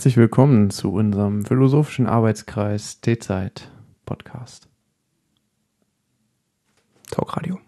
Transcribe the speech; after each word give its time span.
Herzlich 0.00 0.16
willkommen 0.16 0.70
zu 0.70 0.94
unserem 0.94 1.44
philosophischen 1.44 2.06
Arbeitskreis 2.06 3.02
T-Zeit 3.02 3.70
Podcast. 4.06 4.66
Talkradio. 7.10 7.58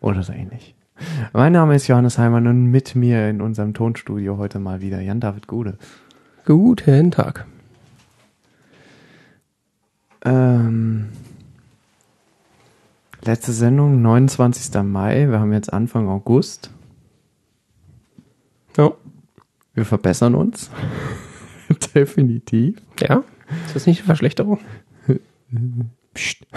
Oder 0.00 0.22
so 0.22 0.32
ähnlich. 0.32 0.74
Mein 1.34 1.52
Name 1.52 1.74
ist 1.74 1.88
Johannes 1.88 2.16
Heimann 2.16 2.46
und 2.46 2.70
mit 2.70 2.94
mir 2.94 3.28
in 3.28 3.42
unserem 3.42 3.74
Tonstudio 3.74 4.38
heute 4.38 4.58
mal 4.58 4.80
wieder 4.80 5.02
Jan-David 5.02 5.46
Gude. 5.46 5.76
Guten 6.46 7.10
Tag. 7.10 7.46
Ähm, 10.24 11.10
letzte 13.22 13.52
Sendung, 13.52 14.00
29. 14.00 14.82
Mai. 14.84 15.28
Wir 15.28 15.38
haben 15.38 15.52
jetzt 15.52 15.70
Anfang 15.70 16.08
August. 16.08 16.70
Ja. 18.78 18.94
Wir 19.74 19.84
verbessern 19.84 20.34
uns. 20.34 20.70
Definitiv. 21.94 22.76
Ja? 23.00 23.24
Ist 23.66 23.74
das 23.74 23.86
nicht 23.86 24.00
eine 24.00 24.06
Verschlechterung? 24.06 24.60
Psst. 26.14 26.46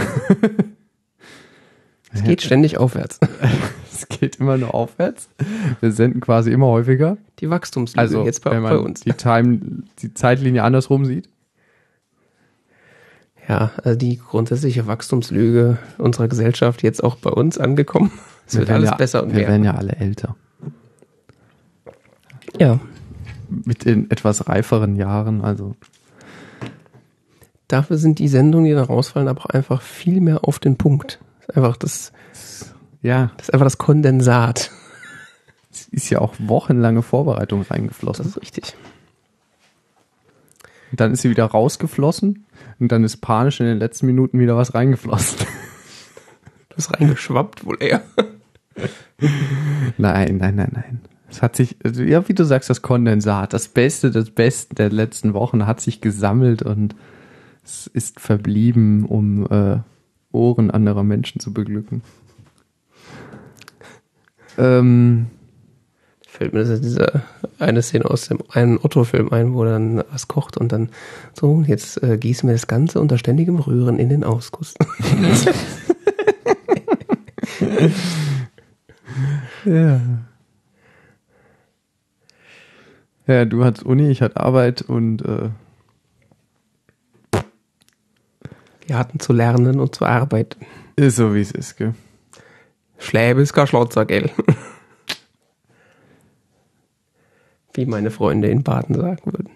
Es 2.13 2.23
geht 2.23 2.41
ständig 2.41 2.77
aufwärts. 2.77 3.19
Es 3.91 4.07
geht 4.07 4.35
immer 4.35 4.57
nur 4.57 4.75
aufwärts. 4.75 5.27
Wir 5.79 5.91
senden 5.91 6.21
quasi 6.21 6.51
immer 6.51 6.67
häufiger. 6.67 7.17
Die 7.39 7.49
Wachstumslüge 7.49 7.99
Also, 7.99 8.25
jetzt 8.25 8.43
bei, 8.43 8.51
wenn 8.51 8.61
man 8.61 8.73
bei 8.73 8.79
uns. 8.79 9.01
Die, 9.01 9.11
Time, 9.11 9.59
die 9.99 10.13
Zeitlinie 10.13 10.63
andersrum 10.63 11.03
sieht. 11.05 11.27
Ja, 13.49 13.71
also 13.83 13.97
die 13.97 14.17
grundsätzliche 14.17 14.85
Wachstumslüge 14.85 15.79
unserer 15.97 16.27
Gesellschaft 16.27 16.83
jetzt 16.83 17.03
auch 17.03 17.15
bei 17.15 17.31
uns 17.31 17.57
angekommen. 17.57 18.11
Es 18.45 18.55
wird 18.55 18.67
werden 18.67 18.77
alles 18.77 18.91
ja, 18.91 18.95
besser 18.97 19.23
und 19.23 19.29
Wir 19.29 19.39
mehr. 19.39 19.47
werden 19.47 19.63
ja 19.63 19.73
alle 19.73 19.93
älter. 19.93 20.35
Ja, 22.59 22.79
Mit 23.49 23.85
den 23.85 24.09
etwas 24.11 24.47
reiferen 24.47 24.95
Jahren, 24.95 25.41
also. 25.41 25.75
dafür 27.67 27.97
sind 27.97 28.19
die 28.19 28.27
Sendungen, 28.27 28.65
die 28.65 28.73
da 28.73 28.83
rausfallen, 28.83 29.27
aber 29.27 29.41
auch 29.41 29.49
einfach 29.49 29.81
viel 29.81 30.21
mehr 30.21 30.45
auf 30.47 30.59
den 30.59 30.77
Punkt. 30.77 31.19
Das 31.39 31.49
ist 31.49 31.55
einfach 31.57 31.77
das, 31.77 32.11
Ja, 33.01 33.31
das 33.37 33.47
ist 33.49 33.53
einfach 33.53 33.65
das 33.65 33.77
Kondensat. 33.77 34.71
es 35.71 35.87
ist 35.89 36.09
ja 36.09 36.19
auch 36.19 36.33
wochenlange 36.39 37.01
Vorbereitung 37.01 37.61
Das 37.61 37.71
reingeflossen. 37.71 38.25
ist 38.25 38.41
richtig. 38.41 38.75
Und 40.91 40.99
dann 41.01 41.11
ist 41.11 41.21
sie 41.21 41.29
wieder 41.29 41.45
rausgeflossen 41.45 42.45
und 42.79 42.91
dann 42.91 43.03
ist 43.03 43.17
panisch 43.17 43.59
in 43.59 43.65
den 43.65 43.77
letzten 43.77 44.05
Minuten 44.05 44.39
wieder 44.39 44.55
was 44.55 44.73
reingeflossen. 44.73 45.39
Das 46.69 46.85
ist 46.85 46.93
reingeschwappt 46.93 47.65
wohl 47.65 47.77
eher. 47.81 48.01
Nein, 49.97 50.37
nein, 50.37 50.55
nein, 50.55 50.71
nein. 50.73 51.01
Es 51.29 51.41
hat 51.41 51.55
sich, 51.55 51.75
also, 51.83 52.03
ja, 52.03 52.27
wie 52.27 52.33
du 52.33 52.45
sagst, 52.45 52.69
das 52.69 52.81
Kondensat, 52.81 53.53
das 53.53 53.67
Beste, 53.67 54.11
das 54.11 54.29
Beste 54.29 54.75
der 54.75 54.89
letzten 54.89 55.33
Wochen 55.33 55.67
hat 55.67 55.81
sich 55.81 56.01
gesammelt 56.01 56.61
und 56.61 56.95
es 57.63 57.87
ist 57.87 58.19
verblieben, 58.19 59.05
um 59.05 59.45
äh, 59.51 59.79
Ohren 60.31 60.71
anderer 60.71 61.03
Menschen 61.03 61.41
zu 61.41 61.53
beglücken. 61.53 62.01
Ähm, 64.57 65.27
Fällt 66.37 66.53
mir 66.53 66.63
diese 66.63 67.23
eine 67.57 67.81
Szene 67.81 68.05
aus 68.05 68.27
dem 68.27 68.37
einen 68.49 68.77
Otto-Film 68.77 69.33
ein, 69.33 69.55
wo 69.55 69.65
dann 69.65 70.03
was 70.11 70.27
kocht 70.27 70.55
und 70.55 70.71
dann 70.71 70.89
so, 71.33 71.63
jetzt 71.65 72.03
äh, 72.03 72.19
gießen 72.19 72.47
wir 72.47 72.53
das 72.53 72.67
Ganze 72.67 73.01
unter 73.01 73.17
ständigem 73.17 73.57
Rühren 73.57 73.97
in 73.97 74.09
den 74.09 74.23
Ausguss. 74.23 74.75
ja. 79.65 79.99
Ja, 83.27 83.45
du 83.45 83.63
hattest 83.65 83.85
Uni, 83.85 84.09
ich 84.09 84.21
hatte 84.21 84.39
Arbeit 84.39 84.81
und 84.81 85.21
äh, 85.21 85.49
Wir 88.87 88.97
hatten 88.97 89.19
zu 89.19 89.33
lernen 89.33 89.81
und 89.81 89.93
zu 89.93 90.05
arbeiten. 90.05 90.65
ist 90.95 91.17
so, 91.17 91.35
wie 91.35 91.41
es 91.41 91.51
ist, 91.51 91.75
gell? 91.75 91.93
Schläbe 92.97 93.41
ist 93.41 93.51
kein 93.53 93.67
Schlotzer, 93.67 94.05
gell? 94.05 94.31
Wie 97.73 97.85
meine 97.85 98.09
Freunde 98.09 98.47
in 98.47 98.63
Baden 98.63 98.95
sagen 98.95 99.21
würden. 99.25 99.49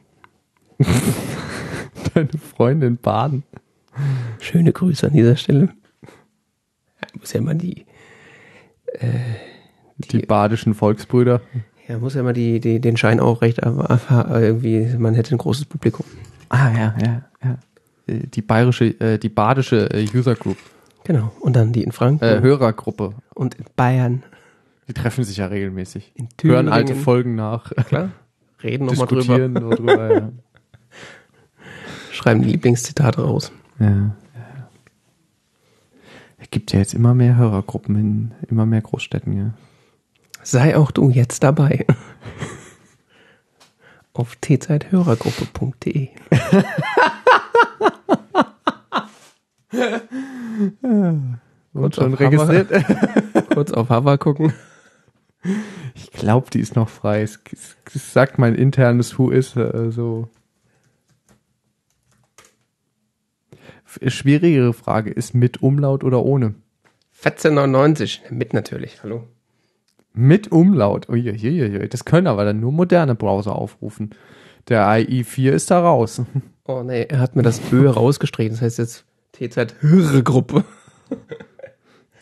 Deine 2.14 2.30
Freundin 2.30 2.98
baden. 2.98 3.44
Schöne 4.40 4.74
Grüße 4.74 5.08
an 5.08 5.14
dieser 5.14 5.38
Stelle. 5.38 5.70
Ja, 7.02 7.08
muss 7.18 7.34
ja 7.34 7.42
mal 7.42 7.56
die, 7.56 7.86
Die 9.98 10.20
badischen 10.20 10.76
Volksbrüder. 10.76 11.42
Ja, 11.92 11.98
muss 12.00 12.16
ja 12.16 12.24
mal 12.24 12.34
die, 12.34 12.60
die, 12.60 12.80
den 12.80 12.98
Schein 12.98 13.20
aufrecht, 13.20 13.64
aber 13.64 13.90
aber 14.10 14.42
irgendwie, 14.42 14.96
man 14.98 15.14
hätte 15.14 15.36
ein 15.36 15.38
großes 15.38 15.66
Publikum. 15.66 16.06
Ah, 16.50 16.70
ja, 16.72 16.96
ja, 17.02 17.22
ja. 17.44 17.58
Äh, 18.08 18.28
Die 18.28 18.42
bayerische, 18.42 18.86
äh, 19.00 19.18
die 19.18 19.30
badische 19.30 19.90
äh, 19.92 20.08
User 20.14 20.36
Group, 20.36 20.58
Genau. 21.04 21.32
Und 21.40 21.56
dann 21.56 21.74
die 21.74 21.84
in 21.84 21.92
Franken 21.92 22.24
äh, 22.24 22.42
Hörergruppe. 22.42 23.14
und 23.34 23.56
in 23.56 23.66
Bayern. 23.76 24.24
Die 24.88 24.94
treffen 24.94 25.24
sich 25.24 25.38
ja 25.38 25.48
regelmäßig. 25.48 26.12
In 26.16 26.26
Hören 26.26 26.32
Thüringen. 26.38 26.70
alte 26.70 26.96
Folgen 26.96 27.36
nach, 27.36 27.72
Klar. 27.88 28.10
Reden 28.62 28.86
nochmal 28.86 29.08
drüber. 29.08 29.22
diskutieren 29.22 29.54
nur 29.54 29.76
drüber. 29.76 30.14
Ja. 30.14 30.32
Schreiben 32.12 32.42
die 32.44 32.50
Lieblingszitate 32.50 33.22
raus. 33.22 33.52
Ja. 33.80 34.16
Es 36.38 36.50
gibt 36.52 36.72
ja 36.74 36.80
jetzt 36.80 36.94
immer 36.94 37.14
mehr 37.16 37.36
Hörergruppen 37.38 37.96
in 37.96 38.32
immer 38.50 38.66
mehr 38.66 38.82
Großstädten, 38.82 39.36
ja. 39.38 39.54
Sei 40.44 40.76
auch 40.76 40.92
du 40.92 41.10
jetzt 41.10 41.44
dabei. 41.44 41.86
Auf 44.14 44.36
tzeithörergruppe.de. 44.42 46.10
Und 51.72 51.72
schon 51.96 52.14
registriert. 52.14 52.70
Kurz 53.54 53.72
auf 53.72 53.90
Hover 53.90 54.18
gucken. 54.18 54.54
Ich 55.96 56.12
glaube, 56.12 56.50
die 56.52 56.60
ist 56.60 56.76
noch 56.76 56.90
frei. 56.90 57.22
Es, 57.22 57.40
es, 57.94 58.14
sagt 58.14 58.38
mein 58.38 58.56
internes 58.56 59.18
Who 59.18 59.32
is 59.32 59.56
äh, 59.56 59.92
so. 59.92 60.30
Schwierigere 64.08 64.74
Frage 64.74 65.10
ist 65.10 65.34
mit 65.34 65.62
Umlaut 65.62 66.04
oder 66.04 66.24
ohne? 66.24 66.56
1499. 67.24 68.24
Mit 68.30 68.54
natürlich. 68.54 69.04
Hallo. 69.04 69.28
Mit 70.14 70.52
Umlaut. 70.52 71.10
Uiuiui, 71.10 71.88
das 71.88 72.06
können 72.06 72.28
aber 72.28 72.46
dann 72.46 72.60
nur 72.60 72.72
moderne 72.72 73.16
Browser 73.16 73.56
aufrufen. 73.56 74.12
Der 74.68 74.86
IE4 74.88 75.52
ist 75.52 75.72
da 75.72 75.82
raus. 75.82 76.22
Oh 76.68 76.84
nee, 76.84 77.08
er 77.10 77.20
hat 77.20 77.36
mir 77.36 77.42
das 77.42 77.60
Ö 77.74 77.90
rausgestrichen. 77.90 78.54
Das 78.54 78.62
heißt 78.62 78.78
jetzt 78.78 79.04
T-Zeit-Hörergruppe. 79.34 80.64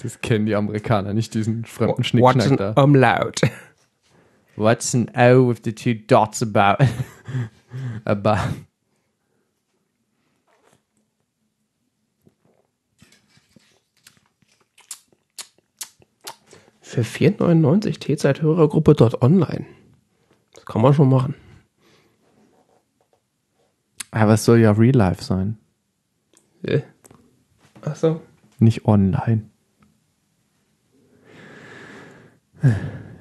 Das 0.02 0.22
kennen 0.22 0.46
die 0.46 0.56
Amerikaner, 0.56 1.14
nicht 1.14 1.34
diesen 1.34 1.66
fremden 1.66 2.06
Schnickschnack 2.06 2.58
da. 2.58 2.72
Umlaut. 2.82 3.42
What's 4.56 4.96
an 4.96 5.10
O 5.14 5.50
with 5.50 5.60
the 5.66 5.74
two 5.74 5.94
dots 5.94 6.42
about? 6.42 6.84
about. 8.06 8.56
Für 16.90 17.02
4,99 17.02 18.00
T-Zeit-Hörergruppe 18.00 18.96
dort 18.96 19.22
online. 19.22 19.68
Das 20.56 20.66
kann 20.66 20.82
man 20.82 20.92
schon 20.92 21.08
machen. 21.08 21.36
Aber 24.10 24.34
es 24.34 24.44
soll 24.44 24.58
ja 24.58 24.72
Real 24.72 24.96
Life 24.96 25.24
sein, 25.24 25.60
Äh. 26.64 26.82
Ach 27.84 27.96
so. 27.96 28.22
nicht 28.58 28.86
online. 28.86 29.44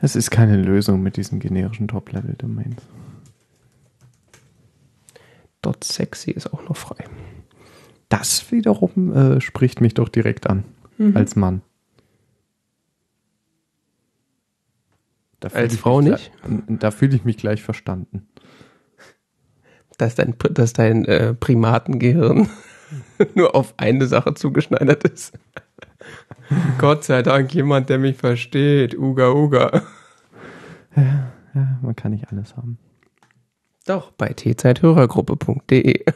Es 0.01 0.17
ist 0.17 0.31
keine 0.31 0.57
Lösung 0.57 1.03
mit 1.03 1.19
diesen 1.19 1.39
generischen 1.39 1.89
Top-Level-Domains. 1.89 2.81
Dot 5.61 5.85
sexy 5.85 6.31
ist 6.31 6.55
auch 6.55 6.67
noch 6.67 6.77
frei. 6.79 7.05
Das 8.09 8.51
wiederum 8.51 9.13
äh, 9.13 9.43
spricht 9.43 9.83
mich 9.83 9.93
doch 9.93 10.09
direkt 10.09 10.47
an, 10.49 10.65
als 11.13 11.37
Mann. 11.37 11.61
Da 11.61 11.65
fühl 15.13 15.27
Als 15.55 15.75
ich 15.75 15.81
Frau 15.81 16.01
nicht? 16.01 16.33
gleich- 16.43 16.63
Da 16.81 16.91
fühle 16.91 17.15
ich 17.17 17.25
mich 17.25 17.37
gleich 17.37 17.63
verstanden. 17.63 18.29
Dass 19.99 20.15
dein, 20.15 20.35
dass 20.53 20.73
dein 20.73 21.05
äh, 21.07 21.35
Primatengehirn 21.35 22.49
nur 23.35 23.55
auf 23.57 23.75
eine 23.77 24.07
Sache 24.07 24.35
zugeschneidert 24.35 25.05
ist. 25.05 25.37
Gott 26.79 27.05
sei 27.05 27.23
Dank 27.23 27.53
jemand, 27.55 27.89
der 27.89 27.99
mich 27.99 28.17
versteht. 28.17 28.97
Uga, 28.97 29.31
uga. 29.33 29.83
Ja, 30.97 31.33
man 31.83 31.95
kann 31.97 32.13
nicht 32.13 32.31
alles 32.31 32.57
haben. 32.57 32.79
Doch, 33.87 34.11
bei 34.13 34.29
tzeithörergruppe.de. 34.35 36.05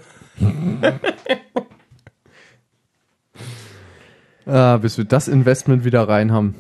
Ah, 4.45 4.77
bis 4.79 4.99
wir 4.99 5.05
das 5.05 5.29
Investment 5.29 5.85
wieder 5.85 6.09
rein 6.09 6.33
haben. 6.33 6.55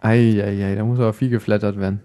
Eieiei, 0.00 0.74
da 0.74 0.84
muss 0.84 0.98
aber 0.98 1.12
viel 1.12 1.30
geflattert 1.30 1.78
werden. 1.78 2.00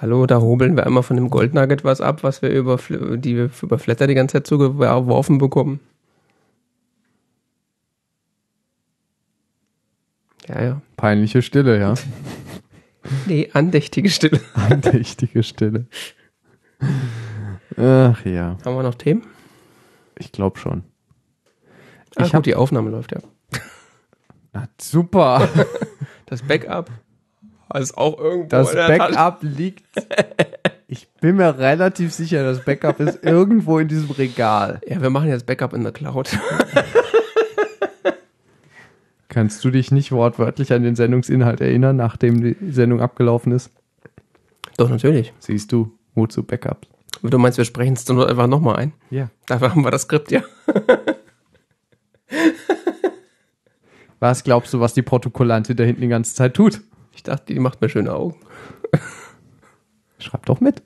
Hallo, 0.00 0.26
da 0.26 0.40
hobeln 0.40 0.76
wir 0.76 0.86
einmal 0.86 1.02
von 1.02 1.16
dem 1.16 1.28
Goldnugget 1.30 1.82
was 1.84 2.00
ab, 2.00 2.22
was 2.22 2.40
wir 2.42 2.50
über, 2.50 2.76
die 2.78 3.36
wir 3.36 3.50
über 3.62 3.78
Flatter 3.78 4.06
die 4.06 4.14
ganze 4.14 4.34
Zeit 4.34 4.46
zugeworfen 4.46 5.38
bekommen. 5.38 5.80
Ja, 10.48 10.62
ja. 10.62 10.82
Peinliche 10.96 11.42
Stille, 11.42 11.78
ja. 11.78 11.94
Nee, 13.26 13.48
andächtige 13.54 14.10
Stille. 14.10 14.38
Andächtige 14.54 15.42
Stille. 15.42 15.86
Ach 17.76 18.22
ja, 18.26 18.58
Haben 18.64 18.76
wir 18.76 18.82
noch 18.82 18.96
Themen? 18.96 19.22
ich 20.18 20.30
glaube 20.30 20.58
schon. 20.58 20.82
Ah, 22.16 22.24
Ich 22.24 22.24
gut, 22.24 22.34
hab- 22.34 22.42
die 22.42 22.54
Aufnahme 22.54 22.90
läuft 22.90 23.12
ja. 23.12 23.20
Na, 24.52 24.68
super. 24.80 25.48
Das 26.26 26.42
Backup 26.42 26.90
ist 27.74 27.96
auch 27.96 28.18
irgendwo 28.18 28.48
Das. 28.48 28.72
Backup 28.72 29.38
liegt. 29.42 29.84
Ich 30.90 31.06
bin 31.20 31.36
mir 31.36 31.58
relativ 31.58 32.14
sicher, 32.14 32.42
das 32.44 32.64
Backup 32.64 32.98
ist 33.00 33.22
irgendwo 33.22 33.78
in 33.78 33.88
diesem 33.88 34.10
Regal. 34.10 34.80
Ja, 34.88 35.02
wir 35.02 35.10
machen 35.10 35.28
jetzt 35.28 35.44
Backup 35.44 35.74
in 35.74 35.82
der 35.82 35.92
Cloud. 35.92 36.30
Kannst 39.28 39.62
du 39.62 39.70
dich 39.70 39.92
nicht 39.92 40.12
wortwörtlich 40.12 40.72
an 40.72 40.82
den 40.84 40.96
Sendungsinhalt 40.96 41.60
erinnern, 41.60 41.96
nachdem 41.96 42.40
die 42.40 42.56
Sendung 42.72 43.02
abgelaufen 43.02 43.52
ist? 43.52 43.70
Doch, 44.78 44.88
natürlich. 44.88 45.34
Siehst 45.40 45.72
du, 45.72 45.92
wozu 46.14 46.42
Backups? 46.42 46.88
Du 47.20 47.36
meinst, 47.36 47.58
wir 47.58 47.66
sprechen 47.66 47.92
es 47.92 48.08
nur 48.08 48.26
einfach 48.26 48.46
nochmal 48.46 48.76
ein? 48.76 48.94
Ja. 49.10 49.28
Dafür 49.44 49.72
haben 49.74 49.84
wir 49.84 49.90
das 49.90 50.02
Skript, 50.02 50.30
ja. 50.30 50.40
Was 54.20 54.42
glaubst 54.42 54.72
du, 54.74 54.80
was 54.80 54.94
die 54.94 55.02
Protokollante 55.02 55.74
da 55.76 55.84
hinten 55.84 56.00
die 56.00 56.08
ganze 56.08 56.34
Zeit 56.34 56.54
tut? 56.54 56.80
Ich 57.18 57.24
dachte, 57.24 57.52
die 57.52 57.58
macht 57.58 57.80
mir 57.80 57.88
schöne 57.88 58.14
Augen. 58.14 58.36
Schreib 60.20 60.46
doch 60.46 60.60
mit. 60.60 60.84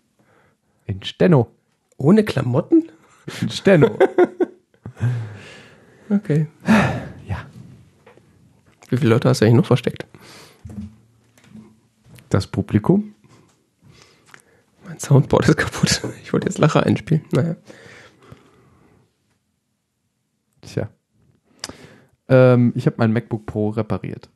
In 0.86 1.02
Steno. 1.02 1.52
Ohne 1.98 2.24
Klamotten? 2.24 2.90
In 3.42 3.50
Steno. 3.50 3.98
Okay. 6.08 6.46
ja. 7.26 7.46
Wie 8.90 8.98
viele 8.98 9.10
Leute 9.14 9.30
hast 9.30 9.40
du 9.40 9.46
eigentlich 9.46 9.56
noch 9.56 9.66
versteckt? 9.66 10.04
Das 12.28 12.46
Publikum? 12.46 13.14
Mein 14.84 14.98
Soundboard 14.98 15.48
ist 15.48 15.56
kaputt. 15.56 16.02
Ich 16.22 16.34
wollte 16.34 16.48
jetzt 16.48 16.58
Lacher 16.58 16.82
einspielen. 16.84 17.24
Naja. 17.30 17.56
Tja. 20.60 20.90
Ähm, 22.28 22.74
ich 22.76 22.84
habe 22.84 22.96
mein 22.98 23.14
MacBook 23.14 23.46
Pro 23.46 23.70
repariert. 23.70 24.28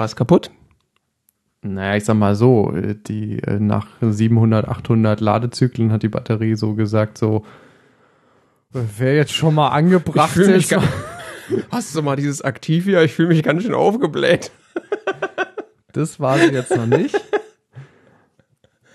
War 0.00 0.06
es 0.06 0.16
kaputt? 0.16 0.50
Naja, 1.60 1.94
ich 1.94 2.06
sag 2.06 2.14
mal 2.14 2.34
so, 2.34 2.72
äh, 2.74 2.94
die 3.06 3.38
äh, 3.42 3.60
nach 3.60 3.86
700, 4.00 4.66
800 4.66 5.20
Ladezyklen 5.20 5.92
hat 5.92 6.02
die 6.02 6.08
Batterie 6.08 6.54
so 6.54 6.72
gesagt, 6.74 7.18
so 7.18 7.44
wäre 8.72 9.16
jetzt 9.16 9.32
schon 9.34 9.54
mal 9.54 9.68
angebracht. 9.68 10.34
gar- 10.70 10.82
Hast 11.70 11.94
du 11.94 12.00
mal 12.00 12.16
dieses 12.16 12.40
Aktiv 12.40 12.84
hier? 12.84 13.02
Ich 13.02 13.12
fühle 13.12 13.28
mich 13.28 13.42
ganz 13.42 13.62
schön 13.62 13.74
aufgebläht. 13.74 14.52
das 15.92 16.18
war 16.18 16.38
sie 16.38 16.46
jetzt 16.46 16.74
noch 16.74 16.86
nicht. 16.86 17.20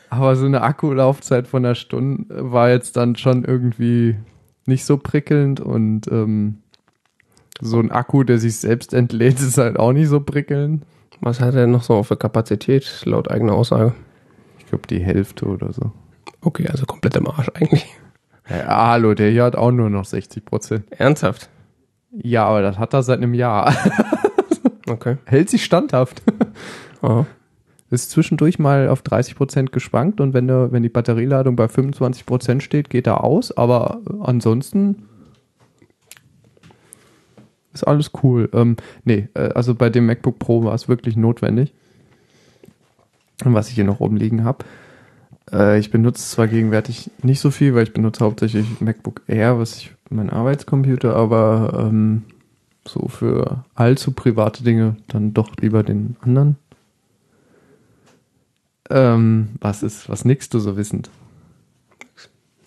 Aber 0.09 0.35
so 0.35 0.47
eine 0.47 0.61
Akkulaufzeit 0.63 1.47
von 1.47 1.63
einer 1.63 1.75
Stunde 1.75 2.25
war 2.51 2.71
jetzt 2.71 2.97
dann 2.97 3.15
schon 3.15 3.43
irgendwie 3.45 4.15
nicht 4.65 4.85
so 4.85 4.97
prickelnd 4.97 5.59
und 5.59 6.07
ähm, 6.07 6.63
so 7.61 7.79
ein 7.79 7.91
Akku, 7.91 8.23
der 8.23 8.39
sich 8.39 8.57
selbst 8.57 8.91
entlädt, 8.93 9.39
ist 9.39 9.59
halt 9.59 9.77
auch 9.77 9.93
nicht 9.93 10.07
so 10.09 10.19
prickelnd. 10.19 10.83
Was 11.25 11.39
hat 11.39 11.55
er 11.55 11.65
noch 11.65 11.81
so 11.81 12.03
für 12.03 12.17
Kapazität, 12.17 13.01
laut 13.03 13.31
eigener 13.31 13.53
Aussage? 13.53 13.95
Ich 14.59 14.67
glaube 14.67 14.85
die 14.85 14.99
Hälfte 14.99 15.47
oder 15.47 15.73
so. 15.73 15.91
Okay, 16.41 16.67
also 16.67 16.85
komplett 16.85 17.15
im 17.15 17.27
Arsch 17.27 17.49
eigentlich. 17.55 17.83
Ja, 18.47 18.89
hallo, 18.89 19.15
der 19.15 19.31
hier 19.31 19.43
hat 19.43 19.55
auch 19.55 19.71
nur 19.71 19.89
noch 19.89 20.05
60 20.05 20.45
Prozent. 20.45 20.85
Ernsthaft? 20.91 21.49
Ja, 22.11 22.45
aber 22.45 22.61
das 22.61 22.77
hat 22.77 22.93
er 22.93 23.01
seit 23.01 23.17
einem 23.17 23.33
Jahr. 23.33 23.75
Okay. 24.87 25.17
Hält 25.25 25.49
sich 25.49 25.65
standhaft. 25.65 26.21
Aha. 27.01 27.25
Ist 27.89 28.11
zwischendurch 28.11 28.59
mal 28.59 28.87
auf 28.89 29.01
30 29.01 29.35
Prozent 29.35 29.71
geschwankt 29.71 30.21
und 30.21 30.35
wenn, 30.35 30.45
der, 30.45 30.71
wenn 30.71 30.83
die 30.83 30.89
Batterieladung 30.89 31.55
bei 31.55 31.67
25 31.67 32.27
Prozent 32.27 32.61
steht, 32.61 32.91
geht 32.91 33.07
er 33.07 33.23
aus. 33.23 33.51
Aber 33.51 34.01
ansonsten 34.21 35.07
ist 37.75 37.83
alles 37.83 38.11
cool. 38.23 38.49
Ähm, 38.53 38.77
nee, 39.03 39.27
äh, 39.35 39.49
also 39.49 39.75
bei 39.75 39.89
dem 39.89 40.07
MacBook 40.07 40.39
Pro 40.39 40.63
war 40.63 40.73
es 40.73 40.87
wirklich 40.87 41.15
notwendig. 41.15 41.73
Und 43.43 43.53
was 43.53 43.69
ich 43.69 43.75
hier 43.75 43.83
noch 43.83 43.99
oben 43.99 44.17
liegen 44.17 44.43
habe. 44.43 44.65
Äh, 45.51 45.77
ich 45.79 45.91
benutze 45.91 46.23
zwar 46.23 46.47
gegenwärtig 46.47 47.11
nicht 47.21 47.39
so 47.39 47.51
viel, 47.51 47.75
weil 47.75 47.83
ich 47.83 47.93
benutze 47.93 48.23
hauptsächlich 48.23 48.81
MacBook 48.81 49.21
Air, 49.27 49.59
was 49.59 49.77
ich 49.77 49.91
mein 50.09 50.29
Arbeitscomputer, 50.29 51.15
aber 51.15 51.87
ähm, 51.87 52.23
so 52.87 53.07
für 53.07 53.65
allzu 53.75 54.11
private 54.11 54.63
Dinge 54.63 54.95
dann 55.07 55.33
doch 55.33 55.55
lieber 55.57 55.83
den 55.83 56.15
anderen. 56.21 56.57
Ähm, 58.89 59.49
was 59.59 59.83
ist, 59.83 60.09
was 60.09 60.25
nickst 60.25 60.53
du 60.53 60.59
so 60.59 60.77
wissend? 60.77 61.09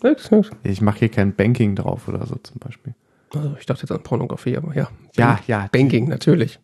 Nix, 0.03 0.31
nix. 0.31 0.51
Ich 0.63 0.81
mache 0.81 1.01
hier 1.01 1.09
kein 1.09 1.35
Banking 1.35 1.77
drauf 1.77 2.09
oder 2.09 2.27
so 2.27 2.37
zum 2.37 2.59
Beispiel. 2.59 2.95
Also 3.35 3.57
ich 3.59 3.67
dachte 3.67 3.83
jetzt 3.83 3.93
an 3.93 4.03
Pornografie, 4.03 4.57
aber 4.57 4.75
ja. 4.75 4.89
Ja, 5.17 5.39
ja. 5.47 5.69
Banking, 5.73 6.09
natürlich. 6.09 6.59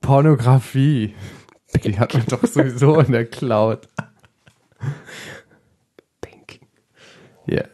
Pornografie. 0.00 1.14
Die 1.84 1.98
hat 1.98 2.14
man 2.14 2.24
doch 2.26 2.44
sowieso 2.44 3.00
in 3.00 3.12
der 3.12 3.26
Cloud. 3.26 3.88
Banking. 6.20 6.66
Ja. 7.46 7.64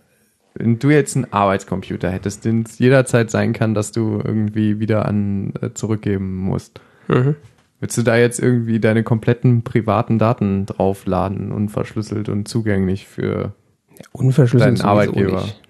Wenn 0.55 0.79
du 0.79 0.91
jetzt 0.91 1.17
einen 1.17 1.33
Arbeitscomputer 1.33 2.11
hättest, 2.11 2.45
den 2.45 2.63
es 2.63 2.79
jederzeit 2.79 3.31
sein 3.31 3.53
kann, 3.53 3.75
dass 3.75 3.93
du 3.93 4.21
irgendwie 4.25 4.81
wieder 4.81 5.07
an 5.07 5.55
äh, 5.61 5.73
zurückgeben 5.75 6.37
musst. 6.37 6.81
Mhm. 7.09 7.37
Willst 7.81 7.97
du 7.97 8.03
da 8.03 8.17
jetzt 8.17 8.41
irgendwie 8.41 8.79
deine 8.79 9.03
kompletten 9.03 9.63
privaten 9.63 10.19
Daten 10.19 10.67
draufladen, 10.67 11.51
unverschlüsselt 11.51 12.29
und 12.29 12.47
zugänglich 12.47 13.07
für 13.07 13.55
Ja, 13.97 14.05
unverschlüsselt 14.13 14.79
Deinen 14.79 14.87
Arbeitgeber. 14.87 15.43
Nicht. 15.43 15.61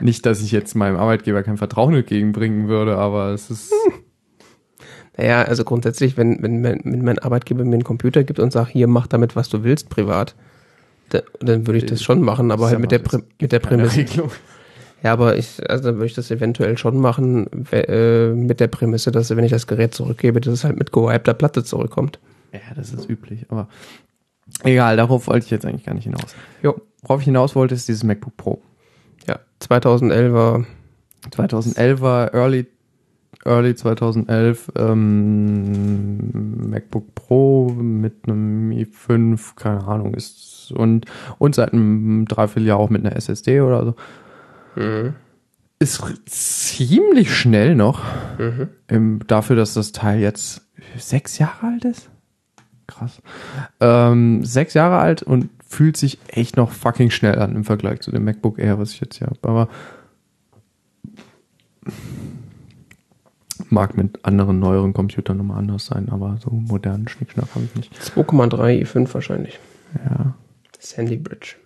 Nicht, 0.00 0.24
dass 0.26 0.40
ich 0.42 0.52
jetzt 0.52 0.74
meinem 0.74 0.96
Arbeitgeber 0.96 1.42
kein 1.42 1.56
Vertrauen 1.56 1.94
entgegenbringen 1.94 2.68
würde, 2.68 2.96
aber 2.96 3.30
es 3.30 3.50
ist 3.50 3.72
Naja, 5.16 5.42
also 5.42 5.64
grundsätzlich, 5.64 6.16
wenn, 6.16 6.42
wenn, 6.42 6.60
mein- 6.62 6.80
wenn 6.84 7.02
mein 7.04 7.18
Arbeitgeber 7.18 7.64
mir 7.64 7.74
einen 7.74 7.84
Computer 7.84 8.22
gibt 8.24 8.38
und 8.38 8.52
sagt, 8.52 8.70
hier, 8.70 8.86
mach 8.86 9.06
damit, 9.08 9.34
was 9.34 9.48
du 9.48 9.64
willst, 9.64 9.88
privat, 9.88 10.36
da, 11.08 11.20
dann 11.40 11.66
würde 11.66 11.78
ich 11.78 11.86
das 11.86 12.02
schon 12.02 12.20
machen, 12.22 12.50
aber 12.52 12.66
halt 12.68 12.78
mit 12.78 12.92
der, 12.92 13.02
Prä- 13.02 13.22
mit 13.40 13.50
der 13.50 13.58
Prämisse. 13.58 13.96
Regelung. 13.98 14.30
Ja, 15.02 15.12
aber 15.12 15.36
ich, 15.36 15.58
also 15.70 15.84
dann 15.84 15.94
würde 15.96 16.06
ich 16.06 16.14
das 16.14 16.30
eventuell 16.30 16.76
schon 16.78 16.98
machen, 17.00 17.48
äh, 17.72 18.28
mit 18.30 18.60
der 18.60 18.66
Prämisse, 18.68 19.10
dass 19.12 19.30
wenn 19.34 19.44
ich 19.44 19.50
das 19.52 19.66
Gerät 19.66 19.94
zurückgebe, 19.94 20.40
dass 20.40 20.52
es 20.54 20.64
halt 20.64 20.76
mit 20.78 20.92
gewipter 20.92 21.34
Platte 21.34 21.62
zurückkommt. 21.64 22.18
Ja, 22.52 22.60
das 22.76 22.92
ist 22.92 23.08
üblich, 23.08 23.46
aber 23.48 23.68
egal, 24.64 24.96
darauf 24.96 25.26
wollte 25.28 25.44
ich 25.46 25.50
jetzt 25.50 25.64
eigentlich 25.66 25.84
gar 25.86 25.94
nicht 25.94 26.04
hinaus. 26.04 26.34
Jo. 26.62 26.80
Worauf 27.02 27.20
ich 27.20 27.26
hinaus 27.26 27.54
wollte, 27.54 27.74
ist 27.76 27.86
dieses 27.86 28.02
MacBook 28.02 28.36
Pro. 28.36 28.60
Ja, 29.28 29.38
2011er, 29.62 30.64
2011 31.30 32.00
war 32.00 32.32
Early, 32.34 32.66
Early 33.44 33.74
2011 33.74 34.72
ähm, 34.76 36.70
MacBook 36.70 37.14
Pro 37.14 37.70
mit 37.70 38.14
einem 38.26 38.70
i5, 38.70 39.54
keine 39.56 39.86
Ahnung, 39.86 40.14
ist 40.14 40.72
und, 40.74 41.06
und 41.38 41.54
seit 41.54 41.72
einem 41.72 42.24
Dreivierteljahr 42.26 42.78
auch 42.78 42.90
mit 42.90 43.04
einer 43.04 43.16
SSD 43.16 43.60
oder 43.60 43.84
so. 43.84 43.94
mhm. 44.80 45.14
Ist 45.80 46.02
ziemlich 46.26 47.32
schnell 47.36 47.76
noch, 47.76 48.02
Mhm. 48.38 48.68
im, 48.88 49.20
dafür, 49.28 49.54
dass 49.54 49.74
das 49.74 49.92
Teil 49.92 50.18
jetzt 50.18 50.62
sechs 50.96 51.38
Jahre 51.38 51.68
alt 51.68 51.84
ist. 51.84 52.10
Krass. 52.88 53.22
Ähm, 53.78 54.44
sechs 54.44 54.74
Jahre 54.74 54.98
alt 54.98 55.22
und 55.22 55.50
fühlt 55.68 55.96
sich 55.96 56.18
echt 56.28 56.56
noch 56.56 56.72
fucking 56.72 57.10
schnell 57.10 57.38
an 57.38 57.54
im 57.54 57.64
Vergleich 57.64 58.00
zu 58.00 58.10
dem 58.10 58.24
MacBook 58.24 58.58
Air, 58.58 58.78
was 58.78 58.92
ich 58.92 59.00
jetzt 59.00 59.18
hier 59.18 59.28
habe. 59.28 59.38
Aber 59.42 59.68
mag 63.70 63.96
mit 63.96 64.24
anderen, 64.24 64.58
neueren 64.58 64.94
Computern 64.94 65.36
nochmal 65.36 65.58
anders 65.58 65.86
sein, 65.86 66.08
aber 66.08 66.38
so 66.42 66.50
modernen 66.50 67.06
Schnickschnack 67.06 67.54
habe 67.54 67.66
ich 67.66 67.74
nicht. 67.74 67.94
2,3 67.94 68.82
i5 68.82 69.14
wahrscheinlich. 69.14 69.58
Ja, 70.04 70.34
Sandy 70.78 71.16
Bridge. 71.16 71.56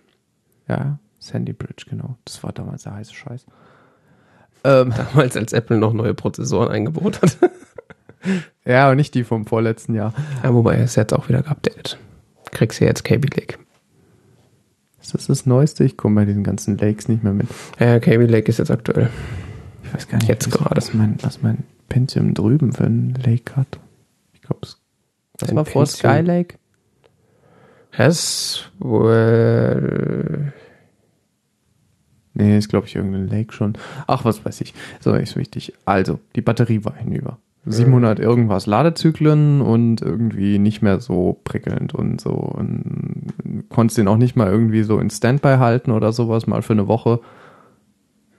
ja, 0.67 0.97
Sandy 1.19 1.53
Bridge, 1.53 1.85
genau. 1.89 2.17
Das 2.25 2.43
war 2.43 2.51
damals 2.51 2.83
der 2.83 2.95
heiße 2.95 3.13
Scheiß. 3.13 3.45
Ähm, 4.65 4.93
Damals, 4.95 5.35
als 5.37 5.53
Apple 5.53 5.77
noch 5.77 5.93
neue 5.93 6.13
Prozessoren 6.13 6.69
eingebaut 6.69 7.21
hat. 7.21 7.37
ja, 8.65 8.89
und 8.89 8.97
nicht 8.97 9.13
die 9.13 9.23
vom 9.23 9.45
vorletzten 9.45 9.93
Jahr. 9.93 10.13
ja, 10.41 10.53
wobei, 10.53 10.75
er 10.75 10.85
ist 10.85 10.95
jetzt 10.95 11.13
auch 11.13 11.27
wieder 11.29 11.43
geupdatet. 11.43 11.97
Kriegst 12.51 12.79
ja 12.79 12.87
jetzt 12.87 13.03
Kaby 13.03 13.27
Lake. 13.35 13.57
Ist 15.03 15.13
das 15.13 15.27
das 15.27 15.45
Neueste? 15.45 15.83
Ich 15.83 15.97
komme 15.97 16.15
bei 16.21 16.25
diesen 16.25 16.43
ganzen 16.43 16.77
Lakes 16.77 17.07
nicht 17.09 17.23
mehr 17.23 17.33
mit. 17.33 17.47
Ja, 17.79 17.99
Kaby 17.99 18.25
Lake 18.25 18.49
ist 18.49 18.57
jetzt 18.57 18.71
aktuell. 18.71 19.09
Ich 19.83 19.93
weiß 19.93 20.07
gar 20.07 20.17
nicht, 20.17 20.29
Jetzt 20.29 20.47
was, 20.47 20.53
gerade. 20.57 20.77
was, 20.77 20.93
mein, 20.93 21.17
was 21.21 21.41
mein 21.43 21.65
Pentium 21.89 22.33
drüben 22.33 22.71
für 22.73 22.85
ein 22.85 23.13
Lake 23.23 23.55
hat. 23.55 23.79
Ich 24.33 24.41
glaube, 24.41 24.61
es 24.63 24.79
Was 25.39 25.53
war 25.53 25.65
vor 25.65 25.83
Pentium. 25.83 26.11
Skylake? 26.13 26.55
Haswell. 29.53 30.53
Nee, 32.33 32.57
ist 32.57 32.69
glaube 32.69 32.87
ich 32.87 32.95
irgendein 32.95 33.27
Lake 33.27 33.53
schon. 33.53 33.73
Ach, 34.07 34.25
was 34.25 34.43
weiß 34.43 34.61
ich. 34.61 34.73
So 35.01 35.13
ist 35.13 35.35
wichtig. 35.35 35.73
Also, 35.85 36.19
die 36.35 36.41
Batterie 36.41 36.83
war 36.83 36.95
hinüber. 36.95 37.37
700 37.65 38.19
irgendwas 38.19 38.65
Ladezyklen 38.65 39.61
und 39.61 40.01
irgendwie 40.01 40.59
nicht 40.59 40.81
mehr 40.81 40.99
so 40.99 41.39
prickelnd 41.45 41.93
und 41.95 42.19
so. 42.19 42.31
Und 42.31 43.27
konntest 43.69 43.97
den 43.97 44.07
auch 44.09 44.17
nicht 44.17 44.35
mal 44.35 44.51
irgendwie 44.51 44.83
so 44.83 44.99
in 44.99 45.09
Standby 45.09 45.55
halten 45.59 45.91
oder 45.91 46.11
sowas, 46.11 46.45
mal 46.47 46.61
für 46.61 46.73
eine 46.73 46.87
Woche, 46.87 47.19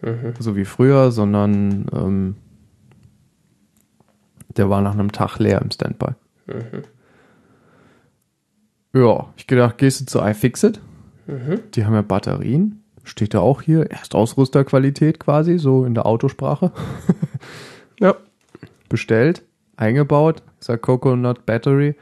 Mhm. 0.03 0.35
so 0.39 0.55
wie 0.57 0.67
früher, 0.67 1.11
sondern 1.11 1.87
ähm, 1.95 2.37
der 4.57 4.69
war 4.69 4.83
nach 4.83 4.93
einem 4.93 5.13
Tag 5.13 5.39
leer 5.39 5.63
im 5.63 5.71
Standby. 5.71 6.13
Ja, 8.93 9.27
ich 9.37 9.47
gedacht, 9.47 9.79
gehst 9.79 10.01
du 10.03 10.05
zu 10.07 10.21
iFixit? 10.21 10.81
Die 11.75 11.85
haben 11.87 11.95
ja 11.95 12.03
Batterien. 12.03 12.83
Steht 13.03 13.33
da 13.35 13.41
auch 13.41 13.63
hier. 13.63 13.91
Erstausrüsterqualität 13.91 15.19
quasi, 15.19 15.59
so 15.59 15.85
in 15.87 15.95
der 15.95 16.07
Autosprache. 16.07 16.73
Ja. 18.01 18.17
Bestellt, 18.95 19.43
eingebaut. 19.75 20.45
Ich 20.61 20.67
sag 20.67 20.83
Coconut 20.83 21.47
Battery. 21.47 21.97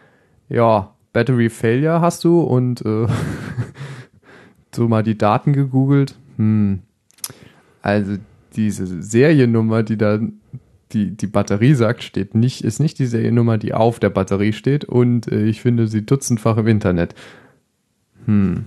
Ja, 0.50 0.94
Battery 1.14 1.48
Failure 1.48 2.02
hast 2.02 2.22
du 2.22 2.42
und 2.42 2.84
äh, 2.84 3.06
so 4.74 4.88
mal 4.88 5.02
die 5.02 5.16
Daten 5.16 5.54
gegoogelt. 5.54 6.18
Hm. 6.36 6.80
Also 7.80 8.18
diese 8.56 9.02
Seriennummer, 9.02 9.82
die 9.82 9.96
da 9.96 10.18
die, 10.92 11.16
die 11.16 11.26
Batterie 11.26 11.72
sagt, 11.72 12.02
steht 12.02 12.34
nicht, 12.34 12.62
ist 12.62 12.78
nicht 12.78 12.98
die 12.98 13.06
Seriennummer, 13.06 13.56
die 13.56 13.72
auf 13.72 13.98
der 13.98 14.10
Batterie 14.10 14.52
steht 14.52 14.84
und 14.84 15.32
äh, 15.32 15.44
ich 15.46 15.62
finde 15.62 15.88
sie 15.88 16.04
dutzendfach 16.04 16.58
im 16.58 16.66
Internet. 16.66 17.14
Hm. 18.26 18.66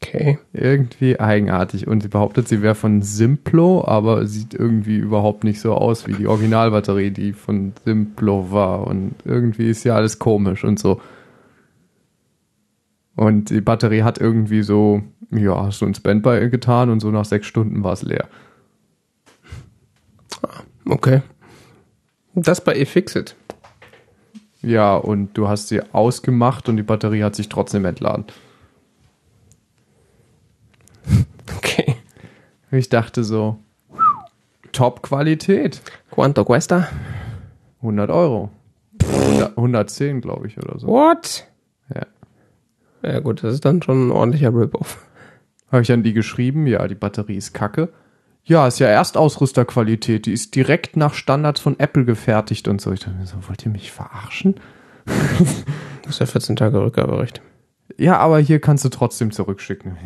Okay. 0.00 0.38
Irgendwie 0.52 1.18
eigenartig. 1.18 1.86
Und 1.86 2.02
sie 2.02 2.08
behauptet, 2.08 2.48
sie 2.48 2.62
wäre 2.62 2.74
von 2.74 3.02
Simplo, 3.02 3.84
aber 3.86 4.26
sieht 4.26 4.54
irgendwie 4.54 4.96
überhaupt 4.96 5.44
nicht 5.44 5.60
so 5.60 5.74
aus 5.74 6.06
wie 6.06 6.12
die 6.12 6.26
Originalbatterie, 6.26 7.10
die 7.10 7.32
von 7.32 7.72
Simplo 7.84 8.50
war. 8.50 8.86
Und 8.86 9.14
irgendwie 9.24 9.70
ist 9.70 9.84
ja 9.84 9.94
alles 9.94 10.18
komisch 10.18 10.64
und 10.64 10.78
so. 10.78 11.00
Und 13.16 13.50
die 13.50 13.60
Batterie 13.60 14.02
hat 14.02 14.18
irgendwie 14.18 14.62
so, 14.62 15.02
ja, 15.30 15.70
so 15.70 15.86
ein 15.86 15.94
Standby 15.94 16.50
getan 16.50 16.90
und 16.90 17.00
so 17.00 17.10
nach 17.10 17.24
sechs 17.24 17.46
Stunden 17.46 17.84
war 17.84 17.92
es 17.92 18.02
leer. 18.02 18.28
Okay. 20.86 21.22
Das 22.34 22.62
bei 22.62 22.76
iFixit. 22.76 23.36
Ja, 24.60 24.96
und 24.96 25.34
du 25.34 25.48
hast 25.48 25.68
sie 25.68 25.82
ausgemacht 25.92 26.68
und 26.68 26.76
die 26.76 26.82
Batterie 26.82 27.22
hat 27.22 27.36
sich 27.36 27.48
trotzdem 27.48 27.84
entladen. 27.84 28.24
Ich 32.74 32.88
dachte 32.88 33.22
so, 33.22 33.58
Top-Qualität. 34.72 35.80
Quanto 36.10 36.44
cuesta? 36.44 36.88
100 37.80 38.10
Euro. 38.10 38.50
100, 39.00 39.56
110, 39.56 40.20
glaube 40.20 40.48
ich, 40.48 40.58
oder 40.58 40.78
so. 40.78 40.88
What? 40.88 41.46
Ja. 41.94 42.06
Ja 43.02 43.20
gut, 43.20 43.44
das 43.44 43.54
ist 43.54 43.64
dann 43.64 43.82
schon 43.82 44.08
ein 44.08 44.10
ordentlicher 44.10 44.52
Rip-Off. 44.52 44.98
Habe 45.70 45.82
ich 45.82 45.92
an 45.92 46.02
die 46.02 46.12
geschrieben, 46.12 46.66
ja, 46.66 46.86
die 46.88 46.94
Batterie 46.94 47.36
ist 47.36 47.52
kacke. 47.52 47.90
Ja, 48.42 48.66
ist 48.66 48.78
ja 48.78 48.88
Erstausrüsterqualität, 48.88 50.26
die 50.26 50.32
ist 50.32 50.54
direkt 50.54 50.96
nach 50.96 51.14
Standards 51.14 51.60
von 51.60 51.78
Apple 51.78 52.04
gefertigt 52.04 52.68
und 52.68 52.80
so. 52.80 52.92
Ich 52.92 53.00
dachte 53.00 53.16
mir 53.16 53.26
so, 53.26 53.36
wollt 53.48 53.64
ihr 53.64 53.72
mich 53.72 53.92
verarschen? 53.92 54.56
Das 56.02 56.10
ist 56.10 56.20
ja 56.20 56.26
14 56.26 56.56
Tage 56.56 56.80
Rückgaberecht. 56.82 57.40
Ja, 57.96 58.18
aber 58.18 58.38
hier 58.40 58.60
kannst 58.60 58.84
du 58.84 58.88
trotzdem 58.88 59.30
zurückschicken. 59.30 59.96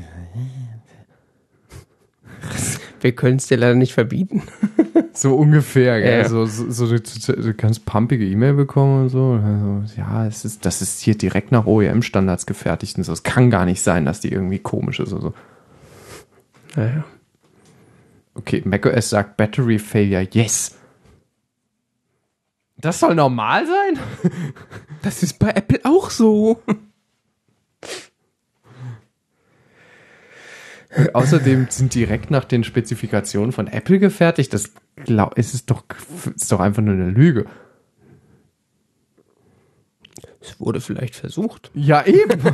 Wir 3.01 3.13
können 3.13 3.37
es 3.37 3.47
dir 3.47 3.57
leider 3.57 3.75
nicht 3.75 3.95
verbieten. 3.95 4.43
So 5.15 5.35
ungefähr, 5.35 6.01
gell? 6.01 6.21
Ja. 6.21 6.29
So, 6.29 6.47
so, 6.47 6.71
so 6.71 6.87
du, 6.87 7.55
kannst 7.55 7.85
pumpige 7.85 8.25
E-Mail 8.25 8.53
bekommen 8.53 9.03
und 9.03 9.09
so. 9.09 9.41
Also, 9.45 9.83
ja, 9.97 10.25
es 10.27 10.45
ist, 10.45 10.65
das 10.65 10.81
ist 10.81 11.01
hier 11.01 11.19
direkt 11.19 11.51
nach 11.51 11.67
OEM-Standards 11.67 12.47
gefertigt 12.47 12.97
und 12.99 13.03
so. 13.03 13.13
Es 13.13 13.25
kann 13.25 13.51
gar 13.51 13.65
nicht 13.65 13.83
sein, 13.83 14.05
dass 14.05 14.21
die 14.21 14.31
irgendwie 14.31 14.61
komisch 14.61 15.01
ist 15.01 15.13
oder 15.13 15.23
so. 15.23 15.35
Naja. 16.77 17.05
Okay, 18.35 18.63
macOS 18.65 19.11
sagt 19.11 19.37
Battery 19.37 19.81
Failure, 19.81 20.29
yes. 20.31 20.77
Das 22.77 23.01
soll 23.01 23.17
normal 23.17 23.67
sein? 23.67 24.33
Das 25.03 25.25
ist 25.25 25.41
bei 25.41 25.51
Apple 25.51 25.81
auch 25.83 26.11
so. 26.11 26.63
Außerdem 31.13 31.67
sind 31.71 31.95
direkt 31.95 32.31
nach 32.31 32.45
den 32.45 32.65
Spezifikationen 32.65 33.53
von 33.53 33.67
Apple 33.67 33.99
gefertigt. 33.99 34.53
Das 34.53 34.73
glaub, 35.05 35.37
es 35.39 35.55
ist 35.55 35.71
doch, 35.71 35.85
ist 36.35 36.51
doch 36.53 36.61
einfach 36.61 36.83
nur 36.83 36.95
eine 36.95 37.11
Lüge. 37.11 37.47
Es 40.41 40.59
wurde 40.61 40.81
vielleicht 40.81 41.15
versucht. 41.17 41.71
Ja, 41.75 42.05
eben. 42.07 42.41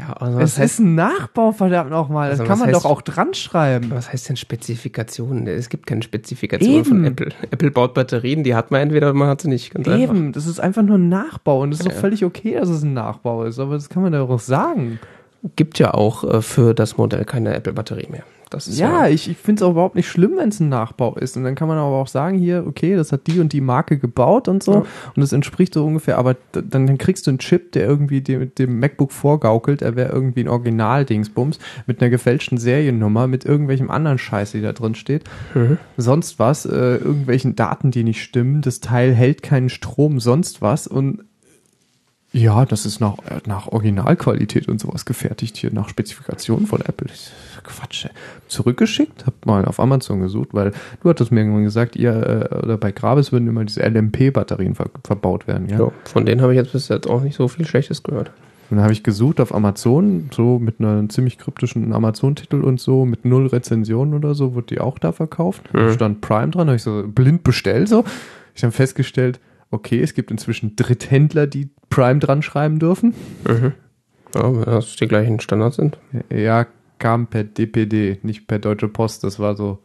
Ja, 0.00 0.12
also 0.12 0.38
Es 0.38 0.58
ist 0.58 0.78
ein 0.78 0.94
Nachbau, 0.94 1.50
verdammt 1.50 1.90
nochmal. 1.90 2.30
Das 2.30 2.38
Also 2.38 2.48
kann 2.48 2.60
was 2.60 2.66
man 2.66 2.68
heißt- 2.68 2.72
doch 2.72 2.84
auch 2.84 3.02
dran 3.02 3.34
schreiben. 3.34 3.90
Was 3.90 4.12
heißt 4.12 4.28
denn 4.28 4.36
Spezifikationen? 4.36 5.48
Es 5.48 5.68
gibt 5.70 5.88
keine 5.88 6.04
Spezifikationen 6.04 6.84
von. 6.84 7.04
Apple. 7.04 7.30
Apple 7.50 7.72
baut 7.72 7.94
Batterien, 7.94 8.44
die 8.44 8.54
hat 8.54 8.70
man 8.70 8.80
entweder 8.82 9.08
oder 9.08 9.18
man 9.18 9.26
hat 9.26 9.40
sie 9.40 9.48
nicht. 9.48 9.74
Ganz 9.74 9.88
einfach. 9.88 10.00
Eben, 10.14 10.30
das 10.32 10.46
ist 10.46 10.60
einfach 10.60 10.82
nur 10.82 10.98
ein 10.98 11.08
Nachbau 11.08 11.62
und 11.62 11.72
es 11.74 11.80
ist 11.80 11.86
Ja. 11.86 11.90
doch 11.92 11.98
völlig 11.98 12.24
okay, 12.24 12.54
dass 12.54 12.68
es 12.68 12.84
ein 12.84 12.94
Nachbau 12.94 13.42
ist, 13.42 13.58
aber 13.58 13.74
das 13.74 13.88
kann 13.88 14.04
man 14.04 14.12
doch 14.12 14.30
auch 14.30 14.38
sagen. 14.38 15.00
Gibt 15.56 15.78
ja 15.78 15.94
auch 15.94 16.24
äh, 16.24 16.42
für 16.42 16.74
das 16.74 16.96
Modell 16.96 17.24
keine 17.24 17.54
Apple-Batterie 17.54 18.08
mehr. 18.10 18.24
Das 18.50 18.66
ist 18.66 18.78
Ja, 18.78 19.06
ich, 19.08 19.28
ich 19.28 19.36
finde 19.36 19.60
es 19.60 19.66
auch 19.66 19.72
überhaupt 19.72 19.94
nicht 19.94 20.08
schlimm, 20.08 20.32
wenn 20.36 20.48
es 20.48 20.60
ein 20.60 20.68
Nachbau 20.68 21.14
ist. 21.16 21.36
Und 21.36 21.44
dann 21.44 21.54
kann 21.54 21.68
man 21.68 21.76
aber 21.76 21.96
auch 21.96 22.08
sagen, 22.08 22.38
hier, 22.38 22.64
okay, 22.66 22.96
das 22.96 23.12
hat 23.12 23.26
die 23.26 23.40
und 23.40 23.52
die 23.52 23.60
Marke 23.60 23.98
gebaut 23.98 24.48
und 24.48 24.62
so. 24.62 24.72
Ja. 24.72 24.78
Und 24.78 25.20
das 25.20 25.32
entspricht 25.32 25.74
so 25.74 25.84
ungefähr, 25.84 26.18
aber 26.18 26.36
dann, 26.52 26.86
dann 26.86 26.98
kriegst 26.98 27.26
du 27.26 27.30
einen 27.30 27.38
Chip, 27.38 27.72
der 27.72 27.86
irgendwie 27.86 28.20
dem, 28.20 28.54
dem 28.54 28.80
MacBook 28.80 29.12
vorgaukelt, 29.12 29.82
er 29.82 29.96
wäre 29.96 30.12
irgendwie 30.12 30.40
ein 30.40 30.48
Original-Dingsbums 30.48 31.58
mit 31.86 32.00
einer 32.00 32.10
gefälschten 32.10 32.58
Seriennummer, 32.58 33.26
mit 33.26 33.44
irgendwelchem 33.44 33.90
anderen 33.90 34.18
Scheiß, 34.18 34.52
die 34.52 34.62
da 34.62 34.72
drin 34.72 34.94
steht. 34.94 35.24
Sonst 35.96 36.38
was, 36.38 36.64
äh, 36.64 36.96
irgendwelchen 36.96 37.54
Daten, 37.54 37.90
die 37.90 38.04
nicht 38.04 38.22
stimmen. 38.22 38.62
Das 38.62 38.80
Teil 38.80 39.12
hält 39.12 39.42
keinen 39.42 39.68
Strom, 39.68 40.20
sonst 40.20 40.62
was. 40.62 40.86
Und 40.86 41.24
ja, 42.38 42.64
das 42.64 42.86
ist 42.86 43.00
nach, 43.00 43.18
äh, 43.18 43.40
nach 43.46 43.68
Originalqualität 43.68 44.68
und 44.68 44.80
sowas 44.80 45.04
gefertigt 45.04 45.56
hier, 45.56 45.72
nach 45.72 45.88
Spezifikation 45.88 46.66
von 46.66 46.80
Apple. 46.80 47.08
Quatsch. 47.64 48.06
ey. 48.06 48.10
Zurückgeschickt, 48.48 49.26
hab 49.26 49.46
mal 49.46 49.64
auf 49.64 49.78
Amazon 49.80 50.20
gesucht, 50.20 50.50
weil 50.52 50.72
du 51.02 51.08
hattest 51.08 51.30
mir 51.30 51.40
irgendwann 51.40 51.64
gesagt, 51.64 51.96
ihr 51.96 52.50
äh, 52.50 52.56
oder 52.56 52.78
bei 52.78 52.92
Gravis 52.92 53.32
würden 53.32 53.48
immer 53.48 53.64
diese 53.64 53.82
LMP-Batterien 53.82 54.74
ver 54.74 54.86
verbaut 55.04 55.46
werden. 55.46 55.68
Ja? 55.68 55.78
ja, 55.78 55.92
von 56.04 56.24
denen 56.24 56.40
habe 56.40 56.52
ich 56.52 56.56
jetzt 56.56 56.72
bis 56.72 56.88
jetzt 56.88 57.08
auch 57.08 57.22
nicht 57.22 57.36
so 57.36 57.48
viel 57.48 57.66
Schlechtes 57.66 58.02
gehört. 58.02 58.30
Und 58.70 58.76
dann 58.76 58.84
habe 58.84 58.92
ich 58.92 59.02
gesucht 59.02 59.40
auf 59.40 59.54
Amazon, 59.54 60.28
so 60.30 60.58
mit 60.58 60.78
einer 60.78 61.08
ziemlich 61.08 61.38
kryptischen 61.38 61.92
Amazon-Titel 61.92 62.62
und 62.62 62.80
so, 62.80 63.06
mit 63.06 63.24
null 63.24 63.46
Rezensionen 63.46 64.12
oder 64.12 64.34
so, 64.34 64.54
wurde 64.54 64.66
die 64.66 64.80
auch 64.80 64.98
da 64.98 65.12
verkauft. 65.12 65.62
Da 65.72 65.92
stand 65.92 66.20
Prime 66.20 66.50
dran, 66.50 66.66
habe 66.66 66.76
ich 66.76 66.82
so 66.82 67.04
blind 67.06 67.44
bestellt 67.44 67.88
so. 67.88 68.04
Ich 68.54 68.64
habe 68.64 68.72
festgestellt, 68.72 69.40
okay, 69.70 70.00
es 70.00 70.14
gibt 70.14 70.30
inzwischen 70.30 70.76
Dritthändler, 70.76 71.46
die 71.46 71.70
Prime 71.90 72.18
dran 72.18 72.42
schreiben 72.42 72.78
dürfen. 72.78 73.14
Ja, 74.34 74.54
wenn 74.54 74.64
das 74.64 74.96
die 74.96 75.08
gleichen 75.08 75.40
Standards 75.40 75.76
sind. 75.76 75.98
Ja, 76.30 76.66
kam 76.98 77.26
per 77.26 77.44
DPD, 77.44 78.18
nicht 78.22 78.46
per 78.46 78.58
Deutsche 78.58 78.88
Post. 78.88 79.24
Das 79.24 79.38
war 79.38 79.56
so. 79.56 79.78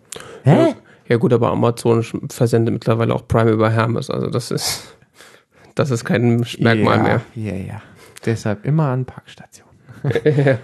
Hä? 0.44 0.76
Ja 1.08 1.18
gut, 1.18 1.34
aber 1.34 1.52
Amazon 1.52 2.04
versendet 2.30 2.74
mittlerweile 2.74 3.14
auch 3.14 3.28
Prime 3.28 3.52
über 3.52 3.70
Hermes. 3.70 4.10
Also 4.10 4.30
das 4.30 4.52
ist, 4.52 4.96
das 5.76 5.92
ist 5.92 6.06
kein 6.06 6.46
Merkmal 6.60 6.98
ja, 6.98 7.04
mehr. 7.04 7.22
Ja, 7.36 7.54
ja. 7.54 7.82
Deshalb 8.26 8.66
immer 8.66 8.88
an 8.88 9.06
Parkstation. 9.06 9.68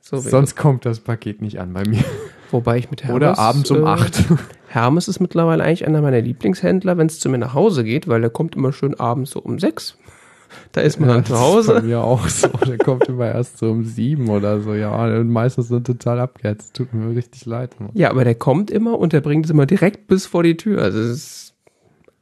so 0.00 0.16
wäre 0.16 0.30
Sonst 0.30 0.56
kommt 0.56 0.84
das 0.86 1.00
Paket 1.00 1.40
nicht 1.40 1.60
an 1.60 1.72
bei 1.72 1.84
mir. 1.84 2.04
Wobei 2.50 2.78
ich 2.78 2.90
mit 2.90 3.04
Hermes... 3.04 3.16
Oder 3.16 3.38
abends 3.38 3.70
um 3.70 3.84
äh, 3.84 3.86
8. 3.86 4.24
Hermes 4.74 5.08
ist 5.08 5.20
mittlerweile 5.20 5.62
eigentlich 5.64 5.86
einer 5.86 6.00
meiner 6.00 6.20
Lieblingshändler, 6.20 6.96
wenn 6.96 7.06
es 7.06 7.20
zu 7.20 7.28
mir 7.28 7.38
nach 7.38 7.54
Hause 7.54 7.84
geht, 7.84 8.08
weil 8.08 8.20
der 8.20 8.30
kommt 8.30 8.56
immer 8.56 8.72
schön 8.72 8.98
abends 8.98 9.32
so 9.32 9.40
um 9.40 9.58
sechs. 9.58 9.96
Da 10.72 10.82
ist 10.82 11.00
man 11.00 11.08
dann 11.08 11.24
zu 11.24 11.32
Das 11.32 11.40
ist 11.40 11.66
bei 11.66 11.74
Hause. 11.74 11.82
mir 11.86 12.00
auch 12.02 12.28
so. 12.28 12.48
Der 12.48 12.78
kommt 12.78 13.08
immer 13.08 13.26
erst 13.26 13.58
so 13.58 13.70
um 13.70 13.84
sieben 13.84 14.28
oder 14.28 14.60
so. 14.60 14.74
Ja, 14.74 15.04
und 15.06 15.30
meistens 15.30 15.68
so 15.68 15.80
total 15.80 16.20
abgehetzt. 16.20 16.74
Tut 16.74 16.92
mir 16.92 17.14
richtig 17.14 17.46
leid. 17.46 17.78
Mann. 17.80 17.90
Ja, 17.94 18.10
aber 18.10 18.24
der 18.24 18.34
kommt 18.34 18.70
immer 18.70 18.98
und 18.98 19.12
der 19.12 19.20
bringt 19.20 19.46
es 19.46 19.50
immer 19.50 19.66
direkt 19.66 20.08
bis 20.08 20.26
vor 20.26 20.42
die 20.42 20.56
Tür. 20.56 20.82
Also 20.82 20.98
es 20.98 21.10
ist 21.10 21.54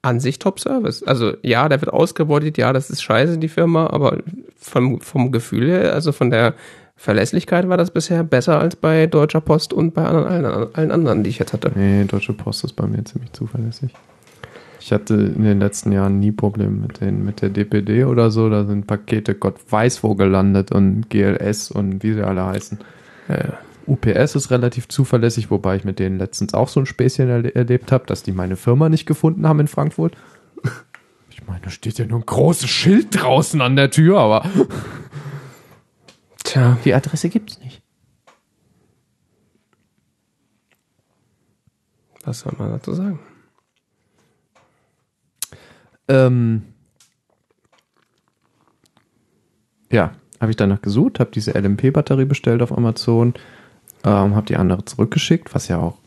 an 0.02 0.20
sich 0.20 0.38
Top-Service. 0.38 1.02
Also 1.02 1.34
ja, 1.42 1.68
der 1.68 1.80
wird 1.80 1.92
ausgebeutet, 1.92 2.56
ja, 2.56 2.72
das 2.72 2.88
ist 2.90 3.02
scheiße, 3.02 3.38
die 3.38 3.48
Firma, 3.48 3.88
aber 3.88 4.18
vom, 4.56 5.00
vom 5.00 5.30
Gefühl 5.32 5.68
her, 5.68 5.92
also 5.92 6.12
von 6.12 6.30
der 6.30 6.54
Verlässlichkeit 7.00 7.66
war 7.66 7.78
das 7.78 7.90
bisher 7.92 8.22
besser 8.24 8.60
als 8.60 8.76
bei 8.76 9.06
Deutscher 9.06 9.40
Post 9.40 9.72
und 9.72 9.94
bei 9.94 10.04
anderen, 10.04 10.26
allen, 10.26 10.74
allen 10.74 10.90
anderen, 10.90 11.24
die 11.24 11.30
ich 11.30 11.38
jetzt 11.38 11.54
hatte. 11.54 11.72
Nee, 11.74 12.04
Deutsche 12.04 12.34
Post 12.34 12.62
ist 12.62 12.74
bei 12.74 12.86
mir 12.86 13.02
ziemlich 13.06 13.32
zuverlässig. 13.32 13.94
Ich 14.80 14.92
hatte 14.92 15.14
in 15.14 15.44
den 15.44 15.60
letzten 15.60 15.92
Jahren 15.92 16.20
nie 16.20 16.30
Probleme 16.30 16.72
mit, 16.72 17.00
den, 17.00 17.24
mit 17.24 17.40
der 17.40 17.48
DPD 17.48 18.04
oder 18.04 18.30
so. 18.30 18.50
Da 18.50 18.66
sind 18.66 18.86
Pakete 18.86 19.34
Gott 19.34 19.54
weiß 19.70 20.02
wo 20.02 20.14
gelandet 20.14 20.72
und 20.72 21.08
GLS 21.08 21.70
und 21.70 22.02
wie 22.02 22.12
sie 22.12 22.22
alle 22.22 22.44
heißen. 22.44 22.76
Ja, 23.30 23.34
ja. 23.34 23.58
UPS 23.86 24.34
ist 24.34 24.50
relativ 24.50 24.88
zuverlässig, 24.88 25.50
wobei 25.50 25.76
ich 25.76 25.84
mit 25.84 26.00
denen 26.00 26.18
letztens 26.18 26.52
auch 26.52 26.68
so 26.68 26.80
ein 26.80 26.86
Späßchen 26.86 27.30
erle 27.30 27.54
erlebt 27.54 27.92
habe, 27.92 28.04
dass 28.04 28.24
die 28.24 28.32
meine 28.32 28.56
Firma 28.56 28.90
nicht 28.90 29.06
gefunden 29.06 29.48
haben 29.48 29.60
in 29.60 29.68
Frankfurt. 29.68 30.18
Ich 31.32 31.46
meine, 31.46 31.62
da 31.62 31.70
steht 31.70 31.98
ja 31.98 32.04
nur 32.04 32.18
ein 32.18 32.26
großes 32.26 32.68
Schild 32.68 33.06
draußen 33.12 33.62
an 33.62 33.74
der 33.74 33.90
Tür, 33.90 34.18
aber 34.18 34.44
Tja, 36.50 36.76
die 36.84 36.92
Adresse 36.92 37.28
gibt's 37.28 37.60
nicht. 37.60 37.80
was 42.24 42.40
soll 42.40 42.52
man 42.58 42.72
dazu 42.72 42.92
sagen? 42.92 43.20
Ähm, 46.08 46.62
ja, 49.92 50.10
habe 50.40 50.50
ich 50.50 50.56
danach 50.56 50.82
gesucht, 50.82 51.20
habe 51.20 51.30
diese 51.30 51.52
LMP-Batterie 51.52 52.24
bestellt 52.24 52.62
auf 52.62 52.76
Amazon, 52.76 53.34
ähm, 54.02 54.34
habe 54.34 54.46
die 54.46 54.56
andere 54.56 54.84
zurückgeschickt, 54.84 55.54
was 55.54 55.68
ja 55.68 55.78
auch 55.78 55.98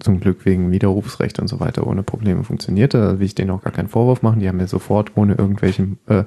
zum 0.00 0.20
Glück 0.20 0.44
wegen 0.44 0.70
Widerrufsrecht 0.70 1.40
und 1.40 1.48
so 1.48 1.58
weiter 1.58 1.86
ohne 1.86 2.04
Probleme 2.04 2.44
funktionierte. 2.44 2.98
Da 2.98 3.18
will 3.18 3.26
ich 3.26 3.34
denen 3.34 3.50
auch 3.50 3.62
gar 3.62 3.72
keinen 3.72 3.88
Vorwurf 3.88 4.22
machen. 4.22 4.38
Die 4.38 4.48
haben 4.48 4.58
mir 4.58 4.68
sofort 4.68 5.16
ohne 5.16 5.34
irgendwelchen, 5.34 5.98
äh, 6.06 6.22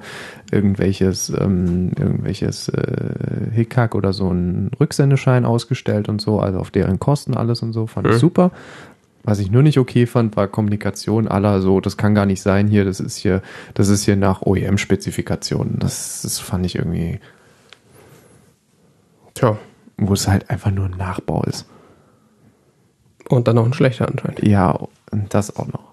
irgendwelches, 0.50 1.30
ähm, 1.30 1.92
irgendwelches 1.98 2.68
äh, 2.68 3.50
Hickhack 3.52 3.94
oder 3.94 4.12
so 4.12 4.28
einen 4.28 4.70
Rücksendeschein 4.78 5.46
ausgestellt 5.46 6.08
und 6.10 6.20
so, 6.20 6.38
also 6.38 6.58
auf 6.58 6.70
deren 6.70 6.98
Kosten 6.98 7.34
alles 7.34 7.62
und 7.62 7.72
so. 7.72 7.86
Fand 7.86 8.06
ich 8.08 8.14
Mhm. 8.14 8.18
super. 8.18 8.50
Was 9.24 9.38
ich 9.38 9.50
nur 9.52 9.62
nicht 9.62 9.78
okay 9.78 10.06
fand, 10.06 10.36
war 10.36 10.48
Kommunikation 10.48 11.28
aller 11.28 11.60
so, 11.62 11.80
das 11.80 11.96
kann 11.96 12.14
gar 12.14 12.26
nicht 12.26 12.42
sein 12.42 12.66
hier, 12.66 12.84
das 12.84 12.98
ist 12.98 13.16
hier, 13.16 13.40
das 13.72 13.88
ist 13.88 14.02
hier 14.04 14.16
nach 14.16 14.42
OEM-Spezifikationen. 14.42 15.78
Das, 15.78 16.22
das 16.22 16.40
fand 16.40 16.66
ich 16.66 16.74
irgendwie, 16.74 17.20
Tja. 19.34 19.56
wo 19.96 20.12
es 20.12 20.28
halt 20.28 20.50
einfach 20.50 20.70
nur 20.72 20.86
ein 20.86 20.96
Nachbau 20.98 21.44
ist. 21.44 21.66
Und 23.34 23.48
dann 23.48 23.56
noch 23.56 23.64
ein 23.64 23.72
schlechter 23.72 24.06
anscheinend. 24.08 24.42
Ja, 24.46 24.78
und 25.10 25.32
das 25.34 25.56
auch 25.56 25.66
noch. 25.68 25.92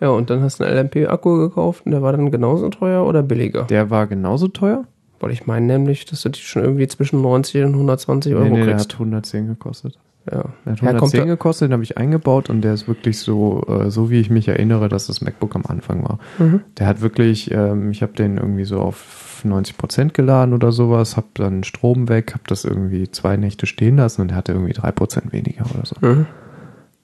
Ja, 0.00 0.10
und 0.10 0.30
dann 0.30 0.42
hast 0.42 0.60
du 0.60 0.64
einen 0.64 0.76
LMP-Akku 0.76 1.38
gekauft 1.38 1.86
und 1.86 1.92
der 1.92 2.02
war 2.02 2.12
dann 2.12 2.30
genauso 2.30 2.68
teuer 2.68 3.04
oder 3.06 3.22
billiger? 3.22 3.64
Der 3.64 3.90
war 3.90 4.06
genauso 4.06 4.48
teuer? 4.48 4.84
Weil 5.20 5.30
ich 5.30 5.46
meine 5.46 5.66
nämlich, 5.66 6.04
dass 6.04 6.22
du 6.22 6.28
die 6.28 6.40
schon 6.40 6.62
irgendwie 6.62 6.86
zwischen 6.88 7.22
90 7.22 7.64
und 7.64 7.72
120 7.74 8.34
Euro 8.34 8.44
nee, 8.44 8.50
nee, 8.50 8.56
der 8.64 8.74
kriegst. 8.74 8.90
hat 8.90 8.94
110 8.94 9.46
gekostet. 9.46 9.98
ja. 10.30 10.44
Der 10.66 10.72
hat 10.72 10.80
Ja, 10.82 10.86
kommt 10.98 11.14
110 11.14 11.20
da- 11.20 11.24
gekostet, 11.26 11.68
den 11.68 11.72
habe 11.72 11.82
ich 11.84 11.96
eingebaut 11.96 12.50
und 12.50 12.60
der 12.62 12.74
ist 12.74 12.86
wirklich 12.88 13.18
so, 13.18 13.62
äh, 13.68 13.90
so 13.90 14.10
wie 14.10 14.20
ich 14.20 14.28
mich 14.30 14.48
erinnere, 14.48 14.88
dass 14.88 15.06
das 15.06 15.20
MacBook 15.20 15.54
am 15.56 15.64
Anfang 15.66 16.02
war. 16.04 16.18
Mhm. 16.38 16.60
Der 16.78 16.86
hat 16.86 17.00
wirklich, 17.00 17.50
ähm, 17.52 17.90
ich 17.90 18.02
habe 18.02 18.12
den 18.12 18.36
irgendwie 18.36 18.64
so 18.64 18.80
auf 18.80 18.96
90 19.44 19.76
Prozent 19.76 20.14
geladen 20.14 20.54
oder 20.54 20.72
sowas, 20.72 21.16
habe 21.16 21.28
dann 21.34 21.64
Strom 21.64 22.08
weg, 22.08 22.32
habe 22.32 22.44
das 22.46 22.64
irgendwie 22.64 23.10
zwei 23.10 23.36
Nächte 23.36 23.66
stehen 23.66 23.96
lassen 23.96 24.22
und 24.22 24.34
hatte 24.34 24.52
irgendwie 24.52 24.72
drei 24.72 24.92
Prozent 24.92 25.32
weniger 25.32 25.64
oder 25.74 25.86
so. 25.86 25.96
Mhm. 26.00 26.26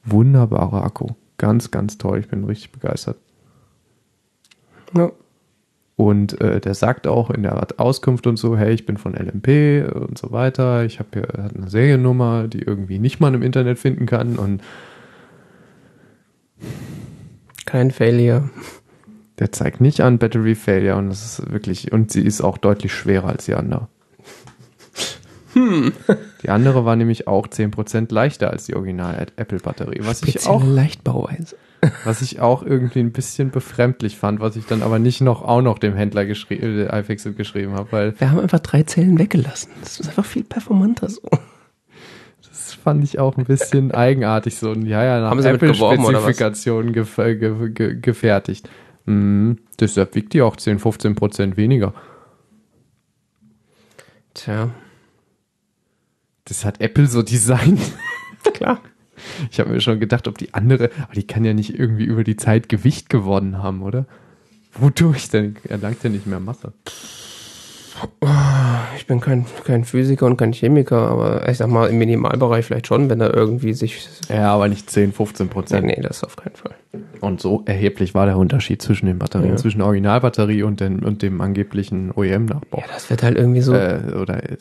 Wunderbarer 0.04 0.84
Akku. 0.84 1.08
Ganz, 1.38 1.70
ganz 1.70 1.98
toll. 1.98 2.18
Ich 2.20 2.28
bin 2.28 2.44
richtig 2.44 2.72
begeistert. 2.72 3.16
Ja. 4.96 5.10
Und 5.96 6.40
äh, 6.40 6.60
der 6.60 6.74
sagt 6.74 7.06
auch 7.06 7.30
in 7.30 7.42
der 7.42 7.66
Auskunft 7.76 8.26
und 8.26 8.38
so, 8.38 8.56
hey, 8.56 8.72
ich 8.72 8.86
bin 8.86 8.96
von 8.96 9.12
LMP 9.12 9.92
und 9.94 10.16
so 10.16 10.32
weiter. 10.32 10.84
Ich 10.84 10.98
habe 10.98 11.08
hier 11.12 11.28
eine 11.34 11.68
Seriennummer, 11.68 12.48
die 12.48 12.62
irgendwie 12.62 12.98
nicht 12.98 13.20
man 13.20 13.34
im 13.34 13.42
Internet 13.42 13.78
finden 13.78 14.06
kann. 14.06 14.36
Und 14.36 14.62
Kein 17.66 17.90
Failure. 17.90 18.48
Der 19.40 19.50
zeigt 19.50 19.80
nicht 19.80 20.02
an 20.02 20.18
Battery 20.18 20.54
Failure. 20.54 20.96
Und 20.96 21.08
das 21.08 21.38
ist 21.38 21.50
wirklich, 21.50 21.90
und 21.92 22.12
sie 22.12 22.22
ist 22.22 22.42
auch 22.42 22.58
deutlich 22.58 22.94
schwerer 22.94 23.30
als 23.30 23.46
die 23.46 23.54
andere. 23.54 23.88
Die 25.54 26.48
andere 26.48 26.84
war 26.84 26.96
nämlich 26.96 27.26
auch 27.26 27.46
10% 27.46 28.12
leichter 28.12 28.50
als 28.50 28.66
die 28.66 28.76
Original 28.76 29.26
Apple 29.36 29.58
Batterie. 29.58 30.00
Was 30.02 30.22
ich 30.22 30.46
auch 30.46 30.64
Leichtbauweise. 30.64 31.56
Was 32.04 32.20
ich 32.20 32.40
auch 32.40 32.62
irgendwie 32.62 33.00
ein 33.00 33.10
bisschen 33.10 33.50
befremdlich 33.50 34.18
fand, 34.18 34.38
was 34.40 34.54
ich 34.54 34.66
dann 34.66 34.82
aber 34.82 34.98
nicht 34.98 35.22
noch 35.22 35.40
auch 35.40 35.62
noch 35.62 35.78
dem 35.78 35.94
Händler 35.94 36.26
geschrieben, 36.26 36.86
äh, 36.86 37.00
iFixit 37.00 37.38
geschrieben 37.38 37.72
habe, 37.72 37.90
weil 37.90 38.20
Wir 38.20 38.30
haben 38.30 38.38
einfach 38.38 38.58
drei 38.58 38.82
Zellen 38.82 39.18
weggelassen. 39.18 39.72
Das 39.80 39.98
ist 39.98 40.08
einfach 40.08 40.26
viel 40.26 40.44
performanter 40.44 41.08
so. 41.08 41.22
das 42.46 42.74
fand 42.74 43.02
ich 43.02 43.18
auch 43.18 43.38
ein 43.38 43.46
bisschen 43.46 43.92
eigenartig 43.92 44.56
so. 44.56 44.74
Ja, 44.74 45.02
ja, 45.02 45.20
nach? 45.20 45.42
Apple-Spezifikationen 45.42 46.92
gef 46.92 47.16
ge 47.16 47.70
ge 47.70 47.98
gefertigt. 47.98 48.68
Mhm. 49.06 49.58
Deshalb 49.78 50.14
wiegt 50.14 50.32
die 50.34 50.42
auch 50.42 50.56
10, 50.56 50.78
15 50.78 51.14
Prozent 51.14 51.56
weniger. 51.56 51.94
Tja, 54.34 54.70
Das 56.44 56.64
hat 56.64 56.80
Apple 56.80 57.06
so 57.06 57.22
designt. 57.22 57.80
klar. 58.54 58.80
Ich 59.50 59.60
habe 59.60 59.70
mir 59.70 59.80
schon 59.82 60.00
gedacht, 60.00 60.28
ob 60.28 60.38
die 60.38 60.54
andere, 60.54 60.90
aber 61.02 61.12
die 61.14 61.26
kann 61.26 61.44
ja 61.44 61.52
nicht 61.52 61.78
irgendwie 61.78 62.04
über 62.04 62.24
die 62.24 62.36
Zeit 62.36 62.68
Gewicht 62.70 63.10
gewonnen 63.10 63.62
haben, 63.62 63.82
oder? 63.82 64.06
Wodurch 64.72 65.28
denn? 65.28 65.56
Erlangt 65.68 66.02
ja 66.02 66.08
nicht 66.10 66.26
mehr 66.26 66.40
Masse. 66.40 66.72
Ich 68.96 69.06
bin 69.06 69.20
kein, 69.20 69.44
kein 69.64 69.84
Physiker 69.84 70.24
und 70.24 70.38
kein 70.38 70.52
Chemiker, 70.54 70.96
aber 71.08 71.46
ich 71.50 71.58
sag 71.58 71.68
mal, 71.68 71.90
im 71.90 71.98
Minimalbereich 71.98 72.64
vielleicht 72.64 72.86
schon, 72.86 73.10
wenn 73.10 73.20
er 73.20 73.34
irgendwie 73.34 73.74
sich. 73.74 74.08
Ja, 74.30 74.54
aber 74.54 74.68
nicht 74.68 74.88
10, 74.88 75.12
15 75.12 75.46
Nee, 75.46 75.52
Prozent. 75.52 75.86
nee, 75.86 76.00
das 76.00 76.24
auf 76.24 76.36
keinen 76.36 76.54
Fall. 76.56 76.74
Und 77.20 77.40
so 77.40 77.62
erheblich 77.66 78.14
war 78.14 78.26
der 78.26 78.36
Unterschied 78.38 78.80
zwischen 78.82 79.06
den 79.06 79.18
Batterien, 79.18 79.50
Ja. 79.50 79.56
zwischen 79.56 79.78
der 79.78 79.86
Originalbatterie 79.86 80.62
und, 80.62 80.80
den, 80.80 81.00
und 81.00 81.22
dem 81.22 81.40
angeblichen 81.40 82.10
OEM-Nachbau. 82.14 82.78
Ja, 82.78 82.84
das 82.92 83.10
wird 83.10 83.22
halt 83.22 83.36
irgendwie 83.36 83.60
so 83.60 83.74
Äh, 83.74 84.14
oder 84.20 84.42
äh, 84.50 84.56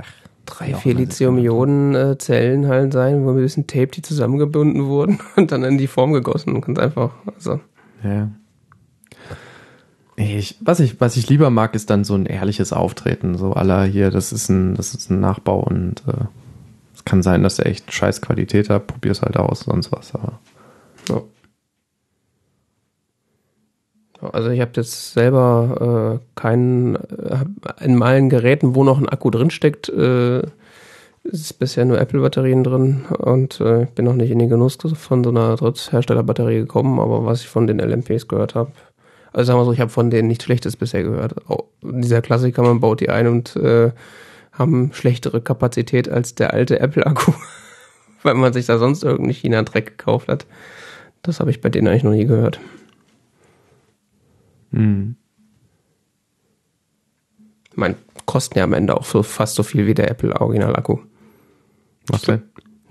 ach, 0.00 0.06
drei, 0.46 0.74
vier 0.74 0.94
Lithium-Ionen-Zellen 0.94 2.66
halt 2.66 2.92
sein, 2.92 3.24
wo 3.24 3.30
ein 3.30 3.36
bisschen 3.36 3.66
Tape 3.66 3.88
die 3.88 4.02
zusammengebunden 4.02 4.86
wurden 4.86 5.18
und 5.36 5.52
dann 5.52 5.64
in 5.64 5.76
die 5.78 5.86
Form 5.86 6.12
gegossen 6.12 6.54
und 6.54 6.64
ganz 6.64 6.78
einfach. 6.78 7.10
Also, 7.34 7.60
ja. 8.02 8.28
Ich, 10.16 10.56
was, 10.60 10.80
ich, 10.80 11.00
was 11.00 11.16
ich 11.16 11.28
lieber 11.28 11.48
mag, 11.50 11.74
ist 11.76 11.90
dann 11.90 12.02
so 12.02 12.14
ein 12.14 12.26
ehrliches 12.26 12.72
Auftreten. 12.72 13.36
So 13.38 13.52
aller 13.52 13.84
hier, 13.84 14.10
das 14.10 14.32
ist 14.32 14.48
ein, 14.48 14.74
das 14.74 14.94
ist 14.94 15.10
ein 15.10 15.20
Nachbau 15.20 15.60
und 15.60 16.02
äh, 16.08 16.24
es 16.94 17.04
kann 17.04 17.22
sein, 17.22 17.44
dass 17.44 17.58
er 17.60 17.66
echt 17.66 17.92
scheiß 17.92 18.20
Qualität 18.20 18.68
hat. 18.68 18.88
Probier's 18.88 19.22
halt 19.22 19.36
aus, 19.36 19.60
sonst 19.60 19.92
was. 19.92 20.14
Aber 20.14 20.40
ja. 21.08 21.22
Also 24.20 24.50
ich 24.50 24.60
habe 24.60 24.72
jetzt 24.74 25.12
selber 25.12 26.18
äh, 26.20 26.40
keinen, 26.40 26.96
äh, 26.96 27.44
in 27.80 27.96
meinen 27.96 28.30
Geräten, 28.30 28.74
wo 28.74 28.82
noch 28.82 28.98
ein 28.98 29.08
Akku 29.08 29.30
drinsteckt, 29.30 29.88
äh, 29.90 30.42
ist 31.22 31.58
bisher 31.58 31.84
nur 31.84 32.00
Apple-Batterien 32.00 32.64
drin 32.64 33.04
und 33.18 33.60
äh, 33.60 33.84
ich 33.84 33.90
bin 33.90 34.06
noch 34.06 34.14
nicht 34.14 34.30
in 34.30 34.38
den 34.38 34.48
Genuss 34.48 34.78
von 34.94 35.22
so 35.22 35.30
einer 35.30 35.56
Drittherstellerbatterie 35.56 36.60
gekommen, 36.60 36.98
aber 36.98 37.24
was 37.24 37.42
ich 37.42 37.48
von 37.48 37.66
den 37.66 37.78
LMPs 37.78 38.28
gehört 38.28 38.54
habe, 38.54 38.72
also 39.32 39.48
sagen 39.48 39.60
wir 39.60 39.64
so, 39.66 39.72
ich 39.72 39.80
habe 39.80 39.90
von 39.90 40.10
denen 40.10 40.28
nichts 40.28 40.44
Schlechtes 40.44 40.76
bisher 40.76 41.02
gehört. 41.02 41.48
Auch 41.48 41.64
dieser 41.82 42.22
Klassiker, 42.22 42.62
man 42.62 42.80
baut 42.80 43.00
die 43.00 43.10
ein 43.10 43.26
und 43.26 43.56
äh, 43.56 43.92
haben 44.52 44.90
schlechtere 44.92 45.40
Kapazität 45.40 46.08
als 46.08 46.34
der 46.34 46.52
alte 46.52 46.80
Apple-Akku, 46.80 47.32
weil 48.22 48.34
man 48.34 48.52
sich 48.52 48.66
da 48.66 48.78
sonst 48.78 49.04
irgendeinen 49.04 49.34
China-Dreck 49.34 49.98
gekauft 49.98 50.28
hat. 50.28 50.46
Das 51.22 51.40
habe 51.40 51.50
ich 51.50 51.60
bei 51.60 51.68
denen 51.68 51.88
eigentlich 51.88 52.04
noch 52.04 52.12
nie 52.12 52.26
gehört. 52.26 52.60
hm. 54.72 55.16
Ich 57.70 57.76
meine, 57.76 57.94
kosten 58.26 58.58
ja 58.58 58.64
am 58.64 58.72
Ende 58.72 58.96
auch 58.96 59.04
so 59.04 59.22
fast 59.22 59.54
so 59.54 59.62
viel 59.62 59.86
wie 59.86 59.94
der 59.94 60.10
Apple 60.10 60.38
Original-Akku. 60.40 60.98
was 62.08 62.22
denn? 62.22 62.42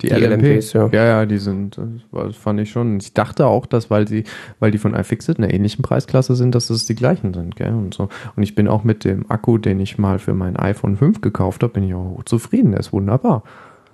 Die, 0.01 0.09
Die 0.09 0.13
LMP? 0.13 0.43
LMPs, 0.43 0.73
ja. 0.73 0.87
ja, 0.91 1.05
ja, 1.05 1.25
die 1.25 1.39
sind, 1.39 1.75
das 1.77 1.87
war- 2.11 2.27
das 2.27 2.35
fand 2.35 2.59
ich 2.59 2.69
schon. 2.69 2.97
Ich 2.99 3.13
dachte 3.15 3.47
auch, 3.47 3.65
dass, 3.65 3.89
weil 3.89 4.07
sie, 4.07 4.25
weil 4.59 4.69
die 4.69 4.77
von 4.77 4.93
iFixit 4.93 5.39
in 5.39 5.43
einer 5.43 5.53
ähnlichen 5.53 5.81
Preisklasse 5.81 6.35
sind, 6.35 6.53
dass 6.53 6.69
es 6.69 6.85
die 6.85 6.93
gleichen 6.93 7.33
sind, 7.33 7.55
gell? 7.55 7.73
Und 7.73 7.95
so. 7.95 8.07
Und 8.35 8.43
ich 8.43 8.53
bin 8.53 8.67
auch 8.67 8.83
mit 8.83 9.03
dem 9.05 9.29
Akku, 9.31 9.57
den 9.57 9.79
ich 9.79 9.97
mal 9.97 10.19
für 10.19 10.35
mein 10.35 10.55
iPhone 10.55 10.97
5 10.97 11.21
gekauft 11.21 11.63
habe, 11.63 11.73
bin 11.73 11.83
ich 11.83 11.95
auch 11.95 12.21
zufrieden. 12.25 12.71
Der 12.71 12.79
ist 12.79 12.93
wunderbar. 12.93 13.41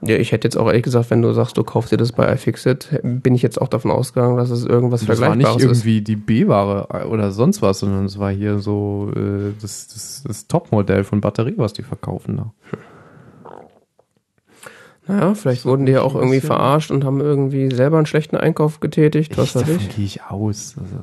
Ja, 0.05 0.17
ich 0.17 0.31
hätte 0.31 0.47
jetzt 0.47 0.57
auch 0.57 0.67
ehrlich 0.67 0.83
gesagt, 0.83 1.09
wenn 1.11 1.21
du 1.21 1.31
sagst, 1.33 1.57
du 1.57 1.63
kaufst 1.63 1.91
dir 1.91 1.97
das 1.97 2.11
bei 2.11 2.31
iFixit, 2.33 2.99
bin 3.03 3.35
ich 3.35 3.41
jetzt 3.41 3.61
auch 3.61 3.67
davon 3.67 3.91
ausgegangen, 3.91 4.37
dass 4.37 4.49
es 4.49 4.65
irgendwas 4.65 5.05
Das 5.05 5.19
war 5.21 5.35
nicht 5.35 5.47
Vergleichbares 5.47 5.77
ist. 5.77 5.85
irgendwie 5.85 6.01
die 6.01 6.15
B-Ware 6.15 7.07
oder 7.07 7.31
sonst 7.31 7.61
was, 7.61 7.79
sondern 7.79 8.05
es 8.05 8.19
war 8.19 8.31
hier 8.31 8.59
so 8.59 9.11
äh, 9.15 9.53
das, 9.61 9.87
das, 9.87 10.23
das 10.27 10.47
Topmodell 10.47 11.03
von 11.03 11.21
Batterie, 11.21 11.55
was 11.57 11.73
die 11.73 11.83
verkaufen 11.83 12.37
da. 12.37 12.53
Naja, 15.07 15.33
vielleicht 15.35 15.65
wurden 15.65 15.85
die 15.85 15.91
ja 15.91 16.01
auch 16.01 16.15
irgendwie 16.15 16.39
verarscht 16.39 16.89
und 16.89 17.03
haben 17.03 17.19
irgendwie 17.19 17.73
selber 17.73 17.97
einen 17.97 18.05
schlechten 18.05 18.37
Einkauf 18.37 18.79
getätigt, 18.79 19.37
was 19.37 19.55
weiß 19.55 19.63
davon 19.63 19.75
ich. 19.75 19.95
gehe 19.95 20.05
ich 20.05 20.23
aus. 20.23 20.75
Also. 20.79 20.95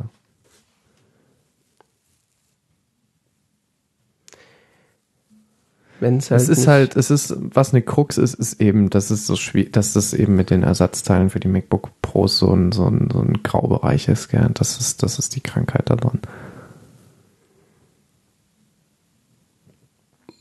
Wenn 6.00 6.16
es 6.16 6.30
halt 6.30 6.40
Es 6.40 6.48
ist 6.48 6.66
halt, 6.66 6.96
es 6.96 7.10
ist, 7.10 7.36
was 7.38 7.72
eine 7.72 7.82
Krux 7.82 8.16
ist, 8.16 8.34
ist 8.34 8.60
eben, 8.60 8.88
dass 8.88 9.10
es 9.10 9.26
so 9.26 9.36
schwierig, 9.36 9.74
dass 9.74 9.92
das 9.92 10.14
eben 10.14 10.34
mit 10.34 10.50
den 10.50 10.62
Ersatzteilen 10.62 11.28
für 11.28 11.40
die 11.40 11.48
MacBook 11.48 11.90
Pros 12.00 12.38
so 12.38 12.52
ein, 12.52 12.72
so 12.72 12.86
ein, 12.86 13.08
so 13.12 13.20
ein 13.20 13.42
Graubereich 13.42 14.08
ist, 14.08 14.28
gell? 14.30 14.48
Das 14.54 14.80
ist, 14.80 15.02
das 15.02 15.18
ist 15.18 15.36
die 15.36 15.42
Krankheit 15.42 15.90
daran. 15.90 16.20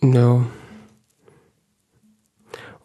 Ja. 0.02 0.46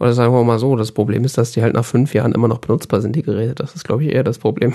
Oder 0.01 0.13
sagen 0.13 0.35
wir 0.35 0.43
mal 0.43 0.59
so, 0.59 0.75
das 0.75 0.91
Problem 0.91 1.25
ist, 1.25 1.39
dass 1.39 1.53
die 1.53 1.63
halt 1.63 1.75
nach 1.75 1.85
fünf 1.85 2.13
Jahren 2.13 2.33
immer 2.33 2.49
noch 2.49 2.59
benutzbar 2.59 3.01
sind, 3.01 3.15
die 3.15 3.23
Geräte. 3.23 3.55
Das 3.55 3.77
ist, 3.77 3.85
glaube 3.85 4.05
ich, 4.05 4.13
eher 4.13 4.25
das 4.25 4.39
Problem. 4.39 4.75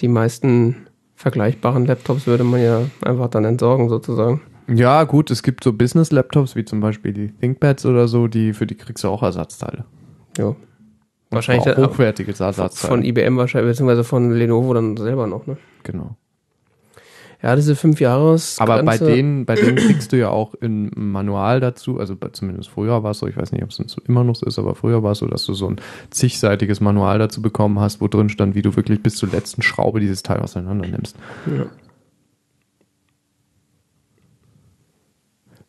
Die 0.00 0.08
meisten 0.08 0.88
vergleichbaren 1.14 1.86
Laptops 1.86 2.26
würde 2.26 2.42
man 2.42 2.60
ja 2.60 2.82
einfach 3.02 3.28
dann 3.28 3.44
entsorgen, 3.44 3.88
sozusagen. 3.88 4.40
Ja, 4.74 5.04
gut, 5.04 5.30
es 5.30 5.42
gibt 5.42 5.64
so 5.64 5.72
Business-Laptops, 5.72 6.56
wie 6.56 6.64
zum 6.64 6.80
Beispiel 6.80 7.12
die 7.12 7.28
ThinkPads 7.32 7.86
oder 7.86 8.08
so, 8.08 8.28
die 8.28 8.52
für 8.52 8.66
die 8.66 8.74
kriegst 8.76 9.04
du 9.04 9.08
auch 9.08 9.22
Ersatzteile. 9.22 9.84
Ja. 10.38 10.54
Wahrscheinlich 11.30 11.68
auch 11.68 11.74
dann- 11.74 11.86
hochwertige 11.86 12.30
Ersatzteile. 12.30 12.90
Von 12.90 13.04
IBM 13.04 13.36
wahrscheinlich, 13.36 13.72
beziehungsweise 13.72 14.04
von 14.04 14.32
Lenovo 14.32 14.74
dann 14.74 14.96
selber 14.96 15.26
noch, 15.26 15.46
ne? 15.46 15.56
genau. 15.82 16.16
Ja, 17.42 17.56
diese 17.56 17.74
fünf 17.74 17.98
Jahres. 18.00 18.60
Aber 18.60 18.80
bei 18.84 18.98
denen, 18.98 19.46
bei 19.46 19.56
denen 19.56 19.74
kriegst 19.74 20.12
du 20.12 20.16
ja 20.16 20.28
auch 20.28 20.54
ein 20.62 20.92
Manual 20.94 21.58
dazu, 21.58 21.98
also 21.98 22.14
bei, 22.14 22.28
zumindest 22.28 22.68
früher 22.68 23.02
war 23.02 23.10
es 23.10 23.18
so, 23.18 23.26
ich 23.26 23.36
weiß 23.36 23.50
nicht, 23.50 23.64
ob 23.64 23.70
es 23.70 23.96
immer 24.06 24.22
noch 24.22 24.36
so 24.36 24.46
ist, 24.46 24.60
aber 24.60 24.76
früher 24.76 25.02
war 25.02 25.12
es 25.12 25.18
so, 25.18 25.26
dass 25.26 25.44
du 25.44 25.52
so 25.54 25.68
ein 25.68 25.80
zigseitiges 26.10 26.80
Manual 26.80 27.18
dazu 27.18 27.42
bekommen 27.42 27.80
hast, 27.80 28.00
wo 28.00 28.06
drin 28.06 28.28
stand, 28.28 28.54
wie 28.54 28.62
du 28.62 28.76
wirklich 28.76 29.02
bis 29.02 29.16
zur 29.16 29.30
letzten 29.30 29.62
Schraube 29.62 29.98
dieses 29.98 30.22
Teil 30.22 30.38
auseinander 30.38 30.86
nimmst. 30.86 31.16
Ja. 31.46 31.66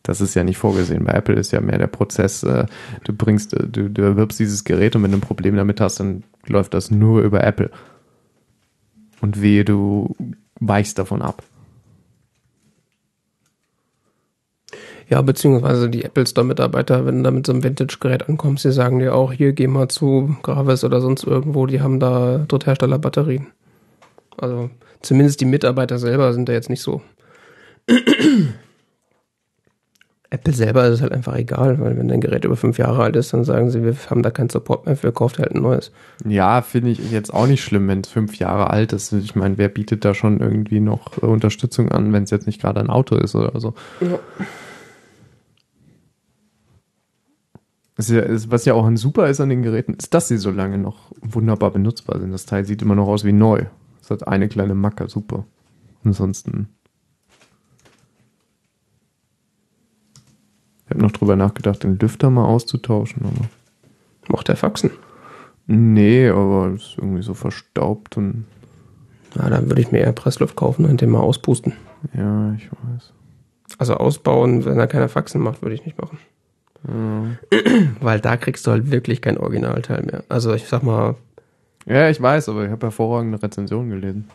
Das 0.04 0.20
ist 0.20 0.36
ja 0.36 0.44
nicht 0.44 0.58
vorgesehen. 0.58 1.06
Bei 1.06 1.14
Apple 1.14 1.36
ist 1.36 1.52
ja 1.54 1.62
mehr 1.62 1.78
der 1.78 1.88
Prozess, 1.88 2.44
äh, 2.44 2.66
du 3.06 3.14
bringst, 3.14 3.54
äh, 3.54 3.68
du, 3.68 3.90
du 3.90 4.02
erwirbst 4.02 4.38
dieses 4.38 4.66
Gerät 4.66 4.96
und 4.96 5.04
wenn 5.04 5.12
du 5.12 5.18
ein 5.18 5.22
Problem 5.22 5.56
damit 5.56 5.80
hast, 5.80 6.02
dann 6.02 6.24
läuft 6.46 6.74
das 6.74 6.92
nur 6.92 7.22
über 7.22 7.44
Apple. 7.44 7.72
Und 9.22 9.42
wehe, 9.42 9.64
du 9.64 10.14
weichst 10.60 11.00
davon 11.00 11.22
ab. 11.22 11.44
Ja, 15.10 15.22
beziehungsweise 15.22 15.90
die 15.90 16.04
Apple 16.04 16.28
Store-Mitarbeiter, 16.28 17.06
wenn 17.06 17.18
du 17.18 17.24
da 17.24 17.32
mit 17.32 17.46
so 17.46 17.54
einem 17.54 17.64
Vintage-Gerät 17.64 18.28
ankommst, 18.28 18.66
die 18.66 18.72
sagen 18.72 19.00
dir 19.00 19.16
auch, 19.16 19.32
hier 19.32 19.54
geh 19.54 19.68
mal 19.68 19.88
zu 19.88 20.36
Gravis 20.44 20.84
oder 20.84 21.02
sonst 21.02 21.24
irgendwo, 21.24 21.66
die 21.66 21.82
haben 21.82 22.00
da 22.00 22.40
Dritthersteller-Batterien. 22.48 23.48
Also 24.38 24.70
zumindest 25.02 25.40
die 25.40 25.46
Mitarbeiter 25.46 25.98
selber 26.00 26.34
sind 26.34 26.50
da 26.50 26.54
jetzt 26.54 26.70
nicht 26.70 26.82
so. 26.82 27.02
Apple 30.34 30.52
selber 30.52 30.86
ist 30.88 30.96
es 30.96 31.02
halt 31.04 31.12
einfach 31.12 31.36
egal, 31.36 31.80
weil 31.80 31.96
wenn 31.96 32.08
dein 32.08 32.20
Gerät 32.20 32.44
über 32.44 32.56
fünf 32.56 32.80
Jahre 32.80 33.04
alt 33.04 33.16
ist, 33.16 33.32
dann 33.34 33.44
sagen 33.44 33.70
sie, 33.70 33.84
wir 33.84 33.96
haben 34.10 34.24
da 34.24 34.32
keinen 34.32 34.50
Support 34.50 34.88
mehr 34.88 34.98
für, 34.98 35.12
kauft 35.12 35.38
halt 35.38 35.54
ein 35.54 35.62
neues. 35.62 35.92
Ja, 36.26 36.64
finde 36.64 36.90
ich 36.90 37.12
jetzt 37.12 37.32
auch 37.32 37.46
nicht 37.46 37.64
schlimm, 37.64 37.88
wenn 37.88 38.02
es 38.02 38.10
fünf 38.10 38.40
Jahre 38.40 38.72
alt 38.72 38.94
ist. 38.94 39.14
Ich 39.14 39.36
meine, 39.36 39.60
wer 39.60 39.70
bietet 39.70 40.04
da 40.04 40.16
schon 40.16 40.40
irgendwie 40.40 40.80
noch 40.80 41.22
äh, 41.22 41.28
Unterstützung 41.28 41.92
an, 41.92 42.14
wenn 42.14 42.24
es 42.24 42.32
jetzt 42.32 42.48
nicht 42.48 42.60
gerade 42.60 42.80
ein 42.80 42.90
Auto 42.90 43.16
ist 43.16 43.36
oder 43.36 43.60
so? 43.60 43.76
Ja. 44.02 44.18
Was 47.96 48.66
ja 48.66 48.74
auch 48.74 48.88
ein 48.88 48.98
super 48.98 49.28
ist 49.28 49.40
an 49.40 49.50
den 49.50 49.62
Geräten, 49.62 49.94
ist, 49.94 50.16
dass 50.16 50.30
sie 50.30 50.38
so 50.38 50.50
lange 50.50 50.80
noch 50.80 51.12
wunderbar 51.22 51.70
benutzbar 51.70 52.20
sind. 52.20 52.32
Das 52.32 52.48
Teil 52.48 52.66
sieht 52.66 52.82
immer 52.82 52.96
noch 52.96 53.08
aus 53.08 53.24
wie 53.24 53.34
neu. 53.34 53.66
Es 54.02 54.10
hat 54.10 54.28
eine 54.28 54.50
kleine 54.50 54.74
Macke, 54.74 55.08
super. 55.10 55.46
Ansonsten. 56.04 56.70
Habe 60.94 61.04
noch 61.04 61.12
drüber 61.12 61.36
nachgedacht, 61.36 61.84
den 61.84 61.98
Lüfter 62.00 62.30
mal 62.30 62.46
auszutauschen, 62.46 63.24
aber. 63.26 63.46
Macht 64.30 64.48
der 64.48 64.56
Faxen. 64.56 64.92
Nee, 65.68 66.30
aber 66.30 66.72
ist 66.76 66.96
irgendwie 66.98 67.24
so 67.24 67.34
verstaubt 67.34 68.18
und 68.18 68.46
Ja, 69.36 69.50
dann 69.50 69.70
würde 69.70 69.82
ich 69.82 69.92
mir 69.92 70.00
eher 70.00 70.12
Pressluft 70.14 70.56
kaufen 70.56 70.86
und 70.86 71.02
den 71.02 71.10
mal 71.10 71.20
auspusten. 71.22 71.74
ja, 72.14 72.54
ich 72.54 72.70
weiß. 72.72 73.14
Also 73.80 73.96
ausbauen, 73.96 74.66
wenn 74.66 74.78
er 74.80 74.88
keine 74.88 75.10
Faxen 75.10 75.42
macht, 75.42 75.62
würde 75.62 75.76
ich 75.76 75.86
nicht 75.86 75.98
machen. 76.00 76.20
Weil 78.02 78.20
da 78.20 78.36
kriegst 78.38 78.68
du 78.68 78.72
halt 78.72 78.92
wirklich 78.92 79.22
kein 79.22 79.38
Originalteil 79.38 80.04
mehr. 80.04 80.24
Also 80.30 80.54
ich 80.54 80.68
sag 80.68 80.84
mal, 80.84 81.16
Ja, 81.86 82.10
ich 82.10 82.22
weiß, 82.22 82.50
aber 82.50 82.66
ich 82.66 82.72
habe 82.72 82.86
hervorragende 82.88 83.42
Rezensionen 83.42 83.90
gelesen. 83.90 84.28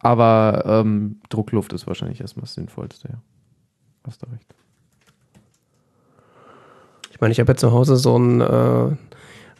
Aber 0.00 0.62
ähm, 0.66 1.20
Druckluft 1.28 1.72
ist 1.74 1.86
wahrscheinlich 1.86 2.20
erstmal 2.20 2.42
das 2.44 2.54
Sinnvollste, 2.54 3.08
ja. 3.08 3.18
Hast 4.06 4.22
du 4.22 4.26
recht. 4.30 4.54
Ich 7.16 7.20
meine, 7.20 7.32
ich 7.32 7.40
habe 7.40 7.50
jetzt 7.52 7.60
zu 7.60 7.72
Hause 7.72 7.96
so 7.96 8.16
ein 8.18 8.40
äh, 8.42 8.90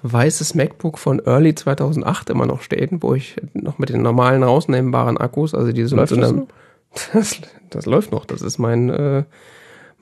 weißes 0.03 0.55
MacBook 0.55 0.99
von 0.99 1.21
Early 1.25 1.55
2008 1.55 2.31
immer 2.31 2.45
noch 2.47 2.61
stehen, 2.61 3.03
wo 3.03 3.15
ich 3.15 3.37
noch 3.55 3.79
mit 3.79 3.89
den 3.89 4.03
normalen 4.03 4.43
rausnehmbaren 4.43 5.17
Akkus, 5.17 5.55
also 5.55 5.73
die 5.73 5.85
sind 5.87 5.97
Läuft 5.97 6.13
in 6.13 6.21
das 6.21 6.31
einem- 6.33 6.47
das, 7.15 7.41
das 7.71 7.87
läuft 7.87 8.13
noch. 8.13 8.25
Das 8.27 8.43
ist 8.43 8.59
mein 8.59 8.91
äh, 8.91 9.25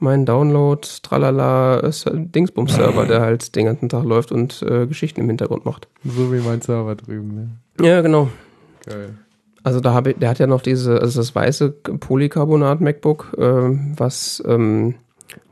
mein 0.00 0.26
Download 0.26 0.86
Tralala 1.02 1.78
äh, 1.80 1.90
Dingsbums-Server, 2.12 3.06
der 3.06 3.20
halt 3.20 3.54
den 3.54 3.66
ganzen 3.66 3.88
Tag 3.88 4.04
läuft 4.04 4.32
und 4.32 4.60
äh, 4.62 4.86
Geschichten 4.88 5.20
im 5.20 5.28
Hintergrund 5.28 5.64
macht. 5.64 5.86
So 6.04 6.32
wie 6.32 6.40
mein 6.40 6.60
Server 6.60 6.96
drüben, 6.96 7.34
ne? 7.78 7.86
Ja, 7.86 8.00
genau. 8.02 8.28
Geil. 8.84 9.10
Also 9.62 9.80
da 9.80 9.94
habe 9.94 10.10
ich, 10.10 10.16
der 10.18 10.28
hat 10.30 10.40
ja 10.40 10.46
noch 10.48 10.60
diese, 10.62 11.00
also 11.00 11.20
das 11.20 11.34
weiße 11.34 11.70
Polycarbonat 11.70 12.80
MacBook, 12.80 13.34
ähm, 13.38 13.94
was, 13.96 14.42
ähm, 14.46 14.96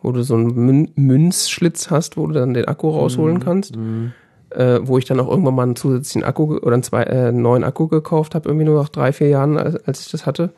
wo 0.02 0.12
du 0.12 0.22
so 0.22 0.34
einen 0.34 0.54
Mün 0.54 0.92
Münzschlitz 0.96 1.90
hast, 1.90 2.16
wo 2.16 2.26
du 2.26 2.34
dann 2.34 2.54
den 2.54 2.66
Akku 2.66 2.90
rausholen 2.90 3.40
kannst, 3.40 3.76
äh, 4.50 4.80
wo 4.82 4.98
ich 4.98 5.04
dann 5.04 5.20
auch 5.20 5.28
irgendwann 5.28 5.54
mal 5.54 5.62
einen 5.62 5.76
zusätzlichen 5.76 6.24
Akku 6.24 6.56
oder 6.58 6.74
einen 6.74 6.82
zwei, 6.82 7.02
äh, 7.04 7.32
neuen 7.32 7.64
Akku 7.64 7.88
gekauft 7.88 8.34
habe, 8.34 8.48
irgendwie 8.48 8.66
nur 8.66 8.80
nach 8.80 8.88
drei, 8.88 9.12
vier 9.12 9.28
Jahren, 9.28 9.56
als, 9.58 9.76
als 9.86 10.00
ich 10.00 10.10
das 10.10 10.26
hatte. 10.26 10.50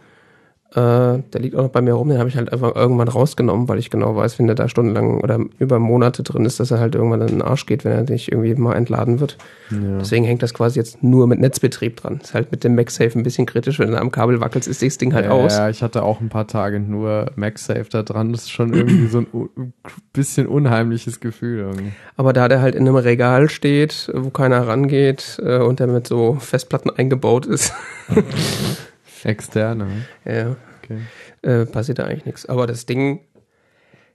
Äh, 0.75 1.23
der 1.33 1.41
liegt 1.41 1.55
auch 1.55 1.63
noch 1.63 1.71
bei 1.71 1.81
mir 1.81 1.93
rum, 1.93 2.09
den 2.09 2.19
habe 2.19 2.29
ich 2.29 2.37
halt 2.37 2.53
einfach 2.53 2.75
irgendwann 2.75 3.07
rausgenommen, 3.07 3.69
weil 3.69 3.79
ich 3.79 3.91
genau 3.91 4.17
weiß, 4.17 4.41
wenn 4.41 4.49
der 4.49 4.57
da 4.57 4.69
stundenlang 4.69 5.21
oder 5.21 5.39
über 5.61 5.79
Monate 5.79 6.25
drin 6.25 6.45
ist, 6.45 6.59
dass 6.59 6.73
er 6.73 6.81
halt 6.81 6.97
irgendwann 6.97 7.21
in 7.21 7.29
den 7.29 7.43
Arsch 7.43 7.67
geht, 7.67 7.85
wenn 7.85 7.93
er 7.93 8.03
nicht 8.03 8.33
irgendwie 8.33 8.57
mal 8.57 8.75
entladen 8.75 9.21
wird. 9.21 9.39
Ja. 9.71 9.99
Deswegen 10.01 10.25
hängt 10.25 10.43
das 10.43 10.53
quasi 10.53 10.81
jetzt 10.81 11.01
nur 11.01 11.29
mit 11.29 11.39
Netzbetrieb 11.39 11.99
dran. 11.99 12.19
Ist 12.21 12.35
halt 12.35 12.51
mit 12.51 12.65
dem 12.65 12.75
MagSafe 12.75 13.17
ein 13.17 13.23
bisschen 13.23 13.47
kritisch, 13.47 13.79
wenn 13.79 13.93
du 13.93 14.01
am 14.01 14.11
Kabel 14.11 14.41
wackelst, 14.41 14.67
ist 14.67 14.83
das 14.83 14.99
Ding 14.99 15.15
halt 15.15 15.27
ja, 15.27 15.31
aus. 15.31 15.57
Ja, 15.57 15.69
ich 15.69 15.81
hatte 15.81 16.03
auch 16.03 16.21
ein 16.21 16.29
paar 16.29 16.49
Tage 16.49 16.81
nur 16.81 17.31
MagSafe 17.37 17.87
da 17.89 18.03
dran. 18.03 18.33
Das 18.33 18.43
ist 18.43 18.51
schon 18.51 18.75
irgendwie 18.75 19.07
so 19.07 19.19
ein 19.19 19.73
bisschen 20.13 20.49
unheimliches 20.49 21.21
Gefühl 21.21 21.61
irgendwie. 21.61 21.93
Aber 22.17 22.33
da 22.33 22.49
der 22.49 22.61
halt 22.61 22.75
in 22.75 22.89
einem 22.89 22.97
Regal 22.97 23.49
steht, 23.49 24.11
wo 24.13 24.31
keiner 24.31 24.67
rangeht 24.67 25.41
äh, 25.41 25.59
und 25.59 25.79
der 25.79 25.87
mit 25.87 26.09
so 26.09 26.35
Festplatten 26.41 26.91
eingebaut 26.91 27.47
ist, 27.47 27.73
Externe. 29.25 29.87
ja, 30.25 30.57
Okay. 30.83 30.99
äh, 31.43 31.65
passiert 31.67 31.99
da 31.99 32.05
eigentlich 32.05 32.27
nichts. 32.27 32.47
Aber 32.47 32.67
das 32.67 32.85
Ding, 32.87 33.21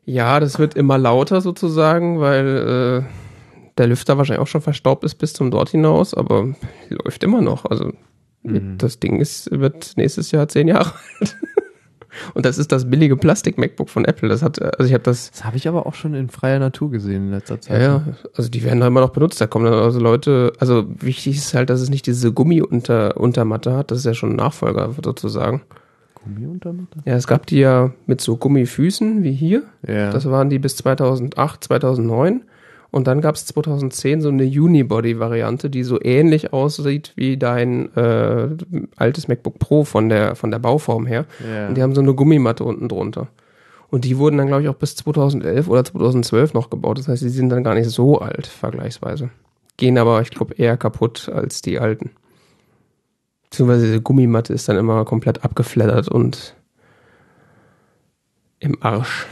ja, 0.06 0.40
das 0.40 0.60
wird 0.60 0.76
immer 0.76 0.98
lauter 0.98 1.42
sozusagen, 1.42 2.20
weil 2.20 3.04
äh, 3.06 3.70
der 3.78 3.88
Lüfter 3.88 4.18
wahrscheinlich 4.18 4.42
auch 4.42 4.48
schon 4.48 4.62
verstaubt 4.62 5.04
ist 5.04 5.16
bis 5.16 5.34
zum 5.34 5.50
dort 5.52 5.70
hinaus, 5.70 6.14
aber 6.14 6.54
läuft 6.90 7.24
immer 7.24 7.42
noch. 7.42 7.66
Also 7.66 7.92
Mhm. 8.42 8.78
das 8.78 9.00
Ding 9.02 9.20
ist, 9.20 9.52
wird 9.52 9.94
nächstes 9.98 10.32
Jahr 10.32 10.48
zehn 10.48 10.70
Jahre 10.70 10.94
alt. 11.20 11.36
Und 12.34 12.46
das 12.46 12.58
ist 12.58 12.72
das 12.72 12.90
billige 12.90 13.18
Plastik-MacBook 13.18 13.90
von 13.90 14.06
Apple. 14.06 14.30
Das 14.30 14.42
hat, 14.42 14.62
also 14.62 14.88
ich 14.88 14.94
habe 14.94 15.04
das, 15.04 15.32
Das 15.32 15.46
habe 15.46 15.58
ich 15.58 15.68
aber 15.68 15.86
auch 15.86 15.94
schon 15.94 16.14
in 16.14 16.30
freier 16.30 16.60
Natur 16.60 16.92
gesehen 16.92 17.28
in 17.28 17.32
letzter 17.32 17.56
ja, 17.56 17.62
Zeit. 17.62 17.82
ja, 17.82 18.04
also 18.36 18.50
die 18.50 18.64
werden 18.64 18.80
da 18.80 18.88
immer 18.88 19.02
noch 19.02 19.12
benutzt. 19.12 19.40
Da 19.42 19.48
kommen 19.48 19.66
dann 19.66 19.74
also 19.76 20.00
Leute, 20.00 20.54
also 20.60 20.86
wichtig 21.00 21.38
ist 21.38 21.54
halt, 21.54 21.70
dass 21.70 21.82
es 21.82 21.90
nicht 21.90 22.06
diese 22.06 22.32
Gummi-Untermatte 22.32 23.76
hat. 23.76 23.92
Das 23.92 24.00
ist 24.00 24.06
ja 24.06 24.14
schon 24.14 24.32
ein 24.32 24.36
Nachfolger 24.36 24.90
sozusagen. 25.04 25.62
Gummiuntermatte? 26.16 27.00
Ja, 27.06 27.16
es 27.16 27.28
gab 27.28 27.46
die 27.46 27.60
ja 27.60 27.92
mit 28.06 28.22
so 28.22 28.38
Gummifüßen 28.38 29.24
wie 29.24 29.34
hier. 29.34 29.64
Ja. 29.88 30.12
Das 30.12 30.30
waren 30.30 30.50
die 30.50 30.60
bis 30.60 30.76
2008, 30.78 31.64
2009. 31.64 32.44
Und 32.92 33.08
dann 33.08 33.22
gab 33.22 33.36
es 33.36 33.46
2010 33.46 34.22
so 34.22 34.30
eine 34.30 34.44
Unibody-Variante, 34.44 35.70
die 35.70 35.84
so 35.84 36.02
ähnlich 36.02 36.54
aussieht 36.54 37.14
wie 37.16 37.38
dein 37.38 37.96
äh, 37.96 38.50
altes 38.96 39.28
MacBook 39.28 39.60
Pro 39.60 39.84
von 39.84 40.10
der, 40.10 40.36
von 40.36 40.50
der 40.50 40.60
Bauform 40.60 41.06
her. 41.06 41.26
ja. 41.48 41.68
Und 41.68 41.76
die 41.76 41.84
haben 41.84 41.94
so 41.94 42.02
eine 42.02 42.14
Gummimatte 42.14 42.64
unten 42.64 42.88
drunter. 42.88 43.28
Und 43.92 44.06
die 44.06 44.18
wurden 44.18 44.38
dann, 44.38 44.48
glaube 44.48 44.64
ich, 44.64 44.70
auch 44.70 44.76
bis 44.76 44.96
2011 44.96 45.68
oder 45.68 45.84
2012 45.84 46.54
noch 46.54 46.70
gebaut. 46.70 47.00
Das 47.00 47.08
heißt, 47.08 47.24
die 47.24 47.30
sind 47.30 47.50
dann 47.50 47.64
gar 47.64 47.76
nicht 47.76 47.90
so 47.90 48.20
alt, 48.20 48.48
vergleichsweise. 48.48 49.30
Gehen 49.78 49.98
aber, 49.98 50.22
ich 50.22 50.32
glaube, 50.32 50.56
eher 50.56 50.78
kaputt 50.78 51.30
als 51.30 51.62
die 51.62 51.80
alten. 51.80 52.12
Beziehungsweise 53.44 53.86
diese 53.86 54.02
Gummimatte 54.02 54.54
ist 54.54 54.70
dann 54.70 54.78
immer 54.78 55.06
komplett 55.06 55.44
abgeflattert 55.44 56.08
und 56.08 56.56
im 58.60 58.78
Arsch. 58.82 59.28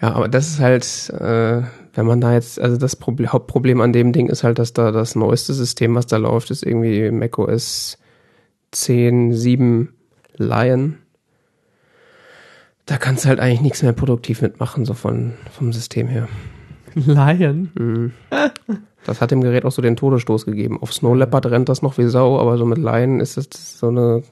Ja, 0.00 0.12
aber 0.12 0.28
das 0.28 0.48
ist 0.48 0.60
halt, 0.60 1.10
äh, 1.20 1.62
wenn 1.94 2.06
man 2.06 2.20
da 2.20 2.32
jetzt, 2.32 2.60
also 2.60 2.76
das 2.76 2.96
Proble 2.96 3.28
Hauptproblem 3.28 3.80
an 3.80 3.92
dem 3.92 4.12
Ding 4.12 4.28
ist 4.28 4.44
halt, 4.44 4.58
dass 4.58 4.72
da 4.72 4.90
das 4.90 5.14
neueste 5.14 5.54
System, 5.54 5.94
was 5.94 6.06
da 6.06 6.16
läuft, 6.16 6.50
ist 6.50 6.64
irgendwie 6.64 7.10
macOS 7.10 7.98
10, 8.72 9.32
7 9.32 9.94
Lion. 10.36 10.98
Da 12.86 12.98
kannst 12.98 13.24
du 13.24 13.28
halt 13.28 13.40
eigentlich 13.40 13.60
nichts 13.60 13.82
mehr 13.82 13.92
produktiv 13.92 14.42
mitmachen, 14.42 14.84
so 14.84 14.94
von, 14.94 15.34
vom 15.50 15.72
System 15.72 16.08
her. 16.08 16.28
Lion? 16.94 17.70
Mhm. 17.78 18.12
Das 19.06 19.20
hat 19.20 19.30
dem 19.30 19.42
Gerät 19.42 19.66
auch 19.66 19.70
so 19.70 19.82
den 19.82 19.96
Todesstoß 19.96 20.46
gegeben. 20.46 20.80
Auf 20.80 20.94
Snow 20.94 21.14
Leopard 21.14 21.44
rennt 21.44 21.68
das 21.68 21.82
noch 21.82 21.98
wie 21.98 22.08
Sau, 22.08 22.38
aber 22.40 22.56
so 22.56 22.64
mit 22.64 22.78
Lion 22.78 23.20
ist 23.20 23.36
es 23.36 23.78
so 23.78 23.88
eine 23.88 24.22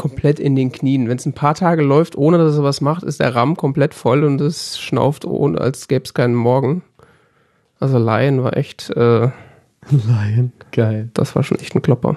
komplett 0.00 0.40
in 0.40 0.56
den 0.56 0.72
Knien. 0.72 1.10
Wenn 1.10 1.18
es 1.18 1.26
ein 1.26 1.34
paar 1.34 1.54
Tage 1.54 1.82
läuft, 1.82 2.16
ohne 2.16 2.38
dass 2.38 2.54
es 2.54 2.62
was 2.62 2.80
macht, 2.80 3.02
ist 3.02 3.20
der 3.20 3.34
RAM 3.34 3.54
komplett 3.54 3.92
voll 3.92 4.24
und 4.24 4.40
es 4.40 4.80
schnauft, 4.80 5.26
ohne 5.26 5.60
als 5.60 5.88
gäbe 5.88 6.04
es 6.04 6.14
keinen 6.14 6.34
Morgen. 6.34 6.80
Also 7.80 7.98
Lion 7.98 8.42
war 8.42 8.56
echt, 8.56 8.88
äh, 8.96 9.28
Lion, 9.90 10.52
geil. 10.72 11.10
das 11.12 11.36
war 11.36 11.42
schon 11.42 11.58
echt 11.58 11.74
ein 11.74 11.82
Klopper. 11.82 12.16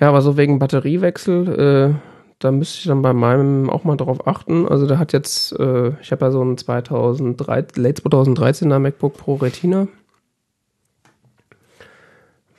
Ja, 0.00 0.08
aber 0.08 0.22
so 0.22 0.38
wegen 0.38 0.58
Batteriewechsel, 0.58 1.92
äh, 1.92 1.94
da 2.38 2.52
müsste 2.52 2.78
ich 2.78 2.86
dann 2.86 3.02
bei 3.02 3.12
meinem 3.12 3.68
auch 3.68 3.84
mal 3.84 3.98
drauf 3.98 4.26
achten. 4.26 4.66
Also 4.66 4.86
der 4.86 4.98
hat 4.98 5.12
jetzt, 5.12 5.52
äh, 5.58 5.88
ich 6.00 6.10
habe 6.10 6.24
ja 6.24 6.30
so 6.30 6.40
einen 6.40 6.56
2003, 6.56 7.66
Late 7.76 8.02
2013er 8.02 8.78
MacBook 8.78 9.18
Pro 9.18 9.34
Retina. 9.34 9.88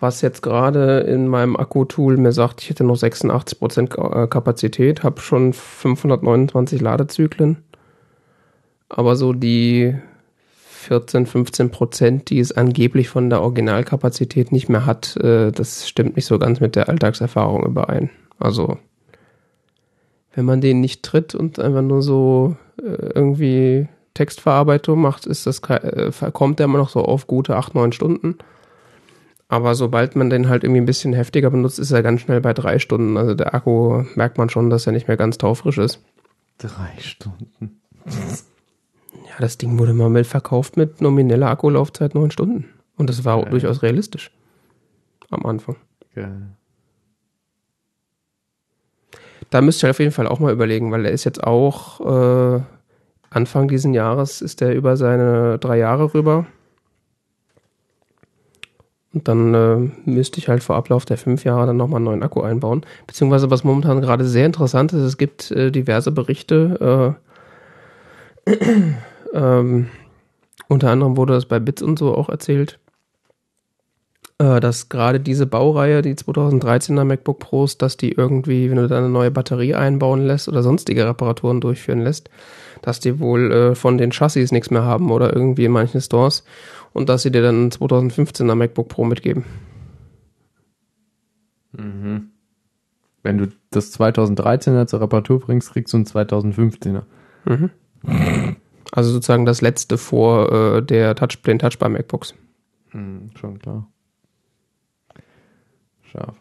Was 0.06 0.22
jetzt 0.22 0.44
gerade 0.44 1.00
in 1.00 1.28
meinem 1.28 1.56
Akku-Tool 1.56 2.18
mir 2.18 2.32
sagt, 2.32 2.62
ich 2.62 2.70
hätte 2.70 2.84
noch 2.84 2.96
86% 2.96 3.96
äh, 3.96 4.28
Kapazität, 4.28 5.02
habe 5.02 5.20
schon 5.20 5.52
529 5.52 6.80
Ladezyklen. 6.80 7.64
Aber 8.88 9.16
so 9.16 9.34
die 9.34 9.96
14, 10.60 11.26
15 11.26 11.72
Prozent, 11.72 12.30
die 12.30 12.40
es 12.40 12.52
angeblich 12.52 13.10
von 13.10 13.32
der 13.32 13.42
Originalkapazität 13.42 14.52
nicht 14.52 14.70
mehr 14.70 14.86
hat, 14.86 15.18
äh, 15.18 15.52
das 15.52 15.90
stimmt 15.90 16.18
nicht 16.18 16.28
so 16.28 16.38
ganz 16.38 16.60
mit 16.60 16.76
der 16.76 16.88
Alltagserfahrung 16.88 17.66
überein. 17.66 18.12
Also, 18.38 18.78
wenn 20.36 20.46
man 20.46 20.62
den 20.62 20.82
nicht 20.82 21.02
tritt 21.02 21.34
und 21.34 21.58
einfach 21.58 21.82
nur 21.82 22.04
so 22.04 22.56
äh, 22.78 23.10
irgendwie 23.16 23.88
Textverarbeitung 24.14 25.02
macht, 25.02 25.26
ist 25.26 25.48
das, 25.48 25.64
kommt 25.64 26.60
der 26.60 26.66
immer 26.66 26.78
noch 26.78 26.90
so 26.90 27.04
auf 27.04 27.26
gute 27.26 27.56
8, 27.56 27.74
9 27.74 27.92
Stunden. 27.92 28.38
Aber 29.48 29.76
sobald 29.76 30.16
man 30.16 30.30
den 30.30 30.50
halt 30.50 30.64
irgendwie 30.64 30.82
ein 30.82 30.88
bisschen 30.88 31.14
heftiger 31.14 31.52
benutzt, 31.52 31.78
ist 31.78 31.92
er 31.92 32.02
ganz 32.02 32.22
schnell 32.22 32.42
bei 32.42 32.54
drei 32.54 32.80
Stunden. 32.80 33.16
Also 33.18 33.36
der 33.36 33.54
Akku 33.54 34.04
merkt 34.16 34.38
man 34.38 34.50
schon, 34.50 34.70
dass 34.70 34.88
er 34.88 34.94
nicht 34.94 35.08
mehr 35.08 35.18
ganz 35.18 35.38
taufrisch 35.38 35.78
ist. 35.78 36.02
Drei 36.58 36.94
Stunden. 37.00 37.82
Ja, 38.06 39.36
das 39.40 39.58
Ding 39.58 39.78
wurde 39.78 39.94
mal 39.94 40.24
verkauft 40.24 40.78
mit 40.78 41.02
nomineller 41.02 41.50
Akkulaufzeit 41.50 42.16
neun 42.16 42.32
Stunden. 42.32 42.66
Und 42.98 43.10
das 43.10 43.24
war 43.24 43.42
Geil. 43.42 43.52
durchaus 43.52 43.84
realistisch. 43.84 44.32
Am 45.30 45.46
Anfang. 45.46 45.76
Geil. 46.16 46.42
Da 49.50 49.62
müsst 49.62 49.84
ihr 49.84 49.90
auf 49.90 50.00
jeden 50.00 50.12
Fall 50.12 50.28
auch 50.28 50.40
mal 50.40 50.54
überlegen, 50.54 50.92
weil 50.92 51.06
er 51.06 51.12
ist 51.12 51.24
jetzt 51.24 51.44
auch 51.44 52.00
äh, 52.02 52.62
Anfang 53.30 53.68
diesen 53.68 53.94
Jahres 53.94 54.42
ist 54.42 54.62
er 54.62 54.74
über 54.74 54.98
seine 54.98 55.60
drei 55.60 55.78
Jahre 55.78 56.14
rüber. 56.14 56.46
Und 59.16 59.30
dann 59.30 59.54
äh, 59.54 59.78
müsste 60.04 60.40
ich 60.40 60.50
halt 60.50 60.62
vor 60.62 60.76
Ablauf 60.76 61.06
der 61.06 61.18
fünf 61.18 61.46
Jahre 61.46 61.66
dann 61.66 61.78
nochmal 61.78 62.00
einen 62.00 62.06
neuen 62.06 62.24
Akku 62.24 62.42
einbauen. 62.42 62.86
Beziehungsweise 63.08 63.50
was 63.50 63.64
momentan 63.64 64.02
gerade 64.02 64.26
sehr 64.26 64.46
interessant 64.46 64.92
ist, 64.92 65.04
es 65.04 65.18
gibt 65.18 65.52
äh, 65.52 65.72
diverse 65.72 66.12
Berichte, 66.12 67.16
äh, 68.46 68.56
ähm, 69.34 69.88
unter 70.68 70.92
anderem 70.92 71.16
wurde 71.16 71.34
das 71.34 71.46
bei 71.46 71.60
Bits 71.60 71.82
und 71.82 71.98
so 71.98 72.14
auch 72.14 72.28
erzählt, 72.28 72.78
äh, 74.38 74.60
dass 74.60 74.90
gerade 74.90 75.22
diese 75.22 75.46
Baureihe, 75.46 76.02
die 76.02 76.16
2013er 76.16 77.06
MacBook 77.06 77.40
Pros, 77.40 77.78
dass 77.78 77.96
die 77.96 78.12
irgendwie, 78.12 78.70
wenn 78.70 78.78
du 78.78 78.88
da 78.90 78.98
eine 78.98 79.08
neue 79.08 79.32
Batterie 79.32 79.76
einbauen 79.76 80.28
lässt 80.28 80.50
oder 80.50 80.62
sonstige 80.62 81.08
Reparaturen 81.08 81.62
durchführen 81.62 82.02
lässt, 82.02 82.30
dass 82.82 83.00
die 83.00 83.20
wohl 83.20 83.52
äh, 83.52 83.76
von 83.76 83.98
den 83.98 84.12
Chassis 84.12 84.52
nichts 84.52 84.72
mehr 84.72 84.84
haben 84.84 85.10
oder 85.10 85.34
irgendwie 85.34 85.66
in 85.66 85.72
manchen 85.72 86.02
Stores 86.02 86.44
und 86.96 87.10
dass 87.10 87.24
sie 87.24 87.32
dir 87.32 87.42
dann 87.42 87.66
ein 87.66 87.72
2015er 87.72 88.56
MacBook 88.56 88.88
Pro 88.88 89.04
mitgeben. 89.04 89.44
Mhm. 91.74 92.30
Wenn 93.22 93.38
du 93.38 93.48
das 93.70 94.00
2013er 94.00 94.88
zur 94.88 95.02
Reparatur 95.02 95.42
bringst, 95.42 95.74
kriegst 95.74 95.94
du 95.94 95.98
einen 95.98 96.06
2015er. 96.06 97.04
Mhm. 97.44 97.70
Also 98.94 99.12
sozusagen 99.12 99.46
das 99.46 99.60
letzte 99.60 99.98
vor 99.98 100.52
äh, 100.54 100.82
der 100.84 101.16
Touch, 101.16 101.42
den 101.46 101.60
Touchbar 101.60 101.90
MacBooks. 101.90 102.34
Mhm, 102.94 103.32
schon 103.36 103.60
klar. 103.60 103.90
Scharf. 106.04 106.40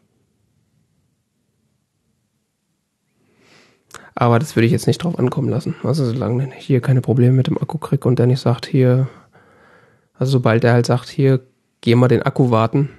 Aber 4.15 4.39
das 4.39 4.55
würde 4.55 4.67
ich 4.67 4.73
jetzt 4.73 4.87
nicht 4.87 5.03
drauf 5.03 5.19
ankommen 5.19 5.49
lassen. 5.49 5.75
Also 5.83 6.05
solange 6.05 6.57
ich 6.57 6.65
hier 6.65 6.81
keine 6.81 7.01
Probleme 7.01 7.35
mit 7.35 7.49
dem 7.49 7.59
Akku 7.59 7.79
kriege 7.79 8.07
und 8.07 8.21
der 8.21 8.29
nicht 8.29 8.39
sagt, 8.39 8.67
hier, 8.67 9.09
also 10.19 10.33
sobald 10.33 10.63
der 10.63 10.73
halt 10.73 10.87
sagt, 10.87 11.09
hier, 11.09 11.41
geh 11.81 11.95
mal 11.95 12.09
den 12.09 12.23
Akku 12.23 12.51
warten, 12.51 12.91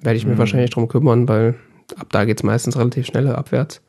werde 0.00 0.16
ich 0.16 0.24
mich 0.26 0.34
Mhm. 0.34 0.38
wahrscheinlich 0.38 0.70
drum 0.70 0.88
kümmern, 0.88 1.28
weil 1.28 1.54
ab 1.96 2.08
da 2.10 2.24
geht's 2.24 2.42
meistens 2.42 2.76
relativ 2.76 3.06
schnell 3.06 3.28
abwärts. 3.34 3.80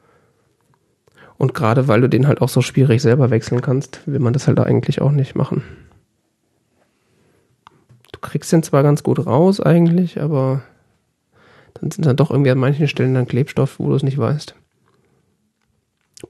Und 1.38 1.54
gerade 1.54 1.88
weil 1.88 2.02
du 2.02 2.10
den 2.10 2.28
halt 2.28 2.42
auch 2.42 2.50
so 2.50 2.62
schwierig 2.62 3.02
selber 3.02 3.30
wechseln 3.30 3.62
kannst, 3.62 4.02
will 4.06 4.20
man 4.20 4.34
das 4.34 4.48
halt 4.48 4.60
eigentlich 4.60 5.02
auch 5.02 5.12
nicht 5.12 5.36
machen. 5.36 5.64
Du 8.12 8.20
kriegst 8.20 8.52
den 8.52 8.64
zwar 8.64 8.84
ganz 8.84 9.04
gut 9.04 9.26
raus 9.26 9.62
eigentlich, 9.62 10.20
aber 10.22 10.62
dann 11.76 11.92
sind 11.92 12.06
da 12.06 12.14
doch 12.14 12.32
irgendwie 12.32 12.52
an 12.52 12.58
manchen 12.58 12.88
Stellen 12.88 13.14
dann 13.14 13.28
Klebstoff, 13.28 13.80
wo 13.80 13.88
du 13.90 13.96
es 13.96 14.04
nicht 14.04 14.18
weißt. 14.18 14.56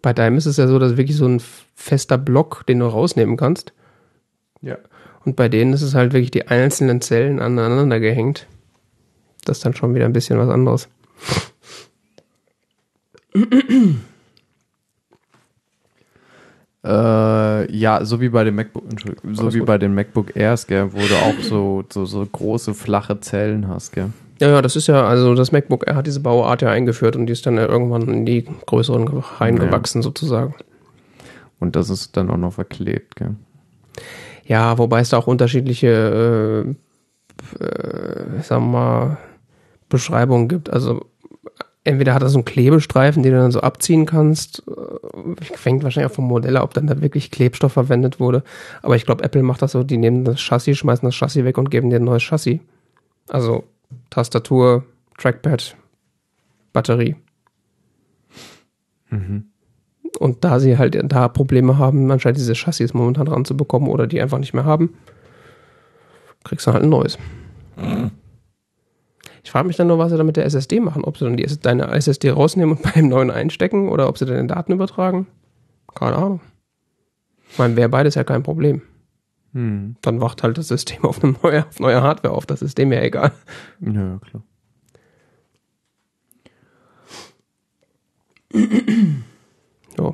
Bei 0.03 0.13
deinem 0.13 0.37
ist 0.37 0.45
es 0.45 0.57
ja 0.57 0.67
so, 0.67 0.77
dass 0.77 0.97
wirklich 0.97 1.17
so 1.17 1.25
ein 1.27 1.41
fester 1.73 2.17
Block, 2.19 2.63
den 2.67 2.79
du 2.79 2.85
rausnehmen 2.85 3.37
kannst. 3.37 3.73
Ja. 4.61 4.77
Und 5.29 5.35
bei 5.35 5.47
denen 5.47 5.73
ist 5.73 5.83
es 5.83 5.93
halt 5.93 6.13
wirklich 6.13 6.31
die 6.31 6.47
einzelnen 6.47 7.01
Zellen 7.01 7.39
aneinander 7.39 7.99
gehängt. 7.99 8.47
Das 9.45 9.57
ist 9.57 9.63
dann 9.63 9.75
schon 9.75 9.93
wieder 9.93 10.05
ein 10.05 10.11
bisschen 10.11 10.39
was 10.39 10.49
anderes. 10.49 10.89
Äh, 16.83 17.71
ja, 17.71 18.03
so 18.05 18.19
wie 18.21 18.29
bei 18.29 18.43
den 18.43 18.55
MacBook, 18.55 18.85
so 19.33 19.53
wie 19.53 19.59
gut. 19.59 19.67
bei 19.67 19.77
den 19.77 19.93
MacBook 19.93 20.35
Airs, 20.35 20.65
gell, 20.65 20.93
wo 20.93 20.97
du 20.97 21.13
auch 21.13 21.39
so, 21.43 21.83
so, 21.93 22.05
so 22.05 22.25
große, 22.25 22.73
flache 22.73 23.19
Zellen 23.19 23.67
hast, 23.67 23.91
gell. 23.91 24.09
Ja, 24.41 24.49
ja, 24.49 24.61
das 24.63 24.75
ist 24.75 24.87
ja, 24.87 25.05
also 25.05 25.35
das 25.35 25.51
MacBook 25.51 25.85
Air 25.85 25.95
hat 25.95 26.07
diese 26.07 26.21
Bauart 26.21 26.63
ja 26.63 26.69
eingeführt 26.69 27.15
und 27.15 27.27
die 27.27 27.33
ist 27.33 27.45
dann 27.45 27.57
ja 27.57 27.67
irgendwann 27.67 28.07
in 28.07 28.25
die 28.25 28.47
größeren 28.65 29.07
reingewachsen 29.07 30.01
sozusagen. 30.01 30.55
Und 31.59 31.75
das 31.75 31.91
ist 31.91 32.17
dann 32.17 32.31
auch 32.31 32.37
noch 32.37 32.53
verklebt, 32.53 33.15
gell. 33.15 33.35
Ja, 34.49 34.79
wobei 34.79 35.01
es 35.01 35.09
da 35.09 35.17
auch 35.19 35.27
unterschiedliche, 35.27 36.75
äh, 37.61 37.63
äh, 37.63 38.41
sagen 38.41 38.65
wir 38.65 38.79
mal, 38.79 39.17
Beschreibungen 39.89 40.47
gibt. 40.47 40.71
Also 40.71 41.05
entweder 41.83 42.15
hat 42.15 42.23
er 42.23 42.29
so 42.29 42.39
einen 42.39 42.45
Klebestreifen, 42.45 43.21
den 43.21 43.33
du 43.33 43.39
dann 43.39 43.51
so 43.51 43.61
abziehen 43.61 44.07
kannst. 44.07 44.63
Äh, 44.67 45.43
Fängt 45.55 45.83
wahrscheinlich 45.83 46.11
auch 46.11 46.15
vom 46.15 46.25
Modell 46.25 46.57
ab, 46.57 46.63
ob 46.63 46.73
dann 46.73 46.87
da 46.87 46.99
wirklich 46.99 47.29
Klebstoff 47.29 47.73
verwendet 47.73 48.19
wurde. 48.19 48.43
Aber 48.81 48.95
ich 48.95 49.05
glaube, 49.05 49.23
Apple 49.23 49.43
macht 49.43 49.61
das 49.61 49.73
so, 49.73 49.83
die 49.83 49.97
nehmen 49.97 50.25
das 50.25 50.39
Chassis, 50.39 50.79
schmeißen 50.79 51.07
das 51.07 51.15
Chassis 51.15 51.45
weg 51.45 51.59
und 51.59 51.69
geben 51.69 51.91
dir 51.91 51.97
ein 51.97 52.03
neues 52.03 52.23
Chassis. 52.23 52.59
Also 53.27 53.65
Tastatur, 54.09 54.83
Trackpad, 55.19 55.77
Batterie. 56.73 57.15
Und 60.17 60.43
da 60.43 60.59
sie 60.59 60.77
halt 60.77 60.97
da 61.11 61.27
Probleme 61.27 61.77
haben, 61.77 62.09
anscheinend 62.11 62.39
diese 62.39 62.55
Chassis 62.55 62.93
momentan 62.93 63.27
ranzubekommen 63.27 63.89
oder 63.89 64.07
die 64.07 64.21
einfach 64.21 64.39
nicht 64.39 64.53
mehr 64.53 64.65
haben, 64.65 64.95
kriegst 66.43 66.65
du 66.67 66.73
halt 66.73 66.83
ein 66.83 66.89
neues. 66.89 67.17
Ich 69.43 69.51
frage 69.51 69.67
mich 69.67 69.77
dann 69.77 69.87
nur, 69.87 69.97
was 69.97 70.11
sie 70.11 70.17
dann 70.17 70.25
mit 70.25 70.37
der 70.37 70.45
SSD 70.45 70.79
machen. 70.79 71.03
Ob 71.03 71.17
sie 71.17 71.25
dann 71.25 71.37
die, 71.37 71.45
deine 71.45 71.87
SSD 71.91 72.31
rausnehmen 72.31 72.77
und 72.77 72.83
beim 72.93 73.07
neuen 73.07 73.31
einstecken 73.31 73.89
oder 73.89 74.07
ob 74.09 74.17
sie 74.17 74.25
deine 74.25 74.47
Daten 74.47 74.73
übertragen. 74.73 75.27
Keine 75.95 76.15
Ahnung. 76.15 76.41
Ich 77.51 77.57
meine, 77.57 77.75
wäre 77.75 77.89
beides 77.89 78.15
ja 78.15 78.23
kein 78.23 78.43
Problem. 78.43 78.81
Hm. 79.53 79.95
Dann 80.01 80.21
wacht 80.21 80.43
halt 80.43 80.57
das 80.57 80.67
System 80.67 81.03
auf, 81.03 81.23
eine 81.23 81.35
neue, 81.41 81.65
auf 81.65 81.79
neue 81.79 82.01
Hardware 82.01 82.33
auf. 82.33 82.45
Das 82.45 82.61
ist 82.61 82.77
dem 82.77 82.91
ja 82.91 83.01
egal. 83.01 83.31
Ja, 83.79 84.19
klar. 84.19 84.43
Ja. 89.99 90.13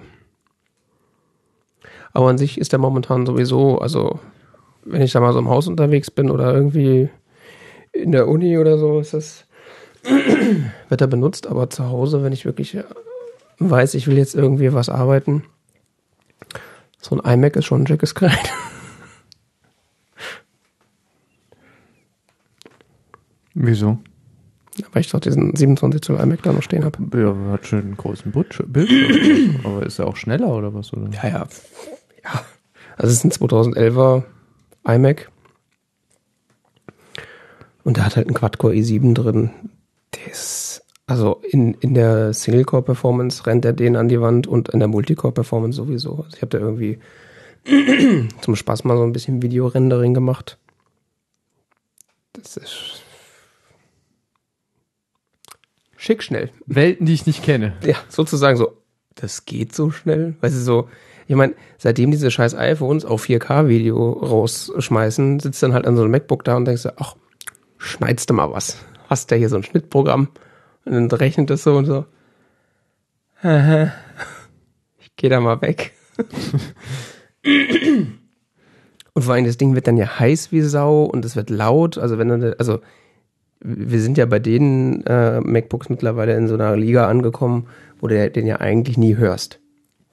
Aber 2.13 2.29
an 2.29 2.37
sich 2.37 2.57
ist 2.57 2.71
der 2.71 2.79
momentan 2.79 3.25
sowieso, 3.25 3.79
also 3.79 4.19
wenn 4.83 5.01
ich 5.01 5.11
da 5.11 5.19
mal 5.19 5.33
so 5.33 5.39
im 5.39 5.49
Haus 5.49 5.67
unterwegs 5.67 6.09
bin 6.09 6.31
oder 6.31 6.53
irgendwie 6.53 7.09
in 7.91 8.11
der 8.11 8.27
Uni 8.27 8.57
oder 8.57 8.77
so, 8.77 8.99
ist 8.99 9.13
das, 9.13 9.45
wird 10.89 11.01
er 11.01 11.07
benutzt, 11.07 11.47
aber 11.47 11.69
zu 11.69 11.89
Hause, 11.89 12.23
wenn 12.23 12.33
ich 12.33 12.45
wirklich 12.45 12.77
weiß, 13.59 13.95
ich 13.95 14.07
will 14.07 14.17
jetzt 14.17 14.35
irgendwie 14.35 14.73
was 14.73 14.89
arbeiten, 14.89 15.43
so 17.01 17.19
ein 17.19 17.33
iMac 17.33 17.55
ist 17.55 17.65
schon 17.65 17.83
ein 17.83 17.87
schickes 17.87 18.15
Gerät. 18.15 18.37
Wieso? 23.53 23.99
Weil 24.91 25.01
ich 25.01 25.09
doch 25.09 25.19
diesen 25.19 25.55
27 25.55 26.01
Zoll 26.01 26.19
iMac 26.19 26.43
da 26.43 26.51
noch 26.51 26.61
stehen 26.61 26.83
habe. 26.83 26.97
Ja, 27.17 27.51
hat 27.51 27.65
schon 27.65 27.79
einen 27.79 27.97
großen 27.97 28.31
Bildschirm. 28.31 28.71
Bildschirm. 28.71 29.59
Aber 29.63 29.85
ist 29.85 29.99
er 29.99 30.07
auch 30.07 30.17
schneller 30.17 30.49
oder 30.49 30.73
was? 30.73 30.91
Oder? 30.91 31.09
Ja, 31.11 31.29
ja. 31.29 31.47
Ja. 32.23 32.45
Also 32.97 33.11
es 33.11 33.23
ist 33.23 33.25
ein 33.25 33.31
2011er 33.31 34.23
iMac. 34.85 35.31
Und 37.83 37.97
der 37.97 38.05
hat 38.05 38.15
halt 38.15 38.27
einen 38.27 38.35
Quad-Core 38.35 38.73
i7 38.73 39.13
drin. 39.13 39.51
Der 40.13 40.31
ist, 40.31 40.83
also 41.07 41.41
in, 41.49 41.75
in 41.75 41.93
der 41.93 42.33
Single-Core-Performance 42.33 43.45
rennt 43.45 43.63
er 43.63 43.73
den 43.73 43.95
an 43.95 44.09
die 44.09 44.19
Wand 44.19 44.47
und 44.47 44.69
in 44.69 44.79
der 44.79 44.87
Multicore-Performance 44.87 45.77
sowieso. 45.77 46.23
Also 46.23 46.35
ich 46.35 46.41
habe 46.41 46.49
da 46.49 46.57
irgendwie 46.57 46.99
zum 48.41 48.55
Spaß 48.55 48.83
mal 48.83 48.97
so 48.97 49.03
ein 49.03 49.13
bisschen 49.13 49.41
Videorendering 49.41 50.13
gemacht. 50.13 50.57
Das 52.33 52.57
ist 52.57 53.04
schick 56.05 56.21
schnell. 56.21 56.51
Welten, 56.67 57.05
die 57.05 57.13
ich 57.13 57.25
nicht 57.25 57.43
kenne. 57.43 57.73
Ja, 57.83 57.95
sozusagen 58.09 58.57
so, 58.57 58.77
das 59.15 59.45
geht 59.45 59.73
so 59.73 59.89
schnell. 59.89 60.35
Weißt 60.41 60.55
du, 60.55 60.59
so, 60.59 60.89
ich 61.27 61.35
meine, 61.35 61.55
seitdem 61.77 62.11
diese 62.11 62.29
scheiß 62.29 62.53
iPhones 62.55 63.05
auf 63.05 63.23
4K-Video 63.25 64.11
rausschmeißen, 64.11 65.39
sitzt 65.39 65.63
dann 65.63 65.73
halt 65.73 65.87
an 65.87 65.95
so 65.95 66.03
einem 66.03 66.11
MacBook 66.11 66.43
da 66.43 66.55
und 66.55 66.65
denkst 66.65 66.83
du, 66.83 66.93
ach, 66.97 67.15
schneidest 67.77 68.29
du 68.29 68.35
mal 68.35 68.51
was. 68.51 68.77
Hast 69.09 69.31
ja 69.31 69.37
hier 69.37 69.49
so 69.49 69.55
ein 69.55 69.63
Schnittprogramm 69.63 70.27
und 70.85 70.93
dann 70.93 71.07
rechnet 71.11 71.49
das 71.49 71.63
so 71.63 71.75
und 71.75 71.85
so. 71.85 72.05
Ich 73.41 75.15
gehe 75.15 75.29
da 75.31 75.39
mal 75.39 75.61
weg. 75.61 75.93
und 79.13 79.23
vor 79.23 79.33
allem 79.33 79.45
das 79.45 79.57
Ding 79.57 79.73
wird 79.73 79.87
dann 79.87 79.97
ja 79.97 80.19
heiß 80.19 80.51
wie 80.51 80.61
Sau 80.61 81.03
und 81.03 81.25
es 81.25 81.35
wird 81.35 81.49
laut. 81.49 81.97
Also 81.97 82.19
wenn 82.19 82.29
dann, 82.29 82.53
also 82.57 82.79
wir 83.61 83.99
sind 83.99 84.17
ja 84.17 84.25
bei 84.25 84.39
den 84.39 85.05
äh, 85.05 85.39
MacBooks 85.41 85.89
mittlerweile 85.89 86.35
in 86.35 86.47
so 86.47 86.53
einer 86.55 86.75
Liga 86.75 87.07
angekommen, 87.07 87.67
wo 87.99 88.07
du 88.07 88.29
den 88.29 88.47
ja 88.47 88.59
eigentlich 88.59 88.97
nie 88.97 89.15
hörst. 89.17 89.59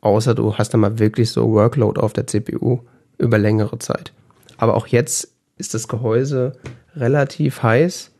Außer 0.00 0.34
du 0.34 0.54
hast 0.56 0.74
da 0.74 0.78
mal 0.78 0.98
wirklich 0.98 1.30
so 1.30 1.52
Workload 1.52 2.00
auf 2.00 2.12
der 2.12 2.26
CPU 2.26 2.80
über 3.18 3.38
längere 3.38 3.78
Zeit. 3.78 4.12
Aber 4.56 4.74
auch 4.74 4.86
jetzt 4.86 5.32
ist 5.58 5.74
das 5.74 5.88
Gehäuse 5.88 6.54
relativ 6.96 7.62
heiß 7.62 8.12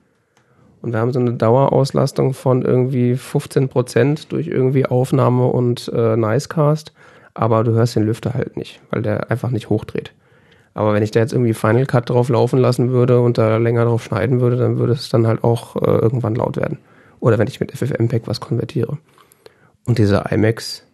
und 0.83 0.93
wir 0.93 0.99
haben 0.99 1.13
so 1.13 1.21
eine 1.21 1.35
Dauerauslastung 1.35 2.35
von 2.35 2.63
irgendwie 2.63 3.17
15 3.17 3.69
Prozent 3.69 4.33
durch 4.33 4.49
irgendwie 4.49 4.85
Aufnahme 4.85 5.47
und 5.47 5.91
äh, 5.95 6.17
Nicecast. 6.17 6.93
Aber 7.35 7.65
du 7.65 7.73
hörst 7.73 7.97
den 7.97 8.05
Lüfter 8.05 8.35
halt 8.35 8.57
nicht, 8.57 8.81
weil 8.91 9.01
der 9.01 9.31
einfach 9.31 9.51
nicht 9.51 9.71
hochdreht. 9.71 10.13
Aber 10.75 10.95
wenn 10.95 11.03
ich 11.03 11.11
da 11.11 11.21
jetzt 11.21 11.33
irgendwie 11.33 11.55
Final 11.55 11.87
Cut 11.87 12.09
drauf 12.09 12.29
laufen 12.29 12.59
lassen 12.59 12.91
würde 12.91 13.21
und 13.21 13.39
da 13.39 13.59
länger 13.59 13.85
drauf 13.85 14.05
schneiden 14.05 14.41
würde, 14.41 14.57
dann 14.57 14.79
würde 14.79 14.95
es 14.95 15.09
dann 15.09 15.27
halt 15.27 15.45
auch 15.45 15.77
äh, 15.77 15.91
irgendwann 15.91 16.35
laut 16.35 16.57
werden. 16.57 16.79
Oder 17.21 17.39
wenn 17.39 17.47
ich 17.47 17.61
mit 17.61 17.73
FFmpeg 17.73 18.23
was 18.27 18.41
konvertiere. 18.41 18.99
Und 19.85 19.99
diese 19.99 20.25
iMacs, 20.31 20.85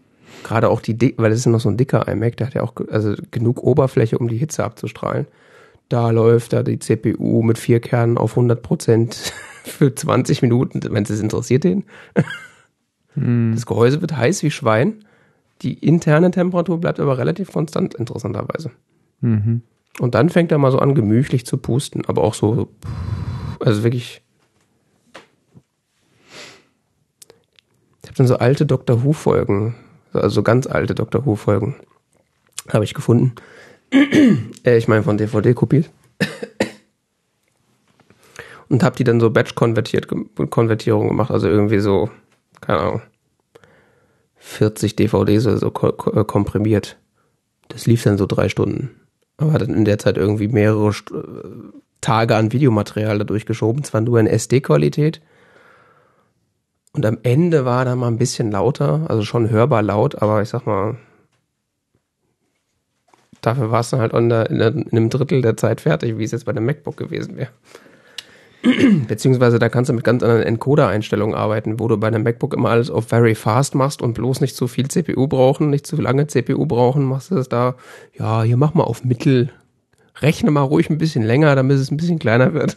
gerade 0.42 0.68
auch 0.68 0.80
die, 0.80 1.14
weil 1.16 1.30
das 1.30 1.40
ist 1.40 1.46
noch 1.46 1.60
so 1.60 1.68
ein 1.68 1.76
dicker 1.76 2.08
iMac, 2.08 2.36
der 2.36 2.48
hat 2.48 2.54
ja 2.54 2.62
auch 2.62 2.74
also 2.90 3.14
genug 3.30 3.62
Oberfläche, 3.62 4.18
um 4.18 4.28
die 4.28 4.36
Hitze 4.36 4.64
abzustrahlen. 4.64 5.26
Da 5.88 6.10
läuft 6.10 6.52
da 6.52 6.62
die 6.62 6.78
CPU 6.78 7.42
mit 7.42 7.56
vier 7.56 7.80
Kernen 7.80 8.18
auf 8.18 8.32
100 8.32 8.62
Prozent 8.62 9.32
für 9.64 9.94
20 9.94 10.42
Minuten, 10.42 10.80
wenn 10.90 11.04
es 11.04 11.20
interessiert 11.20 11.64
den. 11.64 11.84
Hm. 13.14 13.52
Das 13.54 13.64
Gehäuse 13.64 14.00
wird 14.00 14.16
heiß 14.16 14.42
wie 14.42 14.50
Schwein. 14.50 15.04
Die 15.62 15.74
interne 15.74 16.30
Temperatur 16.30 16.78
bleibt 16.78 17.00
aber 17.00 17.18
relativ 17.18 17.52
konstant, 17.52 17.94
interessanterweise. 17.94 18.70
Mhm. 19.20 19.62
Und 19.98 20.14
dann 20.14 20.28
fängt 20.28 20.52
er 20.52 20.58
mal 20.58 20.70
so 20.70 20.78
an, 20.78 20.94
gemütlich 20.94 21.44
zu 21.44 21.58
pusten, 21.58 22.04
aber 22.06 22.22
auch 22.22 22.34
so, 22.34 22.68
also 23.60 23.82
wirklich. 23.82 24.22
Ich 28.02 28.08
habe 28.08 28.16
dann 28.16 28.26
so 28.28 28.36
alte 28.36 28.64
Dr. 28.64 29.02
Who-Folgen, 29.02 29.74
also 30.12 30.42
ganz 30.42 30.66
alte 30.66 30.94
Dr. 30.94 31.26
Who-Folgen, 31.26 31.74
habe 32.72 32.84
ich 32.84 32.94
gefunden. 32.94 33.34
äh, 34.64 34.76
ich 34.76 34.88
meine 34.88 35.02
von 35.02 35.18
DVD 35.18 35.54
kopiert. 35.54 35.90
Und 38.68 38.82
habe 38.82 38.96
die 38.96 39.04
dann 39.04 39.18
so 39.18 39.30
Batch-Konvertierung 39.30 41.08
gemacht, 41.08 41.30
also 41.30 41.48
irgendwie 41.48 41.78
so, 41.78 42.10
keine 42.60 42.80
Ahnung, 42.80 43.02
40 44.36 44.94
DVDs 44.94 45.46
oder 45.46 45.56
so 45.56 45.70
komprimiert. 45.70 46.98
Das 47.68 47.86
lief 47.86 48.02
dann 48.02 48.18
so 48.18 48.26
drei 48.26 48.50
Stunden 48.50 48.90
aber 49.38 49.58
dann 49.58 49.72
in 49.72 49.84
der 49.84 49.98
Zeit 49.98 50.16
irgendwie 50.16 50.48
mehrere 50.48 50.92
St 50.92 51.12
Tage 52.00 52.36
an 52.36 52.52
Videomaterial 52.52 53.18
dadurch 53.18 53.44
geschoben, 53.44 53.82
zwar 53.82 54.00
nur 54.00 54.20
in 54.20 54.28
SD-Qualität. 54.28 55.20
Und 56.92 57.04
am 57.04 57.18
Ende 57.24 57.64
war 57.64 57.84
da 57.84 57.96
mal 57.96 58.06
ein 58.06 58.18
bisschen 58.18 58.52
lauter, 58.52 59.06
also 59.08 59.24
schon 59.24 59.50
hörbar 59.50 59.82
laut, 59.82 60.22
aber 60.22 60.40
ich 60.40 60.48
sag 60.48 60.64
mal, 60.64 60.96
dafür 63.40 63.70
war 63.70 63.80
es 63.80 63.90
dann 63.90 64.00
halt 64.00 64.12
in, 64.12 64.28
der, 64.28 64.48
in, 64.50 64.90
einem 64.90 65.10
Drittel 65.10 65.42
der 65.42 65.56
Zeit 65.56 65.80
fertig, 65.80 66.18
wie 66.18 66.24
es 66.24 66.32
jetzt 66.32 66.44
bei 66.44 66.52
dem 66.52 66.66
MacBook 66.66 66.96
gewesen 66.96 67.36
wäre. 67.36 67.50
Beziehungsweise 69.08 69.58
da 69.58 69.68
kannst 69.68 69.88
du 69.88 69.94
mit 69.94 70.04
ganz 70.04 70.22
anderen 70.22 70.42
Encoder-Einstellungen 70.42 71.34
arbeiten, 71.34 71.78
wo 71.78 71.86
du 71.88 71.96
bei 71.96 72.08
einem 72.08 72.24
MacBook 72.24 72.54
immer 72.54 72.70
alles 72.70 72.90
auf 72.90 73.06
very 73.06 73.34
fast 73.34 73.74
machst 73.74 74.02
und 74.02 74.14
bloß 74.14 74.40
nicht 74.40 74.56
zu 74.56 74.66
viel 74.66 74.88
CPU 74.88 75.28
brauchen, 75.28 75.70
nicht 75.70 75.86
zu 75.86 75.96
lange 75.96 76.26
CPU 76.26 76.66
brauchen, 76.66 77.04
machst 77.04 77.30
du 77.30 77.36
das 77.36 77.48
da, 77.48 77.76
ja, 78.18 78.42
hier 78.42 78.56
mach 78.56 78.74
mal 78.74 78.84
auf 78.84 79.04
Mittel. 79.04 79.50
Rechne 80.20 80.50
mal 80.50 80.62
ruhig 80.62 80.90
ein 80.90 80.98
bisschen 80.98 81.22
länger, 81.22 81.54
damit 81.54 81.78
es 81.78 81.90
ein 81.92 81.96
bisschen 81.96 82.18
kleiner 82.18 82.52
wird. 82.52 82.76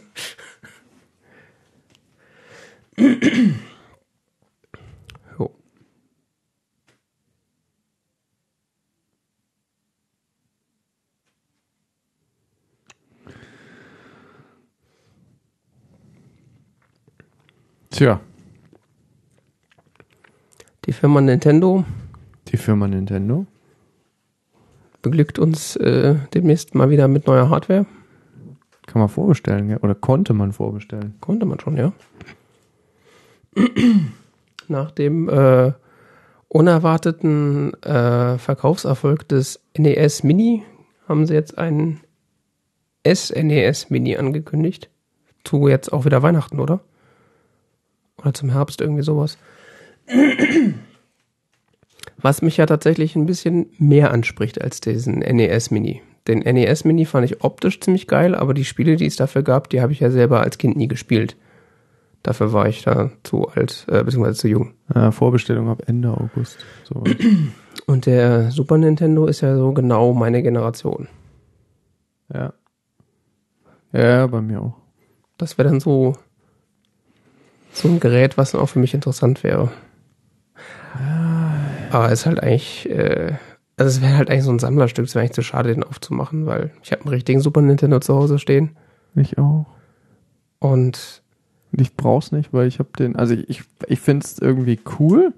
Tja. 17.92 18.20
Die 20.86 20.92
Firma 20.94 21.20
Nintendo. 21.20 21.84
Die 22.48 22.56
Firma 22.56 22.88
Nintendo. 22.88 23.44
Beglückt 25.02 25.38
uns 25.38 25.76
äh, 25.76 26.14
demnächst 26.32 26.74
mal 26.74 26.88
wieder 26.88 27.06
mit 27.06 27.26
neuer 27.26 27.50
Hardware. 27.50 27.84
Kann 28.86 29.00
man 29.00 29.10
vorbestellen, 29.10 29.68
ja? 29.68 29.76
Oder 29.82 29.94
konnte 29.94 30.32
man 30.32 30.52
vorbestellen? 30.52 31.16
Konnte 31.20 31.44
man 31.44 31.60
schon, 31.60 31.76
ja. 31.76 31.92
Nach 34.68 34.90
dem 34.90 35.28
äh, 35.28 35.72
unerwarteten 36.48 37.74
äh, 37.82 38.38
Verkaufserfolg 38.38 39.28
des 39.28 39.60
NES 39.76 40.22
Mini 40.22 40.64
haben 41.06 41.26
sie 41.26 41.34
jetzt 41.34 41.58
einen 41.58 42.00
SNES 43.06 43.90
Mini 43.90 44.16
angekündigt. 44.16 44.88
Zu 45.44 45.68
jetzt 45.68 45.92
auch 45.92 46.06
wieder 46.06 46.22
Weihnachten, 46.22 46.58
oder? 46.58 46.80
Oder 48.18 48.34
zum 48.34 48.50
Herbst 48.50 48.80
irgendwie 48.80 49.02
sowas. 49.02 49.38
Was 52.18 52.42
mich 52.42 52.56
ja 52.56 52.66
tatsächlich 52.66 53.16
ein 53.16 53.26
bisschen 53.26 53.66
mehr 53.78 54.10
anspricht 54.12 54.60
als 54.60 54.80
diesen 54.80 55.18
NES 55.18 55.70
Mini. 55.70 56.02
Den 56.28 56.38
NES 56.40 56.84
Mini 56.84 57.04
fand 57.04 57.24
ich 57.24 57.42
optisch 57.42 57.80
ziemlich 57.80 58.06
geil, 58.06 58.34
aber 58.34 58.54
die 58.54 58.64
Spiele, 58.64 58.96
die 58.96 59.06
es 59.06 59.16
dafür 59.16 59.42
gab, 59.42 59.68
die 59.70 59.80
habe 59.80 59.92
ich 59.92 60.00
ja 60.00 60.10
selber 60.10 60.40
als 60.40 60.58
Kind 60.58 60.76
nie 60.76 60.88
gespielt. 60.88 61.36
Dafür 62.22 62.52
war 62.52 62.68
ich 62.68 62.82
da 62.82 63.10
zu 63.24 63.48
alt, 63.48 63.84
äh, 63.88 64.04
beziehungsweise 64.04 64.38
zu 64.38 64.48
jung. 64.48 64.74
Ja, 64.94 65.10
Vorbestellung 65.10 65.68
ab 65.68 65.82
Ende 65.86 66.10
August. 66.10 66.64
So. 66.84 67.02
Und 67.86 68.06
der 68.06 68.52
Super 68.52 68.78
Nintendo 68.78 69.26
ist 69.26 69.40
ja 69.40 69.56
so 69.56 69.72
genau 69.72 70.12
meine 70.12 70.42
Generation. 70.42 71.08
Ja. 72.32 72.52
Ja, 73.92 74.26
bei 74.28 74.40
mir 74.40 74.62
auch. 74.62 74.76
Das 75.36 75.58
wäre 75.58 75.68
dann 75.68 75.80
so 75.80 76.14
so 77.72 77.88
ein 77.88 78.00
Gerät, 78.00 78.36
was 78.38 78.54
auch 78.54 78.66
für 78.66 78.78
mich 78.78 78.94
interessant 78.94 79.42
wäre. 79.42 79.70
Aber 81.90 82.06
es 82.06 82.20
ist 82.20 82.26
halt 82.26 82.42
eigentlich, 82.42 82.88
äh, 82.90 83.34
also 83.76 83.96
es 83.96 84.02
wäre 84.02 84.16
halt 84.16 84.30
eigentlich 84.30 84.44
so 84.44 84.52
ein 84.52 84.58
Sammlerstück, 84.58 85.06
es 85.06 85.14
wäre 85.14 85.22
eigentlich 85.22 85.34
zu 85.34 85.42
schade, 85.42 85.72
den 85.72 85.84
aufzumachen, 85.84 86.46
weil 86.46 86.70
ich 86.82 86.92
habe 86.92 87.02
einen 87.02 87.10
richtigen 87.10 87.40
Super 87.40 87.62
Nintendo 87.62 88.00
zu 88.00 88.14
Hause 88.14 88.38
stehen. 88.38 88.76
Ich 89.14 89.38
auch. 89.38 89.66
Und 90.58 91.22
ich 91.72 91.96
brauch's 91.96 92.32
nicht, 92.32 92.52
weil 92.52 92.66
ich 92.66 92.78
habe 92.78 92.90
den, 92.98 93.16
also 93.16 93.34
ich, 93.34 93.48
ich, 93.48 93.62
ich 93.86 94.00
finde 94.00 94.24
es 94.24 94.38
irgendwie 94.38 94.78
cool. 94.98 95.32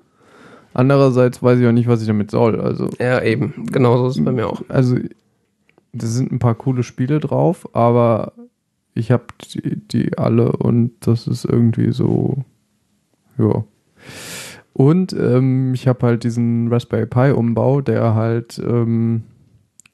Andererseits 0.75 1.43
weiß 1.43 1.61
ich 1.61 1.67
auch 1.67 1.73
nicht, 1.73 1.89
was 1.89 2.01
ich 2.01 2.09
damit 2.09 2.31
soll. 2.31 2.61
Also 2.61 2.91
ja, 2.99 3.23
eben. 3.23 3.67
Genauso 3.67 4.09
ist 4.09 4.19
es 4.19 4.25
bei 4.25 4.33
mir 4.33 4.49
auch. 4.49 4.63
Also 4.69 4.97
da 5.93 6.07
sind 6.07 6.33
ein 6.33 6.41
paar 6.41 6.57
coole 6.57 6.83
Spiele 6.83 7.21
drauf, 7.21 7.69
aber 7.75 8.33
ich 8.95 9.11
habe 9.11 9.25
die, 9.53 9.77
die 9.77 10.19
alle 10.19 10.53
und 10.53 10.93
das 11.01 11.27
ist 11.27 11.45
irgendwie 11.45 11.93
so, 11.93 12.45
ja. 13.39 13.65
Und 14.73 15.13
ähm, 15.13 15.73
ich 15.75 15.87
habe 15.87 16.07
halt 16.07 16.25
diesen 16.25 16.69
Raspberry 16.69 17.07
Pi 17.07 17.31
Umbau, 17.31 17.81
der 17.81 18.15
halt 18.15 18.59
ähm, 18.59 19.23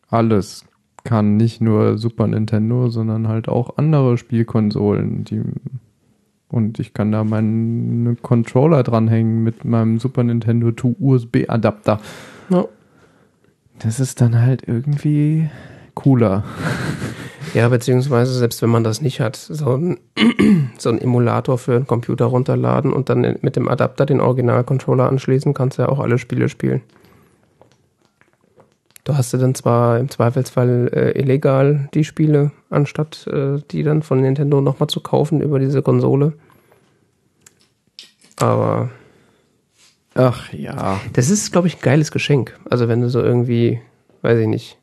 alles 0.08 0.64
kann, 1.04 1.36
nicht 1.36 1.60
nur 1.60 1.98
Super 1.98 2.26
Nintendo, 2.26 2.88
sondern 2.88 3.28
halt 3.28 3.48
auch 3.48 3.76
andere 3.76 4.18
Spielkonsolen, 4.18 5.24
die 5.24 5.42
Und 6.48 6.78
ich 6.78 6.94
kann 6.94 7.12
da 7.12 7.24
meinen 7.24 8.20
Controller 8.22 8.82
dranhängen 8.82 9.42
mit 9.42 9.64
meinem 9.64 9.98
Super 9.98 10.24
Nintendo 10.24 10.72
2 10.72 10.96
USB-Adapter. 10.98 12.00
Ja. 12.48 12.66
Das 13.78 14.00
ist 14.00 14.20
dann 14.20 14.40
halt 14.40 14.66
irgendwie 14.66 15.48
cooler. 15.94 16.44
Ja, 17.54 17.68
beziehungsweise 17.68 18.32
selbst 18.32 18.62
wenn 18.62 18.70
man 18.70 18.84
das 18.84 19.00
nicht 19.00 19.20
hat, 19.20 19.36
so 19.36 19.76
ein, 19.76 19.98
so 20.78 20.90
Emulator 20.90 21.58
für 21.58 21.74
einen 21.74 21.86
Computer 21.86 22.26
runterladen 22.26 22.92
und 22.92 23.08
dann 23.08 23.38
mit 23.40 23.56
dem 23.56 23.68
Adapter 23.68 24.06
den 24.06 24.20
Original-Controller 24.20 25.08
anschließen, 25.08 25.52
kannst 25.52 25.78
du 25.78 25.82
ja 25.82 25.88
auch 25.88 25.98
alle 25.98 26.18
Spiele 26.18 26.48
spielen. 26.48 26.82
Du 29.04 29.16
hast 29.16 29.32
du 29.32 29.38
dann 29.38 29.54
zwar 29.54 29.98
im 29.98 30.10
Zweifelsfall 30.10 30.90
äh, 30.92 31.18
illegal 31.18 31.88
die 31.94 32.04
Spiele, 32.04 32.52
anstatt 32.68 33.26
äh, 33.26 33.58
die 33.70 33.82
dann 33.82 34.02
von 34.02 34.20
Nintendo 34.20 34.60
nochmal 34.60 34.88
zu 34.88 35.00
kaufen 35.00 35.40
über 35.40 35.58
diese 35.58 35.82
Konsole. 35.82 36.34
Aber 38.36 38.90
Ach 40.14 40.52
ja. 40.52 41.00
das 41.12 41.30
ist, 41.30 41.52
glaube 41.52 41.68
ich, 41.68 41.76
ein 41.76 41.82
geiles 41.82 42.10
Geschenk. 42.10 42.58
Also 42.68 42.88
wenn 42.88 43.00
du 43.00 43.08
so 43.08 43.22
irgendwie, 43.22 43.80
weiß 44.22 44.38
ich 44.38 44.46
nicht. 44.46 44.79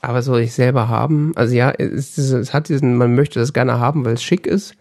Aber 0.00 0.22
soll 0.22 0.40
ich 0.40 0.54
selber 0.54 0.88
haben? 0.88 1.32
Also 1.36 1.54
ja, 1.54 1.70
es, 1.70 2.16
es 2.16 2.54
hat 2.54 2.68
diesen, 2.68 2.96
man 2.96 3.14
möchte 3.14 3.38
das 3.38 3.52
gerne 3.52 3.78
haben, 3.78 4.04
weil 4.04 4.14
es 4.14 4.22
schick 4.22 4.46
ist, 4.46 4.74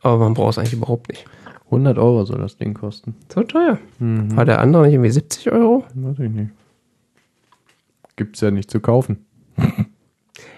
aber 0.00 0.18
man 0.18 0.34
braucht 0.34 0.52
es 0.52 0.58
eigentlich 0.58 0.72
überhaupt 0.72 1.08
nicht. 1.10 1.26
100 1.66 1.98
Euro 1.98 2.24
soll 2.24 2.38
das 2.38 2.56
Ding 2.56 2.74
kosten. 2.74 3.16
So 3.32 3.42
teuer. 3.42 3.78
War 3.98 4.44
der 4.44 4.60
andere 4.60 4.84
nicht 4.84 4.94
irgendwie 4.94 5.10
70 5.10 5.50
Euro? 5.52 5.84
Weiß 5.94 6.18
ich 6.20 6.30
nicht. 6.30 6.50
Gibt's 8.14 8.40
ja 8.40 8.50
nicht 8.50 8.70
zu 8.70 8.80
kaufen. 8.80 9.25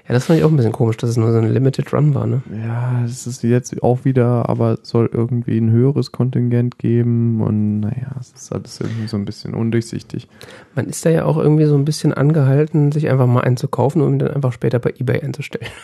Ja, 0.08 0.14
das 0.14 0.24
fand 0.24 0.38
ich 0.38 0.44
auch 0.44 0.48
ein 0.50 0.56
bisschen 0.56 0.72
komisch, 0.72 0.96
dass 0.96 1.10
es 1.10 1.18
nur 1.18 1.30
so 1.32 1.38
ein 1.38 1.52
Limited 1.52 1.92
Run 1.92 2.14
war, 2.14 2.26
ne? 2.26 2.40
Ja, 2.64 3.04
es 3.04 3.26
ist 3.26 3.42
jetzt 3.42 3.82
auch 3.82 4.06
wieder, 4.06 4.48
aber 4.48 4.78
es 4.82 4.88
soll 4.88 5.10
irgendwie 5.12 5.58
ein 5.58 5.70
höheres 5.70 6.12
Kontingent 6.12 6.78
geben 6.78 7.42
und 7.42 7.80
naja, 7.80 8.16
es 8.18 8.32
ist 8.32 8.50
alles 8.50 8.80
irgendwie 8.80 9.06
so 9.06 9.18
ein 9.18 9.26
bisschen 9.26 9.52
undurchsichtig. 9.54 10.26
Man 10.74 10.86
ist 10.86 11.04
da 11.04 11.10
ja 11.10 11.26
auch 11.26 11.36
irgendwie 11.36 11.66
so 11.66 11.74
ein 11.76 11.84
bisschen 11.84 12.14
angehalten, 12.14 12.90
sich 12.90 13.10
einfach 13.10 13.26
mal 13.26 13.42
einen 13.42 13.58
zu 13.58 13.68
kaufen, 13.68 14.00
um 14.00 14.14
ihn 14.14 14.18
dann 14.18 14.30
einfach 14.30 14.52
später 14.52 14.78
bei 14.78 14.94
Ebay 14.98 15.20
einzustellen. 15.22 15.70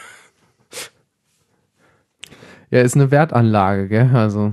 Ja, 2.71 2.81
ist 2.81 2.97
eine 2.97 3.13
Wertanlage, 3.13 3.87
gell? 3.89 4.11
Also, 4.15 4.53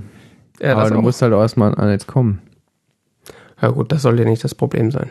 Ja, 0.60 0.72
aber 0.72 0.82
das 0.82 0.90
du 0.92 0.98
auch. 0.98 1.02
musst 1.02 1.22
halt 1.22 1.32
auch 1.32 1.40
erstmal 1.40 1.74
an 1.74 1.88
jetzt 1.90 2.06
kommen. 2.06 2.40
Ja 3.60 3.68
gut, 3.70 3.90
das 3.90 4.02
soll 4.02 4.20
ja 4.20 4.24
nicht 4.24 4.44
das 4.44 4.54
Problem 4.54 4.92
sein. 4.92 5.10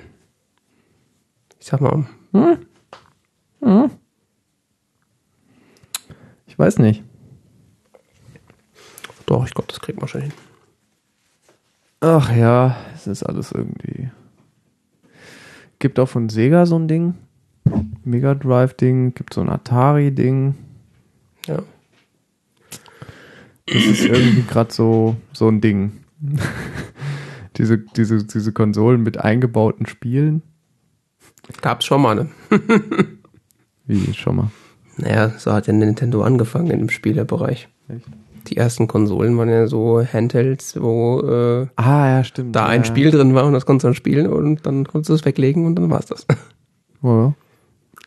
Ich 1.59 1.65
sag 1.65 1.81
mal, 1.81 2.05
Ich 3.61 4.00
weiß 6.61 6.77
nicht. 6.77 7.03
doch, 9.25 9.45
ich 9.47 9.53
glaube, 9.53 9.67
das 9.69 9.79
kriegt 9.79 9.99
man 9.99 10.07
schon 10.07 10.21
hin. 10.21 10.33
Ach 12.01 12.31
ja, 12.35 12.77
es 12.93 13.07
ist 13.07 13.23
alles 13.23 13.51
irgendwie. 13.51 14.11
Gibt 15.79 15.99
auch 15.99 16.07
von 16.07 16.29
Sega 16.29 16.67
so 16.67 16.77
ein 16.77 16.87
Ding. 16.87 17.15
Mega 18.03 18.35
Drive 18.35 18.75
Ding, 18.75 19.15
gibt 19.15 19.33
so 19.33 19.41
ein 19.41 19.49
Atari 19.49 20.11
Ding. 20.11 20.53
Ja. 21.47 21.63
Das 23.65 23.83
ist 23.83 24.05
irgendwie 24.05 24.43
gerade 24.43 24.71
so, 24.71 25.15
so 25.33 25.47
ein 25.47 25.61
Ding. 25.61 26.03
diese, 27.57 27.79
diese, 27.79 28.23
diese 28.23 28.53
Konsolen 28.53 29.01
mit 29.01 29.17
eingebauten 29.17 29.87
Spielen. 29.87 30.43
Gab's 31.61 31.85
schon 31.85 32.03
mal, 32.03 32.15
ne? 32.15 32.29
Wie 33.87 34.13
schon 34.13 34.35
mal. 34.35 34.51
Naja, 34.97 35.31
so 35.37 35.53
hat 35.53 35.67
ja 35.67 35.73
Nintendo 35.73 36.23
angefangen 36.23 36.89
Spielebereich. 36.89 37.69
Echt? 37.89 38.05
Die 38.47 38.57
ersten 38.57 38.87
Konsolen 38.87 39.37
waren 39.37 39.49
ja 39.49 39.67
so 39.67 40.03
Handhelds, 40.03 40.79
wo 40.81 41.21
äh, 41.21 41.67
Ah, 41.75 42.07
ja, 42.09 42.23
stimmt. 42.23 42.55
da 42.55 42.61
ja, 42.61 42.65
ein. 42.67 42.85
Spiel 42.85 43.11
drin 43.11 43.35
war 43.35 43.45
und 43.45 43.53
das 43.53 43.65
konntest 43.65 43.83
du 43.83 43.87
dann 43.89 43.95
spielen 43.95 44.27
und 44.27 44.65
dann 44.65 44.85
konntest 44.85 45.09
du 45.09 45.13
es 45.13 45.25
weglegen 45.25 45.65
und 45.65 45.75
dann 45.75 45.89
war's 45.89 46.07
das. 46.07 46.25
Ja. 47.03 47.33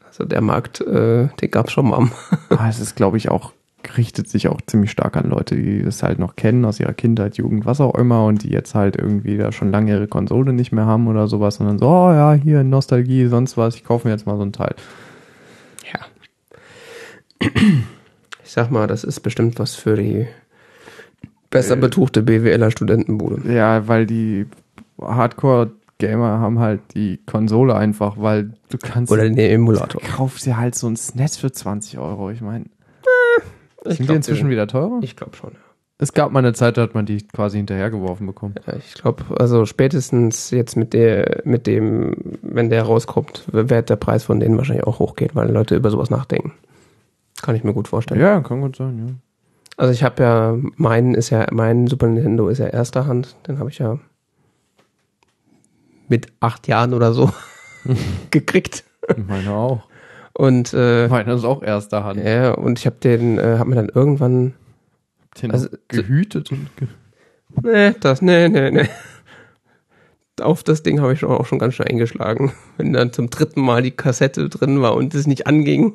Also 0.06 0.24
der 0.24 0.40
Markt, 0.40 0.80
äh, 0.80 1.26
den 1.40 1.50
gab's 1.50 1.72
schon 1.72 1.88
mal. 1.88 2.08
Ah, 2.50 2.68
es 2.68 2.78
ist, 2.78 2.94
glaube 2.94 3.16
ich, 3.16 3.28
auch, 3.28 3.52
richtet 3.96 4.28
sich 4.28 4.46
auch 4.46 4.60
ziemlich 4.64 4.92
stark 4.92 5.16
an 5.16 5.28
Leute, 5.28 5.56
die 5.56 5.82
das 5.82 6.04
halt 6.04 6.20
noch 6.20 6.36
kennen 6.36 6.64
aus 6.64 6.78
ihrer 6.78 6.92
Kindheit, 6.92 7.36
Jugend, 7.36 7.66
was 7.66 7.80
auch 7.80 7.96
immer 7.96 8.24
und 8.24 8.44
die 8.44 8.50
jetzt 8.50 8.76
halt 8.76 8.94
irgendwie 8.94 9.36
da 9.36 9.50
schon 9.50 9.72
lange 9.72 9.90
ihre 9.90 10.06
Konsole 10.06 10.52
nicht 10.52 10.70
mehr 10.70 10.86
haben 10.86 11.08
oder 11.08 11.26
sowas, 11.26 11.56
sondern 11.56 11.78
so, 11.80 11.86
oh 11.88 12.12
ja, 12.12 12.34
hier 12.34 12.62
Nostalgie, 12.62 13.26
sonst 13.26 13.56
was, 13.56 13.74
ich 13.74 13.82
kaufe 13.84 14.06
mir 14.06 14.14
jetzt 14.14 14.26
mal 14.26 14.36
so 14.36 14.42
ein 14.42 14.52
Teil. 14.52 14.76
Ja. 17.42 17.50
Ich 18.44 18.52
sag 18.52 18.70
mal, 18.70 18.86
das 18.86 19.04
ist 19.04 19.20
bestimmt 19.20 19.58
was 19.58 19.74
für 19.74 19.96
die 19.96 20.26
besser 21.50 21.76
betuchte 21.76 22.22
BWLer 22.22 22.70
Studentenbude. 22.70 23.50
Ja, 23.52 23.88
weil 23.88 24.06
die 24.06 24.46
Hardcore-Gamer 25.00 26.38
haben 26.40 26.58
halt 26.58 26.80
die 26.94 27.20
Konsole 27.26 27.74
einfach, 27.74 28.16
weil 28.18 28.52
du 28.68 28.78
kannst, 28.78 29.10
Oder 29.12 29.22
den 29.24 29.38
Emulator. 29.38 30.00
du 30.00 30.06
kaufst 30.06 30.44
dir 30.46 30.56
halt 30.58 30.74
so 30.74 30.88
ein 30.88 30.96
SNES 30.96 31.38
für 31.38 31.52
20 31.52 31.98
Euro. 31.98 32.30
Ich 32.30 32.40
meine, 32.40 32.66
Ich 33.86 33.96
sind 33.96 34.10
die 34.10 34.14
inzwischen 34.14 34.50
wieder 34.50 34.66
teurer? 34.66 34.98
Ich 35.02 35.16
glaube 35.16 35.36
schon. 35.36 35.52
Es 35.96 36.12
gab 36.12 36.32
mal 36.32 36.40
eine 36.40 36.52
Zeit, 36.54 36.76
da 36.76 36.82
hat 36.82 36.94
man 36.94 37.06
die 37.06 37.18
quasi 37.28 37.56
hinterhergeworfen 37.58 38.26
bekommen. 38.26 38.56
Ja, 38.66 38.74
ich 38.76 38.94
glaube, 38.94 39.22
also 39.38 39.64
spätestens 39.64 40.50
jetzt 40.50 40.76
mit 40.76 40.92
der, 40.92 41.42
mit 41.44 41.68
dem, 41.68 42.16
wenn 42.42 42.68
der 42.68 42.82
rauskommt, 42.82 43.44
wird 43.52 43.88
der 43.88 43.96
Preis 43.96 44.24
von 44.24 44.40
denen 44.40 44.56
wahrscheinlich 44.58 44.86
auch 44.86 44.98
hochgehen, 44.98 45.30
weil 45.34 45.50
Leute 45.50 45.76
über 45.76 45.90
sowas 45.90 46.10
nachdenken. 46.10 46.52
Kann 47.44 47.56
ich 47.56 47.62
mir 47.62 47.74
gut 47.74 47.88
vorstellen. 47.88 48.22
Ja, 48.22 48.40
kann 48.40 48.62
gut 48.62 48.74
sein, 48.74 49.06
ja. 49.06 49.14
Also 49.76 49.92
ich 49.92 50.02
habe 50.02 50.22
ja, 50.22 50.56
meinen 50.76 51.14
ist 51.14 51.28
ja, 51.28 51.46
mein 51.52 51.86
Super 51.86 52.06
Nintendo 52.06 52.48
ist 52.48 52.56
ja 52.56 52.68
erster 52.68 53.04
Hand, 53.06 53.36
den 53.46 53.58
habe 53.58 53.68
ich 53.68 53.80
ja 53.80 53.98
mit 56.08 56.28
acht 56.40 56.68
Jahren 56.68 56.94
oder 56.94 57.12
so 57.12 57.30
gekriegt. 58.30 58.84
Meine 59.28 59.50
auch. 59.50 59.82
Und 60.32 60.72
äh, 60.72 61.06
Meine 61.08 61.34
ist 61.34 61.44
auch 61.44 61.62
erster 61.62 62.02
Hand. 62.02 62.24
ja, 62.24 62.52
und 62.52 62.78
ich 62.78 62.86
habe 62.86 62.96
den, 62.96 63.38
äh, 63.38 63.58
habe 63.58 63.68
mir 63.68 63.76
dann 63.76 63.90
irgendwann 63.90 64.54
Den 65.42 65.50
Also, 65.50 65.68
gehütet 65.88 66.50
und 66.50 66.74
ge 66.78 66.88
Nee, 67.62 67.92
das, 68.00 68.22
nee, 68.22 68.48
nee, 68.48 68.70
nee. 68.70 68.88
Auf 70.40 70.62
das 70.62 70.82
Ding 70.82 71.02
habe 71.02 71.12
ich 71.12 71.18
schon 71.18 71.30
auch 71.30 71.44
schon 71.44 71.58
ganz 71.58 71.74
schön 71.74 71.86
eingeschlagen. 71.88 72.54
Wenn 72.78 72.94
dann 72.94 73.12
zum 73.12 73.28
dritten 73.28 73.60
Mal 73.60 73.82
die 73.82 73.90
Kassette 73.90 74.48
drin 74.48 74.80
war 74.80 74.94
und 74.96 75.14
es 75.14 75.26
nicht 75.26 75.46
anging. 75.46 75.92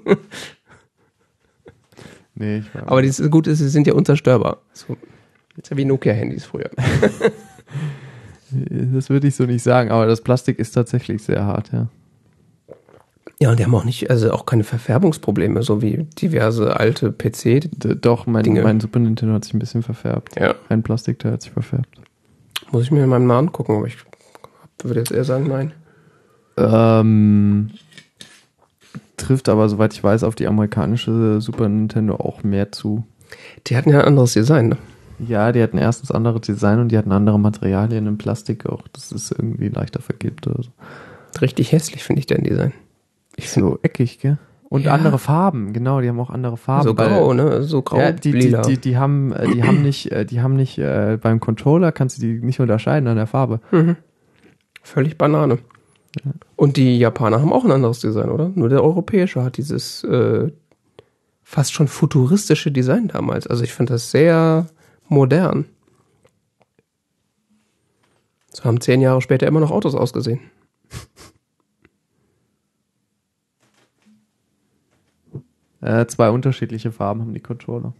Nee, 2.39 2.59
ich 2.59 2.73
war 2.73 2.87
Aber 2.87 3.01
das 3.03 3.21
Gute 3.29 3.51
ist, 3.51 3.59
sie 3.59 3.69
sind 3.69 3.85
ja 3.85 3.93
unzerstörbar. 3.93 4.61
So, 4.73 4.97
ist 5.57 5.69
ja 5.69 5.77
wie 5.77 5.85
Nokia-Handys 5.85 6.45
früher. 6.45 6.71
das 8.51 9.09
würde 9.09 9.27
ich 9.27 9.35
so 9.35 9.45
nicht 9.45 9.61
sagen, 9.61 9.91
aber 9.91 10.07
das 10.07 10.21
Plastik 10.21 10.57
ist 10.57 10.71
tatsächlich 10.71 11.21
sehr 11.21 11.45
hart, 11.45 11.71
ja. 11.71 11.89
Ja, 13.41 13.51
und 13.51 13.59
die 13.59 13.63
haben 13.63 13.75
auch 13.75 13.85
nicht, 13.85 14.09
also 14.09 14.31
auch 14.33 14.45
keine 14.45 14.65
Verfärbungsprobleme, 14.65 15.63
so 15.63 15.81
wie 15.81 16.07
diverse 16.19 16.77
alte 16.77 17.11
PC. 17.11 17.69
D 17.71 17.95
doch, 17.95 18.25
mein, 18.25 18.43
Dinge. 18.43 18.63
mein 18.63 18.81
Super 18.81 18.99
Nintendo 18.99 19.35
hat 19.35 19.45
sich 19.45 19.53
ein 19.53 19.59
bisschen 19.59 19.81
verfärbt. 19.81 20.37
Ja. 20.37 20.55
Ein 20.67 20.83
Plastikteil 20.83 21.33
hat 21.33 21.41
sich 21.41 21.51
verfärbt. 21.51 21.87
Muss 22.71 22.83
ich 22.83 22.91
mir 22.91 23.03
in 23.03 23.09
meinem 23.09 23.27
Namen 23.27 23.53
gucken, 23.53 23.77
aber 23.77 23.87
ich 23.87 23.97
würde 24.83 24.99
jetzt 24.99 25.11
eher 25.11 25.23
sagen, 25.23 25.47
nein. 25.47 25.71
Ähm, 26.57 27.71
trifft 29.20 29.49
aber, 29.49 29.70
soweit 29.70 29.93
ich 29.93 30.03
weiß, 30.03 30.24
auf 30.24 30.36
die 30.36 30.47
amerikanische 30.47 31.41
Super 31.41 31.70
Nintendo 31.70 32.15
auch 32.15 32.43
mehr 32.43 32.72
zu. 32.72 33.03
Die 33.67 33.78
hatten 33.78 33.89
ja 33.89 33.99
ein 33.99 34.05
anderes 34.05 34.34
Design, 34.34 34.70
ne? 34.70 34.78
Ja, 35.20 35.51
die 35.51 35.61
hatten 35.61 35.78
erstens 35.78 36.11
andere 36.11 36.39
Design 36.39 36.80
und 36.80 36.89
die 36.91 36.97
hatten 36.97 37.11
andere 37.11 37.39
Materialien 37.39 38.07
im 38.07 38.17
Plastik 38.17 38.65
auch. 38.65 38.88
Das 38.93 39.11
ist 39.11 39.32
irgendwie 39.32 39.67
leichter 39.67 40.01
vergilbt 40.01 40.47
oder 40.47 40.63
so. 40.63 40.70
Richtig 41.41 41.72
hässlich 41.72 42.03
finde 42.03 42.20
ich 42.22 42.26
deren 42.26 42.43
Design. 42.43 42.72
Ich 43.36 43.49
finde 43.49 43.72
So 43.72 43.80
eckig, 43.84 44.20
gell? 44.20 44.38
Und 44.70 44.84
Ja. 44.86 44.93
andere 44.93 45.17
Farben, 45.20 45.74
genau, 45.74 45.99
die 45.99 46.07
haben 46.09 46.20
auch 46.20 46.30
andere 46.30 46.55
Farben. 46.55 46.84
so 46.84 46.93
grau, 46.93 47.34
ne? 47.34 47.63
So 47.63 47.82
grau, 47.82 47.99
Ja, 47.99 48.11
die, 48.11 48.32
die, 48.32 48.55
die, 48.65 48.78
die 48.80 48.97
haben, 48.97 49.34
äh, 49.34 49.49
die 49.49 49.63
haben 49.63 49.82
nicht, 49.82 50.11
äh, 50.11 50.26
die 50.26 50.41
haben 50.41 50.55
nicht, 50.55 50.78
äh, 50.78 51.17
beim 51.22 51.39
Controller 51.39 51.91
kannst 51.91 52.17
du 52.17 52.22
die 52.22 52.34
nicht 52.39 52.59
unterscheiden 52.59 53.07
an 53.07 53.17
der 53.17 53.28
Farbe. 53.28 53.59
Völlig 54.84 55.17
Banane. 55.17 55.57
Und 56.55 56.78
die 56.78 56.97
Japaner 56.97 57.41
haben 57.41 57.53
auch 57.53 57.66
ein 57.66 57.72
anderes 57.72 57.99
Design, 57.99 58.30
oder? 58.30 58.49
Nur 58.49 58.70
der 58.70 58.84
europäische 58.84 59.43
hat 59.43 59.57
dieses 59.57 60.03
äh, 60.03 60.51
fast 61.43 61.74
schon 61.74 61.88
futuristische 61.88 62.72
Design 62.72 63.07
damals. 63.07 63.47
Also 63.47 63.64
ich 63.64 63.74
finde 63.74 63.93
das 63.93 64.12
sehr 64.12 64.68
modern. 65.07 65.66
So 68.51 68.64
haben 68.64 68.82
zehn 68.82 69.01
Jahre 69.01 69.22
später 69.22 69.47
immer 69.47 69.60
noch 69.60 69.72
Autos 69.72 69.95
ausgesehen. 69.95 70.39
Äh, 75.82 76.07
zwei 76.07 76.30
unterschiedliche 76.30 76.91
Farben 76.91 77.22
haben 77.22 77.34
die 77.34 77.39
Controller. 77.39 77.93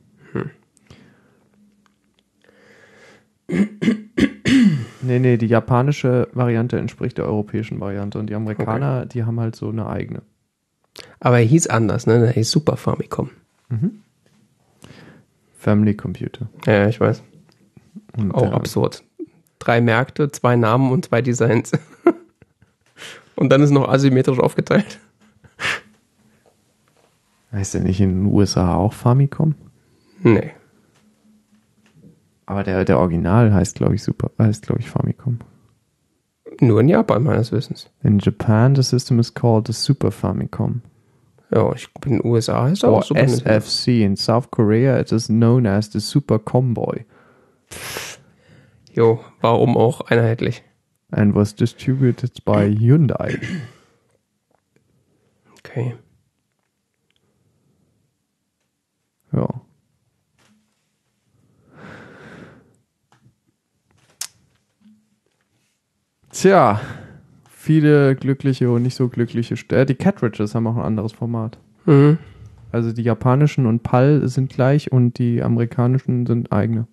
nee, 5.02 5.20
nee, 5.20 5.38
die 5.38 5.48
japanische 5.48 6.28
Variante 6.34 6.78
entspricht 6.78 7.18
der 7.18 7.26
europäischen 7.26 7.80
Variante 7.80 8.20
und 8.20 8.28
die 8.28 8.36
Amerikaner, 8.36 9.06
die 9.06 9.24
haben 9.24 9.40
halt 9.40 9.56
so 9.56 9.70
eine 9.70 9.88
eigene. 9.88 10.22
Aber 11.20 11.40
er 11.40 11.46
hieß 11.46 11.68
anders, 11.68 12.08
ne? 12.08 12.20
Der 12.20 12.32
hieß 12.32 12.50
Super 12.50 12.78
Famicom. 12.78 13.30
Family 15.58 15.94
Computer. 15.94 16.48
Ja, 16.66 16.88
ich 16.88 17.00
weiß. 17.00 17.22
Und, 18.18 18.34
Auch 18.34 18.52
äh, 18.52 18.56
absurd. 18.56 19.04
Drei 19.60 19.82
Märkte, 19.82 20.32
zwei 20.32 20.56
Namen 20.56 20.92
und 20.92 21.06
zwei 21.06 21.22
Designs. 21.22 21.72
und 23.36 23.50
dann 23.50 23.62
ist 23.62 23.72
noch 23.72 23.88
asymmetrisch 23.88 24.40
aufgeteilt. 24.40 25.00
Heißt 27.52 27.74
der 27.74 27.82
nicht 27.82 28.00
in 28.00 28.24
den 28.24 28.34
USA 28.34 28.76
auch 28.76 28.94
Famicom? 28.94 29.56
Nee. 30.22 30.52
Aber 32.50 32.64
der, 32.64 32.84
der 32.84 32.98
Original 32.98 33.54
heißt, 33.54 33.76
glaube 33.76 33.94
ich, 33.94 34.02
super, 34.02 34.32
heißt, 34.40 34.66
glaube 34.66 34.82
ich, 34.82 34.90
Famicom. 34.90 35.38
Nur 36.60 36.82
in 36.82 36.90
Japan, 36.90 37.22
meines 37.22 37.52
Wissens. 37.52 37.92
In 38.02 38.18
Japan, 38.18 38.74
the 38.74 38.82
system 38.82 39.20
is 39.20 39.32
called 39.32 39.68
the 39.68 39.74
Super 39.74 40.10
Famicom. 40.10 40.82
Ja, 41.54 41.72
ich 41.74 41.94
glaube, 41.94 42.10
in 42.10 42.14
den 42.14 42.26
USA 42.26 42.64
heißt 42.64 42.82
er 42.84 42.90
auch 42.90 43.04
Super 43.04 43.24
Nintendo. 43.24 43.52
SFC. 43.52 43.88
In 44.02 44.16
South 44.16 44.50
Korea, 44.50 45.00
it 45.00 45.12
is 45.12 45.28
known 45.28 45.68
as 45.68 45.92
the 45.92 46.00
Super 46.00 46.40
Comboy 46.40 47.06
Jo, 48.96 49.20
warum 49.42 49.78
auch 49.78 50.02
einheitlich? 50.02 50.64
and 51.12 51.36
was 51.36 51.54
distributed 51.54 52.44
by 52.46 52.66
Hyundai. 52.66 53.38
Okay. 55.60 55.96
Ja. 59.32 59.62
Tja, 66.40 66.80
viele 67.50 68.16
glückliche 68.16 68.72
und 68.72 68.84
nicht 68.84 68.96
so 68.96 69.10
glückliche 69.10 69.58
Stellen. 69.58 69.88
Die 69.88 69.96
Cartridges 69.96 70.56
haben 70.56 70.68
auch 70.68 70.78
ein 70.78 70.84
anderes 70.84 71.12
Format. 71.12 71.58
Mhm. 71.86 72.18
Also 72.72 72.94
die 72.94 73.02
japanischen 73.02 73.66
und 73.66 73.84
PAL 73.84 74.26
sind 74.30 74.50
gleich 74.50 74.90
und 74.90 75.20
die 75.20 75.44
amerikanischen 75.44 76.26
sind 76.26 76.54
eigene. 76.54 76.88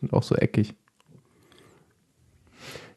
Sind 0.00 0.14
auch 0.14 0.22
so 0.22 0.34
eckig. 0.34 0.74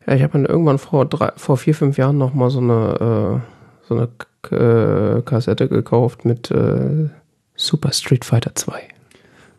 Ja, 0.08 0.14
ich 0.14 0.24
habe 0.24 0.32
dann 0.32 0.46
irgendwann 0.46 0.78
vor, 0.78 1.06
drei, 1.06 1.34
vor 1.36 1.58
vier, 1.58 1.76
fünf 1.76 1.98
Jahren 1.98 2.18
noch 2.18 2.34
mal 2.34 2.50
so 2.50 2.60
eine, 2.60 3.42
äh, 3.44 3.88
so 3.90 3.96
eine 3.98 4.08
K 4.44 5.18
äh, 5.18 5.22
Kassette 5.24 5.68
gekauft 5.68 6.24
mit 6.24 6.50
äh, 6.50 7.10
Super 7.56 7.92
Street 7.92 8.24
Fighter 8.24 8.56
2. 8.56 8.84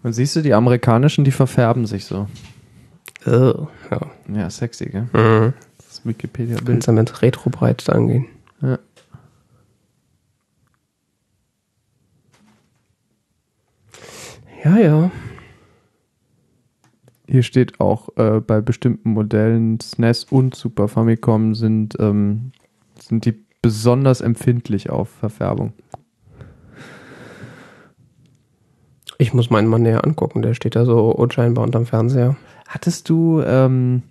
Und 0.05 0.15
siehst 0.15 0.37
du, 0.37 0.41
die 0.41 0.55
amerikanischen, 0.55 1.25
die 1.25 1.33
verfärben 1.33 1.85
sich 1.85 2.07
so. 2.07 2.29
Oh, 3.27 3.69
ja. 3.91 4.01
Ja, 4.35 4.49
sexy, 4.49 4.87
gell? 4.87 5.09
Mhm. 5.13 5.53
Das 6.03 6.11
Wikipedia-Bild. 6.11 6.67
Kannst 6.67 6.89
du 6.89 6.93
mit 6.93 7.23
Retro-Breit 7.23 7.89
angehen. 7.89 8.27
Ja. 8.61 8.79
Ja, 14.65 14.79
ja. 14.79 15.11
Hier 17.27 17.43
steht 17.43 17.81
auch, 17.81 18.09
äh, 18.17 18.41
bei 18.41 18.61
bestimmten 18.61 19.11
Modellen 19.11 19.81
SNES 19.81 20.25
und 20.25 20.55
Super 20.55 20.89
Famicom 20.89 21.55
sind, 21.55 21.97
ähm, 21.99 22.53
sind 22.99 23.25
die 23.25 23.45
besonders 23.61 24.21
empfindlich 24.21 24.91
auf 24.91 25.09
Verfärbung. 25.09 25.73
Ich 29.19 29.33
muss 29.33 29.51
meinen 29.51 29.69
mal 29.69 29.79
näher 29.79 30.05
angucken. 30.05 30.43
Der 30.43 30.55
steht 30.55 30.75
da 30.75 30.85
so 30.85 31.11
unscheinbar 31.11 31.65
unterm 31.65 31.87
Fernseher. 31.87 32.37
Hattest 32.67 33.09
du, 33.09 33.41
ähm, 33.41 34.03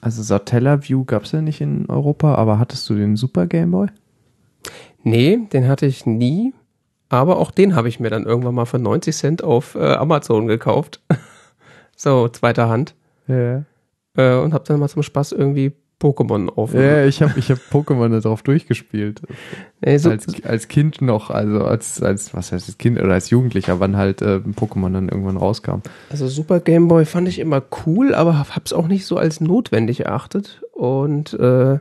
also 0.00 0.22
Satellaview 0.22 1.04
gab 1.04 1.24
es 1.24 1.32
ja 1.32 1.40
nicht 1.40 1.60
in 1.60 1.88
Europa, 1.88 2.34
aber 2.34 2.58
hattest 2.58 2.88
du 2.88 2.94
den 2.94 3.16
Super 3.16 3.46
Game 3.46 3.70
Boy? 3.72 3.88
Nee, 5.02 5.38
den 5.52 5.68
hatte 5.68 5.86
ich 5.86 6.06
nie. 6.06 6.54
Aber 7.08 7.38
auch 7.38 7.50
den 7.50 7.74
habe 7.74 7.88
ich 7.88 8.00
mir 8.00 8.10
dann 8.10 8.24
irgendwann 8.24 8.54
mal 8.54 8.66
für 8.66 8.78
90 8.78 9.16
Cent 9.16 9.44
auf 9.44 9.74
äh, 9.74 9.94
Amazon 9.94 10.46
gekauft. 10.46 11.00
so, 11.96 12.28
zweiter 12.28 12.68
Hand. 12.68 12.94
Ja. 13.26 13.64
Äh, 14.16 14.36
und 14.36 14.52
habe 14.52 14.64
dann 14.66 14.80
mal 14.80 14.88
zum 14.88 15.02
Spaß 15.02 15.32
irgendwie 15.32 15.72
Pokémon 16.00 16.48
auf. 16.48 16.74
Ja, 16.74 17.04
ich 17.04 17.22
habe 17.22 17.38
ich 17.38 17.50
hab 17.50 17.58
Pokémon 17.72 18.08
da 18.10 18.20
drauf 18.20 18.42
durchgespielt. 18.42 19.20
So, 19.96 20.10
als, 20.10 20.44
als 20.44 20.68
Kind 20.68 21.02
noch, 21.02 21.30
also 21.30 21.64
als, 21.64 22.00
als, 22.02 22.34
was 22.34 22.52
heißt 22.52 22.68
das 22.68 22.78
Kind 22.78 23.00
oder 23.00 23.14
als 23.14 23.30
Jugendlicher, 23.30 23.80
wann 23.80 23.96
halt 23.96 24.22
äh, 24.22 24.36
Pokémon 24.36 24.92
dann 24.92 25.08
irgendwann 25.08 25.36
rauskam. 25.36 25.80
also 26.10 26.28
Super 26.28 26.60
Game 26.60 26.86
Boy 26.88 27.04
fand 27.04 27.26
ich 27.28 27.38
immer 27.38 27.62
cool, 27.86 28.14
aber 28.14 28.48
hab's 28.54 28.72
auch 28.72 28.86
nicht 28.86 29.06
so 29.06 29.16
als 29.16 29.40
notwendig 29.40 30.00
erachtet. 30.06 30.62
Und 30.72 31.34
äh, 31.34 31.78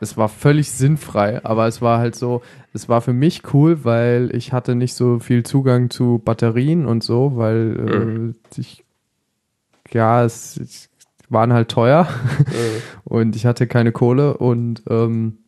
Es 0.00 0.16
war 0.16 0.28
völlig 0.28 0.70
sinnfrei, 0.70 1.44
aber 1.44 1.66
es 1.66 1.82
war 1.82 1.98
halt 1.98 2.14
so, 2.14 2.40
es 2.72 2.88
war 2.88 3.00
für 3.00 3.12
mich 3.12 3.52
cool, 3.52 3.84
weil 3.84 4.30
ich 4.34 4.52
hatte 4.52 4.74
nicht 4.76 4.94
so 4.94 5.18
viel 5.18 5.42
Zugang 5.42 5.90
zu 5.90 6.22
Batterien 6.24 6.86
und 6.86 7.02
so, 7.02 7.32
weil 7.36 8.34
äh, 8.56 8.60
ich, 8.60 8.84
ja, 9.90 10.24
es, 10.24 10.56
es 10.56 10.87
waren 11.30 11.52
halt 11.52 11.68
teuer 11.68 12.08
und 13.04 13.36
ich 13.36 13.46
hatte 13.46 13.66
keine 13.66 13.92
Kohle 13.92 14.36
und 14.36 14.82
ähm, 14.88 15.38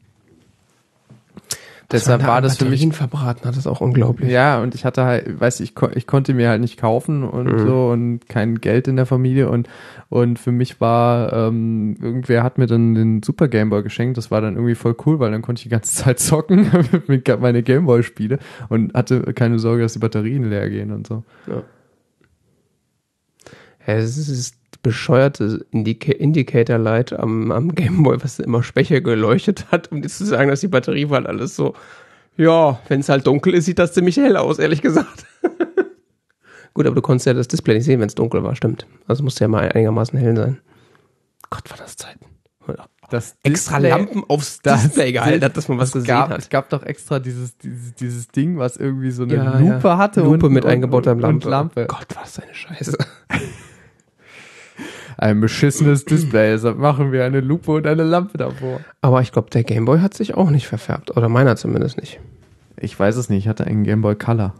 deshalb 1.93 2.25
war 2.25 2.41
das 2.41 2.59
für 2.59 2.67
mich 2.67 2.87
verbraten 2.95 3.47
hat 3.49 3.57
das 3.57 3.67
auch 3.67 3.81
unglaublich. 3.81 4.31
Ja, 4.31 4.63
und 4.63 4.75
ich 4.77 4.85
hatte 4.85 5.05
halt, 5.05 5.41
weiß 5.41 5.61
ich, 5.61 5.75
ich 5.95 6.07
konnte 6.07 6.35
mir 6.35 6.49
halt 6.49 6.61
nicht 6.61 6.77
kaufen 6.79 7.25
und 7.25 7.47
Mhm. 7.47 7.67
so 7.67 7.89
und 7.89 8.29
kein 8.29 8.61
Geld 8.61 8.87
in 8.89 8.97
der 8.97 9.07
Familie 9.07 9.49
und 9.49 9.69
und 10.09 10.39
für 10.39 10.53
mich 10.53 10.81
war 10.81 11.33
ähm, 11.33 11.97
irgendwer 12.01 12.43
hat 12.43 12.59
mir 12.59 12.67
dann 12.67 12.95
den 12.95 13.23
Super 13.23 13.47
Game 13.49 13.71
Boy 13.71 13.83
geschenkt. 13.85 14.19
Das 14.19 14.31
war 14.33 14.41
dann 14.41 14.55
irgendwie 14.57 14.75
voll 14.75 14.97
cool, 15.07 15.19
weil 15.21 15.31
dann 15.31 15.43
konnte 15.43 15.61
ich 15.61 15.65
die 15.65 15.69
ganze 15.69 15.95
Zeit 15.95 16.19
zocken 16.21 16.69
mit 17.07 17.29
meine 17.41 17.63
Game 17.63 17.87
Boy 17.87 18.03
Spiele 18.03 18.39
und 18.69 18.95
hatte 18.95 19.21
keine 19.35 19.59
Sorge, 19.59 19.83
dass 19.83 19.93
die 19.95 19.99
Batterien 20.01 20.49
leer 20.51 20.69
gehen 20.69 20.91
und 20.93 21.07
so. 21.07 21.25
Ja, 21.47 21.63
es 23.87 24.17
ist 24.17 24.55
bescheuerte 24.83 25.65
Indica 25.71 26.13
Indicator 26.13 26.79
Light 26.79 27.13
am, 27.13 27.53
am 27.53 27.75
Gameboy, 27.75 28.23
was 28.23 28.39
immer 28.39 28.63
schwächer 28.63 29.01
geleuchtet 29.01 29.67
hat, 29.71 29.91
um 29.93 30.03
dir 30.03 30.09
zu 30.09 30.25
sagen, 30.25 30.49
dass 30.51 30.61
die 30.61 30.69
Batterie 30.69 31.11
war 31.11 31.25
alles 31.27 31.57
so, 31.57 31.75
ja, 32.37 32.79
wenn 32.89 33.01
es 33.01 33.09
halt 33.09 33.27
dunkel 33.27 33.55
ist, 33.55 33.67
sieht 33.67 33.79
das 33.79 33.93
ziemlich 33.93 34.17
hell 34.17 34.37
aus, 34.37 34.59
ehrlich 34.59 34.81
gesagt. 34.83 35.27
Gut, 36.75 36.87
aber 36.87 36.95
du 36.95 37.03
konntest 37.03 37.27
ja 37.27 37.35
das 37.35 37.49
Display 37.49 37.75
nicht 37.75 37.85
sehen, 37.85 38.01
wenn 38.01 38.07
es 38.09 38.15
dunkel 38.15 38.43
war, 38.45 38.55
stimmt. 38.57 38.87
Also 39.07 39.23
musste 39.25 39.45
ja 39.45 39.49
mal 39.49 39.69
einigermaßen 39.71 40.19
hell 40.19 40.37
sein. 40.37 40.59
Gott, 41.51 41.69
war 41.69 41.77
das 41.77 41.97
Zeiten. 41.97 42.25
Das 43.11 43.37
Extra 43.43 43.81
Display- 43.81 43.91
Lampen 43.91 44.23
aufs 44.29 44.61
das 44.63 44.85
Display 44.85 45.11
gehalten 45.11 45.45
hat, 45.45 45.57
dass 45.57 45.67
man 45.69 45.79
was 45.79 45.89
es 45.89 45.93
gesehen 45.95 46.07
gab, 46.07 46.29
hat. 46.31 46.39
Es 46.39 46.49
gab 46.49 46.71
doch 46.71 46.85
extra 46.85 47.19
dieses, 47.19 47.59
dieses, 47.59 47.95
dieses 47.97 48.29
Ding, 48.29 48.57
was 48.57 48.77
irgendwie 48.77 49.11
so 49.11 49.25
eine 49.25 49.35
Ja, 49.35 49.59
Lupe 49.59 49.89
ja. 49.89 49.99
hatte. 49.99 50.21
Lupe 50.21 50.47
und, 50.47 50.53
mit 50.53 50.65
eingebauter 50.65 51.17
Lampe. 51.17 51.27
Und 51.27 51.45
Lampe. 51.51 51.87
Gott, 51.89 52.07
war 52.15 52.23
das 52.23 52.39
eine 52.39 52.55
Scheiße. 52.55 52.97
Ein 55.21 55.39
beschissenes 55.39 56.07
Display, 56.07 56.53
deshalb 56.53 56.79
machen 56.79 57.13
wir 57.13 57.27
eine 57.27 57.41
Lupe 57.41 57.73
und 57.73 57.87
eine 57.87 58.05
Lampe 58.05 58.39
davor. 58.39 58.81
Aber 59.03 59.21
ich 59.21 59.33
glaube, 59.33 59.51
der 59.51 59.65
Gameboy 59.65 60.01
hat 60.01 60.15
sich 60.15 60.35
auch 60.35 60.49
nicht 60.49 60.67
verfärbt. 60.67 61.15
Oder 61.15 61.29
meiner 61.29 61.57
zumindest 61.57 62.01
nicht. 62.01 62.21
Ich 62.79 62.99
weiß 62.99 63.17
es 63.17 63.29
nicht, 63.29 63.41
ich 63.41 63.49
hatte 63.49 63.67
einen 63.67 63.85
Game 63.85 64.01
Boy 64.01 64.15
Color. 64.15 64.55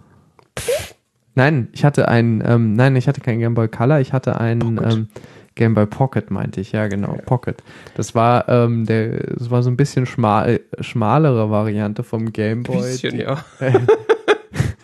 Nein, 1.35 1.69
ich 1.73 1.83
hatte 1.83 2.09
einen, 2.09 2.43
ähm, 2.45 2.75
nein, 2.75 2.95
ich 2.95 3.09
hatte 3.09 3.23
keinen 3.23 3.39
Game 3.39 3.55
Boy 3.55 3.69
Color, 3.69 4.01
ich 4.01 4.13
hatte 4.13 4.39
einen 4.39 4.77
Pocket. 4.77 4.93
ähm, 4.93 5.09
Game 5.55 5.73
Boy 5.73 5.87
Pocket, 5.87 6.31
meinte 6.31 6.61
ich, 6.61 6.73
ja 6.73 6.89
genau, 6.89 7.17
Pocket. 7.25 7.63
Das 7.95 8.15
war, 8.15 8.47
ähm, 8.51 8.85
der, 8.85 9.17
das 9.39 9.51
war 9.51 9.63
so 9.63 9.71
ein 9.71 9.79
bisschen 9.79 10.05
schmal, 10.05 10.61
schmalere 10.81 11.51
Variante 11.51 12.03
vom 12.03 12.35
Game 12.35 12.65
Boy. 12.65 12.83
Bisschen, 12.83 13.17
die, 13.17 13.23
ja. 13.23 13.43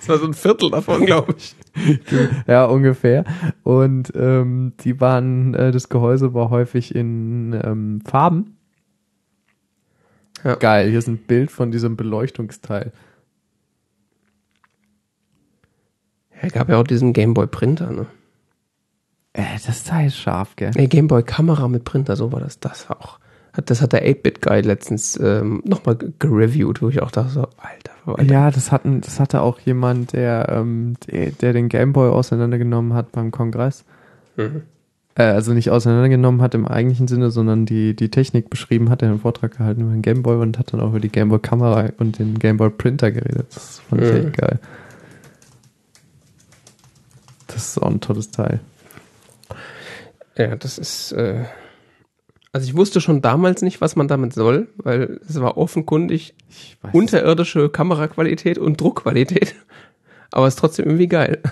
Das 0.07 0.09
war 0.09 0.19
so 0.19 0.27
ein 0.27 0.35
Viertel 0.35 0.71
davon, 0.71 1.05
glaube 1.05 1.35
ich. 1.37 1.57
ja, 2.47 2.65
ungefähr. 2.67 3.25
Und 3.65 4.13
ähm, 4.15 4.75
die 4.81 5.01
waren, 5.01 5.55
äh, 5.55 5.73
das 5.73 5.89
Gehäuse 5.89 6.33
war 6.33 6.51
häufig 6.51 6.95
in 6.95 7.53
ähm, 7.65 8.01
Farben. 8.07 8.57
Ja. 10.45 10.55
Geil, 10.55 10.91
hier 10.91 11.01
ist 11.01 11.09
ein 11.09 11.19
Bild 11.19 11.51
von 11.51 11.73
diesem 11.73 11.97
Beleuchtungsteil. 11.97 12.93
Ja, 16.41 16.49
gab 16.51 16.69
ja 16.69 16.79
auch 16.79 16.87
diesen 16.87 17.13
Gameboy 17.13 17.49
Printer, 17.49 17.91
ne? 17.91 18.07
Äh, 19.33 19.59
das 19.67 19.83
Teil 19.83 20.07
ist 20.07 20.19
scharf, 20.19 20.55
gell? 20.55 20.71
Nee, 20.77 20.87
Gameboy 20.87 21.25
Kamera 21.25 21.67
mit 21.67 21.85
Printer, 21.85 22.15
so 22.15 22.31
war 22.31 22.41
das. 22.41 22.61
Das 22.61 22.89
war 22.89 23.01
auch. 23.01 23.19
Hat, 23.57 23.71
das 23.71 23.81
hat 23.81 23.93
der 23.93 24.07
8-Bit-Guy 24.07 24.61
letztens 24.61 25.19
ähm, 25.23 25.63
nochmal 25.65 25.97
gereviewt, 26.19 26.83
wo 26.83 26.89
ich 26.89 27.01
auch 27.03 27.11
dachte, 27.11 27.31
so, 27.31 27.41
Alter, 27.57 27.93
Alter. 28.05 28.33
Ja, 28.33 28.51
das 28.51 28.71
hatten, 28.71 29.01
das 29.01 29.19
hatte 29.19 29.41
auch 29.41 29.59
jemand, 29.61 30.13
der, 30.13 30.49
ähm, 30.51 30.95
der, 31.07 31.31
der 31.31 31.53
den 31.53 31.69
Gameboy 31.69 32.11
auseinandergenommen 32.11 32.93
hat 32.95 33.13
beim 33.13 33.31
Kongress. 33.31 33.85
Mhm. 34.37 34.63
Äh, 35.15 35.23
also 35.25 35.55
nicht 35.55 35.71
auseinandergenommen 35.71 36.43
hat 36.43 36.55
im 36.55 36.67
eigentlichen 36.69 37.09
Sinne, 37.09 37.31
sondern 37.31 37.65
die, 37.65 37.97
die 37.97 38.11
Technik 38.11 38.51
beschrieben 38.51 38.91
hat. 38.91 39.03
Er 39.03 39.09
einen 39.09 39.21
Vortrag 39.21 39.57
gehalten 39.57 39.81
über 39.83 39.93
den 39.93 40.03
Gameboy 40.03 40.37
und 40.37 40.59
hat 40.59 40.73
dann 40.73 40.81
auch 40.81 40.91
über 40.91 41.01
die 41.01 41.09
Gameboy-Kamera 41.09 41.91
und 41.99 42.19
den 42.19 42.39
Gameboy-Printer 42.39 43.11
geredet. 43.11 43.47
Das 43.55 43.81
fand 43.89 44.03
ich 44.03 44.11
Mhm. 44.13 44.17
echt 44.19 44.37
geil. 44.37 44.59
Das 47.47 47.69
ist 47.69 47.79
auch 47.83 47.91
ein 47.91 48.01
tolles 48.01 48.31
Teil. 48.31 48.61
Ja, 50.37 50.57
das 50.57 50.77
ist, 50.77 51.13
äh, 51.13 51.45
Also 52.57 52.69
ich 52.69 52.75
wusste 52.75 53.03
schon 53.03 53.21
damals 53.21 53.61
nicht, 53.61 53.83
was 53.83 53.97
man 53.97 54.09
damit 54.09 54.33
soll, 54.33 54.69
weil 54.79 55.21
es 55.29 55.39
war 55.39 55.59
offenkundig 55.59 56.35
unterirdische 56.91 57.69
Kameraqualität 57.69 58.57
und 58.57 58.81
Druckqualität. 58.81 59.55
Aber 60.33 60.47
es 60.47 60.55
ist 60.55 60.61
trotzdem 60.61 60.87
irgendwie 60.87 61.07
geil. 61.07 61.43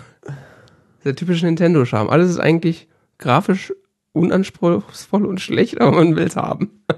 Der 1.04 1.14
typische 1.14 1.44
Nintendo-Charme. 1.44 2.08
Alles 2.08 2.30
ist 2.30 2.38
eigentlich 2.38 2.88
grafisch 3.18 3.74
unanspruchsvoll 4.12 5.26
und 5.26 5.42
schlecht, 5.42 5.78
aber 5.78 5.92
man 5.92 6.16
will 6.16 6.24
es 6.24 6.36
haben. 6.36 6.70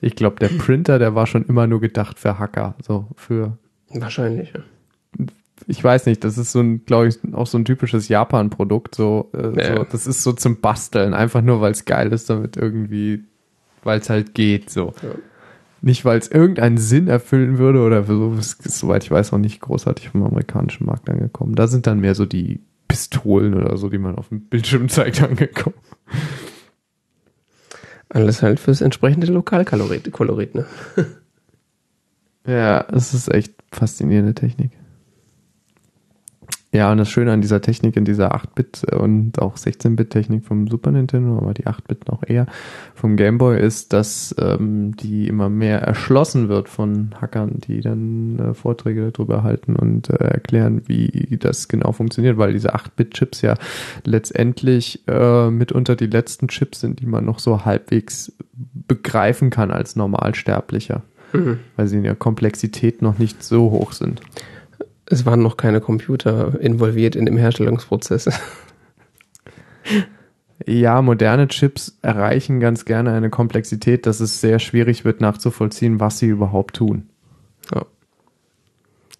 Ich 0.00 0.14
glaube, 0.14 0.36
der 0.36 0.48
Printer, 0.48 1.00
der 1.00 1.16
war 1.16 1.26
schon 1.26 1.44
immer 1.46 1.66
nur 1.66 1.80
gedacht 1.80 2.20
für 2.20 2.38
Hacker. 2.38 2.76
So 2.86 3.08
für, 3.16 3.58
Wahrscheinlich. 3.88 4.52
Ja. 4.52 4.60
Ich 5.66 5.82
weiß 5.82 6.06
nicht, 6.06 6.24
das 6.24 6.38
ist 6.38 6.52
so 6.52 6.60
ein, 6.60 6.84
glaube 6.86 7.08
ich, 7.08 7.18
auch 7.32 7.46
so 7.46 7.58
ein 7.58 7.64
typisches 7.64 8.08
Japan-Produkt. 8.08 8.94
So, 8.94 9.30
äh, 9.34 9.58
Ja. 9.60 9.76
so, 9.76 9.84
das 9.84 10.06
ist 10.06 10.22
so 10.22 10.32
zum 10.32 10.60
Basteln, 10.60 11.14
einfach 11.14 11.42
nur, 11.42 11.60
weil 11.60 11.72
es 11.72 11.84
geil 11.84 12.12
ist, 12.12 12.30
damit 12.30 12.56
irgendwie, 12.56 13.24
weil 13.84 14.00
es 14.00 14.08
halt 14.10 14.34
geht. 14.34 14.70
So. 14.70 14.94
Ja. 15.02 15.10
Nicht, 15.80 16.04
weil 16.04 16.18
es 16.18 16.28
irgendeinen 16.28 16.78
Sinn 16.78 17.08
erfüllen 17.08 17.58
würde 17.58 17.82
oder 17.82 18.02
so, 18.04 18.34
ist, 18.38 18.62
soweit 18.62 19.04
ich 19.04 19.10
weiß, 19.10 19.32
auch 19.32 19.38
nicht 19.38 19.60
großartig 19.60 20.08
vom 20.08 20.22
amerikanischen 20.24 20.86
Markt 20.86 21.08
angekommen. 21.08 21.54
Da 21.54 21.66
sind 21.68 21.86
dann 21.86 22.00
mehr 22.00 22.14
so 22.14 22.26
die 22.26 22.60
Pistolen 22.88 23.54
oder 23.54 23.76
so, 23.76 23.88
die 23.88 23.98
man 23.98 24.16
auf 24.16 24.28
dem 24.28 24.40
Bildschirm 24.42 24.88
zeigt, 24.88 25.22
angekommen. 25.22 25.76
Alles 28.08 28.42
halt 28.42 28.58
fürs 28.58 28.80
entsprechende 28.80 29.26
Lokalkolorit, 29.26 30.10
Kolorit, 30.12 30.54
ne? 30.54 30.64
Ja, 32.46 32.86
es 32.92 33.12
ist 33.12 33.28
echt 33.28 33.52
faszinierende 33.72 34.32
Technik. 34.32 34.70
Ja, 36.70 36.92
und 36.92 36.98
das 36.98 37.08
Schöne 37.08 37.32
an 37.32 37.40
dieser 37.40 37.62
Technik, 37.62 37.96
in 37.96 38.04
dieser 38.04 38.34
8-Bit- 38.34 38.92
und 38.92 39.40
auch 39.40 39.56
16-Bit-Technik 39.56 40.44
vom 40.44 40.68
Super 40.68 40.90
Nintendo, 40.90 41.38
aber 41.38 41.54
die 41.54 41.66
8-Bit 41.66 42.08
noch 42.08 42.22
eher 42.26 42.46
vom 42.94 43.16
Game 43.16 43.38
Boy, 43.38 43.58
ist, 43.58 43.94
dass 43.94 44.34
ähm, 44.38 44.94
die 44.94 45.28
immer 45.28 45.48
mehr 45.48 45.80
erschlossen 45.80 46.50
wird 46.50 46.68
von 46.68 47.14
Hackern, 47.18 47.58
die 47.66 47.80
dann 47.80 48.38
äh, 48.38 48.54
Vorträge 48.54 49.10
darüber 49.10 49.42
halten 49.42 49.76
und 49.76 50.10
äh, 50.10 50.16
erklären, 50.16 50.82
wie 50.86 51.38
das 51.40 51.68
genau 51.68 51.92
funktioniert, 51.92 52.36
weil 52.36 52.52
diese 52.52 52.74
8-Bit-Chips 52.74 53.40
ja 53.40 53.54
letztendlich 54.04 55.08
äh, 55.08 55.50
mitunter 55.50 55.96
die 55.96 56.06
letzten 56.06 56.48
Chips 56.48 56.80
sind, 56.80 57.00
die 57.00 57.06
man 57.06 57.24
noch 57.24 57.38
so 57.38 57.64
halbwegs 57.64 58.36
begreifen 58.86 59.48
kann 59.48 59.70
als 59.70 59.96
Normalsterblicher 59.96 61.02
weil 61.76 61.86
sie 61.86 61.98
in 61.98 62.04
der 62.04 62.14
Komplexität 62.14 63.02
noch 63.02 63.18
nicht 63.18 63.42
so 63.42 63.70
hoch 63.70 63.92
sind. 63.92 64.20
Es 65.10 65.24
waren 65.24 65.42
noch 65.42 65.56
keine 65.56 65.80
Computer 65.80 66.60
involviert 66.60 67.16
in 67.16 67.26
dem 67.26 67.36
Herstellungsprozess. 67.36 68.28
Ja, 70.66 71.00
moderne 71.02 71.48
Chips 71.48 71.98
erreichen 72.02 72.60
ganz 72.60 72.84
gerne 72.84 73.12
eine 73.12 73.30
Komplexität, 73.30 74.06
dass 74.06 74.20
es 74.20 74.40
sehr 74.40 74.58
schwierig 74.58 75.04
wird 75.04 75.20
nachzuvollziehen, 75.20 76.00
was 76.00 76.18
sie 76.18 76.26
überhaupt 76.26 76.76
tun. 76.76 77.08
Ja. 77.72 77.86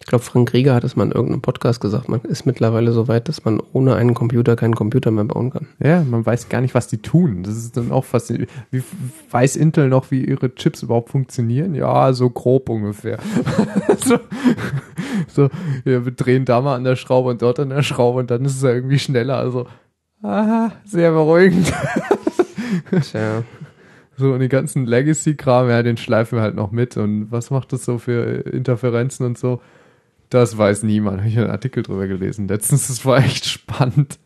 Ich 0.00 0.06
glaube, 0.06 0.24
Frank 0.24 0.52
Rieger 0.52 0.74
hat 0.74 0.84
es 0.84 0.96
mal 0.96 1.04
in 1.04 1.12
irgendeinem 1.12 1.42
Podcast 1.42 1.80
gesagt. 1.80 2.08
Man 2.08 2.20
ist 2.22 2.46
mittlerweile 2.46 2.92
so 2.92 3.08
weit, 3.08 3.28
dass 3.28 3.44
man 3.44 3.60
ohne 3.72 3.94
einen 3.96 4.14
Computer 4.14 4.56
keinen 4.56 4.74
Computer 4.74 5.10
mehr 5.10 5.24
bauen 5.24 5.50
kann. 5.50 5.66
Ja, 5.80 6.02
man 6.02 6.24
weiß 6.24 6.48
gar 6.48 6.60
nicht, 6.60 6.74
was 6.74 6.86
die 6.86 6.98
tun. 6.98 7.42
Das 7.42 7.56
ist 7.56 7.76
dann 7.76 7.92
auch 7.92 8.04
faszinierend. 8.04 8.50
Wie 8.70 8.82
weiß 9.30 9.56
Intel 9.56 9.88
noch, 9.88 10.10
wie 10.10 10.24
ihre 10.24 10.54
Chips 10.54 10.82
überhaupt 10.82 11.10
funktionieren? 11.10 11.74
Ja, 11.74 12.12
so 12.12 12.30
grob 12.30 12.68
ungefähr. 12.70 13.18
so, 13.98 14.18
so, 15.26 15.42
ja, 15.84 16.04
wir 16.04 16.12
drehen 16.12 16.44
da 16.44 16.60
mal 16.60 16.76
an 16.76 16.84
der 16.84 16.96
Schraube 16.96 17.30
und 17.30 17.42
dort 17.42 17.60
an 17.60 17.70
der 17.70 17.82
Schraube 17.82 18.20
und 18.20 18.30
dann 18.30 18.44
ist 18.44 18.56
es 18.56 18.62
ja 18.62 18.70
irgendwie 18.70 18.98
schneller. 18.98 19.36
Also, 19.36 19.66
aha, 20.22 20.72
sehr 20.84 21.10
beruhigend. 21.10 21.72
Tja. 23.02 23.42
So, 24.16 24.32
und 24.32 24.40
die 24.40 24.48
ganzen 24.48 24.86
Legacy-Kram, 24.86 25.68
ja, 25.68 25.82
den 25.82 25.96
schleifen 25.96 26.38
wir 26.38 26.42
halt 26.42 26.56
noch 26.56 26.72
mit. 26.72 26.96
Und 26.96 27.30
was 27.30 27.50
macht 27.50 27.72
das 27.72 27.84
so 27.84 27.98
für 27.98 28.40
Interferenzen 28.46 29.24
und 29.24 29.38
so? 29.38 29.60
Das 30.30 30.56
weiß 30.58 30.82
niemand. 30.82 31.18
Habe 31.18 31.28
ich 31.28 31.38
einen 31.38 31.50
Artikel 31.50 31.82
drüber 31.82 32.06
gelesen. 32.06 32.48
Letztens, 32.48 32.88
das 32.88 33.04
war 33.06 33.18
echt 33.18 33.46
spannend. 33.46 34.18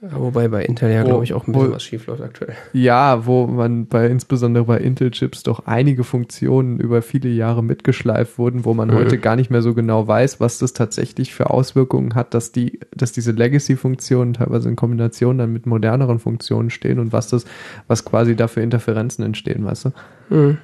Wobei 0.00 0.48
bei 0.48 0.62
Intel 0.64 0.92
ja, 0.92 1.02
glaube 1.04 1.24
ich, 1.24 1.32
auch 1.32 1.46
ein 1.48 1.52
bisschen 1.52 1.70
wo- 1.70 1.74
was 1.74 1.82
schief 1.82 2.06
läuft 2.06 2.20
aktuell. 2.22 2.54
Ja, 2.74 3.24
wo 3.26 3.46
man 3.46 3.86
bei, 3.86 4.06
insbesondere 4.06 4.64
bei 4.64 4.78
Intel-Chips 4.78 5.42
doch 5.42 5.66
einige 5.66 6.04
Funktionen 6.04 6.78
über 6.78 7.00
viele 7.02 7.30
Jahre 7.30 7.64
mitgeschleift 7.64 8.38
wurden, 8.38 8.64
wo 8.64 8.74
man 8.74 8.88
Mhm. 8.90 8.94
heute 8.94 9.18
gar 9.18 9.36
nicht 9.36 9.50
mehr 9.50 9.62
so 9.62 9.74
genau 9.74 10.06
weiß, 10.06 10.38
was 10.38 10.58
das 10.58 10.74
tatsächlich 10.74 11.34
für 11.34 11.50
Auswirkungen 11.50 12.14
hat, 12.14 12.34
dass 12.34 12.52
die, 12.52 12.78
dass 12.94 13.12
diese 13.12 13.32
Legacy-Funktionen 13.32 14.34
teilweise 14.34 14.68
in 14.68 14.76
Kombination 14.76 15.38
dann 15.38 15.52
mit 15.52 15.66
moderneren 15.66 16.18
Funktionen 16.18 16.70
stehen 16.70 16.98
und 16.98 17.12
was 17.12 17.28
das, 17.28 17.44
was 17.88 18.04
quasi 18.04 18.36
da 18.36 18.48
für 18.48 18.60
Interferenzen 18.60 19.24
entstehen, 19.24 19.64
weißt 19.64 19.86
du? 19.86 19.90
Mhm. 20.28 20.58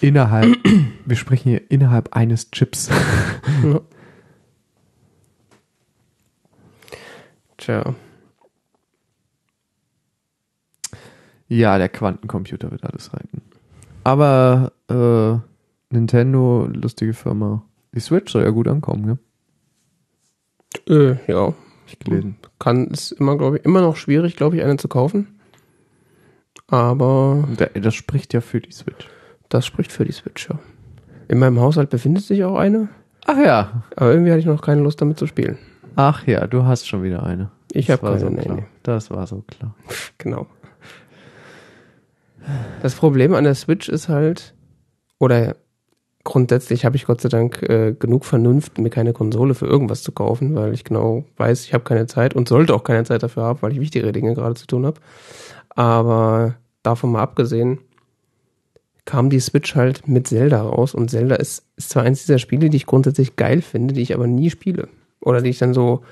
Innerhalb, 0.00 0.56
wir 1.04 1.16
sprechen 1.16 1.50
hier 1.50 1.70
innerhalb 1.70 2.14
eines 2.14 2.50
Chips. 2.50 2.90
Ja. 3.62 3.80
Tja. 7.56 7.94
Ja, 11.48 11.78
der 11.78 11.88
Quantencomputer 11.88 12.70
wird 12.70 12.84
alles 12.84 13.14
reiten. 13.14 13.40
Aber 14.04 14.72
äh, 14.90 15.94
Nintendo, 15.94 16.68
lustige 16.72 17.14
Firma. 17.14 17.64
Die 17.94 18.00
Switch 18.00 18.32
soll 18.32 18.42
ja 18.42 18.50
gut 18.50 18.68
ankommen, 18.68 19.18
ja? 20.86 20.94
Äh, 20.94 21.16
ja. 21.26 21.54
Ich 21.86 21.98
gelesen. 21.98 22.36
Kann, 22.58 22.88
ist 22.88 23.12
immer, 23.12 23.38
glaube 23.38 23.58
ich, 23.58 23.64
immer 23.64 23.80
noch 23.80 23.96
schwierig, 23.96 24.36
glaube 24.36 24.56
ich, 24.56 24.62
eine 24.62 24.76
zu 24.76 24.88
kaufen. 24.88 25.40
Aber 26.66 27.48
Das 27.74 27.94
spricht 27.94 28.34
ja 28.34 28.40
für 28.40 28.60
die 28.60 28.72
Switch. 28.72 29.08
Das 29.48 29.66
spricht 29.66 29.92
für 29.92 30.04
die 30.04 30.12
Switch, 30.12 30.48
ja. 30.48 30.58
In 31.28 31.38
meinem 31.38 31.60
Haushalt 31.60 31.90
befindet 31.90 32.24
sich 32.24 32.44
auch 32.44 32.56
eine, 32.56 32.88
Ach 33.26 33.38
ja. 33.38 33.82
aber 33.96 34.10
irgendwie 34.10 34.30
hatte 34.30 34.40
ich 34.40 34.46
noch 34.46 34.62
keine 34.62 34.82
Lust 34.82 35.00
damit 35.00 35.18
zu 35.18 35.26
spielen. 35.26 35.58
Ach 35.96 36.26
ja, 36.26 36.46
du 36.46 36.64
hast 36.64 36.86
schon 36.86 37.02
wieder 37.02 37.24
eine. 37.24 37.50
Ich 37.72 37.90
habe 37.90 38.02
keine, 38.02 38.20
so 38.20 38.28
nee, 38.28 38.48
nee. 38.48 38.64
Das 38.82 39.10
war 39.10 39.26
so 39.26 39.42
klar. 39.46 39.74
Genau. 40.18 40.46
Das 42.80 42.94
Problem 42.94 43.34
an 43.34 43.42
der 43.42 43.56
Switch 43.56 43.88
ist 43.88 44.08
halt, 44.08 44.54
oder 45.18 45.56
grundsätzlich 46.22 46.84
habe 46.84 46.94
ich 46.96 47.06
Gott 47.06 47.20
sei 47.20 47.28
Dank 47.28 47.62
äh, 47.62 47.92
genug 47.98 48.24
Vernunft, 48.24 48.78
mir 48.78 48.90
keine 48.90 49.12
Konsole 49.12 49.54
für 49.54 49.66
irgendwas 49.66 50.02
zu 50.02 50.12
kaufen, 50.12 50.54
weil 50.54 50.72
ich 50.72 50.84
genau 50.84 51.24
weiß, 51.36 51.64
ich 51.64 51.74
habe 51.74 51.84
keine 51.84 52.06
Zeit 52.06 52.34
und 52.34 52.48
sollte 52.48 52.74
auch 52.74 52.84
keine 52.84 53.04
Zeit 53.04 53.22
dafür 53.22 53.44
haben, 53.44 53.62
weil 53.62 53.72
ich 53.72 53.80
wichtigere 53.80 54.12
Dinge 54.12 54.34
gerade 54.34 54.54
zu 54.54 54.66
tun 54.66 54.86
habe. 54.86 55.00
Aber 55.70 56.54
davon 56.82 57.12
mal 57.12 57.22
abgesehen, 57.22 57.78
kam 59.06 59.30
die 59.30 59.40
Switch 59.40 59.74
halt 59.74 60.06
mit 60.06 60.26
Zelda 60.26 60.60
raus 60.60 60.94
und 60.94 61.10
Zelda 61.10 61.36
ist, 61.36 61.64
ist 61.76 61.90
zwar 61.90 62.02
eins 62.02 62.26
dieser 62.26 62.38
Spiele, 62.38 62.68
die 62.68 62.76
ich 62.76 62.86
grundsätzlich 62.86 63.36
geil 63.36 63.62
finde, 63.62 63.94
die 63.94 64.02
ich 64.02 64.14
aber 64.14 64.26
nie 64.26 64.50
spiele. 64.50 64.88
Oder 65.20 65.40
die 65.40 65.50
ich 65.50 65.58
dann 65.58 65.72
so 65.72 66.02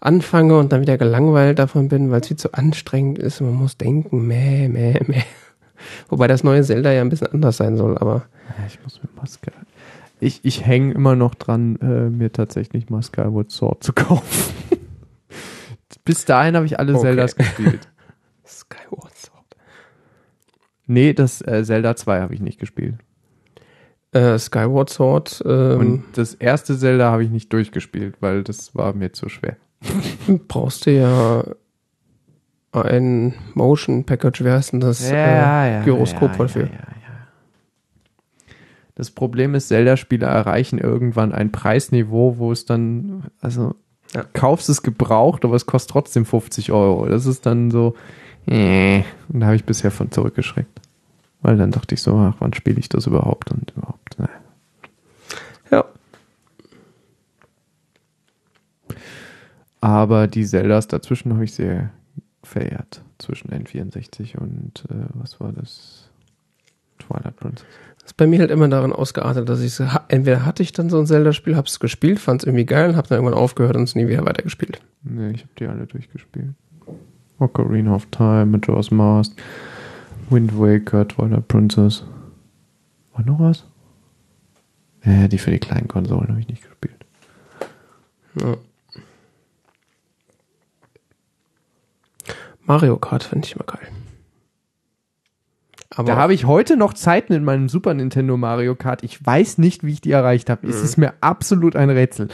anfange 0.00 0.56
und 0.58 0.72
dann 0.72 0.80
wieder 0.80 0.96
gelangweilt 0.96 1.58
davon 1.58 1.88
bin, 1.88 2.10
weil 2.10 2.20
es 2.20 2.28
viel 2.28 2.36
zu 2.36 2.54
anstrengend 2.54 3.18
ist 3.18 3.40
und 3.40 3.48
man 3.48 3.56
muss 3.56 3.76
denken, 3.76 4.26
meh, 4.26 4.68
meh, 4.68 4.98
meh. 5.06 5.22
Wobei 6.08 6.26
das 6.26 6.44
neue 6.44 6.62
Zelda 6.62 6.92
ja 6.92 7.02
ein 7.02 7.08
bisschen 7.08 7.28
anders 7.28 7.56
sein 7.58 7.76
soll, 7.76 7.98
aber 7.98 8.24
Ja, 8.58 8.66
ich 8.66 8.82
muss 8.82 9.02
mir 9.02 9.08
Maske. 9.16 9.52
Ich, 10.20 10.40
ich 10.44 10.64
hänge 10.66 10.94
immer 10.94 11.14
noch 11.14 11.34
dran, 11.36 11.76
äh, 11.80 12.10
mir 12.10 12.32
tatsächlich 12.32 12.90
mal 12.90 13.02
Skyward 13.02 13.50
Sword 13.50 13.84
zu 13.84 13.92
kaufen. 13.94 14.54
Bis 16.04 16.24
dahin 16.24 16.56
habe 16.56 16.66
ich 16.66 16.78
alle 16.78 16.92
Okay. 16.94 17.02
Zeldas 17.02 17.36
gespielt. 17.36 17.88
Nee, 20.88 21.12
das 21.12 21.40
äh, 21.42 21.62
Zelda 21.64 21.94
2 21.94 22.20
habe 22.20 22.34
ich 22.34 22.40
nicht 22.40 22.58
gespielt. 22.58 22.96
Äh, 24.12 24.38
Skyward 24.38 24.88
Sword, 24.90 25.42
ähm, 25.46 25.78
Und 25.78 26.04
das 26.14 26.34
erste 26.34 26.76
Zelda 26.78 27.12
habe 27.12 27.22
ich 27.24 27.30
nicht 27.30 27.52
durchgespielt, 27.52 28.16
weil 28.20 28.42
das 28.42 28.74
war 28.74 28.94
mir 28.94 29.12
zu 29.12 29.28
schwer. 29.28 29.56
brauchst 30.48 30.86
du 30.86 30.90
ja 30.92 31.44
ein 32.72 33.34
Motion 33.54 34.04
Package, 34.04 34.44
wie 34.44 34.50
heißt 34.50 34.72
denn 34.72 34.80
das? 34.80 35.00
äh, 35.10 35.82
Gyroskop 35.84 36.36
dafür. 36.36 36.64
Ja, 36.64 36.70
ja. 36.72 36.78
Das 38.94 39.10
Problem 39.10 39.54
ist, 39.54 39.68
Zelda-Spiele 39.68 40.26
erreichen 40.26 40.78
irgendwann 40.78 41.32
ein 41.32 41.52
Preisniveau, 41.52 42.38
wo 42.38 42.50
es 42.50 42.64
dann, 42.64 43.24
also 43.40 43.74
Ja. 44.14 44.24
kaufst 44.32 44.68
es 44.68 44.82
gebraucht, 44.82 45.44
aber 45.44 45.54
es 45.54 45.66
kostet 45.66 45.92
trotzdem 45.92 46.24
50 46.24 46.72
Euro. 46.72 47.06
Das 47.06 47.26
ist 47.26 47.46
dann 47.46 47.70
so, 47.70 47.94
äh, 48.48 49.04
und 49.28 49.40
da 49.40 49.46
habe 49.46 49.56
ich 49.56 49.64
bisher 49.64 49.90
von 49.90 50.10
zurückgeschreckt. 50.10 50.80
Weil 51.40 51.56
dann 51.56 51.70
dachte 51.70 51.94
ich 51.94 52.02
so, 52.02 52.16
ach, 52.16 52.34
wann 52.40 52.52
spiele 52.52 52.80
ich 52.80 52.88
das 52.88 53.06
überhaupt 53.06 53.52
und 53.52 53.72
überhaupt, 53.76 54.18
ne. 54.18 54.28
Ja. 55.70 55.84
Aber 59.80 60.26
die 60.26 60.44
Zeldas 60.44 60.88
dazwischen 60.88 61.32
habe 61.34 61.44
ich 61.44 61.52
sehr 61.54 61.90
verehrt. 62.42 63.02
Zwischen 63.18 63.50
N64 63.50 64.36
und, 64.38 64.84
äh, 64.90 65.06
was 65.14 65.40
war 65.40 65.52
das? 65.52 66.08
Twilight 66.98 67.36
Princess. 67.36 67.66
Das 67.98 68.12
ist 68.12 68.16
bei 68.16 68.26
mir 68.26 68.40
halt 68.40 68.50
immer 68.50 68.68
darin 68.68 68.92
ausgeartet, 68.92 69.48
dass 69.48 69.60
ich 69.60 69.74
so, 69.74 69.86
entweder 70.08 70.44
hatte 70.44 70.62
ich 70.62 70.72
dann 70.72 70.90
so 70.90 70.98
ein 70.98 71.06
Zelda-Spiel, 71.06 71.56
hab's 71.56 71.78
gespielt, 71.78 72.18
fand's 72.18 72.44
irgendwie 72.44 72.64
geil 72.64 72.90
und 72.90 72.96
hab 72.96 73.06
dann 73.08 73.18
irgendwann 73.18 73.38
aufgehört 73.38 73.76
und 73.76 73.82
es 73.82 73.94
nie 73.94 74.08
wieder 74.08 74.24
weitergespielt. 74.24 74.80
Nee, 75.02 75.30
ich 75.30 75.42
habe 75.42 75.52
die 75.58 75.66
alle 75.66 75.86
durchgespielt. 75.86 76.54
Ocarina 77.38 77.94
of 77.94 78.06
Time, 78.10 78.46
Majora's 78.46 78.90
Mask, 78.90 79.32
Wind 80.30 80.58
Waker, 80.58 81.06
Twilight 81.06 81.48
Princess. 81.48 82.04
War 83.14 83.24
noch 83.24 83.38
was? 83.38 83.64
Äh, 85.02 85.28
die 85.28 85.38
für 85.38 85.50
die 85.50 85.58
kleinen 85.58 85.88
Konsolen 85.88 86.28
habe 86.28 86.40
ich 86.40 86.48
nicht 86.48 86.62
gespielt. 86.62 87.04
Ja. 88.40 88.56
Mario 92.64 92.96
Kart 92.98 93.22
finde 93.22 93.46
ich 93.46 93.54
immer 93.54 93.64
geil. 93.64 93.88
Aber 95.94 96.06
Da 96.12 96.16
habe 96.16 96.34
ich 96.34 96.44
heute 96.44 96.76
noch 96.76 96.92
Zeiten 96.92 97.32
in 97.32 97.42
meinem 97.42 97.68
Super 97.68 97.94
Nintendo 97.94 98.36
Mario 98.36 98.74
Kart. 98.76 99.02
Ich 99.02 99.24
weiß 99.24 99.58
nicht, 99.58 99.84
wie 99.84 99.92
ich 99.92 100.00
die 100.00 100.12
erreicht 100.12 100.50
habe. 100.50 100.66
Es 100.68 100.82
ist 100.82 100.96
mir 100.98 101.14
absolut 101.20 101.74
ein 101.76 101.90
Rätsel. 101.90 102.28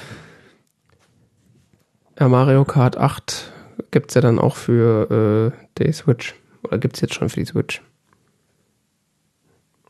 ja, 2.18 2.28
Mario 2.28 2.64
Kart 2.64 2.96
8 2.96 3.52
gibt's 3.90 4.14
ja 4.14 4.20
dann 4.20 4.38
auch 4.38 4.56
für 4.56 5.52
äh, 5.78 5.82
die 5.82 5.92
Switch. 5.92 6.34
Oder 6.62 6.78
gibt's 6.78 7.00
jetzt 7.00 7.14
schon 7.14 7.28
für 7.28 7.40
die 7.40 7.46
Switch. 7.46 7.82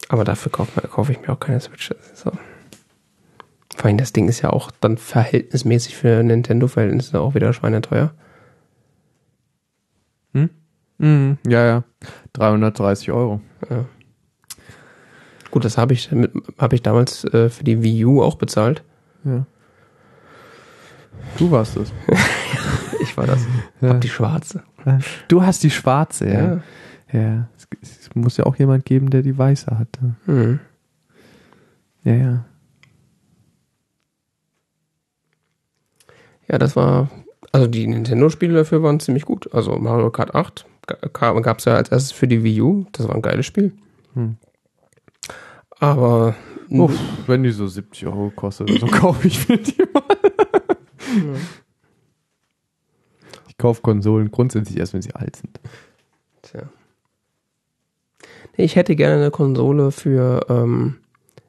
Aber 0.08 0.24
dafür 0.24 0.52
kaufe 0.52 0.80
kauf 0.88 1.10
ich 1.10 1.20
mir 1.20 1.30
auch 1.30 1.40
keine 1.40 1.60
Switch. 1.60 1.90
So. 2.14 2.32
Vor 3.76 3.86
allem 3.86 3.98
das 3.98 4.12
Ding 4.12 4.28
ist 4.28 4.42
ja 4.42 4.50
auch 4.50 4.70
dann 4.80 4.98
verhältnismäßig 4.98 5.96
für 5.96 6.22
Nintendo-Verhältnisse 6.22 7.20
auch 7.20 7.34
wieder 7.34 7.52
schweineteuer. 7.52 8.12
Mhm, 10.98 11.38
ja, 11.46 11.66
ja. 11.66 11.84
330 12.34 13.10
Euro. 13.12 13.40
Ja. 13.68 13.84
Gut, 15.50 15.64
das 15.64 15.78
habe 15.78 15.92
ich, 15.92 16.10
hab 16.58 16.72
ich 16.72 16.82
damals 16.82 17.24
äh, 17.24 17.48
für 17.48 17.64
die 17.64 17.82
Wii 17.82 18.04
U 18.04 18.22
auch 18.22 18.36
bezahlt. 18.36 18.82
Ja. 19.24 19.46
Du 21.38 21.50
warst 21.50 21.76
es. 21.76 21.92
Ich 23.04 23.16
war 23.16 23.26
das. 23.26 23.46
Ja. 23.80 23.90
Hab 23.90 24.00
die 24.00 24.08
schwarze. 24.08 24.62
Du 25.28 25.42
hast 25.42 25.62
die 25.62 25.70
schwarze, 25.70 26.28
ja. 26.28 26.42
Ja. 26.42 26.62
Ja. 27.12 27.48
Es, 27.56 27.68
es 27.82 28.14
muss 28.14 28.36
ja 28.36 28.44
auch 28.44 28.56
jemand 28.56 28.84
geben, 28.84 29.10
der 29.10 29.22
die 29.22 29.36
weiße 29.36 29.78
hatte. 29.78 30.16
Mhm. 30.26 30.60
Ja, 32.02 32.14
ja. 32.14 32.44
Ja, 36.48 36.58
das 36.58 36.76
war, 36.76 37.10
also 37.52 37.66
die 37.66 37.86
Nintendo-Spiele 37.86 38.54
dafür 38.54 38.82
waren 38.82 39.00
ziemlich 39.00 39.24
gut. 39.24 39.52
Also 39.54 39.76
Mario 39.76 40.10
Kart 40.10 40.34
8 40.34 40.66
gab 41.12 41.58
es 41.58 41.64
ja 41.64 41.76
als 41.76 41.88
erstes 41.88 42.12
für 42.12 42.28
die 42.28 42.44
Wii 42.44 42.60
U. 42.60 42.86
Das 42.92 43.08
war 43.08 43.14
ein 43.14 43.22
geiles 43.22 43.46
Spiel. 43.46 43.72
Hm. 44.12 44.36
Aber 45.78 46.34
Uff, 46.68 46.98
wenn 47.26 47.42
die 47.42 47.50
so 47.50 47.66
70 47.66 48.06
Euro 48.06 48.32
kostet, 48.34 48.68
so 48.80 48.86
kaufe 48.86 49.26
ich 49.26 49.48
mir 49.48 49.58
die 49.58 49.82
mal. 49.92 50.02
Ich 51.16 51.22
kaufe 53.64 53.80
Konsolen 53.80 54.30
grundsätzlich 54.30 54.76
erst, 54.76 54.92
wenn 54.92 55.00
sie 55.00 55.14
alt 55.14 55.36
sind. 55.36 55.58
Tja. 56.42 56.64
Ich 58.58 58.76
hätte 58.76 58.94
gerne 58.94 59.14
eine 59.14 59.30
Konsole 59.30 59.90
für 59.90 60.44
ähm, 60.50 60.96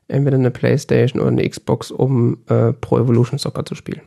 entweder 0.08 0.38
eine 0.38 0.50
Playstation 0.50 1.22
oder 1.22 1.32
eine 1.32 1.50
Xbox, 1.50 1.92
um 1.92 2.38
äh, 2.48 2.72
Pro 2.72 3.00
Evolution 3.00 3.38
Soccer 3.38 3.66
zu 3.66 3.76
spielen. 3.76 4.00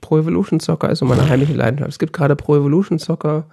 Pro 0.00 0.16
Evolution 0.16 0.58
Soccer 0.58 0.88
ist 0.88 1.00
so 1.00 1.04
meine 1.04 1.28
heimliche 1.28 1.52
Leidenschaft. 1.52 1.90
Es 1.90 1.98
gibt 1.98 2.14
gerade 2.14 2.34
Pro 2.34 2.56
Evolution 2.56 2.98
Soccer 2.98 3.44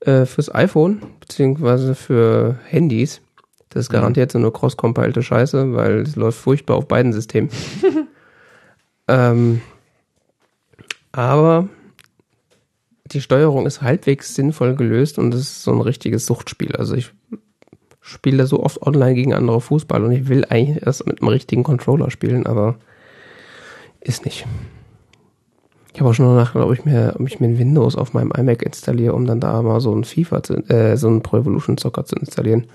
äh, 0.00 0.26
fürs 0.26 0.52
iPhone, 0.52 1.00
beziehungsweise 1.20 1.94
für 1.94 2.58
Handys. 2.66 3.20
Das 3.68 3.82
ist 3.84 3.90
garantiert 3.90 4.32
so 4.32 4.38
eine 4.38 4.50
cross-compilte 4.50 5.22
Scheiße, 5.22 5.74
weil 5.74 6.00
es 6.00 6.16
läuft 6.16 6.40
furchtbar 6.40 6.76
auf 6.76 6.88
beiden 6.88 7.12
Systemen. 7.12 7.50
ähm, 9.06 9.60
aber 11.12 11.68
die 13.06 13.20
Steuerung 13.20 13.66
ist 13.66 13.82
halbwegs 13.82 14.34
sinnvoll 14.34 14.76
gelöst 14.76 15.18
und 15.18 15.34
es 15.34 15.40
ist 15.40 15.62
so 15.62 15.72
ein 15.72 15.80
richtiges 15.80 16.26
Suchtspiel. 16.26 16.76
Also 16.76 16.94
ich 16.94 17.12
spiele 18.00 18.46
so 18.46 18.62
oft 18.62 18.82
online 18.82 19.14
gegen 19.14 19.34
andere 19.34 19.60
Fußball 19.60 20.04
und 20.04 20.12
ich 20.12 20.28
will 20.28 20.44
eigentlich 20.48 20.84
erst 20.86 21.06
mit 21.06 21.20
einem 21.20 21.28
richtigen 21.28 21.62
Controller 21.62 22.10
spielen, 22.10 22.46
aber 22.46 22.76
ist 24.00 24.24
nicht. 24.24 24.46
Ich 25.92 26.00
habe 26.00 26.10
auch 26.10 26.14
schon 26.14 26.34
nachgedacht, 26.34 26.68
ob 26.68 26.72
ich 26.72 26.84
mir, 26.84 27.16
ob 27.18 27.26
ich 27.26 27.40
mir 27.40 27.48
ein 27.48 27.58
Windows 27.58 27.96
auf 27.96 28.12
meinem 28.12 28.32
iMac 28.32 28.62
installiere, 28.62 29.14
um 29.14 29.26
dann 29.26 29.40
da 29.40 29.60
mal 29.60 29.80
so 29.80 29.94
ein 29.94 30.04
FIFA, 30.04 30.42
zu, 30.42 30.54
äh, 30.68 30.96
so 30.96 31.08
ein 31.08 31.22
Pro 31.22 31.38
Evolution 31.38 31.78
Soccer 31.78 32.04
zu 32.04 32.16
installieren. 32.16 32.66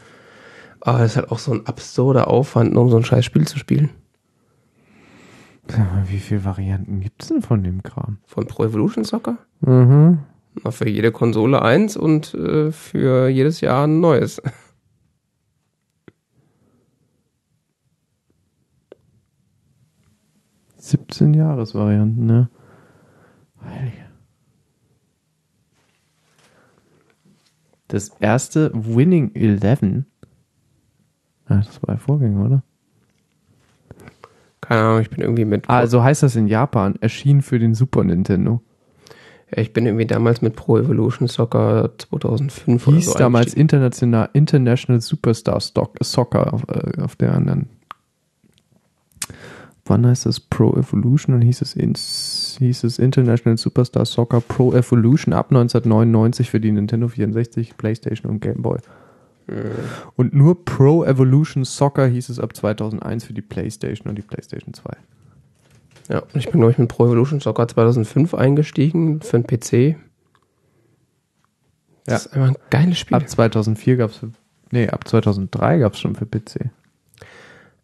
Aber 0.82 1.00
das 1.00 1.12
ist 1.12 1.18
halt 1.18 1.32
auch 1.32 1.40
so 1.40 1.54
ein 1.54 1.66
absurder 1.66 2.28
Aufwand, 2.28 2.74
nur 2.74 2.84
um 2.84 2.90
so 2.90 2.98
ein 2.98 3.06
scheiß 3.06 3.26
Spiel 3.26 3.48
zu 3.48 3.58
spielen. 3.58 3.90
Wie 6.06 6.20
viele 6.20 6.46
Varianten 6.46 7.02
gibt 7.02 7.24
es 7.24 7.30
denn 7.30 7.42
von 7.42 7.64
dem 7.64 7.82
Kram? 7.84 8.20
Von 8.26 8.46
Pro 8.48 8.66
Evolution 8.66 9.04
Soccer? 9.04 9.38
Mhm. 9.62 10.20
Na, 10.64 10.72
für 10.72 10.88
jede 10.88 11.12
Konsole 11.12 11.62
eins 11.62 11.98
und 11.98 12.34
äh, 12.34 12.72
für 12.72 13.28
jedes 13.28 13.62
Jahr 13.62 13.88
ein 13.88 14.00
neues. 14.00 14.42
Siebzehn 20.78 21.34
Jahresvarianten, 21.34 22.26
ne? 22.26 22.50
Heilige. 23.64 24.06
Das 27.88 28.10
erste 28.20 28.72
Winning 28.74 29.34
Eleven. 29.34 30.06
Ah, 31.48 31.58
das 31.58 31.82
war 31.82 31.96
der 31.96 31.98
Vorgänger, 31.98 32.46
oder? 32.46 32.64
Keine 34.68 34.82
Ahnung, 34.82 35.02
ich 35.02 35.10
bin 35.10 35.22
irgendwie 35.22 35.46
mit. 35.46 35.70
Ah, 35.70 35.86
so 35.88 36.04
heißt 36.04 36.24
das 36.24 36.36
in 36.36 36.48
Japan. 36.48 36.96
Erschien 37.00 37.42
für 37.42 37.60
den 37.60 37.76
Super 37.76 38.04
Nintendo. 38.04 38.62
Ja, 39.56 39.62
ich 39.62 39.74
bin 39.74 39.86
irgendwie 39.86 40.08
damals 40.08 40.42
mit 40.42 40.56
Pro 40.56 40.78
Evolution 40.78 41.28
Soccer 41.28 41.92
2005 41.98 42.88
oder 42.88 42.98
Hieß 42.98 43.06
so 43.06 43.20
damals. 43.20 43.54
International, 43.54 44.30
International 44.34 45.02
Superstar 45.02 45.62
Stock, 45.62 45.98
Soccer 46.02 46.54
auf, 46.54 46.64
äh, 46.68 47.02
auf 47.02 47.16
der 47.16 47.34
anderen. 47.34 47.70
Wann 49.86 50.08
heißt 50.08 50.26
das 50.26 50.40
Pro 50.40 50.76
Evolution? 50.76 51.36
Dann 51.36 51.44
hieß 51.44 51.62
es, 51.62 51.76
ins, 51.76 52.56
hieß 52.58 52.86
es 52.86 52.98
International 52.98 53.58
Superstar 53.58 54.06
Soccer 54.06 54.42
Pro 54.42 54.74
Evolution 54.74 55.32
ab 55.32 55.52
1999 55.52 56.50
für 56.50 56.60
die 56.60 56.72
Nintendo 56.72 57.08
64, 57.08 57.78
PlayStation 57.78 58.32
und 58.32 58.40
Game 58.40 58.64
Boy. 58.64 58.80
Und 60.16 60.34
nur 60.34 60.66
Pro 60.66 61.04
Evolution 61.04 61.66
Soccer 61.66 62.08
hieß 62.08 62.30
es 62.30 62.40
ab 62.40 62.56
2001 62.56 63.26
für 63.26 63.34
die 63.34 63.42
PlayStation 63.42 64.10
und 64.10 64.16
die 64.16 64.22
PlayStation 64.24 64.74
2. 64.74 64.92
Ja, 66.10 66.20
und 66.20 66.36
ich 66.36 66.50
bin, 66.50 66.60
glaube 66.62 66.72
ich, 66.72 66.78
mit 66.78 66.90
Pro 66.90 67.06
Evolution 67.06 67.40
Soccer 67.40 67.68
2005 67.68 68.34
eingestiegen 68.34 69.22
für 69.22 69.38
einen 69.38 69.46
PC. 69.48 69.98
Das 72.06 72.08
Ja. 72.08 72.16
ist 72.30 72.34
einfach 72.34 72.50
ein 72.50 72.58
geiles 72.70 73.00
Spiel. 73.00 73.18
Ab 73.18 73.28
2004 73.28 73.98
gab 73.98 74.12
es, 74.12 74.22
nee, 74.72 74.88
ab 74.90 75.08
2003 75.08 75.80
gab 75.80 75.94
es 75.94 76.00
schon 76.00 76.16
für 76.16 76.26
PC. 76.26 76.70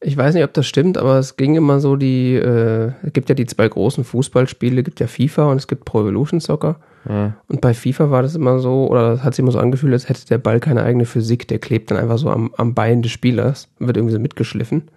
Ich 0.04 0.18
weiß 0.18 0.34
nicht, 0.34 0.44
ob 0.44 0.54
das 0.54 0.66
stimmt, 0.66 0.98
aber 0.98 1.20
es 1.20 1.38
ging 1.38 1.56
immer 1.56 1.80
so 1.80 1.96
die, 1.96 2.34
äh, 2.36 2.92
es 3.04 3.14
gibt 3.14 3.30
ja 3.30 3.36
die 3.36 3.46
zwei 3.46 3.68
großen 3.68 4.04
Fußballspiele, 4.04 4.82
gibt 4.84 5.00
ja 5.00 5.06
FIFA 5.08 5.46
und 5.52 5.58
es 5.58 5.68
gibt 5.68 5.86
Pro 5.86 6.02
Evolution 6.02 6.40
Soccer. 6.40 6.80
Ja. 7.08 7.36
Und 7.48 7.62
bei 7.62 7.74
FIFA 7.74 8.12
war 8.12 8.22
das 8.22 8.36
immer 8.36 8.60
so, 8.60 8.88
oder 8.88 9.12
das 9.12 9.24
hat 9.24 9.34
sich 9.34 9.44
immer 9.44 9.52
so 9.52 9.60
angefühlt, 9.60 9.94
als 9.94 10.08
hätte 10.08 10.26
der 10.28 10.38
Ball 10.38 10.60
keine 10.60 10.84
eigene 10.84 11.06
Physik, 11.06 11.48
der 11.48 11.60
klebt 11.60 11.92
dann 11.92 11.98
einfach 11.98 12.18
so 12.18 12.30
am, 12.30 12.54
am 12.58 12.76
Bein 12.76 13.02
des 13.02 13.12
Spielers, 13.12 13.70
wird 13.80 13.98
irgendwie 13.98 14.14
so 14.14 14.20
mitgeschliffen. 14.20 14.90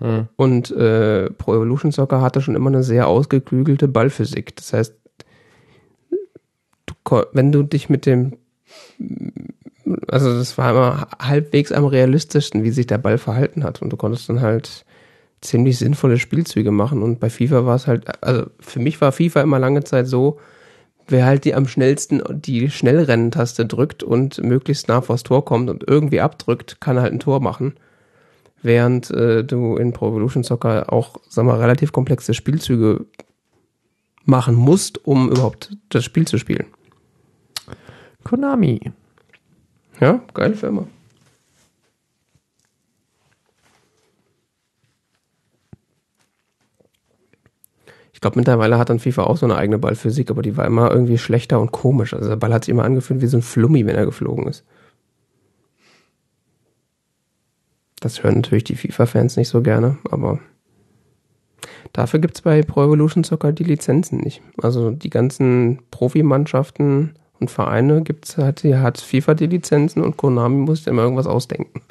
Ja. 0.00 0.28
Und 0.36 0.70
äh, 0.72 1.30
Pro 1.30 1.54
Evolution 1.54 1.92
Soccer 1.92 2.20
hatte 2.20 2.40
schon 2.40 2.56
immer 2.56 2.68
eine 2.68 2.82
sehr 2.82 3.06
ausgeklügelte 3.06 3.88
Ballphysik. 3.88 4.54
Das 4.56 4.72
heißt, 4.72 4.94
du, 6.86 7.22
wenn 7.32 7.52
du 7.52 7.62
dich 7.62 7.88
mit 7.88 8.04
dem, 8.04 8.36
also 10.08 10.36
das 10.36 10.58
war 10.58 10.70
immer 10.70 11.08
halbwegs 11.20 11.72
am 11.72 11.86
realistischsten, 11.86 12.64
wie 12.64 12.70
sich 12.70 12.86
der 12.86 12.98
Ball 12.98 13.18
verhalten 13.18 13.64
hat. 13.64 13.80
Und 13.80 13.90
du 13.90 13.96
konntest 13.96 14.28
dann 14.28 14.40
halt 14.40 14.84
ziemlich 15.40 15.78
sinnvolle 15.78 16.18
Spielzüge 16.18 16.70
machen. 16.70 17.02
Und 17.02 17.20
bei 17.20 17.30
FIFA 17.30 17.64
war 17.64 17.76
es 17.76 17.86
halt, 17.86 18.22
also 18.22 18.46
für 18.60 18.80
mich 18.80 19.00
war 19.00 19.12
FIFA 19.12 19.42
immer 19.42 19.58
lange 19.58 19.84
Zeit 19.84 20.06
so, 20.06 20.38
wer 21.06 21.26
halt 21.26 21.44
die 21.44 21.54
am 21.54 21.66
schnellsten 21.66 22.22
die 22.30 22.70
Schnellrennentaste 22.70 23.66
drückt 23.66 24.02
und 24.02 24.42
möglichst 24.42 24.88
nah 24.88 25.00
vors 25.00 25.22
Tor 25.22 25.44
kommt 25.44 25.70
und 25.70 25.84
irgendwie 25.86 26.20
abdrückt, 26.20 26.80
kann 26.80 27.00
halt 27.00 27.12
ein 27.12 27.20
Tor 27.20 27.40
machen. 27.40 27.74
Während 28.62 29.10
äh, 29.10 29.44
du 29.44 29.76
in 29.76 29.92
Pro 29.92 30.08
Evolution 30.08 30.42
Soccer 30.42 30.92
auch, 30.92 31.16
sag 31.28 31.44
mal, 31.44 31.60
relativ 31.60 31.92
komplexe 31.92 32.32
Spielzüge 32.32 33.04
machen 34.24 34.54
musst, 34.54 35.06
um 35.06 35.30
überhaupt 35.30 35.76
das 35.90 36.04
Spiel 36.04 36.26
zu 36.26 36.38
spielen. 36.38 36.66
Konami. 38.22 38.80
Ja, 40.00 40.20
geile 40.32 40.54
Firma. 40.54 40.86
glaube, 48.24 48.38
mittlerweile 48.38 48.78
hat 48.78 48.88
dann 48.88 49.00
FIFA 49.00 49.24
auch 49.24 49.36
so 49.36 49.44
eine 49.44 49.56
eigene 49.56 49.78
Ballphysik, 49.78 50.30
aber 50.30 50.40
die 50.40 50.56
war 50.56 50.64
immer 50.64 50.90
irgendwie 50.90 51.18
schlechter 51.18 51.60
und 51.60 51.72
komisch. 51.72 52.14
Also 52.14 52.30
der 52.30 52.36
Ball 52.36 52.54
hat 52.54 52.64
sich 52.64 52.72
immer 52.72 52.84
angefühlt 52.84 53.20
wie 53.20 53.26
so 53.26 53.36
ein 53.36 53.42
Flummi, 53.42 53.84
wenn 53.84 53.96
er 53.96 54.06
geflogen 54.06 54.46
ist. 54.46 54.64
Das 58.00 58.22
hören 58.22 58.36
natürlich 58.36 58.64
die 58.64 58.76
FIFA-Fans 58.76 59.36
nicht 59.36 59.48
so 59.48 59.60
gerne, 59.60 59.98
aber 60.10 60.38
dafür 61.92 62.18
gibt 62.18 62.36
es 62.38 62.40
bei 62.40 62.62
Pro 62.62 62.84
Evolution 62.84 63.24
Soccer 63.24 63.52
die 63.52 63.64
Lizenzen 63.64 64.20
nicht. 64.20 64.40
Also 64.62 64.90
die 64.90 65.10
ganzen 65.10 65.82
Profimannschaften 65.90 67.18
und 67.40 67.50
Vereine 67.50 68.00
gibt's, 68.02 68.38
hat, 68.38 68.64
hat 68.64 68.98
FIFA 69.02 69.34
die 69.34 69.48
Lizenzen 69.48 70.02
und 70.02 70.16
Konami 70.16 70.56
muss 70.56 70.86
immer 70.86 71.02
irgendwas 71.02 71.26
ausdenken 71.26 71.82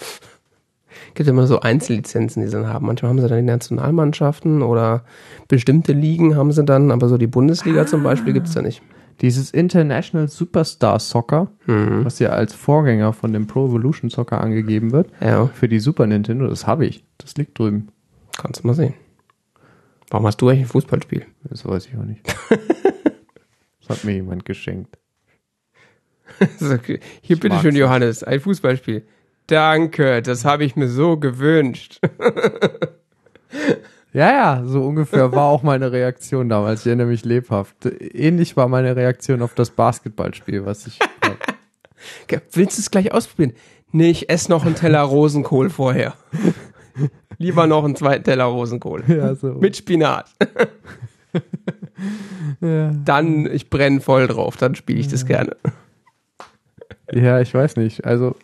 gibt 1.15 1.29
immer 1.29 1.47
so 1.47 1.59
Einzellizenzen, 1.59 2.41
die 2.41 2.47
sie 2.49 2.55
dann 2.55 2.67
haben. 2.67 2.85
Manchmal 2.85 3.09
haben 3.09 3.19
sie 3.21 3.27
dann 3.27 3.37
die 3.39 3.43
Nationalmannschaften 3.45 4.61
oder 4.61 5.03
bestimmte 5.47 5.93
Ligen 5.93 6.35
haben 6.35 6.51
sie 6.51 6.63
dann, 6.63 6.91
aber 6.91 7.07
so 7.09 7.17
die 7.17 7.27
Bundesliga 7.27 7.85
zum 7.85 8.03
Beispiel 8.03 8.33
gibt's 8.33 8.53
da 8.53 8.61
nicht. 8.61 8.81
Dieses 9.21 9.51
International 9.51 10.27
Superstar 10.27 10.99
Soccer, 10.99 11.51
Mhm. 11.67 12.03
was 12.03 12.17
ja 12.19 12.29
als 12.29 12.53
Vorgänger 12.53 13.13
von 13.13 13.31
dem 13.31 13.45
Pro 13.47 13.67
Evolution 13.67 14.09
Soccer 14.09 14.41
angegeben 14.41 14.91
wird, 14.91 15.11
Ja, 15.21 15.47
für 15.47 15.69
die 15.69 15.79
Super 15.79 16.07
Nintendo, 16.07 16.47
das 16.47 16.65
habe 16.65 16.85
ich. 16.85 17.03
Das 17.19 17.35
liegt 17.37 17.57
drüben. 17.59 17.89
kannst 18.35 18.63
du 18.63 18.67
mal 18.67 18.73
sehen. 18.73 18.95
Warum 20.09 20.25
hast 20.27 20.41
du 20.41 20.49
eigentlich 20.49 20.61
ein 20.61 20.67
Fußballspiel? 20.67 21.25
Das 21.43 21.65
weiß 21.65 21.85
ich 21.87 21.97
auch 21.97 22.03
nicht. 22.03 22.21
das 22.49 23.89
hat 23.97 24.03
mir 24.03 24.13
jemand 24.13 24.45
geschenkt. 24.45 24.97
Okay. 26.61 26.99
Hier, 27.21 27.39
bitteschön. 27.39 27.75
Johannes, 27.75 28.23
ein 28.23 28.39
Fußballspiel. 28.39 29.03
Danke, 29.47 30.21
das 30.21 30.45
habe 30.45 30.63
ich 30.63 30.75
mir 30.75 30.87
so 30.87 31.17
gewünscht. 31.17 31.99
Ja, 34.13 34.31
ja, 34.31 34.63
so 34.63 34.83
ungefähr 34.83 35.31
war 35.31 35.45
auch 35.45 35.63
meine 35.63 35.91
Reaktion 35.91 36.47
damals. 36.47 36.81
Ich 36.81 36.87
erinnere 36.87 37.07
mich 37.07 37.25
lebhaft. 37.25 37.85
Ähnlich 37.85 38.55
war 38.55 38.67
meine 38.67 38.95
Reaktion 38.95 39.41
auf 39.41 39.55
das 39.55 39.71
Basketballspiel, 39.71 40.65
was 40.67 40.85
ich. 40.85 40.99
Willst 42.51 42.77
du 42.77 42.81
es 42.81 42.91
gleich 42.91 43.11
ausprobieren? 43.11 43.53
Nee, 43.91 44.11
ich 44.11 44.29
esse 44.29 44.51
noch 44.51 44.65
einen 44.65 44.75
Teller 44.75 45.01
Rosenkohl 45.01 45.71
vorher. 45.71 46.13
Lieber 47.39 47.65
noch 47.65 47.83
einen 47.83 47.95
zweiten 47.95 48.23
Teller 48.23 48.45
Rosenkohl. 48.45 49.03
ja, 49.07 49.33
so. 49.33 49.53
Mit 49.53 49.77
Spinat. 49.77 50.29
ja. 52.61 52.91
Dann, 53.03 53.47
ich 53.47 53.71
brenne 53.71 53.99
voll 53.99 54.27
drauf, 54.27 54.57
dann 54.57 54.75
spiele 54.75 54.99
ich 54.99 55.07
das 55.07 55.25
gerne. 55.25 55.55
ja, 57.11 57.39
ich 57.39 57.51
weiß 57.51 57.77
nicht. 57.77 58.05
Also, 58.05 58.35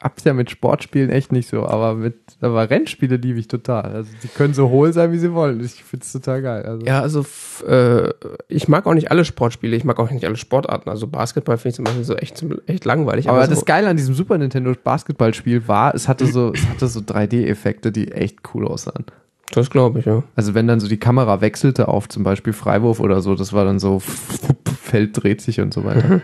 hab's 0.00 0.24
ja 0.24 0.32
mit 0.32 0.50
Sportspielen 0.50 1.10
echt 1.10 1.32
nicht 1.32 1.48
so, 1.48 1.66
aber 1.66 1.94
mit, 1.94 2.14
aber 2.40 2.68
Rennspiele 2.68 3.16
liebe 3.16 3.38
ich 3.38 3.48
total. 3.48 3.92
Also, 3.92 4.10
die 4.22 4.28
können 4.28 4.54
so 4.54 4.68
hohl 4.68 4.92
sein, 4.92 5.12
wie 5.12 5.18
sie 5.18 5.32
wollen. 5.32 5.60
Ich 5.64 5.82
find's 5.84 6.12
total 6.12 6.42
geil. 6.42 6.62
Also, 6.64 6.86
Ja, 6.86 7.00
also 7.00 7.24
äh, 7.66 8.10
ich 8.48 8.68
mag 8.68 8.86
auch 8.86 8.94
nicht 8.94 9.10
alle 9.10 9.24
Sportspiele, 9.24 9.76
ich 9.76 9.84
mag 9.84 9.98
auch 9.98 10.10
nicht 10.10 10.24
alle 10.24 10.36
Sportarten. 10.36 10.88
Also 10.90 11.06
Basketball 11.06 11.56
finde 11.58 11.68
ich 11.70 11.74
zum 11.76 11.84
Beispiel 11.84 12.04
so 12.04 12.16
echt, 12.16 12.44
echt 12.66 12.84
langweilig. 12.84 13.28
aber 13.28 13.44
so, 13.44 13.50
das 13.50 13.64
Geile 13.64 13.88
an 13.88 13.96
diesem 13.96 14.14
Super 14.14 14.38
Nintendo 14.38 14.72
Basketballspiel 14.82 15.68
war, 15.68 15.94
es 15.94 16.08
hatte 16.08 16.26
so, 16.26 16.52
es 16.52 16.66
hatte 16.68 16.88
so 16.88 17.00
3D-Effekte, 17.00 17.92
die 17.92 18.12
echt 18.12 18.38
cool 18.54 18.66
aussahen. 18.66 19.04
das 19.52 19.70
glaube 19.70 20.00
ich, 20.00 20.04
ja. 20.06 20.22
Also 20.36 20.54
wenn 20.54 20.66
dann 20.66 20.80
so 20.80 20.88
die 20.88 20.98
Kamera 20.98 21.40
wechselte 21.40 21.88
auf 21.88 22.08
zum 22.08 22.22
Beispiel 22.22 22.52
Freiwurf 22.52 23.00
oder 23.00 23.20
so, 23.20 23.34
das 23.34 23.52
war 23.52 23.64
dann 23.64 23.78
so 23.78 24.00
Feld 24.80 25.22
dreht 25.22 25.40
sich 25.40 25.60
und 25.60 25.72
so 25.72 25.84
weiter. 25.84 26.20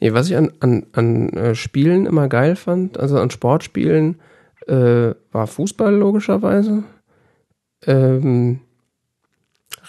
Nee, 0.00 0.12
was 0.12 0.28
ich 0.30 0.36
an, 0.36 0.52
an, 0.60 0.86
an 0.92 1.30
äh, 1.30 1.54
Spielen 1.54 2.06
immer 2.06 2.28
geil 2.28 2.56
fand, 2.56 2.98
also 2.98 3.18
an 3.18 3.30
Sportspielen, 3.30 4.20
äh, 4.66 5.14
war 5.32 5.46
Fußball 5.46 5.94
logischerweise. 5.94 6.84
Ähm, 7.86 8.60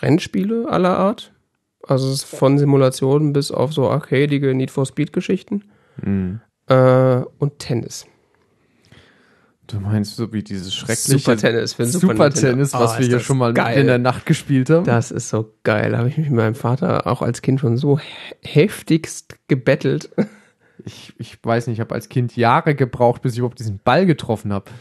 Rennspiele 0.01 0.67
aller 0.69 0.97
Art. 0.97 1.34
Also 1.88 2.15
von 2.26 2.57
Simulationen 2.57 3.34
bis 3.34 3.51
auf 3.51 3.74
so 3.74 3.89
arcadige 3.89 4.53
Need 4.53 4.72
for 4.72 4.86
Speed 4.86 5.13
Geschichten. 5.13 5.63
Mhm. 6.01 6.41
Äh, 6.67 7.22
und 7.39 7.59
Tennis. 7.59 8.05
Du 9.72 9.80
meinst 9.80 10.15
so 10.15 10.32
wie 10.34 10.43
dieses 10.43 10.74
schreckliche 10.74 11.19
Super 11.19 11.38
Tennis 11.38 11.74
für 11.74 11.86
Super, 11.86 12.07
Super. 12.13 12.30
Tennis, 12.32 12.74
was 12.74 12.95
Oh, 12.95 12.99
wir 12.99 13.07
hier 13.07 13.19
schon 13.19 13.38
mal 13.38 13.53
geil. 13.53 13.80
in 13.80 13.88
der 13.88 13.97
Nacht 13.97 14.26
gespielt 14.26 14.69
haben. 14.69 14.86
Das 14.86 15.11
ist 15.11 15.30
so 15.30 15.53
geil. 15.63 15.91
Da 15.91 15.99
habe 15.99 16.09
ich 16.09 16.17
mich 16.17 16.28
mit 16.30 16.38
meinem 16.38 16.55
Vater 16.55 17.07
auch 17.07 17.22
als 17.22 17.41
Kind 17.41 17.59
schon 17.59 17.78
so 17.78 17.97
he- 17.99 18.05
heftigst 18.41 19.38
gebettelt. 19.47 20.09
Ich, 20.84 21.13
ich 21.17 21.38
weiß 21.43 21.67
nicht, 21.67 21.78
ich 21.78 21.80
habe 21.80 21.93
als 21.95 22.09
Kind 22.09 22.36
Jahre 22.36 22.76
gebraucht, 22.76 23.22
bis 23.22 23.34
ich 23.34 23.39
überhaupt 23.39 23.59
diesen 23.59 23.80
Ball 23.84 24.05
getroffen 24.05 24.51
habe. 24.51 24.72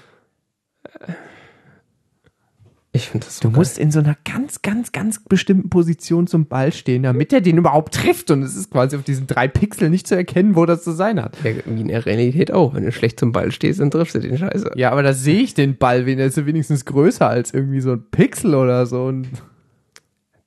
Ich 2.93 3.09
finde 3.09 3.27
das 3.27 3.37
so 3.37 3.43
Du 3.43 3.51
geil. 3.51 3.59
musst 3.61 3.79
in 3.79 3.93
so 3.93 4.01
einer 4.01 4.17
ganz, 4.25 4.63
ganz, 4.63 4.91
ganz 4.91 5.23
bestimmten 5.23 5.71
Position 5.71 6.27
zum 6.27 6.47
Ball 6.47 6.73
stehen, 6.73 7.05
damit 7.05 7.33
er 7.33 7.41
den 7.41 7.57
überhaupt 7.57 7.95
trifft. 7.95 8.33
Und 8.33 8.43
es 8.43 8.57
ist 8.57 8.71
quasi 8.73 8.97
auf 8.97 9.05
diesen 9.05 9.29
drei 9.29 9.47
Pixeln 9.47 9.93
nicht 9.93 10.09
zu 10.09 10.17
erkennen, 10.17 10.57
wo 10.57 10.67
das 10.67 10.83
zu 10.83 10.91
sein 10.91 11.23
hat. 11.23 11.37
Ja, 11.45 11.53
wie 11.67 11.81
in 11.83 11.87
der 11.89 12.05
Realität 12.05 12.51
auch. 12.53 12.75
Wenn 12.75 12.85
du 12.85 12.91
schlecht 12.91 13.21
zum 13.21 13.31
Ball 13.31 13.53
stehst, 13.53 13.79
dann 13.79 13.93
triffst 13.93 14.17
du 14.17 14.19
den 14.19 14.37
Scheiße. 14.37 14.73
Ja, 14.75 14.91
aber 14.91 15.05
da 15.05 15.13
sehe 15.13 15.41
ich 15.41 15.55
den 15.55 15.77
Ball, 15.79 16.05
wenn 16.05 16.19
er 16.19 16.27
ist 16.27 16.45
wenigstens 16.45 16.85
größer 16.85 17.29
als 17.29 17.55
irgendwie 17.55 17.81
so 17.81 17.93
ein 17.93 18.03
Pixel 18.11 18.57
oder 18.57 18.85
so. 18.87 19.05
Und 19.05 19.29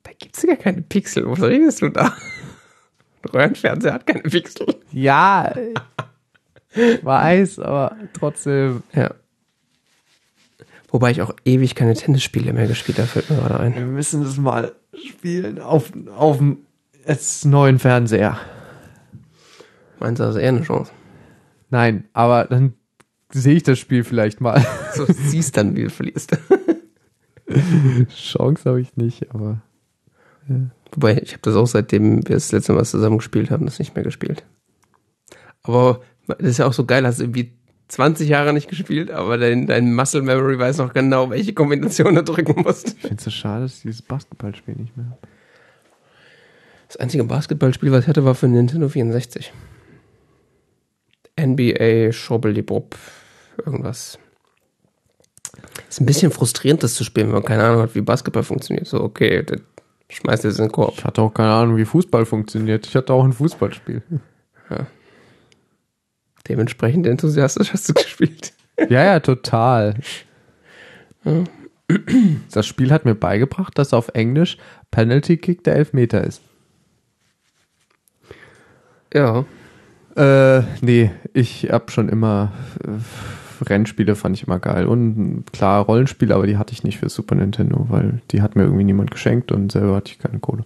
Da 0.04 0.12
gibt's 0.20 0.42
ja 0.44 0.50
gar 0.50 0.58
keine 0.58 0.82
Pixel. 0.82 1.26
Was 1.26 1.42
redest 1.42 1.82
du 1.82 1.90
da? 1.90 2.14
Röhrenfernseher 3.34 3.94
hat 3.94 4.06
keine 4.06 4.24
Pixel. 4.24 4.66
ja, 4.92 5.54
ich 6.76 7.06
weiß, 7.06 7.60
aber 7.60 7.96
trotzdem. 8.14 8.84
Ja. 8.94 9.12
Wobei 10.94 11.10
ich 11.10 11.24
auch 11.24 11.34
ewig 11.44 11.74
keine 11.74 11.96
Tennisspiele 11.96 12.54
mehr 12.54 12.68
gespielt 12.68 13.00
habe, 13.00 13.08
fällt 13.08 13.28
mir 13.32 13.38
gerade 13.38 13.60
ein. 13.60 13.74
Wir 13.74 13.82
müssen 13.82 14.24
das 14.24 14.38
mal 14.38 14.74
spielen 14.94 15.60
auf, 15.60 15.92
auf 16.16 16.38
dem 16.38 16.60
jetzt 17.08 17.46
neuen 17.46 17.80
Fernseher. 17.80 18.38
Meinst 20.00 20.20
du, 20.20 20.26
das 20.26 20.36
ist 20.36 20.42
eher 20.44 20.50
eine 20.50 20.62
Chance? 20.62 20.92
Nein, 21.72 22.04
aber 22.14 22.46
dann 22.46 22.76
sehe 23.32 23.56
ich 23.56 23.64
das 23.64 23.80
Spiel 23.80 24.04
vielleicht 24.04 24.40
mal. 24.40 24.64
So 24.94 25.08
siehst 25.10 25.58
dann, 25.58 25.76
wie 25.76 25.86
du 25.86 25.90
verlierst. 25.90 26.38
Chance 28.10 28.70
habe 28.70 28.80
ich 28.80 28.96
nicht, 28.96 29.34
aber. 29.34 29.64
Wobei, 30.92 31.18
ich 31.24 31.32
habe 31.32 31.42
das 31.42 31.56
auch 31.56 31.66
seitdem 31.66 32.18
wir 32.28 32.36
das 32.36 32.52
letzte 32.52 32.74
Mal 32.74 32.86
zusammen 32.86 33.18
gespielt 33.18 33.50
haben, 33.50 33.66
das 33.66 33.80
nicht 33.80 33.96
mehr 33.96 34.04
gespielt. 34.04 34.46
Aber 35.64 36.02
das 36.28 36.38
ist 36.42 36.58
ja 36.60 36.68
auch 36.68 36.74
so 36.74 36.86
geil, 36.86 37.08
hast 37.08 37.18
du 37.18 37.24
irgendwie 37.24 37.58
20 37.94 38.28
Jahre 38.28 38.54
nicht 38.54 38.70
gespielt, 38.70 39.12
aber 39.12 39.38
dein, 39.38 39.68
dein 39.68 39.94
Muscle 39.94 40.24
Memory 40.24 40.58
weiß 40.58 40.80
noch 40.80 40.94
genau, 40.94 41.30
welche 41.30 41.54
Kombination 41.54 42.16
du 42.16 42.24
drücken 42.24 42.64
musst. 42.64 42.96
Ich 42.96 43.02
finde 43.02 43.16
es 43.18 43.24
so 43.24 43.30
schade, 43.30 43.64
dass 43.64 43.76
ich 43.76 43.82
dieses 43.84 44.02
Basketballspiel 44.02 44.74
nicht 44.76 44.98
mehr 44.98 45.06
habe. 45.06 45.20
Das 46.88 46.98
einzige 46.98 47.24
Basketballspiel, 47.24 47.92
was 47.92 48.04
ich 48.04 48.08
hatte, 48.08 48.26
war 48.26 48.34
für 48.34 48.48
Nintendo 48.48 48.90
64. 48.90 49.54
NBA, 51.40 52.12
Schobbelibop, 52.12 52.96
irgendwas. 53.64 54.18
Ist 55.88 56.02
ein 56.02 56.08
bisschen 56.08 56.32
frustrierend, 56.32 56.82
das 56.82 56.96
zu 56.96 57.04
spielen, 57.04 57.28
wenn 57.28 57.36
man 57.36 57.46
keine 57.46 57.64
Ahnung 57.64 57.84
hat, 57.84 57.94
wie 57.94 58.02
Basketball 58.02 58.44
funktioniert. 58.44 58.88
So, 58.88 59.02
okay, 59.02 59.44
dann 59.44 59.62
schmeißt 60.10 60.46
jetzt 60.46 60.58
in 60.58 60.66
den 60.66 60.72
Korb. 60.72 60.96
Ich 60.98 61.04
hatte 61.04 61.22
auch 61.22 61.34
keine 61.34 61.52
Ahnung, 61.52 61.78
wie 61.78 61.86
Fußball 61.86 62.26
funktioniert. 62.26 62.88
Ich 62.88 62.96
hatte 62.96 63.14
auch 63.14 63.24
ein 63.24 63.34
Fußballspiel. 63.34 64.02
Dementsprechend 66.48 67.08
enthusiastisch 67.08 67.74
hast 67.74 67.90
du 67.90 67.94
gespielt. 67.94 68.54
Ja, 68.90 69.04
ja, 69.04 69.20
total. 69.20 69.96
Das 72.52 72.66
Spiel 72.66 72.92
hat 72.92 73.06
mir 73.06 73.16
beigebracht, 73.16 73.78
dass 73.78 73.94
auf 73.94 74.10
Englisch 74.10 74.58
Penalty 74.92 75.38
Kick 75.38 75.64
der 75.64 75.76
Elfmeter 75.76 76.24
ist. 76.24 76.42
Ja. 79.14 79.46
Äh, 80.16 80.64
nee, 80.82 81.12
ich 81.34 81.70
hab 81.72 81.92
schon 81.92 82.10
immer 82.10 82.52
äh, 82.84 83.64
Rennspiele 83.64 84.16
fand 84.16 84.36
ich 84.38 84.48
immer 84.48 84.60
geil 84.60 84.86
und 84.86 85.46
klar 85.52 85.84
Rollenspiele, 85.84 86.36
aber 86.36 86.48
die 86.48 86.58
hatte 86.58 86.74
ich 86.74 86.84
nicht 86.84 87.00
für 87.00 87.10
Super 87.10 87.36
Nintendo, 87.36 87.88
weil 87.90 88.22
die 88.32 88.42
hat 88.42 88.56
mir 88.56 88.64
irgendwie 88.64 88.84
niemand 88.84 89.12
geschenkt 89.12 89.52
und 89.52 89.72
selber 89.72 89.96
hatte 89.96 90.12
ich 90.12 90.20
keine 90.20 90.40
Kohle. 90.40 90.66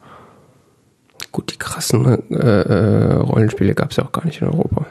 Gut, 1.31 1.53
die 1.53 1.57
krassen 1.57 2.05
äh, 2.31 2.61
äh, 2.61 3.13
Rollenspiele 3.13 3.75
gab 3.75 3.91
es 3.91 3.97
ja 3.97 4.05
auch 4.05 4.11
gar 4.11 4.25
nicht 4.25 4.41
in 4.41 4.47
Europa. 4.47 4.85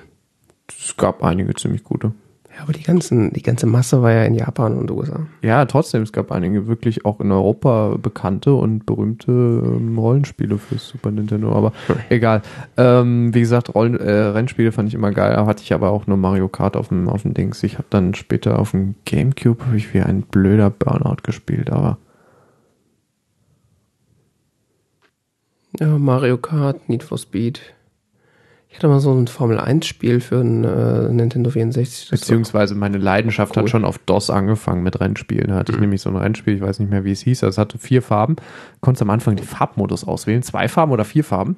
Es 0.68 0.96
gab 0.96 1.22
einige 1.22 1.54
ziemlich 1.54 1.84
gute. 1.84 2.12
Ja, 2.56 2.62
aber 2.62 2.72
die, 2.72 2.82
ganzen, 2.82 3.32
die 3.34 3.42
ganze 3.42 3.66
Masse 3.66 4.00
war 4.00 4.12
ja 4.12 4.24
in 4.24 4.34
Japan 4.34 4.78
und 4.78 4.90
USA. 4.90 5.26
Ja, 5.42 5.66
trotzdem, 5.66 6.02
es 6.02 6.12
gab 6.12 6.32
einige 6.32 6.66
wirklich 6.66 7.04
auch 7.04 7.20
in 7.20 7.30
Europa 7.30 7.96
bekannte 8.00 8.54
und 8.54 8.86
berühmte 8.86 9.30
ähm, 9.30 9.98
Rollenspiele 9.98 10.56
für 10.56 10.78
Super 10.78 11.10
Nintendo, 11.10 11.52
aber 11.52 11.72
egal. 12.08 12.40
Ähm, 12.78 13.34
wie 13.34 13.40
gesagt, 13.40 13.74
Rollen, 13.74 14.00
äh, 14.00 14.10
Rennspiele 14.10 14.72
fand 14.72 14.88
ich 14.88 14.94
immer 14.94 15.12
geil, 15.12 15.36
hatte 15.36 15.62
ich 15.62 15.74
aber 15.74 15.90
auch 15.90 16.06
nur 16.06 16.16
Mario 16.16 16.48
Kart 16.48 16.76
auf 16.76 16.88
dem, 16.88 17.10
auf 17.10 17.22
dem 17.22 17.34
Dings. 17.34 17.62
Ich 17.62 17.74
habe 17.74 17.88
dann 17.90 18.14
später 18.14 18.58
auf 18.58 18.70
dem 18.70 18.94
Gamecube 19.04 19.62
ich 19.76 19.92
wie 19.92 20.00
ein 20.00 20.22
blöder 20.22 20.70
Burnout 20.70 21.22
gespielt, 21.22 21.70
aber 21.70 21.98
Ja, 25.78 25.98
Mario 25.98 26.38
Kart, 26.38 26.88
Need 26.88 27.02
for 27.02 27.18
Speed. 27.18 27.60
Ich 28.76 28.78
hatte 28.80 28.88
mal 28.88 29.00
so 29.00 29.10
ein 29.10 29.26
Formel-1-Spiel 29.26 30.20
für 30.20 30.40
ein 30.42 30.62
äh, 30.62 31.08
Nintendo 31.08 31.48
64. 31.48 32.10
Das 32.10 32.20
beziehungsweise 32.20 32.74
meine 32.74 32.98
Leidenschaft 32.98 33.56
Cool. 33.56 33.62
hat 33.62 33.70
schon 33.70 33.86
auf 33.86 33.96
DOS 33.96 34.28
angefangen 34.28 34.82
mit 34.82 35.00
Rennspielen. 35.00 35.48
Da 35.48 35.54
hatte 35.54 35.72
ich 35.72 35.78
nämlich 35.78 36.02
so 36.02 36.10
ein 36.10 36.16
Rennspiel, 36.16 36.56
ich 36.56 36.60
weiß 36.60 36.80
nicht 36.80 36.90
mehr, 36.90 37.02
wie 37.02 37.12
es 37.12 37.22
hieß, 37.22 37.42
es 37.44 37.56
hatte 37.56 37.78
vier 37.78 38.02
Farben. 38.02 38.36
Konntest 38.82 39.00
am 39.00 39.08
Anfang 39.08 39.34
die 39.36 39.44
Farbmodus 39.44 40.06
auswählen, 40.06 40.42
zwei 40.42 40.68
Farben 40.68 40.92
oder 40.92 41.06
vier 41.06 41.24
Farben. 41.24 41.56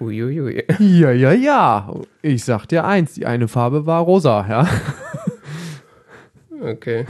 Uiuiui. 0.00 0.64
Ja, 0.78 1.10
ja, 1.10 1.32
ja. 1.32 1.92
Ich 2.22 2.42
sag 2.46 2.64
dir 2.64 2.86
eins, 2.86 3.12
die 3.12 3.26
eine 3.26 3.46
Farbe 3.46 3.84
war 3.84 4.00
rosa, 4.00 4.46
ja. 4.48 4.66
Okay. 6.62 7.04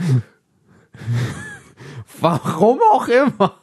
Warum 2.19 2.79
auch 2.91 3.07
immer. 3.07 3.53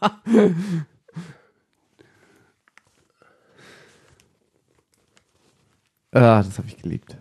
Ah, 6.18 6.42
das 6.42 6.58
habe 6.58 6.68
ich 6.68 6.76
geliebt. 6.76 7.16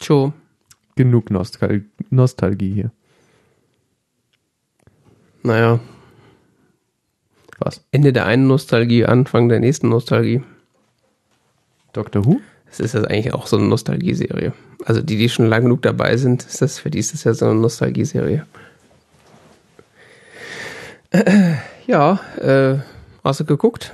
Joe. 0.00 0.32
Genug 0.96 1.30
Nostal 1.30 1.84
Nostalgie 2.10 2.74
hier. 2.74 2.90
Naja, 5.42 5.80
Was? 7.58 7.84
Ende 7.90 8.12
der 8.12 8.26
einen 8.26 8.46
Nostalgie, 8.46 9.06
Anfang 9.06 9.48
der 9.48 9.60
nächsten 9.60 9.88
Nostalgie. 9.88 10.42
Doctor 11.92 12.24
Who? 12.24 12.40
Es 12.70 12.80
ist 12.80 12.94
das 12.94 13.04
eigentlich 13.04 13.34
auch 13.34 13.46
so 13.46 13.56
eine 13.58 13.66
Nostalgieserie. 13.66 14.52
Also 14.84 15.02
die, 15.02 15.18
die 15.18 15.28
schon 15.28 15.46
lang 15.46 15.64
genug 15.64 15.82
dabei 15.82 16.16
sind, 16.16 16.44
ist 16.44 16.62
das, 16.62 16.78
für 16.78 16.90
die 16.90 16.98
ist 16.98 17.12
das 17.12 17.24
ja 17.24 17.34
so 17.34 17.46
eine 17.46 17.54
Nostalgieserie. 17.60 18.46
Ja, 21.84 22.20
äh, 22.38 22.78
hast 23.24 23.40
du 23.40 23.44
geguckt? 23.44 23.92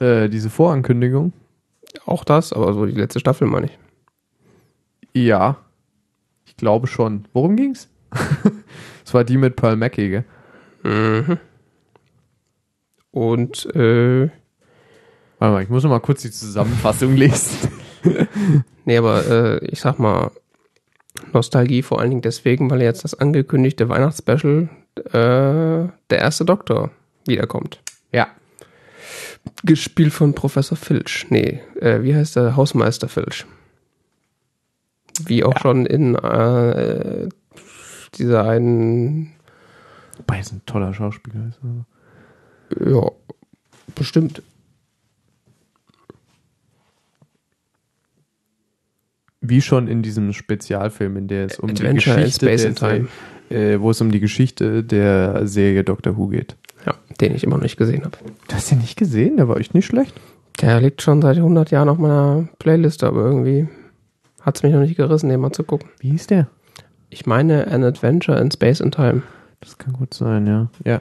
Äh, 0.00 0.28
diese 0.28 0.50
Vorankündigung? 0.50 1.32
Auch 2.06 2.24
das, 2.24 2.52
aber 2.52 2.74
so 2.74 2.86
die 2.86 2.92
letzte 2.92 3.20
Staffel 3.20 3.46
meine 3.46 3.66
ich. 3.66 3.78
Ja. 5.12 5.58
Ich 6.44 6.56
glaube 6.56 6.86
schon. 6.86 7.26
Worum 7.32 7.56
ging's? 7.56 7.88
Es 9.06 9.12
war 9.12 9.22
die 9.22 9.36
mit 9.36 9.56
Pearl 9.56 9.76
Mackie, 9.76 10.08
gell? 10.08 10.24
Mhm. 10.82 11.38
Und 13.10 13.66
äh, 13.76 14.30
Warte 15.44 15.52
mal, 15.52 15.62
ich 15.62 15.68
muss 15.68 15.82
noch 15.82 15.90
mal 15.90 16.00
kurz 16.00 16.22
die 16.22 16.30
Zusammenfassung 16.30 17.16
lesen. 17.16 17.68
nee, 18.86 18.96
aber 18.96 19.26
äh, 19.26 19.66
ich 19.66 19.80
sag 19.80 19.98
mal, 19.98 20.30
Nostalgie 21.32 21.82
vor 21.82 22.00
allen 22.00 22.10
Dingen 22.10 22.22
deswegen, 22.22 22.70
weil 22.70 22.80
jetzt 22.80 23.04
das 23.04 23.14
angekündigte 23.14 23.90
Weihnachtsspecial 23.90 24.68
äh, 24.96 25.10
der 25.12 26.18
erste 26.18 26.44
Doktor 26.46 26.90
wiederkommt. 27.26 27.80
Ja. 28.10 28.28
Gespielt 29.64 30.12
von 30.12 30.34
Professor 30.34 30.76
Filch. 30.76 31.26
Nee, 31.30 31.60
äh, 31.80 32.02
wie 32.02 32.14
heißt 32.14 32.36
der? 32.36 32.56
Hausmeister 32.56 33.08
Filch. 33.08 33.44
Wie 35.26 35.44
auch 35.44 35.54
Ja. 35.54 35.60
schon 35.60 35.86
in 35.86 36.14
äh, 36.16 37.28
dieser 38.18 38.44
einen, 38.48 39.32
Wobei 40.18 40.38
es 40.38 40.52
ein 40.52 40.62
toller 40.66 40.92
Schauspieler 40.94 41.48
ist. 41.48 41.58
aber- 41.62 41.86
ja, 42.90 43.10
bestimmt. 43.94 44.42
Wie 49.40 49.60
schon 49.60 49.88
in 49.88 50.02
diesem 50.02 50.32
Spezialfilm, 50.32 51.16
in 51.18 51.28
der 51.28 51.46
es 51.46 51.58
um 51.58 51.70
Adventure 51.70 52.16
die 52.16 52.20
in 52.22 52.24
Geschichte 52.26 52.46
Space 52.46 52.60
der 52.62 52.68
and 52.70 52.78
Time. 52.78 53.08
Äh, 53.50 53.80
wo 53.80 53.90
es 53.90 54.00
um 54.00 54.10
die 54.10 54.20
Geschichte 54.20 54.82
der 54.82 55.46
Serie 55.46 55.84
Doctor 55.84 56.16
Who 56.16 56.28
geht. 56.28 56.56
Den 57.20 57.34
ich 57.34 57.44
immer 57.44 57.56
noch 57.56 57.62
nicht 57.62 57.76
gesehen 57.76 58.04
habe. 58.04 58.18
Du 58.48 58.54
hast 58.54 58.70
den 58.70 58.78
nicht 58.78 58.96
gesehen, 58.96 59.36
der 59.36 59.48
war 59.48 59.58
echt 59.58 59.74
nicht 59.74 59.86
schlecht. 59.86 60.14
Der 60.60 60.80
liegt 60.80 61.02
schon 61.02 61.22
seit 61.22 61.36
100 61.36 61.70
Jahren 61.70 61.88
auf 61.88 61.98
meiner 61.98 62.48
Playlist, 62.58 63.04
aber 63.04 63.22
irgendwie 63.24 63.68
hat 64.40 64.56
es 64.56 64.62
mich 64.62 64.72
noch 64.72 64.80
nicht 64.80 64.96
gerissen, 64.96 65.28
den 65.28 65.40
mal 65.40 65.52
zu 65.52 65.64
gucken. 65.64 65.88
Wie 65.98 66.10
hieß 66.10 66.28
der? 66.28 66.48
Ich 67.10 67.26
meine 67.26 67.68
An 67.68 67.84
Adventure 67.84 68.40
in 68.40 68.50
Space 68.50 68.80
and 68.80 68.94
Time. 68.94 69.22
Das 69.60 69.78
kann 69.78 69.92
gut 69.94 70.14
sein, 70.14 70.46
ja. 70.46 70.68
Ja. 70.84 71.00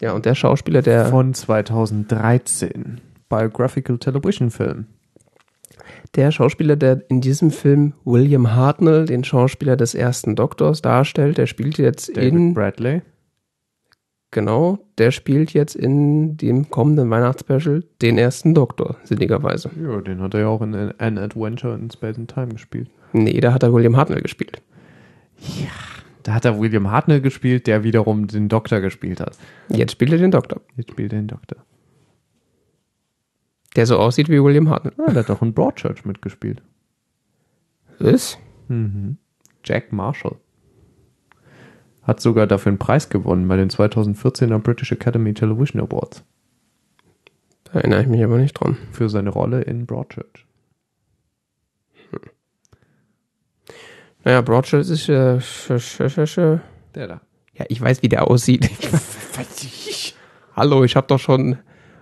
Ja, 0.00 0.12
und 0.12 0.26
der 0.26 0.34
Schauspieler, 0.34 0.82
der, 0.82 1.06
Von 1.06 1.34
2013. 1.34 3.00
Biographical 3.28 3.98
Television 3.98 4.50
Film. 4.50 4.86
Der 6.16 6.30
Schauspieler, 6.30 6.76
der 6.76 7.02
in 7.08 7.20
diesem 7.20 7.50
Film 7.50 7.94
William 8.04 8.54
Hartnell, 8.54 9.06
den 9.06 9.24
Schauspieler 9.24 9.76
des 9.76 9.94
ersten 9.94 10.36
Doktors, 10.36 10.82
darstellt, 10.82 11.38
der 11.38 11.46
spielt 11.46 11.78
jetzt 11.78 12.16
David 12.16 12.32
in, 12.32 12.54
Bradley. 12.54 13.02
genau, 14.30 14.78
der 14.98 15.10
spielt 15.10 15.52
jetzt 15.52 15.74
in 15.76 16.36
dem 16.36 16.70
kommenden 16.70 17.10
Weihnachtsspecial 17.10 17.84
den 18.02 18.18
ersten 18.18 18.54
Doktor, 18.54 18.96
sinnigerweise. 19.04 19.70
Ja, 19.82 20.00
den 20.00 20.20
hat 20.20 20.34
er 20.34 20.40
ja 20.40 20.48
auch 20.48 20.62
in 20.62 20.74
An 20.74 21.18
Adventure 21.18 21.74
in 21.74 21.90
Space 21.90 22.18
and 22.18 22.30
Time 22.32 22.48
gespielt. 22.48 22.90
Nee, 23.12 23.40
da 23.40 23.52
hat 23.52 23.62
er 23.62 23.72
William 23.72 23.96
Hartnell 23.96 24.20
gespielt. 24.20 24.60
Da 26.24 26.34
hat 26.34 26.44
er 26.44 26.60
William 26.60 26.90
Hartnell 26.90 27.20
gespielt, 27.20 27.66
der 27.66 27.84
wiederum 27.84 28.26
den 28.26 28.48
Doktor 28.48 28.80
gespielt 28.80 29.20
hat. 29.20 29.38
Jetzt 29.68 29.92
spielt 29.92 30.12
er 30.12 30.18
den 30.18 30.30
Doktor, 30.30 30.60
Jetzt 30.76 30.90
spielt 30.90 31.12
er 31.12 31.20
den 31.20 31.28
Doktor. 31.28 31.58
Der 33.78 33.86
so 33.86 33.96
aussieht 33.96 34.28
wie 34.28 34.42
William 34.42 34.68
Hartnell. 34.70 34.92
Ah, 34.98 35.12
der 35.12 35.22
hat 35.22 35.30
auch 35.30 35.40
in 35.40 35.54
Broadchurch 35.54 36.04
mitgespielt. 36.04 36.62
Was? 38.00 38.36
Mhm. 38.66 39.18
Jack 39.62 39.92
Marshall. 39.92 40.34
Hat 42.02 42.20
sogar 42.20 42.48
dafür 42.48 42.70
einen 42.70 42.78
Preis 42.78 43.08
gewonnen 43.08 43.46
bei 43.46 43.56
den 43.56 43.70
2014er 43.70 44.58
British 44.58 44.90
Academy 44.90 45.32
Television 45.32 45.80
Awards 45.80 46.24
Da 47.64 47.74
erinnere 47.74 48.02
ich 48.02 48.08
mich 48.08 48.24
aber 48.24 48.38
nicht 48.38 48.54
dran. 48.54 48.76
für 48.90 49.08
seine 49.08 49.30
Rolle 49.30 49.62
in 49.62 49.86
Broadchurch. 49.86 50.44
Naja, 54.24 54.40
Broadchurch 54.40 54.90
ist 54.90 55.08
äh, 55.08 55.40
sch, 55.40 55.78
sch, 55.78 56.02
sch, 56.08 56.26
sch. 56.26 56.38
Der 56.96 57.06
da. 57.06 57.20
Ja, 57.54 57.64
ich 57.68 57.80
weiß, 57.80 58.02
wie 58.02 58.08
der 58.08 58.28
aussieht. 58.28 58.68
Hallo, 60.56 60.82
ich 60.82 60.96
habe 60.96 61.06
doch 61.06 61.20
schon 61.20 61.58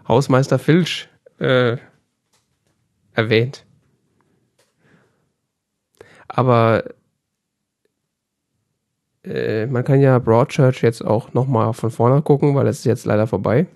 Hausmeister 0.08 0.58
Filch 0.58 1.10
äh, 1.38 1.76
erwähnt. 3.14 3.64
Aber 6.28 6.84
äh, 9.24 9.66
man 9.66 9.84
kann 9.84 10.00
ja 10.00 10.18
Broadchurch 10.18 10.82
jetzt 10.82 11.04
auch 11.04 11.32
nochmal 11.34 11.72
von 11.72 11.90
vorne 11.90 12.22
gucken, 12.22 12.54
weil 12.54 12.66
es 12.66 12.80
ist 12.80 12.84
jetzt 12.84 13.04
leider 13.04 13.26
vorbei. 13.26 13.66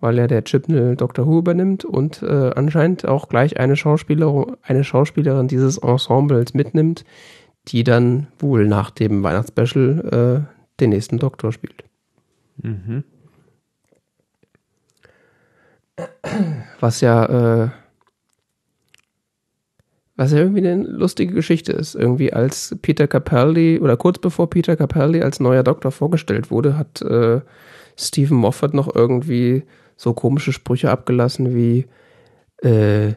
Weil 0.00 0.16
ja 0.16 0.26
der 0.26 0.44
Chipnell 0.44 0.96
Doctor 0.96 1.26
Who 1.26 1.38
übernimmt 1.38 1.84
und 1.84 2.22
äh, 2.22 2.50
anscheinend 2.54 3.06
auch 3.06 3.28
gleich 3.28 3.60
eine, 3.60 3.76
Schauspieler, 3.76 4.56
eine 4.62 4.82
Schauspielerin 4.82 5.46
dieses 5.46 5.76
Ensembles 5.76 6.54
mitnimmt, 6.54 7.04
die 7.68 7.84
dann 7.84 8.28
wohl 8.38 8.66
nach 8.66 8.90
dem 8.90 9.22
Weihnachtsspecial 9.22 10.46
äh, 10.48 10.80
den 10.80 10.90
nächsten 10.90 11.18
Doktor 11.18 11.52
spielt. 11.52 11.84
Mhm. 12.56 13.04
Was 16.80 17.00
ja, 17.00 17.64
äh, 17.64 17.68
was 20.16 20.32
ja 20.32 20.38
irgendwie 20.38 20.66
eine 20.66 20.82
lustige 20.82 21.32
Geschichte 21.32 21.72
ist. 21.72 21.94
Irgendwie 21.94 22.32
als 22.32 22.76
Peter 22.82 23.06
Capaldi 23.06 23.80
oder 23.80 23.96
kurz 23.96 24.18
bevor 24.18 24.50
Peter 24.50 24.76
Capaldi 24.76 25.22
als 25.22 25.40
neuer 25.40 25.62
Doktor 25.62 25.92
vorgestellt 25.92 26.50
wurde, 26.50 26.76
hat 26.76 27.00
äh, 27.02 27.40
Stephen 27.96 28.36
Moffat 28.36 28.74
noch 28.74 28.94
irgendwie 28.94 29.64
so 29.96 30.14
komische 30.14 30.52
Sprüche 30.52 30.90
abgelassen 30.90 31.54
wie, 31.54 31.86
äh, 32.62 33.14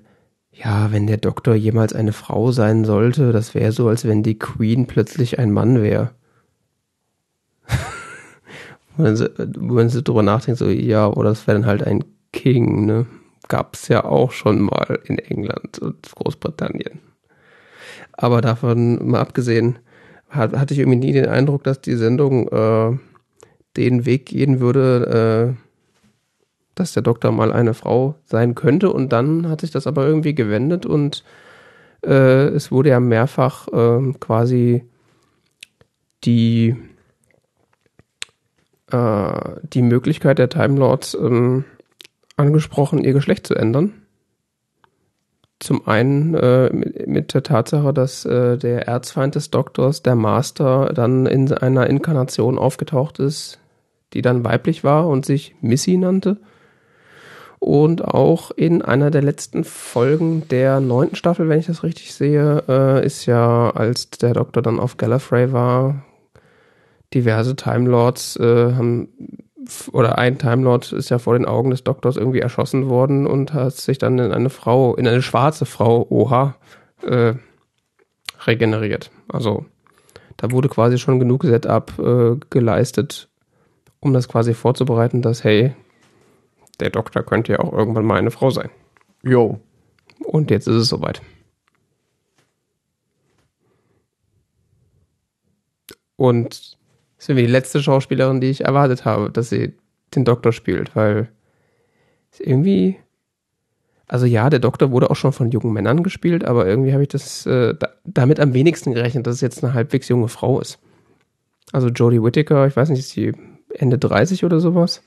ja, 0.52 0.92
wenn 0.92 1.08
der 1.08 1.18
Doktor 1.18 1.56
jemals 1.56 1.94
eine 1.94 2.14
Frau 2.14 2.52
sein 2.52 2.86
sollte, 2.86 3.32
das 3.32 3.56
wäre 3.56 3.72
so, 3.72 3.88
als 3.88 4.06
wenn 4.06 4.24
die 4.24 4.38
Queen 4.38 4.88
plötzlich 4.88 5.40
ein 5.40 5.52
Mann 5.52 5.82
wäre. 5.82 6.12
wenn 8.98 9.16
sie, 9.16 9.30
wenn 9.38 9.90
sie 9.90 10.04
drüber 10.04 10.24
nachdenkt, 10.24 10.60
so, 10.60 10.70
ja, 10.70 11.08
oder 11.08 11.30
das 11.30 11.48
wäre 11.48 11.58
dann 11.58 11.68
halt 11.68 11.84
ein 11.84 12.04
King, 12.34 12.86
ne? 12.86 13.06
Gab's 13.48 13.88
ja 13.88 14.04
auch 14.04 14.32
schon 14.32 14.62
mal 14.62 15.00
in 15.06 15.20
England 15.20 15.80
und 15.80 16.12
Großbritannien. 16.16 17.00
Aber 18.14 18.42
davon 18.42 19.10
mal 19.10 19.22
abgesehen, 19.22 19.80
hat, 20.30 20.54
hatte 20.54 20.74
ich 20.74 20.80
irgendwie 20.80 21.00
nie 21.00 21.14
den 21.14 21.28
Eindruck, 21.28 21.64
dass 21.64 21.82
die 21.82 21.96
Sendung 21.96 22.48
äh, 22.50 22.98
den 23.78 24.06
Weg 24.06 24.26
gehen 24.28 24.60
würde, 24.60 25.56
äh, 25.56 25.64
dass 26.76 26.94
der 26.94 27.04
Doktor 27.04 27.32
mal 27.32 27.52
eine 27.52 27.74
Frau 27.74 28.16
sein 28.26 28.56
könnte. 28.56 28.92
Und 28.92 29.14
dann 29.14 29.48
hat 29.50 29.62
sich 29.62 29.72
das 29.72 29.88
aber 29.88 30.06
irgendwie 30.06 30.36
gewendet 30.36 30.86
und 30.86 31.24
äh, 32.04 32.48
es 32.48 32.72
wurde 32.72 32.90
ja 32.90 33.00
mehrfach 33.00 33.68
ähm, 33.72 34.20
quasi 34.20 34.84
die 36.24 36.76
äh, 38.92 39.56
die 39.64 39.82
Möglichkeit 39.82 40.40
der 40.40 40.50
Time 40.50 40.78
Lords 40.80 41.14
ähm, 41.14 41.66
angesprochen, 42.44 43.04
ihr 43.04 43.14
Geschlecht 43.14 43.48
zu 43.48 43.56
ändern. 43.56 43.94
Zum 45.60 45.88
einen 45.88 46.36
äh, 46.36 46.70
mit, 47.06 47.34
der 47.34 47.44
Tatsache, 47.44 47.94
dass 47.94 48.26
äh, 48.26 48.58
der 48.58 48.88
Erzfeind 48.88 49.36
des 49.36 49.50
Doktors, 49.50 50.04
der 50.04 50.16
Master, 50.16 50.92
dann 50.94 51.26
in 51.26 51.54
einer 51.54 51.88
Inkarnation 51.88 52.58
aufgetaucht 52.58 53.20
ist, 53.20 53.60
die 54.14 54.22
dann 54.22 54.44
weiblich 54.44 54.84
war 54.84 55.08
und 55.08 55.26
sich 55.26 55.56
Missy 55.62 55.98
nannte. 55.98 56.38
Und 57.60 58.04
auch 58.04 58.52
in 58.52 58.82
einer 58.82 59.10
der 59.10 59.22
letzten 59.22 59.64
Folgen 59.64 60.46
der 60.50 60.82
neunten 60.82 61.16
Staffel, 61.16 61.48
wenn 61.48 61.60
ich 61.60 61.68
das 61.68 61.84
richtig 61.84 62.14
sehe, 62.14 62.62
äh, 62.68 63.06
ist 63.06 63.26
ja, 63.26 63.70
als 63.70 64.10
der 64.10 64.34
Doktor 64.34 64.62
dann 64.62 64.82
auf 64.82 64.98
Gallifrey 64.98 65.54
war, 65.54 66.04
diverse 67.14 67.56
Time 67.56 67.90
Lords 67.90 68.36
äh, 68.36 68.74
haben 68.74 69.08
oder 69.92 70.18
ein 70.18 70.38
Time 70.38 70.64
Lord 70.64 70.92
ist 70.92 71.10
ja 71.10 71.20
vor 71.20 71.38
den 71.38 71.46
Augen 71.46 71.70
des 71.70 71.84
Doktors 71.84 72.18
irgendwie 72.18 72.40
erschossen 72.40 72.90
worden 72.90 73.28
und 73.28 73.54
hat 73.54 73.74
sich 73.74 73.98
dann 73.98 74.20
in 74.20 74.32
eine 74.32 74.50
Frau, 74.50 74.96
in 74.96 75.08
eine 75.08 75.22
schwarze 75.22 75.66
Frau, 75.66 76.06
oha, 76.10 76.56
äh, 77.02 77.34
regeneriert. 78.46 79.12
Also 79.28 79.66
da 80.38 80.52
wurde 80.52 80.70
quasi 80.70 80.98
schon 80.98 81.20
genug 81.20 81.44
Setup 81.44 81.98
äh, 82.00 82.36
geleistet, 82.50 83.30
um 84.00 84.14
das 84.14 84.28
quasi 84.28 84.54
vorzubereiten, 84.54 85.22
dass, 85.22 85.44
hey, 85.44 85.74
der 86.80 86.90
Doktor 86.90 87.24
könnte 87.24 87.54
ja 87.54 87.60
auch 87.60 87.74
irgendwann 87.74 88.06
mal 88.06 88.18
eine 88.18 88.32
Frau 88.32 88.50
sein. 88.50 88.70
Jo. 89.24 89.60
Und 90.26 90.52
jetzt 90.52 90.68
ist 90.68 90.76
es 90.76 90.90
soweit. 90.90 91.22
Und 96.16 96.78
ist 97.24 97.30
irgendwie 97.30 97.46
die 97.48 97.52
letzte 97.52 97.82
Schauspielerin, 97.82 98.42
die 98.42 98.50
ich 98.50 98.66
erwartet 98.66 99.06
habe, 99.06 99.30
dass 99.32 99.50
sie 99.50 99.74
den 100.16 100.26
Doktor 100.26 100.52
spielt, 100.52 100.96
weil 100.96 101.30
irgendwie, 102.40 102.98
also 104.08 104.26
ja, 104.26 104.50
der 104.50 104.60
Doktor 104.60 104.92
wurde 104.92 105.10
auch 105.10 105.16
schon 105.16 105.34
von 105.34 105.50
jungen 105.52 105.74
Männern 105.74 106.04
gespielt, 106.04 106.44
aber 106.44 106.68
irgendwie 106.68 106.94
habe 106.94 107.04
ich 107.04 107.10
das 107.10 107.46
äh, 107.46 107.76
da, 107.76 107.90
damit 108.04 108.40
am 108.40 108.54
wenigsten 108.54 108.94
gerechnet, 108.94 109.26
dass 109.26 109.36
es 109.36 109.42
jetzt 109.42 109.64
eine 109.64 109.74
halbwegs 109.74 110.08
junge 110.10 110.28
Frau 110.28 110.60
ist. 110.60 110.80
Also 111.72 111.88
Jodie 111.88 112.22
Whittaker, 112.22 112.68
ich 112.68 112.76
weiß 112.76 112.90
nicht, 112.90 113.00
ist 113.00 113.16
die 113.16 113.32
Ende 113.74 113.98
30 113.98 114.44
oder 114.44 114.60
sowas? 114.60 115.02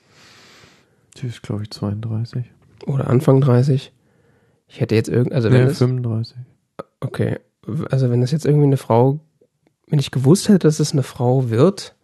Die 1.21 1.27
ist, 1.27 1.41
glaube 1.43 1.63
ich, 1.63 1.71
32. 1.71 2.45
Oder 2.85 3.09
Anfang 3.09 3.41
30. 3.41 3.93
Ich 4.67 4.81
hätte 4.81 4.95
jetzt 4.95 5.07
irgend, 5.09 5.33
also 5.33 5.51
wenn 5.51 5.65
Nee, 5.65 5.71
es, 5.71 5.77
35. 5.77 6.35
okay, 6.99 7.37
also 7.89 8.09
wenn 8.09 8.21
das 8.21 8.31
jetzt 8.31 8.45
irgendwie 8.45 8.65
eine 8.65 8.77
Frau, 8.77 9.19
wenn 9.87 9.99
ich 9.99 10.11
gewusst 10.11 10.49
hätte, 10.49 10.59
dass 10.67 10.79
es 10.79 10.91
eine 10.91 11.03
Frau 11.03 11.49
wird, 11.49 11.95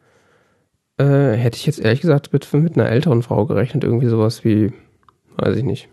äh, 0.97 1.33
hätte 1.33 1.57
ich 1.57 1.65
jetzt 1.65 1.79
ehrlich 1.79 2.01
gesagt 2.01 2.33
mit, 2.33 2.51
mit 2.53 2.77
einer 2.77 2.89
älteren 2.89 3.23
Frau 3.23 3.45
gerechnet, 3.45 3.83
irgendwie 3.83 4.07
sowas 4.07 4.43
wie, 4.43 4.73
weiß 5.37 5.55
ich 5.57 5.63
nicht. 5.63 5.89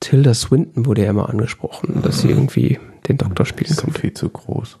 Tilda 0.00 0.32
Swinton 0.34 0.86
wurde 0.86 1.04
ja 1.04 1.10
immer 1.10 1.28
angesprochen, 1.28 2.00
dass 2.02 2.20
sie 2.22 2.30
irgendwie 2.30 2.78
den 3.08 3.18
Doktor 3.18 3.44
Die 3.44 3.50
spielen 3.50 3.70
ist 3.70 3.82
könnte. 3.82 4.00
viel 4.00 4.14
zu 4.14 4.28
groß. 4.30 4.78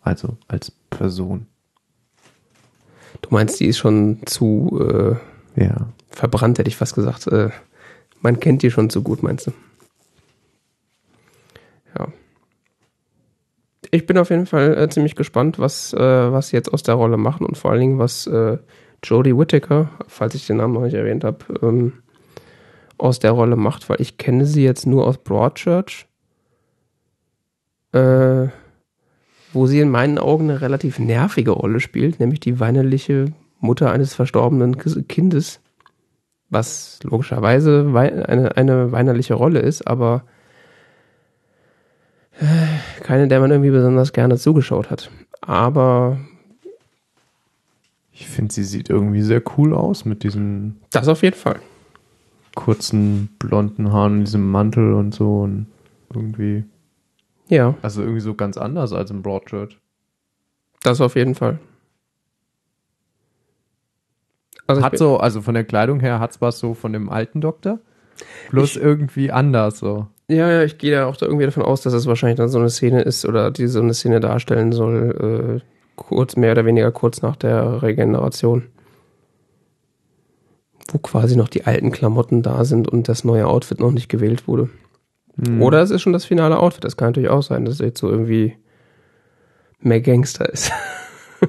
Also 0.00 0.36
als 0.48 0.70
Person. 0.90 1.46
Du 3.22 3.28
meinst, 3.30 3.60
die 3.60 3.66
ist 3.66 3.78
schon 3.78 4.20
zu 4.26 4.80
äh, 5.56 5.62
Ja. 5.62 5.88
verbrannt, 6.10 6.58
hätte 6.58 6.68
ich 6.68 6.76
fast 6.76 6.94
gesagt. 6.94 7.26
Äh, 7.26 7.50
man 8.20 8.40
kennt 8.40 8.62
die 8.62 8.70
schon 8.70 8.88
zu 8.90 9.02
gut, 9.02 9.22
meinst 9.22 9.46
du? 9.46 9.52
Ich 13.94 14.06
bin 14.06 14.18
auf 14.18 14.30
jeden 14.30 14.46
Fall 14.46 14.76
äh, 14.76 14.88
ziemlich 14.88 15.14
gespannt, 15.14 15.60
was, 15.60 15.92
äh, 15.92 15.98
was 15.98 16.48
sie 16.48 16.56
jetzt 16.56 16.72
aus 16.72 16.82
der 16.82 16.96
Rolle 16.96 17.16
machen 17.16 17.46
und 17.46 17.56
vor 17.56 17.70
allen 17.70 17.80
Dingen, 17.80 17.98
was 18.00 18.26
äh, 18.26 18.58
Jodie 19.04 19.38
Whittaker, 19.38 19.88
falls 20.08 20.34
ich 20.34 20.48
den 20.48 20.56
Namen 20.56 20.74
noch 20.74 20.80
nicht 20.82 20.94
erwähnt 20.94 21.22
habe, 21.22 21.44
ähm, 21.62 21.92
aus 22.98 23.20
der 23.20 23.30
Rolle 23.30 23.54
macht, 23.54 23.88
weil 23.88 24.00
ich 24.00 24.18
kenne 24.18 24.46
sie 24.46 24.64
jetzt 24.64 24.84
nur 24.84 25.06
aus 25.06 25.18
Broadchurch, 25.18 26.08
äh, 27.92 28.48
wo 29.52 29.66
sie 29.68 29.78
in 29.78 29.90
meinen 29.90 30.18
Augen 30.18 30.50
eine 30.50 30.60
relativ 30.60 30.98
nervige 30.98 31.52
Rolle 31.52 31.78
spielt, 31.78 32.18
nämlich 32.18 32.40
die 32.40 32.58
weinerliche 32.58 33.26
Mutter 33.60 33.92
eines 33.92 34.12
verstorbenen 34.12 34.76
Kindes, 35.06 35.60
was 36.50 36.98
logischerweise 37.04 37.94
wei- 37.94 38.26
eine, 38.26 38.56
eine 38.56 38.90
weinerliche 38.90 39.34
Rolle 39.34 39.60
ist, 39.60 39.86
aber 39.86 40.24
keine, 43.02 43.28
der 43.28 43.40
man 43.40 43.50
irgendwie 43.50 43.70
besonders 43.70 44.12
gerne 44.12 44.36
zugeschaut 44.36 44.90
hat. 44.90 45.10
Aber 45.40 46.18
Ich 48.12 48.28
finde, 48.28 48.52
sie 48.52 48.64
sieht 48.64 48.90
irgendwie 48.90 49.22
sehr 49.22 49.42
cool 49.56 49.74
aus 49.74 50.04
mit 50.04 50.22
diesen 50.22 50.80
das 50.90 51.08
auf 51.08 51.22
jeden 51.22 51.36
Fall. 51.36 51.60
kurzen 52.54 53.28
blonden 53.38 53.92
Haaren 53.92 54.18
und 54.18 54.24
diesem 54.24 54.50
Mantel 54.50 54.94
und 54.94 55.14
so 55.14 55.42
und 55.42 55.66
irgendwie. 56.12 56.64
Ja, 57.48 57.74
Also 57.82 58.00
irgendwie 58.02 58.20
so 58.20 58.34
ganz 58.34 58.56
anders 58.56 58.92
als 58.92 59.10
im 59.10 59.22
Broadchurch. 59.22 59.78
das 60.82 61.00
auf 61.00 61.14
jeden 61.16 61.34
Fall. 61.34 61.58
Also 64.66 64.82
Hat 64.82 64.96
so, 64.96 65.18
also 65.18 65.42
von 65.42 65.54
der 65.54 65.64
Kleidung 65.64 66.00
her 66.00 66.20
hat's 66.20 66.40
was 66.40 66.58
so 66.58 66.72
von 66.74 66.92
dem 66.92 67.10
alten 67.10 67.40
Doktor. 67.42 67.80
Bloß 68.50 68.76
irgendwie 68.76 69.30
anders 69.30 69.78
so. 69.78 70.06
Ja, 70.28 70.50
ja, 70.50 70.62
ich 70.62 70.78
gehe 70.78 70.92
da 70.92 71.06
auch 71.06 71.16
da 71.16 71.26
irgendwie 71.26 71.44
davon 71.44 71.62
aus, 71.62 71.82
dass 71.82 71.92
es 71.92 72.06
wahrscheinlich 72.06 72.38
dann 72.38 72.48
so 72.48 72.58
eine 72.58 72.70
Szene 72.70 73.02
ist 73.02 73.26
oder 73.26 73.50
die 73.50 73.66
so 73.66 73.80
eine 73.80 73.92
Szene 73.92 74.20
darstellen 74.20 74.72
soll, 74.72 75.60
äh, 75.60 75.64
kurz, 75.96 76.36
mehr 76.36 76.52
oder 76.52 76.64
weniger 76.64 76.90
kurz 76.92 77.20
nach 77.20 77.36
der 77.36 77.82
Regeneration. 77.82 78.64
Wo 80.90 80.98
quasi 80.98 81.36
noch 81.36 81.48
die 81.48 81.66
alten 81.66 81.92
Klamotten 81.92 82.42
da 82.42 82.64
sind 82.64 82.88
und 82.88 83.08
das 83.08 83.24
neue 83.24 83.46
Outfit 83.46 83.80
noch 83.80 83.90
nicht 83.90 84.08
gewählt 84.08 84.48
wurde. 84.48 84.70
Hm. 85.42 85.60
Oder 85.60 85.82
es 85.82 85.90
ist 85.90 86.00
schon 86.02 86.12
das 86.14 86.24
finale 86.24 86.58
Outfit. 86.58 86.84
Das 86.84 86.96
kann 86.96 87.08
natürlich 87.08 87.30
auch 87.30 87.42
sein, 87.42 87.64
dass 87.64 87.74
es 87.74 87.80
jetzt 87.80 88.00
so 88.00 88.08
irgendwie 88.10 88.56
mehr 89.80 90.00
Gangster 90.00 90.48
ist. 90.50 90.72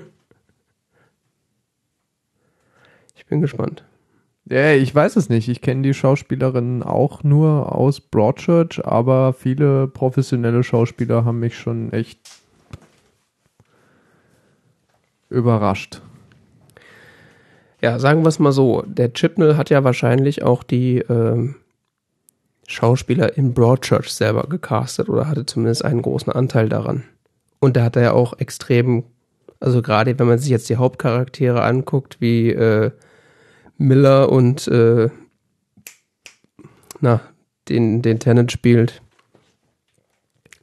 ich 3.15 3.25
bin 3.25 3.41
gespannt. 3.41 3.85
Ja, 4.47 4.73
ich 4.73 4.93
weiß 4.93 5.15
es 5.15 5.27
nicht. 5.29 5.49
Ich 5.49 5.61
kenne 5.61 5.81
die 5.81 5.95
Schauspielerin 5.95 6.83
auch 6.83 7.23
nur 7.23 7.75
aus 7.75 7.99
Broadchurch, 7.99 8.85
aber 8.85 9.33
viele 9.33 9.87
professionelle 9.87 10.63
Schauspieler 10.63 11.25
haben 11.25 11.39
mich 11.39 11.57
schon 11.57 11.91
echt 11.91 12.19
überrascht. 15.29 16.01
Ja, 17.81 17.97
sagen 17.97 18.21
wir 18.23 18.29
es 18.29 18.37
mal 18.37 18.51
so. 18.51 18.83
Der 18.87 19.13
Chipnell 19.13 19.57
hat 19.57 19.71
ja 19.71 19.83
wahrscheinlich 19.83 20.43
auch 20.43 20.61
die 20.61 20.99
ähm, 20.99 21.55
Schauspieler 22.67 23.35
in 23.37 23.53
Broadchurch 23.53 24.11
selber 24.13 24.43
gecastet 24.43 25.09
oder 25.09 25.27
hatte 25.27 25.47
zumindest 25.47 25.83
einen 25.83 26.03
großen 26.03 26.31
Anteil 26.31 26.69
daran. 26.69 27.03
Und 27.59 27.77
da 27.77 27.83
hat 27.83 27.95
er 27.95 28.01
ja 28.03 28.11
auch 28.11 28.37
extrem, 28.39 29.05
also 29.59 29.81
gerade 29.81 30.17
wenn 30.19 30.27
man 30.27 30.37
sich 30.37 30.49
jetzt 30.49 30.69
die 30.69 30.77
Hauptcharaktere 30.77 31.63
anguckt, 31.63 32.17
wie 32.21 32.51
äh, 32.51 32.91
Miller 33.77 34.31
und 34.31 34.67
äh, 34.67 35.09
na, 37.01 37.21
den, 37.69 38.01
den 38.01 38.19
Tennant 38.19 38.51
spielt, 38.51 39.01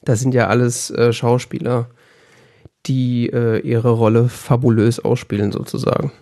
das 0.03 0.21
sind 0.21 0.35
ja 0.35 0.49
alles 0.49 0.91
äh, 0.91 1.13
Schauspieler, 1.13 1.89
die 2.87 3.29
äh, 3.33 3.59
ihre 3.61 3.91
Rolle 3.91 4.29
fabulös 4.29 4.99
ausspielen 5.01 5.53
sozusagen. 5.53 6.13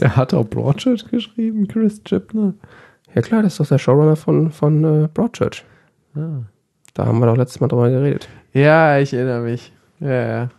Der 0.00 0.16
hat 0.16 0.32
auch 0.32 0.44
Broadchurch 0.44 1.08
geschrieben, 1.10 1.68
Chris 1.68 2.02
Chibnall. 2.04 2.54
Ja 3.14 3.22
klar, 3.22 3.42
das 3.42 3.54
ist 3.54 3.60
doch 3.60 3.66
der 3.66 3.78
Showrunner 3.78 4.16
von, 4.16 4.50
von 4.50 4.84
äh, 4.84 5.08
Broadchurch. 5.12 5.64
Ah. 6.14 6.42
Da 6.94 7.06
haben 7.06 7.18
wir 7.18 7.26
doch 7.26 7.36
letztes 7.36 7.60
Mal 7.60 7.68
drüber 7.68 7.90
geredet. 7.90 8.28
Ja, 8.52 8.98
ich 8.98 9.12
erinnere 9.12 9.42
mich. 9.42 9.72
Ja, 10.00 10.26
ja. 10.28 10.50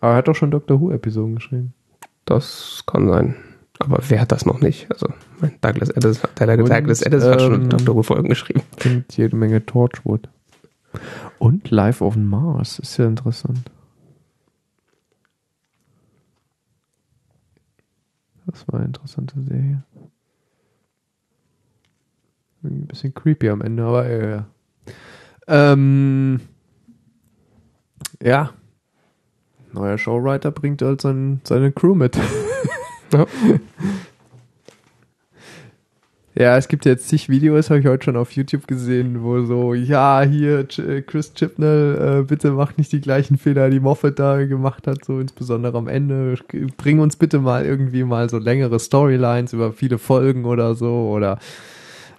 Aber 0.00 0.12
er 0.12 0.16
hat 0.16 0.28
doch 0.28 0.34
schon 0.34 0.50
Doctor 0.50 0.80
Who-Episoden 0.80 1.36
geschrieben. 1.36 1.72
Das 2.24 2.82
kann 2.86 3.08
sein. 3.08 3.36
Aber 3.78 3.98
wer 4.08 4.20
hat 4.20 4.32
das 4.32 4.46
noch 4.46 4.60
nicht? 4.60 4.90
Also, 4.90 5.08
mein 5.40 5.56
Douglas 5.60 5.90
Und, 5.90 6.70
Douglas 6.70 7.02
Adams 7.02 7.24
hat 7.24 7.40
schon 7.40 7.62
ähm, 7.62 7.68
Doctor 7.68 7.94
Who-Folgen 7.96 8.28
geschrieben. 8.28 8.62
Und 8.84 9.16
jede 9.16 9.36
Menge 9.36 9.64
Torchwood. 9.64 10.28
Und 11.38 11.70
Life 11.70 12.02
on 12.04 12.26
Mars. 12.26 12.78
Ist 12.78 12.96
ja 12.96 13.06
interessant. 13.06 13.70
Das 18.46 18.66
war 18.68 18.76
eine 18.76 18.86
interessante 18.86 19.34
Serie. 19.42 19.82
Irgendwie 22.62 22.84
Ein 22.84 22.86
bisschen 22.86 23.14
creepy 23.14 23.50
am 23.50 23.60
Ende, 23.60 23.84
aber 23.84 24.08
ja. 24.08 24.28
ja. 24.28 24.46
Ähm, 25.48 26.40
ja. 28.22 28.50
Neuer 29.72 29.98
Showwriter 29.98 30.50
bringt 30.52 30.80
halt 30.80 31.02
sein, 31.02 31.40
seine 31.44 31.72
Crew 31.72 31.94
mit. 31.94 32.18
Ja. 33.12 33.26
Ja, 36.38 36.58
es 36.58 36.68
gibt 36.68 36.84
jetzt 36.84 37.08
zig 37.08 37.30
Videos, 37.30 37.70
habe 37.70 37.80
ich 37.80 37.86
heute 37.86 38.04
schon 38.04 38.16
auf 38.18 38.32
YouTube 38.32 38.66
gesehen, 38.66 39.22
wo 39.22 39.42
so, 39.46 39.72
ja, 39.72 40.20
hier, 40.20 40.66
äh, 40.78 41.00
Chris 41.00 41.32
Chibnall, 41.32 42.20
äh, 42.20 42.22
bitte 42.24 42.50
mach 42.50 42.76
nicht 42.76 42.92
die 42.92 43.00
gleichen 43.00 43.38
Fehler, 43.38 43.70
die 43.70 43.80
Moffat 43.80 44.18
da 44.18 44.44
gemacht 44.44 44.86
hat, 44.86 45.02
so 45.02 45.18
insbesondere 45.18 45.78
am 45.78 45.88
Ende. 45.88 46.34
Bring 46.76 46.98
uns 46.98 47.16
bitte 47.16 47.38
mal 47.38 47.64
irgendwie 47.64 48.04
mal 48.04 48.28
so 48.28 48.36
längere 48.36 48.78
Storylines 48.78 49.54
über 49.54 49.72
viele 49.72 49.96
Folgen 49.96 50.44
oder 50.44 50.74
so 50.74 51.08
oder 51.08 51.38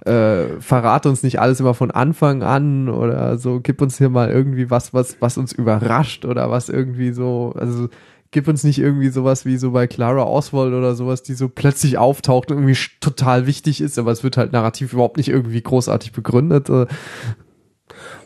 äh, 0.03 0.59
verrat 0.61 1.05
uns 1.05 1.22
nicht 1.22 1.39
alles 1.39 1.59
immer 1.59 1.76
von 1.76 1.91
Anfang 1.91 2.41
an 2.41 2.89
oder 2.89 3.38
so, 3.38 3.59
gib 3.59 3.84
uns 3.84 3.99
hier 3.99 4.09
mal 4.09 4.31
irgendwie 4.31 4.72
was, 4.72 4.95
was, 4.95 5.18
was 5.19 5.38
uns 5.38 5.51
überrascht 5.51 6.26
oder 6.26 6.49
was 6.49 6.69
irgendwie 6.69 7.11
so, 7.11 7.53
also 7.55 7.88
gib 8.31 8.47
uns 8.47 8.63
nicht 8.63 8.79
irgendwie 8.79 9.09
sowas 9.09 9.45
wie 9.45 9.57
so 9.57 9.71
bei 9.71 9.87
Clara 9.87 10.23
Oswald 10.23 10.73
oder 10.73 10.95
sowas, 10.95 11.23
die 11.23 11.33
so 11.33 11.49
plötzlich 11.49 11.97
auftaucht 11.97 12.51
und 12.51 12.57
irgendwie 12.57 12.79
total 12.99 13.47
wichtig 13.47 13.81
ist, 13.81 13.97
aber 13.97 14.11
es 14.11 14.23
wird 14.23 14.37
halt 14.37 14.51
narrativ 14.51 14.93
überhaupt 14.93 15.17
nicht 15.17 15.29
irgendwie 15.29 15.61
großartig 15.61 16.11
begründet. 16.11 16.69
Äh, 16.69 16.87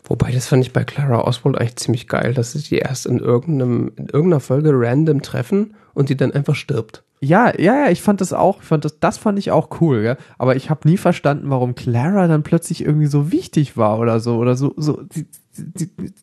Wobei, 0.04 0.32
das 0.32 0.48
fand 0.48 0.64
ich 0.64 0.72
bei 0.72 0.84
Clara 0.84 1.22
Oswald 1.24 1.58
eigentlich 1.58 1.76
ziemlich 1.76 2.08
geil, 2.08 2.34
dass 2.34 2.52
sie 2.52 2.62
die 2.62 2.78
erst 2.78 3.06
in 3.06 3.18
irgendeinem, 3.18 3.92
in 3.96 4.06
irgendeiner 4.06 4.40
Folge 4.40 4.70
random 4.74 5.22
treffen 5.22 5.74
und 5.94 6.08
die 6.08 6.16
dann 6.16 6.32
einfach 6.32 6.54
stirbt. 6.54 7.04
Ja, 7.20 7.56
ja, 7.56 7.84
ja, 7.84 7.90
ich 7.90 8.02
fand 8.02 8.20
das 8.20 8.32
auch, 8.32 8.62
ich 8.62 8.66
fand 8.66 8.84
das, 8.84 8.98
das 8.98 9.16
fand 9.16 9.38
ich 9.38 9.52
auch 9.52 9.80
cool, 9.80 10.02
ja. 10.02 10.16
Aber 10.38 10.56
ich 10.56 10.70
habe 10.70 10.88
nie 10.88 10.96
verstanden, 10.96 11.50
warum 11.50 11.76
Clara 11.76 12.26
dann 12.26 12.42
plötzlich 12.42 12.84
irgendwie 12.84 13.06
so 13.06 13.30
wichtig 13.30 13.76
war 13.76 14.00
oder 14.00 14.18
so 14.18 14.38
oder 14.38 14.56
so, 14.56 14.74
so. 14.76 15.00
Die, 15.02 15.26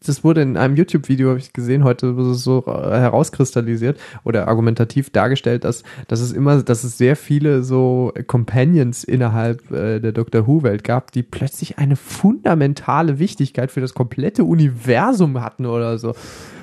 das 0.06 0.24
wurde 0.24 0.42
in 0.42 0.58
einem 0.58 0.76
YouTube-Video, 0.76 1.30
habe 1.30 1.40
ich 1.40 1.54
gesehen, 1.54 1.84
heute 1.84 2.16
so 2.34 2.64
herauskristallisiert 2.66 4.00
oder 4.24 4.48
argumentativ 4.48 5.12
dargestellt, 5.12 5.64
dass, 5.64 5.84
dass 6.08 6.20
es 6.20 6.32
immer, 6.32 6.64
dass 6.64 6.84
es 6.84 6.98
sehr 6.98 7.16
viele 7.16 7.64
so 7.64 8.12
Companions 8.26 9.04
innerhalb 9.04 9.70
äh, 9.72 10.00
der 10.00 10.14
Doctor 10.14 10.48
Who-Welt 10.48 10.84
gab, 10.84 11.12
die 11.12 11.22
plötzlich 11.22 11.78
eine 11.78 11.96
fundamentale 11.96 13.20
Wichtigkeit 13.20 13.70
für 13.70 13.82
das 13.82 13.94
komplette 13.94 14.44
Universum 14.44 15.42
hatten 15.42 15.68
oder 15.68 16.00
so. 16.00 16.16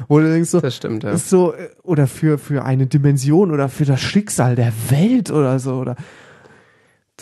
Wo 0.08 0.18
du 0.18 0.28
denkst 0.28 0.50
so, 0.50 0.60
Das 0.60 0.76
stimmt, 0.76 1.04
ja. 1.04 1.16
so, 1.16 1.52
äh, 1.52 1.68
oder 1.82 2.06
für, 2.08 2.38
für 2.38 2.64
eine 2.64 2.86
Dimension 2.86 3.52
oder 3.52 3.68
für 3.68 3.84
das 3.84 4.00
Schicksal 4.00 4.56
der 4.56 4.72
Welt 4.90 5.30
oder 5.30 5.58
so, 5.60 5.74
oder, 5.74 5.96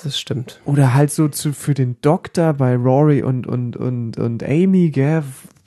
Das 0.03 0.19
stimmt. 0.19 0.61
oder 0.65 0.93
halt 0.95 1.13
so 1.13 1.29
zu, 1.29 1.53
für 1.53 1.75
den 1.75 1.97
Doktor 2.01 2.53
bei 2.53 2.75
Rory 2.75 3.23
und, 3.23 3.47
und, 3.47 3.77
und, 3.77 4.19
und 4.19 4.43
Amy, 4.43 4.91
gell, 4.91 5.23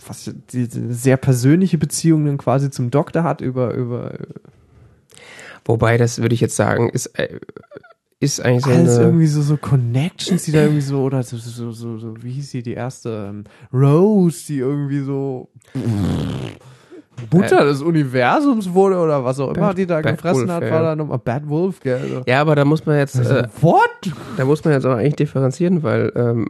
was 0.05 0.31
die, 0.51 0.67
die 0.67 0.93
sehr 0.93 1.17
persönliche 1.17 1.77
Beziehung 1.77 2.25
dann 2.25 2.37
quasi 2.37 2.69
zum 2.69 2.91
Doktor 2.91 3.23
hat 3.23 3.41
über, 3.41 3.73
über 3.73 4.13
Wobei, 5.67 5.97
das 5.97 6.19
würde 6.19 6.33
ich 6.33 6.39
jetzt 6.39 6.55
sagen, 6.55 6.89
ist, 6.89 7.07
äh, 7.19 7.39
ist 8.21 8.39
eigentlich 8.39 8.63
so 8.63 8.71
alles 8.71 8.97
irgendwie 8.97 9.27
so, 9.27 9.41
so 9.41 9.57
Connections, 9.57 10.43
die 10.43 10.53
da 10.53 10.61
irgendwie 10.61 10.81
so, 10.81 11.01
oder 11.01 11.21
so, 11.23 11.37
so, 11.37 11.71
so, 11.71 11.97
so 11.97 12.23
wie 12.23 12.31
hieß 12.31 12.51
sie, 12.51 12.63
die 12.63 12.73
erste, 12.73 13.27
ähm, 13.29 13.43
Rose, 13.73 14.47
die 14.47 14.59
irgendwie 14.59 15.01
so 15.01 15.49
Mutter 17.34 17.65
des 17.65 17.81
Universums 17.81 18.73
wurde 18.73 18.98
oder 18.98 19.23
was 19.26 19.39
auch 19.39 19.49
immer 19.49 19.68
Bad- 19.68 19.77
die 19.77 19.85
da 19.88 20.02
Bad 20.02 20.15
gefressen 20.15 20.41
Wolf, 20.48 20.52
hat, 20.52 20.64
ja. 20.64 20.72
war 20.72 20.84
da 20.84 20.95
nochmal 20.95 21.18
Bad 21.19 21.48
Wolf, 21.49 21.80
gell. 21.80 21.99
Also, 22.02 22.22
Ja, 22.26 22.41
aber 22.41 22.56
da 22.56 22.64
muss 22.65 22.85
man 22.85 22.98
jetzt, 22.98 23.18
also, 23.18 23.34
äh, 23.35 23.48
what? 23.61 23.80
da 24.38 24.45
muss 24.45 24.64
man 24.64 24.73
jetzt 24.73 24.85
auch 24.85 24.95
eigentlich 24.95 25.15
differenzieren, 25.15 25.84
weil 25.84 26.11
ähm, 26.15 26.49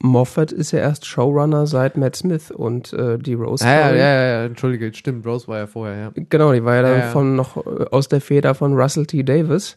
Moffat 0.00 0.52
ist 0.52 0.70
ja 0.70 0.78
erst 0.78 1.06
Showrunner 1.06 1.66
seit 1.66 1.96
Matt 1.96 2.14
Smith 2.14 2.50
und 2.52 2.92
äh, 2.92 3.18
die 3.18 3.34
Rose 3.34 3.64
Ja, 3.64 3.72
ja, 3.72 3.86
Story- 3.86 3.98
ja, 3.98 4.14
ja, 4.24 4.44
entschuldige, 4.44 4.94
stimmt, 4.94 5.26
Rose 5.26 5.48
war 5.48 5.58
ja 5.58 5.66
vorher, 5.66 5.96
ja. 5.98 6.10
Genau, 6.14 6.52
die 6.52 6.64
war 6.64 6.76
ja 6.76 6.82
dann 6.82 6.92
Ja, 6.92 6.98
ja. 6.98 7.10
von 7.10 7.34
noch 7.36 7.56
äh, 7.56 7.84
aus 7.90 8.06
der 8.08 8.20
Feder 8.20 8.54
von 8.54 8.74
Russell 8.78 9.06
T. 9.06 9.24
Davis, 9.24 9.76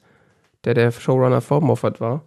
der 0.64 0.76
der 0.76 0.92
Showrunner 0.92 1.42
vor 1.42 1.62
Moffat 1.62 2.00
war. 2.00 2.24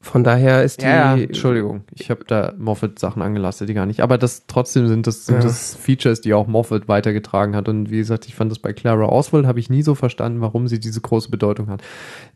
Von 0.00 0.22
daher 0.22 0.62
ist 0.62 0.80
die. 0.80 0.86
Ja, 0.86 1.16
Entschuldigung, 1.16 1.82
ich 1.92 2.08
habe 2.08 2.24
da 2.24 2.52
Moffat 2.56 3.00
Sachen 3.00 3.20
angelastet, 3.20 3.68
die 3.68 3.74
gar 3.74 3.84
nicht. 3.84 4.00
Aber 4.00 4.16
das 4.16 4.44
trotzdem 4.46 4.86
sind 4.86 5.08
das, 5.08 5.26
sind 5.26 5.36
Ja. 5.38 5.42
das 5.42 5.74
Features, 5.74 6.20
die 6.20 6.34
auch 6.34 6.46
Moffat 6.46 6.86
weitergetragen 6.86 7.56
hat. 7.56 7.68
Und 7.68 7.90
wie 7.90 7.98
gesagt, 7.98 8.26
ich 8.26 8.36
fand 8.36 8.52
das 8.52 8.60
bei 8.60 8.72
Clara 8.72 9.06
Oswald 9.06 9.44
habe 9.44 9.58
ich 9.58 9.70
nie 9.70 9.82
so 9.82 9.96
verstanden, 9.96 10.40
warum 10.40 10.68
sie 10.68 10.78
diese 10.78 11.00
große 11.00 11.30
Bedeutung 11.30 11.68
hat. 11.68 11.82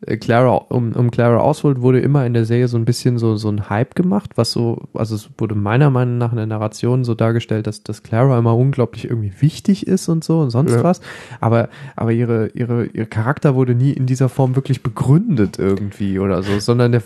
Äh, 0.04 0.16
Clara 0.16 0.50
um, 0.70 0.92
um 0.92 1.12
Clara 1.12 1.40
Oswald 1.40 1.80
wurde 1.80 2.00
immer 2.00 2.26
in 2.26 2.34
der 2.34 2.46
Serie 2.46 2.66
so 2.66 2.76
ein 2.76 2.84
bisschen 2.84 3.16
so 3.18 3.36
so 3.36 3.48
ein 3.48 3.70
Hype 3.70 3.94
gemacht, 3.94 4.32
was 4.34 4.50
so, 4.50 4.88
also 4.92 5.14
es 5.14 5.30
wurde 5.38 5.54
meiner 5.54 5.90
Meinung 5.90 6.18
nach 6.18 6.32
in 6.32 6.38
der 6.38 6.46
Narration 6.46 7.04
so 7.04 7.14
dargestellt, 7.14 7.68
dass 7.68 7.84
dass 7.84 8.02
Clara 8.02 8.36
immer 8.38 8.56
unglaublich 8.56 9.04
irgendwie 9.04 9.32
wichtig 9.40 9.86
ist 9.86 10.08
und 10.08 10.24
so 10.24 10.40
und 10.40 10.50
sonst 10.50 10.72
Ja. 10.72 10.82
was. 10.82 11.00
Aber 11.40 11.68
aber 11.94 12.10
ihre 12.10 12.48
ihre 12.54 12.86
ihr 12.86 13.06
Charakter 13.06 13.54
wurde 13.54 13.76
nie 13.76 13.92
in 13.92 14.06
dieser 14.06 14.28
Form 14.28 14.56
wirklich 14.56 14.82
begründet 14.82 15.60
irgendwie 15.60 16.18
oder 16.18 16.42
so, 16.42 16.58
sondern 16.58 16.90
der 16.90 17.02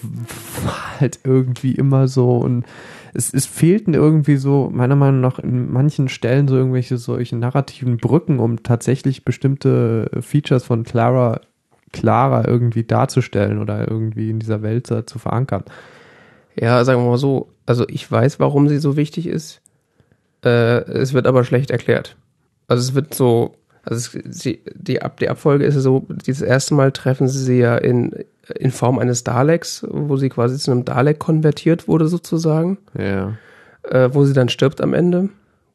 war 0.65 0.77
halt 1.01 1.21
irgendwie 1.25 1.73
immer 1.73 2.09
so 2.09 2.37
und 2.37 2.65
es, 3.15 3.33
es 3.33 3.47
fehlten 3.47 3.95
irgendwie 3.95 4.37
so, 4.37 4.71
meiner 4.73 4.97
Meinung 4.97 5.21
nach, 5.21 5.39
in 5.39 5.73
manchen 5.73 6.09
Stellen 6.09 6.49
so 6.49 6.57
irgendwelche 6.57 6.99
solche 6.99 7.37
narrativen 7.37 7.97
Brücken, 7.97 8.39
um 8.39 8.63
tatsächlich 8.63 9.25
bestimmte 9.25 10.11
Features 10.21 10.65
von 10.65 10.85
Clara 10.85 11.41
klarer 11.93 12.47
irgendwie 12.47 12.85
darzustellen 12.85 13.59
oder 13.59 13.89
irgendwie 13.89 14.29
in 14.29 14.39
dieser 14.39 14.61
Welt 14.63 14.87
zu 14.87 15.19
verankern. 15.19 15.65
Ja, 16.55 16.85
sagen 16.85 17.03
wir 17.03 17.11
mal 17.11 17.19
so. 17.19 17.49
Also 17.65 17.87
ich 17.89 18.11
weiß, 18.11 18.39
warum 18.39 18.69
sie 18.69 18.79
so 18.79 18.97
wichtig 18.97 19.27
ist. 19.27 19.61
Äh, 20.45 20.83
es 20.91 21.15
wird 21.15 21.27
aber 21.27 21.45
schlecht 21.45 21.71
erklärt. 21.71 22.17
Also 22.69 22.83
es 22.83 22.95
wird 22.95 23.15
so, 23.15 23.57
also 23.83 24.19
es, 24.19 24.43
sie, 24.43 24.61
die, 24.75 25.03
Ab, 25.03 25.19
die 25.19 25.29
Abfolge 25.29 25.65
ist 25.65 25.75
so, 25.77 26.07
dieses 26.09 26.43
erste 26.43 26.75
Mal 26.75 26.93
treffen 26.93 27.29
sie 27.29 27.43
sie 27.43 27.59
ja 27.59 27.77
in, 27.77 28.13
in 28.55 28.71
Form 28.71 28.99
eines 28.99 29.25
Daleks, 29.25 29.87
wo 29.91 30.17
sie 30.17 30.29
quasi 30.29 30.57
zu 30.59 30.71
einem 30.71 30.85
Dalek 30.85 31.19
konvertiert 31.19 31.89
wurde 31.89 32.09
sozusagen, 32.09 32.79
Ja, 32.99 33.35
äh, 33.83 34.09
wo 34.13 34.25
sie 34.25 34.33
dann 34.35 34.49
stirbt 34.49 34.81
am 34.81 34.95
Ende. 34.95 35.29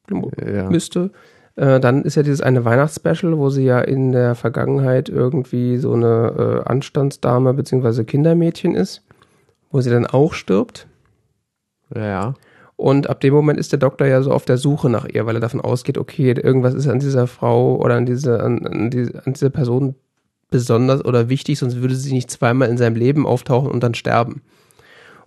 ja. 0.10 0.70
müsste. 0.70 1.12
Äh, 1.56 1.80
dann 1.82 2.04
ist 2.04 2.16
ja 2.16 2.24
dieses 2.24 2.42
eine 2.42 2.64
Weihnachtsspecial, 2.64 3.38
wo 3.38 3.50
sie 3.50 3.66
ja 3.66 3.82
in 3.82 4.12
der 4.14 4.36
Vergangenheit 4.36 5.10
irgendwie 5.10 5.78
so 5.78 5.94
eine 5.94 6.62
äh, 6.66 6.70
Anstandsdame 6.70 7.54
beziehungsweise 7.54 8.06
Kindermädchen 8.06 8.74
ist, 8.74 9.04
wo 9.70 9.82
sie 9.82 9.90
dann 9.90 10.06
auch 10.06 10.34
stirbt. 10.34 10.88
Ja, 11.94 12.36
Und 12.78 13.10
ab 13.10 13.20
dem 13.20 13.34
Moment 13.34 13.60
ist 13.60 13.74
der 13.74 13.80
Doktor 13.80 14.08
ja 14.08 14.22
so 14.22 14.32
auf 14.32 14.46
der 14.46 14.58
Suche 14.58 14.90
nach 14.90 15.06
ihr, 15.06 15.26
weil 15.26 15.36
er 15.36 15.42
davon 15.42 15.60
ausgeht, 15.62 15.98
okay, 15.98 16.32
irgendwas 16.32 16.74
ist 16.74 16.88
an 16.88 17.00
dieser 17.00 17.28
Frau 17.28 17.76
oder 17.76 17.96
an, 17.96 18.06
diese, 18.06 18.42
an, 18.42 18.66
an, 18.66 18.90
die, 18.90 19.10
an 19.26 19.34
dieser 19.34 19.50
Person 19.50 19.96
besonders 20.52 21.04
oder 21.04 21.30
wichtig, 21.30 21.58
sonst 21.58 21.82
würde 21.82 21.96
sie 21.96 22.14
nicht 22.14 22.30
zweimal 22.30 22.70
in 22.70 22.78
seinem 22.78 22.96
Leben 22.96 23.26
auftauchen 23.26 23.72
und 23.72 23.82
dann 23.82 23.96
sterben. 23.96 24.44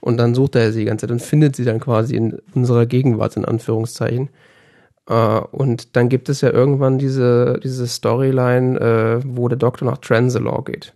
Und 0.01 0.18
dann 0.18 0.34
sucht 0.34 0.55
er 0.55 0.70
sie 0.70 0.80
die 0.80 0.84
ganze 0.84 1.06
Zeit 1.06 1.12
und 1.12 1.22
findet 1.22 1.56
sie 1.56 1.64
dann 1.64 1.80
quasi 1.80 2.14
in 2.14 2.38
unserer 2.55 2.86
Gegenwart, 2.86 3.36
in 3.36 3.44
Anführungszeichen. 3.44 4.28
Äh, 5.09 5.40
und 5.51 5.96
dann 5.96 6.09
gibt 6.09 6.28
es 6.28 6.42
ja 6.42 6.51
irgendwann 6.51 6.98
diese, 6.98 7.59
diese 7.64 7.88
Storyline, 7.88 8.78
äh, 8.78 9.20
wo 9.24 9.48
der 9.48 9.59
Doktor 9.59 9.86
nach 9.86 9.98
Transalore 9.98 10.62
geht 10.62 10.94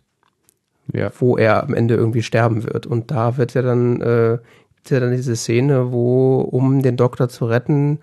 ja. 0.93 1.11
wo 1.19 1.37
er 1.37 1.63
am 1.63 1.75
Ende 1.75 1.95
irgendwie 1.95 2.23
sterben 2.23 2.65
wird. 2.65 2.87
Und 2.87 3.11
da 3.11 3.37
wird 3.37 3.55
ja 3.55 3.63
dann, 3.63 4.01
äh, 4.01 4.39
gibt's 4.77 4.91
ja 4.91 5.01
dann 5.01 5.13
diese 5.13 5.37
Szene, 5.37 5.93
wo, 5.93 6.41
um 6.41 6.83
den 6.83 6.97
Doktor 6.97 7.29
zu 7.29 7.47
retten, 7.47 7.99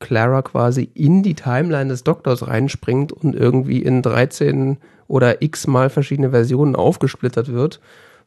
Clara 0.00 0.42
quasi 0.42 0.90
in 0.94 1.22
die 1.22 1.34
Timeline 1.34 1.88
des 1.88 2.02
Doktors 2.02 2.46
reinspringt 2.46 3.12
und 3.12 3.36
irgendwie 3.36 3.82
in 3.82 4.02
13 4.02 4.78
oder 5.08 5.42
x 5.42 5.66
mal 5.66 5.90
verschiedene 5.90 6.30
Versionen 6.30 6.76
aufgesplittert 6.76 7.52
wird, 7.52 7.80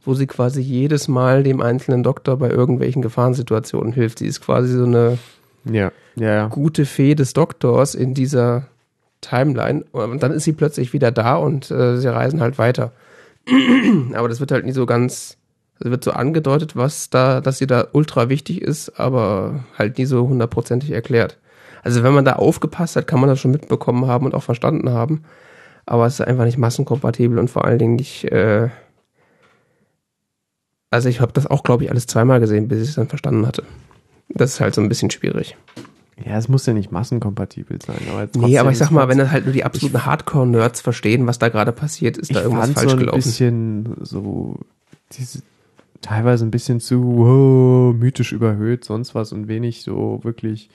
wo 0.03 0.13
sie 0.13 0.27
quasi 0.27 0.61
jedes 0.61 1.07
Mal 1.07 1.43
dem 1.43 1.61
einzelnen 1.61 2.03
Doktor 2.03 2.37
bei 2.37 2.49
irgendwelchen 2.49 3.01
Gefahrensituationen 3.01 3.93
hilft. 3.93 4.19
Sie 4.19 4.27
ist 4.27 4.41
quasi 4.41 4.75
so 4.75 4.85
eine 4.85 5.17
Ja, 5.65 5.91
ja, 6.15 6.33
ja. 6.33 6.47
gute 6.47 6.85
Fee 6.85 7.15
des 7.15 7.33
Doktors 7.33 7.95
in 7.95 8.13
dieser 8.13 8.67
Timeline. 9.21 9.83
Und 9.91 10.21
dann 10.21 10.31
ist 10.31 10.43
sie 10.43 10.53
plötzlich 10.53 10.93
wieder 10.93 11.11
da 11.11 11.35
und 11.35 11.71
äh, 11.71 11.97
sie 11.97 12.07
reisen 12.13 12.41
halt 12.41 12.57
weiter. 12.57 12.91
aber 14.13 14.27
das 14.29 14.39
wird 14.39 14.51
halt 14.51 14.65
nie 14.65 14.71
so 14.71 14.85
ganz, 14.85 15.37
es 15.79 15.89
wird 15.89 16.03
so 16.03 16.11
angedeutet, 16.11 16.75
was 16.75 17.09
da, 17.09 17.41
dass 17.41 17.57
sie 17.57 17.67
da 17.67 17.87
ultra 17.91 18.29
wichtig 18.29 18.61
ist, 18.61 18.99
aber 18.99 19.63
halt 19.77 19.97
nie 19.97 20.05
so 20.05 20.27
hundertprozentig 20.27 20.91
erklärt. 20.91 21.37
Also 21.83 22.03
wenn 22.03 22.13
man 22.13 22.25
da 22.25 22.33
aufgepasst 22.33 22.95
hat, 22.95 23.07
kann 23.07 23.19
man 23.19 23.29
das 23.29 23.39
schon 23.39 23.51
mitbekommen 23.51 24.07
haben 24.07 24.25
und 24.25 24.33
auch 24.33 24.43
verstanden 24.43 24.89
haben. 24.89 25.23
Aber 25.85 26.05
es 26.05 26.15
ist 26.15 26.25
einfach 26.25 26.45
nicht 26.45 26.57
massenkompatibel 26.57 27.37
und 27.37 27.49
vor 27.49 27.65
allen 27.65 27.77
Dingen 27.77 27.95
nicht, 27.95 28.25
äh, 28.25 28.69
also 30.89 31.09
ich 31.09 31.21
habe 31.21 31.33
das 31.33 31.45
auch, 31.45 31.63
glaube 31.63 31.83
ich, 31.83 31.91
alles 31.91 32.07
zweimal 32.07 32.39
gesehen, 32.39 32.67
bis 32.67 32.81
ich 32.81 32.89
es 32.89 32.95
dann 32.95 33.07
verstanden 33.07 33.45
hatte. 33.45 33.63
Das 34.29 34.53
ist 34.53 34.59
halt 34.59 34.73
so 34.73 34.81
ein 34.81 34.89
bisschen 34.89 35.11
schwierig. 35.11 35.55
Ja, 36.23 36.37
es 36.37 36.47
muss 36.47 36.65
ja 36.65 36.73
nicht 36.73 36.91
massenkompatibel 36.91 37.77
sein. 37.85 37.99
Aber 38.09 38.27
Nee, 38.47 38.57
aber 38.57 38.71
ich 38.71 38.77
sag 38.77 38.89
mal, 38.89 39.09
wenn 39.09 39.17
das 39.17 39.31
halt 39.31 39.45
nur 39.45 39.53
die 39.53 39.65
absoluten 39.65 40.05
Hardcore-Nerds 40.05 40.81
verstehen, 40.81 41.27
was 41.27 41.39
da 41.39 41.49
gerade 41.49 41.73
passiert, 41.73 42.17
ist 42.17 42.33
da 42.33 42.41
irgendwas 42.41 42.67
fand 42.67 42.77
falsch 42.77 42.89
so 42.89 42.95
ein 42.95 42.99
gelaufen. 42.99 43.17
bisschen 43.17 43.95
so 44.01 44.59
diese 45.11 45.41
teilweise 46.01 46.45
ein 46.45 46.51
bisschen 46.51 46.79
zu 46.79 47.03
wow, 47.03 47.93
mythisch 47.93 48.31
überhöht, 48.31 48.85
sonst 48.85 49.13
was 49.13 49.33
und 49.33 49.47
wenig 49.47 49.83
so 49.83 50.19
wirklich 50.23 50.69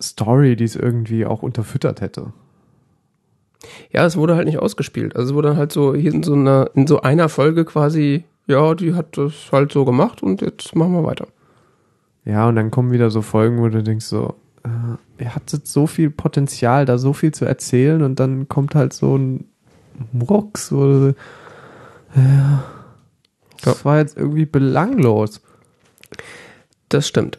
Story, 0.00 0.56
die 0.56 0.64
es 0.64 0.76
irgendwie 0.76 1.26
auch 1.26 1.42
unterfüttert 1.42 2.00
hätte. 2.00 2.32
Ja, 3.92 4.06
es 4.06 4.16
wurde 4.16 4.36
halt 4.36 4.46
nicht 4.46 4.58
ausgespielt. 4.58 5.16
Also 5.16 5.30
es 5.30 5.34
wurde 5.34 5.56
halt 5.56 5.72
so 5.72 5.94
hier 5.94 6.12
in 6.12 6.22
so 6.22 6.34
einer, 6.34 6.70
in 6.74 6.86
so 6.86 7.02
einer 7.02 7.28
Folge 7.28 7.64
quasi, 7.64 8.24
ja, 8.46 8.74
die 8.74 8.94
hat 8.94 9.16
das 9.16 9.32
halt 9.52 9.72
so 9.72 9.84
gemacht 9.84 10.22
und 10.22 10.40
jetzt 10.40 10.74
machen 10.74 10.92
wir 10.92 11.04
weiter. 11.04 11.28
Ja, 12.24 12.48
und 12.48 12.56
dann 12.56 12.70
kommen 12.70 12.92
wieder 12.92 13.10
so 13.10 13.22
Folgen, 13.22 13.60
wo 13.60 13.68
du 13.68 13.82
denkst 13.82 14.06
so, 14.06 14.34
äh, 14.64 15.22
ihr 15.22 15.34
hattet 15.34 15.66
so 15.66 15.86
viel 15.86 16.10
Potenzial, 16.10 16.84
da 16.84 16.98
so 16.98 17.12
viel 17.12 17.32
zu 17.32 17.44
erzählen 17.44 18.02
und 18.02 18.20
dann 18.20 18.48
kommt 18.48 18.74
halt 18.74 18.92
so 18.92 19.16
ein 19.16 19.44
Murks, 20.12 20.72
wo 20.72 20.84
du, 20.84 21.14
ja, 22.14 22.64
das 23.62 23.84
war 23.84 23.98
jetzt 23.98 24.16
irgendwie 24.16 24.46
belanglos. 24.46 25.40
Das 26.88 27.06
stimmt. 27.06 27.38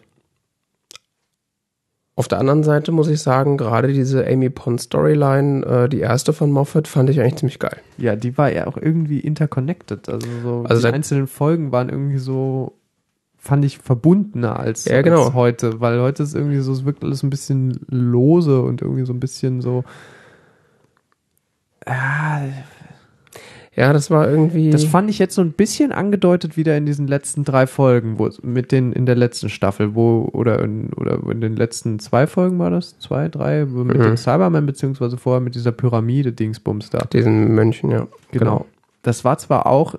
Auf 2.21 2.27
der 2.27 2.37
anderen 2.37 2.61
Seite 2.61 2.91
muss 2.91 3.07
ich 3.07 3.19
sagen, 3.19 3.57
gerade 3.57 3.91
diese 3.93 4.27
Amy 4.27 4.51
Pond 4.51 4.79
Storyline, 4.79 5.65
äh, 5.65 5.89
die 5.89 6.01
erste 6.01 6.33
von 6.33 6.51
Moffat, 6.51 6.87
fand 6.87 7.09
ich 7.09 7.19
eigentlich 7.19 7.37
ziemlich 7.37 7.57
geil. 7.57 7.77
Ja, 7.97 8.15
die 8.15 8.37
war 8.37 8.51
ja 8.51 8.67
auch 8.67 8.77
irgendwie 8.77 9.19
interconnected. 9.21 10.07
Also 10.07 10.27
so 10.43 10.63
Also 10.69 10.87
die 10.87 10.93
einzelnen 10.93 11.25
Folgen 11.25 11.71
waren 11.71 11.89
irgendwie 11.89 12.19
so, 12.19 12.73
fand 13.39 13.65
ich 13.65 13.79
verbundener 13.79 14.59
als, 14.59 14.85
Ja, 14.85 15.01
genau. 15.01 15.23
als 15.25 15.33
heute, 15.33 15.81
weil 15.81 15.99
heute 15.99 16.21
ist 16.21 16.35
irgendwie 16.35 16.59
so, 16.59 16.71
es 16.73 16.85
wirkt 16.85 17.03
alles 17.03 17.23
ein 17.23 17.31
bisschen 17.31 17.79
lose 17.89 18.61
und 18.61 18.83
irgendwie 18.83 19.05
so 19.07 19.13
ein 19.13 19.19
bisschen 19.19 19.61
so, 19.61 19.83
ja, 21.87 22.43
Ja, 23.73 23.93
das 23.93 24.11
war 24.11 24.29
irgendwie. 24.29 24.69
Das 24.69 24.83
fand 24.83 25.09
ich 25.09 25.17
jetzt 25.17 25.33
so 25.33 25.41
ein 25.41 25.53
bisschen 25.53 25.93
angedeutet 25.93 26.57
wieder 26.57 26.75
in 26.75 26.85
diesen 26.85 27.07
letzten 27.07 27.45
drei 27.45 27.67
Folgen, 27.67 28.19
wo 28.19 28.29
mit 28.43 28.73
den 28.73 28.91
in 28.91 29.05
der 29.05 29.15
letzten 29.15 29.47
Staffel, 29.47 29.95
wo 29.95 30.29
oder 30.33 30.61
in, 30.61 30.91
oder 30.93 31.19
in 31.31 31.39
den 31.39 31.55
letzten 31.55 31.97
zwei 31.99 32.27
Folgen 32.27 32.59
war 32.59 32.69
das, 32.69 32.99
zwei, 32.99 33.29
drei, 33.29 33.71
wo 33.71 33.85
mit 33.85 33.97
Mhm. 33.97 34.01
dem 34.03 34.17
Cyberman 34.17 34.65
beziehungsweise 34.65 35.17
vorher 35.17 35.39
mit 35.39 35.55
dieser 35.55 35.71
Pyramide 35.71 36.33
Dingsbums 36.33 36.89
da. 36.89 36.99
diesen 37.13 37.55
Mönchen, 37.55 37.91
ja. 37.91 38.07
Genau. 38.31 38.65
Das 39.03 39.23
war 39.23 39.37
zwar 39.37 39.65
auch, 39.67 39.95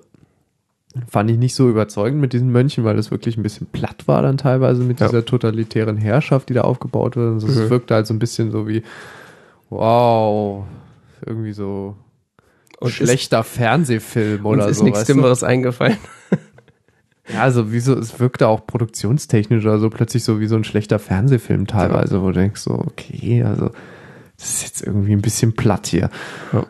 fand 1.07 1.31
ich 1.31 1.39
nicht 1.39 1.55
so 1.55 1.67
überzeugend 1.67 2.21
mit 2.21 2.33
diesen 2.33 2.51
Mönchen, 2.51 2.83
weil 2.83 2.95
das 2.95 3.09
wirklich 3.09 3.37
ein 3.37 3.43
bisschen 3.43 3.65
platt 3.65 4.03
war 4.07 4.21
dann 4.21 4.37
teilweise 4.37 4.83
mit 4.83 4.99
Ja. 4.99 5.07
dieser 5.07 5.25
totalitären 5.25 5.97
Herrschaft, 5.97 6.49
die 6.49 6.53
da 6.53 6.61
aufgebaut 6.61 7.15
wird. 7.15 7.33
Also 7.33 7.47
Es 7.47 7.55
Mhm. 7.55 7.69
wirkte 7.71 7.95
halt 7.95 8.05
so 8.05 8.13
ein 8.13 8.19
bisschen 8.19 8.51
so 8.51 8.67
wie, 8.67 8.83
wow, 9.71 10.63
irgendwie 11.25 11.53
so 11.53 11.95
Und 12.83 12.91
schlechter 12.91 13.43
Fernsehfilm 13.43 14.45
Uns 14.45 14.57
oder 14.57 14.69
ist 14.69 14.77
so. 14.79 14.83
nichts 14.83 14.99
weißt 15.01 15.09
du? 15.09 15.13
Dümmeres 15.13 15.43
eingefallen. 15.43 15.97
Ja, 17.31 17.43
also 17.43 17.71
wie 17.71 17.79
so, 17.79 17.97
es 17.97 18.19
wirkte 18.19 18.49
auch 18.49 18.67
produktionstechnisch 18.67 19.63
oder 19.63 19.79
so 19.79 19.89
plötzlich 19.89 20.25
so 20.25 20.41
wie 20.41 20.47
so 20.47 20.57
ein 20.57 20.65
schlechter 20.65 20.99
Fernsehfilm 20.99 21.67
teilweise, 21.67 22.21
wo 22.21 22.27
du 22.27 22.33
denkst 22.33 22.59
so, 22.59 22.73
okay, 22.73 23.43
also 23.43 23.69
das 24.37 24.55
ist 24.55 24.63
jetzt 24.63 24.81
irgendwie 24.81 25.13
ein 25.13 25.21
bisschen 25.21 25.53
platt 25.53 25.87
hier. 25.87 26.09
Ja. 26.51 26.65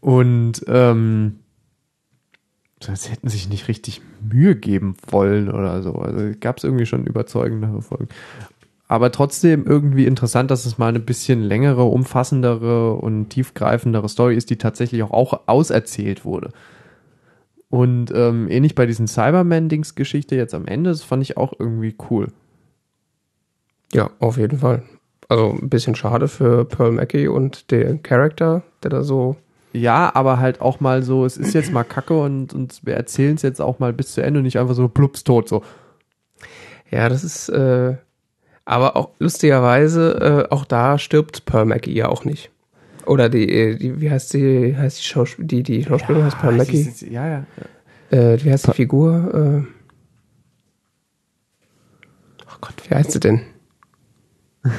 Und 0.00 0.64
ähm, 0.66 1.38
als 2.88 3.08
hätten 3.08 3.28
sich 3.28 3.48
nicht 3.48 3.68
richtig 3.68 4.02
Mühe 4.20 4.56
geben 4.56 4.96
wollen 5.06 5.48
oder 5.48 5.80
so. 5.82 5.94
Also 5.94 6.32
gab 6.40 6.58
es 6.58 6.64
irgendwie 6.64 6.86
schon 6.86 7.06
überzeugendere 7.06 7.82
Folgen. 7.82 8.08
Aber 8.92 9.10
trotzdem 9.10 9.64
irgendwie 9.64 10.04
interessant, 10.04 10.50
dass 10.50 10.66
es 10.66 10.76
mal 10.76 10.88
eine 10.88 11.00
bisschen 11.00 11.40
längere, 11.40 11.84
umfassendere 11.84 12.92
und 12.92 13.30
tiefgreifendere 13.30 14.06
Story 14.06 14.36
ist, 14.36 14.50
die 14.50 14.58
tatsächlich 14.58 15.02
auch, 15.02 15.12
auch 15.12 15.40
auserzählt 15.46 16.26
wurde. 16.26 16.50
Und 17.70 18.12
ähm, 18.14 18.50
ähnlich 18.50 18.74
bei 18.74 18.84
diesen 18.84 19.08
Cyberman-Dings-Geschichte 19.08 20.36
jetzt 20.36 20.52
am 20.52 20.66
Ende, 20.66 20.90
das 20.90 21.02
fand 21.04 21.22
ich 21.22 21.38
auch 21.38 21.54
irgendwie 21.58 21.96
cool. 22.10 22.28
Ja, 23.94 24.10
auf 24.18 24.36
jeden 24.36 24.58
Fall. 24.58 24.82
Also 25.26 25.52
ein 25.52 25.70
bisschen 25.70 25.94
schade 25.94 26.28
für 26.28 26.66
Pearl 26.66 26.92
Mackie 26.92 27.28
und 27.28 27.70
den 27.70 28.02
Charakter, 28.02 28.62
der 28.82 28.90
da 28.90 29.02
so. 29.02 29.36
Ja, 29.72 30.14
aber 30.14 30.38
halt 30.38 30.60
auch 30.60 30.80
mal 30.80 31.02
so, 31.02 31.24
es 31.24 31.38
ist 31.38 31.54
jetzt 31.54 31.72
mal 31.72 31.84
Kacke 31.84 32.20
und, 32.20 32.52
und 32.52 32.84
wir 32.84 32.92
erzählen 32.92 33.36
es 33.36 33.42
jetzt 33.42 33.62
auch 33.62 33.78
mal 33.78 33.94
bis 33.94 34.12
zu 34.12 34.22
Ende 34.22 34.40
und 34.40 34.44
nicht 34.44 34.58
einfach 34.58 34.74
so 34.74 34.86
plups 34.86 35.24
tot 35.24 35.48
so. 35.48 35.62
Ja, 36.90 37.08
das 37.08 37.24
ist. 37.24 37.48
Äh, 37.48 37.96
aber 38.64 38.96
auch 38.96 39.10
lustigerweise, 39.18 40.46
äh, 40.48 40.52
auch 40.54 40.64
da 40.64 40.98
stirbt 40.98 41.44
Pearl 41.46 41.64
Mackie 41.66 41.94
ja 41.94 42.08
auch 42.08 42.24
nicht. 42.24 42.50
Oder 43.06 43.28
die, 43.28 43.48
äh, 43.50 43.76
die 43.76 44.00
wie 44.00 44.10
heißt 44.10 44.32
die, 44.34 44.76
heißt 44.76 44.98
die 45.00 45.04
Schauspielerin, 45.04 45.48
die, 45.48 45.62
die 45.62 45.84
Schauspielerin 45.84 46.26
heißt 46.26 46.38
Pearl 46.38 46.56
Mackie. 46.56 46.82
sie- 46.82 46.90
sie- 46.90 47.12
Ja, 47.12 47.26
ja. 47.28 47.44
Äh, 48.16 48.38
wie 48.44 48.52
heißt 48.52 48.68
die 48.68 48.72
Figur? 48.72 49.34
Äh, 49.34 49.62
oh 52.46 52.56
Gott, 52.60 52.74
wie 52.88 52.94
heißt 52.94 53.10
sie 53.12 53.20
denn? 53.20 53.40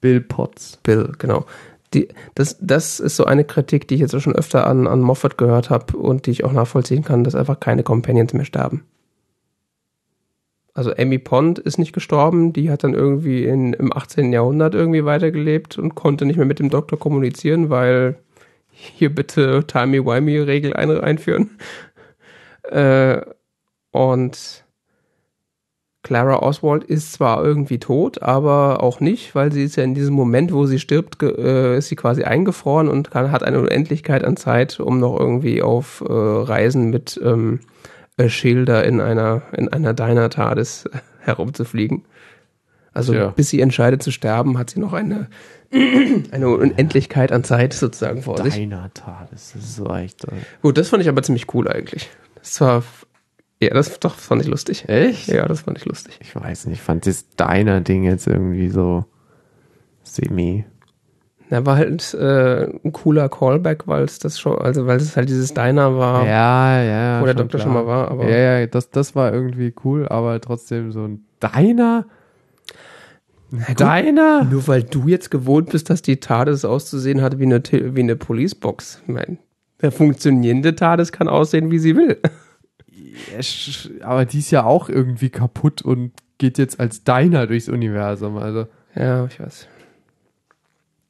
Bill 0.00 0.20
Potts. 0.20 0.78
Bill, 0.82 1.12
genau. 1.18 1.46
Die, 1.94 2.08
das, 2.34 2.56
das 2.60 2.98
ist 3.00 3.16
so 3.16 3.24
eine 3.24 3.44
Kritik, 3.44 3.86
die 3.88 3.94
ich 3.94 4.00
jetzt 4.00 4.14
auch 4.14 4.20
schon 4.20 4.34
öfter 4.34 4.66
an, 4.66 4.86
an 4.86 5.00
Moffat 5.00 5.38
gehört 5.38 5.70
habe 5.70 5.96
und 5.96 6.26
die 6.26 6.32
ich 6.32 6.44
auch 6.44 6.52
nachvollziehen 6.52 7.04
kann, 7.04 7.22
dass 7.24 7.34
einfach 7.36 7.60
keine 7.60 7.82
Companions 7.84 8.32
mehr 8.34 8.44
sterben. 8.44 8.84
Also 10.74 10.92
Amy 10.96 11.18
Pond 11.18 11.60
ist 11.60 11.78
nicht 11.78 11.92
gestorben, 11.92 12.52
die 12.52 12.68
hat 12.68 12.82
dann 12.82 12.94
irgendwie 12.94 13.44
in, 13.44 13.74
im 13.74 13.92
18. 13.92 14.32
Jahrhundert 14.32 14.74
irgendwie 14.74 15.04
weitergelebt 15.04 15.78
und 15.78 15.94
konnte 15.94 16.26
nicht 16.26 16.36
mehr 16.36 16.46
mit 16.46 16.58
dem 16.58 16.68
Doktor 16.68 16.98
kommunizieren, 16.98 17.70
weil 17.70 18.16
hier 18.70 19.14
bitte 19.14 19.64
Timey-Wimey-Regel 19.66 20.74
ein, 20.74 20.90
einführen. 21.00 21.50
Äh, 22.70 23.20
und 23.90 24.64
Clara 26.02 26.38
Oswald 26.38 26.82
ist 26.82 27.12
zwar 27.12 27.44
irgendwie 27.44 27.78
tot, 27.78 28.22
aber 28.22 28.82
auch 28.82 29.00
nicht, 29.00 29.34
weil 29.34 29.52
sie 29.52 29.64
ist 29.64 29.76
ja 29.76 29.84
in 29.84 29.94
diesem 29.94 30.14
Moment, 30.14 30.50
wo 30.50 30.64
sie 30.64 30.78
stirbt, 30.78 31.22
äh, 31.22 31.76
ist 31.76 31.88
sie 31.88 31.96
quasi 31.96 32.24
eingefroren 32.24 32.88
und 32.88 33.10
kann, 33.10 33.30
hat 33.30 33.42
eine 33.42 33.60
Unendlichkeit 33.60 34.24
an 34.24 34.38
Zeit, 34.38 34.80
um 34.80 34.98
noch 34.98 35.20
irgendwie 35.20 35.60
auf 35.60 36.02
äh, 36.08 36.10
Reisen 36.10 36.88
mit 36.88 37.20
ähm, 37.22 37.60
äh, 37.60 37.74
Schilder 38.28 38.84
in 38.84 39.00
einer 39.00 39.42
in 39.56 39.68
einer 39.68 39.92
Diner 39.94 40.30
TARDIS 40.30 40.88
herumzufliegen. 41.20 42.04
Also 42.92 43.12
Tja. 43.12 43.30
bis 43.30 43.50
sie 43.50 43.60
entscheidet 43.60 44.02
zu 44.02 44.12
sterben, 44.12 44.56
hat 44.56 44.70
sie 44.70 44.80
noch 44.80 44.92
eine 44.92 45.28
eine 46.30 46.48
Unendlichkeit 46.48 47.32
an 47.32 47.42
Zeit 47.42 47.72
sozusagen 47.72 48.22
vor 48.22 48.40
sich. 48.42 48.54
Deiner 48.54 48.92
Tat, 48.94 49.32
das 49.32 49.56
ist 49.56 49.74
so 49.74 49.86
echt. 49.92 50.24
äh, 50.24 50.30
Gut, 50.62 50.78
das 50.78 50.90
fand 50.90 51.02
ich 51.02 51.08
aber 51.08 51.22
ziemlich 51.22 51.52
cool 51.54 51.66
eigentlich. 51.68 52.08
Das 52.36 52.60
war 52.60 52.84
ja, 53.60 53.70
das 53.70 53.98
doch 53.98 54.14
fand 54.14 54.42
ich 54.42 54.48
lustig. 54.48 54.88
Echt? 54.88 55.28
Ja, 55.28 55.46
das 55.46 55.62
fand 55.62 55.78
ich 55.78 55.84
lustig. 55.84 56.18
Ich 56.20 56.36
weiß 56.36 56.66
nicht, 56.66 56.78
ich 56.78 56.82
fand 56.82 57.06
das 57.06 57.30
Deiner-Ding 57.36 58.04
jetzt 58.04 58.26
irgendwie 58.26 58.68
so 58.68 59.06
semi. 60.02 60.64
Na, 61.54 61.64
war 61.64 61.76
halt 61.76 62.14
äh, 62.14 62.64
ein 62.84 62.90
cooler 62.92 63.28
Callback, 63.28 63.86
weil 63.86 64.02
es 64.02 64.18
das 64.18 64.40
schon, 64.40 64.58
also 64.58 64.88
weil 64.88 64.96
es 64.96 65.16
halt 65.16 65.28
dieses 65.28 65.54
Diner 65.54 65.96
war, 65.96 66.26
Ja, 66.26 66.82
ja. 66.82 67.20
wo 67.20 67.26
der 67.26 67.34
Doktor 67.34 67.60
klar. 67.60 67.62
schon 67.62 67.72
mal 67.74 67.86
war, 67.86 68.10
aber 68.10 68.28
Ja, 68.28 68.58
ja, 68.58 68.66
das, 68.66 68.90
das 68.90 69.14
war 69.14 69.32
irgendwie 69.32 69.72
cool, 69.84 70.08
aber 70.08 70.40
trotzdem 70.40 70.90
so 70.90 71.04
ein 71.04 71.24
Deiner? 71.38 72.06
gut. 73.52 73.80
Deiner? 73.80 74.42
nur 74.44 74.66
weil 74.66 74.82
du 74.82 75.06
jetzt 75.06 75.30
gewohnt 75.30 75.70
bist, 75.70 75.90
dass 75.90 76.02
die 76.02 76.16
TARDIS 76.18 76.64
auszusehen 76.64 77.22
hat 77.22 77.38
wie 77.38 77.44
eine, 77.44 77.62
wie 77.70 78.00
eine 78.00 78.16
Policebox. 78.16 79.02
Ich 79.06 79.14
meine, 79.14 79.38
der 79.80 79.92
funktionierende 79.92 80.74
TARDIS 80.74 81.12
kann 81.12 81.28
aussehen, 81.28 81.70
wie 81.70 81.78
sie 81.78 81.94
will. 81.94 82.18
Ja, 82.90 84.06
aber 84.08 84.24
die 84.24 84.40
ist 84.40 84.50
ja 84.50 84.64
auch 84.64 84.88
irgendwie 84.88 85.30
kaputt 85.30 85.82
und 85.82 86.10
geht 86.38 86.58
jetzt 86.58 86.80
als 86.80 87.04
Deiner 87.04 87.46
durchs 87.46 87.68
Universum. 87.68 88.38
Also, 88.38 88.66
Ja, 88.96 89.26
ich 89.26 89.38
weiß. 89.38 89.68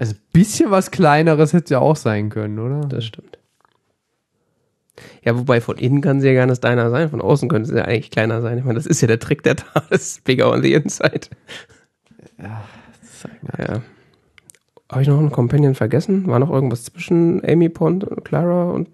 Also 0.04 0.16
ein 0.16 0.32
bisschen 0.32 0.70
was 0.70 0.90
Kleineres 0.90 1.52
hätte 1.52 1.74
ja 1.74 1.80
auch 1.80 1.96
sein 1.96 2.28
können, 2.28 2.58
oder? 2.58 2.80
Das 2.86 3.04
stimmt. 3.04 3.38
Ja, 5.24 5.36
wobei 5.36 5.60
von 5.60 5.78
innen 5.78 6.02
kann 6.02 6.20
sie 6.20 6.28
ja 6.28 6.34
gar 6.34 6.46
nicht 6.46 6.62
Diner 6.62 6.90
sein, 6.90 7.10
von 7.10 7.20
außen 7.20 7.48
könnte 7.48 7.68
sie 7.68 7.76
ja 7.76 7.84
eigentlich 7.84 8.10
kleiner 8.10 8.42
sein. 8.42 8.58
Ich 8.58 8.64
meine, 8.64 8.76
das 8.76 8.86
ist 8.86 9.00
ja 9.00 9.08
der 9.08 9.18
Trick 9.18 9.42
der 9.42 9.56
TARDIS, 9.56 10.20
bigger 10.24 10.50
on 10.50 10.62
the 10.62 10.74
inside. 10.74 11.28
Ja. 12.38 13.82
Habe 14.90 15.02
ich 15.02 15.08
noch 15.08 15.18
einen 15.18 15.32
Companion 15.32 15.74
vergessen? 15.74 16.26
War 16.26 16.38
noch 16.38 16.50
irgendwas 16.50 16.84
zwischen 16.84 17.42
Amy 17.44 17.70
Pond, 17.70 18.06
Clara 18.24 18.70
und, 18.70 18.88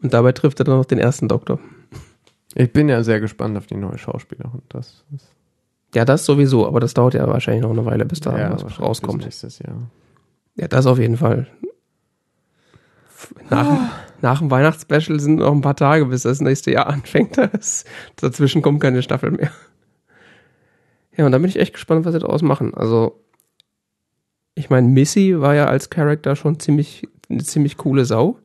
Und 0.00 0.14
dabei 0.14 0.32
trifft 0.32 0.60
er 0.60 0.64
dann 0.64 0.76
noch 0.76 0.84
den 0.84 0.98
ersten 0.98 1.26
Doktor. 1.26 1.58
Ich 2.54 2.72
bin 2.72 2.88
ja 2.88 3.02
sehr 3.02 3.20
gespannt 3.20 3.56
auf 3.56 3.66
die 3.66 3.76
neue 3.76 3.98
Schauspielerin. 3.98 4.62
Das 4.68 5.04
ist 5.14 5.37
Ja, 5.94 6.04
das 6.04 6.24
sowieso, 6.24 6.66
aber 6.66 6.80
das 6.80 6.94
dauert 6.94 7.14
ja 7.14 7.26
wahrscheinlich 7.26 7.62
noch 7.62 7.70
eine 7.70 7.84
Weile, 7.86 8.04
bis 8.04 8.20
da 8.20 8.38
ja, 8.38 8.52
was 8.62 8.80
rauskommt. 8.80 9.24
Nächstes 9.24 9.58
Jahr. 9.58 9.76
Ja, 10.56 10.68
das 10.68 10.86
auf 10.86 10.98
jeden 10.98 11.16
Fall. 11.16 11.46
Nach, 13.50 13.90
nach 14.20 14.38
dem 14.40 14.50
Weihnachtsspecial 14.50 15.18
sind 15.18 15.36
noch 15.36 15.52
ein 15.52 15.60
paar 15.62 15.76
Tage, 15.76 16.06
bis 16.06 16.22
das 16.22 16.40
nächste 16.40 16.70
Jahr 16.72 16.86
anfängt. 16.88 17.38
Das, 17.38 17.84
dazwischen 18.16 18.62
kommt 18.62 18.80
keine 18.80 19.02
Staffel 19.02 19.30
mehr. 19.30 19.50
Ja, 21.16 21.26
und 21.26 21.32
da 21.32 21.38
bin 21.38 21.48
ich 21.48 21.58
echt 21.58 21.72
gespannt, 21.72 22.04
was 22.04 22.12
sie 22.12 22.20
daraus 22.20 22.42
machen. 22.42 22.74
Also, 22.74 23.20
ich 24.54 24.70
meine, 24.70 24.88
Missy 24.88 25.40
war 25.40 25.54
ja 25.54 25.66
als 25.66 25.90
Charakter 25.90 26.36
schon 26.36 26.60
ziemlich, 26.60 27.08
eine 27.28 27.42
ziemlich 27.42 27.76
coole 27.76 28.04
Sau. 28.04 28.38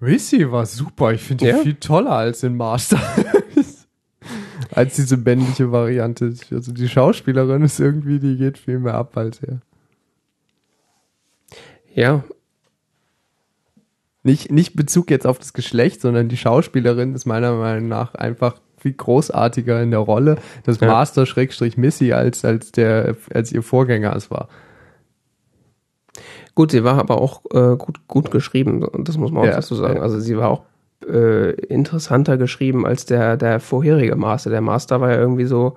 Missy 0.00 0.50
war 0.52 0.64
super. 0.66 1.12
Ich 1.12 1.22
finde 1.22 1.44
die 1.44 1.50
Ja? 1.50 1.58
viel 1.58 1.74
toller 1.74 2.12
als 2.12 2.42
in 2.42 2.56
Master. 2.56 3.00
als 4.74 4.96
diese 4.96 5.16
männliche 5.16 5.72
Variante. 5.72 6.32
Also 6.50 6.72
die 6.72 6.88
Schauspielerin 6.88 7.62
ist 7.62 7.78
irgendwie, 7.80 8.18
die 8.18 8.36
geht 8.36 8.58
viel 8.58 8.78
mehr 8.78 8.94
ab 8.94 9.16
als 9.16 9.40
er. 9.42 9.60
Ja, 11.94 12.22
Nicht, 14.22 14.50
nicht 14.52 14.76
Bezug 14.76 15.10
jetzt 15.10 15.26
auf 15.26 15.38
das 15.38 15.52
Geschlecht, 15.52 16.00
sondern 16.00 16.28
die 16.28 16.36
Schauspielerin 16.36 17.14
ist 17.14 17.24
meiner 17.24 17.54
Meinung 17.56 17.88
nach 17.88 18.14
einfach 18.14 18.60
viel 18.76 18.92
großartiger 18.92 19.82
in 19.82 19.90
der 19.90 20.00
Rolle, 20.00 20.36
das 20.64 20.78
Ja. 20.80 20.88
Master 20.88 21.24
Schrägstrich 21.26 21.76
Missy 21.76 22.12
als, 22.12 22.44
als 22.44 22.70
der, 22.72 23.16
als 23.32 23.50
ihr 23.52 23.62
Vorgänger 23.62 24.14
es 24.14 24.30
war. 24.30 24.48
Gut, 26.54 26.72
sie 26.72 26.84
war 26.84 26.98
aber 26.98 27.20
auch 27.20 27.42
äh, 27.52 27.76
gut, 27.76 28.06
gut 28.06 28.30
geschrieben, 28.30 28.86
das 29.04 29.16
muss 29.16 29.30
man 29.32 29.42
auch 29.42 29.46
Ja, 29.46 29.52
dazu 29.56 29.74
sagen. 29.76 29.96
ja. 29.96 30.02
Also 30.02 30.20
sie 30.20 30.36
war 30.36 30.48
auch 30.50 30.62
äh, 31.06 31.52
interessanter 31.52 32.36
geschrieben 32.36 32.86
als 32.86 33.06
der, 33.06 33.36
der 33.36 33.60
vorherige 33.60 34.16
Master. 34.16 34.50
Der 34.50 34.60
Master 34.60 35.00
war 35.00 35.10
ja 35.10 35.18
irgendwie 35.18 35.46
so, 35.46 35.76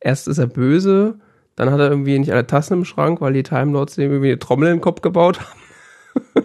erst 0.00 0.28
ist 0.28 0.38
er 0.38 0.46
böse, 0.46 1.18
dann 1.54 1.70
hat 1.70 1.80
er 1.80 1.90
irgendwie 1.90 2.18
nicht 2.18 2.32
alle 2.32 2.46
Tassen 2.46 2.74
im 2.74 2.84
Schrank, 2.84 3.20
weil 3.20 3.32
die 3.32 3.42
Time 3.42 3.72
Lords 3.72 3.96
ihm 3.98 4.10
irgendwie 4.10 4.30
eine 4.30 4.38
Trommel 4.38 4.68
in 4.68 4.76
den 4.76 4.80
Kopf 4.80 5.00
gebaut 5.02 5.40
haben. 5.40 6.44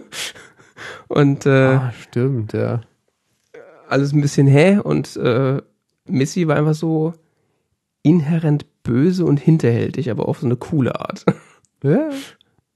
und 1.08 1.46
äh, 1.46 1.50
ah, 1.50 1.92
stimmt, 2.00 2.52
ja. 2.52 2.80
alles 3.88 4.12
ein 4.12 4.20
bisschen 4.20 4.46
hä 4.46 4.78
und 4.78 5.16
äh, 5.16 5.60
Missy 6.06 6.48
war 6.48 6.56
einfach 6.56 6.74
so 6.74 7.14
inhärent 8.02 8.66
böse 8.82 9.24
und 9.24 9.38
hinterhältig, 9.38 10.10
aber 10.10 10.28
auf 10.28 10.40
so 10.40 10.46
eine 10.46 10.56
coole 10.56 10.98
Art. 10.98 11.24
ja 11.82 12.10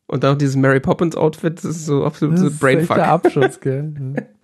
Und 0.07 0.23
dann 0.23 0.33
noch 0.33 0.39
dieses 0.39 0.57
Mary 0.57 0.81
Poppins 0.81 1.17
Outfit, 1.17 1.59
das 1.59 1.65
ist 1.65 1.87
so 1.87 2.05
absolut 2.05 2.35
das 2.35 2.41
so 2.43 2.47
ist 2.49 2.61
Brainfuck. 2.61 2.97
echt 2.97 3.07
der 3.07 3.13
Abschutz, 3.13 3.61
gell? 3.61 3.95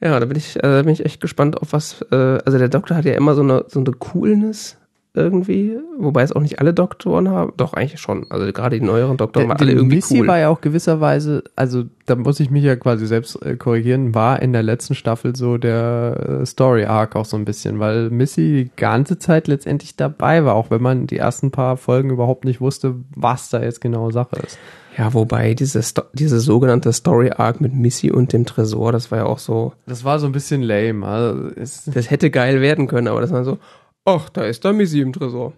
Ja. 0.00 0.18
Da 0.20 0.26
bin 0.26 0.36
ich, 0.36 0.56
äh, 0.56 0.60
da 0.62 0.82
bin 0.82 0.92
ich 0.92 1.04
echt 1.04 1.20
gespannt 1.20 1.60
auf 1.60 1.72
was. 1.72 2.02
Äh, 2.10 2.16
also 2.44 2.58
der 2.58 2.68
Doktor 2.68 2.96
hat 2.96 3.04
ja 3.04 3.14
immer 3.14 3.34
so 3.34 3.42
eine 3.42 3.64
so 3.68 3.80
eine 3.80 3.92
Coolness 3.92 4.76
irgendwie, 5.16 5.78
wobei 5.98 6.22
es 6.22 6.32
auch 6.32 6.42
nicht 6.42 6.60
alle 6.60 6.74
Doktoren 6.74 7.30
haben. 7.30 7.54
Doch 7.56 7.72
eigentlich 7.72 8.00
schon. 8.00 8.26
Also 8.30 8.52
gerade 8.52 8.78
die 8.78 8.84
neueren 8.84 9.16
Doktoren 9.16 9.48
waren 9.48 9.58
alle 9.58 9.72
irgendwie 9.72 9.96
Missy 9.96 10.20
cool. 10.20 10.26
war 10.26 10.38
ja 10.38 10.50
auch 10.50 10.60
gewisserweise, 10.60 11.42
also 11.56 11.84
da 12.04 12.16
muss 12.16 12.38
ich 12.38 12.50
mich 12.50 12.62
ja 12.62 12.76
quasi 12.76 13.06
selbst 13.06 13.42
äh, 13.42 13.56
korrigieren, 13.56 14.14
war 14.14 14.42
in 14.42 14.52
der 14.52 14.62
letzten 14.62 14.94
Staffel 14.94 15.34
so 15.34 15.56
der 15.56 16.40
äh, 16.42 16.46
Story 16.46 16.84
Arc 16.84 17.16
auch 17.16 17.24
so 17.24 17.36
ein 17.36 17.46
bisschen, 17.46 17.78
weil 17.78 18.10
Missy 18.10 18.64
die 18.64 18.70
ganze 18.76 19.18
Zeit 19.18 19.48
letztendlich 19.48 19.96
dabei 19.96 20.44
war, 20.44 20.54
auch 20.54 20.70
wenn 20.70 20.82
man 20.82 21.06
die 21.06 21.16
ersten 21.16 21.50
paar 21.50 21.78
Folgen 21.78 22.10
überhaupt 22.10 22.44
nicht 22.44 22.60
wusste, 22.60 22.94
was 23.14 23.48
da 23.48 23.62
jetzt 23.62 23.80
genau 23.80 24.10
Sache 24.10 24.36
ist. 24.44 24.58
Ja, 24.96 25.12
wobei 25.12 25.54
diese 25.54 25.82
Sto 25.82 26.02
diese 26.14 26.40
sogenannte 26.40 26.92
Story 26.92 27.30
Arc 27.30 27.60
mit 27.60 27.74
Missy 27.74 28.10
und 28.10 28.32
dem 28.32 28.46
Tresor, 28.46 28.92
das 28.92 29.10
war 29.10 29.18
ja 29.18 29.24
auch 29.26 29.38
so, 29.38 29.72
Das 29.86 30.04
war 30.04 30.18
so 30.18 30.26
ein 30.26 30.32
bisschen 30.32 30.62
lame. 30.62 31.06
Also 31.06 31.50
es, 31.56 31.84
das 31.84 32.10
hätte 32.10 32.30
geil 32.30 32.60
werden 32.60 32.86
können, 32.86 33.08
aber 33.08 33.20
das 33.20 33.30
war 33.30 33.44
so, 33.44 33.58
ach, 34.04 34.30
da 34.30 34.44
ist 34.44 34.64
da 34.64 34.72
Missy 34.72 35.00
im 35.00 35.12
Tresor. 35.12 35.52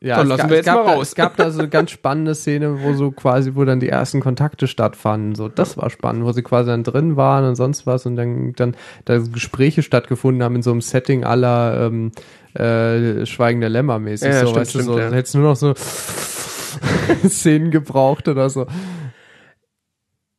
ja, 0.00 0.16
Dann 0.16 0.26
es 0.26 0.28
lassen 0.28 0.50
wir 0.50 0.58
es 0.58 0.58
jetzt 0.58 0.66
gab 0.66 0.84
mal 0.84 0.84
da, 0.84 0.96
raus. 0.96 1.08
Es 1.08 1.14
gab 1.14 1.36
da 1.38 1.50
so 1.50 1.60
eine 1.60 1.68
ganz 1.70 1.92
spannende 1.92 2.34
Szene, 2.34 2.82
wo 2.82 2.92
so 2.92 3.10
quasi, 3.10 3.54
wo 3.54 3.64
dann 3.64 3.80
die 3.80 3.88
ersten 3.88 4.20
Kontakte 4.20 4.66
stattfanden. 4.66 5.34
So, 5.34 5.48
das 5.48 5.78
war 5.78 5.88
spannend, 5.88 6.26
wo 6.26 6.32
sie 6.32 6.42
quasi 6.42 6.68
dann 6.68 6.84
drin 6.84 7.16
waren 7.16 7.46
und 7.46 7.54
sonst 7.54 7.86
was 7.86 8.04
und 8.04 8.16
dann, 8.16 8.52
dann 8.52 8.76
da 9.06 9.16
Gespräche 9.16 9.82
stattgefunden 9.82 10.42
haben 10.42 10.56
in 10.56 10.62
so 10.62 10.72
einem 10.72 10.82
Setting 10.82 11.24
aller 11.24 11.86
ähm, 11.86 12.12
äh, 12.52 13.24
Schweigen 13.24 13.60
der 13.60 13.70
Lämmer 13.70 13.98
mäßig. 13.98 14.28
Ja, 14.28 14.40
so, 14.40 14.48
stimmt, 14.48 14.56
weißt 14.56 14.74
du, 14.74 14.78
so, 14.80 14.92
stimmt, 14.92 15.10
ja. 15.10 15.16
hättest 15.16 15.34
nur 15.36 15.44
noch 15.44 15.56
so 15.56 15.72
Szenen 17.28 17.70
gebraucht 17.70 18.28
oder 18.28 18.50
so. 18.50 18.66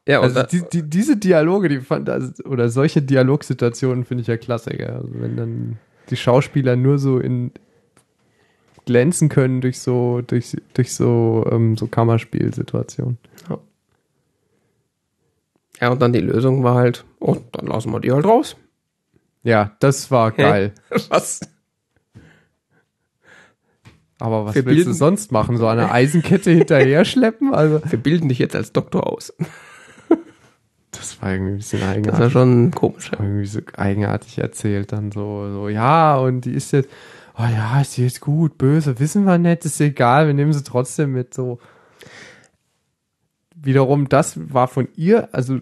Ja, 0.08 0.20
und 0.20 0.36
Also 0.36 0.44
die, 0.44 0.64
die, 0.72 0.90
diese 0.90 1.18
Dialoge, 1.18 1.70
die 1.70 1.80
fand, 1.80 2.10
also, 2.10 2.44
oder 2.46 2.70
solche 2.70 3.02
Dialogsituationen 3.02 4.04
finde 4.06 4.22
ich 4.22 4.28
ja 4.28 4.38
klasse, 4.38 4.72
gell? 4.72 4.92
Also 4.92 5.10
wenn 5.14 5.38
dann 5.38 5.80
die 6.10 6.18
Schauspieler 6.18 6.76
nur 6.76 6.98
so 6.98 7.20
in 7.20 7.52
glänzen 8.86 9.30
können 9.30 9.62
durch 9.62 9.80
so, 9.80 10.22
durch, 10.22 10.58
durch 10.74 10.94
so, 10.94 11.48
ähm, 11.52 11.78
so 11.78 11.88
Kammerspielsituationen. 11.88 13.18
ja, 15.80 15.90
und 15.90 16.02
dann 16.02 16.14
die 16.14 16.20
Lösung 16.20 16.64
war 16.64 16.76
halt, 16.76 17.06
oh, 17.20 17.38
dann 17.52 17.68
lassen 17.68 17.92
wir 17.92 18.00
die 18.00 18.12
halt 18.12 18.26
raus. 18.26 18.56
Ja, 19.44 19.76
das 19.80 20.12
war 20.12 20.32
geil. 20.32 20.74
Was? 21.10 21.40
Aber 24.22 24.46
was 24.46 24.56
Wir 24.56 24.66
willst 24.66 24.88
du 24.88 24.94
sonst 24.94 25.32
machen? 25.32 25.58
So 25.58 25.68
eine 25.68 25.92
Eisenkette 25.92 26.52
hinterher 26.52 27.06
schleppen? 27.06 27.54
Also, 27.54 27.82
Wir 27.90 28.00
bilden 28.00 28.30
dich 28.30 28.40
jetzt 28.40 28.56
als 28.56 28.72
Doktor 28.72 29.08
aus. 29.08 29.34
das 30.92 31.22
war 31.22 31.32
irgendwie 31.32 31.54
ein 31.54 31.58
bisschen 31.58 31.80
Das 31.80 31.88
war 31.88 31.96
eigenartig. 31.96 32.32
schon 32.32 32.72
komisch. 32.72 33.12
Irgendwie 33.14 33.46
so 33.46 33.60
eigenartig 33.76 34.38
erzählt 34.38 34.92
dann 34.92 35.12
so, 35.12 35.50
so, 35.52 35.70
ja, 35.70 36.18
und 36.18 36.42
die 36.42 36.52
ist 36.54 36.72
jetzt, 36.72 36.90
oh 37.38 37.44
ja, 37.44 37.82
ist 37.82 37.98
die 37.98 38.04
jetzt 38.04 38.22
gut, 38.22 38.58
böse, 38.58 39.00
wissen 39.00 39.24
wir 39.26 39.38
nicht, 39.38 39.66
ist 39.66 39.82
egal, 39.82 40.28
wir 40.28 40.34
nehmen 40.34 40.54
sie 40.54 40.64
trotzdem 40.64 41.14
mit, 41.14 41.34
so. 41.34 41.60
Wiederum, 43.56 44.10
das 44.10 44.54
war 44.54 44.68
von 44.68 44.88
ihr, 44.96 45.30
also, 45.34 45.60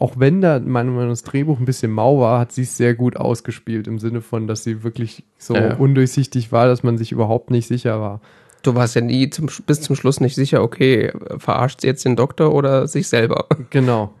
auch 0.00 0.14
wenn 0.16 0.40
da 0.40 0.58
meiner 0.58 0.90
Meinung 0.90 1.10
das 1.10 1.22
Drehbuch 1.22 1.58
ein 1.58 1.66
bisschen 1.66 1.92
mau 1.92 2.20
war, 2.20 2.40
hat 2.40 2.52
sie 2.52 2.62
es 2.62 2.78
sehr 2.78 2.94
gut 2.94 3.16
ausgespielt, 3.16 3.86
im 3.86 3.98
Sinne 3.98 4.22
von, 4.22 4.46
dass 4.46 4.64
sie 4.64 4.82
wirklich 4.82 5.24
so 5.36 5.54
ja. 5.54 5.76
undurchsichtig 5.76 6.52
war, 6.52 6.66
dass 6.66 6.82
man 6.82 6.96
sich 6.96 7.12
überhaupt 7.12 7.50
nicht 7.50 7.68
sicher 7.68 8.00
war. 8.00 8.22
Du 8.62 8.74
warst 8.74 8.94
ja 8.94 9.02
nie 9.02 9.28
zum, 9.28 9.50
bis 9.66 9.82
zum 9.82 9.96
Schluss 9.96 10.20
nicht 10.20 10.34
sicher, 10.34 10.62
okay, 10.62 11.12
verarscht 11.36 11.82
sie 11.82 11.86
jetzt 11.86 12.06
den 12.06 12.16
Doktor 12.16 12.54
oder 12.54 12.88
sich 12.88 13.08
selber? 13.08 13.46
Genau. 13.70 14.14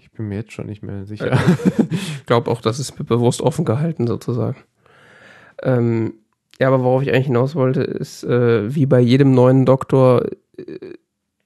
Ich 0.00 0.10
bin 0.12 0.28
mir 0.28 0.36
jetzt 0.36 0.52
schon 0.52 0.66
nicht 0.66 0.82
mehr 0.82 1.04
sicher. 1.04 1.38
Ich 1.90 2.26
glaube 2.26 2.50
auch, 2.50 2.60
das 2.60 2.80
ist 2.80 2.92
bewusst 3.06 3.42
offen 3.42 3.64
gehalten 3.64 4.06
sozusagen. 4.06 4.56
Ähm, 5.62 6.14
ja, 6.58 6.68
aber 6.68 6.82
worauf 6.82 7.02
ich 7.02 7.12
eigentlich 7.12 7.26
hinaus 7.26 7.54
wollte, 7.54 7.82
ist, 7.82 8.24
äh, 8.24 8.74
wie 8.74 8.86
bei 8.86 8.98
jedem 8.98 9.32
neuen 9.32 9.66
Doktor 9.66 10.24
äh, 10.56 10.94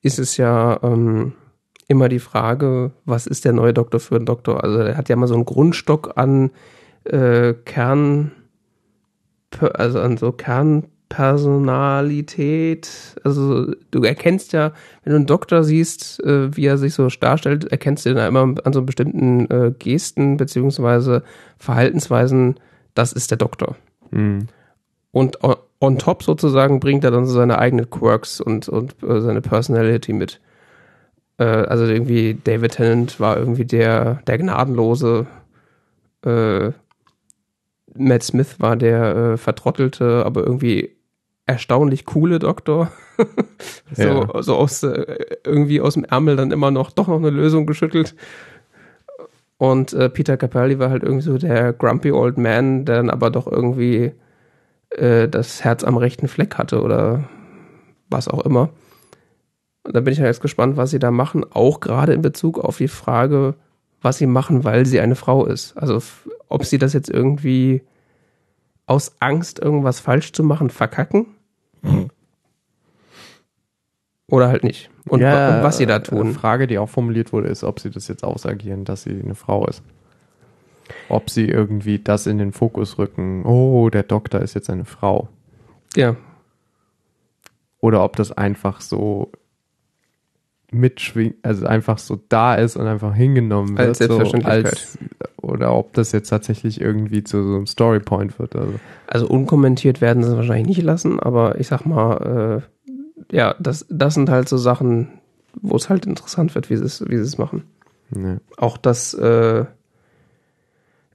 ist 0.01 0.19
es 0.19 0.37
ja 0.37 0.81
ähm, 0.83 1.35
immer 1.89 2.09
die 2.09 2.19
Frage, 2.19 2.93
was 3.05 3.27
ist 3.27 3.45
der 3.45 3.53
neue 3.53 3.75
Doktor 3.75 4.01
für 4.01 4.17
ein 4.17 4.27
Doktor? 4.27 4.65
Also 4.65 4.79
er 4.79 4.97
hat 4.97 5.09
ja 5.09 5.17
mal 5.17 5.27
so 5.27 5.35
einen 5.35 5.45
Grundstock 5.45 6.13
an 6.17 6.51
äh, 7.05 7.55
Kern, 7.65 8.33
also 9.75 10.01
an 10.01 10.17
so 10.17 10.33
Kernpersonalität. 10.33 12.89
Also 13.25 13.73
du 13.91 14.03
erkennst 14.03 14.53
ja, 14.53 14.73
wenn 15.05 15.13
du 15.13 15.17
einen 15.17 15.27
Doktor 15.27 15.65
siehst, 15.65 16.23
äh, 16.25 16.57
wie 16.57 16.67
er 16.67 16.79
sich 16.79 16.95
so 16.95 17.09
darstellt, 17.09 17.71
erkennst 17.71 18.07
du 18.07 18.11
ihn 18.11 18.17
ja 18.17 18.27
immer 18.27 18.55
an 18.65 18.73
so 18.73 18.83
bestimmten 18.83 19.51
äh, 19.51 19.73
Gesten 19.79 20.37
beziehungsweise 20.37 21.23
Verhaltensweisen, 21.59 22.59
das 22.95 23.13
ist 23.13 23.31
der 23.31 23.39
Doktor. 23.39 23.77
Hm. 24.11 24.49
Und 25.11 25.45
on, 25.45 25.57
on 25.81 25.99
top 25.99 26.23
sozusagen 26.23 26.81
bringt 26.81 27.05
er 27.05 27.11
dann 27.11 27.27
so 27.27 27.35
seine 27.35 27.59
eigenen 27.59 27.91
Quirks 27.91 28.41
und, 28.41 28.69
und 28.69 28.95
äh, 29.03 29.21
seine 29.21 29.43
Personality 29.43 30.13
mit. 30.13 30.41
Äh, 31.39 31.45
also 31.45 31.85
irgendwie 31.87 32.39
David 32.43 32.73
Tennant 32.73 33.21
war 33.21 33.37
irgendwie 33.37 33.65
der, 33.65 34.23
der 34.27 34.39
Gnadenlose. 34.39 35.27
Äh, 36.25 36.71
Matt 37.95 38.23
Smith 38.23 38.57
war 38.59 38.77
der 38.77 39.17
äh, 39.17 39.37
vertrottelte, 39.37 40.25
aber 40.25 40.43
irgendwie 40.45 40.97
erstaunlich 41.47 42.05
coole 42.05 42.39
Doktor. 42.39 42.91
So, 43.95 44.03
Ja. 44.03 44.43
so 44.43 44.57
aus, 44.57 44.83
äh, 44.83 45.17
irgendwie 45.45 45.83
aus 45.83 45.95
dem 45.95 46.05
Ärmel 46.05 46.35
dann 46.35 46.51
immer 46.51 46.71
noch, 46.71 46.91
doch 46.91 47.09
noch 47.09 47.19
eine 47.19 47.29
Lösung 47.29 47.67
geschüttelt. 47.67 48.15
Und 49.59 49.93
äh, 49.93 50.09
Peter 50.09 50.39
Capaldi 50.39 50.79
war 50.79 50.89
halt 50.89 51.03
irgendwie 51.03 51.23
so 51.23 51.37
der 51.37 51.75
grumpy 51.75 52.11
old 52.11 52.39
man, 52.39 52.87
der 52.87 52.97
dann 52.97 53.11
aber 53.11 53.31
doch 53.31 53.47
irgendwie 53.47 54.13
äh, 54.91 55.29
das 55.29 55.63
Herz 55.63 55.85
am 55.85 55.99
rechten 55.99 56.27
Fleck 56.27 56.57
hatte 56.57 56.81
oder 56.83 57.29
was 58.09 58.29
auch 58.29 58.45
immer. 58.47 58.71
Und 59.85 59.95
da 59.97 60.01
bin 60.01 60.13
ich 60.13 60.21
halt 60.21 60.29
jetzt 60.29 60.43
gespannt, 60.43 60.77
was 60.77 60.91
sie 60.91 60.99
da 60.99 61.11
machen, 61.11 61.45
auch 61.51 61.81
gerade 61.81 62.13
in 62.13 62.23
Bezug 62.23 62.59
auf 62.59 62.79
die 62.79 62.89
Frage, 62.89 63.55
was 64.01 64.19
sie 64.19 64.27
machen, 64.27 64.65
weil 64.65 64.87
sie 64.87 65.01
eine 65.01 65.17
Frau 65.17 65.45
ist. 65.47 65.77
Also 65.77 66.01
ob 66.49 66.65
sie 66.65 66.79
das 66.79 66.93
jetzt 66.93 67.11
irgendwie 67.11 67.83
aus 68.87 69.17
Angst, 69.21 69.59
irgendwas 69.59 70.01
falsch 70.01 70.33
zu 70.33 70.45
machen, 70.45 70.71
verkacken. 70.71 71.27
Oder 74.29 74.49
halt 74.49 74.65
nicht. 74.65 74.91
Und, 75.09 75.21
wa- 75.21 75.57
und 75.59 75.63
was 75.65 75.79
sie 75.79 75.87
da 75.87 75.97
Eine 75.97 76.03
tun. 76.05 76.33
Frage, 76.33 76.67
die 76.67 76.79
auch 76.79 76.89
formuliert 76.89 77.33
wurde, 77.33 77.49
ist, 77.49 77.65
ob 77.65 77.81
sie 77.81 77.91
das 77.91 78.09
jetzt 78.09 78.25
ausagieren, 78.25 78.85
dass 78.85 79.03
sie 79.03 79.21
eine 79.21 79.35
Frau 79.35 79.67
ist. 79.67 79.83
Ob 81.09 81.29
sie 81.31 81.47
irgendwie 81.47 81.99
das 81.99 82.27
in 82.27 82.39
den 82.39 82.53
Fokus 82.53 82.99
rücken. 82.99 83.45
Oh, 83.45 83.89
der 83.91 84.03
Doktor 84.05 84.41
ist 84.41 84.55
jetzt 84.55 84.71
eine 84.71 84.85
Frau. 84.85 85.29
Ja, 85.97 86.17
Oder 87.81 88.05
ob 88.05 88.17
das 88.17 88.33
einfach 88.33 88.81
so 88.81 89.31
mitschwingt, 90.73 91.37
also 91.43 91.67
einfach 91.67 91.99
so 91.99 92.19
da 92.29 92.55
ist 92.55 92.77
und 92.77 92.87
einfach 92.87 93.15
hingenommen 93.15 93.77
wird. 93.77 93.89
Als 93.89 93.99
so 93.99 94.05
Selbstverständlichkeit. 94.07 94.67
als, 94.67 94.99
oder 95.41 95.75
ob 95.75 95.93
das 95.93 96.13
jetzt 96.13 96.29
tatsächlich 96.29 96.81
irgendwie 96.81 97.25
zu 97.25 97.43
so 97.43 97.57
einem 97.57 97.67
Storypoint 97.67 98.39
wird. 98.39 98.57
Also. 98.57 98.75
also 99.07 99.29
unkommentiert 99.29 100.01
werden 100.01 100.23
sie 100.23 100.35
wahrscheinlich 100.35 100.77
nicht 100.77 100.83
lassen, 100.83 101.21
aber 101.21 101.59
ich 101.61 101.69
sag 101.69 101.85
mal, 101.85 102.63
äh, 103.31 103.37
ja, 103.37 103.55
das, 103.59 103.87
das 103.89 104.15
sind 104.15 104.31
halt 104.31 104.49
so 104.49 104.57
Sachen, 104.57 105.21
wo 105.61 105.77
es 105.77 105.89
halt 105.89 106.07
interessant 106.07 106.55
wird, 106.55 106.71
wie 106.71 106.77
sie 106.77 106.85
es, 106.85 107.05
wie 107.07 107.17
sie 107.17 107.23
es 107.23 107.39
machen. 107.39 107.65
Ne. 108.11 108.41
Auch 108.57 108.77
dass, 108.77 109.15
äh, 109.15 109.65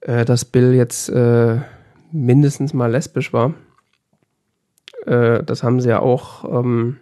äh, 0.02 0.26
dass 0.26 0.46
Bill 0.46 0.74
jetzt 0.74 1.10
äh, 1.10 1.60
mindestens 2.12 2.74
mal 2.74 2.92
lesbisch 2.92 3.34
war. 3.34 3.54
Äh, 5.06 5.44
das 5.44 5.64
haben 5.64 5.80
sie 5.80 5.90
ja 5.90 6.00
auch 6.00 6.44
ähm, 6.44 6.98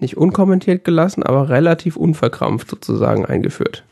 nicht 0.00 0.16
unkommentiert 0.16 0.84
gelassen, 0.84 1.22
aber 1.22 1.48
relativ 1.48 1.96
unverkrampft 1.96 2.70
sozusagen 2.70 3.26
eingeführt. 3.26 3.84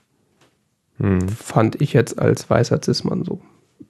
Hm. 0.98 1.28
Fand 1.28 1.80
ich 1.80 1.92
jetzt 1.92 2.18
als 2.18 2.48
weißer 2.48 2.80
Cis-Mann 2.82 3.24
so. 3.24 3.40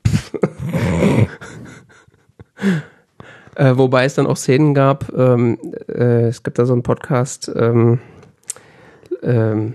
äh, 3.54 3.76
wobei 3.76 4.04
es 4.04 4.14
dann 4.14 4.26
auch 4.26 4.36
Szenen 4.36 4.74
gab, 4.74 5.12
ähm, 5.16 5.58
äh, 5.88 6.28
es 6.28 6.42
gibt 6.42 6.58
da 6.58 6.66
so 6.66 6.72
einen 6.72 6.82
Podcast, 6.82 7.50
ähm, 7.54 8.00
ähm, 9.22 9.74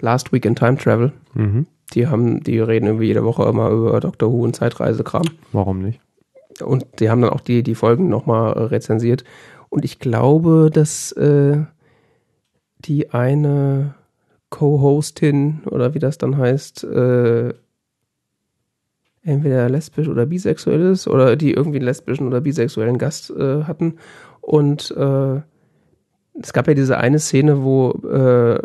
Last 0.00 0.32
Week 0.32 0.44
in 0.44 0.56
Time 0.56 0.76
Travel. 0.76 1.12
Mhm. 1.34 1.66
Die 1.94 2.06
haben, 2.06 2.42
die 2.42 2.58
reden 2.60 2.86
irgendwie 2.86 3.06
jede 3.06 3.24
Woche 3.24 3.44
immer 3.44 3.70
über 3.70 3.98
Doctor 4.00 4.30
Who 4.30 4.44
und 4.44 4.54
Zeitreisekram. 4.54 5.24
Warum 5.52 5.80
nicht? 5.82 6.00
Und 6.62 6.86
die 7.00 7.08
haben 7.08 7.22
dann 7.22 7.30
auch 7.30 7.40
die, 7.40 7.62
die 7.62 7.74
Folgen 7.74 8.08
nochmal 8.08 8.52
rezensiert. 8.52 9.24
Und 9.68 9.84
ich 9.84 9.98
glaube, 9.98 10.70
dass 10.72 11.12
äh, 11.12 11.64
die 12.78 13.10
eine 13.10 13.94
Co-Hostin 14.50 15.62
oder 15.66 15.94
wie 15.94 15.98
das 15.98 16.18
dann 16.18 16.36
heißt, 16.38 16.84
äh, 16.84 17.52
entweder 19.22 19.68
lesbisch 19.68 20.08
oder 20.08 20.26
bisexuell 20.26 20.92
ist 20.92 21.06
oder 21.06 21.36
die 21.36 21.52
irgendwie 21.52 21.78
einen 21.78 21.86
lesbischen 21.86 22.26
oder 22.26 22.40
bisexuellen 22.40 22.98
Gast 22.98 23.30
äh, 23.30 23.64
hatten. 23.64 23.98
Und 24.40 24.90
äh, 24.96 25.40
es 26.40 26.52
gab 26.52 26.66
ja 26.66 26.74
diese 26.74 26.96
eine 26.96 27.18
Szene, 27.18 27.62
wo 27.62 27.90
äh, 28.08 28.60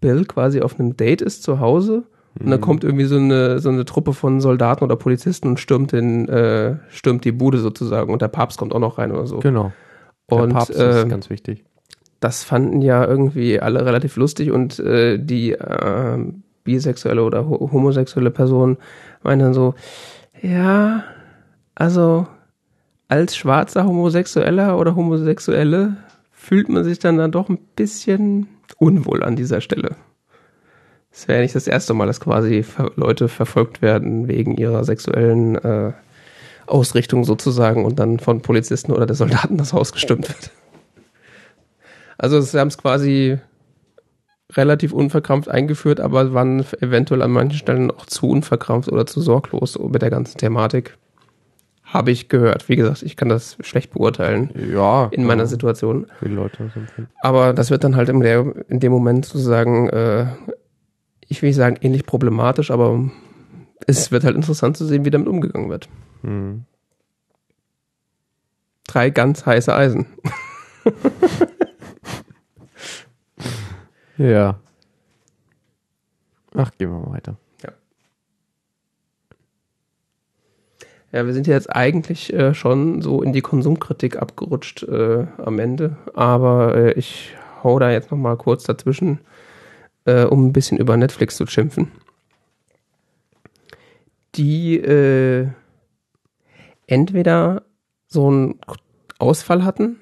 Bill 0.00 0.24
quasi 0.26 0.60
auf 0.60 0.78
einem 0.78 0.96
Date 0.96 1.22
ist 1.22 1.42
zu 1.42 1.58
Hause 1.58 2.04
und 2.38 2.50
dann 2.50 2.60
kommt 2.60 2.84
irgendwie 2.84 3.04
so 3.04 3.16
eine, 3.16 3.58
so 3.58 3.68
eine 3.70 3.84
Truppe 3.84 4.12
von 4.12 4.40
Soldaten 4.40 4.84
oder 4.84 4.96
Polizisten 4.96 5.48
und 5.48 5.58
stürmt, 5.58 5.92
den, 5.92 6.28
äh, 6.28 6.76
stürmt 6.88 7.24
die 7.24 7.32
Bude 7.32 7.58
sozusagen 7.58 8.12
und 8.12 8.22
der 8.22 8.28
Papst 8.28 8.58
kommt 8.58 8.72
auch 8.72 8.78
noch 8.78 8.98
rein 8.98 9.10
oder 9.10 9.26
so. 9.26 9.40
Genau. 9.40 9.72
Und 10.30 10.70
äh, 10.70 11.00
ist 11.02 11.08
ganz 11.08 11.30
wichtig. 11.30 11.64
das 12.20 12.44
fanden 12.44 12.82
ja 12.82 13.04
irgendwie 13.04 13.60
alle 13.60 13.84
relativ 13.84 14.16
lustig 14.16 14.50
und 14.50 14.78
äh, 14.78 15.18
die 15.18 15.52
äh, 15.52 16.18
bisexuelle 16.64 17.22
oder 17.24 17.48
ho 17.48 17.70
homosexuelle 17.72 18.30
Person 18.30 18.76
meinen 19.22 19.40
dann 19.40 19.54
so, 19.54 19.74
ja, 20.42 21.04
also 21.74 22.26
als 23.08 23.36
schwarzer 23.36 23.84
Homosexueller 23.84 24.78
oder 24.78 24.94
Homosexuelle 24.94 25.96
fühlt 26.30 26.68
man 26.68 26.84
sich 26.84 26.98
dann 26.98 27.18
dann 27.18 27.32
doch 27.32 27.48
ein 27.48 27.58
bisschen 27.74 28.46
unwohl 28.78 29.22
an 29.22 29.36
dieser 29.36 29.60
Stelle. 29.60 29.96
Es 31.10 31.26
wäre 31.26 31.38
ja 31.38 31.42
nicht 31.42 31.56
das 31.56 31.66
erste 31.66 31.92
Mal, 31.92 32.06
dass 32.06 32.20
quasi 32.20 32.64
Leute 32.94 33.28
verfolgt 33.28 33.82
werden 33.82 34.28
wegen 34.28 34.56
ihrer 34.56 34.84
sexuellen 34.84 35.56
äh, 35.56 35.92
Ausrichtung 36.70 37.24
sozusagen 37.24 37.84
und 37.84 37.98
dann 37.98 38.18
von 38.18 38.40
Polizisten 38.42 38.92
oder 38.92 39.06
der 39.06 39.16
Soldaten 39.16 39.56
das 39.56 39.72
Haus 39.72 39.92
gestürmt 39.92 40.28
wird. 40.28 40.50
Also 42.18 42.40
sie 42.40 42.58
haben 42.58 42.68
es 42.68 42.78
quasi 42.78 43.38
relativ 44.52 44.92
unverkrampft 44.92 45.48
eingeführt, 45.48 46.00
aber 46.00 46.34
waren 46.34 46.64
eventuell 46.80 47.22
an 47.22 47.30
manchen 47.30 47.58
Stellen 47.58 47.90
auch 47.90 48.06
zu 48.06 48.28
unverkrampft 48.28 48.90
oder 48.90 49.06
zu 49.06 49.20
sorglos 49.20 49.78
mit 49.78 50.02
der 50.02 50.10
ganzen 50.10 50.38
Thematik. 50.38 50.96
Habe 51.84 52.10
ich 52.12 52.28
gehört. 52.28 52.68
Wie 52.68 52.76
gesagt, 52.76 53.02
ich 53.02 53.16
kann 53.16 53.28
das 53.28 53.56
schlecht 53.60 53.92
beurteilen 53.92 54.50
Ja. 54.72 55.08
in 55.10 55.24
meiner 55.24 55.46
Situation. 55.46 56.06
Viele 56.20 56.34
Leute 56.34 56.62
empfinden. 56.62 57.08
Aber 57.20 57.52
das 57.52 57.70
wird 57.70 57.82
dann 57.84 57.96
halt 57.96 58.08
in, 58.08 58.20
der, 58.20 58.44
in 58.68 58.78
dem 58.80 58.92
Moment 58.92 59.24
sozusagen, 59.24 59.88
äh, 59.88 60.26
ich 61.26 61.42
will 61.42 61.48
nicht 61.48 61.56
sagen 61.56 61.76
ähnlich 61.80 62.06
problematisch, 62.06 62.70
aber 62.70 63.10
es 63.86 64.12
wird 64.12 64.24
halt 64.24 64.36
interessant 64.36 64.76
zu 64.76 64.84
sehen, 64.84 65.04
wie 65.04 65.10
damit 65.10 65.26
umgegangen 65.28 65.68
wird. 65.70 65.88
Hm. 66.22 66.64
Drei 68.86 69.10
ganz 69.10 69.46
heiße 69.46 69.74
Eisen. 69.74 70.06
Ja. 74.20 74.60
Ach, 76.54 76.70
gehen 76.76 76.90
wir 76.90 76.98
mal 76.98 77.12
weiter. 77.12 77.36
Ja, 81.12 81.26
wir 81.26 81.32
sind 81.32 81.48
ja 81.48 81.54
jetzt 81.54 81.74
eigentlich 81.74 82.32
äh, 82.32 82.54
schon 82.54 83.02
so 83.02 83.20
in 83.22 83.32
die 83.32 83.40
Konsumkritik 83.40 84.16
abgerutscht 84.20 84.84
äh, 84.84 85.26
am 85.38 85.58
Ende, 85.58 85.96
aber 86.14 86.76
äh, 86.76 86.92
ich 86.92 87.34
hau 87.64 87.80
da 87.80 87.90
jetzt 87.90 88.12
noch 88.12 88.18
mal 88.18 88.36
kurz 88.36 88.62
dazwischen, 88.62 89.18
äh, 90.04 90.22
um 90.24 90.46
ein 90.46 90.52
bisschen 90.52 90.78
über 90.78 90.96
Netflix 90.96 91.36
zu 91.36 91.46
schimpfen. 91.46 91.90
Die 94.36 94.76
äh, 94.76 95.48
entweder 96.90 97.62
so 98.06 98.28
einen 98.28 98.60
Ausfall 99.18 99.64
hatten, 99.64 99.96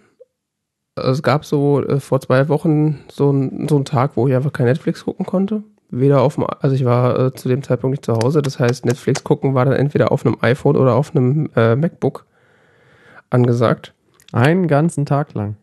also 0.96 1.12
es 1.12 1.22
gab 1.22 1.44
so 1.44 1.82
äh, 1.84 2.00
vor 2.00 2.20
zwei 2.20 2.48
Wochen 2.48 3.00
so, 3.10 3.30
ein, 3.30 3.68
so 3.68 3.76
einen 3.76 3.84
Tag, 3.84 4.12
wo 4.16 4.28
ich 4.28 4.34
einfach 4.34 4.52
kein 4.52 4.66
Netflix 4.66 5.04
gucken 5.04 5.26
konnte. 5.26 5.62
Weder 5.90 6.20
auf 6.20 6.34
dem, 6.34 6.44
also 6.44 6.74
ich 6.74 6.84
war 6.84 7.18
äh, 7.18 7.34
zu 7.34 7.48
dem 7.48 7.62
Zeitpunkt 7.62 7.92
nicht 7.92 8.04
zu 8.04 8.14
Hause, 8.14 8.42
das 8.42 8.58
heißt 8.58 8.84
Netflix 8.84 9.24
gucken 9.24 9.54
war 9.54 9.64
dann 9.64 9.74
entweder 9.74 10.12
auf 10.12 10.26
einem 10.26 10.36
iPhone 10.40 10.76
oder 10.76 10.94
auf 10.94 11.14
einem 11.14 11.50
äh, 11.56 11.76
MacBook 11.76 12.26
angesagt. 13.30 13.94
Einen 14.32 14.68
ganzen 14.68 15.06
Tag 15.06 15.32
lang. 15.34 15.56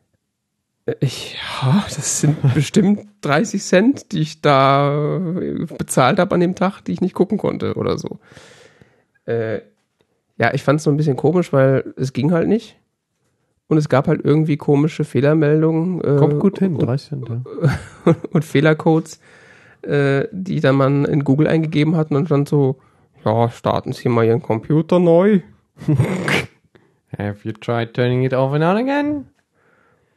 Ich, 1.00 1.36
ja, 1.36 1.84
das 1.84 2.22
sind 2.22 2.38
bestimmt 2.56 3.08
30 3.22 3.64
Cent, 3.64 4.12
die 4.12 4.22
ich 4.22 4.42
da 4.42 5.22
äh, 5.40 5.66
bezahlt 5.78 6.20
habe 6.20 6.36
an 6.36 6.42
dem 6.42 6.56
Tag, 6.56 6.82
die 6.82 6.94
ich 6.94 7.02
nicht 7.02 7.14
gucken 7.14 7.38
konnte 7.38 7.76
oder 7.76 7.98
so. 7.98 8.20
Äh, 9.26 9.62
ja, 10.38 10.54
ich 10.54 10.64
fand 10.64 10.80
es 10.80 10.84
so 10.84 10.92
ein 10.92 10.98
bisschen 10.98 11.16
komisch, 11.16 11.54
weil 11.54 11.94
es 11.98 12.14
ging 12.14 12.32
halt 12.32 12.48
nicht. 12.48 12.78
Und 13.68 13.78
es 13.78 13.90
gab 13.90 14.08
halt 14.08 14.22
irgendwie 14.24 14.58
komische 14.58 15.06
Fehlermeldungen. 15.06 16.02
Äh, 16.02 16.18
Kommt 16.18 16.40
gut 16.40 16.60
hin, 16.60 16.76
und, 16.76 16.84
30 16.86 17.10
Cent. 17.10 17.30
Ja. 17.30 18.16
und 18.32 18.46
Fehlercodes, 18.46 19.20
äh, 19.82 20.28
die 20.32 20.60
dann 20.60 20.76
man 20.76 21.06
in 21.06 21.24
Google 21.24 21.48
eingegeben 21.48 21.96
hat 21.96 22.12
und 22.12 22.16
dann 22.16 22.26
stand 22.28 22.50
so, 22.50 22.78
ja, 23.24 23.50
starten 23.50 23.92
Sie 23.94 24.08
mal 24.08 24.26
Ihren 24.26 24.42
Computer 24.42 25.00
neu. 25.00 25.40
Have 27.18 27.40
you 27.44 27.54
tried 27.54 27.94
turning 27.94 28.24
it 28.24 28.34
off 28.34 28.54
and 28.54 28.64
on 28.64 28.78
again? 28.78 29.26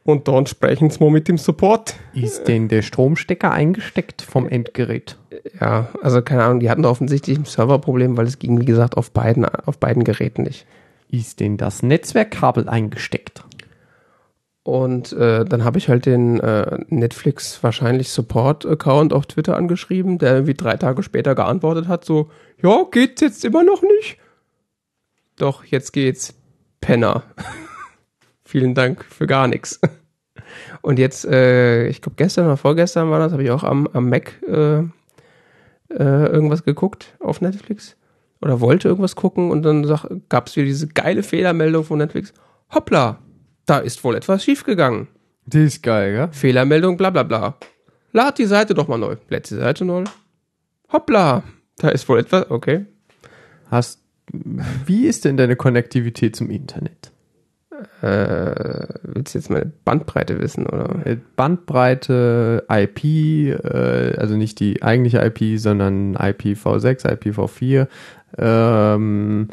Und 0.03 0.27
dann 0.27 0.45
sprechen 0.45 0.89
Sie 0.89 1.03
mal 1.03 1.11
mit 1.11 1.27
dem 1.27 1.37
Support. 1.37 1.95
Ist 2.13 2.47
denn 2.47 2.67
der 2.67 2.81
Stromstecker 2.81 3.51
eingesteckt 3.51 4.21
vom 4.21 4.47
Endgerät? 4.47 5.17
Ja, 5.59 5.89
also 6.01 6.21
keine 6.21 6.43
Ahnung, 6.43 6.59
die 6.61 6.69
hatten 6.69 6.83
da 6.83 6.89
offensichtlich 6.89 7.37
ein 7.37 7.45
Serverproblem, 7.45 8.17
weil 8.17 8.25
es 8.25 8.39
ging, 8.39 8.59
wie 8.59 8.65
gesagt, 8.65 8.97
auf 8.97 9.11
beiden, 9.11 9.45
auf 9.45 9.77
beiden 9.77 10.03
Geräten 10.03 10.43
nicht. 10.43 10.65
Ist 11.11 11.39
denn 11.39 11.57
das 11.57 11.83
Netzwerkkabel 11.83 12.69
eingesteckt? 12.69 13.43
Und 14.63 15.13
äh, 15.13 15.45
dann 15.45 15.63
habe 15.63 15.77
ich 15.77 15.89
halt 15.89 16.05
den 16.05 16.39
äh, 16.39 16.77
Netflix 16.89 17.63
wahrscheinlich 17.63 18.09
Support-Account 18.09 19.13
auf 19.13 19.25
Twitter 19.25 19.57
angeschrieben, 19.57 20.19
der 20.19 20.33
irgendwie 20.33 20.53
drei 20.53 20.77
Tage 20.77 21.01
später 21.01 21.33
geantwortet 21.33 21.87
hat, 21.87 22.05
so, 22.05 22.29
ja, 22.61 22.83
geht's 22.91 23.21
jetzt 23.21 23.45
immer 23.45 23.63
noch 23.63 23.81
nicht? 23.81 24.17
Doch, 25.37 25.65
jetzt 25.65 25.91
geht's. 25.93 26.35
Penner. 26.81 27.23
Vielen 28.49 28.73
Dank 28.73 29.05
für 29.05 29.27
gar 29.27 29.47
nichts. 29.47 29.79
Und 30.81 30.97
jetzt, 30.97 31.23
äh, 31.23 31.85
ich 31.87 32.01
glaube 32.01 32.15
gestern 32.15 32.47
oder 32.47 32.57
vorgestern 32.57 33.11
war 33.11 33.19
das, 33.19 33.31
habe 33.31 33.43
ich 33.43 33.51
auch 33.51 33.63
am, 33.63 33.85
am 33.93 34.09
Mac 34.09 34.41
äh, 34.47 34.79
äh, 34.79 34.85
irgendwas 35.89 36.63
geguckt 36.63 37.15
auf 37.19 37.41
Netflix. 37.41 37.95
Oder 38.41 38.59
wollte 38.59 38.87
irgendwas 38.87 39.15
gucken 39.15 39.51
und 39.51 39.61
dann 39.61 39.83
gab 40.29 40.47
es 40.47 40.55
wieder 40.55 40.65
diese 40.65 40.87
geile 40.87 41.21
Fehlermeldung 41.21 41.83
von 41.83 41.99
Netflix. 41.99 42.33
Hoppla, 42.73 43.19
da 43.67 43.77
ist 43.77 44.03
wohl 44.03 44.15
etwas 44.15 44.43
schiefgegangen. 44.43 45.09
Die 45.45 45.65
ist 45.65 45.83
geil, 45.83 46.13
gell? 46.13 46.29
Fehlermeldung, 46.31 46.97
bla 46.97 47.11
bla 47.11 47.21
bla. 47.21 47.55
Lad 48.13 48.39
die 48.39 48.45
Seite 48.45 48.73
doch 48.73 48.87
mal 48.87 48.97
neu. 48.97 49.17
Letzte 49.29 49.57
Seite 49.57 49.85
neu. 49.85 50.05
Hoppla, 50.91 51.43
da 51.77 51.89
ist 51.89 52.09
wohl 52.09 52.17
etwas, 52.17 52.49
okay. 52.49 52.87
Hast, 53.69 54.01
wie 54.87 55.05
ist 55.05 55.25
denn 55.25 55.37
deine 55.37 55.55
Konnektivität 55.55 56.35
zum 56.35 56.49
Internet? 56.49 57.11
Äh, 58.01 58.87
willst 59.03 59.33
du 59.33 59.39
jetzt 59.39 59.49
meine 59.49 59.71
Bandbreite 59.85 60.39
wissen, 60.39 60.65
oder? 60.65 61.05
Äh, 61.05 61.17
Bandbreite, 61.35 62.65
IP, 62.69 63.03
äh, 63.03 64.15
also 64.17 64.35
nicht 64.35 64.59
die 64.59 64.81
eigentliche 64.83 65.19
IP, 65.19 65.59
sondern 65.59 66.15
IPv6, 66.15 67.05
IPv4, 67.05 67.87
ähm, 68.37 69.49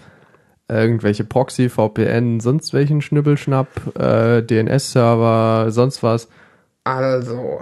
irgendwelche 0.68 1.24
Proxy, 1.24 1.68
VPN, 1.68 2.40
sonst 2.40 2.72
welchen 2.72 3.00
Schnibbelschnapp, 3.00 3.96
äh, 3.98 4.42
DNS-Server, 4.42 5.70
sonst 5.70 6.02
was. 6.02 6.28
Also, 6.84 7.60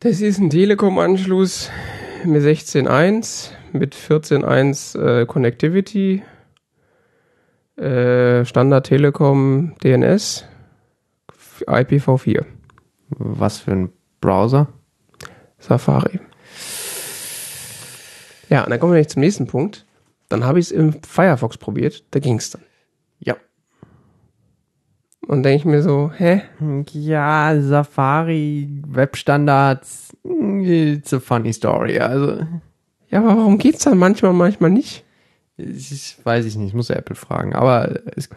das 0.00 0.20
ist 0.20 0.38
ein 0.38 0.50
Telekom-Anschluss 0.50 1.70
mit 2.24 2.42
16.1, 2.42 3.50
mit 3.72 3.94
14.1 3.94 4.98
äh, 4.98 5.26
Connectivity, 5.26 6.22
äh, 7.76 8.44
Standard 8.44 8.86
Telekom 8.86 9.74
DNS, 9.82 10.44
IPv4. 11.66 12.44
Was 13.10 13.58
für 13.58 13.72
ein 13.72 13.92
Browser? 14.20 14.68
Safari. 15.58 16.20
Ja, 18.50 18.64
und 18.64 18.70
dann 18.70 18.80
kommen 18.80 18.94
wir 18.94 19.08
zum 19.08 19.20
nächsten 19.20 19.46
Punkt. 19.46 19.86
Dann 20.28 20.44
habe 20.44 20.58
ich 20.58 20.66
es 20.66 20.72
im 20.72 20.94
Firefox 21.02 21.58
probiert, 21.58 22.04
da 22.10 22.20
ging 22.20 22.38
es 22.38 22.50
dann. 22.50 22.62
Ja. 23.18 23.36
Und 25.26 25.42
denke 25.42 25.56
ich 25.56 25.64
mir 25.64 25.82
so, 25.82 26.10
hä? 26.14 26.42
Ja, 26.92 27.58
Safari, 27.60 28.82
Webstandards, 28.86 30.14
it's 30.22 31.14
a 31.14 31.20
funny 31.20 31.52
story. 31.52 31.98
Also, 31.98 32.46
Ja, 33.10 33.20
aber 33.20 33.36
warum 33.36 33.58
geht's 33.58 33.84
dann 33.84 33.96
manchmal, 33.98 34.32
manchmal 34.32 34.70
nicht? 34.70 35.03
Ich 35.56 36.16
weiß 36.24 36.44
ich 36.46 36.56
nicht, 36.56 36.68
ich 36.68 36.74
muss 36.74 36.90
Apple 36.90 37.14
fragen. 37.14 37.54
Aber 37.54 38.00
es, 38.16 38.28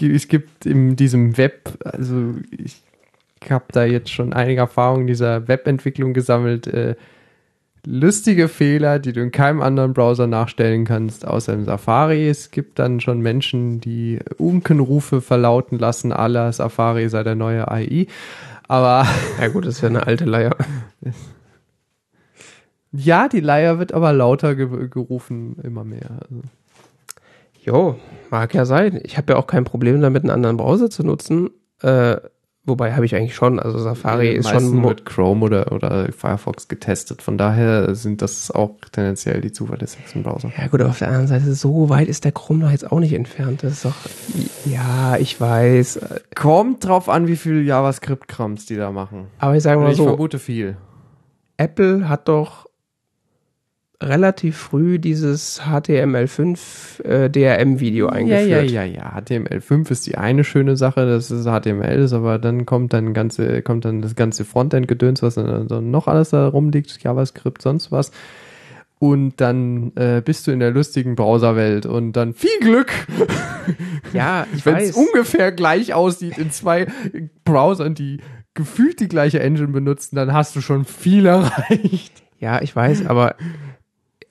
es 0.00 0.28
gibt 0.28 0.66
in 0.66 0.96
diesem 0.96 1.36
Web, 1.38 1.78
also 1.84 2.34
ich 2.50 2.82
habe 3.48 3.64
da 3.72 3.84
jetzt 3.84 4.10
schon 4.10 4.32
einige 4.32 4.60
Erfahrungen 4.60 5.06
dieser 5.06 5.48
Webentwicklung 5.48 6.12
gesammelt. 6.12 6.66
Äh, 6.66 6.96
lustige 7.86 8.48
Fehler, 8.48 8.98
die 8.98 9.12
du 9.12 9.22
in 9.22 9.30
keinem 9.30 9.62
anderen 9.62 9.94
Browser 9.94 10.26
nachstellen 10.26 10.84
kannst, 10.84 11.26
außer 11.26 11.54
im 11.54 11.64
Safari. 11.64 12.28
Es 12.28 12.50
gibt 12.50 12.78
dann 12.78 13.00
schon 13.00 13.20
Menschen, 13.20 13.80
die 13.80 14.18
Unkenrufe 14.36 15.20
verlauten 15.20 15.78
lassen, 15.78 16.12
aller 16.12 16.52
Safari 16.52 17.08
sei 17.08 17.22
der 17.22 17.34
neue 17.34 17.70
AI. 17.70 18.06
Aber 18.66 19.06
Ja 19.40 19.48
gut, 19.48 19.64
das 19.64 19.76
ist 19.76 19.80
ja 19.80 19.88
eine 19.88 20.06
alte 20.06 20.26
Leier. 20.26 20.54
ja, 22.92 23.28
die 23.28 23.40
Leier 23.40 23.78
wird 23.78 23.94
aber 23.94 24.12
lauter 24.12 24.54
ge 24.54 24.88
gerufen, 24.88 25.56
immer 25.62 25.84
mehr. 25.84 26.18
Also. 26.20 26.42
Jo, 27.68 27.96
mag 28.30 28.54
ja 28.54 28.64
sein. 28.64 28.98
Ich 29.04 29.18
habe 29.18 29.34
ja 29.34 29.38
auch 29.38 29.46
kein 29.46 29.64
Problem 29.64 30.00
damit, 30.00 30.22
einen 30.22 30.30
anderen 30.30 30.56
Browser 30.56 30.88
zu 30.88 31.04
nutzen. 31.04 31.50
Äh, 31.82 32.16
wobei 32.64 32.94
habe 32.94 33.04
ich 33.04 33.14
eigentlich 33.14 33.34
schon. 33.34 33.60
Also 33.60 33.78
Safari 33.78 34.30
ist 34.30 34.48
schon. 34.48 34.80
mit 34.80 35.04
Chrome 35.04 35.44
oder, 35.44 35.70
oder 35.72 36.10
Firefox 36.10 36.68
getestet. 36.68 37.20
Von 37.20 37.36
daher 37.36 37.94
sind 37.94 38.22
das 38.22 38.50
auch 38.50 38.76
tendenziell 38.90 39.42
die 39.42 39.52
zuverlässigsten 39.52 40.22
Browser. 40.22 40.50
Ja 40.56 40.68
gut, 40.68 40.80
aber 40.80 40.88
auf 40.88 40.98
der 40.98 41.08
anderen 41.08 41.26
Seite, 41.26 41.52
so 41.52 41.90
weit 41.90 42.08
ist 42.08 42.24
der 42.24 42.32
Chrome 42.32 42.64
doch 42.64 42.70
jetzt 42.70 42.90
auch 42.90 43.00
nicht 43.00 43.12
entfernt. 43.12 43.62
Das 43.62 43.72
ist 43.72 43.84
doch. 43.84 43.96
Ja, 44.64 45.18
ich 45.18 45.38
weiß. 45.38 46.00
Kommt 46.34 46.86
drauf 46.86 47.10
an, 47.10 47.26
wie 47.26 47.36
viel 47.36 47.66
JavaScript-Krams 47.66 48.64
die 48.64 48.76
da 48.76 48.92
machen. 48.92 49.26
Aber 49.38 49.54
ich 49.56 49.62
sage 49.62 49.78
mal 49.78 49.90
Ich 49.90 49.98
so, 49.98 50.04
vermute 50.04 50.38
viel. 50.38 50.78
Apple 51.58 52.08
hat 52.08 52.28
doch 52.28 52.67
relativ 54.02 54.56
früh 54.56 54.98
dieses 54.98 55.60
HTML5 55.62 57.02
äh, 57.02 57.28
DRM-Video 57.30 58.06
Ja, 58.06 58.12
eingeführt. 58.12 58.70
ja, 58.70 58.84
ja, 58.84 58.84
ja. 58.84 59.18
HTML5 59.20 59.90
ist 59.90 60.06
die 60.06 60.16
eine 60.16 60.44
schöne 60.44 60.76
Sache, 60.76 61.06
das 61.06 61.30
ist 61.30 61.44
HTML 61.46 61.98
ist, 61.98 62.12
aber 62.12 62.38
dann 62.38 62.64
kommt 62.64 62.92
dann 62.92 63.12
ganze, 63.12 63.60
kommt 63.62 63.84
dann 63.84 64.00
das 64.00 64.14
ganze 64.14 64.44
Frontend-Gedöns, 64.44 65.22
was 65.22 65.34
dann 65.34 65.66
dann 65.66 65.90
noch 65.90 66.06
alles 66.06 66.30
da 66.30 66.46
rumliegt, 66.46 67.02
JavaScript, 67.02 67.60
sonst 67.62 67.90
was. 67.90 68.12
Und 69.00 69.40
dann 69.40 69.92
äh, 69.96 70.22
bist 70.24 70.46
du 70.46 70.50
in 70.50 70.58
der 70.60 70.70
lustigen 70.72 71.14
Browserwelt 71.14 71.86
und 71.86 72.12
dann 72.12 72.34
viel 72.34 72.58
Glück, 72.60 72.92
Ja, 74.12 74.46
ich 74.54 74.64
wenn 74.64 74.76
es 74.76 74.92
ungefähr 74.92 75.52
gleich 75.52 75.92
aussieht 75.92 76.38
in 76.38 76.50
zwei 76.50 76.86
Browsern, 77.44 77.94
die 77.94 78.20
gefühlt 78.54 78.98
die 79.00 79.08
gleiche 79.08 79.40
Engine 79.40 79.68
benutzen, 79.68 80.16
dann 80.16 80.32
hast 80.32 80.56
du 80.56 80.60
schon 80.60 80.84
viel 80.84 81.26
erreicht. 81.26 82.22
Ja, 82.38 82.62
ich 82.62 82.74
weiß, 82.74 83.06
aber 83.06 83.36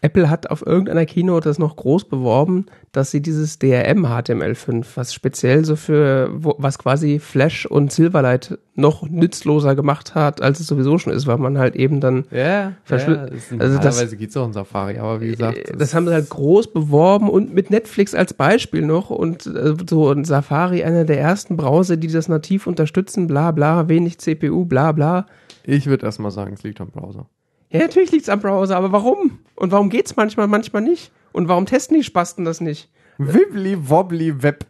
Apple 0.01 0.29
hat 0.29 0.51
auf 0.51 0.63
irgendeiner 0.65 1.07
Keynote 1.07 1.49
das 1.49 1.57
noch 1.57 1.75
groß 1.75 2.05
beworben, 2.05 2.67
dass 2.91 3.09
sie 3.09 3.19
dieses 3.19 3.57
DRM 3.57 4.05
HTML5, 4.05 4.85
was 4.93 5.11
speziell 5.11 5.65
so 5.65 5.75
für, 5.75 6.29
was 6.33 6.77
quasi 6.77 7.17
Flash 7.17 7.65
und 7.65 7.91
Silverlight 7.91 8.59
noch 8.75 9.09
nützloser 9.09 9.75
gemacht 9.75 10.13
hat, 10.13 10.39
als 10.41 10.59
es 10.59 10.67
sowieso 10.67 10.99
schon 10.99 11.13
ist, 11.13 11.25
weil 11.25 11.37
man 11.39 11.57
halt 11.57 11.75
eben 11.75 11.99
dann, 11.99 12.25
Ja, 12.29 12.73
Verschlu- 12.87 13.15
ja 13.15 13.25
das 13.25 13.31
also 13.33 13.57
das- 13.57 13.71
normalerweise 13.85 14.17
geht's 14.17 14.37
auch 14.37 14.45
in 14.45 14.53
Safari, 14.53 14.99
aber 14.99 15.19
wie 15.19 15.29
gesagt, 15.31 15.57
äh, 15.69 15.75
das 15.75 15.95
haben 15.95 16.05
sie 16.05 16.13
halt 16.13 16.29
groß 16.29 16.73
beworben 16.73 17.27
und 17.27 17.55
mit 17.55 17.71
Netflix 17.71 18.13
als 18.13 18.35
Beispiel 18.35 18.83
noch 18.83 19.09
und 19.09 19.47
äh, 19.47 19.73
so 19.89 20.11
ein 20.11 20.25
Safari, 20.25 20.83
einer 20.83 21.05
der 21.05 21.19
ersten 21.19 21.57
Browser, 21.57 21.97
die 21.97 22.07
das 22.07 22.27
nativ 22.27 22.67
unterstützen, 22.67 23.25
bla 23.25 23.49
bla, 23.51 23.89
wenig 23.89 24.19
CPU, 24.19 24.65
bla 24.65 24.91
bla. 24.91 25.25
ich 25.63 25.87
würde 25.87 26.05
erstmal 26.05 26.29
sagen, 26.31 26.53
es 26.53 26.61
liegt 26.61 26.79
am 26.81 26.91
Browser. 26.91 27.25
Ja, 27.71 27.79
natürlich 27.79 28.11
liegt's 28.11 28.29
am 28.29 28.39
Browser, 28.41 28.77
aber 28.77 28.91
warum? 28.91 29.39
Und 29.57 29.71
warum 29.71 29.89
geht's 29.89 30.15
manchmal, 30.15 30.47
manchmal 30.47 30.81
nicht? 30.81 31.11
Und 31.33 31.47
warum 31.47 31.65
testen 31.65 31.97
die 31.97 32.03
Spasten 32.03 32.45
das 32.45 32.61
nicht? 32.61 32.89
Wibbly 33.17 33.89
wobbly 33.89 34.41
Web. 34.43 34.65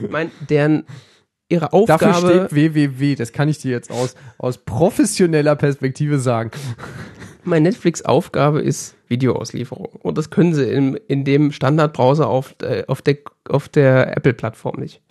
Ich 0.00 0.08
meine, 0.08 0.30
deren 0.48 0.86
ihre 1.48 1.68
Dafür 1.86 2.10
Aufgabe. 2.16 2.48
steht 2.48 2.54
www. 2.54 3.14
Das 3.16 3.32
kann 3.32 3.48
ich 3.48 3.58
dir 3.58 3.72
jetzt 3.72 3.90
aus, 3.90 4.14
aus 4.38 4.58
professioneller 4.58 5.56
Perspektive 5.56 6.18
sagen. 6.18 6.50
Meine 7.42 7.68
Netflix-Aufgabe 7.68 8.62
ist 8.62 8.96
Videoauslieferung. 9.08 10.00
Und 10.00 10.16
das 10.16 10.30
können 10.30 10.54
sie 10.54 10.64
in, 10.64 10.94
in 11.08 11.24
dem 11.24 11.52
Standardbrowser 11.52 12.26
auf, 12.26 12.54
äh, 12.62 12.84
auf 12.86 13.02
der, 13.02 13.18
auf 13.48 13.68
der 13.68 14.16
Apple-Plattform 14.16 14.80
nicht. 14.80 15.02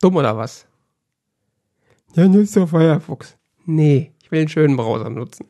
Dumm 0.00 0.16
oder 0.16 0.36
was? 0.36 0.66
Ja, 2.14 2.28
nutzt 2.28 2.56
doch 2.56 2.68
Firefox. 2.68 3.36
Nee, 3.66 4.12
ich 4.22 4.30
will 4.30 4.40
einen 4.40 4.48
schönen 4.48 4.76
Browser 4.76 5.10
nutzen. 5.10 5.46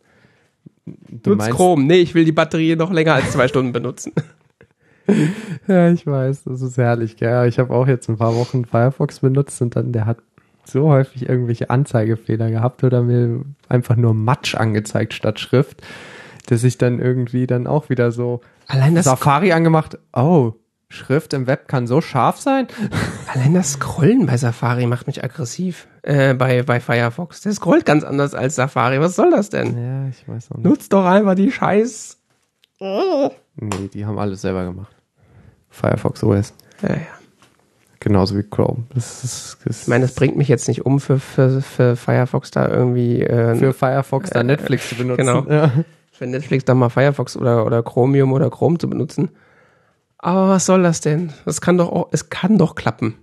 Du 1.08 1.30
Nutzt 1.30 1.50
Chrome. 1.50 1.84
Nee, 1.84 2.00
ich 2.00 2.14
will 2.14 2.24
die 2.24 2.32
Batterie 2.32 2.76
noch 2.76 2.92
länger 2.92 3.14
als 3.14 3.32
zwei 3.32 3.48
Stunden 3.48 3.72
benutzen. 3.72 4.12
Ja, 5.66 5.90
ich 5.90 6.06
weiß, 6.06 6.44
das 6.44 6.62
ist 6.62 6.78
herrlich. 6.78 7.16
Gell? 7.16 7.48
Ich 7.48 7.58
habe 7.58 7.74
auch 7.74 7.86
jetzt 7.86 8.08
ein 8.08 8.18
paar 8.18 8.34
Wochen 8.34 8.64
Firefox 8.64 9.20
benutzt 9.20 9.60
und 9.62 9.76
dann 9.76 9.92
der 9.92 10.06
hat 10.06 10.18
so 10.64 10.88
häufig 10.88 11.28
irgendwelche 11.28 11.70
Anzeigefehler 11.70 12.50
gehabt 12.50 12.84
oder 12.84 13.02
mir 13.02 13.42
einfach 13.68 13.96
nur 13.96 14.14
Matsch 14.14 14.54
angezeigt 14.54 15.14
statt 15.14 15.40
Schrift, 15.40 15.82
dass 16.46 16.64
ich 16.64 16.76
dann 16.78 17.00
irgendwie 17.00 17.46
dann 17.46 17.66
auch 17.66 17.88
wieder 17.88 18.12
so 18.12 18.40
Allein 18.66 18.94
das, 18.94 19.06
Safari 19.06 19.52
angemacht. 19.52 19.98
Oh, 20.12 20.52
Schrift 20.90 21.32
im 21.32 21.46
Web 21.46 21.68
kann 21.68 21.86
so 21.86 22.00
scharf 22.00 22.38
sein. 22.38 22.66
allein 23.32 23.54
das 23.54 23.72
Scrollen 23.72 24.26
bei 24.26 24.36
Safari 24.36 24.86
macht 24.86 25.06
mich 25.06 25.24
aggressiv. 25.24 25.86
Äh, 26.08 26.32
bei, 26.32 26.62
bei 26.62 26.80
Firefox. 26.80 27.42
Der 27.42 27.52
scrollt 27.52 27.84
ganz 27.84 28.02
anders 28.02 28.34
als 28.34 28.54
Safari. 28.54 28.98
Was 28.98 29.14
soll 29.14 29.30
das 29.30 29.50
denn? 29.50 29.76
Ja, 29.76 30.08
ich 30.08 30.26
weiß 30.26 30.50
auch 30.50 30.56
nicht. 30.56 30.64
Nutzt 30.64 30.94
doch 30.94 31.04
einfach 31.04 31.34
die 31.34 31.52
Scheiß. 31.52 32.16
Nee, 32.80 33.90
die 33.92 34.06
haben 34.06 34.18
alles 34.18 34.40
selber 34.40 34.64
gemacht. 34.64 34.96
Firefox 35.68 36.24
OS. 36.24 36.54
Ja, 36.80 36.94
ja. 36.94 36.96
Genauso 38.00 38.38
wie 38.38 38.42
Chrome. 38.42 38.84
Das 38.94 39.22
ist, 39.22 39.58
das 39.66 39.82
Ich 39.82 39.88
meine, 39.88 40.06
das 40.06 40.14
bringt 40.14 40.38
mich 40.38 40.48
jetzt 40.48 40.66
nicht 40.66 40.86
um, 40.86 40.98
für, 40.98 41.18
für, 41.18 41.60
für 41.60 41.94
Firefox 41.94 42.52
da 42.52 42.68
irgendwie, 42.68 43.20
äh, 43.22 43.56
für 43.56 43.74
Firefox 43.74 44.30
da 44.30 44.42
Netflix 44.42 44.88
zu 44.88 44.94
benutzen. 44.94 45.26
genau. 45.26 45.44
Ja. 45.46 45.72
für 46.10 46.26
Netflix 46.26 46.64
da 46.64 46.74
mal 46.74 46.88
Firefox 46.88 47.36
oder, 47.36 47.66
oder 47.66 47.82
Chromium 47.82 48.32
oder 48.32 48.48
Chrome 48.48 48.78
zu 48.78 48.88
benutzen. 48.88 49.28
Aber 50.16 50.48
was 50.48 50.64
soll 50.64 50.82
das 50.82 51.02
denn? 51.02 51.34
Das 51.44 51.60
kann 51.60 51.76
doch 51.76 51.92
auch, 51.92 52.08
es 52.12 52.30
kann 52.30 52.56
doch 52.56 52.76
klappen. 52.76 53.16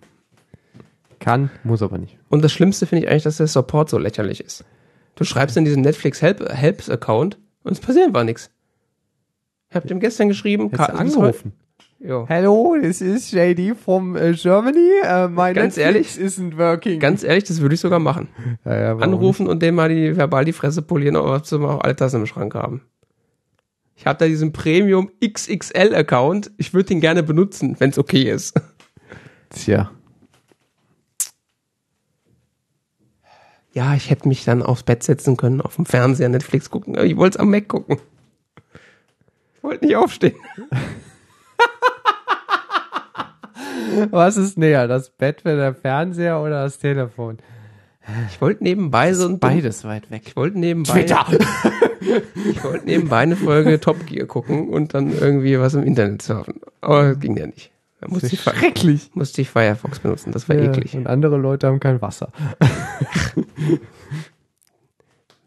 Kann, 1.19 1.49
muss 1.63 1.81
aber 1.81 1.97
nicht. 1.97 2.17
Und 2.29 2.43
das 2.43 2.51
Schlimmste 2.51 2.85
finde 2.85 3.05
ich 3.05 3.09
eigentlich, 3.09 3.23
dass 3.23 3.37
der 3.37 3.47
Support 3.47 3.89
so 3.89 3.97
lächerlich 3.97 4.41
ist. 4.43 4.65
Du 5.15 5.23
schreibst 5.23 5.55
in 5.57 5.65
diesen 5.65 5.81
Netflix 5.81 6.21
Help, 6.21 6.47
Helps 6.49 6.89
Account 6.89 7.37
und 7.63 7.71
es 7.71 7.79
passiert 7.79 8.07
einfach 8.07 8.23
nichts. 8.23 8.49
Ich 9.69 9.75
habe 9.75 9.87
dem 9.87 9.99
gestern 9.99 10.27
geschrieben, 10.27 10.69
Hättest 10.69 10.81
du 10.89 10.93
Ka- 10.93 11.03
bis 11.03 11.15
angerufen. 11.15 11.53
Jo. 11.99 12.25
Hello, 12.27 12.75
this 12.79 13.01
is 13.01 13.31
JD 13.31 13.75
from 13.75 14.15
uh, 14.15 14.33
Germany. 14.33 14.89
Uh, 15.03 15.27
my 15.29 15.53
Ganz 15.53 15.77
Netflix 15.77 16.17
isn't 16.17 16.57
working. 16.57 16.99
Ganz 16.99 17.23
ehrlich, 17.23 17.45
das 17.45 17.61
würde 17.61 17.73
ich 17.75 17.81
sogar 17.81 17.99
machen. 17.99 18.27
ja, 18.65 18.79
ja, 18.79 18.97
Anrufen 18.97 19.47
und 19.47 19.61
dem 19.63 19.75
mal 19.75 19.89
die 19.89 20.15
verbal 20.15 20.45
die 20.45 20.51
Fresse 20.53 20.81
polieren, 20.81 21.15
ob 21.15 21.45
sie 21.45 21.57
mal 21.57 21.75
auch 21.75 21.81
alle 21.81 21.95
Tassen 21.95 22.19
im 22.21 22.25
Schrank 22.27 22.53
haben. 22.53 22.81
Ich 23.95 24.05
habe 24.05 24.19
da 24.19 24.27
diesen 24.27 24.51
Premium 24.51 25.09
XXL 25.25 25.95
Account. 25.95 26.51
Ich 26.57 26.73
würde 26.73 26.89
den 26.89 26.99
gerne 26.99 27.23
benutzen, 27.23 27.75
wenn 27.79 27.91
es 27.91 27.97
okay 27.97 28.29
ist. 28.29 28.53
Tja. 29.49 29.89
Ja, 33.75 33.93
ich 33.93 34.09
hätte 34.09 34.27
mich 34.29 34.45
dann 34.45 34.63
aufs 34.63 34.83
Bett 34.83 35.03
setzen 35.03 35.35
können, 35.35 35.59
auf 35.59 35.75
dem 35.75 35.85
Fernseher 35.85 36.29
Netflix 36.29 36.69
gucken. 36.69 36.95
Aber 36.95 37.03
ich 37.05 37.17
wollte 37.17 37.37
es 37.37 37.41
am 37.41 37.51
Mac 37.51 37.67
gucken. 37.67 37.97
Ich 39.57 39.63
wollte 39.63 39.85
nicht 39.85 39.97
aufstehen. 39.97 40.37
Was 44.11 44.37
ist 44.37 44.57
näher, 44.57 44.87
das 44.87 45.09
Bett 45.09 45.41
für 45.41 45.57
der 45.57 45.75
Fernseher 45.75 46.39
oder 46.39 46.63
das 46.63 46.79
Telefon? 46.79 47.39
Ich 48.29 48.39
wollte 48.39 48.63
nebenbei 48.63 49.13
so 49.13 49.27
ein 49.27 49.39
Beides 49.39 49.83
weit 49.83 50.09
weg. 50.09 50.21
Ich 50.25 50.37
wollte 50.37 50.57
nebenbei, 50.57 51.05
ich 52.49 52.63
wollte 52.63 52.85
nebenbei 52.85 53.17
eine 53.17 53.35
Folge 53.35 53.81
Top 53.81 54.05
Gear 54.05 54.25
gucken 54.25 54.69
und 54.69 54.93
dann 54.93 55.11
irgendwie 55.11 55.59
was 55.59 55.73
im 55.73 55.83
Internet 55.83 56.21
surfen. 56.21 56.61
Aber 56.79 57.09
das 57.09 57.19
ging 57.19 57.35
ja 57.35 57.47
nicht. 57.47 57.71
Da 58.01 58.07
musste 58.09 58.27
ich, 58.27 58.41
Schrecklich. 58.41 59.09
musste 59.13 59.41
ich 59.41 59.49
Firefox 59.49 59.99
benutzen. 59.99 60.31
Das 60.31 60.49
war 60.49 60.55
Ja, 60.55 60.63
eklig. 60.71 60.95
Und 60.95 61.07
andere 61.07 61.37
Leute 61.37 61.67
haben 61.67 61.79
kein 61.79 62.01
Wasser. 62.01 62.31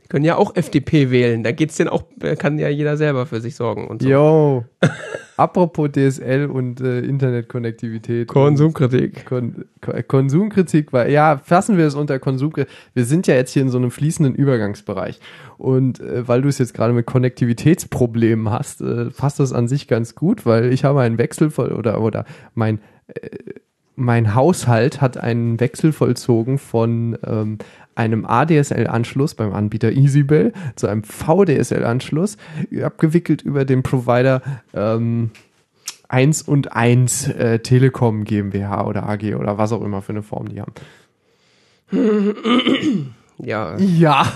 Können 0.08 0.24
ja 0.24 0.36
auch 0.36 0.56
FDP 0.56 1.10
wählen. 1.10 1.42
Da 1.42 1.52
geht's 1.52 1.76
denn 1.76 1.88
auch, 1.88 2.02
da 2.16 2.34
kann 2.34 2.58
ja 2.58 2.68
jeder 2.68 2.96
selber 2.96 3.26
für 3.26 3.40
sich 3.40 3.54
sorgen 3.56 3.88
und 3.88 4.02
so. 4.02 4.08
Yo. 4.08 4.64
Apropos 5.36 5.90
DSL 5.92 6.46
und 6.46 6.80
äh, 6.80 6.98
Internetkonnektivität. 7.00 8.26
Konsumkritik. 8.26 9.24
Kon 9.26 9.66
Ko- 9.80 9.92
Konsumkritik 10.06 10.92
war, 10.92 11.08
ja, 11.08 11.38
fassen 11.44 11.76
wir 11.78 11.86
es 11.86 11.94
unter 11.94 12.18
Konsumkritik. 12.18 12.72
Wir 12.94 13.04
sind 13.04 13.26
ja 13.28 13.34
jetzt 13.36 13.52
hier 13.52 13.62
in 13.62 13.68
so 13.68 13.78
einem 13.78 13.92
fließenden 13.92 14.34
Übergangsbereich. 14.34 15.20
Und 15.58 16.00
äh, 16.00 16.26
weil 16.26 16.42
du 16.42 16.48
es 16.48 16.58
jetzt 16.58 16.74
gerade 16.74 16.92
mit 16.92 17.06
Konnektivitätsproblemen 17.06 18.50
hast, 18.50 18.80
äh, 18.80 19.06
passt 19.16 19.38
das 19.40 19.52
an 19.52 19.68
sich 19.68 19.88
ganz 19.88 20.14
gut, 20.14 20.46
weil 20.46 20.72
ich 20.72 20.84
habe 20.84 21.00
einen 21.02 21.18
Wechsel 21.18 21.50
voll 21.50 21.72
oder, 21.72 22.00
oder 22.00 22.24
mein, 22.54 22.80
äh, 23.08 23.28
mein 23.94 24.34
Haushalt 24.34 25.00
hat 25.00 25.18
einen 25.18 25.60
Wechsel 25.60 25.92
vollzogen 25.92 26.58
von 26.58 27.18
ähm, 27.26 27.58
einem 27.98 28.24
ADSL-Anschluss 28.24 29.34
beim 29.34 29.52
Anbieter 29.52 29.90
EasyBell 29.90 30.52
zu 30.76 30.86
einem 30.86 31.02
VDSL-Anschluss, 31.02 32.36
abgewickelt 32.82 33.42
über 33.42 33.64
den 33.64 33.82
Provider 33.82 34.40
ähm, 34.72 35.30
1 36.08 36.42
und 36.42 36.72
1 36.72 37.28
äh, 37.28 37.58
Telekom 37.58 38.24
GmbH 38.24 38.86
oder 38.86 39.08
AG 39.08 39.34
oder 39.34 39.58
was 39.58 39.72
auch 39.72 39.82
immer 39.82 40.00
für 40.00 40.12
eine 40.12 40.22
Form 40.22 40.48
die 40.48 40.60
haben. 40.60 40.72
Ja. 43.38 43.76
Ja. 43.78 44.26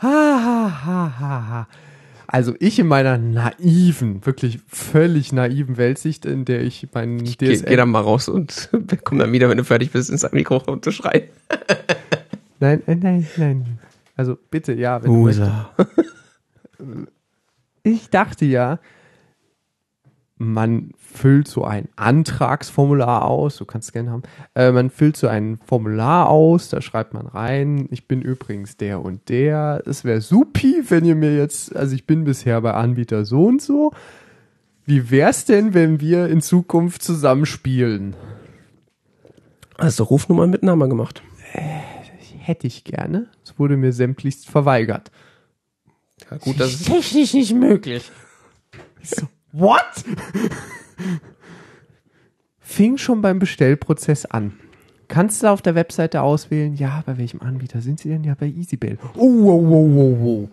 Also 2.28 2.54
ich 2.58 2.78
in 2.78 2.86
meiner 2.86 3.18
naiven, 3.18 4.24
wirklich 4.26 4.58
völlig 4.68 5.32
naiven 5.32 5.76
Weltsicht, 5.76 6.26
in 6.26 6.44
der 6.44 6.62
ich 6.62 6.88
meinen 6.92 7.22
Geh, 7.24 7.54
DSL... 7.54 7.68
geh 7.68 7.76
dann 7.76 7.90
mal 7.90 8.00
raus 8.00 8.28
und 8.28 8.68
komm 9.04 9.18
dann 9.18 9.32
wieder, 9.32 9.48
wenn 9.48 9.58
du 9.58 9.64
fertig 9.64 9.92
bist, 9.92 10.10
ins 10.10 10.30
Mikro 10.32 10.62
und 10.66 10.84
zu 10.84 10.90
schreien. 10.90 11.28
Nein, 12.58 12.82
nein, 12.86 13.00
nein, 13.02 13.26
nein. 13.36 13.78
Also 14.16 14.38
bitte, 14.50 14.72
ja. 14.72 15.02
Wenn 15.02 15.12
du 15.12 15.24
möchtest. 15.24 15.50
Ich 17.82 18.08
dachte 18.08 18.46
ja, 18.46 18.78
man 20.38 20.90
füllt 20.98 21.48
so 21.48 21.64
ein 21.64 21.88
Antragsformular 21.96 23.24
aus, 23.24 23.56
du 23.56 23.64
kannst 23.64 23.88
es 23.88 23.92
gerne 23.92 24.10
haben, 24.10 24.22
äh, 24.54 24.70
man 24.70 24.90
füllt 24.90 25.16
so 25.16 25.28
ein 25.28 25.58
Formular 25.64 26.28
aus, 26.28 26.68
da 26.68 26.82
schreibt 26.82 27.14
man 27.14 27.26
rein, 27.26 27.88
ich 27.90 28.06
bin 28.06 28.20
übrigens 28.20 28.76
der 28.76 29.02
und 29.02 29.28
der, 29.30 29.82
es 29.86 30.04
wäre 30.04 30.20
supi, 30.20 30.82
wenn 30.88 31.04
ihr 31.04 31.14
mir 31.14 31.36
jetzt, 31.36 31.74
also 31.74 31.94
ich 31.94 32.06
bin 32.06 32.24
bisher 32.24 32.60
bei 32.60 32.74
Anbieter 32.74 33.24
so 33.24 33.46
und 33.46 33.62
so, 33.62 33.92
wie 34.84 35.10
wär's 35.10 35.46
denn, 35.46 35.74
wenn 35.74 36.00
wir 36.00 36.28
in 36.28 36.42
Zukunft 36.42 37.02
zusammen 37.02 37.46
spielen? 37.46 38.14
Hast 39.78 39.98
du 39.98 40.04
Rufnummern 40.04 40.50
mit 40.50 40.62
Namen 40.62 40.88
gemacht? 40.88 41.22
Hätte 42.38 42.66
ich 42.66 42.84
gerne, 42.84 43.28
es 43.42 43.58
wurde 43.58 43.76
mir 43.76 43.92
sämtlichst 43.92 44.48
verweigert. 44.48 45.10
Ja, 46.30 46.36
gut, 46.36 46.60
das 46.60 46.74
ist, 46.74 46.86
technisch 46.86 47.34
nicht 47.34 47.54
möglich. 47.54 48.10
Ich 49.02 49.10
so, 49.10 49.26
what? 49.52 50.04
Fing 52.60 52.98
schon 52.98 53.22
beim 53.22 53.38
Bestellprozess 53.38 54.26
an. 54.26 54.54
Kannst 55.08 55.42
du 55.42 55.46
auf 55.46 55.62
der 55.62 55.74
Webseite 55.74 56.22
auswählen, 56.22 56.74
ja, 56.74 57.02
bei 57.06 57.16
welchem 57.16 57.40
Anbieter 57.40 57.80
sind 57.80 58.00
sie 58.00 58.08
denn? 58.08 58.24
Ja, 58.24 58.34
bei 58.34 58.46
EasyBell. 58.46 58.98
Oh, 59.14 59.44
wow, 59.44 59.62
wow, 59.62 59.88
wow, 59.94 60.18
wow. 60.20 60.48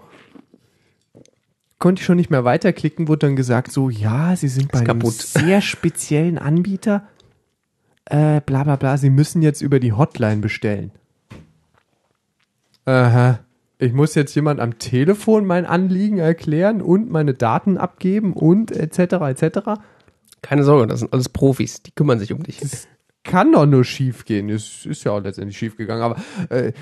Konnte 1.80 2.02
ich 2.02 2.06
schon 2.06 2.18
nicht 2.18 2.30
mehr 2.30 2.46
weiterklicken, 2.46 3.08
wurde 3.08 3.28
dann 3.28 3.36
gesagt, 3.36 3.72
so, 3.72 3.90
ja, 3.90 4.36
sie 4.36 4.48
sind 4.48 4.72
bei 4.72 4.80
einem 4.80 4.88
kaputt. 4.88 5.14
sehr 5.14 5.60
speziellen 5.62 6.38
Anbieter. 6.38 7.08
Äh, 8.06 8.42
bla, 8.46 8.64
bla, 8.64 8.76
bla, 8.76 8.98
sie 8.98 9.10
müssen 9.10 9.42
jetzt 9.42 9.62
über 9.62 9.80
die 9.80 9.92
Hotline 9.92 10.38
bestellen. 10.38 10.92
Aha. 12.86 13.40
Ich 13.80 13.94
muss 13.94 14.16
jetzt 14.16 14.34
jemand 14.36 14.60
am 14.60 14.80
Telefon 14.80 15.46
mein 15.46 15.66
Anliegen 15.66 16.20
erklären 16.20 16.82
und 16.82 17.10
meine 17.10 17.34
Daten 17.34 17.78
abgeben 17.78 18.34
und 18.34 18.72
etc. 18.72 19.00
etc. 19.00 19.60
keine 20.42 20.64
Sorge, 20.64 20.88
das 20.88 21.00
sind 21.00 21.12
alles 21.12 21.30
Profis, 21.30 21.82
die 21.82 21.92
kümmern 21.92 22.20
sich 22.20 22.32
um 22.32 22.44
dich. 22.44 22.60
Kann 23.24 23.52
doch 23.54 23.66
nur 23.66 23.84
schief 23.84 24.26
gehen. 24.26 24.50
Es 24.50 24.86
ist 24.86 25.04
ja 25.06 25.14
auch 25.14 25.22
letztendlich 25.22 25.58
schief 25.58 25.78
gegangen, 25.78 26.02
aber 26.02 26.18
äh, 26.50 26.74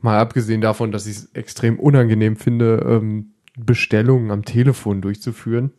mal 0.00 0.18
abgesehen 0.18 0.60
davon, 0.60 0.92
dass 0.92 1.06
ich 1.06 1.16
es 1.16 1.32
extrem 1.32 1.78
unangenehm 1.78 2.36
finde, 2.36 2.84
ähm, 2.86 3.34
Bestellungen 3.56 4.30
am 4.30 4.44
Telefon 4.44 5.00
durchzuführen. 5.00 5.72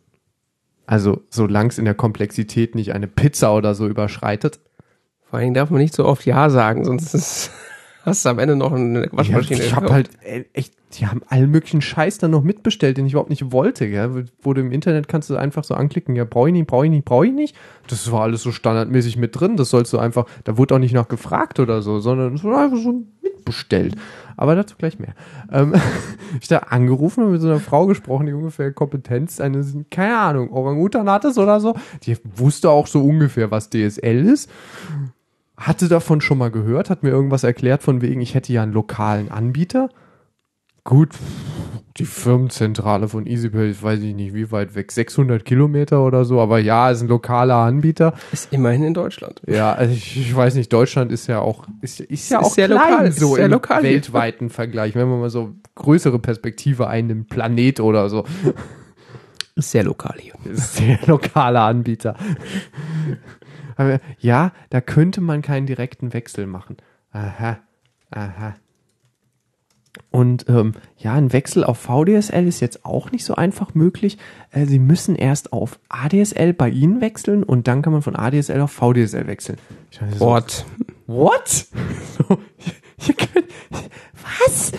Also 0.86 1.22
solange 1.30 1.68
es 1.68 1.78
in 1.78 1.84
der 1.84 1.94
Komplexität 1.94 2.74
nicht 2.74 2.92
eine 2.92 3.06
Pizza 3.06 3.54
oder 3.54 3.74
so 3.74 3.86
überschreitet. 3.86 4.60
Vor 5.22 5.38
allen 5.38 5.46
Dingen 5.46 5.54
darf 5.54 5.70
man 5.70 5.80
nicht 5.80 5.94
so 5.94 6.04
oft 6.04 6.26
Ja 6.26 6.50
sagen, 6.50 6.84
sonst 6.84 7.14
ist, 7.14 7.50
hast 8.04 8.24
du 8.24 8.28
am 8.28 8.38
Ende 8.38 8.56
noch 8.56 8.72
eine 8.72 9.04
Ja, 9.04 9.08
Waschmaschine. 9.12 9.62
ich 9.62 9.74
habe 9.74 9.90
halt 9.92 10.10
äh, 10.22 10.44
echt, 10.52 10.74
die 10.94 11.06
haben 11.06 11.22
allen 11.28 11.50
möglichen 11.50 11.80
Scheiß 11.80 12.18
dann 12.18 12.30
noch 12.30 12.42
mitbestellt, 12.42 12.96
den 12.96 13.06
ich 13.06 13.12
überhaupt 13.12 13.30
nicht 13.30 13.52
wollte. 13.52 13.88
Gell? 13.88 14.26
Wo 14.42 14.54
du 14.54 14.60
im 14.60 14.72
Internet 14.72 15.08
kannst 15.08 15.30
du 15.30 15.36
einfach 15.36 15.64
so 15.64 15.74
anklicken, 15.74 16.16
ja, 16.16 16.24
brauche 16.24 16.48
ich 16.48 16.52
nicht, 16.52 16.66
brauche 16.66 16.86
ich 16.86 16.90
nicht, 16.90 17.04
brauche 17.04 17.26
ich 17.26 17.32
nicht. 17.32 17.56
Das 17.88 18.10
war 18.10 18.22
alles 18.22 18.42
so 18.42 18.52
standardmäßig 18.52 19.16
mit 19.16 19.38
drin. 19.38 19.56
Das 19.56 19.70
sollst 19.70 19.92
du 19.92 19.98
einfach, 19.98 20.26
da 20.44 20.56
wurde 20.58 20.74
auch 20.74 20.78
nicht 20.78 20.94
noch 20.94 21.08
gefragt 21.08 21.60
oder 21.60 21.82
so, 21.82 22.00
sondern 22.00 22.34
es 22.34 22.42
wurde 22.44 22.58
einfach 22.58 22.78
so 22.78 23.04
mitbestellt. 23.22 23.94
Aber 24.36 24.54
dazu 24.54 24.74
gleich 24.78 24.98
mehr. 24.98 25.14
Ähm, 25.52 25.74
ich 26.40 26.48
da 26.48 26.58
angerufen 26.58 27.24
und 27.24 27.32
mit 27.32 27.40
so 27.40 27.48
einer 27.48 27.60
Frau 27.60 27.86
gesprochen, 27.86 28.26
die 28.26 28.32
ungefähr 28.32 28.72
Kompetenz 28.72 29.40
eine, 29.40 29.64
keine 29.90 30.18
Ahnung, 30.18 30.50
Orang-Utan 30.50 31.08
hattest 31.10 31.38
oder 31.38 31.60
so. 31.60 31.74
Die 32.04 32.16
wusste 32.34 32.70
auch 32.70 32.86
so 32.86 33.02
ungefähr, 33.04 33.50
was 33.50 33.70
DSL 33.70 34.26
ist 34.26 34.50
hatte 35.60 35.88
davon 35.88 36.20
schon 36.22 36.38
mal 36.38 36.50
gehört, 36.50 36.88
hat 36.90 37.02
mir 37.02 37.10
irgendwas 37.10 37.44
erklärt 37.44 37.82
von 37.82 38.00
wegen, 38.00 38.20
ich 38.20 38.34
hätte 38.34 38.52
ja 38.52 38.62
einen 38.62 38.72
lokalen 38.72 39.30
Anbieter. 39.30 39.90
Gut, 40.84 41.10
die 41.98 42.06
Firmenzentrale 42.06 43.06
von 43.08 43.26
EasyPay, 43.26 43.74
weiß 43.82 44.00
ich 44.00 44.14
nicht, 44.14 44.32
wie 44.32 44.50
weit 44.50 44.74
weg, 44.74 44.90
600 44.90 45.44
Kilometer 45.44 46.02
oder 46.02 46.24
so, 46.24 46.40
aber 46.40 46.58
ja, 46.58 46.90
ist 46.90 47.02
ein 47.02 47.08
lokaler 47.08 47.56
Anbieter. 47.56 48.14
Ist 48.32 48.50
immerhin 48.52 48.82
in 48.84 48.94
Deutschland. 48.94 49.42
Ja, 49.46 49.74
also 49.74 49.92
ich, 49.92 50.16
ich 50.18 50.34
weiß 50.34 50.54
nicht, 50.54 50.72
Deutschland 50.72 51.12
ist 51.12 51.26
ja 51.26 51.40
auch, 51.40 51.66
ist, 51.82 52.00
ist 52.00 52.30
ja 52.30 52.40
Ist 52.40 52.46
auch 52.46 52.54
sehr 52.54 52.66
klein, 52.68 52.90
lokal, 52.90 53.12
so 53.12 53.34
sehr 53.34 53.44
im 53.44 53.52
lokal 53.52 53.82
hier. 53.82 53.90
weltweiten 53.90 54.48
Vergleich, 54.50 54.94
wenn 54.94 55.08
man 55.08 55.20
mal 55.20 55.30
so 55.30 55.52
größere 55.74 56.18
Perspektive 56.18 56.88
einnimmt, 56.88 57.28
Planet 57.28 57.80
oder 57.80 58.08
so. 58.08 58.24
Ist 59.56 59.72
sehr 59.72 59.84
lokal 59.84 60.16
hier. 60.18 60.32
ist 60.50 60.76
sehr 60.76 60.98
lokaler 61.06 61.62
Anbieter. 61.62 62.16
Ja, 64.18 64.52
da 64.70 64.80
könnte 64.80 65.20
man 65.20 65.42
keinen 65.42 65.66
direkten 65.66 66.12
Wechsel 66.12 66.46
machen. 66.46 66.76
Aha, 67.12 67.58
aha. 68.10 68.54
Und 70.10 70.48
ähm, 70.48 70.72
ja, 70.96 71.14
ein 71.14 71.32
Wechsel 71.32 71.64
auf 71.64 71.78
VDSL 71.78 72.46
ist 72.46 72.60
jetzt 72.60 72.84
auch 72.84 73.10
nicht 73.10 73.24
so 73.24 73.34
einfach 73.34 73.74
möglich. 73.74 74.18
Äh, 74.50 74.66
Sie 74.66 74.78
müssen 74.78 75.16
erst 75.16 75.52
auf 75.52 75.78
ADSL 75.88 76.52
bei 76.52 76.68
Ihnen 76.68 77.00
wechseln 77.00 77.42
und 77.42 77.68
dann 77.68 77.82
kann 77.82 77.92
man 77.92 78.02
von 78.02 78.16
ADSL 78.16 78.60
auf 78.60 78.72
VDSL 78.72 79.26
wechseln. 79.26 79.58
So. 79.90 80.26
What? 81.06 81.66
So, 82.18 82.38
ihr 83.08 83.14
könnt, 83.14 83.46
was? 84.12 84.72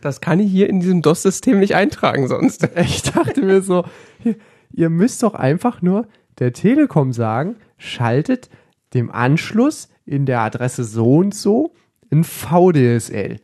Das 0.00 0.20
kann 0.20 0.40
ich 0.40 0.50
hier 0.50 0.68
in 0.68 0.80
diesem 0.80 1.02
DOS-System 1.02 1.58
nicht 1.58 1.74
eintragen 1.74 2.28
sonst. 2.28 2.68
Ich 2.76 3.02
dachte 3.02 3.40
mir 3.40 3.62
so, 3.62 3.84
ihr, 4.22 4.36
ihr 4.72 4.90
müsst 4.90 5.22
doch 5.22 5.34
einfach 5.34 5.82
nur 5.82 6.06
der 6.38 6.52
Telekom 6.52 7.12
sagen, 7.12 7.56
schaltet 7.76 8.48
dem 8.94 9.10
Anschluss 9.10 9.88
in 10.06 10.26
der 10.26 10.40
Adresse 10.40 10.84
so 10.84 11.16
und 11.16 11.34
so 11.34 11.74
ein 12.10 12.24
VDSL. 12.24 13.40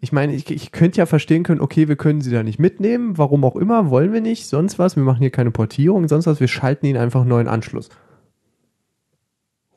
Ich 0.00 0.12
meine, 0.12 0.34
ich, 0.34 0.50
ich 0.50 0.72
könnte 0.72 0.98
ja 0.98 1.06
verstehen 1.06 1.44
können, 1.44 1.60
okay, 1.60 1.88
wir 1.88 1.96
können 1.96 2.20
sie 2.20 2.30
da 2.30 2.42
nicht 2.42 2.58
mitnehmen, 2.58 3.18
warum 3.18 3.44
auch 3.44 3.56
immer, 3.56 3.90
wollen 3.90 4.12
wir 4.12 4.20
nicht, 4.20 4.46
sonst 4.46 4.78
was, 4.78 4.96
wir 4.96 5.04
machen 5.04 5.20
hier 5.20 5.30
keine 5.30 5.52
Portierung, 5.52 6.08
sonst 6.08 6.26
was, 6.26 6.40
wir 6.40 6.48
schalten 6.48 6.86
ihnen 6.86 6.98
einfach 6.98 7.20
einen 7.20 7.28
neuen 7.28 7.48
Anschluss. 7.48 7.88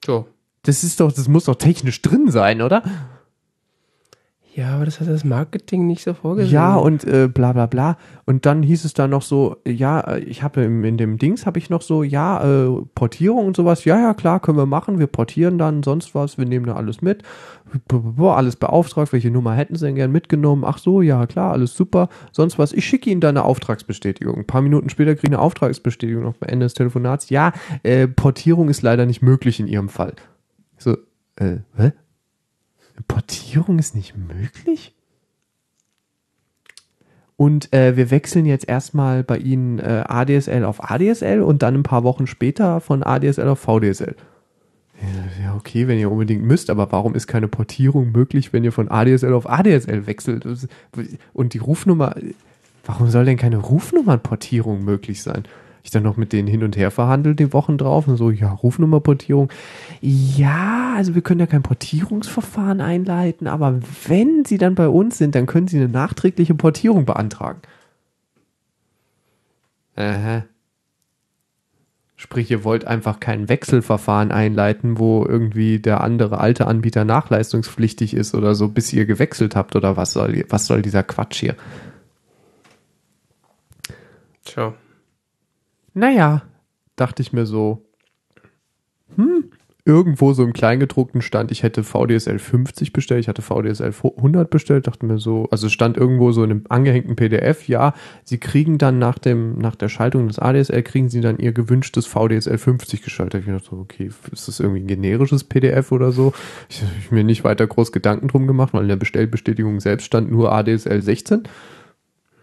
So. 0.03 0.28
Das 0.64 0.84
ist 0.84 0.99
doch, 0.99 1.12
das 1.12 1.28
muss 1.28 1.45
doch 1.45 1.56
technisch 1.56 2.02
drin 2.02 2.32
sein, 2.32 2.64
oder? 2.64 2.84
Ja, 4.56 4.76
aber 4.76 4.86
das 4.86 5.02
hat 5.02 5.10
das 5.10 5.26
Marketing 5.26 5.86
nicht 5.86 6.02
so 6.02 6.14
vorgesehen. 6.14 6.53
Ja, 6.53 6.76
und 6.76 7.03
äh, 7.03 7.27
bla 7.27 7.52
bla 7.52 7.65
bla. 7.65 7.98
Und 8.26 8.45
dann 8.45 8.64
hieß 8.64 8.86
es 8.86 8.94
da 8.94 9.06
noch 9.06 9.22
so, 9.22 9.57
ja, 9.68 9.99
äh, 9.99 10.19
ich 10.19 10.44
habe 10.44 10.64
in 10.64 10.98
dem 10.98 11.18
Dings 11.18 11.45
habe 11.45 11.60
ich 11.60 11.69
noch 11.69 11.82
so, 11.82 12.03
ja, 12.03 12.41
äh, 12.41 12.82
Portierung 12.95 13.48
und 13.48 13.57
sowas, 13.57 13.84
ja, 13.84 13.99
ja, 13.99 14.14
klar, 14.14 14.40
können 14.40 14.57
wir 14.57 14.65
machen, 14.65 14.98
wir 14.98 15.07
portieren 15.07 15.57
dann, 15.57 15.84
sonst 15.84 16.15
was, 16.15 16.38
wir 16.38 16.45
nehmen 16.45 16.65
da 16.65 16.76
alles 16.76 17.02
mit. 17.02 17.23
Alles 18.18 18.56
beauftragt, 18.56 19.11
welche 19.11 19.30
Nummer 19.30 19.53
hätten 19.56 19.76
sie 19.76 19.88
denn 19.88 19.95
gern 19.95 20.14
mitgenommen? 20.14 20.64
Ach 20.65 20.77
so, 20.77 21.02
ja, 21.02 21.26
klar, 21.26 21.52
alles 21.52 21.76
super, 21.76 22.07
sonst 22.32 22.57
was. 22.57 22.72
Ich 22.72 22.86
schicke 22.86 23.10
Ihnen 23.10 23.19
da 23.19 23.27
eine 23.27 23.44
Auftragsbestätigung. 23.44 24.38
Ein 24.38 24.48
paar 24.48 24.61
Minuten 24.61 24.88
später 24.88 25.15
kriege 25.15 25.27
ich 25.27 25.34
eine 25.34 25.41
Auftragsbestätigung 25.41 26.23
noch 26.23 26.36
am 26.40 26.48
Ende 26.48 26.65
des 26.65 26.76
Telefonats. 26.76 27.30
Ja, 27.30 27.52
äh, 27.84 28.07
Portierung 28.07 28.69
ist 28.69 28.84
leider 28.84 29.06
nicht 29.06 29.22
möglich 29.22 29.60
in 29.60 29.68
Ihrem 29.68 29.90
Fall. 29.90 30.14
So, 30.77 30.95
äh, 31.36 31.57
hä? 31.76 31.91
Portierung 33.07 33.80
ist 33.80 33.95
nicht 33.95 34.15
möglich? 34.17 34.93
Und 37.38 37.73
äh, 37.73 37.97
wir 37.97 38.11
wechseln 38.11 38.45
jetzt 38.45 38.67
erstmal 38.67 39.23
bei 39.23 39.38
Ihnen 39.38 39.80
äh, 39.80 40.03
ADSL 40.07 40.63
auf 40.63 40.89
ADSL 40.89 41.41
und 41.41 41.63
dann 41.63 41.76
ein 41.76 41.84
paar 41.84 42.03
Wochen 42.03 42.27
später 42.27 42.80
von 42.80 43.03
ADSL 43.03 43.49
auf 43.49 43.59
VDSL. 43.59 44.15
Ja, 45.43 45.55
okay, 45.55 45.89
wenn 45.89 45.99
ihr 45.99 46.09
unbedingt 46.09 46.43
müsst, 46.43 46.69
aber 46.69 46.89
warum 46.93 47.15
ist 47.15 47.27
keine 47.27 47.49
Portierung 47.49 48.13
möglich, 48.13 48.53
wenn 48.53 48.63
ihr 48.63 48.72
von 48.72 48.89
ADSL 48.89 49.34
auf 49.34 49.49
ADSL 49.49 50.07
wechselt? 50.07 50.47
Und 51.34 51.53
die 51.53 51.57
Rufnummer, 51.57 52.15
warum 52.85 53.09
soll 53.09 53.26
denn 53.26 53.38
keine 53.38 53.57
Rufnummernportierung 53.57 54.85
möglich 54.85 55.22
sein? 55.22 55.43
Ich 55.86 55.91
dann 55.91 56.03
noch 56.03 56.18
mit 56.18 56.34
denen 56.34 56.48
hin 56.48 56.64
und 56.64 56.76
her 56.76 56.91
verhandelt, 56.91 57.40
die 57.40 57.53
Wochen 57.53 57.78
drauf. 57.78 58.07
Und 58.07 58.18
so, 58.18 58.32
ja, 58.32 58.52
Rufnummerportierung. 58.52 59.49
Ja, 60.02 60.94
also 60.95 61.16
wir 61.16 61.22
können 61.22 61.40
ja 61.40 61.45
kein 61.45 61.64
Portierungsverfahren 61.64 62.82
einleiten, 62.82 63.48
aber 63.48 63.80
wenn 64.07 64.45
sie 64.45 64.57
dann 64.57 64.76
bei 64.76 64.88
uns 64.90 65.18
sind, 65.18 65.36
dann 65.36 65.45
können 65.45 65.68
sie 65.68 65.78
eine 65.78 65.90
nachträgliche 65.90 66.56
Portierung 66.56 67.06
beantragen. 67.06 67.62
Aha. 69.95 70.44
Sprich, 72.18 72.49
ihr 72.49 72.64
wollt 72.64 72.86
einfach 72.86 73.20
kein 73.20 73.49
Wechselverfahren 73.49 74.32
einleiten, 74.32 74.98
wo 74.98 75.26
irgendwie 75.26 75.80
der 75.80 76.02
andere 76.02 76.40
alte 76.40 76.66
Anbieter 76.66 77.06
nachleistungspflichtig 77.06 78.14
ist 78.14 78.34
oder 78.34 78.56
so, 78.56 78.70
bis 78.70 78.91
ihr 78.94 79.06
gewechselt 79.06 79.56
habt 79.56 79.76
oder 79.76 79.98
was 79.98 80.14
soll, 80.14 80.45
was 80.49 80.66
soll 80.66 80.82
dieser 80.82 81.03
Quatsch 81.03 81.41
hier? 81.41 81.56
Tja. 84.45 84.74
Naja, 85.95 86.43
dachte 86.97 87.22
ich 87.22 87.31
mir 87.31 87.45
so, 87.45 87.85
hm, 89.15 89.49
irgendwo 89.85 90.34
so 90.34 90.43
im 90.43 90.51
Kleingedruckten 90.51 91.22
stand, 91.22 91.51
ich 91.51 91.63
hätte 91.63 91.84
VDSL 91.84 92.38
50 92.38 92.91
bestellt, 92.91 93.22
ich 93.22 93.30
hatte 93.30 93.41
VDSL 93.41 93.93
100 94.03 94.49
bestellt, 94.49 94.88
dachte 94.88 95.05
mir 95.05 95.19
so, 95.19 95.47
also 95.51 95.69
stand 95.69 95.95
irgendwo 95.95 96.34
so 96.34 96.43
in 96.43 96.51
einem 96.51 96.63
angehängten 96.67 97.15
PDF, 97.15 97.69
ja, 97.69 97.93
sie 98.26 98.39
kriegen 98.39 98.77
dann 98.77 98.99
nach 98.99 99.19
dem, 99.19 99.57
nach 99.57 99.76
der 99.76 99.88
Schaltung 99.88 100.27
des 100.27 100.38
ADSL, 100.38 100.84
kriegen 100.84 101.07
sie 101.07 101.22
dann 101.22 101.39
ihr 101.39 101.53
gewünschtes 101.53 102.07
VDSL 102.07 102.57
50 102.57 103.01
geschaltet. 103.01 103.45
Ich 103.47 103.53
dachte 103.53 103.69
so, 103.69 103.77
okay, 103.77 104.09
ist 104.34 104.49
das 104.49 104.59
irgendwie 104.59 104.81
ein 104.81 104.88
generisches 104.88 105.45
PDF 105.45 105.93
oder 105.93 106.11
so? 106.11 106.34
Ich 106.67 106.81
habe 106.81 106.91
mir 107.15 107.23
nicht 107.23 107.45
weiter 107.45 107.65
groß 107.65 107.93
Gedanken 107.93 108.27
drum 108.27 108.47
gemacht, 108.47 108.73
weil 108.73 108.81
in 108.81 108.89
der 108.89 108.97
Bestellbestätigung 108.97 109.80
selbst 109.80 110.05
stand 110.05 110.30
nur 110.30 110.51
ADSL 110.51 111.01
16. 111.01 111.43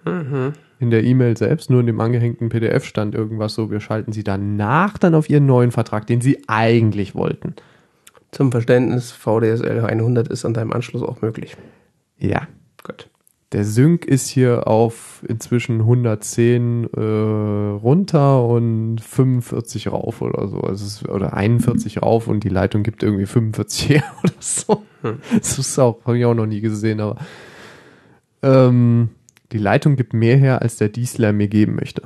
Mhm 0.06 0.54
in 0.82 0.90
der 0.90 1.04
E-Mail 1.04 1.36
selbst, 1.36 1.70
nur 1.70 1.80
in 1.80 1.86
dem 1.86 2.00
angehängten 2.00 2.48
PDF 2.48 2.84
stand 2.84 3.14
irgendwas 3.14 3.54
so, 3.54 3.70
wir 3.70 3.80
schalten 3.80 4.12
sie 4.12 4.24
danach 4.24 4.98
dann 4.98 5.14
auf 5.14 5.30
ihren 5.30 5.46
neuen 5.46 5.70
Vertrag, 5.70 6.06
den 6.06 6.20
sie 6.20 6.42
eigentlich 6.48 7.14
wollten. 7.14 7.54
Zum 8.32 8.50
Verständnis, 8.50 9.12
VDSL 9.12 9.84
100 9.84 10.28
ist 10.28 10.44
an 10.44 10.54
deinem 10.54 10.72
Anschluss 10.72 11.02
auch 11.02 11.22
möglich. 11.22 11.56
Ja. 12.18 12.48
Gut. 12.82 13.09
Der 13.52 13.64
Sync 13.64 14.06
ist 14.06 14.28
hier 14.28 14.66
auf 14.66 15.22
inzwischen 15.28 15.80
110 15.80 16.88
äh, 16.96 17.00
runter 17.00 18.44
und 18.46 18.98
45 18.98 19.92
rauf 19.92 20.22
oder 20.22 20.48
so. 20.48 20.62
Also 20.62 20.86
ist, 20.86 21.06
oder 21.06 21.34
41 21.34 22.00
rauf 22.00 22.28
und 22.28 22.44
die 22.44 22.48
Leitung 22.48 22.82
gibt 22.82 23.02
irgendwie 23.02 23.26
45 23.26 23.88
her 23.90 24.04
oder 24.24 24.32
so. 24.40 24.82
Hm. 25.02 25.18
Das 25.36 25.59
ist 25.59 25.78
auch, 25.78 26.04
habe 26.06 26.18
ich 26.18 26.24
auch 26.24 26.34
noch 26.34 26.46
nie 26.46 26.62
gesehen, 26.62 27.00
aber 27.00 27.16
ähm, 28.42 29.10
die 29.52 29.58
Leitung 29.58 29.96
gibt 29.96 30.14
mehr 30.14 30.36
her, 30.36 30.62
als 30.62 30.76
der 30.76 30.88
Diesler 30.88 31.32
mir 31.32 31.48
geben 31.48 31.76
möchte. 31.76 32.02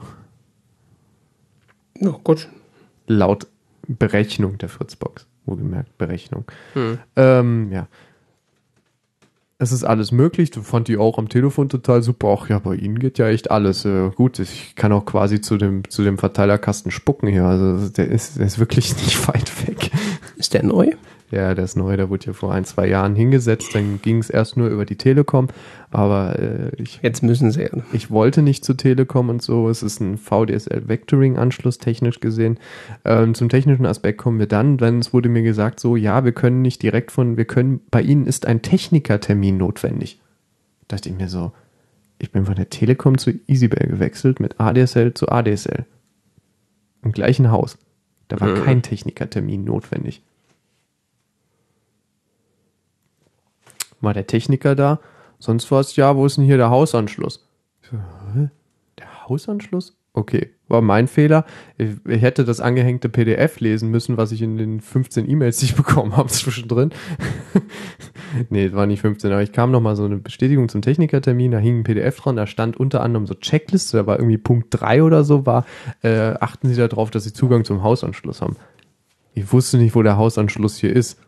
Ja, 2.01 2.11
gut. 2.23 2.49
Laut 3.07 3.47
Berechnung 3.87 4.59
der 4.59 4.69
Fritzbox. 4.69 5.27
Wohlgemerkt, 5.45 5.97
Berechnung. 5.97 6.45
Hm. 6.75 6.99
Ähm, 7.15 7.73
ja. 7.73 7.87
Es 9.59 9.73
ist 9.73 9.85
alles 9.85 10.13
möglich. 10.13 10.51
Du 10.51 10.63
fand 10.63 10.89
die 10.89 10.99
auch 10.99 11.17
am 11.17 11.29
Telefon 11.29 11.69
total 11.69 12.03
super. 12.03 12.37
Ach 12.39 12.49
ja, 12.49 12.59
bei 12.59 12.75
Ihnen 12.75 12.99
geht 12.99 13.17
ja 13.17 13.29
echt 13.29 13.51
alles. 13.51 13.85
Äh, 13.87 14.11
gut, 14.11 14.39
ich 14.39 14.75
kann 14.75 14.93
auch 14.93 15.07
quasi 15.07 15.41
zu 15.41 15.57
dem, 15.57 15.89
zu 15.89 16.03
dem 16.03 16.19
Verteilerkasten 16.19 16.91
spucken 16.91 17.29
hier. 17.29 17.45
Also 17.45 17.89
der 17.89 18.09
ist, 18.09 18.39
der 18.39 18.47
ist 18.47 18.59
wirklich 18.59 18.95
nicht 19.03 19.27
weit 19.29 19.67
weg. 19.67 19.91
Ist 20.37 20.53
der 20.53 20.65
neu? 20.65 20.91
Ja, 21.31 21.55
der 21.55 21.65
ist 21.65 21.77
neu, 21.77 21.97
der 21.97 22.09
wurde 22.09 22.27
ja 22.27 22.33
vor 22.33 22.53
ein, 22.53 22.65
zwei 22.65 22.87
Jahren 22.87 23.17
hingesetzt, 23.17 23.75
dann 23.75 24.01
ging 24.01 24.19
es 24.19 24.31
erst 24.31 24.57
nur 24.57 24.69
über 24.69 24.85
die 24.85 24.97
Telekom, 24.97 25.49
aber 25.91 26.39
äh, 26.39 26.71
ich... 26.77 27.01
Jetzt 27.03 27.23
müssen 27.25 27.51
sie 27.51 27.63
ja. 27.63 27.71
Ich 27.93 28.13
wollte 28.13 28.43
nicht 28.43 28.65
zu 28.65 28.75
Telekom 28.75 29.29
und 29.29 29.43
so, 29.43 29.69
es 29.69 29.83
ist 29.83 30.01
ein 30.01 30.19
VDSL-Vectoring-Anschluss 30.19 31.79
technisch 31.79 32.21
gesehen. 32.21 32.59
Ähm, 33.05 33.35
zum 33.35 33.49
technischen 33.49 33.87
Aspekt 33.87 34.19
kommen 34.19 34.39
wir 34.39 34.47
dann, 34.47 34.79
denn 34.79 35.01
es 35.01 35.13
wurde 35.13 35.29
mir 35.29 35.43
gesagt 35.43 35.81
so, 35.81 35.97
ja, 35.97 36.25
wir 36.25 36.33
können 36.33 36.63
nicht 36.63 36.83
direkt 36.83 37.11
von, 37.11 37.37
wir 37.37 37.45
können, 37.45 37.81
bei 37.91 38.03
Ihnen 38.03 38.27
ist 38.27 38.47
ein 38.47 38.63
Technikertermin 38.63 39.57
notwendig. 39.57 40.21
Da 40.87 40.97
dachte 40.97 41.09
ich 41.09 41.17
mir 41.17 41.29
so, 41.29 41.51
ich 42.19 42.31
bin 42.31 42.47
von 42.47 42.55
der 42.55 42.71
Telekom 42.71 43.19
zu 43.19 43.33
Easybell 43.49 43.89
gewechselt 43.89 44.39
mit 44.39 44.61
ADSL 44.61 45.15
zu 45.15 45.29
ADSL. 45.29 45.87
Im 47.03 47.11
gleichen 47.11 47.51
Haus. 47.51 47.79
Da 48.29 48.41
war 48.41 48.49
mhm. 48.49 48.63
kein 48.63 48.83
Technikertermin 48.83 49.65
notwendig. 49.65 50.23
War 54.01 54.15
der 54.15 54.27
Techniker 54.27 54.75
da? 54.75 55.01
Sonst 55.39 55.71
war 55.71 55.81
es, 55.81 55.97
ja, 55.97 56.17
wo 56.17 56.27
ist 56.27 56.37
denn 56.37 56.45
hier 56.45 56.57
der 56.57 56.71
Hausanschluss? 56.71 57.47
So? 57.83 57.97
Der 58.99 59.29
Hausanschluss? 59.29 59.97
Okay, 60.17 60.51
war 60.69 60.81
mein 60.81 61.09
Fehler. 61.09 61.45
Ich 61.77 62.23
hätte 62.23 62.47
das 62.47 62.61
angehängte 62.61 63.11
PDF 63.11 63.61
lesen 63.61 63.91
müssen, 63.91 64.17
was 64.17 64.33
ich 64.33 64.41
in 64.41 64.57
den 64.57 64.81
15 64.81 65.29
E-Mails, 65.29 65.59
die 65.59 65.67
ich 65.67 65.75
bekommen 65.77 66.17
habe, 66.17 66.31
zwischendrin. 66.31 66.91
nee, 68.49 68.73
war 68.73 68.87
nicht 68.87 69.03
15, 69.03 69.31
aber 69.31 69.43
ich 69.43 69.53
kam 69.53 69.71
nochmal 69.71 69.95
so 69.95 70.05
eine 70.05 70.17
Bestätigung 70.17 70.71
zum 70.71 70.81
Technikertermin, 70.81 71.51
da 71.51 71.59
hing 71.59 71.81
ein 71.81 71.85
PDF 71.85 72.19
dran, 72.19 72.37
da 72.37 72.47
stand 72.47 72.79
unter 72.79 73.03
anderem 73.03 73.27
so 73.27 73.35
Checkliste, 73.35 73.99
da 73.99 74.07
war 74.07 74.19
irgendwie 74.19 74.39
Punkt 74.39 74.69
3 74.71 75.03
oder 75.03 75.23
so, 75.23 75.45
war, 75.45 75.67
äh, 76.03 76.33
achten 76.41 76.69
Sie 76.69 76.77
darauf, 76.77 77.11
dass 77.11 77.25
Sie 77.25 77.35
Zugang 77.35 77.65
zum 77.65 77.83
Hausanschluss 77.83 78.41
haben. 78.41 78.57
Ich 79.35 79.53
wusste 79.53 79.77
nicht, 79.77 79.95
wo 79.95 80.03
der 80.03 80.17
Hausanschluss 80.17 80.79
hier 80.79 80.97
ist. 80.97 81.21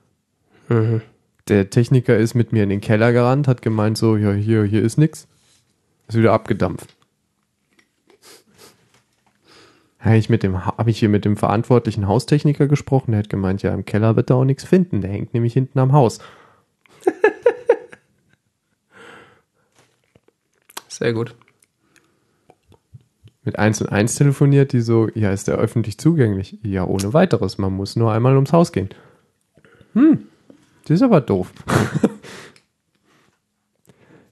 Mhm 0.70 1.02
der 1.48 1.70
Techniker 1.70 2.16
ist 2.16 2.34
mit 2.34 2.52
mir 2.52 2.62
in 2.62 2.68
den 2.68 2.80
Keller 2.80 3.12
gerannt, 3.12 3.48
hat 3.48 3.62
gemeint 3.62 3.98
so, 3.98 4.16
ja, 4.16 4.32
hier, 4.32 4.64
hier 4.64 4.82
ist 4.82 4.98
nix. 4.98 5.26
Ist 6.08 6.18
wieder 6.18 6.32
abgedampft. 6.32 6.94
Habe 9.98 10.16
ich, 10.16 10.28
mit 10.28 10.42
dem, 10.44 10.64
hab 10.64 10.86
ich 10.86 10.98
hier 10.98 11.08
mit 11.08 11.24
dem 11.24 11.36
verantwortlichen 11.36 12.06
Haustechniker 12.06 12.68
gesprochen, 12.68 13.10
der 13.10 13.18
hat 13.20 13.28
gemeint, 13.28 13.62
ja, 13.62 13.74
im 13.74 13.84
Keller 13.84 14.14
wird 14.14 14.30
er 14.30 14.36
auch 14.36 14.44
nichts 14.44 14.64
finden, 14.64 15.00
der 15.00 15.10
hängt 15.10 15.34
nämlich 15.34 15.52
hinten 15.54 15.80
am 15.80 15.92
Haus. 15.92 16.20
Sehr 20.88 21.12
gut. 21.12 21.34
Mit 23.42 23.58
1 23.58 23.80
und 23.82 23.88
1 23.88 24.14
telefoniert, 24.14 24.72
die 24.72 24.80
so, 24.80 25.08
ja, 25.14 25.32
ist 25.32 25.48
der 25.48 25.56
öffentlich 25.56 25.98
zugänglich? 25.98 26.58
Ja, 26.62 26.84
ohne 26.84 27.12
weiteres, 27.12 27.58
man 27.58 27.72
muss 27.72 27.96
nur 27.96 28.12
einmal 28.12 28.34
ums 28.36 28.52
Haus 28.52 28.70
gehen. 28.72 28.90
Hm, 29.94 30.28
das 30.88 30.96
ist 30.96 31.02
aber 31.02 31.20
doof. 31.20 31.52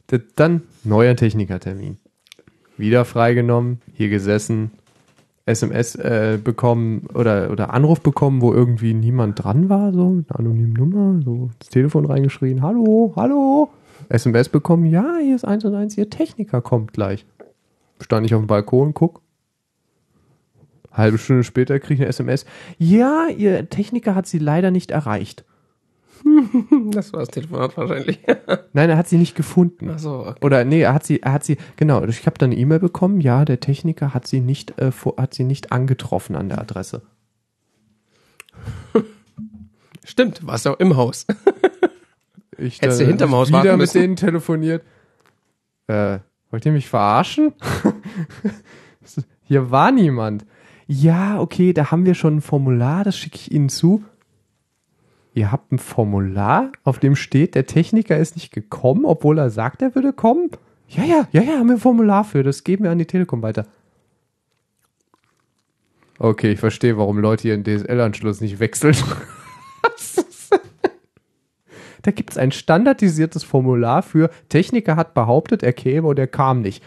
Dann 0.37 0.63
neuer 0.85 1.17
Technikertermin. 1.17 1.99
Wieder 2.79 3.05
freigenommen, 3.05 3.81
hier 3.93 4.09
gesessen, 4.09 4.71
SMS 5.47 5.95
äh, 5.97 6.39
bekommen 6.43 7.07
oder, 7.15 7.51
oder 7.51 7.73
Anruf 7.73 8.01
bekommen, 8.01 8.41
wo 8.41 8.53
irgendwie 8.53 8.95
niemand 8.95 9.43
dran 9.43 9.69
war, 9.69 9.93
so 9.93 10.11
mit 10.11 10.31
einer 10.31 10.41
anonymen 10.41 10.73
Nummer, 10.73 11.21
so 11.25 11.51
ins 11.61 11.69
Telefon 11.69 12.05
reingeschrien, 12.05 12.63
hallo, 12.63 13.13
hallo. 13.17 13.71
SMS 14.09 14.49
bekommen, 14.49 14.87
ja, 14.87 15.17
hier 15.21 15.37
ist 15.37 15.45
eins 15.45 15.65
und 15.65 15.75
eins, 15.75 15.97
Ihr 15.97 16.11
Techniker 16.11 16.63
kommt 16.63 16.93
gleich. 16.93 17.27
Stand 18.01 18.27
ich 18.27 18.35
auf 18.35 18.43
dem 18.43 18.47
Balkon, 18.47 18.95
guck. 18.95 19.21
Halbe 20.91 21.19
Stunde 21.19 21.45
später 21.45 21.79
kriege 21.79 21.95
ich 21.95 22.01
eine 22.01 22.09
SMS, 22.09 22.47
ja, 22.79 23.27
Ihr 23.29 23.69
Techniker 23.69 24.15
hat 24.15 24.27
Sie 24.27 24.39
leider 24.39 24.71
nicht 24.71 24.91
erreicht. 24.91 25.45
Das 26.91 27.13
war 27.13 27.21
das 27.21 27.29
Telefonat 27.29 27.77
wahrscheinlich. 27.77 28.21
Nein, 28.73 28.91
er 28.91 28.97
hat 28.97 29.09
sie 29.09 29.19
nicht 29.19 29.35
gefunden. 29.37 29.91
Ach 29.91 29.99
so, 29.99 30.27
okay. 30.27 30.45
Oder 30.45 30.65
nee, 30.65 30.81
er 30.81 30.95
hat 30.95 31.05
sie, 31.05 31.23
er 31.23 31.33
hat 31.33 31.45
sie, 31.45 31.57
genau, 31.77 32.03
ich 32.05 32.27
habe 32.27 32.39
dann 32.39 32.51
eine 32.51 32.61
E-Mail 32.61 32.79
bekommen, 32.79 33.21
ja, 33.21 33.45
der 33.45 33.61
Techniker 33.61 34.15
hat 34.15 34.27
sie 34.27 34.41
nicht, 34.41 34.79
äh, 34.81 34.93
vor, 34.93 35.15
hat 35.19 35.35
sie 35.35 35.45
nicht 35.45 35.73
angetroffen 35.73 36.37
an 36.37 36.49
der 36.49 36.61
Adresse. 36.61 37.03
Stimmt, 40.05 40.47
warst 40.47 40.67
du 40.67 40.71
auch 40.71 40.81
im 40.81 40.97
Haus. 40.97 41.27
Ich 42.59 42.81
Hättest 42.81 43.01
du 43.01 43.05
dann 43.05 43.11
hinterm 43.11 43.33
Haus 43.33 43.49
wieder 43.49 43.77
mit 43.77 43.93
denen 43.93 44.17
telefoniert. 44.17 44.83
Äh, 45.89 46.21
wollt 46.51 46.65
ihr 46.65 46.73
mich 46.73 46.89
verarschen? 46.89 47.53
Hier 49.43 49.71
war 49.71 49.93
niemand. 49.93 50.47
Ja, 50.87 51.41
okay, 51.41 51.73
da 51.73 51.91
haben 51.91 52.07
wir 52.07 52.15
schon 52.15 52.37
ein 52.37 52.41
Formular, 52.41 53.05
das 53.05 53.17
schicke 53.19 53.37
ich 53.37 53.53
Ihnen 53.53 53.69
zu. 53.69 54.05
Ihr 55.37 55.53
habt 55.53 55.71
ein 55.71 55.79
Formular, 55.79 56.73
auf 56.83 56.99
dem 56.99 57.15
steht, 57.15 57.57
der 57.57 57.67
Techniker 57.67 58.17
ist 58.17 58.37
nicht 58.37 58.53
gekommen, 58.53 59.05
obwohl 59.05 59.37
er 59.37 59.51
sagt, 59.51 59.83
er 59.83 59.95
würde 59.95 60.15
kommen? 60.15 60.49
Ja, 60.89 61.05
ja, 61.05 61.29
ja, 61.31 61.43
ja, 61.43 61.59
haben 61.59 61.69
wir 61.69 61.77
ein 61.77 61.81
Formular 61.81 62.25
für, 62.25 62.43
das 62.43 62.65
geben 62.65 62.85
wir 62.85 62.91
an 62.91 62.97
die 62.97 63.05
Telekom 63.05 63.43
weiter. 63.43 63.67
Okay, 66.19 66.53
ich 66.53 66.59
verstehe, 66.59 66.97
warum 66.97 67.19
Leute 67.19 67.49
ihren 67.49 67.65
DSL-Anschluss 67.65 68.41
nicht 68.41 68.59
wechseln. 68.61 68.97
Da 72.03 72.13
gibt 72.13 72.31
es 72.31 72.39
ein 72.39 72.53
standardisiertes 72.53 73.43
Formular 73.43 74.01
für 74.01 74.31
Techniker 74.49 74.95
hat 74.95 75.13
behauptet, 75.13 75.65
er 75.65 75.73
käme 75.73 76.07
und 76.07 76.21
er 76.21 76.29
kam 76.29 76.61
nicht. 76.61 76.85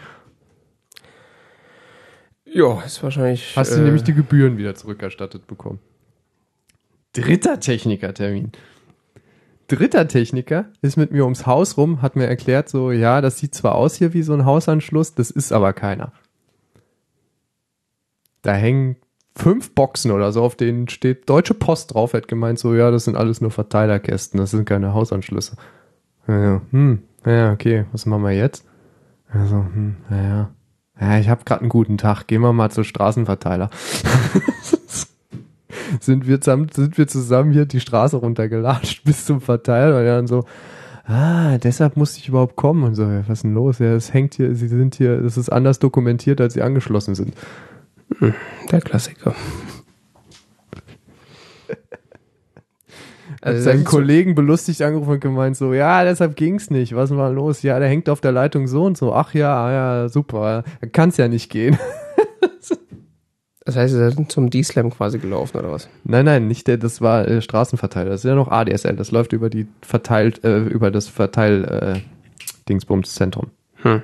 Ja, 2.46 2.80
ist 2.80 3.02
wahrscheinlich. 3.02 3.54
Hast 3.54 3.76
du 3.76 3.80
äh, 3.80 3.84
nämlich 3.84 4.02
die 4.02 4.14
Gebühren 4.14 4.56
wieder 4.56 4.74
zurückerstattet 4.74 5.46
bekommen. 5.46 5.78
Dritter 7.12 7.58
Technikertermin. 7.58 8.52
Dritter 9.66 10.08
Techniker 10.08 10.66
ist 10.82 10.96
mit 10.96 11.12
mir 11.12 11.24
ums 11.24 11.46
Haus 11.46 11.76
rum, 11.76 12.02
hat 12.02 12.16
mir 12.16 12.26
erklärt, 12.26 12.68
so, 12.68 12.90
ja, 12.90 13.20
das 13.20 13.38
sieht 13.38 13.54
zwar 13.54 13.74
aus 13.74 13.94
hier 13.94 14.12
wie 14.14 14.22
so 14.22 14.32
ein 14.32 14.44
Hausanschluss, 14.44 15.14
das 15.14 15.30
ist 15.30 15.52
aber 15.52 15.72
keiner. 15.72 16.12
Da 18.42 18.54
hängen 18.54 18.96
fünf 19.36 19.74
Boxen 19.74 20.10
oder 20.10 20.32
so, 20.32 20.42
auf 20.42 20.56
denen 20.56 20.88
steht 20.88 21.28
Deutsche 21.28 21.54
Post 21.54 21.94
drauf, 21.94 22.14
hat 22.14 22.28
gemeint, 22.28 22.58
so, 22.58 22.74
ja, 22.74 22.90
das 22.90 23.04
sind 23.04 23.16
alles 23.16 23.40
nur 23.40 23.50
Verteilerkästen, 23.50 24.38
das 24.38 24.50
sind 24.50 24.64
keine 24.64 24.92
Hausanschlüsse. 24.92 25.56
Ja, 26.26 26.62
hm, 26.70 27.02
ja, 27.24 27.52
okay, 27.52 27.86
was 27.92 28.06
machen 28.06 28.24
wir 28.24 28.32
jetzt? 28.32 28.64
Also, 29.32 29.56
hm, 29.56 29.96
naja. 30.08 30.50
Ja, 31.00 31.18
ich 31.18 31.28
habe 31.28 31.44
gerade 31.44 31.62
einen 31.62 31.70
guten 31.70 31.96
Tag. 31.96 32.26
Gehen 32.26 32.42
wir 32.42 32.52
mal 32.52 32.70
zur 32.70 32.84
Straßenverteiler. 32.84 33.70
sind, 36.00 36.26
wir 36.26 36.40
zusammen, 36.40 36.68
sind 36.72 36.98
wir 36.98 37.08
zusammen 37.08 37.52
hier 37.52 37.66
die 37.66 37.80
Straße 37.80 38.16
runtergelatscht 38.16 39.02
bis 39.04 39.24
zum 39.26 39.40
Verteiler 39.40 39.98
und 39.98 40.04
dann 40.04 40.26
so, 40.26 40.44
ah, 41.04 41.58
deshalb 41.58 41.96
musste 41.96 42.20
ich 42.20 42.28
überhaupt 42.28 42.56
kommen 42.56 42.84
und 42.84 42.94
so, 42.94 43.02
ja, 43.02 43.22
was 43.26 43.38
ist 43.38 43.44
denn 43.44 43.54
los? 43.54 43.78
Ja, 43.78 43.94
es 43.94 44.12
hängt 44.12 44.34
hier, 44.34 44.54
sie 44.54 44.68
sind 44.68 44.94
hier, 44.94 45.20
das 45.20 45.36
ist 45.36 45.50
anders 45.50 45.78
dokumentiert, 45.78 46.40
als 46.40 46.54
sie 46.54 46.62
angeschlossen 46.62 47.14
sind. 47.14 47.34
Der 48.70 48.80
Klassiker. 48.80 49.34
Also, 53.42 53.62
seinen 53.62 53.84
Kollegen 53.84 54.34
belustigt 54.34 54.82
angerufen 54.82 55.12
und 55.12 55.20
gemeint 55.20 55.56
so, 55.56 55.72
ja, 55.72 56.04
deshalb 56.04 56.36
ging's 56.36 56.68
nicht. 56.68 56.94
Was 56.94 57.10
war 57.16 57.30
los? 57.30 57.62
Ja, 57.62 57.78
der 57.78 57.88
hängt 57.88 58.10
auf 58.10 58.20
der 58.20 58.32
Leitung 58.32 58.66
so 58.66 58.84
und 58.84 58.98
so. 58.98 59.14
Ach 59.14 59.32
ja, 59.32 59.54
ah 59.54 59.72
ja, 59.72 60.08
super. 60.10 60.62
Kann's 60.92 61.16
ja 61.16 61.26
nicht 61.26 61.50
gehen. 61.50 61.78
das 63.70 63.76
heißt, 63.76 63.94
sie 63.94 64.10
sind 64.10 64.32
zum 64.32 64.50
D-Slam 64.50 64.90
quasi 64.90 65.18
gelaufen, 65.18 65.58
oder 65.58 65.70
was? 65.70 65.88
Nein, 66.02 66.24
nein, 66.24 66.48
nicht 66.48 66.66
der, 66.66 66.76
das 66.76 67.00
war 67.00 67.28
äh, 67.28 67.40
Straßenverteiler. 67.40 68.10
Das 68.10 68.24
ist 68.24 68.28
ja 68.28 68.34
noch 68.34 68.48
ADSL. 68.50 68.96
Das 68.96 69.12
läuft 69.12 69.32
über 69.32 69.48
die 69.48 69.68
verteilt, 69.80 70.42
äh, 70.42 70.58
über 70.58 70.90
das 70.90 71.06
Verteil 71.06 71.64
äh, 71.64 72.00
Dingsbums-Zentrum. 72.68 73.46
Hm. 73.76 74.02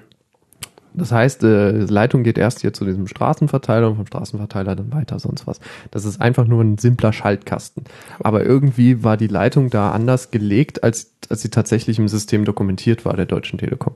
Das 0.94 1.10
heißt, 1.10 1.42
äh, 1.42 1.84
die 1.84 1.92
Leitung 1.92 2.22
geht 2.22 2.38
erst 2.38 2.60
hier 2.60 2.72
zu 2.72 2.84
diesem 2.84 3.08
Straßenverteiler 3.08 3.88
und 3.88 3.96
vom 3.96 4.06
Straßenverteiler 4.06 4.76
dann 4.76 4.92
weiter, 4.92 5.18
sonst 5.18 5.48
was. 5.48 5.58
Das 5.90 6.04
ist 6.04 6.20
einfach 6.20 6.46
nur 6.46 6.62
ein 6.62 6.78
simpler 6.78 7.12
Schaltkasten. 7.12 7.82
Aber 8.20 8.44
irgendwie 8.44 9.02
war 9.02 9.16
die 9.16 9.26
Leitung 9.26 9.68
da 9.68 9.90
anders 9.90 10.30
gelegt, 10.30 10.84
als, 10.84 11.12
als 11.28 11.42
sie 11.42 11.50
tatsächlich 11.50 11.98
im 11.98 12.06
System 12.06 12.44
dokumentiert 12.44 13.04
war, 13.04 13.16
der 13.16 13.26
Deutschen 13.26 13.58
Telekom. 13.58 13.94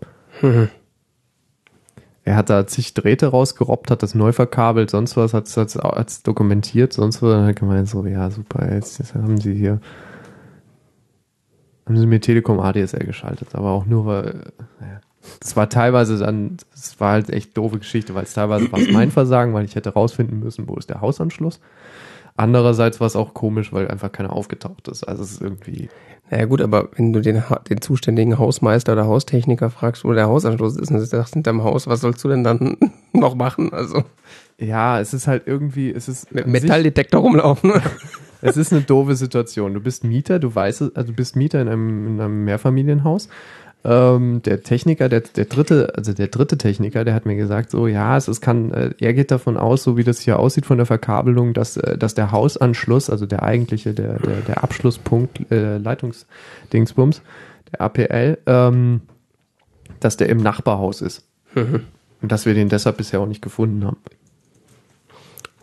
Er 2.24 2.36
hat 2.36 2.50
da 2.50 2.66
zig 2.66 2.92
Drähte 2.94 3.28
rausgerobbt, 3.28 3.90
hat 3.90 4.02
das 4.02 4.14
neu 4.14 4.32
verkabelt, 4.32 4.90
sonst 4.90 5.16
was, 5.16 5.32
hat 5.32 5.46
es 5.46 6.22
dokumentiert, 6.22 6.92
sonst 6.92 7.22
was. 7.22 7.34
Hat 7.34 7.56
gemeint, 7.56 7.88
so, 7.88 8.04
ja, 8.04 8.30
super, 8.30 8.72
jetzt, 8.72 8.98
jetzt 8.98 9.14
haben 9.14 9.38
sie 9.38 9.54
hier, 9.54 9.80
haben 11.86 11.96
sie 11.96 12.06
mir 12.06 12.20
Telekom 12.20 12.60
ADSL 12.60 13.06
geschaltet, 13.06 13.54
aber 13.54 13.70
auch 13.70 13.86
nur, 13.86 14.06
weil, 14.06 14.52
naja. 14.80 15.00
Das 15.40 15.54
war 15.54 15.68
teilweise 15.68 16.18
dann, 16.18 16.56
das 16.72 16.98
war 16.98 17.12
halt 17.12 17.30
echt 17.30 17.56
doofe 17.56 17.78
Geschichte, 17.78 18.14
weil 18.14 18.24
es 18.24 18.32
teilweise 18.32 18.72
war 18.72 18.80
es 18.80 18.90
mein 18.90 19.10
Versagen, 19.10 19.52
weil 19.52 19.66
ich 19.66 19.74
hätte 19.74 19.90
rausfinden 19.90 20.40
müssen, 20.40 20.66
wo 20.66 20.76
ist 20.76 20.88
der 20.88 21.02
Hausanschluss. 21.02 21.60
Andererseits 22.40 23.00
war 23.00 23.06
es 23.06 23.16
auch 23.16 23.34
komisch, 23.34 23.70
weil 23.70 23.88
einfach 23.88 24.10
keiner 24.12 24.32
aufgetaucht 24.32 24.88
ist. 24.88 25.04
Also 25.04 25.22
es 25.22 25.32
ist 25.32 25.42
irgendwie, 25.42 25.90
Naja 26.30 26.46
gut, 26.46 26.62
aber 26.62 26.88
wenn 26.96 27.12
du 27.12 27.20
den, 27.20 27.42
den 27.68 27.82
zuständigen 27.82 28.38
Hausmeister 28.38 28.94
oder 28.94 29.04
Haustechniker 29.04 29.68
fragst, 29.68 30.06
wo 30.06 30.12
der 30.14 30.26
Hausanschluss 30.26 30.78
ist 30.78 30.90
und 30.90 30.96
du 30.96 31.04
sagst 31.04 31.34
hinterm 31.34 31.62
Haus, 31.64 31.86
was 31.86 32.00
sollst 32.00 32.24
du 32.24 32.28
denn 32.28 32.42
dann 32.42 32.78
noch 33.12 33.34
machen? 33.34 33.74
Also 33.74 34.04
ja, 34.58 35.00
es 35.00 35.12
ist 35.12 35.26
halt 35.26 35.42
irgendwie, 35.44 35.90
es 35.90 36.08
ist 36.08 36.34
mit 36.34 36.46
Metalldetektor 36.46 37.20
rumlaufen. 37.20 37.74
Es 38.42 38.56
ist 38.56 38.72
eine 38.72 38.80
doofe 38.80 39.16
Situation. 39.16 39.74
Du 39.74 39.80
bist 39.80 40.02
Mieter, 40.02 40.38
du 40.38 40.54
weißt 40.54 40.80
es, 40.80 40.96
also 40.96 41.08
du 41.08 41.14
bist 41.14 41.36
Mieter 41.36 41.60
in 41.60 41.68
einem, 41.68 42.06
in 42.06 42.20
einem 42.22 42.44
Mehrfamilienhaus. 42.46 43.28
Ähm, 43.82 44.42
der 44.42 44.62
Techniker, 44.62 45.08
der, 45.08 45.20
der 45.20 45.46
dritte, 45.46 45.94
also 45.96 46.12
der 46.12 46.28
dritte 46.28 46.58
Techniker, 46.58 47.04
der 47.04 47.14
hat 47.14 47.24
mir 47.24 47.36
gesagt, 47.36 47.70
so 47.70 47.86
ja, 47.86 48.16
es, 48.16 48.28
es 48.28 48.42
kann, 48.42 48.72
äh, 48.72 48.90
er 48.98 49.14
geht 49.14 49.30
davon 49.30 49.56
aus, 49.56 49.82
so 49.82 49.96
wie 49.96 50.04
das 50.04 50.20
hier 50.20 50.38
aussieht 50.38 50.66
von 50.66 50.76
der 50.76 50.84
Verkabelung, 50.84 51.54
dass, 51.54 51.78
äh, 51.78 51.96
dass 51.96 52.14
der 52.14 52.30
Hausanschluss, 52.30 53.08
also 53.08 53.24
der 53.24 53.42
eigentliche, 53.42 53.94
der, 53.94 54.18
der, 54.18 54.36
der 54.42 54.62
Abschlusspunkt, 54.62 55.50
äh, 55.50 55.78
Leitungsdingsbums, 55.78 57.22
der 57.72 57.80
APL, 57.80 58.38
ähm, 58.44 59.00
dass 59.98 60.18
der 60.18 60.28
im 60.28 60.42
Nachbarhaus 60.42 61.00
ist. 61.00 61.24
Und 62.22 62.32
dass 62.32 62.44
wir 62.44 62.52
den 62.52 62.68
deshalb 62.68 62.98
bisher 62.98 63.20
auch 63.20 63.26
nicht 63.26 63.42
gefunden 63.42 63.84
haben. 63.84 63.96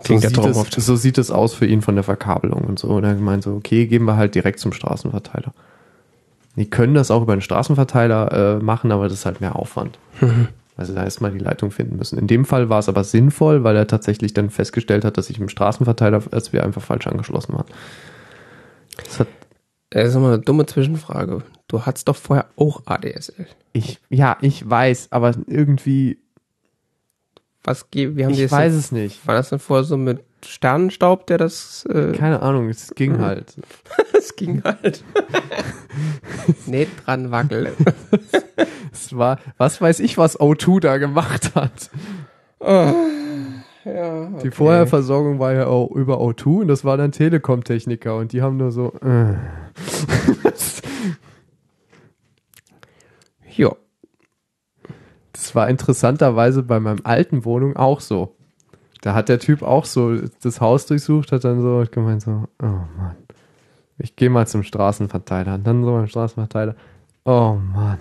Klingt 0.03 0.23
so, 0.23 0.53
sieht 0.53 0.77
es, 0.77 0.85
so 0.85 0.95
sieht 0.95 1.17
es 1.17 1.31
aus 1.31 1.53
für 1.53 1.65
ihn 1.65 1.81
von 1.81 1.95
der 1.95 2.03
Verkabelung 2.03 2.63
und 2.63 2.79
so. 2.79 2.89
Und 2.89 3.03
er 3.03 3.15
gemeint 3.15 3.43
so, 3.43 3.53
okay, 3.53 3.87
gehen 3.87 4.05
wir 4.05 4.15
halt 4.15 4.35
direkt 4.35 4.59
zum 4.59 4.73
Straßenverteiler. 4.73 5.53
Die 6.57 6.69
können 6.69 6.93
das 6.95 7.11
auch 7.11 7.21
über 7.21 7.35
den 7.35 7.41
Straßenverteiler 7.41 8.57
äh, 8.57 8.63
machen, 8.63 8.91
aber 8.91 9.03
das 9.05 9.13
ist 9.13 9.25
halt 9.25 9.39
mehr 9.41 9.55
Aufwand. 9.55 9.97
Also 10.75 10.93
da 10.93 11.03
erstmal 11.03 11.31
die 11.31 11.39
Leitung 11.39 11.71
finden 11.71 11.95
müssen. 11.97 12.17
In 12.19 12.27
dem 12.27 12.43
Fall 12.45 12.67
war 12.69 12.79
es 12.79 12.89
aber 12.89 13.03
sinnvoll, 13.03 13.63
weil 13.63 13.75
er 13.75 13.87
tatsächlich 13.87 14.33
dann 14.33 14.49
festgestellt 14.49 15.05
hat, 15.05 15.17
dass 15.17 15.29
ich 15.29 15.39
im 15.39 15.49
Straßenverteiler, 15.49 16.21
als 16.31 16.51
wir 16.53 16.63
einfach 16.63 16.81
falsch 16.81 17.07
angeschlossen 17.07 17.53
waren. 17.53 17.65
Das 18.97 19.19
hat 19.19 19.27
Das 19.91 20.09
ist 20.09 20.15
immer 20.15 20.27
eine 20.29 20.39
dumme 20.39 20.65
Zwischenfrage. 20.65 21.43
Du 21.67 21.85
hattest 21.85 22.07
doch 22.07 22.15
vorher 22.15 22.47
auch 22.57 22.81
ADSL. 22.85 23.45
ich, 23.73 23.99
ja, 24.09 24.37
ich 24.41 24.67
weiß, 24.69 25.09
aber 25.11 25.33
irgendwie, 25.47 26.17
Was, 27.63 27.89
ge- 27.91 28.15
wie 28.15 28.25
haben 28.25 28.33
die 28.33 28.43
ich 28.43 28.49
das 28.49 28.57
weiß 28.59 28.73
es 28.73 28.91
nicht. 28.91 29.25
War 29.27 29.35
das 29.35 29.49
denn 29.49 29.59
vorher 29.59 29.83
so 29.83 29.97
mit 29.97 30.23
Sternenstaub, 30.45 31.25
der 31.27 31.37
das, 31.37 31.85
äh, 31.91 32.11
Keine 32.13 32.41
Ahnung, 32.41 32.69
es 32.69 32.93
ging 32.95 33.13
Mhm. 33.13 33.21
halt. 33.21 33.55
das 34.13 34.35
ging 34.35 34.61
halt. 34.63 35.03
Nicht 36.67 36.91
dran 37.05 37.31
wackeln. 37.31 37.71
Es 38.91 39.15
war, 39.17 39.39
was 39.57 39.81
weiß 39.81 39.99
ich, 39.99 40.17
was 40.17 40.39
O2 40.39 40.79
da 40.79 40.97
gemacht 40.97 41.53
hat. 41.55 41.89
Ja, 43.85 44.29
Die 44.43 44.51
Vorherversorgung 44.51 45.39
war 45.39 45.53
ja 45.53 45.67
auch 45.67 45.91
über 45.91 46.19
O2 46.19 46.61
und 46.61 46.67
das 46.67 46.83
war 46.83 46.97
dann 46.97 47.11
Telekom-Techniker 47.11 48.15
und 48.17 48.33
die 48.33 48.41
haben 48.41 48.57
nur 48.57 48.71
so, 48.71 48.93
äh. 49.01 49.35
Ja. 53.55 53.75
Das 55.33 55.55
war 55.55 55.69
interessanterweise 55.69 56.63
bei 56.63 56.79
meinem 56.79 56.99
alten 57.03 57.45
Wohnung 57.45 57.75
auch 57.75 58.01
so. 58.01 58.36
Da 59.01 59.13
hat 59.13 59.29
der 59.29 59.39
Typ 59.39 59.61
auch 59.61 59.85
so 59.85 60.15
das 60.41 60.61
Haus 60.61 60.85
durchsucht, 60.85 61.31
hat 61.31 61.43
dann 61.43 61.61
so 61.61 61.83
gemeint 61.89 62.21
so, 62.21 62.47
oh 62.61 62.65
Mann, 62.65 63.15
ich 63.97 64.15
gehe 64.15 64.29
mal 64.29 64.47
zum 64.47 64.63
Straßenverteiler. 64.63 65.55
Und 65.55 65.65
dann 65.65 65.83
so 65.83 65.91
beim 65.91 66.07
Straßenverteiler, 66.07 66.75
oh 67.25 67.57
Mann. 67.73 67.99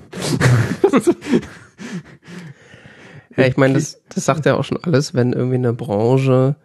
Ja, 3.37 3.45
ich 3.45 3.57
meine, 3.57 3.75
das, 3.75 4.01
das 4.09 4.25
sagt 4.25 4.47
ja 4.47 4.57
auch 4.57 4.65
schon 4.65 4.83
alles, 4.83 5.15
wenn 5.15 5.33
irgendwie 5.33 5.57
eine 5.57 5.73
Branche 5.73 6.57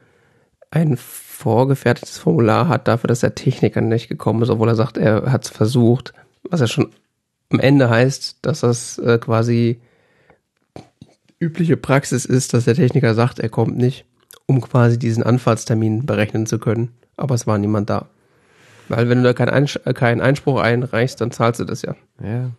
ein 0.71 0.95
vorgefertigtes 0.95 2.17
Formular 2.17 2.69
hat 2.69 2.87
dafür, 2.87 3.09
dass 3.09 3.19
der 3.19 3.35
Techniker 3.35 3.81
nicht 3.81 4.07
gekommen 4.07 4.41
ist, 4.41 4.49
obwohl 4.49 4.69
er 4.69 4.75
sagt, 4.75 4.97
er 4.97 5.31
hat 5.31 5.43
es 5.43 5.49
versucht, 5.49 6.13
was 6.49 6.61
ja 6.61 6.67
schon 6.67 6.91
am 7.49 7.59
Ende 7.59 7.89
heißt, 7.89 8.37
dass 8.41 8.61
das 8.61 8.97
äh, 8.99 9.17
quasi 9.17 9.81
übliche 11.39 11.75
Praxis 11.75 12.23
ist, 12.23 12.53
dass 12.53 12.65
der 12.65 12.75
Techniker 12.75 13.13
sagt, 13.15 13.39
er 13.39 13.49
kommt 13.49 13.75
nicht, 13.77 14.05
um 14.51 14.61
quasi 14.61 14.99
diesen 14.99 15.23
Anfahrtstermin 15.23 16.05
berechnen 16.05 16.45
zu 16.45 16.59
können. 16.59 16.89
Aber 17.17 17.35
es 17.35 17.47
war 17.47 17.57
niemand 17.57 17.89
da. 17.89 18.07
Weil 18.89 19.07
wenn 19.07 19.19
du 19.19 19.23
da 19.23 19.33
keinen, 19.33 19.49
Einsch 19.49 19.79
keinen 19.95 20.19
Einspruch 20.19 20.59
einreichst, 20.59 21.21
dann 21.21 21.31
zahlst 21.31 21.61
du 21.61 21.65
das 21.65 21.81
ja. 21.81 21.95
Ja. 22.21 22.51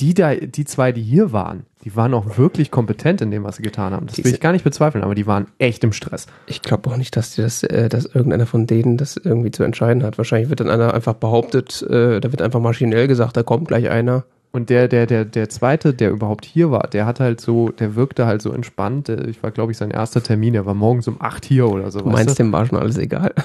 Die 0.00 0.14
da, 0.14 0.34
die 0.34 0.64
zwei, 0.64 0.92
die 0.92 1.02
hier 1.02 1.32
waren, 1.32 1.64
die 1.84 1.94
waren 1.96 2.14
auch 2.14 2.36
wirklich 2.36 2.70
kompetent 2.70 3.20
in 3.20 3.30
dem, 3.30 3.44
was 3.44 3.56
sie 3.56 3.62
getan 3.62 3.92
haben. 3.92 4.06
Das 4.06 4.18
will 4.18 4.32
ich 4.32 4.40
gar 4.40 4.52
nicht 4.52 4.64
bezweifeln, 4.64 5.04
aber 5.04 5.14
die 5.14 5.26
waren 5.26 5.46
echt 5.58 5.84
im 5.84 5.92
Stress. 5.92 6.26
Ich 6.46 6.60
glaube 6.62 6.90
auch 6.90 6.96
nicht, 6.96 7.16
dass, 7.16 7.34
die 7.34 7.42
das, 7.42 7.62
äh, 7.62 7.88
dass 7.88 8.06
irgendeiner 8.06 8.46
von 8.46 8.66
denen 8.66 8.96
das 8.96 9.16
irgendwie 9.16 9.50
zu 9.50 9.62
entscheiden 9.62 10.02
hat. 10.02 10.18
Wahrscheinlich 10.18 10.50
wird 10.50 10.60
dann 10.60 10.70
einer 10.70 10.92
einfach 10.92 11.14
behauptet, 11.14 11.82
äh, 11.82 12.20
da 12.20 12.32
wird 12.32 12.42
einfach 12.42 12.60
maschinell 12.60 13.06
gesagt, 13.08 13.36
da 13.36 13.42
kommt 13.42 13.68
gleich 13.68 13.88
einer. 13.88 14.24
Und 14.56 14.70
der, 14.70 14.88
der, 14.88 15.04
der, 15.06 15.26
der 15.26 15.50
zweite, 15.50 15.92
der 15.92 16.10
überhaupt 16.10 16.46
hier 16.46 16.70
war, 16.70 16.88
der 16.88 17.04
hat 17.04 17.20
halt 17.20 17.42
so, 17.42 17.68
der 17.72 17.94
wirkte 17.94 18.24
halt 18.24 18.40
so 18.40 18.52
entspannt. 18.52 19.08
Der- 19.08 19.28
Ich 19.28 19.42
war, 19.42 19.50
glaube 19.50 19.70
ich, 19.72 19.76
sein 19.76 19.90
erster 19.90 20.22
Termin. 20.22 20.54
Der 20.54 20.64
war 20.64 20.72
morgens 20.72 21.06
um 21.08 21.20
acht 21.20 21.44
hier 21.44 21.68
oder 21.68 21.90
so. 21.90 21.98
Du 21.98 22.06
weißt 22.06 22.14
meinst, 22.14 22.38
du? 22.38 22.42
dem 22.42 22.52
war 22.52 22.64
schon 22.64 22.78
alles 22.78 22.96
egal. 22.96 23.34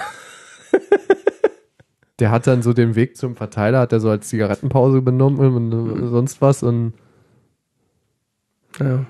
Der 2.19 2.31
hat 2.31 2.47
dann 2.47 2.61
so 2.61 2.71
den 2.71 2.95
Weg 2.95 3.17
zum 3.17 3.35
Verteiler, 3.35 3.79
hat 3.79 3.91
er 3.91 3.99
so 3.99 4.09
als 4.09 4.29
Zigarettenpause 4.29 5.01
benommen 5.01 5.71
und 5.73 6.01
äh, 6.03 6.07
sonst 6.07 6.39
was. 6.41 6.63
Und 6.63 6.93
Ja. 8.79 9.05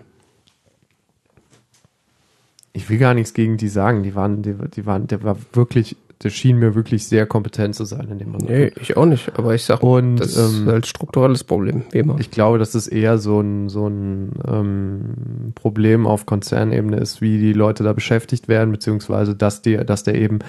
ich 2.73 2.89
will 2.89 2.97
gar 2.97 3.13
nichts 3.13 3.33
gegen 3.35 3.57
die 3.57 3.67
sagen. 3.67 4.01
Die 4.01 4.15
waren, 4.15 4.41
die, 4.41 4.55
die 4.55 4.85
waren, 4.87 5.05
der 5.05 5.21
war 5.23 5.37
wirklich, 5.53 5.97
der 6.23 6.29
schien 6.29 6.57
mir 6.57 6.75
wirklich 6.75 7.07
sehr 7.07 7.25
kompetent 7.25 7.75
zu 7.75 7.85
sein 7.85 8.07
in 8.11 8.19
dem 8.19 8.31
Moment. 8.31 8.49
Nee, 8.49 8.71
ich 8.79 8.95
auch 8.95 9.05
nicht, 9.05 9.37
aber 9.37 9.55
ich 9.55 9.63
sag, 9.63 9.81
Und 9.81 10.17
das 10.17 10.35
ist 10.35 10.59
ähm, 10.59 10.67
halt 10.67 10.85
strukturelles 10.85 11.43
Problem, 11.43 11.83
wie 11.91 11.99
immer. 11.99 12.19
ich 12.19 12.29
glaube, 12.29 12.59
dass 12.59 12.75
es 12.75 12.87
eher 12.87 13.17
so 13.17 13.39
ein, 13.39 13.69
so 13.69 13.87
ein 13.87 14.33
ähm, 14.47 15.53
Problem 15.55 16.05
auf 16.05 16.25
Konzernebene 16.25 16.97
ist, 16.97 17.21
wie 17.21 17.39
die 17.39 17.53
Leute 17.53 17.83
da 17.83 17.93
beschäftigt 17.93 18.47
werden, 18.47 18.71
beziehungsweise 18.71 19.35
dass 19.35 19.61
die, 19.61 19.77
dass 19.77 20.03
der 20.03 20.15
eben, 20.15 20.39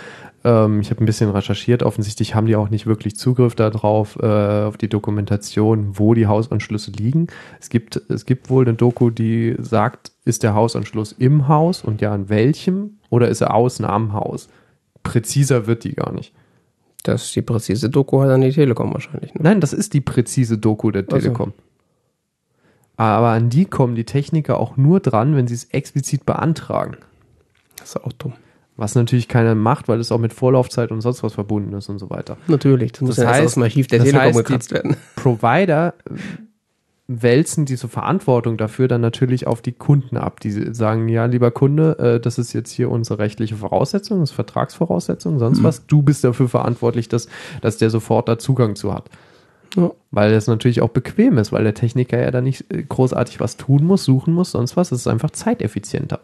ähm, 0.44 0.80
ich 0.80 0.90
habe 0.90 1.02
ein 1.02 1.06
bisschen 1.06 1.30
recherchiert, 1.30 1.82
offensichtlich 1.82 2.34
haben 2.34 2.46
die 2.46 2.56
auch 2.56 2.68
nicht 2.68 2.86
wirklich 2.86 3.16
Zugriff 3.16 3.54
darauf, 3.54 4.18
äh, 4.20 4.64
auf 4.64 4.76
die 4.76 4.88
Dokumentation, 4.88 5.98
wo 5.98 6.14
die 6.14 6.26
Hausanschlüsse 6.26 6.90
liegen. 6.90 7.28
Es 7.60 7.70
gibt, 7.70 8.00
es 8.08 8.26
gibt 8.26 8.50
wohl 8.50 8.64
eine 8.64 8.74
Doku, 8.74 9.10
die 9.10 9.56
sagt, 9.58 10.12
ist 10.24 10.42
der 10.42 10.54
Hausanschluss 10.54 11.12
im 11.12 11.48
Haus 11.48 11.82
und 11.82 12.00
ja, 12.00 12.14
in 12.14 12.28
welchem 12.28 12.98
oder 13.10 13.28
ist 13.28 13.40
er 13.40 13.54
außen 13.54 13.84
am 13.84 14.12
Haus? 14.12 14.48
Präziser 15.02 15.66
wird 15.66 15.84
die 15.84 15.94
gar 15.94 16.12
nicht. 16.12 16.32
Das 17.02 17.24
ist 17.24 17.36
die 17.36 17.42
präzise 17.42 17.90
Doku 17.90 18.20
hat 18.22 18.30
an 18.30 18.42
die 18.42 18.52
Telekom 18.52 18.92
wahrscheinlich. 18.92 19.34
Ne? 19.34 19.40
Nein, 19.42 19.60
das 19.60 19.72
ist 19.72 19.92
die 19.92 20.00
präzise 20.00 20.58
Doku 20.58 20.90
der. 20.92 21.06
Telekom. 21.06 21.52
Aber 22.96 23.28
an 23.30 23.50
die 23.50 23.64
kommen 23.64 23.94
die 23.96 24.04
Techniker 24.04 24.60
auch 24.60 24.76
nur 24.76 25.00
dran, 25.00 25.34
wenn 25.34 25.48
sie 25.48 25.54
es 25.54 25.64
explizit 25.64 26.24
beantragen. 26.26 26.98
Das 27.76 27.90
ist 27.90 28.04
auch 28.04 28.12
dumm. 28.12 28.34
Was 28.76 28.94
natürlich 28.94 29.28
keiner 29.28 29.54
macht, 29.54 29.88
weil 29.88 29.98
es 30.00 30.12
auch 30.12 30.18
mit 30.18 30.32
Vorlaufzeit 30.32 30.90
und 30.92 31.00
sonst 31.00 31.22
was 31.22 31.34
verbunden 31.34 31.72
ist 31.74 31.88
und 31.88 31.98
so 31.98 32.08
weiter. 32.10 32.36
Natürlich, 32.46 32.92
das, 32.92 33.00
muss 33.02 33.16
Das 33.16 33.24
ja 33.24 33.30
erst 33.30 33.40
heißt- 33.40 33.44
aus 33.46 33.54
dem 33.54 33.62
Archiv 33.64 33.86
der 33.88 33.98
das 33.98 34.06
Telekom 34.08 34.26
heißt, 34.28 34.38
gekratzt 34.38 34.70
werden. 34.72 34.96
Provider 35.16 35.94
wälzen 37.08 37.64
diese 37.66 37.88
Verantwortung 37.88 38.56
dafür 38.56 38.88
dann 38.88 39.00
natürlich 39.00 39.46
auf 39.46 39.60
die 39.60 39.72
Kunden 39.72 40.16
ab. 40.16 40.40
Die 40.40 40.50
sagen, 40.72 41.08
ja, 41.08 41.26
lieber 41.26 41.50
Kunde, 41.50 41.98
äh, 41.98 42.20
das 42.20 42.38
ist 42.38 42.52
jetzt 42.52 42.70
hier 42.70 42.90
unsere 42.90 43.18
rechtliche 43.18 43.56
Voraussetzung, 43.56 44.20
das 44.20 44.30
ist 44.30 44.34
Vertragsvoraussetzung, 44.34 45.38
sonst 45.38 45.62
was. 45.62 45.86
Du 45.86 46.02
bist 46.02 46.24
dafür 46.24 46.48
verantwortlich, 46.48 47.08
dass, 47.08 47.28
dass 47.60 47.76
der 47.76 47.90
sofort 47.90 48.28
da 48.28 48.38
Zugang 48.38 48.76
zu 48.76 48.94
hat. 48.94 49.10
Ja. 49.76 49.90
Weil 50.10 50.32
das 50.32 50.46
natürlich 50.46 50.82
auch 50.82 50.90
bequem 50.90 51.38
ist, 51.38 51.50
weil 51.50 51.64
der 51.64 51.74
Techniker 51.74 52.20
ja 52.20 52.30
da 52.30 52.40
nicht 52.40 52.72
äh, 52.72 52.82
großartig 52.82 53.40
was 53.40 53.56
tun 53.56 53.84
muss, 53.84 54.04
suchen 54.04 54.34
muss, 54.34 54.52
sonst 54.52 54.76
was. 54.76 54.92
Es 54.92 55.00
ist 55.00 55.08
einfach 55.08 55.30
zeiteffizienter. 55.30 56.20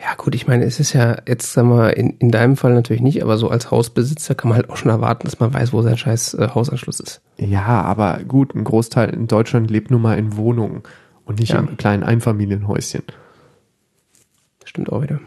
Ja, 0.00 0.14
gut, 0.16 0.34
ich 0.36 0.46
meine, 0.46 0.64
es 0.64 0.78
ist 0.78 0.92
ja 0.92 1.16
jetzt, 1.26 1.52
sagen 1.52 1.70
wir, 1.70 1.96
in, 1.96 2.10
in 2.18 2.30
deinem 2.30 2.56
Fall 2.56 2.72
natürlich 2.72 3.02
nicht, 3.02 3.20
aber 3.22 3.36
so 3.36 3.48
als 3.48 3.70
Hausbesitzer 3.72 4.36
kann 4.36 4.48
man 4.48 4.56
halt 4.56 4.70
auch 4.70 4.76
schon 4.76 4.90
erwarten, 4.92 5.24
dass 5.26 5.40
man 5.40 5.52
weiß, 5.52 5.72
wo 5.72 5.82
sein 5.82 5.98
scheiß 5.98 6.34
äh, 6.34 6.48
Hausanschluss 6.54 7.00
ist. 7.00 7.20
Ja, 7.36 7.82
aber 7.82 8.20
gut, 8.26 8.54
ein 8.54 8.62
Großteil 8.62 9.10
in 9.10 9.26
Deutschland 9.26 9.70
lebt 9.70 9.90
nun 9.90 10.00
mal 10.02 10.16
in 10.16 10.36
Wohnungen 10.36 10.82
und 11.24 11.40
nicht 11.40 11.52
Ja. 11.52 11.58
in 11.58 11.76
kleinen 11.76 12.04
Einfamilienhäuschen. 12.04 13.02
Stimmt 14.64 14.92
auch 14.92 15.02
wieder. 15.02 15.20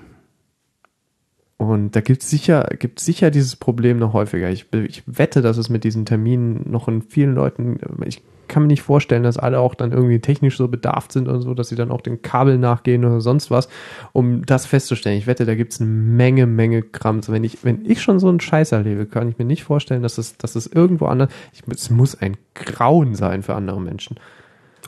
Und 1.58 1.96
da 1.96 2.02
gibt 2.02 2.24
es 2.24 2.30
sicher, 2.30 2.68
gibt's 2.80 3.06
sicher 3.06 3.30
dieses 3.30 3.56
Problem 3.56 4.00
noch 4.00 4.14
häufiger. 4.14 4.50
Ich, 4.50 4.72
ich 4.74 5.04
wette, 5.06 5.42
dass 5.42 5.58
es 5.58 5.70
mit 5.70 5.84
diesen 5.84 6.06
Terminen 6.06 6.72
noch 6.72 6.88
in 6.88 7.02
vielen 7.02 7.36
Leuten, 7.36 7.78
ich 8.06 8.24
kann 8.52 8.64
mir 8.64 8.68
nicht 8.68 8.82
vorstellen, 8.82 9.24
dass 9.24 9.38
alle 9.38 9.60
auch 9.60 9.76
dann 9.76 9.94
irgendwie 9.94 10.20
technisch 10.20 10.58
so 10.58 10.68
bedarft 10.68 11.14
sind 11.14 11.30
oder 11.30 11.42
so, 11.42 11.54
dass 11.54 11.70
sie 11.70 11.76
dann 11.76 11.90
auch 11.90 12.02
den 12.02 12.22
Kabel 12.22 12.58
nachgehen 12.58 13.06
oder 13.06 13.22
sonst 13.22 13.50
was, 13.50 13.70
um 14.12 14.46
das 14.46 14.66
festzustellen. 14.66 15.18
Ich 15.18 15.26
wette, 15.26 15.46
da 15.46 15.56
gibt 15.56 15.74
es 15.74 15.80
eine 15.80 15.90
Menge, 15.90 16.46
Menge 16.46 16.82
Krams. 16.82 17.32
Wenn 17.32 17.46
ich, 17.46 17.64
wenn 17.64 17.86
ich 17.86 18.02
schon 18.02 18.20
so 18.20 18.28
einen 18.28 18.42
Scheiß 18.42 18.74
erlebe, 18.74 19.06
kann 19.06 19.30
ich 19.30 19.38
mir 19.38 19.46
nicht 19.46 19.64
vorstellen, 19.64 20.04
dass 20.04 20.18
es, 20.18 20.38
dass 20.38 20.56
es 20.56 20.68
irgendwo 20.68 21.06
anders, 21.06 21.32
ich, 21.54 21.64
es 21.74 21.90
muss 21.90 22.14
ein 22.14 22.36
Grauen 22.54 23.16
sein 23.16 23.42
für 23.42 23.56
andere 23.56 23.80
Menschen. 23.80 24.20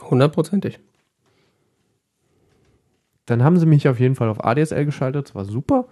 Hundertprozentig. 0.02 0.78
Dann 3.24 3.42
haben 3.42 3.56
sie 3.56 3.66
mich 3.66 3.88
auf 3.88 3.98
jeden 3.98 4.14
Fall 4.14 4.28
auf 4.28 4.44
ADSL 4.44 4.84
geschaltet, 4.84 5.28
das 5.28 5.34
war 5.34 5.46
super. 5.46 5.86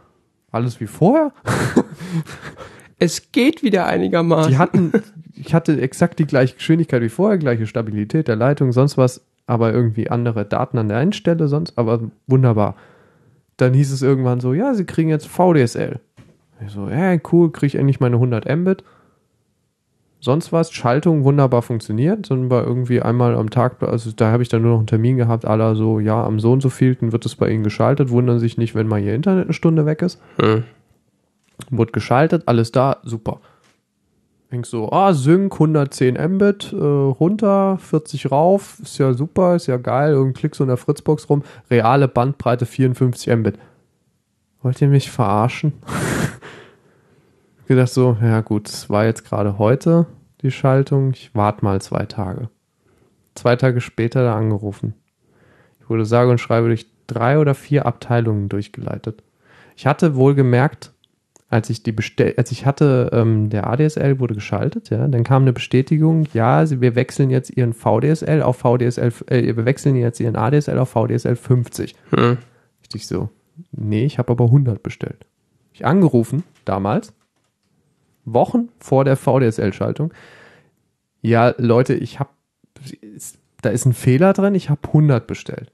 Alles 0.51 0.79
wie 0.81 0.87
vorher. 0.87 1.33
Es 3.03 3.33
geht 3.33 3.65
wieder 3.65 3.87
einigermaßen. 3.87 4.53
Die 4.53 4.59
hatten, 4.59 4.93
ich 5.35 5.55
hatte 5.55 5.81
exakt 5.81 6.19
die 6.19 6.27
gleiche 6.27 6.57
Geschwindigkeit 6.57 7.03
wie 7.03 7.09
vorher, 7.09 7.39
gleiche 7.39 7.67
Stabilität 7.67 8.29
der 8.29 8.37
Leitung, 8.37 8.73
sonst 8.73 8.99
was, 8.99 9.25
aber 9.47 9.73
irgendwie 9.73 10.11
andere 10.11 10.45
Daten 10.45 10.79
an 10.79 10.89
der 10.89 10.99
einen 10.99 11.13
Stelle, 11.13 11.49
sonst, 11.49 11.79
aber 11.79 12.01
wunderbar. 12.27 12.77
Dann 13.57 13.75
hieß 13.75 13.93
es 13.93 14.03
irgendwann 14.03 14.41
so, 14.41 14.55
ja, 14.55 14.75
sie 14.75 14.85
kriegen 14.85 15.09
jetzt 15.09 15.27
VDSL. 15.27 16.01
Ich 16.65 16.73
so, 16.73 16.89
ja, 16.89 17.17
cool, 17.33 17.51
kriege 17.51 17.67
ich 17.67 17.75
endlich 17.75 18.01
meine 18.01 18.17
100 18.17 18.49
Mbit. 18.57 18.85
Sonst 20.21 20.53
was, 20.53 20.71
Schaltung 20.71 21.25
wunderbar 21.25 21.63
funktioniert, 21.63 22.31
dann 22.31 22.49
war 22.49 22.65
irgendwie 22.65 23.03
einmal 23.03 23.35
am 23.35 23.51
Tag, 23.51 23.83
also 23.83 24.13
da 24.13 24.31
habe 24.31 24.45
ich 24.45 24.49
dann 24.49 24.63
nur 24.63 24.71
noch 24.71 24.79
einen 24.79 24.87
Termin 24.87 25.17
gehabt, 25.17 25.45
aller 25.45 25.75
so, 25.75 25.99
ja, 25.99 26.23
am 26.23 26.39
so 26.39 26.53
und 26.53 26.61
so 26.61 26.71
vielten 26.71 27.11
wird 27.11 27.27
es 27.27 27.35
bei 27.35 27.51
Ihnen 27.51 27.65
geschaltet, 27.65 28.11
wundern 28.11 28.39
sich 28.39 28.57
nicht, 28.57 28.77
wenn 28.77 28.87
mal 28.87 29.03
Ihr 29.03 29.17
Internet 29.17 29.47
eine 29.47 29.53
Stunde 29.53 29.85
weg 29.85 30.01
ist. 30.01 30.23
Hm. 30.41 30.63
Wurde 31.71 31.91
geschaltet, 31.91 32.45
alles 32.47 32.71
da, 32.71 32.99
super. 33.03 33.41
Denk 34.53 34.67
so, 34.67 34.93
ah, 34.93 35.15
Sync 35.15 35.55
110 35.55 36.19
Mbit, 36.35 36.75
äh, 36.75 36.77
runter, 36.77 37.79
40 37.79 38.31
rauf, 38.31 38.79
ist 38.83 38.99
ja 38.99 39.15
super, 39.15 39.57
ist 39.57 39.67
ja 39.67 39.79
geil, 39.79 40.13
irgendein 40.13 40.35
Klick 40.35 40.55
so 40.55 40.63
in 40.63 40.69
der 40.69 40.77
Fritzbox 40.77 41.31
rum, 41.31 41.43
reale 41.71 42.07
Bandbreite 42.07 42.67
54 42.67 43.35
Mbit. 43.35 43.59
Wollt 44.61 44.81
ihr 44.83 44.89
mich 44.89 45.11
verarschen? 45.11 45.73
gedacht 47.67 47.89
so, 47.89 48.19
ja 48.21 48.43
gut, 48.43 48.69
es 48.69 48.91
war 48.91 49.07
jetzt 49.07 49.25
gerade 49.25 49.57
heute 49.59 50.07
die 50.43 50.51
Schaltung, 50.51 51.13
ich 51.13 51.35
warte 51.35 51.65
mal 51.65 51.81
zwei 51.81 52.05
Tage. 52.05 52.51
Zwei 53.35 53.57
Tage 53.57 53.81
später 53.81 54.23
da 54.23 54.37
angerufen. 54.37 54.93
Ich 55.81 55.89
wurde 55.89 56.05
sage 56.05 56.31
und 56.31 56.39
schreibe 56.39 56.67
durch 56.67 56.87
drei 57.07 57.39
oder 57.39 57.55
vier 57.55 57.87
Abteilungen 57.87 58.51
durchgeleitet. 58.51 59.23
Ich 59.77 59.87
hatte 59.87 60.15
wohl 60.15 60.35
gemerkt, 60.35 60.93
als 61.53 61.69
ich 61.69 61.83
die 61.83 61.93
bestell, 61.93 62.33
als 62.39 62.51
ich 62.51 62.65
hatte, 62.65 63.11
ähm, 63.13 63.51
der 63.51 63.67
ADSL 63.67 64.19
wurde 64.19 64.35
geschaltet, 64.35 64.89
ja, 64.89 65.07
dann 65.07 65.23
kam 65.23 65.43
eine 65.43 65.53
Bestätigung, 65.53 66.27
ja, 66.33 66.69
wir 66.81 66.95
wechseln 66.95 67.29
jetzt 67.29 67.51
ihren 67.51 67.75
VDSL 67.75 68.41
auf 68.41 68.57
VDSL, 68.57 69.13
äh, 69.27 69.55
wir 69.55 69.67
wechseln 69.67 69.97
jetzt 69.97 70.19
ihren 70.19 70.35
ADSL 70.35 70.79
auf 70.79 70.89
VDSL 70.89 71.37
50. 71.37 71.95
Hm. 72.11 72.39
Ich 72.95 73.07
so, 73.07 73.29
nee, 73.71 74.05
ich 74.05 74.19
habe 74.19 74.33
aber 74.33 74.47
100 74.47 74.83
bestellt. 74.83 75.27
Ich 75.75 75.85
angerufen, 75.85 76.43
damals, 76.65 77.13
Wochen 78.25 78.71
vor 78.79 79.05
der 79.05 79.17
VDSL-Schaltung. 79.17 80.13
Ja, 81.21 81.55
Leute, 81.59 81.95
ich 81.95 82.19
habe, 82.19 82.31
da 83.61 83.71
ist 83.71 83.85
ein 83.85 83.93
Fehler 83.93 84.33
drin, 84.33 84.55
ich 84.55 84.71
habe 84.71 84.81
100 84.87 85.27
bestellt. 85.27 85.71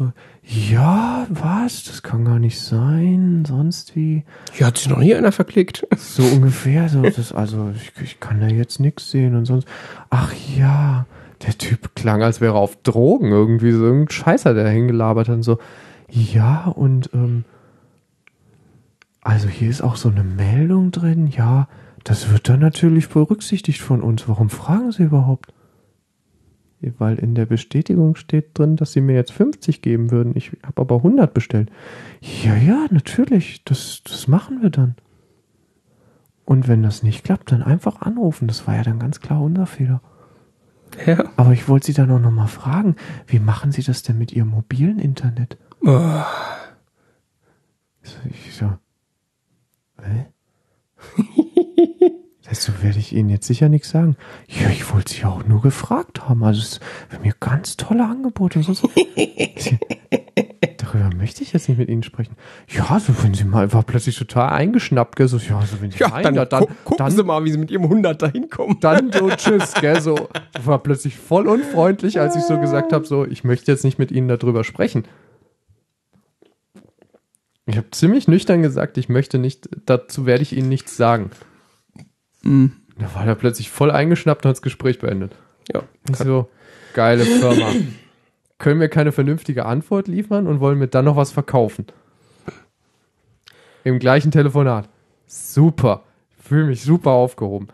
So, 0.00 0.12
ja, 0.42 1.26
was? 1.28 1.84
Das 1.84 2.02
kann 2.02 2.24
gar 2.24 2.38
nicht 2.38 2.58
sein. 2.58 3.44
Sonst 3.46 3.94
wie? 3.96 4.24
Hier 4.50 4.66
hat 4.66 4.78
sich 4.78 4.88
noch 4.88 4.96
nie 4.96 5.14
einer 5.14 5.30
verklickt. 5.30 5.86
So 5.98 6.22
ungefähr. 6.22 6.88
So, 6.88 7.02
das, 7.02 7.32
also 7.32 7.70
ich, 7.76 7.92
ich 8.02 8.18
kann 8.18 8.40
da 8.40 8.46
jetzt 8.46 8.80
nichts 8.80 9.10
sehen 9.10 9.36
und 9.36 9.44
sonst. 9.44 9.68
Ach 10.08 10.32
ja, 10.56 11.04
der 11.46 11.58
Typ 11.58 11.94
klang, 11.94 12.22
als 12.22 12.40
wäre 12.40 12.54
er 12.54 12.60
auf 12.60 12.76
Drogen 12.82 13.30
irgendwie 13.30 13.72
so 13.72 13.84
irgendein 13.84 14.10
Scheißer, 14.10 14.54
der 14.54 14.70
hingelabert 14.70 15.28
hat 15.28 15.34
und 15.36 15.42
so. 15.42 15.58
Ja, 16.08 16.64
und 16.64 17.10
ähm, 17.12 17.44
also 19.20 19.48
hier 19.48 19.68
ist 19.68 19.82
auch 19.82 19.96
so 19.96 20.08
eine 20.08 20.24
Meldung 20.24 20.92
drin. 20.92 21.26
Ja, 21.26 21.68
das 22.04 22.30
wird 22.32 22.48
dann 22.48 22.60
natürlich 22.60 23.10
berücksichtigt 23.10 23.82
von 23.82 24.00
uns. 24.00 24.26
Warum 24.28 24.48
fragen 24.48 24.92
Sie 24.92 25.02
überhaupt? 25.02 25.52
Weil 26.98 27.18
in 27.18 27.34
der 27.34 27.46
Bestätigung 27.46 28.16
steht 28.16 28.58
drin, 28.58 28.76
dass 28.76 28.92
Sie 28.92 29.00
mir 29.00 29.14
jetzt 29.14 29.32
50 29.32 29.82
geben 29.82 30.10
würden. 30.10 30.34
Ich 30.34 30.52
habe 30.62 30.80
aber 30.80 30.96
100 30.96 31.32
bestellt. 31.34 31.70
Ja, 32.20 32.56
ja, 32.56 32.86
natürlich. 32.90 33.64
Das, 33.64 34.02
das 34.04 34.28
machen 34.28 34.62
wir 34.62 34.70
dann. 34.70 34.94
Und 36.44 36.68
wenn 36.68 36.82
das 36.82 37.02
nicht 37.02 37.22
klappt, 37.24 37.52
dann 37.52 37.62
einfach 37.62 38.00
anrufen. 38.00 38.48
Das 38.48 38.66
war 38.66 38.76
ja 38.76 38.82
dann 38.82 38.98
ganz 38.98 39.20
klar 39.20 39.42
unser 39.42 39.66
Fehler. 39.66 40.00
Ja. 41.06 41.24
Aber 41.36 41.52
ich 41.52 41.68
wollte 41.68 41.86
Sie 41.86 41.92
da 41.92 42.06
noch 42.06 42.30
mal 42.30 42.46
fragen, 42.46 42.96
wie 43.26 43.38
machen 43.38 43.72
Sie 43.72 43.82
das 43.82 44.02
denn 44.02 44.18
mit 44.18 44.32
Ihrem 44.32 44.48
mobilen 44.48 44.98
Internet? 44.98 45.58
Oh, 45.84 46.22
Ich 48.24 48.54
so, 48.54 48.72
hä? 50.02 50.26
Dazu 52.50 52.72
werde 52.82 52.98
ich 52.98 53.12
Ihnen 53.14 53.28
jetzt 53.28 53.46
sicher 53.46 53.68
nichts 53.68 53.90
sagen. 53.90 54.16
Ja, 54.48 54.68
ich 54.70 54.92
wollte 54.92 55.12
Sie 55.12 55.24
auch 55.24 55.46
nur 55.46 55.62
gefragt 55.62 56.28
haben. 56.28 56.42
Also 56.42 56.60
es 56.60 56.80
für 57.08 57.20
mir 57.20 57.32
ganz 57.38 57.76
tolle 57.76 58.04
Angebote. 58.04 58.58
Und 58.58 58.64
sonst, 58.64 58.82
darüber 60.78 61.14
möchte 61.14 61.44
ich 61.44 61.52
jetzt 61.52 61.68
nicht 61.68 61.78
mit 61.78 61.88
Ihnen 61.88 62.02
sprechen. 62.02 62.34
Ja, 62.68 62.86
also 62.90 63.12
wenn 63.22 63.34
Sie 63.34 63.44
mal, 63.44 63.72
war 63.72 63.84
plötzlich 63.84 64.16
total 64.16 64.48
eingeschnappt, 64.48 65.14
gell? 65.14 65.28
So, 65.28 65.36
ja, 65.36 65.60
also 65.60 65.80
wenn 65.80 65.92
Sie 65.92 65.98
Ja, 65.98 66.08
meinen, 66.08 66.24
dann, 66.24 66.34
ja, 66.34 66.44
dann, 66.44 66.60
gu 66.62 66.66
gucken 66.82 66.96
dann, 66.98 67.12
Sie 67.12 67.22
mal, 67.22 67.44
wie 67.44 67.52
Sie 67.52 67.58
mit 67.58 67.70
Ihrem 67.70 67.84
100 67.84 68.20
da 68.20 68.26
hinkommen. 68.26 68.78
dann 68.80 69.12
so 69.12 69.30
tschüss, 69.30 69.72
gell? 69.74 70.00
So, 70.00 70.28
war 70.64 70.80
plötzlich 70.80 71.16
voll 71.16 71.46
unfreundlich, 71.46 72.18
als 72.18 72.34
ich 72.34 72.42
so 72.42 72.58
gesagt 72.58 72.92
habe, 72.92 73.06
so, 73.06 73.24
ich 73.24 73.44
möchte 73.44 73.70
jetzt 73.70 73.84
nicht 73.84 74.00
mit 74.00 74.10
Ihnen 74.10 74.26
darüber 74.26 74.64
sprechen. 74.64 75.04
Ich 77.66 77.76
habe 77.76 77.92
ziemlich 77.92 78.26
nüchtern 78.26 78.62
gesagt, 78.62 78.98
ich 78.98 79.08
möchte 79.08 79.38
nicht, 79.38 79.68
dazu 79.86 80.26
werde 80.26 80.42
ich 80.42 80.56
Ihnen 80.56 80.68
nichts 80.68 80.96
sagen. 80.96 81.30
Da 82.98 83.14
war 83.14 83.26
er 83.26 83.34
plötzlich 83.34 83.70
voll 83.70 83.90
eingeschnappt 83.90 84.44
und 84.44 84.48
hat 84.48 84.56
das 84.56 84.62
Gespräch 84.62 84.98
beendet. 84.98 85.36
Ja, 85.72 85.82
so, 86.12 86.48
geile 86.94 87.24
Firma. 87.24 87.66
Können 88.58 88.80
wir 88.80 88.88
keine 88.88 89.12
vernünftige 89.12 89.64
Antwort 89.64 90.06
liefern 90.06 90.46
und 90.46 90.60
wollen 90.60 90.78
mir 90.78 90.88
dann 90.88 91.06
noch 91.06 91.16
was 91.16 91.32
verkaufen? 91.32 91.86
Im 93.84 93.98
gleichen 93.98 94.30
Telefonat. 94.30 94.88
Super. 95.26 96.02
Ich 96.38 96.44
fühle 96.44 96.66
mich 96.66 96.82
super 96.82 97.12
aufgehoben. 97.12 97.68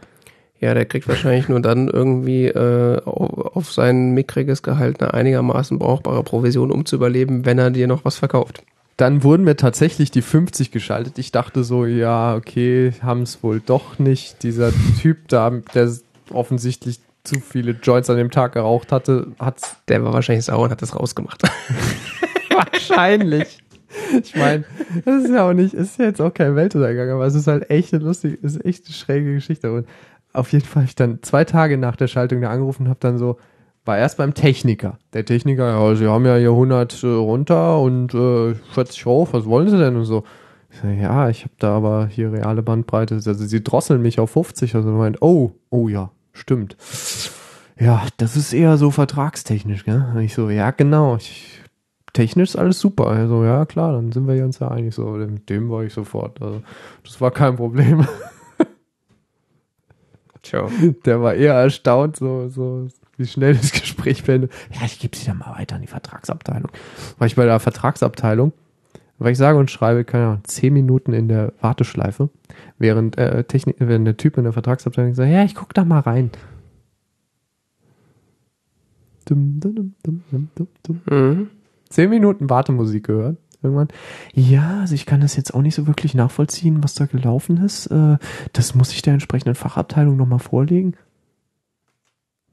Ja, 0.60 0.74
der 0.74 0.86
kriegt 0.86 1.08
wahrscheinlich 1.08 1.48
nur 1.48 1.60
dann 1.60 1.88
irgendwie 1.88 2.46
äh, 2.46 3.02
auf, 3.04 3.56
auf 3.56 3.72
sein 3.72 4.12
mickriges 4.12 4.62
Gehalt 4.62 5.02
eine 5.02 5.12
einigermaßen 5.12 5.78
brauchbare 5.78 6.22
Provision, 6.22 6.70
um 6.70 6.86
zu 6.86 6.96
überleben, 6.96 7.44
wenn 7.44 7.58
er 7.58 7.70
dir 7.70 7.86
noch 7.86 8.04
was 8.04 8.16
verkauft. 8.16 8.62
Dann 8.96 9.22
wurden 9.22 9.44
mir 9.44 9.56
tatsächlich 9.56 10.10
die 10.10 10.22
50 10.22 10.70
geschaltet. 10.70 11.18
Ich 11.18 11.30
dachte 11.30 11.64
so, 11.64 11.84
ja, 11.84 12.34
okay, 12.34 12.92
haben 13.02 13.22
es 13.22 13.42
wohl 13.42 13.60
doch 13.60 13.98
nicht. 13.98 14.42
Dieser 14.42 14.72
Typ 15.00 15.28
da, 15.28 15.50
der 15.74 15.92
offensichtlich 16.30 17.00
zu 17.24 17.40
viele 17.40 17.72
Joints 17.72 18.08
an 18.08 18.16
dem 18.16 18.30
Tag 18.30 18.52
geraucht 18.52 18.92
hatte, 18.92 19.32
hat's 19.38 19.76
Der 19.88 20.02
war 20.04 20.12
wahrscheinlich 20.12 20.46
sauer 20.46 20.64
und 20.64 20.70
hat 20.70 20.80
das 20.80 20.96
rausgemacht. 20.96 21.42
Wahrscheinlich. 22.50 23.58
Ich 24.22 24.36
meine, 24.36 24.64
das 25.04 25.24
ist 25.24 25.30
ja 25.30 25.48
auch 25.48 25.52
nicht, 25.52 25.74
ist 25.74 25.98
ja 25.98 26.06
jetzt 26.06 26.20
auch 26.20 26.32
kein 26.32 26.54
Weltuntergang, 26.54 27.10
aber 27.10 27.26
es 27.26 27.34
ist 27.34 27.46
halt 27.46 27.70
echt 27.70 27.92
eine 27.92 28.04
lustige, 28.04 28.36
ist 28.36 28.64
echt 28.64 28.86
eine 28.86 28.94
schräge 28.94 29.34
Geschichte. 29.34 29.72
Und 29.72 29.86
auf 30.32 30.52
jeden 30.52 30.64
Fall 30.64 30.82
habe 30.82 30.88
ich 30.88 30.94
dann 30.94 31.22
zwei 31.22 31.44
Tage 31.44 31.76
nach 31.76 31.96
der 31.96 32.06
Schaltung 32.06 32.40
da 32.40 32.50
angerufen 32.50 32.84
und 32.84 32.88
habe 32.88 33.00
dann 33.00 33.18
so, 33.18 33.38
war 33.86 33.96
erst 33.96 34.18
beim 34.18 34.34
Techniker. 34.34 34.98
Der 35.12 35.24
Techniker, 35.24 35.68
ja, 35.68 35.94
Sie 35.94 36.06
haben 36.06 36.26
ja 36.26 36.36
hier 36.36 36.50
100 36.50 37.02
äh, 37.02 37.06
runter 37.06 37.80
und 37.80 38.12
äh, 38.14 38.54
40 38.54 39.06
hoch, 39.06 39.28
was 39.32 39.46
wollen 39.46 39.68
Sie 39.68 39.78
denn 39.78 39.96
und 39.96 40.04
so. 40.04 40.24
Ich 40.70 40.80
so, 40.80 40.88
ja, 40.88 41.30
ich 41.30 41.44
habe 41.44 41.54
da 41.58 41.76
aber 41.76 42.08
hier 42.08 42.32
reale 42.32 42.62
Bandbreite, 42.62 43.14
also 43.14 43.32
Sie 43.32 43.64
drosseln 43.64 44.02
mich 44.02 44.18
auf 44.18 44.30
50. 44.30 44.74
Also 44.74 44.90
meint, 44.90 45.22
oh, 45.22 45.52
oh 45.70 45.88
ja, 45.88 46.10
stimmt. 46.32 46.76
Ja, 47.78 48.06
das 48.16 48.36
ist 48.36 48.52
eher 48.52 48.76
so 48.76 48.90
vertragstechnisch, 48.90 49.84
gell? 49.84 50.04
Und 50.14 50.20
ich 50.20 50.34
so, 50.34 50.50
ja, 50.50 50.70
genau. 50.70 51.16
Ich, 51.16 51.60
technisch 52.12 52.50
ist 52.50 52.56
alles 52.56 52.80
super. 52.80 53.08
Also, 53.08 53.44
ja, 53.44 53.66
klar, 53.66 53.92
dann 53.92 54.12
sind 54.12 54.26
wir 54.26 54.42
uns 54.44 54.58
ja 54.58 54.68
einig. 54.68 54.94
So, 54.94 55.10
mit 55.10 55.48
dem 55.50 55.70
war 55.70 55.84
ich 55.84 55.92
sofort. 55.92 56.40
Also, 56.40 56.62
das 57.04 57.20
war 57.20 57.30
kein 57.30 57.56
Problem. 57.56 58.06
Tja. 60.42 60.68
Der 61.04 61.20
war 61.20 61.34
eher 61.34 61.54
erstaunt, 61.54 62.16
so, 62.16 62.48
so, 62.48 62.88
wie 63.16 63.26
schnell 63.26 63.54
das 63.54 63.72
Gespräch 63.80 64.24
beendet. 64.24 64.52
Ja, 64.72 64.84
ich 64.84 64.98
gebe 64.98 65.16
sie 65.16 65.26
dann 65.26 65.38
mal 65.38 65.56
weiter 65.56 65.76
an 65.76 65.82
die 65.82 65.88
Vertragsabteilung. 65.88 66.70
War 67.18 67.26
ich 67.26 67.36
bei 67.36 67.44
der 67.44 67.60
Vertragsabteilung, 67.60 68.52
weil 69.18 69.32
ich 69.32 69.38
sage 69.38 69.58
und 69.58 69.70
schreibe, 69.70 70.04
keine 70.04 70.26
Ahnung, 70.26 70.40
zehn 70.44 70.72
Minuten 70.72 71.12
in 71.12 71.28
der 71.28 71.52
Warteschleife, 71.60 72.30
während, 72.78 73.18
äh, 73.18 73.44
Technik, 73.44 73.76
während 73.78 74.06
der 74.06 74.16
Typ 74.16 74.36
in 74.36 74.44
der 74.44 74.52
Vertragsabteilung 74.52 75.14
sagt, 75.14 75.30
ja, 75.30 75.44
ich 75.44 75.54
guck 75.54 75.74
da 75.74 75.84
mal 75.84 76.00
rein. 76.00 76.30
Dum, 79.24 79.58
dum, 79.58 79.94
dum. 80.04 81.00
Mhm. 81.10 81.50
Zehn 81.88 82.10
Minuten 82.10 82.48
Wartemusik 82.48 83.06
gehört. 83.06 83.38
Irgendwann. 83.62 83.88
Ja, 84.32 84.80
also 84.80 84.94
ich 84.94 85.06
kann 85.06 85.20
das 85.20 85.34
jetzt 85.34 85.52
auch 85.54 85.62
nicht 85.62 85.74
so 85.74 85.86
wirklich 85.86 86.14
nachvollziehen, 86.14 86.84
was 86.84 86.94
da 86.94 87.06
gelaufen 87.06 87.56
ist. 87.64 87.86
Äh, 87.86 88.18
das 88.52 88.74
muss 88.74 88.92
ich 88.92 89.02
der 89.02 89.14
entsprechenden 89.14 89.54
Fachabteilung 89.54 90.16
nochmal 90.16 90.38
vorlegen. 90.38 90.94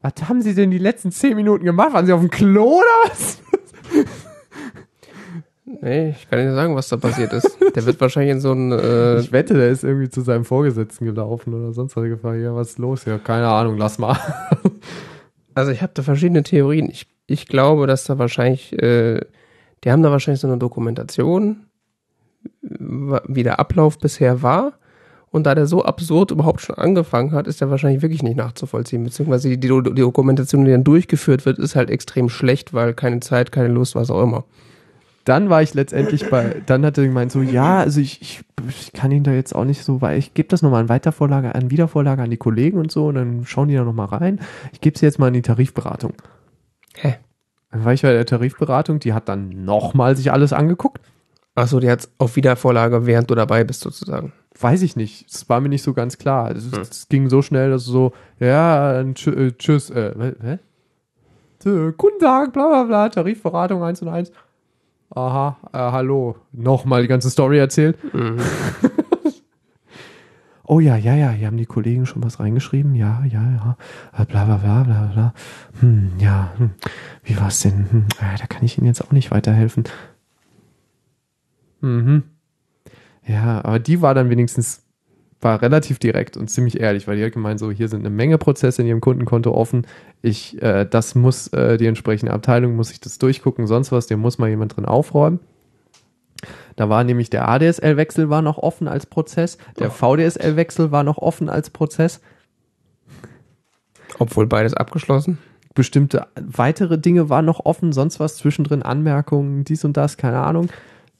Was 0.03 0.27
haben 0.27 0.41
Sie 0.41 0.53
denn 0.53 0.69
die 0.69 0.77
letzten 0.77 1.11
zehn 1.11 1.35
Minuten 1.35 1.63
gemacht? 1.63 1.93
Waren 1.93 2.05
Sie 2.05 2.11
auf 2.11 2.19
dem 2.19 2.29
Klo 2.29 2.79
oder 2.79 3.09
was? 3.09 3.39
Nee, 5.65 6.09
ich 6.09 6.29
kann 6.29 6.43
nicht 6.43 6.53
sagen, 6.53 6.75
was 6.75 6.89
da 6.89 6.97
passiert 6.97 7.31
ist. 7.33 7.57
Der 7.75 7.85
wird 7.85 7.99
wahrscheinlich 7.99 8.33
in 8.33 8.41
so 8.41 8.51
ein 8.51 8.71
äh, 8.73 9.19
Ich 9.19 9.31
wette, 9.31 9.53
der 9.53 9.69
ist 9.69 9.83
irgendwie 9.83 10.09
zu 10.09 10.21
seinem 10.21 10.45
Vorgesetzten 10.45 11.05
gelaufen 11.05 11.53
oder 11.53 11.71
sonst 11.71 11.95
was 11.95 12.03
gefragt. 12.03 12.41
Ja, 12.41 12.53
was 12.53 12.71
ist 12.71 12.79
los? 12.79 13.05
Ja, 13.05 13.17
keine 13.17 13.47
Ahnung, 13.47 13.77
lass 13.77 13.97
mal. 13.97 14.17
Also 15.55 15.71
ich 15.71 15.83
habe 15.83 15.91
da 15.93 16.01
verschiedene 16.01 16.41
Theorien. 16.41 16.89
Ich, 16.89 17.07
ich 17.27 17.47
glaube, 17.47 17.85
dass 17.85 18.05
da 18.05 18.17
wahrscheinlich, 18.17 18.73
äh, 18.81 19.21
die 19.83 19.91
haben 19.91 20.01
da 20.01 20.09
wahrscheinlich 20.09 20.41
so 20.41 20.47
eine 20.47 20.57
Dokumentation, 20.57 21.67
wie 22.61 23.43
der 23.43 23.59
Ablauf 23.59 23.99
bisher 23.99 24.41
war. 24.41 24.73
Und 25.33 25.47
da 25.47 25.55
der 25.55 25.65
so 25.65 25.83
absurd 25.83 26.29
überhaupt 26.29 26.61
schon 26.61 26.77
angefangen 26.77 27.31
hat, 27.31 27.47
ist 27.47 27.59
der 27.59 27.71
wahrscheinlich 27.71 28.03
wirklich 28.03 28.21
nicht 28.21 28.37
nachzuvollziehen. 28.37 29.03
Beziehungsweise 29.03 29.49
die, 29.49 29.59
die, 29.59 29.67
die 29.67 30.01
Dokumentation, 30.01 30.63
die 30.63 30.71
dann 30.71 30.83
durchgeführt 30.83 31.47
wird, 31.47 31.57
ist 31.57 31.75
halt 31.75 31.89
extrem 31.89 32.29
schlecht, 32.29 32.75
weil 32.75 32.93
keine 32.93 33.19
Zeit, 33.19 33.51
keine 33.51 33.69
Lust, 33.69 33.95
was 33.95 34.11
auch 34.11 34.21
immer. 34.21 34.45
dann 35.25 35.49
war 35.49 35.61
ich 35.61 35.73
letztendlich 35.73 36.29
bei, 36.29 36.61
dann 36.65 36.85
hat 36.85 36.97
er 36.97 37.05
gemeint 37.05 37.31
so, 37.31 37.41
ja, 37.41 37.79
also 37.79 38.01
ich, 38.01 38.21
ich, 38.21 38.41
ich 38.67 38.91
kann 38.91 39.11
ihn 39.11 39.23
da 39.23 39.31
jetzt 39.31 39.55
auch 39.55 39.63
nicht 39.63 39.83
so, 39.83 40.01
weil 40.01 40.17
ich 40.17 40.33
gebe 40.33 40.49
das 40.49 40.61
nochmal 40.61 40.81
an 40.81 40.89
Weitervorlage, 40.89 41.55
an 41.55 41.71
Wiedervorlage 41.71 42.21
an 42.21 42.29
die 42.29 42.37
Kollegen 42.37 42.77
und 42.77 42.91
so 42.91 43.07
und 43.07 43.15
dann 43.15 43.45
schauen 43.45 43.69
die 43.69 43.75
da 43.75 43.83
nochmal 43.83 44.07
rein. 44.07 44.39
Ich 44.73 44.81
gebe 44.81 44.97
sie 44.97 45.05
jetzt 45.05 45.19
mal 45.19 45.29
in 45.29 45.33
die 45.33 45.41
Tarifberatung. 45.41 46.13
Hä? 46.95 47.15
Dann 47.71 47.85
war 47.85 47.93
ich 47.93 48.01
bei 48.01 48.11
der 48.11 48.25
Tarifberatung, 48.25 48.99
die 48.99 49.13
hat 49.13 49.29
dann 49.29 49.65
nochmal 49.65 50.15
sich 50.15 50.31
alles 50.31 50.53
angeguckt. 50.53 51.01
Achso, 51.55 51.79
die 51.79 51.89
hat's 51.89 52.11
auf 52.17 52.35
Wiedervorlage, 52.35 53.05
während 53.05 53.29
du 53.29 53.35
dabei 53.35 53.63
bist, 53.63 53.81
sozusagen. 53.81 54.33
Weiß 54.59 54.81
ich 54.83 54.95
nicht, 54.95 55.27
es 55.29 55.49
war 55.49 55.61
mir 55.61 55.69
nicht 55.69 55.83
so 55.83 55.93
ganz 55.93 56.17
klar. 56.17 56.51
Es, 56.51 56.71
es 56.71 57.09
ging 57.09 57.29
so 57.29 57.41
schnell, 57.41 57.71
dass 57.71 57.85
so, 57.85 58.13
ja, 58.39 59.03
tschü 59.13 59.31
äh, 59.31 59.51
tschüss, 59.57 59.89
äh, 59.89 60.33
hä? 60.41 60.59
Tschö, 61.59 61.93
Guten 61.97 62.19
Tag, 62.19 62.53
bla 62.53 62.67
bla 62.67 62.83
bla, 62.83 63.09
Tarifberatung 63.09 63.83
1 63.83 64.01
und 64.03 64.09
1. 64.09 64.31
Aha, 65.15 65.57
äh, 65.71 65.77
hallo. 65.77 66.35
Nochmal 66.51 67.03
die 67.03 67.07
ganze 67.07 67.29
Story 67.29 67.59
erzählt. 67.59 67.97
oh 70.65 70.79
ja, 70.79 70.97
ja, 70.97 71.13
ja, 71.13 71.29
hier 71.29 71.47
haben 71.47 71.57
die 71.57 71.65
Kollegen 71.65 72.05
schon 72.05 72.23
was 72.23 72.39
reingeschrieben. 72.39 72.95
Ja, 72.95 73.23
ja, 73.25 73.41
ja. 73.41 73.77
Äh, 74.17 74.25
Bla 74.25 74.45
bla 74.45 74.57
bla 74.57 74.83
bla 74.83 75.11
bla. 75.13 75.33
Hm, 75.81 76.13
ja, 76.17 76.53
hm. 76.57 76.71
wie 77.23 77.39
war's 77.39 77.59
denn? 77.59 77.91
Hm, 77.91 78.05
äh, 78.19 78.37
da 78.39 78.47
kann 78.47 78.63
ich 78.63 78.77
Ihnen 78.77 78.87
jetzt 78.87 79.03
auch 79.03 79.11
nicht 79.11 79.29
weiterhelfen. 79.29 79.83
Mhm. 81.81 82.23
Ja, 83.25 83.63
aber 83.63 83.79
die 83.79 84.01
war 84.01 84.13
dann 84.13 84.29
wenigstens 84.29 84.83
war 85.43 85.61
relativ 85.61 85.99
direkt 85.99 86.37
und 86.37 86.49
ziemlich 86.49 86.79
ehrlich, 86.79 87.07
weil 87.07 87.17
die 87.17 87.25
hat 87.25 87.33
gemeint, 87.33 87.59
so 87.59 87.69
hier 87.69 87.87
sind 87.87 87.99
eine 87.99 88.09
Menge 88.09 88.37
Prozesse 88.37 88.81
in 88.81 88.87
ihrem 88.87 89.01
Kundenkonto 89.01 89.51
offen. 89.51 89.85
Ich, 90.21 90.61
äh, 90.61 90.85
das 90.85 91.15
muss 91.15 91.47
äh, 91.49 91.77
die 91.77 91.85
entsprechende 91.85 92.33
Abteilung 92.33 92.75
muss 92.75 92.89
sich 92.89 92.99
das 92.99 93.17
durchgucken, 93.19 93.67
sonst 93.67 93.91
was, 93.91 94.07
der 94.07 94.17
muss 94.17 94.37
mal 94.37 94.49
jemand 94.49 94.75
drin 94.75 94.85
aufräumen. 94.85 95.39
Da 96.75 96.89
war 96.89 97.03
nämlich 97.03 97.29
der 97.29 97.47
ADSL-Wechsel 97.47 98.29
war 98.29 98.41
noch 98.41 98.57
offen 98.57 98.87
als 98.87 99.05
Prozess, 99.05 99.57
der 99.79 99.91
VDSL-Wechsel 99.91 100.91
war 100.91 101.03
noch 101.03 101.17
offen 101.17 101.49
als 101.49 101.69
Prozess. 101.69 102.21
Obwohl 104.19 104.47
beides 104.47 104.73
abgeschlossen. 104.73 105.37
Bestimmte 105.75 106.27
weitere 106.35 106.99
Dinge 106.99 107.29
waren 107.29 107.45
noch 107.45 107.65
offen, 107.65 107.93
sonst 107.93 108.19
was 108.19 108.37
zwischendrin, 108.37 108.83
Anmerkungen, 108.83 109.63
dies 109.63 109.83
und 109.85 109.97
das, 109.97 110.17
keine 110.17 110.39
Ahnung. 110.39 110.69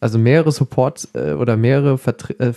Also 0.03 0.19
mehrere 0.19 0.51
Supports 0.51 1.07
äh, 1.13 1.31
oder 1.31 1.55
mehrere, 1.55 1.97
Vertre 1.97 2.37
äh, 2.37 2.51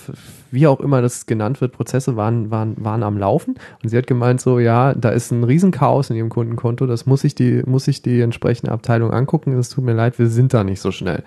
wie 0.50 0.66
auch 0.66 0.80
immer 0.80 1.00
das 1.00 1.26
genannt 1.26 1.60
wird, 1.60 1.70
Prozesse 1.70 2.16
waren, 2.16 2.50
waren, 2.50 2.74
waren 2.78 3.04
am 3.04 3.16
Laufen. 3.16 3.54
Und 3.80 3.88
sie 3.88 3.96
hat 3.96 4.08
gemeint 4.08 4.40
so, 4.40 4.58
ja, 4.58 4.94
da 4.94 5.10
ist 5.10 5.30
ein 5.30 5.44
Riesenchaos 5.44 6.10
in 6.10 6.16
ihrem 6.16 6.28
Kundenkonto, 6.28 6.86
das 6.86 7.06
muss 7.06 7.20
sich 7.20 7.36
die, 7.36 7.62
muss 7.64 7.84
sich 7.84 8.02
die 8.02 8.20
entsprechende 8.20 8.72
Abteilung 8.72 9.12
angucken. 9.12 9.56
Es 9.56 9.68
tut 9.68 9.84
mir 9.84 9.94
leid, 9.94 10.18
wir 10.18 10.26
sind 10.26 10.54
da 10.54 10.64
nicht 10.64 10.80
so 10.80 10.90
schnell. 10.90 11.22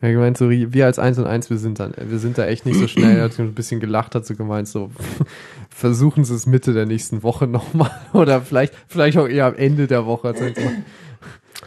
Er 0.00 0.08
hat 0.08 0.14
gemeint, 0.14 0.38
so 0.38 0.48
wir 0.48 0.86
als 0.86 1.00
1 1.00 1.18
und 1.18 1.26
1, 1.26 1.50
wir 1.50 1.58
sind 1.58 1.80
dann, 1.80 1.92
wir 2.00 2.18
sind 2.20 2.38
da 2.38 2.46
echt 2.46 2.64
nicht 2.64 2.78
so 2.78 2.86
schnell. 2.86 3.16
Er 3.16 3.24
hat 3.24 3.38
ein 3.40 3.54
bisschen 3.54 3.80
gelacht, 3.80 4.14
hat 4.14 4.24
so 4.24 4.36
gemeint, 4.36 4.68
so 4.68 4.92
versuchen 5.68 6.24
Sie 6.24 6.34
es 6.34 6.46
Mitte 6.46 6.72
der 6.72 6.86
nächsten 6.86 7.24
Woche 7.24 7.48
nochmal. 7.48 7.90
Oder 8.12 8.40
vielleicht, 8.40 8.72
vielleicht 8.86 9.18
auch 9.18 9.26
eher 9.26 9.46
am 9.46 9.56
Ende 9.56 9.88
der 9.88 10.06
Woche. 10.06 10.28
Hat 10.28 10.38
sie 10.38 10.54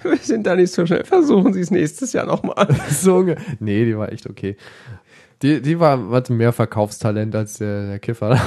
Wir 0.04 0.18
sind 0.18 0.46
da 0.46 0.56
nicht 0.56 0.72
so 0.72 0.86
schnell. 0.86 1.04
Versuchen 1.04 1.54
Sie 1.54 1.62
es 1.62 1.72
nächstes 1.72 2.14
Jahr 2.14 2.26
nochmal. 2.26 2.68
so, 2.90 3.26
nee, 3.60 3.86
die 3.86 3.98
war 3.98 4.12
echt 4.12 4.30
okay. 4.30 4.56
Die, 5.42 5.62
die 5.62 5.78
war, 5.80 6.10
hatte 6.12 6.32
mehr 6.32 6.54
Verkaufstalent 6.54 7.36
als 7.36 7.58
der, 7.58 7.88
der 7.88 8.00
Kiffer. 8.00 8.40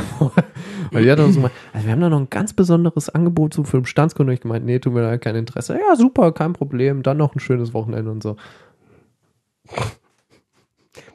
Weil 0.92 1.02
die 1.02 1.10
hat 1.10 1.20
uns 1.20 1.34
gemeint, 1.36 1.52
also 1.74 1.86
wir 1.86 1.92
haben 1.92 2.00
da 2.00 2.08
noch 2.08 2.20
ein 2.20 2.30
ganz 2.30 2.54
besonderes 2.54 3.10
Angebot 3.10 3.52
so 3.52 3.64
für 3.64 3.78
den 3.78 3.82
Bestandskunden. 3.82 4.30
Und 4.30 4.34
ich 4.34 4.40
gemeint, 4.40 4.64
nee, 4.64 4.78
tut 4.78 4.94
mir 4.94 5.02
leid, 5.02 5.20
kein 5.20 5.36
Interesse. 5.36 5.74
Ja, 5.74 5.94
super, 5.94 6.32
kein 6.32 6.54
Problem. 6.54 7.02
Dann 7.02 7.18
noch 7.18 7.34
ein 7.34 7.40
schönes 7.40 7.74
Wochenende 7.74 8.10
und 8.10 8.22
so. 8.22 8.36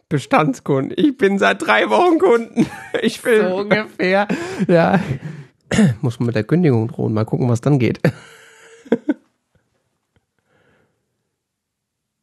Bestandskunden. 0.08 0.94
Ich 0.98 1.18
bin 1.18 1.40
seit 1.40 1.66
drei 1.66 1.90
Wochen 1.90 2.20
Kunden. 2.20 2.68
Ich 3.02 3.24
will. 3.26 3.48
So 3.48 3.56
ungefähr. 3.56 4.28
Ja. 4.68 5.00
Muss 6.02 6.20
man 6.20 6.28
mit 6.28 6.36
der 6.36 6.44
Kündigung 6.44 6.90
drohen. 6.90 7.14
Mal 7.14 7.26
gucken, 7.26 7.50
was 7.50 7.62
dann 7.62 7.80
geht. 7.80 8.00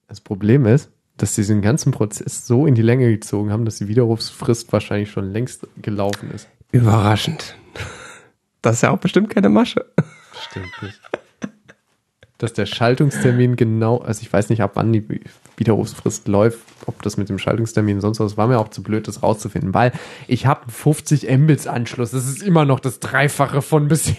Das 0.08 0.22
Problem 0.22 0.64
ist, 0.64 0.90
dass 1.18 1.34
sie 1.34 1.42
diesen 1.42 1.60
ganzen 1.60 1.92
Prozess 1.92 2.46
so 2.46 2.66
in 2.66 2.74
die 2.74 2.82
Länge 2.82 3.10
gezogen 3.10 3.52
haben, 3.52 3.66
dass 3.66 3.76
die 3.76 3.88
Widerrufsfrist 3.88 4.72
wahrscheinlich 4.72 5.10
schon 5.10 5.30
längst 5.30 5.66
gelaufen 5.82 6.30
ist. 6.30 6.48
Überraschend. 6.72 7.56
Das 8.62 8.76
ist 8.76 8.82
ja 8.82 8.90
auch 8.90 8.98
bestimmt 8.98 9.28
keine 9.28 9.50
Masche. 9.50 9.84
Stimmt 10.48 10.82
nicht. 10.82 11.00
Dass 12.38 12.54
der 12.54 12.66
Schaltungstermin 12.66 13.56
genau, 13.56 13.98
also 13.98 14.22
ich 14.22 14.32
weiß 14.32 14.48
nicht, 14.48 14.62
ab 14.62 14.72
wann 14.74 14.92
die 14.92 15.20
Widerrufsfrist 15.56 16.28
läuft, 16.28 16.60
ob 16.86 17.02
das 17.02 17.16
mit 17.16 17.28
dem 17.28 17.38
Schaltungstermin 17.38 18.00
sonst 18.00 18.20
was, 18.20 18.36
war 18.36 18.46
mir 18.46 18.58
auch 18.58 18.68
zu 18.68 18.82
blöd, 18.82 19.08
das 19.08 19.22
rauszufinden, 19.22 19.74
weil 19.74 19.92
ich 20.26 20.46
habe 20.46 20.62
einen 20.62 20.70
50 20.70 21.28
Mbits 21.28 21.66
Anschluss. 21.66 22.12
Das 22.12 22.26
ist 22.26 22.42
immer 22.42 22.64
noch 22.64 22.80
das 22.80 23.00
Dreifache 23.00 23.60
von 23.60 23.88
bisher. 23.88 24.16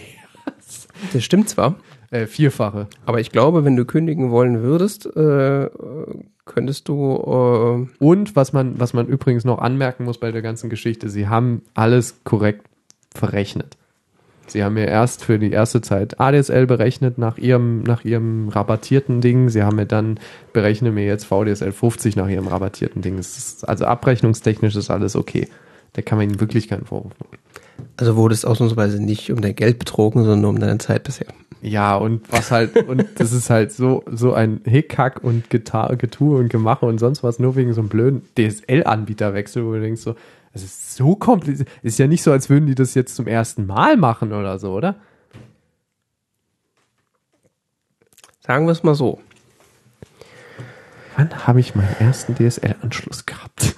Das 1.12 1.24
stimmt 1.24 1.48
zwar, 1.48 1.76
Äh, 2.10 2.26
vierfache. 2.26 2.88
aber 3.06 3.20
ich 3.20 3.30
glaube, 3.30 3.64
wenn 3.64 3.76
du 3.76 3.84
kündigen 3.84 4.30
wollen 4.30 4.62
würdest, 4.62 5.06
äh, 5.06 5.70
könntest 6.44 6.88
du. 6.88 7.86
Äh, 8.00 8.04
Und 8.04 8.34
was 8.36 8.52
man, 8.52 8.80
was 8.80 8.92
man 8.92 9.06
übrigens 9.06 9.44
noch 9.44 9.58
anmerken 9.58 10.04
muss 10.04 10.18
bei 10.18 10.32
der 10.32 10.42
ganzen 10.42 10.70
Geschichte, 10.70 11.08
sie 11.08 11.28
haben 11.28 11.62
alles 11.74 12.20
korrekt 12.24 12.66
verrechnet. 13.14 13.76
Sie 14.48 14.64
haben 14.64 14.76
ja 14.76 14.84
erst 14.84 15.24
für 15.24 15.38
die 15.38 15.52
erste 15.52 15.80
Zeit 15.80 16.18
ADSL 16.18 16.66
berechnet 16.66 17.18
nach 17.18 17.38
ihrem, 17.38 17.84
nach 17.84 18.04
ihrem 18.04 18.48
rabattierten 18.48 19.20
Ding. 19.20 19.48
Sie 19.48 19.62
haben 19.62 19.76
mir 19.76 19.86
dann, 19.86 20.18
berechnen 20.52 20.92
mir 20.92 21.06
jetzt 21.06 21.24
VDSL 21.24 21.70
50 21.70 22.16
nach 22.16 22.28
ihrem 22.28 22.48
rabattierten 22.48 23.00
Ding. 23.00 23.16
Ist, 23.18 23.68
also 23.68 23.84
abrechnungstechnisch 23.84 24.74
ist 24.74 24.90
alles 24.90 25.14
okay. 25.14 25.46
Da 25.92 26.02
kann 26.02 26.18
man 26.18 26.28
ihnen 26.28 26.40
wirklich 26.40 26.66
keinen 26.66 26.84
Vorwurf 26.84 27.12
machen. 27.20 27.38
Also 28.00 28.16
wurdest 28.16 28.46
ausnahmsweise 28.46 29.02
nicht 29.02 29.30
um 29.30 29.42
dein 29.42 29.54
Geld 29.54 29.78
betrogen, 29.78 30.24
sondern 30.24 30.46
um 30.46 30.58
deine 30.58 30.78
Zeit 30.78 31.04
bisher. 31.04 31.26
Ja, 31.60 31.96
und 31.96 32.22
was 32.32 32.50
halt, 32.50 32.88
und 32.88 33.04
das 33.16 33.32
ist 33.32 33.50
halt 33.50 33.72
so, 33.72 34.02
so 34.10 34.32
ein 34.32 34.62
Hickhack 34.64 35.22
und 35.22 35.50
Geta 35.50 35.94
Getue 35.94 36.38
und 36.38 36.48
Gemache 36.48 36.86
und 36.86 36.98
sonst 36.98 37.22
was, 37.22 37.38
nur 37.38 37.56
wegen 37.56 37.74
so 37.74 37.82
einem 37.82 37.90
blöden 37.90 38.22
DSL-Anbieterwechsel, 38.38 39.66
wo 39.66 39.72
du 39.72 39.80
denkst 39.80 40.00
so, 40.00 40.14
es 40.54 40.64
ist 40.64 40.96
so 40.96 41.14
kompliziert. 41.14 41.68
Ist 41.82 41.98
ja 41.98 42.06
nicht 42.06 42.22
so, 42.22 42.32
als 42.32 42.48
würden 42.48 42.66
die 42.66 42.74
das 42.74 42.94
jetzt 42.94 43.14
zum 43.14 43.26
ersten 43.26 43.66
Mal 43.66 43.98
machen 43.98 44.32
oder 44.32 44.58
so, 44.58 44.72
oder? 44.72 44.96
Sagen 48.40 48.64
wir 48.64 48.72
es 48.72 48.82
mal 48.82 48.94
so. 48.94 49.20
Wann 51.16 51.46
habe 51.46 51.60
ich 51.60 51.74
meinen 51.74 51.94
ersten 51.98 52.34
DSL-Anschluss 52.34 53.26
gehabt? 53.26 53.76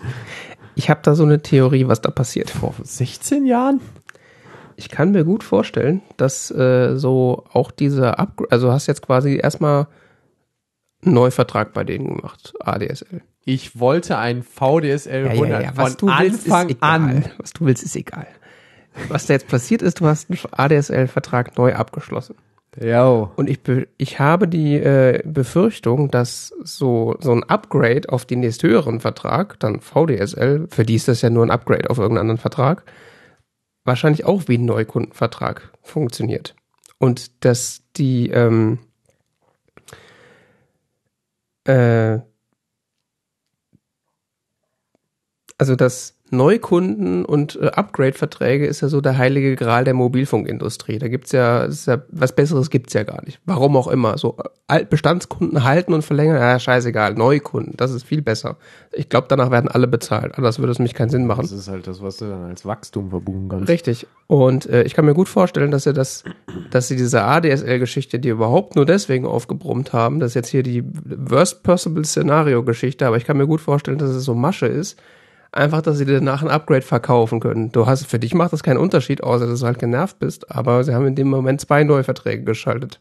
Ich 0.76 0.88
habe 0.88 1.00
da 1.02 1.14
so 1.14 1.24
eine 1.24 1.42
Theorie, 1.42 1.88
was 1.88 2.00
da 2.00 2.10
passiert. 2.10 2.50
Vor 2.50 2.74
16 2.82 3.44
Jahren? 3.44 3.80
Ich 4.76 4.88
kann 4.88 5.12
mir 5.12 5.24
gut 5.24 5.44
vorstellen, 5.44 6.02
dass 6.16 6.50
äh, 6.50 6.96
so 6.96 7.44
auch 7.52 7.70
dieser 7.70 8.18
Upgrade, 8.18 8.50
also 8.50 8.72
hast 8.72 8.86
jetzt 8.86 9.02
quasi 9.02 9.38
erstmal 9.42 9.86
einen 11.04 11.14
Neuvertrag 11.14 11.72
bei 11.72 11.84
denen 11.84 12.16
gemacht, 12.16 12.54
ADSL. 12.60 13.22
Ich 13.44 13.78
wollte 13.78 14.18
ein 14.18 14.42
VDSL 14.42 15.28
100 15.28 15.76
Was 15.76 15.94
von 15.94 16.08
du 16.08 16.14
willst, 16.18 16.44
Anfang 16.46 16.68
ist 16.68 16.76
egal. 16.76 16.90
an. 16.90 17.24
Was 17.38 17.52
du 17.52 17.64
willst, 17.66 17.82
ist 17.82 17.96
egal. 17.96 18.26
Was 19.08 19.26
da 19.26 19.34
jetzt 19.34 19.48
passiert 19.48 19.82
ist, 19.82 20.00
du 20.00 20.06
hast 20.06 20.30
einen 20.30 20.38
ADSL-Vertrag 20.52 21.56
neu 21.56 21.74
abgeschlossen. 21.74 22.36
Jo. 22.80 23.30
Und 23.36 23.50
ich, 23.50 23.60
ich 23.98 24.18
habe 24.18 24.48
die 24.48 24.76
äh, 24.76 25.20
Befürchtung, 25.24 26.10
dass 26.10 26.54
so, 26.62 27.16
so 27.20 27.32
ein 27.32 27.44
Upgrade 27.44 28.08
auf 28.08 28.24
den 28.24 28.40
nächsthöheren 28.40 29.00
Vertrag, 29.00 29.58
dann 29.60 29.80
VDSL, 29.80 30.68
für 30.70 30.84
die 30.84 30.94
ist 30.94 31.08
das 31.08 31.20
ja 31.20 31.28
nur 31.28 31.44
ein 31.44 31.50
Upgrade 31.50 31.90
auf 31.90 31.98
irgendeinen 31.98 32.30
anderen 32.30 32.38
Vertrag, 32.38 32.84
wahrscheinlich 33.84 34.24
auch 34.24 34.48
wie 34.48 34.58
ein 34.58 34.64
Neukundenvertrag 34.64 35.72
funktioniert. 35.82 36.54
Und 36.98 37.44
dass 37.44 37.82
die, 37.96 38.30
ähm, 38.30 38.78
äh, 41.64 42.18
also 45.58 45.76
das 45.76 46.16
Neukunden 46.32 47.26
und 47.26 47.56
äh, 47.60 47.66
Upgrade-Verträge 47.66 48.66
ist 48.66 48.80
ja 48.80 48.88
so 48.88 49.02
der 49.02 49.18
heilige 49.18 49.54
Gral 49.54 49.84
der 49.84 49.92
Mobilfunkindustrie. 49.92 50.98
Da 50.98 51.08
gibt's 51.08 51.30
ja, 51.32 51.68
ja 51.68 52.02
was 52.08 52.34
Besseres 52.34 52.70
gibt's 52.70 52.94
ja 52.94 53.02
gar 53.02 53.22
nicht. 53.24 53.38
Warum 53.44 53.76
auch 53.76 53.86
immer. 53.86 54.16
So 54.16 54.38
äh, 54.68 54.84
Bestandskunden 54.86 55.62
halten 55.62 55.92
und 55.92 56.02
verlängern, 56.02 56.36
ja, 56.36 56.58
scheißegal. 56.58 57.14
Neukunden, 57.14 57.74
das 57.76 57.92
ist 57.92 58.04
viel 58.04 58.22
besser. 58.22 58.56
Ich 58.92 59.10
glaube, 59.10 59.26
danach 59.28 59.50
werden 59.50 59.68
alle 59.68 59.86
bezahlt. 59.86 60.38
Anders 60.38 60.58
würde 60.58 60.72
es 60.72 60.78
mich 60.78 60.94
keinen 60.94 61.10
Sinn 61.10 61.26
machen. 61.26 61.42
Das 61.42 61.52
ist 61.52 61.68
halt 61.68 61.86
das, 61.86 62.00
was 62.00 62.16
du 62.16 62.24
dann 62.24 62.44
als 62.44 62.64
Wachstum 62.64 63.10
verbuchen 63.10 63.50
kannst. 63.50 63.68
Richtig. 63.68 64.06
Und 64.26 64.64
äh, 64.70 64.84
ich 64.84 64.94
kann 64.94 65.04
mir 65.04 65.14
gut 65.14 65.28
vorstellen, 65.28 65.70
dass 65.70 65.82
sie 65.82 65.92
das, 65.92 66.24
dass 66.70 66.88
sie 66.88 66.96
diese 66.96 67.24
ADSL-Geschichte, 67.24 68.18
die 68.18 68.30
überhaupt 68.30 68.74
nur 68.74 68.86
deswegen 68.86 69.26
aufgebrummt 69.26 69.92
haben, 69.92 70.18
das 70.18 70.30
ist 70.30 70.34
jetzt 70.34 70.48
hier 70.48 70.62
die 70.62 70.82
Worst 71.04 71.62
Possible 71.62 72.06
Szenario-Geschichte, 72.06 73.06
aber 73.06 73.18
ich 73.18 73.26
kann 73.26 73.36
mir 73.36 73.46
gut 73.46 73.60
vorstellen, 73.60 73.98
dass 73.98 74.10
es 74.10 74.24
so 74.24 74.34
Masche 74.34 74.66
ist. 74.66 74.98
Einfach, 75.52 75.82
dass 75.82 75.98
sie 75.98 76.06
dir 76.06 76.14
danach 76.14 76.42
ein 76.42 76.48
Upgrade 76.48 76.82
verkaufen 76.82 77.38
können. 77.38 77.70
Du 77.72 77.86
hast, 77.86 78.06
für 78.06 78.18
dich 78.18 78.34
macht 78.34 78.54
das 78.54 78.62
keinen 78.62 78.78
Unterschied, 78.78 79.22
außer 79.22 79.46
dass 79.46 79.60
du 79.60 79.66
halt 79.66 79.78
genervt 79.78 80.18
bist, 80.18 80.50
aber 80.50 80.82
sie 80.82 80.94
haben 80.94 81.06
in 81.06 81.14
dem 81.14 81.28
Moment 81.28 81.60
zwei 81.60 81.84
neue 81.84 82.04
Verträge 82.04 82.42
geschaltet. 82.42 83.00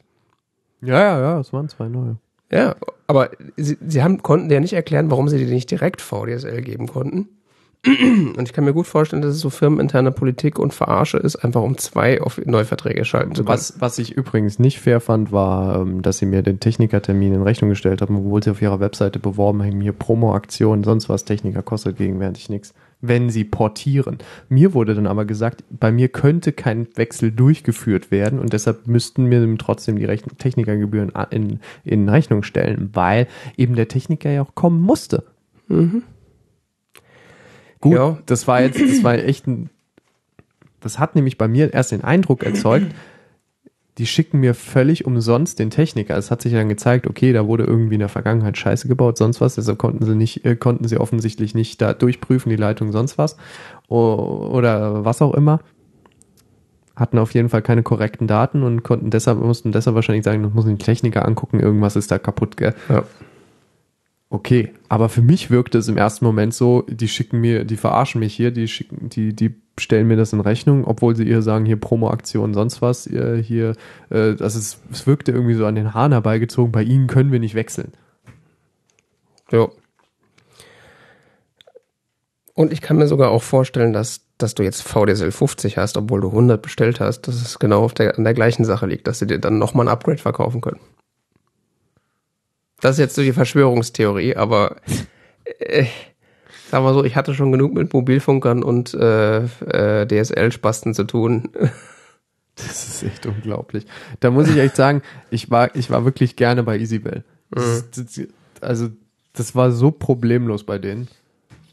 Ja, 0.82 1.00
ja, 1.00 1.22
ja, 1.22 1.40
es 1.40 1.54
waren 1.54 1.70
zwei 1.70 1.88
neue. 1.88 2.18
Ja, 2.52 2.76
aber 3.08 3.30
sie, 3.56 3.78
sie 3.88 4.04
haben, 4.04 4.22
konnten 4.22 4.50
dir 4.50 4.60
nicht 4.60 4.74
erklären, 4.74 5.10
warum 5.10 5.30
sie 5.30 5.38
dir 5.38 5.48
nicht 5.52 5.72
direkt 5.72 6.02
VDSL 6.02 6.62
geben 6.62 6.88
konnten. 6.88 7.30
Und 7.84 8.44
ich 8.44 8.54
kann 8.54 8.64
mir 8.64 8.74
gut 8.74 8.86
vorstellen, 8.86 9.24
dass 9.24 9.34
es 9.34 9.42
so 9.42 9.50
firmeninterne 9.50 10.12
Politik 10.12 10.60
und 10.60 10.72
Verarsche 10.72 11.18
ist, 11.18 11.38
einfach 11.38 11.64
um 11.64 11.80
zwei 11.80 12.22
auf 12.22 12.40
Neuverträge 12.46 13.06
schalten 13.06 13.34
zu 13.34 13.44
können. 13.44 13.54
Was, 13.54 13.82
was 13.82 13.98
ich 13.98 14.12
übrigens 14.12 14.60
nicht 14.60 14.80
fair 14.80 15.00
fand, 15.00 15.32
war, 15.32 15.82
ähm, 15.82 16.04
dass 16.04 16.20
sie 16.20 16.28
mir 16.28 16.44
den 16.44 16.60
Technikertermin 16.60 17.34
in 17.34 17.42
Rechnung 17.42 17.72
gestellt 17.72 18.04
haben, 18.04 18.18
obwohl 18.18 18.44
sie 18.44 18.52
auf 18.52 18.62
ihrer 18.62 18.80
Webseite 18.80 19.18
beworben 19.18 19.64
haben, 19.64 19.82
hier 19.82 19.94
Promo-Aktion, 19.94 20.84
sonst 20.84 21.10
was, 21.10 21.26
Techniker 21.26 21.64
kostet 21.64 21.98
gegenwärtig 21.98 22.50
nichts, 22.50 22.76
wenn 23.02 23.32
sie 23.32 23.46
portieren. 23.46 24.20
Mir 24.48 24.76
wurde 24.76 24.94
dann 24.94 25.08
aber 25.08 25.26
gesagt, 25.26 25.64
bei 25.72 25.92
mir 25.92 26.10
könnte 26.10 26.52
kein 26.52 26.88
Wechsel 26.96 27.32
durchgeführt 27.32 28.12
werden 28.12 28.38
und 28.38 28.54
deshalb 28.54 28.86
müssten 28.86 29.26
mir 29.26 29.58
trotzdem 29.58 29.96
die 29.96 30.06
Rechn 30.06 30.38
Technikergebühren 30.38 31.12
in, 31.32 31.60
in 31.84 32.08
Rechnung 32.10 32.44
stellen, 32.44 32.92
weil 32.94 33.28
eben 33.58 33.74
der 33.74 33.88
Techniker 33.88 34.30
ja 34.30 34.44
auch 34.44 34.54
kommen 34.54 34.82
musste. 34.82 35.24
Gut, 37.82 37.96
Ja. 37.96 38.18
das 38.28 38.48
war 38.48 38.62
jetzt, 38.62 38.80
das 38.80 39.04
war 39.04 39.16
echt 39.16 39.48
ein, 39.48 39.70
das 40.80 40.98
hat 41.00 41.16
nämlich 41.16 41.38
bei 41.38 41.48
mir 41.48 41.74
erst 41.74 41.92
den 41.92 42.04
Eindruck 42.04 42.44
erzeugt, 42.44 42.88
die 43.98 44.06
schicken 44.08 44.40
mir 44.40 44.54
völlig 44.56 45.06
umsonst 45.06 45.60
den 45.60 45.70
Techniker. 45.70 46.16
Es 46.18 46.32
hat 46.32 46.42
sich 46.42 46.54
dann 46.54 46.70
gezeigt, 46.70 47.08
okay, 47.08 47.34
da 47.34 47.46
wurde 47.46 47.66
irgendwie 47.66 47.96
in 47.96 48.00
der 48.00 48.10
Vergangenheit 48.10 48.58
Scheiße 48.58 48.88
gebaut, 48.88 49.18
sonst 49.18 49.42
was, 49.42 49.56
deshalb 49.56 49.78
konnten 49.80 50.06
sie 50.06 50.16
nicht, 50.16 50.46
äh, 50.46 50.56
konnten 50.56 50.88
sie 50.88 50.98
offensichtlich 50.98 51.54
nicht 51.56 51.82
da 51.82 51.94
durchprüfen, 51.94 52.50
die 52.50 52.56
Leitung, 52.56 52.92
sonst 52.94 53.18
was. 53.18 53.36
Oder 53.90 55.04
was 55.04 55.22
auch 55.22 55.34
immer. 55.34 55.60
Hatten 56.96 57.18
auf 57.18 57.34
jeden 57.34 57.50
Fall 57.50 57.62
keine 57.62 57.84
korrekten 57.84 58.28
Daten 58.28 58.64
und 58.64 58.84
konnten 58.84 59.10
deshalb, 59.10 59.40
mussten 59.40 59.72
deshalb 59.72 59.96
wahrscheinlich 59.96 60.24
sagen, 60.26 60.44
das 60.44 60.54
muss 60.54 60.66
den 60.66 60.78
Techniker 60.80 61.26
angucken, 61.26 61.60
irgendwas 61.60 61.96
ist 61.96 62.12
da 62.12 62.18
kaputt, 62.18 62.58
gell? 62.58 62.74
Ja. 62.90 63.04
Okay, 64.34 64.72
aber 64.88 65.10
für 65.10 65.22
mich 65.22 65.52
wirkte 65.52 65.78
es 65.78 65.90
im 65.90 65.98
ersten 65.98 66.24
Moment 66.24 66.54
so, 66.54 66.84
die 66.88 67.10
schicken 67.10 67.42
mir, 67.42 67.66
die 67.66 67.76
verarschen 67.76 68.20
mich 68.20 68.34
hier, 68.34 68.52
die 68.52 68.70
schicken, 68.70 69.10
die, 69.10 69.36
die 69.36 69.56
stellen 69.78 70.08
mir 70.08 70.16
das 70.16 70.32
in 70.32 70.40
Rechnung, 70.40 70.86
obwohl 70.86 71.18
sie 71.18 71.28
ihr 71.28 71.42
sagen, 71.42 71.66
hier 71.66 71.76
Promo-Aktion, 71.76 72.54
sonst 72.54 72.82
was, 72.82 73.04
hier, 73.04 73.76
äh, 74.10 74.34
das 74.36 74.56
ist, 74.56 74.80
es 74.90 75.06
wirkte 75.06 75.34
irgendwie 75.34 75.56
so 75.56 75.66
an 75.66 75.76
den 75.76 75.94
Haaren 75.94 76.14
herbeigezogen, 76.14 76.72
bei 76.72 76.82
ihnen 76.82 77.08
können 77.08 77.34
wir 77.34 77.42
nicht 77.42 77.56
wechseln. 77.56 77.92
Ja. 79.52 79.68
Und 82.54 82.72
ich 82.72 82.80
kann 82.80 82.96
mir 82.96 83.08
sogar 83.08 83.32
auch 83.32 83.44
vorstellen, 83.44 83.92
dass, 83.92 84.22
dass 84.38 84.56
du 84.56 84.64
jetzt 84.64 84.82
VDSL 84.82 85.32
50 85.32 85.78
hast, 85.78 85.98
obwohl 85.98 86.22
du 86.22 86.30
100 86.30 86.62
bestellt 86.62 87.02
hast, 87.02 87.28
dass 87.28 87.36
es 87.36 87.60
genau 87.60 87.84
auf 87.84 87.94
der, 87.94 88.18
an 88.18 88.24
der 88.24 88.34
gleichen 88.34 88.64
Sache 88.64 88.86
liegt, 88.86 89.08
dass 89.08 89.20
sie 89.20 89.28
dir 89.28 89.40
dann 89.40 89.58
nochmal 89.58 89.88
ein 89.88 89.92
Upgrade 89.92 90.20
verkaufen 90.20 90.62
können. 90.62 90.80
Das 92.82 92.94
ist 92.94 93.00
jetzt 93.00 93.16
so 93.16 93.22
die 93.22 93.34
Verschwörungstheorie, 93.34 94.36
aber 94.36 94.78
äh, 95.60 95.86
sagen 96.70 96.84
wir 96.84 96.94
so, 96.94 97.04
ich 97.04 97.16
hatte 97.16 97.34
schon 97.34 97.52
genug 97.52 97.74
mit 97.74 97.94
Mobilfunkern 97.94 98.64
und 98.64 98.94
äh, 98.94 99.44
äh, 99.44 100.06
DSL-Spasten 100.08 100.94
zu 100.94 101.04
tun. 101.06 101.50
Das 102.58 102.86
ist 102.86 103.04
echt 103.04 103.26
unglaublich. 103.26 103.86
Da 104.20 104.30
muss 104.30 104.50
ich 104.50 104.58
echt 104.58 104.76
sagen, 104.76 105.02
ich 105.32 105.50
war, 105.50 105.74
ich 105.74 105.90
war 105.90 106.04
wirklich 106.04 106.36
gerne 106.36 106.64
bei 106.64 106.78
Easywell. 106.78 107.24
Das, 107.50 107.90
das, 107.92 108.20
also, 108.60 108.90
das 109.34 109.56
war 109.56 109.72
so 109.72 109.90
problemlos 109.90 110.66
bei 110.66 110.78
denen. 110.78 111.08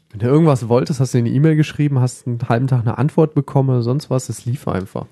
Wenn 0.09 0.19
du 0.21 0.27
irgendwas 0.27 0.69
wolltest, 0.69 1.01
hast 1.01 1.13
du 1.13 1.17
eine 1.17 1.29
E-Mail 1.29 1.57
geschrieben, 1.57 1.99
hast 1.99 2.25
einen 2.25 2.39
halben 2.47 2.67
Tag 2.67 2.79
eine 2.81 2.97
Antwort 2.97 3.35
bekommen 3.35 3.69
oder 3.69 3.81
sonst 3.81 4.09
was, 4.09 4.29
es 4.29 4.45
lief 4.45 4.69
einfach. 4.69 5.05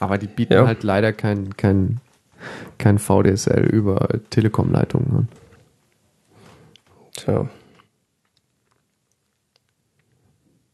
Aber 0.00 0.18
die 0.18 0.26
bieten 0.26 0.54
Ja. 0.54 0.66
halt 0.66 0.82
leider 0.82 1.12
kein, 1.12 1.56
kein, 1.56 2.00
kein 2.78 2.98
VDSL 2.98 3.66
über 3.66 4.08
Telekom-Leitungen 4.30 5.10
an. 5.16 5.28
Tja. 7.16 7.48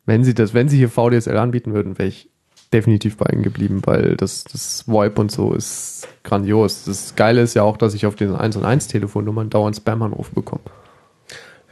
Wenn 0.06 0.24
sie 0.24 0.34
das, 0.34 0.54
wenn 0.54 0.68
sie 0.68 0.78
hier 0.78 0.88
VDSL 0.88 1.36
anbieten 1.36 1.72
würden, 1.72 1.98
wäre 1.98 2.08
ich 2.08 2.30
definitiv 2.72 3.16
bei 3.16 3.26
ihnen 3.32 3.42
geblieben, 3.42 3.82
weil 3.84 4.16
das, 4.16 4.44
das 4.44 4.86
VoIP 4.86 5.18
und 5.18 5.30
so 5.30 5.52
ist 5.52 6.08
grandios. 6.22 6.84
Das 6.84 7.14
Geile 7.16 7.42
ist 7.42 7.54
ja 7.54 7.62
auch, 7.62 7.76
dass 7.76 7.94
ich 7.94 8.06
auf 8.06 8.14
den 8.14 8.34
1 8.34 8.56
und 8.56 8.64
1 8.64 8.88
Telefonnummern 8.88 9.50
dauernd 9.50 9.76
Spam-Anruf 9.76 10.30
bekomme. 10.30 10.62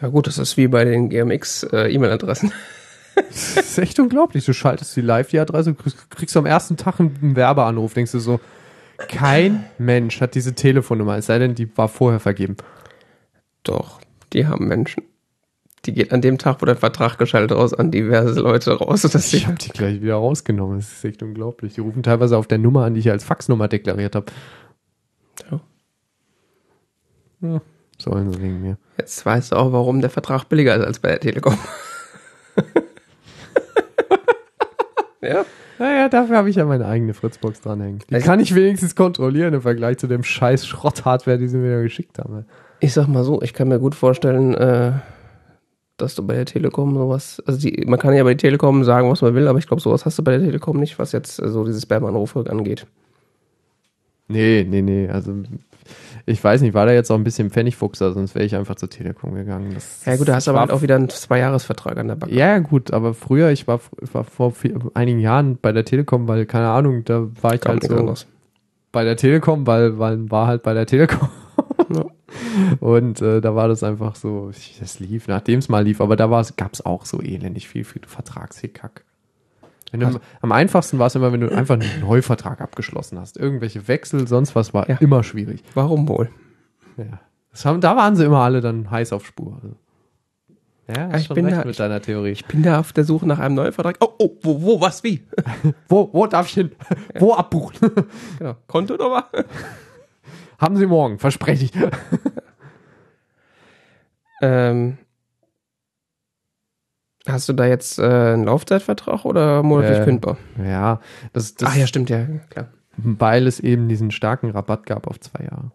Ja 0.00 0.08
gut, 0.08 0.26
das 0.26 0.38
ist 0.38 0.56
wie 0.56 0.68
bei 0.68 0.84
den 0.84 1.08
GMX-E-Mail-Adressen. 1.08 2.52
Das 3.16 3.56
ist 3.56 3.78
echt 3.78 3.98
unglaublich. 3.98 4.44
Du 4.44 4.52
schaltest 4.52 4.94
die 4.94 5.00
live, 5.00 5.28
die 5.30 5.40
Adresse, 5.40 5.74
kriegst, 5.74 6.10
kriegst 6.10 6.36
am 6.36 6.46
ersten 6.46 6.76
Tag 6.76 7.00
einen 7.00 7.34
Werbeanruf, 7.34 7.94
denkst 7.94 8.12
du 8.12 8.20
so, 8.20 8.38
kein 8.98 9.64
Mensch 9.78 10.20
hat 10.20 10.34
diese 10.34 10.54
Telefonnummer, 10.54 11.16
es 11.16 11.26
sei 11.26 11.38
denn, 11.38 11.54
die 11.54 11.76
war 11.76 11.88
vorher 11.88 12.20
vergeben. 12.20 12.56
Doch, 13.62 14.00
die 14.32 14.46
haben 14.46 14.66
Menschen. 14.66 15.04
Die 15.84 15.94
geht 15.94 16.12
an 16.12 16.20
dem 16.20 16.38
Tag, 16.38 16.60
wo 16.60 16.66
der 16.66 16.76
Vertrag 16.76 17.18
geschaltet 17.18 17.56
raus, 17.56 17.72
an 17.72 17.92
diverse 17.92 18.40
Leute 18.40 18.72
raus. 18.72 19.02
Dass 19.02 19.32
Ich 19.32 19.46
habe 19.46 19.56
die 19.56 19.68
gleich 19.68 20.02
wieder 20.02 20.16
rausgenommen. 20.16 20.78
Das 20.78 20.92
ist 20.92 21.04
echt 21.04 21.22
unglaublich. 21.22 21.74
Die 21.74 21.80
rufen 21.80 22.02
teilweise 22.02 22.36
auf 22.36 22.48
der 22.48 22.58
Nummer 22.58 22.84
an, 22.84 22.94
die 22.94 23.00
ich 23.00 23.10
als 23.10 23.22
Faxnummer 23.22 23.68
deklariert 23.68 24.16
habe. 24.16 24.26
Ja. 25.50 25.60
Ja, 27.40 27.62
sollen 27.98 28.32
sie 28.32 28.42
wegen 28.42 28.60
mir. 28.60 28.76
Jetzt 28.98 29.24
weißt 29.24 29.52
du 29.52 29.56
auch, 29.56 29.72
warum 29.72 30.00
der 30.00 30.10
Vertrag 30.10 30.48
billiger 30.48 30.74
ist 30.74 30.84
als 30.84 30.98
bei 30.98 31.10
der 31.10 31.20
Telekom. 31.20 31.56
ja. 35.22 35.46
Naja, 35.78 36.08
dafür 36.08 36.36
habe 36.36 36.50
ich 36.50 36.56
ja 36.56 36.64
meine 36.64 36.86
eigene 36.86 37.14
Fritzbox 37.14 37.60
dranhängen. 37.60 38.00
Die 38.10 38.14
Also- 38.14 38.26
kann 38.26 38.40
ich 38.40 38.54
wenigstens 38.54 38.94
kontrollieren 38.96 39.54
im 39.54 39.62
Vergleich 39.62 39.98
zu 39.98 40.06
dem 40.06 40.22
scheiß 40.24 40.66
Schrott-Hardware, 40.66 41.38
die 41.38 41.48
sie 41.48 41.58
mir 41.58 41.82
geschickt 41.82 42.18
haben. 42.18 42.44
Ich 42.80 42.92
sag 42.92 43.06
mal 43.08 43.24
so, 43.24 43.40
ich 43.42 43.54
kann 43.54 43.68
mir 43.68 43.78
gut 43.78 43.94
vorstellen, 43.94 44.54
äh, 44.54 44.92
dass 45.96 46.14
du 46.14 46.24
bei 46.26 46.34
der 46.34 46.46
Telekom 46.46 46.94
sowas, 46.94 47.42
also 47.46 47.58
die, 47.58 47.84
man 47.88 47.98
kann 47.98 48.14
ja 48.14 48.22
bei 48.22 48.30
der 48.34 48.38
Telekom 48.38 48.84
sagen, 48.84 49.10
was 49.10 49.20
man 49.22 49.34
will, 49.34 49.48
aber 49.48 49.58
ich 49.58 49.66
glaube, 49.66 49.80
sowas 49.82 50.04
hast 50.06 50.18
du 50.18 50.22
bei 50.22 50.32
der 50.38 50.40
Telekom 50.46 50.78
nicht, 50.78 50.98
was 50.98 51.12
jetzt 51.12 51.40
äh, 51.42 51.48
so 51.48 51.64
diese 51.64 51.80
Spam-Anrufe 51.80 52.44
angeht. 52.48 52.86
Nee, 54.28 54.66
nee, 54.68 54.82
nee. 54.82 55.08
Also 55.08 55.32
ich 56.26 56.44
weiß 56.44 56.60
nicht, 56.60 56.74
war 56.74 56.84
da 56.84 56.92
jetzt 56.92 57.10
auch 57.10 57.16
ein 57.16 57.24
bisschen 57.24 57.50
Pfennigfuchser, 57.50 58.12
sonst 58.12 58.34
wäre 58.34 58.44
ich 58.44 58.54
einfach 58.54 58.74
zur 58.74 58.90
Telekom 58.90 59.34
gegangen. 59.34 59.72
Das, 59.72 60.04
Ja 60.04 60.16
gut, 60.16 60.28
da 60.28 60.34
hast 60.34 60.46
du 60.46 60.50
aber 60.50 60.60
halt 60.60 60.70
auch 60.70 60.82
wieder 60.82 60.96
einen 60.96 61.08
Zweijahresvertrag 61.08 61.96
an 61.96 62.08
der 62.08 62.16
Backe. 62.16 62.34
Ja, 62.34 62.58
gut, 62.58 62.92
aber 62.92 63.14
früher, 63.14 63.50
ich 63.50 63.66
war, 63.66 63.80
war 64.12 64.24
vor 64.24 64.52
vier, 64.52 64.78
einigen 64.92 65.20
Jahren 65.20 65.56
bei 65.60 65.72
der 65.72 65.86
Telekom, 65.86 66.28
weil, 66.28 66.44
keine 66.44 66.68
Ahnung, 66.68 67.04
da 67.04 67.26
war 67.40 67.54
ich 67.54 67.62
Kam 67.62 67.72
halt 67.72 67.84
so 67.84 67.96
anderes. 67.96 68.26
bei 68.92 69.04
der 69.04 69.16
Telekom, 69.16 69.66
weil, 69.66 69.98
weil 69.98 70.30
war 70.30 70.46
halt 70.46 70.62
bei 70.62 70.74
der 70.74 70.86
Telekom. 70.86 71.28
Ja. 71.94 72.04
Und 72.80 73.22
äh, 73.22 73.40
da 73.40 73.54
war 73.54 73.68
das 73.68 73.82
einfach 73.82 74.14
so, 74.14 74.50
das 74.80 75.00
lief, 75.00 75.28
nachdem 75.28 75.60
es 75.60 75.70
mal 75.70 75.82
lief, 75.84 76.02
aber 76.02 76.16
da 76.16 76.26
gab 76.56 76.74
es 76.74 76.84
auch 76.84 77.06
so 77.06 77.22
elendig 77.22 77.68
viel 77.68 77.84
für 77.84 78.00
Vertragshickhack. 78.06 79.04
Wenn 79.90 80.00
du, 80.00 80.20
am 80.42 80.52
einfachsten 80.52 80.98
war 80.98 81.06
es 81.06 81.14
immer, 81.14 81.32
wenn 81.32 81.40
du 81.40 81.48
einfach 81.54 81.74
einen 81.74 82.00
Neuvertrag 82.00 82.60
abgeschlossen 82.60 83.18
hast. 83.18 83.36
Irgendwelche 83.36 83.88
Wechsel, 83.88 84.28
sonst 84.28 84.54
was 84.54 84.74
war 84.74 84.88
Ja. 84.88 84.96
immer 85.00 85.22
schwierig. 85.22 85.62
Warum 85.74 86.08
wohl? 86.08 86.30
Ja. 86.96 87.20
Haben, 87.64 87.80
da 87.80 87.96
waren 87.96 88.14
sie 88.14 88.24
immer 88.24 88.40
alle 88.40 88.60
dann 88.60 88.90
heiß 88.90 89.12
auf 89.12 89.26
Spur. 89.26 89.58
Also. 89.62 89.76
Ja, 90.94 91.14
ich 91.16 91.26
schon 91.26 91.34
bin 91.34 91.48
da- 91.48 91.58
mit 91.58 91.66
ich- 91.70 91.76
deiner 91.76 92.00
Theorie. 92.00 92.30
Ich 92.30 92.44
bin 92.46 92.62
da 92.62 92.80
auf 92.80 92.92
der 92.92 93.04
Suche 93.04 93.26
nach 93.26 93.38
einem 93.38 93.54
neuen 93.54 93.72
Vertrag. 93.72 93.96
Oh, 94.00 94.08
oh, 94.18 94.30
wo, 94.42 94.62
wo, 94.62 94.80
was, 94.80 95.02
wie? 95.04 95.22
Wo, 95.88 96.08
wo 96.12 96.26
darf 96.26 96.46
ich 96.46 96.54
hin? 96.54 96.72
Wo 97.18 97.34
abbuchen? 97.34 97.76
genau. 98.38 98.56
Kontonummer? 98.66 99.26
haben 100.58 100.76
sie 100.76 100.86
morgen, 100.86 101.18
verspreche 101.18 101.64
ich. 101.66 101.72
ähm, 104.42 104.98
hast 107.28 107.48
du 107.48 107.52
da 107.52 107.66
jetzt 107.66 107.98
äh, 107.98 108.02
einen 108.02 108.44
Laufzeitvertrag 108.44 109.24
oder 109.24 109.62
monatlich 109.62 109.98
Äh, 109.98 110.04
kündbar? 110.04 110.36
Ja, 110.64 111.00
das, 111.32 111.54
das 111.54 111.70
Ach 111.70 111.76
ja, 111.76 111.86
stimmt, 111.86 112.10
ja, 112.10 112.26
klar. 112.50 112.68
weil 112.96 113.46
es 113.46 113.60
eben 113.60 113.88
diesen 113.88 114.10
starken 114.10 114.50
Rabatt 114.50 114.86
gab 114.86 115.06
auf 115.06 115.20
zwei 115.20 115.44
Jahre. 115.44 115.70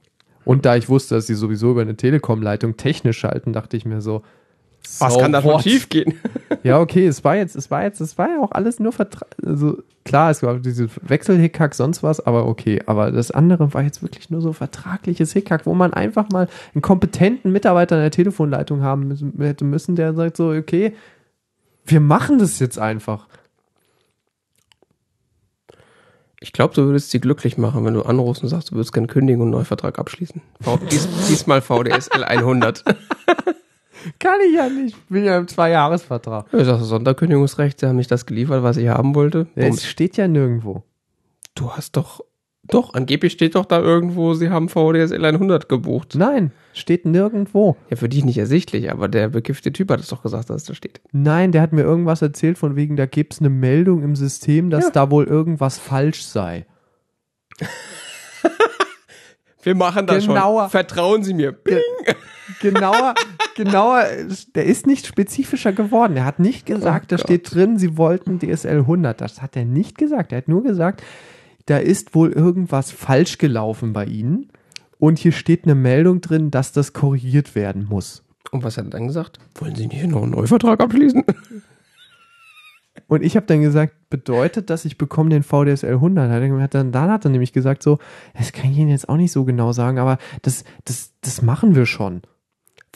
Und 0.46 0.66
da 0.66 0.76
ich 0.76 0.90
wusste, 0.90 1.16
dass 1.16 1.28
sie 1.28 1.36
sowieso 1.36 1.72
über 1.72 1.82
eine 1.82 1.96
Telekom-Leitung 1.96 2.76
technisch 2.76 3.18
schalten, 3.20 3.54
dachte 3.54 3.78
ich 3.78 3.86
mir 3.86 4.02
so, 4.02 4.24
Was 5.00 5.14
so 5.14 5.20
kann 5.20 5.32
da 5.32 5.42
schon 5.42 5.62
schief 5.62 5.88
gehen? 5.90 6.16
Ja, 6.64 6.80
okay, 6.80 7.06
es 7.08 7.26
war 7.26 7.36
jetzt, 7.36 7.58
es 7.58 7.70
war 7.72 7.84
jetzt, 7.84 8.00
es 8.00 8.18
war 8.18 8.30
ja 8.30 8.40
auch 8.42 8.52
alles 8.52 8.80
nur 8.80 8.94
Vertrag. 8.94 9.28
Also 9.46 9.80
klar, 10.06 10.32
es 10.32 10.40
gab 10.40 10.64
diese 10.64 10.88
Wechselhickhack, 11.02 11.76
sonst 11.76 12.04
was, 12.04 12.26
aber 12.26 12.46
okay. 12.48 12.82
Aber 12.86 13.12
das 13.12 13.32
andere 13.32 13.74
war 13.74 13.84
jetzt 13.84 14.02
wirklich 14.02 14.30
nur 14.30 14.40
so 14.40 14.54
vertragliches 14.54 15.34
Hickhack, 15.34 15.66
wo 15.66 15.74
man 15.74 15.94
einfach 15.94 16.30
mal 16.30 16.48
einen 16.74 16.82
kompetenten 16.82 17.52
Mitarbeiter 17.52 17.98
in 17.98 18.02
der 18.04 18.12
Telefonleitung 18.12 18.82
haben 18.82 19.10
müssen, 19.10 19.34
hätte 19.40 19.66
müssen, 19.66 19.98
der 19.98 20.14
sagt 20.14 20.38
so, 20.38 20.52
okay, 20.52 20.94
wir 21.86 22.00
machen 22.00 22.40
das 22.40 22.60
jetzt 22.60 22.80
einfach. 22.80 23.28
Ich 26.40 26.52
glaube, 26.52 26.74
du 26.74 26.84
würdest 26.84 27.12
sie 27.12 27.22
glücklich 27.22 27.58
machen, 27.58 27.86
wenn 27.86 27.94
du 27.94 28.02
anrufst 28.02 28.44
und 28.44 28.50
sagst, 28.50 28.72
du 28.72 28.76
würdest 28.76 28.92
gerne 28.92 29.08
kündigen 29.08 29.42
und 29.42 29.48
einen 29.48 29.56
Neuvertrag 29.56 29.98
abschließen. 29.98 30.42
Dies, 30.92 31.08
diesmal 31.30 31.62
VDSL 31.62 32.24
100. 32.24 32.84
Kann 34.20 34.40
ich 34.46 34.56
ja 34.56 34.68
nicht. 34.68 34.98
Ich 34.98 35.04
bin 35.08 35.24
ja 35.24 35.38
im 35.38 35.48
Zweijahresvertrag. 35.48 36.48
Ja, 36.52 36.66
sag, 36.66 36.82
Sonderkündigungsrecht, 36.82 37.80
sie 37.80 37.88
haben 37.88 37.96
nicht 37.96 38.12
das 38.12 38.26
geliefert, 38.26 38.62
was 38.62 38.76
ich 38.76 38.90
haben 38.90 39.16
wollte. 39.16 39.48
Ja, 39.56 39.64
es 39.64 39.86
steht 39.86 40.18
ja 40.18 40.28
nirgendwo. 40.28 40.84
du 41.56 41.72
hast 41.72 41.96
doch, 41.96 42.20
doch, 42.68 42.94
angeblich 42.94 43.34
steht 43.34 43.56
doch 43.56 43.66
da 43.66 43.80
irgendwo, 43.80 44.34
sie 44.36 44.50
haben 44.50 44.70
VDSL 44.70 45.24
100 45.26 45.68
gebucht. 45.68 46.16
Nein, 46.16 46.52
steht 46.74 47.06
nirgendwo. 47.06 47.76
Ja, 47.90 47.98
für 47.98 48.08
dich 48.08 48.24
nicht 48.24 48.38
ersichtlich, 48.38 48.90
aber 48.90 49.10
der 49.10 49.30
bekiffte 49.30 49.74
Typ 49.74 49.92
hat 49.92 50.00
es 50.00 50.08
doch 50.08 50.24
gesagt, 50.24 50.50
dass 50.50 50.62
es 50.62 50.68
da 50.68 50.74
steht. 50.74 51.02
Nein, 51.12 51.52
der 51.52 51.62
hat 51.62 51.74
mir 51.74 51.82
irgendwas 51.82 52.22
erzählt 52.22 52.58
von 52.58 52.76
wegen, 52.78 52.96
da 52.96 53.06
gibt's 53.06 53.40
eine 53.40 53.50
Meldung 53.50 54.02
im 54.02 54.16
System, 54.16 54.70
dass 54.70 54.86
Ja. 54.86 54.92
da 54.92 55.12
wohl 55.12 55.26
irgendwas 55.26 55.78
falsch 55.78 56.24
sei. 56.24 56.66
Wir 59.62 59.76
machen 59.76 60.08
das 60.08 60.26
Genauer. 60.26 60.64
schon. 60.64 60.70
Vertrauen 60.72 61.24
Sie 61.24 61.34
mir. 61.34 61.54
Ge 61.54 61.80
genauer, 62.62 63.14
genauer, 63.56 64.04
der 64.56 64.66
ist 64.66 64.86
nicht 64.88 65.08
spezifischer 65.08 65.72
geworden. 65.72 66.18
Er 66.18 66.26
hat 66.26 66.40
nicht 66.40 66.66
gesagt, 66.66 67.06
Oh 67.06 67.10
da 67.12 67.16
Gott. 67.16 67.26
steht 67.26 67.54
drin, 67.56 67.78
sie 67.78 67.98
wollten 67.98 68.40
DSL 68.40 68.80
100. 68.80 69.22
Das 69.22 69.42
hat 69.42 69.56
er 69.56 69.64
nicht 69.64 69.98
gesagt. 69.98 70.34
Er 70.34 70.40
hat 70.40 70.50
nur 70.50 70.64
gesagt, 70.64 71.02
da 71.66 71.78
ist 71.78 72.16
wohl 72.16 72.32
irgendwas 72.32 72.92
falsch 72.92 73.38
gelaufen 73.38 73.94
bei 73.94 74.06
Ihnen. 74.06 74.50
Und 74.98 75.20
hier 75.20 75.32
steht 75.32 75.66
eine 75.66 75.76
Meldung 75.76 76.22
drin, 76.22 76.52
dass 76.52 76.72
das 76.72 76.94
korrigiert 76.94 77.56
werden 77.56 77.86
muss. 77.86 78.24
Und 78.52 78.64
was 78.64 78.78
hat 78.78 78.86
er 78.86 78.92
dann 78.92 79.08
gesagt? 79.08 79.40
Wollen 79.56 79.76
Sie 79.76 79.88
nicht 79.88 80.08
noch 80.08 80.24
einen 80.24 80.32
Neuvertrag 80.32 80.80
abschließen? 80.82 81.24
Und 83.08 83.24
ich 83.24 83.36
habe 83.36 83.46
dann 83.46 83.62
gesagt, 83.62 83.94
bedeutet 84.10 84.70
das, 84.70 84.86
ich 84.86 84.98
bekomme 84.98 85.30
den 85.30 85.44
VDSL 85.44 85.96
100? 85.96 86.32
Hat 86.32 86.42
er, 86.42 86.62
hat 86.62 86.74
dann, 86.74 86.92
dann 86.92 87.12
hat 87.12 87.26
er 87.26 87.32
nämlich 87.32 87.54
gesagt 87.54 87.84
so, 87.84 88.00
das 88.38 88.54
kann 88.54 88.72
ich 88.72 88.78
Ihnen 88.78 88.90
jetzt 88.90 89.10
auch 89.10 89.18
nicht 89.18 89.32
so 89.32 89.46
genau 89.46 89.72
sagen, 89.72 90.00
aber 90.00 90.18
das, 90.42 90.64
das, 90.86 91.14
das 91.22 91.42
machen 91.42 91.76
wir 91.76 91.86
schon. 91.86 92.22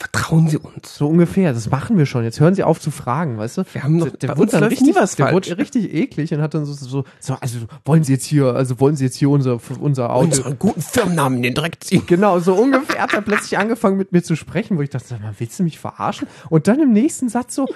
Vertrauen 0.00 0.46
Sie 0.48 0.58
uns. 0.58 0.94
So 0.94 1.08
ungefähr, 1.08 1.52
das 1.52 1.68
machen 1.70 1.98
wir 1.98 2.06
schon. 2.06 2.22
Jetzt 2.22 2.38
hören 2.38 2.54
Sie 2.54 2.62
auf 2.62 2.80
zu 2.80 2.92
fragen, 2.92 3.36
weißt 3.36 3.58
du? 3.58 3.64
Wir 3.72 3.82
haben 3.82 3.96
noch, 3.96 4.08
der 4.08 4.28
bei 4.28 4.36
wurde 4.36 4.52
dann 4.52 4.62
richtig, 4.62 4.86
nie 4.86 4.94
was 4.94 5.16
der 5.16 5.32
wurde 5.32 5.58
richtig 5.58 5.92
eklig 5.92 6.32
und 6.32 6.40
hat 6.40 6.54
dann 6.54 6.64
so, 6.66 6.72
so, 6.72 7.04
so, 7.18 7.34
also 7.40 7.58
wollen 7.84 8.04
Sie 8.04 8.12
jetzt 8.12 8.24
hier, 8.24 8.54
also 8.54 8.78
wollen 8.78 8.94
Sie 8.94 9.04
jetzt 9.04 9.16
hier 9.16 9.28
unser, 9.28 9.58
unser 9.80 10.14
Auto. 10.14 10.26
Unseren 10.26 10.56
guten 10.56 10.82
Firmennamen 10.82 11.38
in 11.38 11.42
den 11.42 11.54
Dreck 11.54 11.82
ziehen. 11.82 12.04
Genau, 12.06 12.38
so 12.38 12.54
ungefähr 12.54 13.02
hat 13.02 13.12
er 13.12 13.22
plötzlich 13.22 13.58
angefangen 13.58 13.96
mit 13.96 14.12
mir 14.12 14.22
zu 14.22 14.36
sprechen, 14.36 14.78
wo 14.78 14.82
ich 14.82 14.90
dachte, 14.90 15.08
sag 15.08 15.20
mal, 15.20 15.34
willst 15.36 15.58
du 15.58 15.64
mich 15.64 15.80
verarschen? 15.80 16.28
Und 16.48 16.68
dann 16.68 16.78
im 16.78 16.92
nächsten 16.92 17.28
Satz 17.28 17.56
so, 17.56 17.66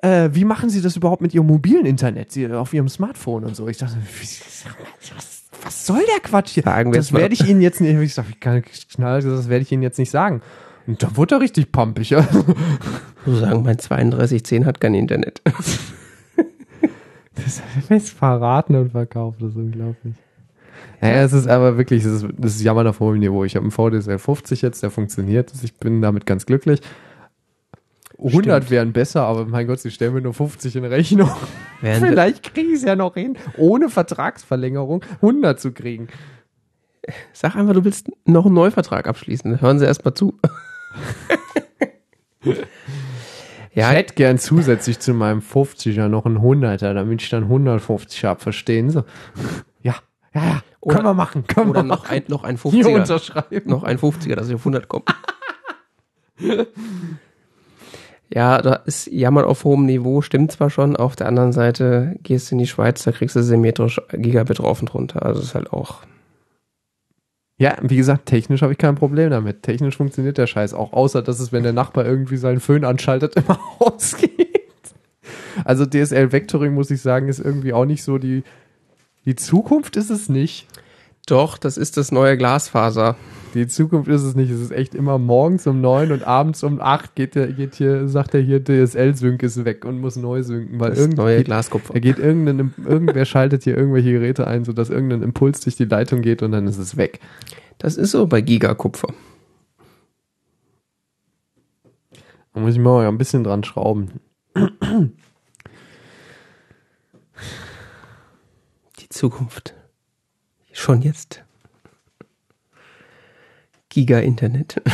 äh, 0.00 0.30
wie 0.32 0.46
machen 0.46 0.70
Sie 0.70 0.80
das 0.80 0.96
überhaupt 0.96 1.20
mit 1.20 1.34
Ihrem 1.34 1.46
mobilen 1.46 1.84
Internet, 1.84 2.32
Sie, 2.32 2.50
auf 2.50 2.72
Ihrem 2.72 2.88
Smartphone 2.88 3.44
und 3.44 3.54
so? 3.54 3.68
Ich 3.68 3.76
dachte, 3.76 3.98
was, 4.18 5.44
was 5.62 5.86
soll 5.86 6.02
der 6.06 6.20
Quatsch 6.22 6.52
hier? 6.52 6.62
Sagen 6.62 6.92
das 6.92 7.12
werde 7.12 7.34
ich 7.34 7.46
Ihnen 7.46 7.60
jetzt 7.60 7.82
nicht, 7.82 7.94
ich 7.98 8.14
sag, 8.14 8.24
ich 8.30 8.40
kann 8.40 8.62
knall, 8.94 9.20
das 9.20 9.50
werde 9.50 9.62
ich 9.62 9.72
Ihnen 9.72 9.82
jetzt 9.82 9.98
nicht 9.98 10.10
sagen. 10.10 10.40
Und 10.86 11.02
da 11.02 11.16
wurde 11.16 11.36
er 11.36 11.40
richtig 11.40 11.72
pumpig. 11.72 12.10
Ja. 12.10 12.20
Ich 12.20 13.26
muss 13.32 13.40
sagen, 13.40 13.62
mein 13.64 13.76
3210 13.76 14.66
hat 14.66 14.80
kein 14.80 14.94
Internet. 14.94 15.42
Das 17.34 17.62
jetzt 17.90 18.10
verraten 18.10 18.76
und 18.76 18.92
verkauft, 18.92 19.42
das 19.42 19.50
ist 19.50 19.56
unglaublich. 19.56 20.14
Ja, 21.02 21.08
es 21.22 21.32
ist 21.32 21.46
aber 21.48 21.76
wirklich, 21.76 22.04
es 22.04 22.22
ist, 22.22 22.26
das 22.38 22.54
ist 22.56 22.62
Jammern 22.62 22.86
auf 22.86 23.00
hohem 23.00 23.18
Niveau. 23.18 23.44
Ich 23.44 23.56
habe 23.56 23.64
einen 23.64 23.70
VDSL 23.72 24.18
50 24.18 24.62
jetzt, 24.62 24.82
der 24.82 24.90
funktioniert. 24.90 25.52
Ich 25.62 25.74
bin 25.74 26.00
damit 26.00 26.24
ganz 26.24 26.46
glücklich. 26.46 26.80
100 28.18 28.62
Stimmt. 28.64 28.70
wären 28.70 28.92
besser, 28.94 29.24
aber 29.24 29.44
mein 29.44 29.66
Gott, 29.66 29.80
sie 29.80 29.90
stellen 29.90 30.14
mir 30.14 30.22
nur 30.22 30.32
50 30.32 30.74
in 30.76 30.84
Rechnung. 30.86 31.30
Während- 31.82 32.06
Vielleicht 32.06 32.54
kriege 32.54 32.68
ich 32.68 32.76
es 32.76 32.82
ja 32.84 32.96
noch 32.96 33.14
hin, 33.14 33.36
ohne 33.58 33.90
Vertragsverlängerung 33.90 35.04
100 35.20 35.60
zu 35.60 35.72
kriegen. 35.72 36.08
Sag 37.34 37.54
einfach, 37.56 37.74
du 37.74 37.84
willst 37.84 38.08
noch 38.24 38.46
einen 38.46 38.54
Neuvertrag 38.54 39.06
abschließen. 39.06 39.60
Hören 39.60 39.78
Sie 39.78 39.84
erst 39.84 40.04
mal 40.06 40.14
zu. 40.14 40.38
Ja, 43.74 43.90
Ich 43.92 43.96
hätte 43.98 44.14
gern 44.14 44.38
zusätzlich 44.38 44.98
zu 45.00 45.12
meinem 45.14 45.40
50er 45.40 46.08
noch 46.08 46.26
einen 46.26 46.38
100er, 46.38 46.94
damit 46.94 47.22
ich 47.22 47.28
dann 47.30 47.44
150 47.44 48.24
habe, 48.24 48.40
verstehen 48.40 48.90
Sie? 48.90 49.04
Ja, 49.82 49.96
ja, 50.34 50.44
ja. 50.44 50.62
Oder- 50.80 50.94
können 50.96 51.06
wir 51.08 51.14
machen, 51.14 51.46
können 51.46 51.70
oder 51.70 51.80
wir 51.80 51.84
noch 51.88 52.04
machen. 52.04 52.14
ein, 52.14 52.22
noch 52.28 52.44
ein 52.44 52.56
Hier 52.56 52.84
50er. 52.86 52.94
unterschreiben. 52.94 53.70
Noch 53.70 53.82
ein 53.82 53.98
50er, 53.98 54.34
dass 54.36 54.48
ich 54.48 54.54
auf 54.54 54.60
100 54.60 54.88
komme. 54.88 55.04
Ja, 58.28 58.60
da 58.60 58.74
ist 58.74 59.06
Jammern 59.06 59.44
auf 59.44 59.62
hohem 59.62 59.86
Niveau, 59.86 60.20
stimmt 60.20 60.50
zwar 60.50 60.68
schon, 60.68 60.96
auf 60.96 61.14
der 61.14 61.28
anderen 61.28 61.52
Seite 61.52 62.16
gehst 62.24 62.50
du 62.50 62.56
in 62.56 62.58
die 62.58 62.66
Schweiz, 62.66 63.04
da 63.04 63.12
kriegst 63.12 63.36
du 63.36 63.42
symmetrisch 63.42 64.00
Gigabit 64.10 64.58
rauf 64.60 64.80
und 64.80 64.92
runter. 64.92 65.24
Also 65.24 65.40
ist 65.42 65.54
halt 65.54 65.72
auch. 65.72 66.00
Ja, 67.58 67.76
wie 67.80 67.96
gesagt, 67.96 68.26
technisch 68.26 68.60
habe 68.60 68.72
ich 68.72 68.78
kein 68.78 68.96
Problem 68.96 69.30
damit. 69.30 69.62
Technisch 69.62 69.96
funktioniert 69.96 70.36
der 70.36 70.46
Scheiß 70.46 70.74
auch, 70.74 70.92
außer 70.92 71.22
dass 71.22 71.40
es, 71.40 71.52
wenn 71.52 71.62
der 71.62 71.72
Nachbar 71.72 72.04
irgendwie 72.04 72.36
seinen 72.36 72.60
Föhn 72.60 72.84
anschaltet, 72.84 73.34
immer 73.36 73.58
ausgeht. 73.78 74.34
Also 75.64 75.86
DSL 75.86 76.32
Vectoring, 76.32 76.74
muss 76.74 76.90
ich 76.90 77.00
sagen, 77.00 77.28
ist 77.28 77.38
irgendwie 77.38 77.72
auch 77.72 77.86
nicht 77.86 78.02
so 78.02 78.18
die, 78.18 78.44
die 79.24 79.36
Zukunft 79.36 79.96
ist 79.96 80.10
es 80.10 80.28
nicht. 80.28 80.66
Doch, 81.26 81.58
das 81.58 81.76
ist 81.76 81.96
das 81.96 82.12
neue 82.12 82.36
Glasfaser. 82.36 83.16
Die 83.54 83.66
Zukunft 83.66 84.08
ist 84.08 84.22
es 84.22 84.36
nicht. 84.36 84.50
Es 84.50 84.60
ist 84.60 84.70
echt 84.70 84.94
immer 84.94 85.18
morgens 85.18 85.66
um 85.66 85.80
neun 85.80 86.12
und 86.12 86.22
abends 86.24 86.62
um 86.62 86.80
acht 86.80 87.16
geht 87.16 87.34
der, 87.34 87.48
geht 87.48 87.74
hier, 87.74 88.06
sagt 88.06 88.34
er 88.34 88.40
hier, 88.40 88.62
DSL-Sync 88.62 89.42
ist 89.42 89.64
weg 89.64 89.84
und 89.84 90.00
muss 90.00 90.16
neu 90.16 90.42
synken, 90.42 90.78
weil 90.78 90.90
Das 90.90 91.08
neue 91.08 91.38
geht, 91.38 91.46
Glaskupfer. 91.46 91.94
er 91.94 92.00
geht 92.00 92.18
irgendein, 92.18 92.72
irgendwer 92.84 93.24
schaltet 93.24 93.64
hier 93.64 93.76
irgendwelche 93.76 94.12
Geräte 94.12 94.46
ein, 94.46 94.64
sodass 94.64 94.88
irgendein 94.90 95.22
Impuls 95.22 95.60
durch 95.60 95.74
die 95.74 95.86
Leitung 95.86 96.22
geht 96.22 96.42
und 96.42 96.52
dann 96.52 96.66
ist 96.68 96.78
es 96.78 96.96
weg. 96.96 97.18
Das 97.78 97.96
ist 97.96 98.12
so 98.12 98.26
bei 98.26 98.40
Gigakupfer. 98.40 99.08
Da 102.52 102.60
muss 102.60 102.74
ich 102.74 102.80
mal 102.80 103.06
ein 103.06 103.18
bisschen 103.18 103.42
dran 103.42 103.64
schrauben. 103.64 104.20
Die 109.00 109.08
Zukunft. 109.08 109.74
Schon 110.76 111.00
jetzt. 111.00 111.42
Giga-Internet. 113.88 114.82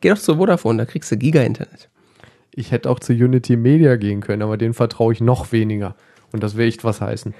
Geh 0.00 0.08
doch 0.08 0.18
zu 0.18 0.36
Vodafone, 0.36 0.78
da 0.78 0.86
kriegst 0.86 1.12
du 1.12 1.16
Giga-Internet. 1.16 1.88
Ich 2.50 2.72
hätte 2.72 2.90
auch 2.90 2.98
zu 2.98 3.12
Unity 3.12 3.56
Media 3.56 3.94
gehen 3.94 4.22
können, 4.22 4.42
aber 4.42 4.56
denen 4.56 4.74
vertraue 4.74 5.12
ich 5.12 5.20
noch 5.20 5.52
weniger. 5.52 5.94
Und 6.32 6.42
das 6.42 6.56
will 6.56 6.66
echt 6.66 6.82
was 6.82 7.00
heißen. 7.00 7.32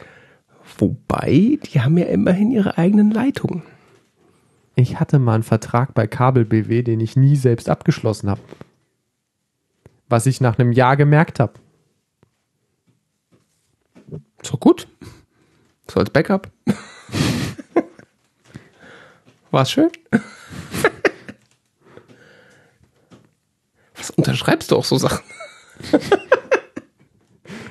Wobei, 0.78 1.59
die 1.64 1.80
haben 1.80 1.98
ja 1.98 2.06
immerhin 2.06 2.52
ihre 2.52 2.78
eigenen 2.78 3.10
Leitungen. 3.10 3.64
Ich 4.76 5.00
hatte 5.00 5.18
mal 5.18 5.34
einen 5.34 5.42
Vertrag 5.42 5.94
bei 5.94 6.06
Kabel 6.06 6.44
BW, 6.44 6.84
den 6.84 7.00
ich 7.00 7.16
nie 7.16 7.34
selbst 7.34 7.68
abgeschlossen 7.68 8.30
habe. 8.30 8.40
Was 10.09 10.26
ich 10.26 10.40
nach 10.40 10.60
einem 10.60 10.70
Jahr 10.70 10.96
gemerkt 10.96 11.40
habe. 11.40 11.54
Doch 14.44 14.60
gut. 14.60 14.86
So 15.90 16.00
als 16.00 16.10
Backup. 16.10 16.50
War's 19.50 19.70
schön? 19.70 19.90
Was 23.94 24.10
unterschreibst 24.10 24.70
du 24.70 24.76
auch 24.76 24.84
so 24.84 24.96
Sachen? 24.96 25.22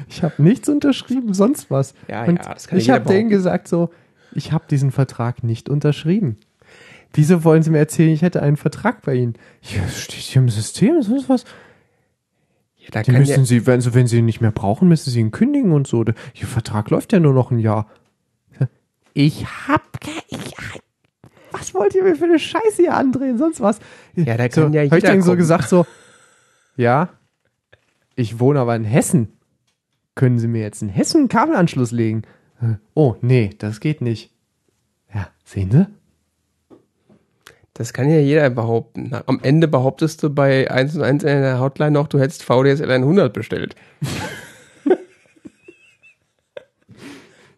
Ich 0.07 0.23
habe 0.23 0.43
nichts 0.43 0.69
unterschrieben, 0.69 1.33
sonst 1.33 1.71
was. 1.71 1.93
Ja, 2.07 2.25
Und 2.25 2.37
ja, 2.37 2.53
das 2.53 2.67
kann 2.67 2.77
ich 2.77 2.85
jeder 2.85 2.99
habe 2.99 3.09
denen 3.09 3.29
gesagt 3.29 3.67
so, 3.67 3.89
ich 4.33 4.51
habe 4.51 4.65
diesen 4.69 4.91
Vertrag 4.91 5.43
nicht 5.43 5.69
unterschrieben. 5.69 6.37
Wieso 7.13 7.43
wollen 7.43 7.63
Sie 7.63 7.71
mir 7.71 7.79
erzählen, 7.79 8.11
ich 8.11 8.21
hätte 8.21 8.41
einen 8.41 8.57
Vertrag 8.57 9.01
bei 9.01 9.15
Ihnen? 9.15 9.33
Ja, 9.61 9.81
das 9.81 9.99
steht 9.99 10.19
hier 10.19 10.41
im 10.41 10.49
System, 10.49 11.01
sonst 11.01 11.27
was. 11.27 11.45
Ja, 12.77 12.87
da 12.91 13.03
Die 13.03 13.11
ja, 13.11 13.19
müssen 13.19 13.45
Sie, 13.45 13.65
wenn 13.67 13.81
Sie, 13.81 13.93
wenn 13.93 14.07
Sie 14.07 14.19
ihn 14.19 14.25
nicht 14.25 14.41
mehr 14.41 14.51
brauchen, 14.51 14.87
müssen 14.87 15.09
Sie 15.09 15.19
ihn 15.19 15.31
kündigen 15.31 15.71
und 15.71 15.87
so. 15.87 16.03
Ihr 16.03 16.15
Vertrag 16.47 16.89
läuft 16.89 17.13
ja 17.13 17.19
nur 17.19 17.33
noch 17.33 17.51
ein 17.51 17.59
Jahr. 17.59 17.87
Ich 19.13 19.45
hab, 19.67 19.81
ich, 20.29 20.55
was 21.51 21.73
wollt 21.73 21.95
ihr 21.95 22.03
mir 22.03 22.15
für 22.15 22.25
eine 22.25 22.39
Scheiße 22.39 22.77
hier 22.77 22.95
andrehen, 22.95 23.37
sonst 23.37 23.61
was? 23.61 23.79
Ja, 24.15 24.37
da 24.37 24.49
so, 24.49 24.63
kann 24.63 24.73
ja 24.73 24.81
Hab 24.81 24.87
ich 24.87 25.03
jeder 25.03 25.13
dann 25.13 25.21
so 25.21 25.35
gesagt 25.35 25.69
so, 25.69 25.85
ja, 26.77 27.09
ich 28.15 28.39
wohne 28.39 28.59
aber 28.59 28.75
in 28.75 28.83
Hessen. 28.85 29.37
Können 30.15 30.39
Sie 30.39 30.47
mir 30.47 30.61
jetzt 30.61 30.81
in 30.81 30.89
Hessen 30.89 31.19
einen 31.19 31.29
Kabelanschluss 31.29 31.91
legen? 31.91 32.23
Oh, 32.93 33.15
nee, 33.21 33.51
das 33.57 33.79
geht 33.79 34.01
nicht. 34.01 34.31
Ja, 35.13 35.27
sehen 35.43 35.71
Sie? 35.71 35.87
das 37.81 37.93
kann 37.93 38.09
ja 38.09 38.19
jeder 38.19 38.49
behaupten. 38.49 39.11
Am 39.25 39.39
Ende 39.41 39.67
behauptest 39.67 40.21
du 40.21 40.29
bei 40.29 40.69
1 40.69 40.97
und 40.97 41.03
1 41.03 41.23
in 41.23 41.41
der 41.41 41.59
Hotline 41.59 41.91
noch, 41.91 42.07
du 42.07 42.19
hättest 42.19 42.43
VDSL 42.43 42.91
100 42.91 43.33
bestellt. 43.33 43.75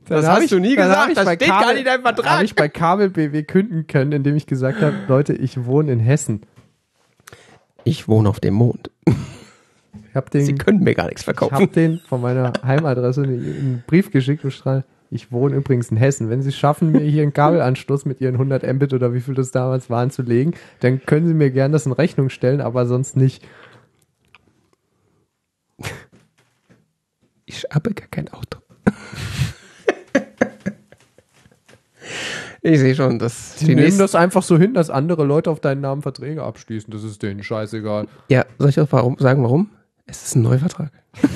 Das 0.07 0.25
hab 0.25 0.41
hast 0.41 0.51
du 0.51 0.59
nie 0.59 0.75
hab 0.75 0.85
gesagt, 0.85 1.17
das 1.17 1.34
steht 1.35 1.47
gar 1.47 1.71
nicht 1.71 1.80
in 1.80 1.85
deinem 1.85 2.01
Vertrag. 2.01 2.30
Habe 2.30 2.45
ich 2.45 2.55
bei 2.55 2.67
Kabel 2.67 3.09
BW 3.09 3.43
künden 3.43 3.88
können, 3.88 4.11
indem 4.11 4.35
ich 4.35 4.47
gesagt 4.47 4.81
habe, 4.81 4.95
Leute, 5.07 5.34
ich 5.34 5.65
wohne 5.65 5.91
in 5.91 5.99
Hessen. 5.99 6.41
Ich 7.84 8.07
wohne 8.07 8.30
auf 8.30 8.39
dem 8.39 8.53
Mond. 8.55 8.91
Ich 9.05 10.15
habe 10.15 10.30
den, 10.30 10.45
Sie 10.45 10.55
können 10.55 10.84
mir 10.84 10.93
gar 10.93 11.05
nichts 11.05 11.21
ich 11.21 11.25
verkaufen. 11.25 11.55
hab 11.55 11.73
den 11.73 11.99
von 11.99 12.21
meiner 12.21 12.53
Heimadresse 12.63 13.23
einen 13.23 13.84
Brief 13.88 14.11
geschickt 14.11 14.43
und 14.43 14.51
strahl. 14.51 14.84
Ich 15.09 15.31
wohne 15.31 15.55
übrigens 15.55 15.91
in 15.91 15.97
Hessen. 15.97 16.30
Wenn 16.30 16.41
Sie 16.41 16.49
es 16.49 16.57
schaffen, 16.57 16.91
mir 16.91 17.01
hier 17.01 17.23
einen 17.23 17.34
Kabelanschluss 17.34 18.05
mit 18.05 18.19
Ihren 18.19 18.35
100 18.35 18.63
Mbit 18.73 18.93
oder 18.93 19.13
wie 19.13 19.21
viel 19.21 19.35
das 19.35 19.51
damals 19.51 19.89
waren 19.89 20.11
zu 20.11 20.21
legen, 20.21 20.53
dann 20.80 21.05
können 21.05 21.27
Sie 21.27 21.34
mir 21.34 21.51
gern 21.51 21.71
das 21.71 21.85
in 21.85 21.91
Rechnung 21.91 22.30
stellen, 22.30 22.61
aber 22.61 22.85
sonst 22.85 23.15
nicht. 23.15 23.45
Ich 27.45 27.65
habe 27.71 27.93
gar 27.93 28.07
kein 28.07 28.30
Auto. 28.30 28.59
Ich 32.64 32.80
sehe 32.80 32.95
schon, 32.95 33.19
dass 33.19 33.60
Sie 33.60 33.65
die 33.65 33.76
nehmen 33.76 33.98
das 33.98 34.15
einfach 34.15 34.41
so 34.41 34.57
hin, 34.57 34.73
dass 34.73 34.90
andere 34.90 35.26
Leute 35.26 35.52
auf 35.52 35.60
deinen 35.60 35.81
Namen 35.81 36.02
Verträge 36.02 36.44
abschließen. 36.44 36.91
Das 36.91 37.03
ist 37.03 37.22
denen 37.22 37.44
scheißegal. 37.44 38.07
Ja, 38.30 38.45
soll 38.57 38.69
ich 38.69 38.80
auch 38.80 38.88
warum, 38.91 39.18
sagen, 39.19 39.44
warum? 39.44 39.69
Es 40.06 40.23
ist 40.23 40.35
ein 40.35 40.41
Neuvertrag. 40.41 40.91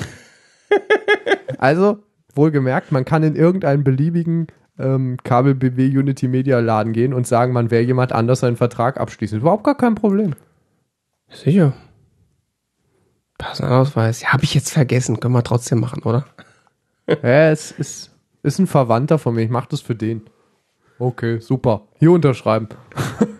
Also, 1.58 1.98
wohlgemerkt, 2.34 2.92
man 2.92 3.04
kann 3.04 3.24
in 3.24 3.34
irgendeinen 3.34 3.82
beliebigen 3.82 4.46
ähm, 4.78 5.16
Kabel 5.24 5.56
BW 5.56 5.98
Unity 5.98 6.28
Media 6.28 6.60
Laden 6.60 6.92
gehen 6.92 7.12
und 7.12 7.26
sagen, 7.26 7.52
man 7.52 7.72
wäre 7.72 7.82
jemand 7.82 8.12
anders 8.12 8.44
einen 8.44 8.56
Vertrag 8.56 9.00
abschließen. 9.00 9.40
Überhaupt 9.40 9.64
gar 9.64 9.76
kein 9.76 9.96
Problem. 9.96 10.34
Sicher. 11.30 11.72
Personalausweis. 13.38 14.22
Ja, 14.22 14.32
habe 14.32 14.44
ich 14.44 14.54
jetzt 14.54 14.70
vergessen. 14.70 15.20
Können 15.20 15.34
wir 15.34 15.42
trotzdem 15.42 15.80
machen, 15.80 16.02
oder? 16.04 16.26
ja, 17.08 17.50
es 17.50 17.72
ist, 17.72 18.12
ist 18.44 18.58
ein 18.60 18.66
Verwandter 18.68 19.18
von 19.18 19.34
mir. 19.34 19.42
Ich 19.42 19.50
mache 19.50 19.68
das 19.70 19.80
für 19.80 19.96
den. 19.96 20.22
Okay, 20.98 21.40
super. 21.40 21.82
Hier 21.98 22.12
unterschreiben. 22.12 22.68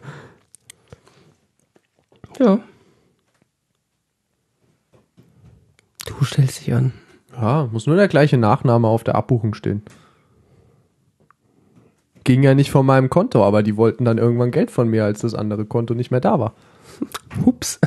Ja. 2.38 2.60
Du 6.06 6.24
stellst 6.24 6.60
dich 6.60 6.72
an. 6.72 6.92
Ja, 7.34 7.68
muss 7.70 7.86
nur 7.86 7.96
der 7.96 8.08
gleiche 8.08 8.38
Nachname 8.38 8.88
auf 8.88 9.04
der 9.04 9.14
Abbuchung 9.16 9.54
stehen. 9.54 9.82
Ging 12.24 12.42
ja 12.42 12.54
nicht 12.54 12.70
von 12.70 12.84
meinem 12.86 13.10
Konto, 13.10 13.44
aber 13.44 13.62
die 13.62 13.76
wollten 13.76 14.04
dann 14.04 14.18
irgendwann 14.18 14.50
Geld 14.50 14.70
von 14.70 14.88
mir, 14.88 15.04
als 15.04 15.20
das 15.20 15.34
andere 15.34 15.64
Konto 15.64 15.94
nicht 15.94 16.10
mehr 16.10 16.20
da 16.20 16.38
war. 16.38 16.54
Ups. 17.44 17.80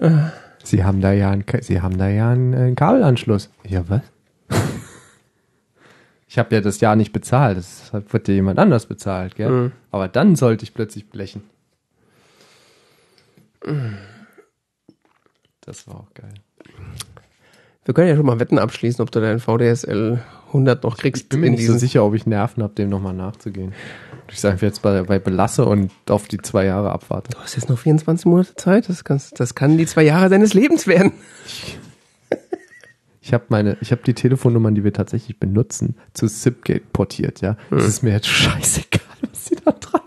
Sie 0.62 0.84
haben 0.84 1.00
da 1.00 1.12
ja 1.12 1.30
einen, 1.30 1.44
Sie 1.60 1.80
haben 1.80 1.98
da 1.98 2.08
ja 2.08 2.30
einen, 2.30 2.52
äh, 2.52 2.56
einen 2.58 2.76
Kabelanschluss. 2.76 3.50
Ja, 3.66 3.88
was? 3.88 4.02
Ich 6.28 6.38
habe 6.38 6.54
ja 6.54 6.60
das 6.60 6.80
Jahr 6.80 6.94
nicht 6.94 7.12
bezahlt. 7.12 7.56
Das 7.56 7.90
wird 7.92 8.28
ja 8.28 8.34
jemand 8.34 8.58
anders 8.58 8.86
bezahlt, 8.86 9.34
gell? 9.34 9.50
Mhm. 9.50 9.72
Aber 9.90 10.08
dann 10.08 10.36
sollte 10.36 10.64
ich 10.64 10.74
plötzlich 10.74 11.08
blechen. 11.08 11.42
Das 15.62 15.88
war 15.88 15.96
auch 15.96 16.14
geil. 16.14 16.34
Wir 17.84 17.94
können 17.94 18.08
ja 18.08 18.16
schon 18.16 18.26
mal 18.26 18.38
Wetten 18.38 18.58
abschließen, 18.58 19.02
ob 19.02 19.10
du 19.10 19.20
deinen 19.20 19.40
VDSL 19.40 20.22
100 20.48 20.84
noch 20.84 20.98
kriegst. 20.98 21.22
Ich 21.22 21.28
bin 21.30 21.40
mir 21.40 21.50
nicht 21.50 21.66
so 21.66 21.76
sicher, 21.78 22.04
ob 22.04 22.14
ich 22.14 22.26
Nerven 22.26 22.62
habe, 22.62 22.74
dem 22.74 22.90
nochmal 22.90 23.14
nachzugehen. 23.14 23.72
Ich 24.30 24.40
sage 24.40 24.66
jetzt 24.66 24.82
bei, 24.82 25.02
bei 25.02 25.18
belasse 25.18 25.64
und 25.64 25.90
auf 26.10 26.28
die 26.28 26.36
zwei 26.36 26.66
Jahre 26.66 26.92
abwarte. 26.92 27.30
Du 27.30 27.38
hast 27.38 27.56
jetzt 27.56 27.70
noch 27.70 27.78
24 27.78 28.26
Monate 28.26 28.54
Zeit. 28.56 28.90
Das, 28.90 29.04
kannst, 29.04 29.40
das 29.40 29.54
kann 29.54 29.78
die 29.78 29.86
zwei 29.86 30.02
Jahre 30.02 30.28
deines 30.28 30.52
Lebens 30.52 30.86
werden. 30.86 31.12
Ich 33.28 33.34
habe 33.34 33.44
meine, 33.50 33.76
ich 33.82 33.92
habe 33.92 34.00
die 34.06 34.14
Telefonnummern, 34.14 34.74
die 34.74 34.84
wir 34.84 34.94
tatsächlich 34.94 35.38
benutzen, 35.38 35.96
zu 36.14 36.26
Zipgate 36.28 36.80
portiert, 36.94 37.42
ja. 37.42 37.58
Es 37.70 37.84
ist 37.84 38.02
mir 38.02 38.12
jetzt 38.12 38.26
scheißegal, 38.26 39.02
was 39.20 39.44
sie 39.44 39.56
da 39.62 39.72
treiben. 39.72 40.06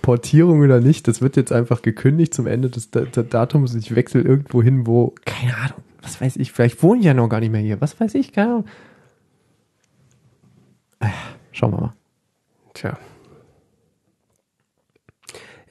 Portierung 0.00 0.60
oder 0.60 0.78
nicht, 0.80 1.08
das 1.08 1.20
wird 1.20 1.34
jetzt 1.36 1.50
einfach 1.50 1.82
gekündigt 1.82 2.32
zum 2.34 2.46
Ende 2.46 2.70
des 2.70 2.92
Da- 2.92 3.00
Da- 3.00 3.24
Datums. 3.24 3.74
Ich 3.74 3.96
wechsle 3.96 4.20
irgendwo 4.20 4.62
hin, 4.62 4.86
wo, 4.86 5.12
keine 5.24 5.56
Ahnung, 5.56 5.82
was 6.02 6.20
weiß 6.20 6.36
ich, 6.36 6.52
vielleicht 6.52 6.84
wohne 6.84 7.00
ich 7.00 7.06
ja 7.06 7.14
noch 7.14 7.28
gar 7.28 7.40
nicht 7.40 7.50
mehr 7.50 7.60
hier. 7.60 7.80
Was 7.80 7.98
weiß 7.98 8.14
ich, 8.14 8.32
keine 8.32 8.48
Ahnung. 8.50 8.64
Ah, 11.00 11.08
Schauen 11.50 11.72
wir 11.72 11.80
mal. 11.80 11.94
Tja. 12.74 12.96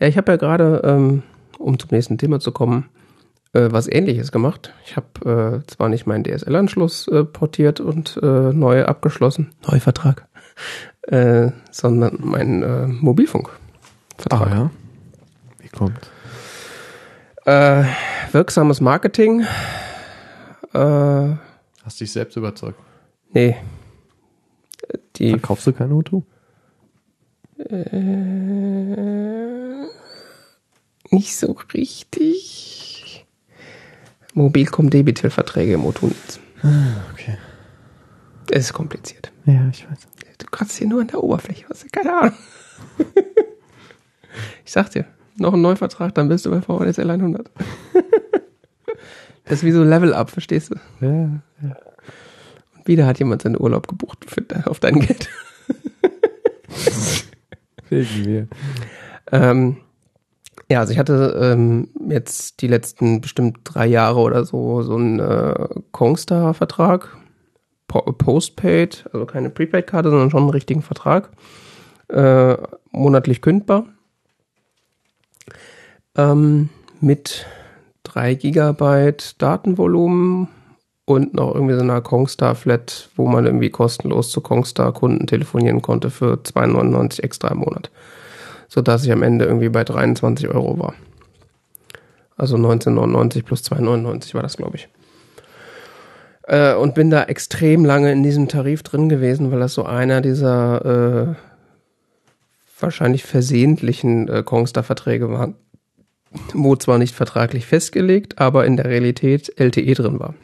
Ja, 0.02 0.08
ich 0.08 0.18
habe 0.18 0.34
ja 0.34 0.36
gerade, 0.36 0.82
ähm, 0.84 1.24
um 1.58 1.80
zum 1.80 1.88
nächsten 1.92 2.18
Thema 2.18 2.42
zu 2.42 2.52
kommen, 2.52 2.84
äh, 3.58 3.72
was 3.72 3.88
ähnliches 3.88 4.32
gemacht. 4.32 4.74
Ich 4.86 4.96
habe 4.96 5.62
äh, 5.64 5.68
zwar 5.68 5.90
nicht 5.90 6.06
meinen 6.06 6.24
DSL-Anschluss 6.24 7.08
äh, 7.08 7.24
portiert 7.24 7.80
und 7.80 8.20
äh, 8.22 8.26
neu 8.54 8.86
abgeschlossen, 8.86 9.52
Neuvertrag, 9.68 10.28
äh, 11.04 11.50
sondern 11.72 12.20
meinen 12.22 12.64
äh, 12.64 12.88
Mobilfunk. 12.88 13.50
Vertrag. 14.18 14.48
Ah 14.48 14.56
ja. 14.56 14.72
Wie 15.60 15.70
kommt? 15.70 16.12
Äh, 17.46 17.84
wirksames 18.32 18.82
Marketing. 18.82 19.46
Äh, 20.74 21.36
Hast 21.84 22.00
dich 22.00 22.12
selbst 22.12 22.36
überzeugt. 22.38 22.80
nee. 23.32 23.56
Die 25.18 25.32
Verkaufst 25.32 25.66
du 25.66 25.74
kein 25.74 25.92
Auto? 25.92 26.24
nicht 31.10 31.36
so 31.36 31.58
richtig. 31.74 32.87
Mobilcom-Debitel-Verträge 34.38 35.74
im 35.74 35.84
O2-Netz. 35.84 36.40
Okay. 37.14 37.38
Es 38.50 38.66
ist 38.66 38.74
kompliziert. 38.74 39.32
Ja, 39.46 39.68
ich 39.72 39.90
weiß. 39.90 40.08
Du 40.38 40.46
kratzt 40.52 40.78
hier 40.78 40.88
nur 40.88 41.02
an 41.02 41.08
der 41.08 41.24
Oberfläche. 41.24 41.66
Was? 41.70 41.86
Keine 41.92 42.16
Ahnung. 42.16 42.38
ich 44.66 44.72
sag 44.72 44.92
dir, 44.92 45.06
noch 45.38 45.54
ein 45.54 45.62
Neuvertrag, 45.62 46.14
dann 46.16 46.30
bist 46.30 46.46
du 46.46 46.52
bei 46.52 46.62
VDSL 46.62 47.10
100. 47.10 47.50
das 49.46 49.54
ist 49.54 49.64
wie 49.64 49.72
so 49.72 49.84
Level-Up, 49.84 50.30
verstehst 50.30 50.72
du? 50.72 50.76
Ja. 51.06 51.42
Und 52.76 52.88
wieder 52.88 53.06
hat 53.06 53.20
jemand 53.20 53.42
seinen 53.42 53.60
Urlaub 53.60 53.88
gebucht 53.88 54.26
für, 54.28 54.44
auf 54.66 54.80
dein 54.80 55.00
Geld. 55.00 55.30
Wegen 57.90 58.26
mir. 58.26 58.48
Ähm, 59.32 59.78
ja, 60.70 60.80
also 60.80 60.92
ich 60.92 61.00
hatte 61.00 61.40
ähm, 61.42 61.90
jetzt 62.10 62.62
die 62.62 62.68
letzten 62.68 63.22
bestimmt 63.22 63.60
drei 63.64 63.88
Jahre 63.88 64.20
oder 64.20 64.44
so 64.44 64.82
so 64.82 64.96
einen 64.96 65.20
äh, 65.20 65.68
Kongstar-Vertrag. 65.92 67.16
Po 67.88 68.02
Postpaid, 68.02 69.06
also 69.14 69.26
keine 69.26 69.50
Prepaid-Karte, 69.50 70.10
sondern 70.10 70.30
schon 70.30 70.42
einen 70.42 70.50
richtigen 70.50 70.82
Vertrag. 70.82 71.30
Äh, 72.10 72.58
monatlich 72.92 73.42
kündbar. 73.42 73.86
Ähm, 76.18 76.68
mit 77.00 77.46
3 78.04 78.36
Gigabyte 78.36 79.42
Datenvolumen 79.42 80.50
und 81.06 81.34
noch 81.34 81.56
irgendwie 81.56 81.76
so 81.76 81.82
einer 81.82 82.02
Kongstar-Flat, 82.02 83.10
wo 83.16 83.28
man 83.28 83.46
irgendwie 83.46 83.70
kostenlos 83.70 84.32
zu 84.32 84.42
Kongstar-Kunden 84.42 85.28
telefonieren 85.28 85.82
konnte 85.82 86.10
für 86.10 86.34
2,99 86.34 87.24
extra 87.24 87.48
im 87.50 87.60
Monat 87.60 87.90
sodass 88.68 89.04
ich 89.04 89.12
am 89.12 89.24
Ende 89.24 89.46
irgendwie 89.46 89.70
bei 89.70 89.84
23 89.84 90.48
Euro 90.50 90.80
war. 90.80 90.94
Also 92.36 92.56
19,99 92.56 93.44
plus 93.44 93.64
2,99 93.64 94.34
war 94.36 94.44
das, 94.44 94.58
glaube 94.58 94.78
ich. 94.78 94.90
Äh, 96.44 96.76
und 96.76 96.96
bin 96.96 97.10
da 97.10 97.24
extrem 97.24 97.84
lange 97.84 98.12
in 98.12 98.24
diesem 98.24 98.48
Tarif 98.48 98.84
drin 98.84 99.10
gewesen, 99.10 99.52
weil 99.52 99.60
das 99.60 99.74
so 99.74 99.84
einer 99.84 100.22
dieser 100.22 101.36
äh, 101.36 101.36
wahrscheinlich 102.80 103.24
versehentlichen 103.24 104.28
äh, 104.30 104.44
Kongstar-Verträge 104.44 105.30
war, 105.30 105.54
wo 106.54 106.76
zwar 106.76 107.00
nicht 107.00 107.16
vertraglich 107.16 107.66
festgelegt, 107.66 108.40
aber 108.40 108.66
in 108.66 108.78
der 108.78 108.86
Realität 108.86 109.52
LTE 109.60 109.94
drin 109.96 110.20
war. 110.20 110.36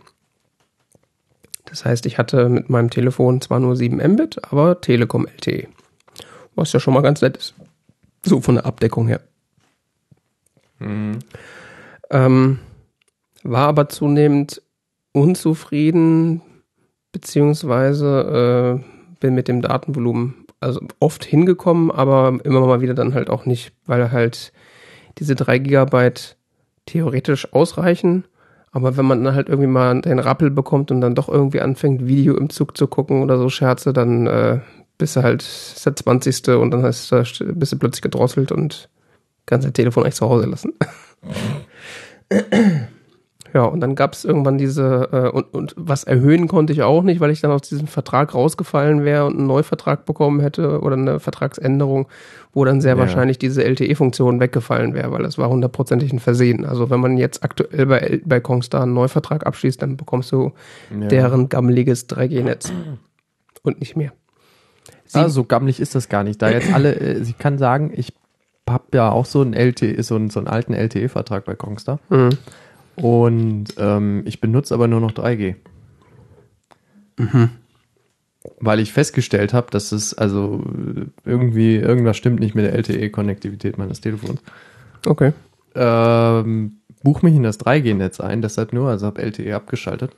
Das 1.65 1.85
heißt, 1.85 2.05
ich 2.05 2.17
hatte 2.17 2.49
mit 2.49 2.69
meinem 2.69 2.89
Telefon 2.89 3.41
zwar 3.41 3.59
nur 3.59 3.75
7 3.75 3.97
Mbit, 3.97 4.51
aber 4.51 4.81
Telekom 4.81 5.25
LTE. 5.25 5.67
Was 6.55 6.73
ja 6.73 6.79
schon 6.79 6.93
mal 6.93 7.01
ganz 7.01 7.21
nett 7.21 7.37
ist. 7.37 7.55
So 8.25 8.41
von 8.41 8.55
der 8.55 8.65
Abdeckung 8.65 9.07
her. 9.07 9.21
Ähm, 12.09 12.59
war 13.43 13.67
aber 13.67 13.89
zunehmend 13.89 14.61
unzufrieden, 15.11 16.41
beziehungsweise 17.11 18.79
äh, 18.81 19.17
bin 19.19 19.35
mit 19.35 19.47
dem 19.47 19.61
Datenvolumen 19.61 20.45
also 20.59 20.81
oft 20.99 21.25
hingekommen, 21.25 21.91
aber 21.91 22.39
immer 22.43 22.61
mal 22.61 22.81
wieder 22.81 22.93
dann 22.93 23.13
halt 23.13 23.29
auch 23.29 23.45
nicht, 23.45 23.73
weil 23.85 24.11
halt 24.11 24.53
diese 25.19 25.35
drei 25.35 25.59
Gigabyte 25.59 26.37
theoretisch 26.85 27.53
ausreichen. 27.53 28.25
Aber 28.71 28.97
wenn 28.97 29.05
man 29.05 29.23
dann 29.23 29.35
halt 29.35 29.49
irgendwie 29.49 29.69
mal 29.69 30.01
den 30.01 30.19
Rappel 30.19 30.49
bekommt 30.49 30.89
und 30.89 31.01
dann 31.01 31.15
doch 31.15 31.29
irgendwie 31.29 31.61
anfängt, 31.61 32.07
Video 32.07 32.35
im 32.35 32.49
Zug 32.49 32.75
zu 32.75 32.87
gucken 32.87 33.21
oder 33.21 33.37
so 33.37 33.49
Scherze, 33.49 33.93
dann 33.93 34.25
äh, 34.25 34.59
bist 35.03 35.17
du 35.17 35.21
halt 35.23 35.41
ist 35.43 35.85
der 35.85 35.97
20. 35.97 36.47
und 36.55 36.71
dann 36.71 36.81
hast 36.81 37.11
du, 37.11 37.21
bist 37.55 37.73
du 37.73 37.77
plötzlich 37.77 38.01
gedrosselt 38.01 38.53
und 38.53 38.87
kannst 39.45 39.65
dein 39.65 39.73
Telefon 39.73 40.05
echt 40.05 40.15
zu 40.15 40.29
Hause 40.29 40.45
lassen. 40.45 40.71
ja, 43.53 43.63
und 43.65 43.81
dann 43.81 43.95
gab 43.95 44.13
es 44.13 44.23
irgendwann 44.23 44.57
diese, 44.57 45.09
äh, 45.11 45.27
und, 45.29 45.53
und 45.53 45.73
was 45.77 46.05
erhöhen 46.05 46.47
konnte 46.47 46.71
ich 46.71 46.81
auch 46.83 47.03
nicht, 47.03 47.19
weil 47.19 47.31
ich 47.31 47.41
dann 47.41 47.51
aus 47.51 47.63
diesem 47.63 47.87
Vertrag 47.87 48.33
rausgefallen 48.33 49.03
wäre 49.03 49.25
und 49.25 49.37
einen 49.37 49.45
Neuvertrag 49.47 50.05
bekommen 50.05 50.39
hätte 50.39 50.79
oder 50.79 50.95
eine 50.95 51.19
Vertragsänderung, 51.19 52.07
wo 52.53 52.63
dann 52.63 52.79
sehr 52.79 52.93
Ja. 52.93 52.99
wahrscheinlich 52.99 53.37
diese 53.37 53.63
LTE-Funktion 53.65 54.39
weggefallen 54.39 54.93
wäre, 54.93 55.11
weil 55.11 55.23
das 55.23 55.37
war 55.37 55.49
hundertprozentig 55.49 56.13
ein 56.13 56.19
Versehen. 56.19 56.65
Also 56.65 56.89
wenn 56.89 57.01
man 57.01 57.17
jetzt 57.17 57.43
aktuell 57.43 57.85
bei, 57.87 58.21
bei 58.23 58.39
Kongstar 58.39 58.83
einen 58.83 58.93
Neuvertrag 58.93 59.45
abschließt, 59.45 59.81
dann 59.81 59.97
bekommst 59.97 60.31
du 60.31 60.53
Ja. 60.97 61.07
deren 61.09 61.49
gammeliges 61.49 62.07
3G-Netz. 62.09 62.71
Und 63.63 63.79
nicht 63.79 63.95
mehr. 63.95 64.13
Sie- 65.13 65.19
Ah, 65.19 65.29
so 65.29 65.43
gammelig 65.43 65.79
ist 65.79 65.95
das 65.95 66.09
gar 66.09 66.23
nicht. 66.23 66.41
Da 66.41 66.49
jetzt 66.49 66.73
alle, 66.73 66.95
äh, 66.95 67.19
ich 67.21 67.37
kann 67.37 67.57
sagen, 67.57 67.91
ich 67.95 68.13
hab 68.69 68.93
ja 68.95 69.09
auch 69.11 69.25
so 69.25 69.41
einen 69.41 69.53
LTE, 69.53 70.01
so 70.03 70.15
einen, 70.15 70.29
so 70.29 70.39
einen 70.39 70.47
alten 70.47 70.73
LTE-Vertrag 70.73 71.45
bei 71.45 71.55
Kongstar. 71.55 71.99
Mhm. 72.09 72.29
Und 72.95 73.65
ähm, 73.77 74.21
ich 74.25 74.39
benutze 74.41 74.73
aber 74.73 74.87
nur 74.87 74.99
noch 75.01 75.11
3G. 75.11 75.55
Weil 78.59 78.79
ich 78.79 78.91
festgestellt 78.91 79.53
habe, 79.53 79.67
dass 79.71 79.91
es 79.91 80.13
also 80.13 80.63
irgendwie, 81.25 81.75
irgendwas 81.77 82.17
stimmt 82.17 82.39
nicht 82.39 82.55
mit 82.55 82.65
der 82.65 82.73
LTE-Konnektivität 82.73 83.77
meines 83.77 84.01
Telefons. 84.01 84.41
Okay. 85.05 85.31
Ähm, 85.75 86.77
buch 87.03 87.21
mich 87.21 87.35
in 87.35 87.43
das 87.43 87.59
3G-Netz 87.59 88.19
ein, 88.19 88.41
deshalb 88.41 88.73
nur, 88.73 88.89
also 88.89 89.05
habe 89.07 89.21
LTE 89.21 89.53
abgeschaltet. 89.55 90.11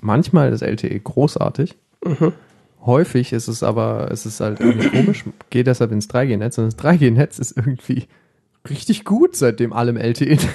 Manchmal 0.00 0.52
ist 0.52 0.62
LTE 0.62 0.98
großartig. 1.00 1.74
Häufig 2.84 3.32
ist 3.32 3.48
es 3.48 3.62
aber, 3.62 4.10
es 4.10 4.26
ist 4.26 4.40
halt 4.40 4.60
irgendwie 4.60 4.88
komisch, 4.90 5.24
gehe 5.50 5.64
deshalb 5.64 5.92
ins 5.92 6.08
3G-Netz 6.08 6.58
und 6.58 6.66
das 6.66 6.78
3G-Netz 6.78 7.38
ist 7.38 7.56
irgendwie 7.56 8.06
richtig 8.68 9.04
gut, 9.04 9.36
seitdem 9.36 9.72
allem 9.72 9.96
LTE 9.96 10.38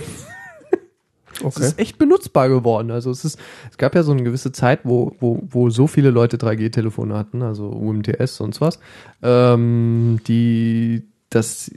Es 1.39 1.43
Okay. 1.43 1.65
ist 1.65 1.79
echt 1.79 1.97
benutzbar 1.97 2.47
geworden. 2.47 2.91
Also 2.91 3.09
es 3.11 3.25
ist, 3.25 3.39
es 3.69 3.77
gab 3.77 3.95
ja 3.95 4.03
so 4.03 4.11
eine 4.11 4.23
gewisse 4.23 4.51
Zeit, 4.51 4.81
wo, 4.83 5.13
wo, 5.19 5.41
wo 5.49 5.69
so 5.69 5.87
viele 5.87 6.09
Leute 6.11 6.37
3G-Telefone 6.37 7.15
hatten, 7.15 7.41
also 7.41 7.67
UMTS 7.69 8.39
und 8.39 8.59
was, 8.61 8.79
ähm, 9.21 10.19
die, 10.27 11.03
dass 11.29 11.71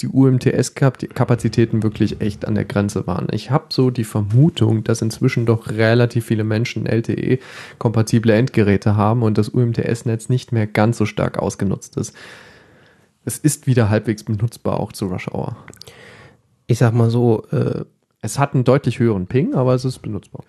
die 0.00 0.08
UMTS-Kapazitäten 0.08 1.82
wirklich 1.82 2.20
echt 2.20 2.46
an 2.46 2.56
der 2.56 2.64
Grenze 2.64 3.06
waren. 3.06 3.28
Ich 3.30 3.50
habe 3.50 3.66
so 3.68 3.90
die 3.90 4.04
Vermutung, 4.04 4.82
dass 4.82 5.02
inzwischen 5.02 5.46
doch 5.46 5.70
relativ 5.70 6.26
viele 6.26 6.42
Menschen 6.44 6.86
LTE-kompatible 6.86 8.34
Endgeräte 8.34 8.96
haben 8.96 9.22
und 9.22 9.38
das 9.38 9.48
UMTS-Netz 9.50 10.28
nicht 10.28 10.50
mehr 10.50 10.66
ganz 10.66 10.98
so 10.98 11.06
stark 11.06 11.38
ausgenutzt 11.38 11.96
ist. 11.96 12.14
Es 13.24 13.38
ist 13.38 13.66
wieder 13.66 13.88
halbwegs 13.88 14.24
benutzbar, 14.24 14.80
auch 14.80 14.92
zu 14.92 15.06
Rush 15.06 15.28
Hour. 15.28 15.56
Ich 16.66 16.78
sag 16.78 16.92
mal 16.92 17.10
so, 17.10 17.44
äh, 17.52 17.84
Es 18.20 18.38
hat 18.38 18.54
einen 18.54 18.64
deutlich 18.64 18.98
höheren 18.98 19.26
Ping, 19.26 19.54
aber 19.54 19.74
es 19.74 19.84
ist 19.84 20.00
benutzbar. 20.00 20.44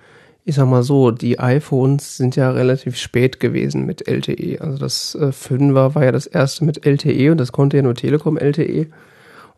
ich 0.46 0.56
sag 0.56 0.68
mal 0.68 0.84
so, 0.84 1.12
die 1.12 1.40
iPhones 1.40 2.18
sind 2.18 2.36
ja 2.36 2.52
relativ 2.52 2.98
spät 2.98 3.40
gewesen 3.40 3.86
mit 3.86 4.08
LTE. 4.08 4.62
Also 4.62 4.78
das 4.78 5.16
äh, 5.16 5.32
5er 5.32 5.96
war 5.96 6.06
ja 6.06 6.12
das 6.12 6.28
erste 6.28 6.64
mit 6.66 6.86
LTE 6.86 7.32
und 7.32 7.38
das 7.38 7.52
konnte 7.52 7.78
ja 7.78 7.84
nur 7.84 7.96
Telekom 7.96 8.38
LTE. 8.38 8.88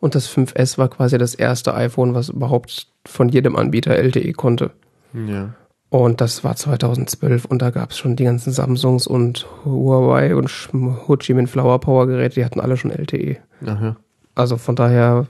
Und 0.00 0.14
das 0.14 0.30
5S 0.30 0.78
war 0.78 0.88
quasi 0.88 1.18
das 1.18 1.34
erste 1.34 1.74
iPhone, 1.74 2.14
was 2.14 2.28
überhaupt 2.28 2.86
von 3.06 3.28
jedem 3.28 3.56
Anbieter 3.56 3.96
LTE 3.96 4.32
konnte. 4.32 4.70
Ja. 5.12 5.54
Und 5.90 6.20
das 6.20 6.44
war 6.44 6.54
2012 6.54 7.46
und 7.46 7.62
da 7.62 7.70
gab 7.70 7.92
es 7.92 7.98
schon 7.98 8.14
die 8.14 8.24
ganzen 8.24 8.52
Samsungs 8.52 9.06
und 9.06 9.46
Huawei 9.64 10.36
und 10.36 10.50
Ho 11.08 11.16
Chi 11.16 11.32
Minh 11.32 11.46
Flower 11.46 11.80
Power 11.80 12.06
Geräte, 12.06 12.34
die 12.36 12.44
hatten 12.44 12.60
alle 12.60 12.76
schon 12.76 12.90
LTE. 12.90 13.38
Aha. 13.64 13.96
Also 14.34 14.58
von 14.58 14.76
daher, 14.76 15.26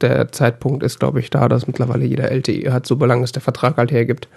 der 0.00 0.32
Zeitpunkt 0.32 0.82
ist, 0.82 0.98
glaube 0.98 1.20
ich, 1.20 1.28
da, 1.28 1.46
dass 1.46 1.66
mittlerweile 1.66 2.06
jeder 2.06 2.30
LTE 2.30 2.72
hat, 2.72 2.86
solange 2.86 3.22
es 3.22 3.32
der 3.32 3.42
Vertrag 3.42 3.76
halt 3.76 3.92
hergibt. 3.92 4.28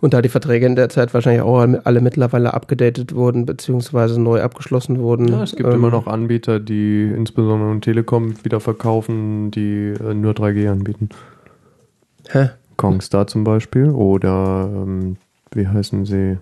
Und 0.00 0.14
da 0.14 0.22
die 0.22 0.28
Verträge 0.28 0.66
in 0.66 0.76
der 0.76 0.88
Zeit 0.88 1.12
wahrscheinlich 1.12 1.42
auch 1.42 1.58
alle 1.58 2.00
mittlerweile 2.00 2.54
abgedatet 2.54 3.14
wurden, 3.14 3.46
beziehungsweise 3.46 4.20
neu 4.20 4.40
abgeschlossen 4.42 5.00
wurden. 5.00 5.28
Ja, 5.28 5.42
es 5.42 5.56
gibt 5.56 5.68
ähm, 5.68 5.74
immer 5.74 5.90
noch 5.90 6.06
Anbieter, 6.06 6.60
die 6.60 7.10
insbesondere 7.14 7.72
in 7.72 7.80
Telekom 7.80 8.44
wieder 8.44 8.60
verkaufen, 8.60 9.50
die 9.50 9.94
äh, 10.00 10.14
nur 10.14 10.34
3G 10.34 10.70
anbieten. 10.70 11.08
Hä? 12.28 12.50
Kongstar 12.76 13.26
zum 13.26 13.42
Beispiel 13.42 13.90
oder 13.90 14.70
ähm, 14.72 15.16
wie 15.52 15.66
heißen 15.66 16.06
sie? 16.06 16.38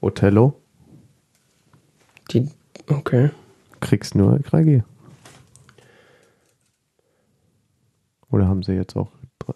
Othello. 0.00 0.60
Die, 2.30 2.48
okay. 2.88 3.30
Kriegst 3.80 4.14
nur 4.14 4.36
3G. 4.36 4.82
Oder 8.30 8.46
haben 8.46 8.62
sie 8.62 8.72
jetzt 8.72 8.96
auch 8.96 9.10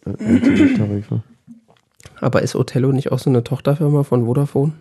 äh, 0.07 0.10
LTE-Tarife? 0.18 1.23
Aber 2.20 2.42
ist 2.42 2.55
Othello 2.55 2.92
nicht 2.92 3.12
auch 3.12 3.18
so 3.18 3.31
eine 3.31 3.42
Tochterfirma 3.42 4.02
von 4.02 4.26
Vodafone? 4.26 4.73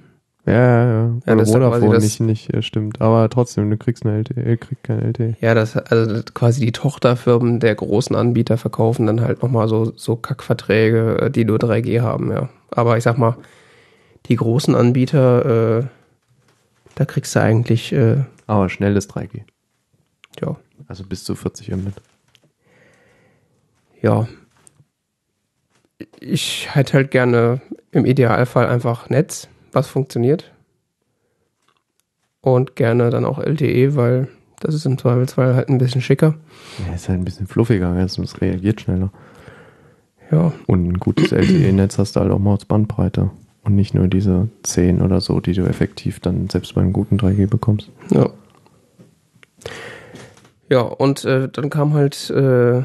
Ja, 0.45 0.53
ja, 0.53 0.85
ja. 0.85 1.11
Ja, 1.26 1.34
Oder 1.34 1.45
Vodafone 1.45 1.93
das- 1.95 2.03
nicht, 2.03 2.19
nicht, 2.22 2.53
äh, 2.53 2.61
stimmt. 2.61 3.01
Aber 3.01 3.30
trotzdem, 3.30 3.69
du 3.69 3.77
kriegst 3.77 4.06
eine 4.06 4.16
LTE, 4.18 4.58
kriegst 4.58 4.84
kein 4.84 5.00
LTE. 5.01 5.35
Ja, 5.42 5.53
das 5.53 5.76
also 5.77 6.22
quasi 6.34 6.61
die 6.66 6.72
Tochterfirmen 6.72 7.59
der 7.59 7.76
großen 7.76 8.16
Anbieter 8.16 8.58
verkaufen 8.58 9.06
dann 9.06 9.22
halt 9.22 9.42
nochmal 9.43 9.68
so, 9.68 9.92
so 9.95 10.16
Kackverträge, 10.16 11.18
äh, 11.24 11.32
die 11.32 11.45
nur 11.45 11.59
3G 11.59 12.01
haben, 12.01 12.32
ja. 12.32 12.50
Aber 12.72 12.98
ich 12.98 13.03
sag 13.03 13.18
mal, 13.18 13.35
die 14.27 14.35
großen 14.38 14.76
Anbieter, 14.76 15.80
äh, 15.80 15.84
da 16.95 17.06
kriegst 17.06 17.35
du 17.35 17.42
eigentlich, 17.42 17.92
äh, 17.93 18.24
Aber 18.48 18.69
schnelles 18.69 19.08
3G. 19.09 19.43
ja, 20.42 20.56
Also 20.88 21.03
bis 21.03 21.24
zu 21.24 21.35
40 21.35 21.69
Mbit. 21.76 21.93
ja. 24.01 24.27
Ich 26.20 26.74
hätte 26.74 26.94
halt 26.94 27.12
gerne 27.12 27.62
im 27.92 28.06
Idealfall 28.06 28.68
einfach 28.68 29.10
Netz, 29.10 29.48
was 29.72 29.88
funktioniert. 29.88 30.52
Und 32.42 32.76
gerne 32.76 33.10
dann 33.10 33.26
auch 33.26 33.40
LTE, 33.40 33.96
weil 33.96 34.28
das 34.60 34.76
ist 34.76 34.86
im 34.86 34.98
Zweifelsfall 34.98 35.56
halt 35.56 35.70
ein 35.70 35.78
bisschen 35.78 36.02
schicker. 36.02 36.36
Ja, 36.86 36.94
ist 36.94 37.10
halt 37.10 37.20
ein 37.20 37.26
bisschen 37.26 37.48
fluffiger, 37.48 37.90
also 37.90 38.22
es 38.22 38.42
reagiert 38.42 38.82
schneller. 38.82 39.12
Ja, 40.32 40.54
Und 40.68 40.88
ein 40.88 41.00
gutes 41.00 41.32
LTE-Netz 41.32 41.98
hast 41.98 42.16
du 42.16 42.20
halt 42.20 42.32
auch 42.32 42.40
mal 42.40 42.52
als 42.54 42.66
Bandbreite. 42.66 43.32
Und 43.64 43.76
nicht 43.76 43.94
nur 43.94 44.08
diese 44.08 44.50
10 44.64 45.02
oder 45.02 45.22
so, 45.22 45.40
die 45.40 45.54
du 45.54 45.64
effektiv 45.64 46.20
dann 46.20 46.50
selbst 46.50 46.76
beim 46.76 46.94
guten 46.94 47.18
3G 47.18 47.48
bekommst. 47.48 47.90
Ja. 48.12 48.30
Ja, 50.70 50.82
und 50.82 51.26
äh, 51.26 51.50
dann 51.50 51.70
kam 51.70 51.94
halt 51.94 52.30
äh, 52.30 52.84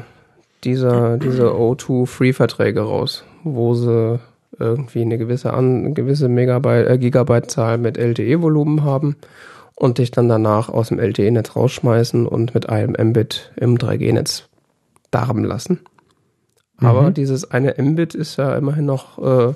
dieser, 0.65 1.17
diese 1.17 1.51
O2-Free-Verträge 1.51 2.81
raus, 2.81 3.23
wo 3.43 3.73
sie 3.75 4.19
irgendwie 4.57 5.01
eine 5.01 5.17
gewisse, 5.17 5.53
an, 5.53 5.85
eine 5.85 5.93
gewisse 5.93 6.27
Megabyte, 6.29 6.87
äh, 6.87 6.97
Gigabyte-Zahl 6.97 7.77
mit 7.77 7.97
LTE-Volumen 7.97 8.83
haben 8.83 9.15
und 9.75 9.97
dich 9.97 10.11
dann 10.11 10.29
danach 10.29 10.69
aus 10.69 10.89
dem 10.89 10.99
LTE-Netz 10.99 11.55
rausschmeißen 11.55 12.25
und 12.25 12.53
mit 12.53 12.69
einem 12.69 12.95
Mbit 13.09 13.51
im 13.57 13.77
3G-Netz 13.77 14.47
darben 15.11 15.43
lassen. 15.43 15.81
Aber 16.77 17.03
Mhm. 17.03 17.13
dieses 17.13 17.49
eine 17.51 17.75
Mbit 17.77 18.15
ist 18.15 18.37
ja 18.37 18.55
immerhin 18.55 18.85
noch 18.85 19.17
äh, 19.19 19.53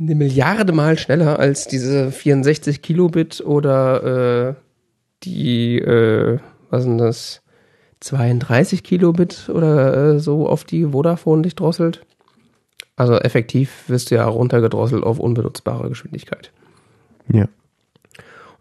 eine 0.00 0.14
Milliarde 0.14 0.72
Mal 0.72 0.98
schneller 0.98 1.38
als 1.38 1.66
diese 1.66 2.10
64 2.10 2.82
Kilobit 2.82 3.42
oder 3.44 4.48
äh, 4.48 4.54
die, 5.24 5.78
äh, 5.78 6.38
was 6.70 6.84
sind 6.84 6.98
das, 6.98 7.42
32 8.00 8.82
Kilobit 8.82 9.50
oder 9.52 10.14
äh, 10.14 10.18
so 10.18 10.48
auf 10.48 10.64
die 10.64 10.86
Vodafone 10.86 11.42
dich 11.42 11.54
drosselt. 11.54 12.04
Also 12.96 13.16
effektiv 13.16 13.84
wirst 13.88 14.10
du 14.10 14.16
ja 14.16 14.26
runtergedrosselt 14.26 15.04
auf 15.04 15.18
unbenutzbare 15.18 15.88
Geschwindigkeit. 15.88 16.52
Ja. 17.32 17.46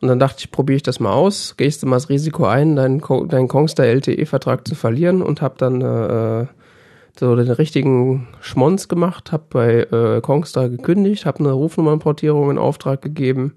Und 0.02 0.08
dann 0.08 0.20
dachte 0.20 0.38
ich, 0.40 0.52
probiere 0.52 0.78
ich 0.78 0.84
das 0.84 1.00
mal 1.00 1.12
aus, 1.12 1.58
gehst 1.58 1.84
du 1.84 1.88
mal 1.88 1.98
das 1.98 2.10
Risiko 2.10 2.46
ein, 2.46 2.76
deinen, 2.76 3.02
deinen 3.28 3.50
Kongstar 3.50 3.86
LTE-Vertrag 3.86 4.66
zu 4.66 4.76
verlieren 4.76 5.22
und 5.22 5.42
habe 5.42 5.56
dann 5.58 5.82
äh, 5.82 6.48
so 7.20 7.36
den 7.36 7.52
richtigen 7.52 8.30
Schmonz 8.40 8.88
gemacht, 8.88 9.34
habe 9.34 9.44
bei 9.50 9.80
äh, 9.82 10.22
Kongstar 10.22 10.70
gekündigt, 10.70 11.26
habe 11.26 11.40
eine 11.40 11.52
Rufnummernportierung 11.52 12.50
in 12.50 12.58
Auftrag 12.58 13.02
gegeben, 13.02 13.56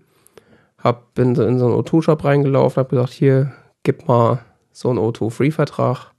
hab, 0.79 1.15
bin 1.15 1.37
in 1.37 1.61
so 1.61 1.67
einen 1.67 1.77
O2-Shop 1.77 2.25
reingelaufen, 2.25 2.81
habe 2.81 2.97
gesagt, 2.97 3.13
hier, 3.13 3.53
gib 3.85 4.09
mal 4.09 4.41
so 4.73 4.91
einen 4.91 4.99
O2-Free-Vertrag. 4.99 6.13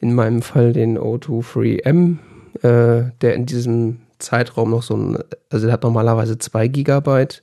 In 0.00 0.14
meinem 0.14 0.42
Fall 0.42 0.72
den 0.72 0.98
O2 0.98 1.42
Free 1.42 1.78
M, 1.78 2.18
äh, 2.62 3.10
der 3.20 3.34
in 3.34 3.46
diesem 3.46 4.00
Zeitraum 4.18 4.70
noch 4.70 4.82
so 4.82 4.96
ein, 4.96 5.18
also 5.50 5.66
der 5.66 5.72
hat 5.72 5.82
normalerweise 5.82 6.38
2 6.38 6.68
Gigabyte 6.68 7.42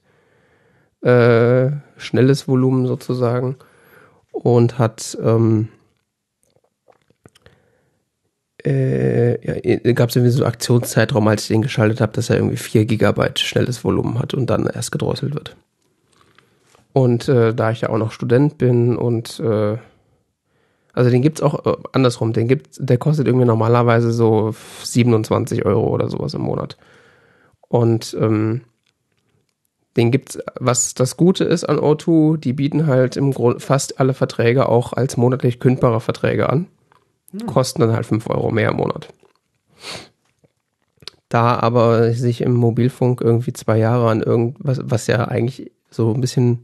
äh, 1.01 1.71
schnelles 1.97 2.47
Volumen 2.47 2.87
sozusagen 2.87 3.57
und 4.31 4.79
hat 4.79 5.17
ähm, 5.21 5.69
äh, 8.65 9.83
ja, 9.85 9.93
gab 9.93 10.09
es 10.09 10.15
irgendwie 10.15 10.31
so 10.31 10.43
einen 10.43 10.53
Aktionszeitraum, 10.53 11.27
als 11.27 11.43
ich 11.43 11.47
den 11.49 11.61
geschaltet 11.61 12.01
habe, 12.01 12.13
dass 12.13 12.29
er 12.29 12.37
irgendwie 12.37 12.57
4 12.57 12.85
Gigabyte 12.85 13.39
schnelles 13.39 13.83
Volumen 13.83 14.19
hat 14.19 14.33
und 14.33 14.49
dann 14.49 14.67
erst 14.67 14.91
gedrosselt 14.91 15.33
wird. 15.33 15.55
Und 16.93 17.27
äh, 17.27 17.53
da 17.53 17.71
ich 17.71 17.81
ja 17.81 17.89
auch 17.89 17.97
noch 17.97 18.11
Student 18.11 18.57
bin 18.57 18.95
und 18.95 19.39
äh, 19.39 19.77
also 20.93 21.09
den 21.09 21.23
gibt's 21.23 21.41
auch 21.41 21.65
äh, 21.65 21.75
andersrum, 21.91 22.33
den 22.33 22.47
gibt, 22.47 22.77
der 22.77 22.99
kostet 22.99 23.25
irgendwie 23.25 23.47
normalerweise 23.47 24.11
so 24.11 24.53
27 24.83 25.65
Euro 25.65 25.87
oder 25.87 26.07
sowas 26.07 26.35
im 26.35 26.41
Monat. 26.41 26.77
Und 27.67 28.15
ähm, 28.19 28.61
den 29.97 30.11
gibt's, 30.11 30.37
was 30.59 30.93
das 30.93 31.17
Gute 31.17 31.43
ist 31.43 31.63
an 31.63 31.79
O2, 31.79 32.37
die 32.37 32.53
bieten 32.53 32.85
halt 32.85 33.17
im 33.17 33.31
Grunde 33.31 33.59
fast 33.59 33.99
alle 33.99 34.13
Verträge 34.13 34.69
auch 34.69 34.93
als 34.93 35.17
monatlich 35.17 35.59
kündbare 35.59 35.99
Verträge 35.99 36.49
an. 36.49 36.67
Kosten 37.47 37.81
dann 37.81 37.93
halt 37.93 38.05
5 38.05 38.29
Euro 38.29 38.51
mehr 38.51 38.69
im 38.69 38.77
Monat. 38.77 39.11
Da 41.29 41.59
aber 41.59 42.13
sich 42.13 42.41
im 42.41 42.53
Mobilfunk 42.53 43.21
irgendwie 43.21 43.53
zwei 43.53 43.79
Jahre 43.79 44.09
an 44.09 44.21
irgendwas, 44.21 44.79
was 44.83 45.07
ja 45.07 45.25
eigentlich 45.25 45.71
so 45.89 46.13
ein 46.13 46.21
bisschen 46.21 46.63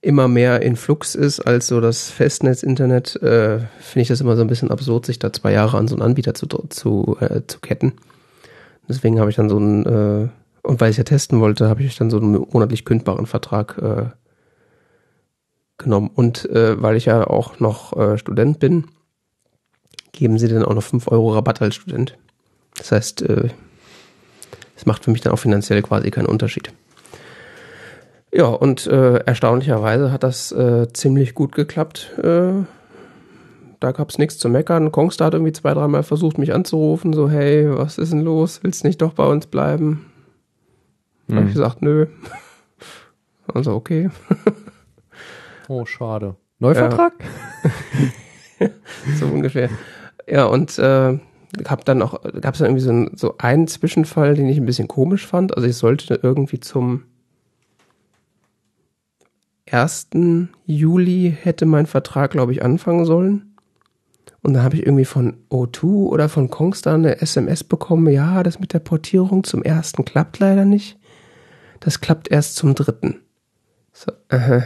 immer 0.00 0.28
mehr 0.28 0.62
in 0.62 0.76
Flux 0.76 1.14
ist 1.14 1.40
als 1.40 1.66
so 1.66 1.80
das 1.80 2.10
Festnetz-Internet, 2.10 3.16
äh, 3.16 3.58
finde 3.80 4.02
ich 4.02 4.08
das 4.08 4.20
immer 4.20 4.36
so 4.36 4.42
ein 4.42 4.48
bisschen 4.48 4.70
absurd, 4.70 5.06
sich 5.06 5.18
da 5.18 5.32
zwei 5.32 5.52
Jahre 5.52 5.76
an 5.76 5.88
so 5.88 5.96
einen 5.96 6.02
Anbieter 6.02 6.34
zu, 6.34 6.46
zu, 6.46 7.16
äh, 7.20 7.42
zu 7.46 7.58
ketten. 7.60 7.94
Deswegen 8.88 9.18
habe 9.20 9.30
ich 9.30 9.36
dann 9.36 9.48
so 9.48 9.56
einen, 9.56 9.86
äh, 9.86 10.28
und 10.62 10.80
weil 10.80 10.90
ich 10.90 10.96
ja 10.96 11.04
testen 11.04 11.40
wollte, 11.40 11.68
habe 11.68 11.82
ich 11.82 11.96
dann 11.96 12.10
so 12.10 12.18
einen 12.18 12.46
monatlich 12.52 12.84
kündbaren 12.84 13.26
Vertrag 13.26 13.78
äh, 13.78 14.06
genommen. 15.78 16.10
Und 16.14 16.48
äh, 16.50 16.80
weil 16.80 16.96
ich 16.96 17.06
ja 17.06 17.26
auch 17.26 17.60
noch 17.60 17.96
äh, 17.96 18.18
Student 18.18 18.58
bin, 18.58 18.86
geben 20.12 20.38
sie 20.38 20.48
dann 20.48 20.64
auch 20.64 20.74
noch 20.74 20.82
5 20.82 21.08
Euro 21.08 21.34
Rabatt 21.34 21.60
als 21.62 21.74
Student. 21.74 22.16
Das 22.76 22.92
heißt, 22.92 23.22
äh, 23.22 23.48
es 24.76 24.86
macht 24.86 25.04
für 25.04 25.10
mich 25.10 25.20
dann 25.20 25.32
auch 25.32 25.38
finanziell 25.38 25.82
quasi 25.82 26.10
keinen 26.10 26.26
Unterschied. 26.26 26.72
Ja, 28.32 28.46
und 28.46 28.86
äh, 28.86 29.18
erstaunlicherweise 29.24 30.12
hat 30.12 30.22
das 30.22 30.52
äh, 30.52 30.88
ziemlich 30.92 31.34
gut 31.34 31.54
geklappt. 31.54 32.12
Äh, 32.18 32.64
da 33.80 33.92
gab 33.92 34.10
es 34.10 34.18
nichts 34.18 34.38
zu 34.38 34.48
meckern. 34.48 34.92
Kongstar 34.92 35.28
hat 35.28 35.34
irgendwie 35.34 35.52
zwei, 35.52 35.72
dreimal 35.72 36.02
versucht, 36.02 36.36
mich 36.36 36.52
anzurufen, 36.52 37.12
so, 37.12 37.30
hey, 37.30 37.66
was 37.70 37.96
ist 37.96 38.12
denn 38.12 38.22
los? 38.22 38.60
Willst 38.62 38.84
nicht 38.84 39.00
doch 39.00 39.14
bei 39.14 39.24
uns 39.24 39.46
bleiben? 39.46 40.06
Hab 41.30 41.44
ich 41.44 41.52
gesagt, 41.52 41.82
nö. 41.82 42.06
Also, 43.54 43.74
okay. 43.74 44.10
Oh, 45.70 45.84
schade. 45.84 46.36
Neuvertrag? 46.58 47.12
so 49.18 49.26
ungefähr. 49.26 49.68
Ja, 50.26 50.46
und 50.46 50.78
äh, 50.78 51.18
hab 51.66 51.84
dann 51.84 52.02
auch, 52.02 52.22
gab 52.40 52.54
es 52.54 52.60
dann 52.60 52.68
irgendwie 52.68 52.84
so, 52.84 52.90
ein, 52.90 53.10
so 53.14 53.34
einen 53.38 53.68
Zwischenfall, 53.68 54.34
den 54.34 54.48
ich 54.48 54.58
ein 54.58 54.66
bisschen 54.66 54.88
komisch 54.88 55.26
fand. 55.26 55.54
Also 55.56 55.68
ich 55.68 55.76
sollte 55.76 56.20
irgendwie 56.22 56.60
zum 56.60 57.04
1. 59.72 60.08
Juli 60.66 61.36
hätte 61.40 61.66
mein 61.66 61.86
Vertrag, 61.86 62.32
glaube 62.32 62.52
ich, 62.52 62.62
anfangen 62.62 63.04
sollen. 63.04 63.56
Und 64.42 64.54
dann 64.54 64.62
habe 64.62 64.76
ich 64.76 64.86
irgendwie 64.86 65.04
von 65.04 65.36
O2 65.50 65.84
oder 65.84 66.28
von 66.28 66.48
Kongstar 66.48 66.94
eine 66.94 67.20
SMS 67.20 67.64
bekommen, 67.64 68.12
ja, 68.12 68.42
das 68.42 68.60
mit 68.60 68.72
der 68.72 68.78
Portierung 68.78 69.44
zum 69.44 69.62
ersten 69.62 70.04
klappt 70.04 70.38
leider 70.38 70.64
nicht. 70.64 70.98
Das 71.80 72.00
klappt 72.00 72.30
erst 72.30 72.56
zum 72.56 72.74
dritten. 72.74 73.20
So, 73.92 74.12
aha. 74.28 74.64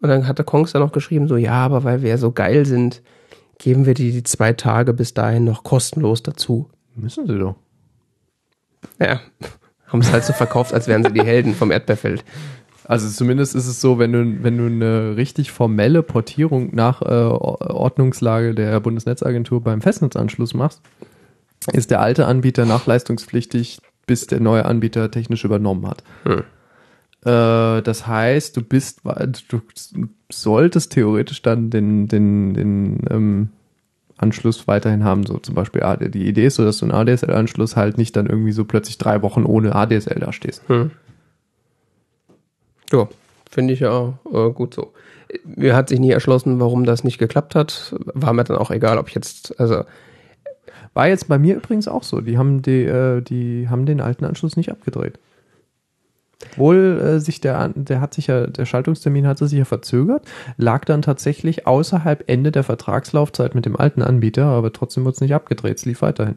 Und 0.00 0.08
dann 0.08 0.26
hatte 0.26 0.44
Kongstar 0.44 0.80
noch 0.80 0.92
geschrieben, 0.92 1.28
so, 1.28 1.36
ja, 1.36 1.52
aber 1.54 1.84
weil 1.84 2.02
wir 2.02 2.10
ja 2.10 2.18
so 2.18 2.32
geil 2.32 2.66
sind, 2.66 3.02
geben 3.58 3.86
wir 3.86 3.94
dir 3.94 4.10
die 4.10 4.22
zwei 4.22 4.52
Tage 4.52 4.92
bis 4.92 5.14
dahin 5.14 5.44
noch 5.44 5.64
kostenlos 5.64 6.22
dazu. 6.22 6.68
Müssen 6.94 7.26
sie 7.26 7.38
doch. 7.38 7.56
Ja, 8.98 9.20
haben 9.86 10.00
es 10.00 10.12
halt 10.12 10.24
so 10.24 10.32
verkauft, 10.32 10.72
als 10.72 10.88
wären 10.88 11.04
sie 11.04 11.12
die 11.12 11.22
Helden 11.22 11.54
vom 11.54 11.70
Erdbeerfeld. 11.70 12.24
Also 12.84 13.08
zumindest 13.08 13.54
ist 13.54 13.66
es 13.66 13.80
so, 13.80 13.98
wenn 13.98 14.12
du, 14.12 14.42
wenn 14.42 14.58
du 14.58 14.66
eine 14.66 15.16
richtig 15.16 15.52
formelle 15.52 16.02
Portierung 16.02 16.74
nach 16.74 17.02
äh, 17.02 17.06
Ordnungslage 17.06 18.54
der 18.54 18.80
Bundesnetzagentur 18.80 19.62
beim 19.62 19.80
Festnetzanschluss 19.80 20.54
machst, 20.54 20.80
ist 21.72 21.90
der 21.90 22.00
alte 22.00 22.26
Anbieter 22.26 22.66
nachleistungspflichtig, 22.66 23.78
bis 24.06 24.26
der 24.26 24.40
neue 24.40 24.64
Anbieter 24.64 25.10
technisch 25.10 25.44
übernommen 25.44 25.86
hat. 25.86 26.02
Hm. 26.24 26.42
Äh, 27.24 27.82
das 27.82 28.06
heißt, 28.06 28.56
du 28.56 28.62
bist, 28.62 29.02
du 29.48 29.60
solltest 30.30 30.92
theoretisch 30.92 31.42
dann 31.42 31.70
den, 31.70 32.08
den, 32.08 32.54
den 32.54 32.98
ähm, 33.10 33.48
Anschluss 34.16 34.66
weiterhin 34.66 35.04
haben, 35.04 35.24
so 35.24 35.38
zum 35.38 35.54
Beispiel 35.54 35.82
AD. 35.82 36.08
Die 36.10 36.26
Idee 36.26 36.46
ist 36.46 36.56
so, 36.56 36.64
dass 36.64 36.78
du 36.78 36.86
einen 36.86 36.94
ADSL-Anschluss 36.94 37.76
halt 37.76 37.98
nicht 37.98 38.16
dann 38.16 38.26
irgendwie 38.26 38.52
so 38.52 38.64
plötzlich 38.64 38.98
drei 38.98 39.22
Wochen 39.22 39.44
ohne 39.44 39.74
ADSL 39.74 40.18
da 40.20 40.32
stehst. 40.32 40.68
Hm. 40.68 40.90
Ja, 42.92 43.08
finde 43.50 43.74
ich 43.74 43.80
ja 43.80 44.18
äh, 44.32 44.50
gut 44.50 44.74
so. 44.74 44.92
Mir 45.44 45.74
hat 45.74 45.88
sich 45.88 45.98
nie 45.98 46.10
erschlossen, 46.10 46.60
warum 46.60 46.84
das 46.84 47.04
nicht 47.04 47.18
geklappt 47.18 47.54
hat. 47.54 47.94
War 48.12 48.32
mir 48.34 48.44
dann 48.44 48.58
auch 48.58 48.70
egal, 48.70 48.98
ob 48.98 49.08
ich 49.08 49.14
jetzt, 49.14 49.58
also 49.58 49.84
War 50.94 51.08
jetzt 51.08 51.28
bei 51.28 51.38
mir 51.38 51.56
übrigens 51.56 51.88
auch 51.88 52.02
so. 52.02 52.20
Die 52.20 52.36
haben 52.36 52.62
die, 52.62 52.84
äh, 52.84 53.22
die 53.22 53.68
haben 53.68 53.86
den 53.86 54.00
alten 54.00 54.24
Anschluss 54.24 54.56
nicht 54.56 54.70
abgedreht. 54.70 55.18
Wohl 56.56 57.00
äh, 57.00 57.20
sich 57.20 57.40
der, 57.40 57.70
der 57.74 58.00
hat 58.00 58.14
sich 58.14 58.26
ja, 58.26 58.46
der 58.46 58.66
Schaltungstermin 58.66 59.26
hatte 59.26 59.46
sich 59.46 59.58
ja 59.58 59.64
verzögert, 59.64 60.24
lag 60.56 60.84
dann 60.84 61.00
tatsächlich 61.00 61.66
außerhalb 61.66 62.24
Ende 62.26 62.50
der 62.50 62.64
Vertragslaufzeit 62.64 63.54
mit 63.54 63.64
dem 63.64 63.76
alten 63.76 64.02
Anbieter, 64.02 64.46
aber 64.46 64.72
trotzdem 64.72 65.04
wurde 65.04 65.14
es 65.14 65.20
nicht 65.20 65.34
abgedreht, 65.34 65.78
es 65.78 65.84
lief 65.84 66.02
weiterhin. 66.02 66.34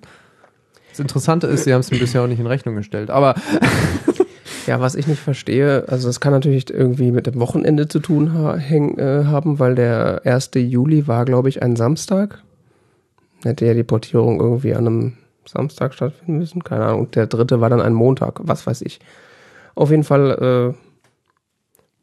Das 0.92 1.00
Interessante 1.00 1.48
ist, 1.48 1.66
sie 1.66 1.74
haben 1.74 1.82
es 1.82 1.92
mir 1.92 2.00
bisher 2.00 2.22
auch 2.22 2.27
nicht 2.27 2.40
in 2.40 2.48
Rechnung 2.48 2.75
gestellt, 2.75 3.09
aber 3.09 3.35
Ja, 4.67 4.80
was 4.80 4.95
ich 4.95 5.07
nicht 5.07 5.22
verstehe, 5.22 5.85
also 5.88 6.07
es 6.07 6.19
kann 6.19 6.32
natürlich 6.32 6.69
irgendwie 6.69 7.11
mit 7.11 7.25
dem 7.27 7.40
Wochenende 7.40 7.88
zu 7.88 7.99
tun 7.99 8.33
ha 8.33 8.56
häng, 8.56 8.98
äh, 8.98 9.25
haben, 9.25 9.59
weil 9.59 9.75
der 9.75 10.22
1. 10.24 10.51
Juli 10.56 11.07
war, 11.07 11.25
glaube 11.25 11.49
ich, 11.49 11.64
ein 11.64 11.75
Samstag. 11.75 12.43
Hätte 13.43 13.65
ja 13.65 13.74
die 13.74 13.83
Portierung 13.83 14.40
irgendwie 14.40 14.75
an 14.75 14.88
einem 14.88 15.14
Samstag 15.45 15.93
stattfinden 15.93 16.38
müssen, 16.38 16.64
keine 16.64 16.85
Ahnung. 16.85 17.11
Der 17.11 17.27
dritte 17.27 17.61
war 17.61 17.69
dann 17.69 17.82
ein 17.82 17.93
Montag, 17.93 18.40
was 18.43 18.65
weiß 18.65 18.82
ich. 18.82 18.99
Auf 19.74 19.91
jeden 19.91 20.03
Fall 20.03 20.74
äh, 20.75 20.77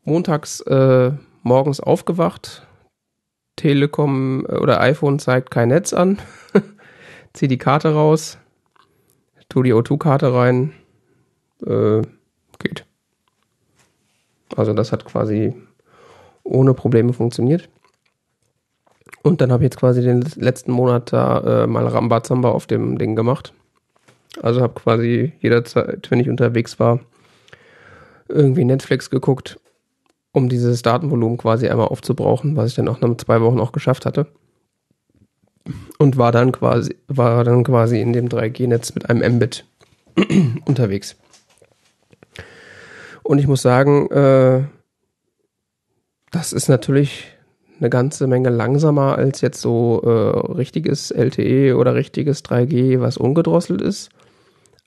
montags 0.05 0.61
äh, 0.62 1.12
morgens 1.43 1.81
aufgewacht, 1.81 2.67
Telekom 3.57 4.47
äh, 4.49 4.57
oder 4.57 4.81
iPhone 4.81 5.19
zeigt 5.19 5.51
kein 5.51 5.69
Netz 5.69 5.93
an, 5.93 6.19
zieh 7.33 7.49
die 7.49 7.59
Karte 7.59 7.95
raus, 7.95 8.39
tu 9.49 9.62
die 9.62 9.75
O2-Karte 9.75 10.35
rein, 10.35 10.73
äh. 11.67 12.03
Also 14.57 14.73
das 14.73 14.93
hat 14.93 15.05
quasi 15.05 15.55
ohne 16.45 16.75
Probleme 16.75 17.13
funktioniert. 17.13 17.69
Und 19.23 19.41
dann 19.41 19.53
habe 19.53 19.63
ich 19.63 19.67
jetzt 19.67 19.79
quasi 19.79 20.03
den 20.03 20.25
letzten 20.37 20.73
Monat 20.73 21.13
da 21.13 21.63
äh, 21.63 21.67
mal 21.67 21.87
Rambazamba 21.87 22.51
auf 22.51 22.67
dem 22.67 22.99
Ding 22.99 23.15
gemacht. 23.15 23.53
Also 24.41 24.61
habe 24.61 24.75
quasi 24.75 25.33
jederzeit, 25.41 26.11
wenn 26.11 26.21
ich 26.21 26.29
unterwegs 26.29 26.81
war, 26.81 27.01
irgendwie 28.29 28.65
Netflix 28.65 29.11
geguckt, 29.11 29.61
um 30.33 30.49
dieses 30.49 30.83
Datenvolumen 30.83 31.37
quasi 31.37 31.69
einmal 31.69 31.89
aufzubrauchen, 31.89 32.57
was 32.57 32.71
ich 32.71 32.75
dann 32.75 32.89
auch 32.89 33.01
nach 33.01 33.17
zwei 33.19 33.41
Wochen 33.43 33.61
auch 33.61 33.73
geschafft 33.73 34.07
hatte. 34.07 34.27
Und 35.99 36.17
war 36.17 36.33
dann 36.33 36.51
quasi, 36.51 36.97
war 37.07 37.45
dann 37.45 37.63
quasi 37.63 38.01
in 38.01 38.13
dem 38.13 38.29
3G-Netz 38.29 38.95
mit 38.95 39.09
einem 39.09 39.37
Mbit 39.37 39.65
unterwegs. 40.65 41.17
Und 43.23 43.39
ich 43.39 43.47
muss 43.47 43.62
sagen, 43.62 44.10
äh, 44.10 44.65
das 46.31 46.52
ist 46.52 46.68
natürlich 46.68 47.26
eine 47.78 47.91
ganze 47.91 48.26
Menge 48.26 48.49
langsamer 48.49 49.17
als 49.17 49.41
jetzt 49.41 49.60
so 49.60 50.02
äh, 50.05 50.52
richtiges 50.52 51.10
LTE 51.10 51.76
oder 51.76 51.94
richtiges 51.94 52.44
3G, 52.44 53.01
was 53.01 53.17
ungedrosselt 53.17 53.83
ist. 53.83 54.10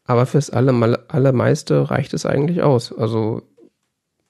Aber 0.05 0.25
fürs 0.25 0.49
alle, 0.49 0.99
allermeiste 1.09 1.89
reicht 1.89 2.13
es 2.13 2.25
eigentlich 2.25 2.61
aus. 2.61 2.95
Also 2.97 3.41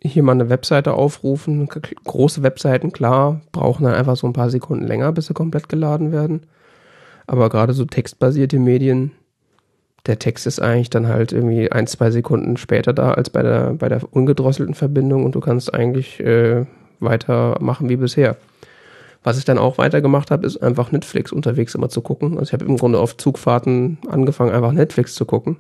hier 0.01 0.23
mal 0.23 0.33
eine 0.33 0.49
Webseite 0.49 0.93
aufrufen, 0.93 1.67
große 1.67 2.43
Webseiten, 2.43 2.91
klar, 2.91 3.41
brauchen 3.51 3.83
dann 3.83 3.93
einfach 3.93 4.15
so 4.15 4.27
ein 4.27 4.33
paar 4.33 4.49
Sekunden 4.49 4.85
länger, 4.85 5.11
bis 5.11 5.27
sie 5.27 5.33
komplett 5.33 5.69
geladen 5.69 6.11
werden. 6.11 6.45
Aber 7.27 7.49
gerade 7.49 7.73
so 7.73 7.85
textbasierte 7.85 8.59
Medien, 8.59 9.11
der 10.05 10.19
Text 10.19 10.45
ist 10.45 10.59
eigentlich 10.59 10.89
dann 10.89 11.07
halt 11.07 11.31
irgendwie 11.31 11.71
ein, 11.71 11.87
zwei 11.87 12.11
Sekunden 12.11 12.57
später 12.57 12.93
da 12.93 13.11
als 13.11 13.29
bei 13.29 13.41
der, 13.41 13.73
bei 13.73 13.89
der 13.89 14.01
ungedrosselten 14.11 14.75
Verbindung 14.75 15.25
und 15.25 15.35
du 15.35 15.39
kannst 15.39 15.73
eigentlich 15.73 16.19
äh, 16.19 16.65
weitermachen 16.99 17.89
wie 17.89 17.95
bisher. 17.95 18.37
Was 19.23 19.39
ich 19.39 19.45
dann 19.45 19.57
auch 19.57 19.79
weitergemacht 19.79 20.29
habe, 20.29 20.45
ist 20.45 20.57
einfach 20.57 20.91
Netflix 20.91 21.31
unterwegs 21.31 21.73
immer 21.73 21.89
zu 21.89 22.01
gucken. 22.01 22.37
Also 22.37 22.49
ich 22.49 22.53
habe 22.53 22.65
im 22.65 22.77
Grunde 22.77 22.99
auf 22.99 23.17
Zugfahrten 23.17 23.97
angefangen, 24.07 24.51
einfach 24.51 24.71
Netflix 24.71 25.15
zu 25.15 25.25
gucken. 25.25 25.57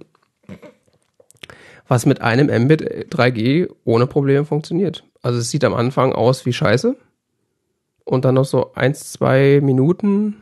Was 1.87 2.05
mit 2.05 2.21
einem 2.21 2.65
Mbit 2.65 3.11
3G 3.11 3.69
ohne 3.83 4.05
Probleme 4.05 4.45
funktioniert. 4.45 5.03
Also 5.23 5.39
es 5.39 5.49
sieht 5.49 5.63
am 5.63 5.73
Anfang 5.73 6.13
aus 6.13 6.45
wie 6.45 6.53
Scheiße. 6.53 6.95
Und 8.03 8.23
dann 8.23 8.35
noch 8.35 8.45
so 8.45 8.73
eins, 8.75 9.11
zwei 9.11 9.59
Minuten 9.63 10.35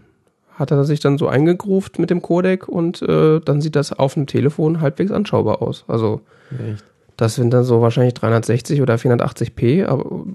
hat 0.56 0.72
er 0.72 0.84
sich 0.84 1.00
dann 1.00 1.18
so 1.18 1.28
eingegruft 1.28 2.00
mit 2.00 2.10
dem 2.10 2.22
Codec 2.22 2.68
und 2.68 3.02
äh, 3.02 3.40
dann 3.40 3.62
sieht 3.62 3.76
das 3.76 3.92
auf 3.92 4.14
dem 4.14 4.28
Telefon 4.28 4.82
halbwegs 4.82 5.12
anschaubar 5.12 5.62
aus. 5.62 5.86
Also 5.88 6.22
Echt? 6.52 6.84
das 7.18 7.36
sind 7.36 7.52
dann 7.52 7.64
so 7.64 7.82
wahrscheinlich 7.82 8.14
360 8.14 8.82
oder 8.82 8.96
480p, 8.96 9.86
aber 9.86 10.26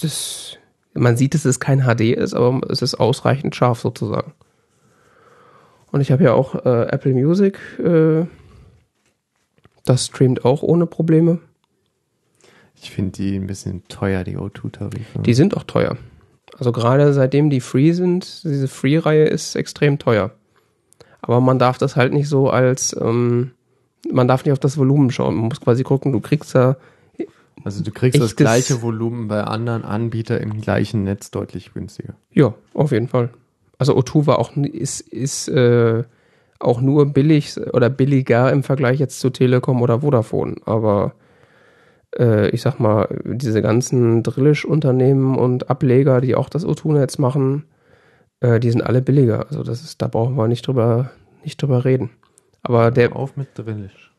das, 0.00 0.56
man 0.94 1.16
sieht, 1.16 1.34
dass 1.34 1.44
es 1.44 1.60
kein 1.60 1.82
HD 1.82 2.16
ist, 2.16 2.34
aber 2.34 2.60
es 2.70 2.82
ist 2.82 2.94
ausreichend 2.94 3.54
scharf 3.54 3.80
sozusagen. 3.80 4.32
Und 5.92 6.00
ich 6.00 6.10
habe 6.10 6.24
ja 6.24 6.32
auch 6.32 6.54
äh, 6.66 6.88
Apple 6.88 7.12
Music, 7.12 7.58
äh, 7.78 8.26
das 9.84 10.06
streamt 10.06 10.44
auch 10.44 10.62
ohne 10.62 10.86
Probleme. 10.86 11.38
Ich 12.82 12.90
finde 12.90 13.12
die 13.12 13.36
ein 13.36 13.46
bisschen 13.46 13.86
teuer, 13.88 14.24
die 14.24 14.36
O2-Tarife. 14.36 15.20
Die 15.20 15.34
sind 15.34 15.56
auch 15.56 15.62
teuer. 15.62 15.96
Also 16.58 16.72
gerade 16.72 17.12
seitdem 17.12 17.50
die 17.50 17.60
Free 17.60 17.92
sind, 17.92 18.44
diese 18.44 18.68
Free-Reihe 18.68 19.24
ist 19.24 19.56
extrem 19.56 19.98
teuer. 19.98 20.30
Aber 21.20 21.40
man 21.40 21.58
darf 21.58 21.78
das 21.78 21.96
halt 21.96 22.12
nicht 22.12 22.28
so 22.28 22.48
als, 22.48 22.96
ähm, 22.98 23.50
man 24.10 24.28
darf 24.28 24.44
nicht 24.44 24.52
auf 24.52 24.58
das 24.58 24.78
Volumen 24.78 25.10
schauen. 25.10 25.34
Man 25.34 25.46
muss 25.46 25.60
quasi 25.60 25.82
gucken, 25.82 26.12
du 26.12 26.20
kriegst 26.20 26.54
da. 26.54 26.76
Also 27.64 27.82
du 27.82 27.90
kriegst 27.90 28.20
das 28.20 28.36
gleiche 28.36 28.80
Volumen 28.80 29.28
bei 29.28 29.42
anderen 29.42 29.84
Anbietern 29.84 30.40
im 30.40 30.60
gleichen 30.60 31.04
Netz 31.04 31.30
deutlich 31.30 31.74
günstiger. 31.74 32.14
Ja, 32.30 32.54
auf 32.74 32.92
jeden 32.92 33.08
Fall. 33.08 33.30
Also 33.78 33.96
O2 33.96 34.26
war 34.26 34.38
auch, 34.38 34.56
ist, 34.56 35.00
ist 35.00 35.48
äh, 35.48 36.04
auch 36.60 36.80
nur 36.80 37.06
billig 37.06 37.56
oder 37.72 37.90
billiger 37.90 38.52
im 38.52 38.62
Vergleich 38.62 39.00
jetzt 39.00 39.20
zu 39.20 39.30
Telekom 39.30 39.82
oder 39.82 40.00
Vodafone. 40.00 40.56
Aber 40.64 41.14
äh, 42.18 42.48
ich 42.50 42.62
sag 42.62 42.78
mal, 42.78 43.08
diese 43.24 43.62
ganzen 43.62 44.22
Drillisch-Unternehmen 44.22 45.36
und 45.36 45.70
Ableger, 45.70 46.20
die 46.20 46.34
auch 46.34 46.48
das 46.48 46.66
O2-Netz 46.66 47.18
machen, 47.18 47.64
äh, 48.40 48.60
die 48.60 48.70
sind 48.70 48.82
alle 48.82 49.02
billiger. 49.02 49.46
Also 49.48 49.62
das 49.62 49.82
ist, 49.82 50.02
da 50.02 50.08
brauchen 50.08 50.36
wir 50.36 50.48
nicht 50.48 50.66
drüber, 50.66 51.10
nicht 51.42 51.60
drüber 51.60 51.84
reden. 51.84 52.10
Aber 52.62 52.90
der. 52.90 53.14
Auf 53.14 53.36
mit 53.36 53.48
Drillisch. 53.54 54.12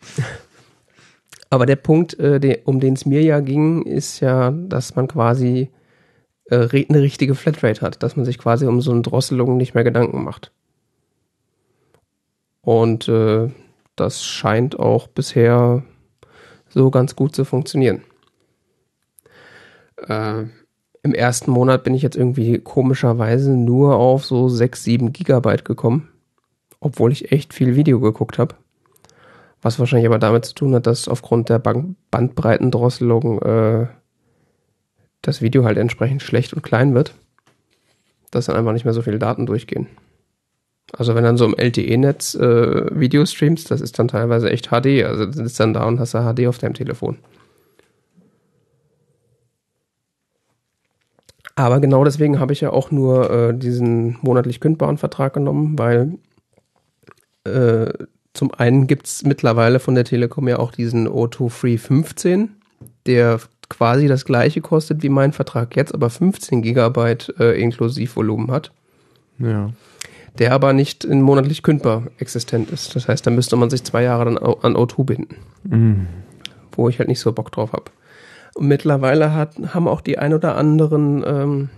Aber 1.50 1.64
der 1.64 1.76
Punkt, 1.76 2.18
äh, 2.18 2.40
der, 2.40 2.60
um 2.66 2.78
den 2.78 2.94
es 2.94 3.06
mir 3.06 3.22
ja 3.22 3.40
ging, 3.40 3.82
ist 3.82 4.20
ja, 4.20 4.50
dass 4.50 4.96
man 4.96 5.08
quasi 5.08 5.70
äh, 6.50 6.68
eine 6.88 7.02
richtige 7.02 7.34
Flatrate 7.34 7.80
hat, 7.80 8.02
dass 8.02 8.16
man 8.16 8.26
sich 8.26 8.38
quasi 8.38 8.66
um 8.66 8.80
so 8.80 8.92
eine 8.92 9.02
Drosselung 9.02 9.56
nicht 9.56 9.74
mehr 9.74 9.84
Gedanken 9.84 10.24
macht. 10.24 10.52
Und 12.60 13.08
äh, 13.08 13.48
das 13.96 14.24
scheint 14.24 14.78
auch 14.78 15.08
bisher 15.08 15.82
so 16.68 16.90
ganz 16.90 17.16
gut 17.16 17.34
zu 17.34 17.44
funktionieren. 17.44 18.02
Äh, 20.06 20.44
Im 21.02 21.14
ersten 21.14 21.50
Monat 21.50 21.84
bin 21.84 21.94
ich 21.94 22.02
jetzt 22.02 22.16
irgendwie 22.16 22.58
komischerweise 22.58 23.52
nur 23.52 23.96
auf 23.96 24.24
so 24.24 24.48
6, 24.48 24.84
7 24.84 25.12
Gigabyte 25.12 25.64
gekommen, 25.64 26.08
obwohl 26.80 27.12
ich 27.12 27.32
echt 27.32 27.54
viel 27.54 27.76
Video 27.76 28.00
geguckt 28.00 28.38
habe. 28.38 28.54
Was 29.60 29.78
wahrscheinlich 29.78 30.06
aber 30.06 30.18
damit 30.18 30.44
zu 30.44 30.54
tun 30.54 30.74
hat, 30.74 30.86
dass 30.86 31.08
aufgrund 31.08 31.48
der 31.48 31.58
Bandbreitendrosselung 31.58 33.42
äh, 33.42 33.86
das 35.22 35.42
Video 35.42 35.64
halt 35.64 35.78
entsprechend 35.78 36.22
schlecht 36.22 36.54
und 36.54 36.62
klein 36.62 36.94
wird, 36.94 37.14
dass 38.30 38.46
dann 38.46 38.56
einfach 38.56 38.72
nicht 38.72 38.84
mehr 38.84 38.94
so 38.94 39.02
viele 39.02 39.18
Daten 39.18 39.46
durchgehen. 39.46 39.88
Also 40.92 41.14
wenn 41.14 41.24
dann 41.24 41.36
so 41.36 41.44
im 41.44 41.54
LTE-Netz 41.54 42.34
äh, 42.34 42.98
Video 42.98 43.26
streamst, 43.26 43.70
das 43.70 43.80
ist 43.80 43.98
dann 43.98 44.08
teilweise 44.08 44.50
echt 44.50 44.68
HD. 44.68 45.04
Also 45.04 45.26
du 45.26 45.32
sitzt 45.32 45.60
dann 45.60 45.74
da 45.74 45.84
und 45.84 46.00
hast 46.00 46.14
da 46.14 46.32
HD 46.32 46.46
auf 46.46 46.58
deinem 46.58 46.74
Telefon. 46.74 47.18
Aber 51.56 51.80
genau 51.80 52.04
deswegen 52.04 52.38
habe 52.38 52.52
ich 52.52 52.60
ja 52.60 52.70
auch 52.70 52.90
nur 52.90 53.30
äh, 53.30 53.54
diesen 53.54 54.16
monatlich 54.22 54.60
kündbaren 54.60 54.96
Vertrag 54.96 55.34
genommen, 55.34 55.78
weil 55.78 56.14
äh, 57.44 57.92
zum 58.32 58.54
einen 58.54 58.86
gibt 58.86 59.06
es 59.06 59.24
mittlerweile 59.24 59.80
von 59.80 59.96
der 59.96 60.04
Telekom 60.04 60.46
ja 60.46 60.58
auch 60.58 60.70
diesen 60.70 61.08
O2 61.08 61.50
Free 61.50 61.76
15, 61.76 62.50
der 63.06 63.40
quasi 63.68 64.06
das 64.06 64.24
gleiche 64.24 64.60
kostet 64.60 65.02
wie 65.02 65.08
mein 65.08 65.32
Vertrag 65.32 65.74
jetzt, 65.76 65.92
aber 65.92 66.08
15 66.08 66.62
Gigabyte 66.62 67.34
äh, 67.40 67.60
Inklusivvolumen 67.60 68.50
hat. 68.52 68.70
Ja 69.38 69.70
der 70.38 70.52
aber 70.52 70.72
nicht 70.72 71.04
in 71.04 71.20
monatlich 71.22 71.62
kündbar 71.62 72.04
existent 72.18 72.70
ist. 72.70 72.94
Das 72.94 73.08
heißt, 73.08 73.26
da 73.26 73.30
müsste 73.30 73.56
man 73.56 73.70
sich 73.70 73.84
zwei 73.84 74.02
Jahre 74.02 74.24
dann 74.24 74.38
an 74.38 74.76
O2 74.76 75.04
binden. 75.04 75.36
Mhm. 75.64 76.06
Wo 76.72 76.88
ich 76.88 76.98
halt 76.98 77.08
nicht 77.08 77.20
so 77.20 77.32
Bock 77.32 77.50
drauf 77.50 77.72
habe. 77.72 77.90
Und 78.54 78.68
mittlerweile 78.68 79.34
hat, 79.34 79.56
haben 79.74 79.88
auch 79.88 80.00
die 80.00 80.18
ein 80.18 80.34
oder 80.34 80.56
anderen 80.56 81.24
ähm, 81.26 81.68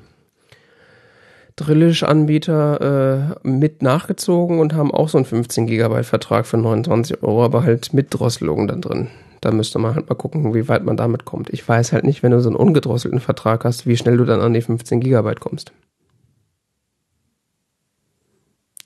Drillish-Anbieter 1.56 3.34
äh, 3.44 3.48
mit 3.48 3.82
nachgezogen 3.82 4.60
und 4.60 4.74
haben 4.74 4.92
auch 4.92 5.08
so 5.08 5.18
einen 5.18 5.26
15 5.26 5.66
Gigabyte 5.66 6.06
Vertrag 6.06 6.46
für 6.46 6.56
29 6.56 7.22
Euro, 7.22 7.44
aber 7.44 7.64
halt 7.64 7.92
mit 7.92 8.08
Drosselung 8.10 8.66
dann 8.66 8.80
drin. 8.80 9.08
Da 9.40 9.50
müsste 9.52 9.78
man 9.78 9.94
halt 9.94 10.08
mal 10.08 10.14
gucken, 10.14 10.54
wie 10.54 10.68
weit 10.68 10.84
man 10.84 10.96
damit 10.96 11.24
kommt. 11.24 11.50
Ich 11.50 11.66
weiß 11.66 11.92
halt 11.92 12.04
nicht, 12.04 12.22
wenn 12.22 12.32
du 12.32 12.40
so 12.40 12.48
einen 12.48 12.56
ungedrosselten 12.56 13.20
Vertrag 13.20 13.64
hast, 13.64 13.86
wie 13.86 13.96
schnell 13.96 14.16
du 14.16 14.24
dann 14.24 14.40
an 14.40 14.52
die 14.52 14.60
15 14.60 15.00
Gigabyte 15.00 15.40
kommst. 15.40 15.72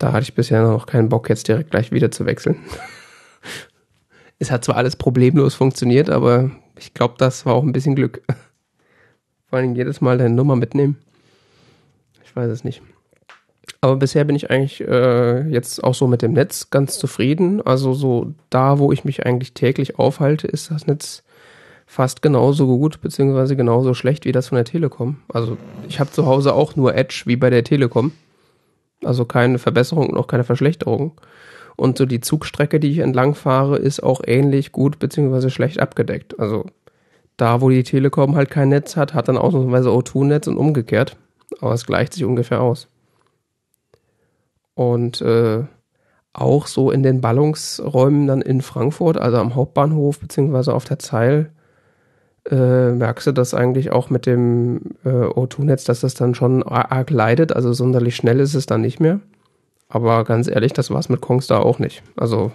Da 0.05 0.13
hatte 0.13 0.25
ich 0.25 0.35
bisher 0.35 0.63
noch 0.63 0.85
keinen 0.85 1.09
Bock, 1.09 1.31
jetzt 1.31 1.49
direkt 1.49 1.71
gleich 1.71 1.91
wieder 1.91 2.11
zu 2.11 2.27
wechseln. 2.27 2.57
es 4.39 4.51
hat 4.51 4.63
zwar 4.63 4.77
alles 4.77 4.97
problemlos 4.97 5.55
funktioniert, 5.55 6.11
aber 6.11 6.51
Ich 6.79 6.93
glaube, 6.93 7.15
das 7.17 7.47
war 7.47 7.55
auch 7.55 7.63
ein 7.63 7.73
bisschen 7.73 7.95
Glück. 7.95 8.21
Vor 9.49 9.59
allem 9.59 9.75
jedes 9.75 10.03
Mal 10.03 10.19
deine 10.19 10.35
Nummer 10.35 10.57
mitnehmen. 10.57 10.99
Ich 12.23 12.37
weiß 12.37 12.51
es 12.51 12.65
nicht. 12.65 12.83
Aber 13.81 13.97
bisher 13.97 14.25
bin 14.25 14.37
ich 14.37 14.51
eigentlich 14.51 14.83
äh, 14.83 15.49
jetzt 15.49 15.83
auch 15.83 15.95
so 15.95 16.07
mit 16.07 16.21
dem 16.21 16.35
Netz 16.35 16.69
ganz 16.69 16.99
zufrieden. 16.99 17.63
Also 17.63 17.95
so 17.95 18.35
da, 18.51 18.79
wo 18.79 18.93
ich 18.93 19.07
mich 19.07 19.25
eigentlich 19.25 19.55
täglich 19.55 19.99
aufhalte, 19.99 20.47
ist 20.47 20.71
das 20.71 20.87
Netz 20.87 21.23
fast 21.87 22.21
genauso 22.21 22.67
gut 22.67 23.01
beziehungsweise 23.01 23.57
genauso 23.57 23.95
schlecht 23.95 24.27
wie 24.27 24.33
das 24.33 24.49
von 24.49 24.57
der 24.57 24.67
Telekom. 24.67 25.23
Also 25.33 25.57
ich 25.89 25.99
habe 25.99 26.11
zu 26.11 26.27
Hause 26.27 26.53
auch 26.53 26.77
nur 26.77 26.95
Edge 26.95 27.23
wie 27.25 27.37
bei 27.37 27.49
der 27.49 27.65
Telekom. 27.65 28.13
Also 29.05 29.25
keine 29.25 29.59
Verbesserung 29.59 30.11
und 30.11 30.17
auch 30.17 30.27
keine 30.27 30.45
Verschlechterung. 30.45 31.13
Und 31.77 31.99
so 31.99 32.07
die 32.07 32.21
Zugstrecke, 32.21 32.79
die 32.79 32.91
ich 32.91 32.99
entlang 32.99 33.35
fahre, 33.35 33.77
ist 33.79 34.03
auch 34.03 34.21
ähnlich 34.25 34.73
gut 34.73 34.99
beziehungsweise 34.99 35.51
schlecht 35.51 35.81
abgedeckt. 35.81 36.39
Also 36.39 36.67
da, 37.37 37.61
wo 37.61 37.69
die 37.69 37.83
Telekom 37.83 38.37
halt 38.37 38.51
kein 38.51 38.69
Netz 38.69 38.97
hat, 38.97 39.15
hat 39.15 39.29
dann 39.29 39.39
ausnahmsweise 39.39 39.89
O2-Netz 39.89 40.47
und 40.47 40.57
umgekehrt. 40.57 41.17
Aber 41.61 41.73
es 41.73 41.87
gleicht 41.87 42.15
sich 42.15 42.25
ungefähr 42.25 42.61
aus. 42.61 42.89
Und 44.75 45.21
äh, 45.21 45.65
auch 46.33 46.67
so 46.67 46.91
in 46.91 47.03
den 47.03 47.21
Ballungsräumen 47.21 48.27
dann 48.27 48.43
in 48.43 48.61
Frankfurt, 48.61 49.17
also 49.17 49.39
am 49.39 49.55
Hauptbahnhof 49.55 50.19
beziehungsweise 50.19 50.75
auf 50.75 50.85
der 50.85 50.99
Zeil, 50.99 51.53
äh, 52.51 52.93
merkst 52.93 53.27
du 53.27 53.33
das 53.33 53.55
eigentlich 53.55 53.91
auch 53.91 54.11
mit 54.11 54.27
dem 54.27 54.97
äh, 55.05 55.09
O2-Netz, 55.09 55.85
dass 55.85 56.01
das 56.01 56.15
dann 56.15 56.35
schon 56.35 56.63
arg 56.63 57.11
leidet. 57.11 57.55
Also 57.55 57.73
sonderlich 57.73 58.17
schnell 58.17 58.41
ist 58.41 58.55
es 58.55 58.67
dann 58.67 58.83
nicht 58.83 59.01
mehr. 59.01 59.21
Aber 59.89 60.25
ganz 60.25 60.49
ehrlich, 60.49 60.73
das 60.73 60.91
war 60.91 60.99
es 60.99 61.09
mit 61.09 61.21
Kongstar 61.21 61.65
auch 61.65 61.79
nicht. 61.79 62.03
Also 62.17 62.53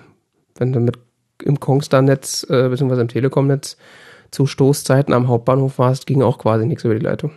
wenn 0.58 0.74
du 0.74 0.80
mit 0.80 1.00
im 1.44 1.60
Kongstar-Netz 1.60 2.46
äh, 2.50 2.70
beziehungsweise 2.70 3.02
im 3.02 3.08
Telekom-Netz 3.08 3.78
zu 4.32 4.46
Stoßzeiten 4.46 5.14
am 5.14 5.28
Hauptbahnhof 5.28 5.80
warst, 5.80 6.06
ging 6.06 6.22
auch 6.22 6.38
quasi 6.38 6.66
nichts 6.66 6.84
über 6.84 6.96
die 6.96 7.06
Leitung. 7.06 7.32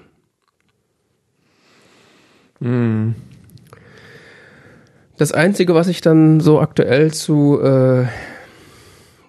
Hm. 2.61 3.15
Das 5.19 5.33
Einzige, 5.33 5.75
was 5.75 5.89
ich 5.89 6.01
dann 6.01 6.41
so 6.41 6.61
aktuell 6.61 7.13
zu 7.13 7.61
äh, 7.63 8.07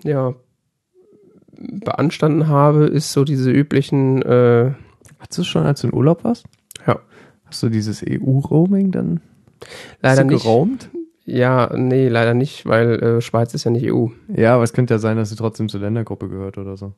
ja, 0.04 0.34
beanstanden 1.64 2.48
habe, 2.48 2.86
ist 2.86 3.12
so 3.14 3.24
diese 3.24 3.52
üblichen. 3.52 4.22
Äh, 4.22 4.72
Hattest 5.20 5.40
du 5.40 5.44
schon, 5.44 5.66
als 5.66 5.82
du 5.82 5.88
in 5.88 5.94
Urlaub 5.94 6.24
warst? 6.26 6.46
Ja. 6.86 7.00
Hast 7.46 7.64
du 7.64 7.70
dieses 7.70 8.04
EU-Roaming 8.08 8.92
dann 8.92 9.22
leider 10.02 10.22
Hast 10.24 10.30
du 10.30 10.34
nicht. 10.34 10.44
geraumt? 10.44 10.90
Ja, 11.26 11.72
nee, 11.74 12.10
leider 12.10 12.34
nicht, 12.34 12.66
weil 12.66 13.02
äh, 13.02 13.22
Schweiz 13.22 13.54
ist 13.54 13.64
ja 13.64 13.72
nicht 13.72 13.90
EU. 13.90 14.08
Ja, 14.36 14.56
aber 14.56 14.64
es 14.64 14.74
könnte 14.74 14.94
ja 14.96 14.98
sein, 15.00 15.16
dass 15.16 15.30
sie 15.30 15.38
trotzdem 15.38 15.70
zur 15.70 15.80
Ländergruppe 15.80 16.28
gehört 16.28 16.58
oder 16.58 16.76
so. 16.76 16.92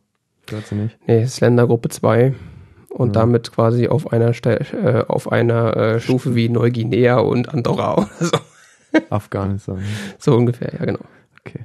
Gehört 0.48 0.66
sie 0.66 0.76
nicht? 0.76 0.98
Nee, 1.06 1.22
es 1.22 1.34
ist 1.36 1.42
Ländergruppe 1.42 1.90
2 1.90 2.34
und 2.90 3.10
Ja. 3.16 3.22
damit 3.22 3.52
quasi 3.52 3.88
auf 3.88 4.12
einer 4.12 4.34
Ste 4.34 4.60
äh, 4.74 5.04
auf 5.08 5.32
einer 5.32 5.78
äh, 5.78 6.00
Stufe 6.00 6.34
wie 6.34 6.50
Neuguinea 6.50 7.20
und 7.20 7.50
Andorra 7.54 7.94
oder 7.98 8.10
so. 8.20 8.38
Afghanistan. 9.12 9.80
So 10.18 10.36
ungefähr, 10.36 10.74
ja 10.80 10.86
genau. 10.86 11.00
Okay. 11.46 11.60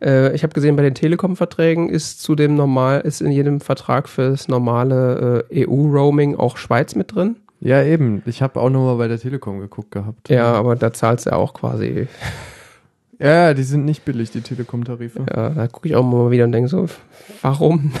Äh, 0.00 0.34
ich 0.34 0.42
habe 0.42 0.52
gesehen, 0.52 0.76
bei 0.76 0.82
den 0.82 0.94
Telekom-Verträgen 0.94 1.88
ist 1.88 2.22
zu 2.22 2.34
dem 2.34 2.54
normal, 2.54 3.00
ist 3.00 3.20
in 3.20 3.30
jedem 3.30 3.60
Vertrag 3.60 4.08
fürs 4.08 4.48
normale 4.48 5.46
äh, 5.50 5.66
EU-Roaming 5.66 6.36
auch 6.36 6.56
Schweiz 6.56 6.94
mit 6.94 7.14
drin. 7.14 7.36
Ja, 7.60 7.82
eben. 7.82 8.22
Ich 8.26 8.42
habe 8.42 8.60
auch 8.60 8.70
nochmal 8.70 8.96
bei 8.96 9.08
der 9.08 9.18
Telekom 9.18 9.60
geguckt 9.60 9.90
gehabt. 9.90 10.28
Ja, 10.28 10.52
aber 10.52 10.76
da 10.76 10.92
zahlst 10.92 11.26
du 11.26 11.30
ja 11.30 11.36
auch 11.36 11.54
quasi. 11.54 12.06
Ja, 13.18 13.54
die 13.54 13.62
sind 13.62 13.84
nicht 13.86 14.04
billig, 14.04 14.30
die 14.30 14.42
Telekom-Tarife. 14.42 15.24
Ja, 15.34 15.50
da 15.50 15.66
gucke 15.68 15.88
ich 15.88 15.96
auch 15.96 16.04
mal 16.04 16.30
wieder 16.30 16.44
und 16.44 16.52
denke 16.52 16.68
so, 16.68 16.86
warum? 17.40 17.92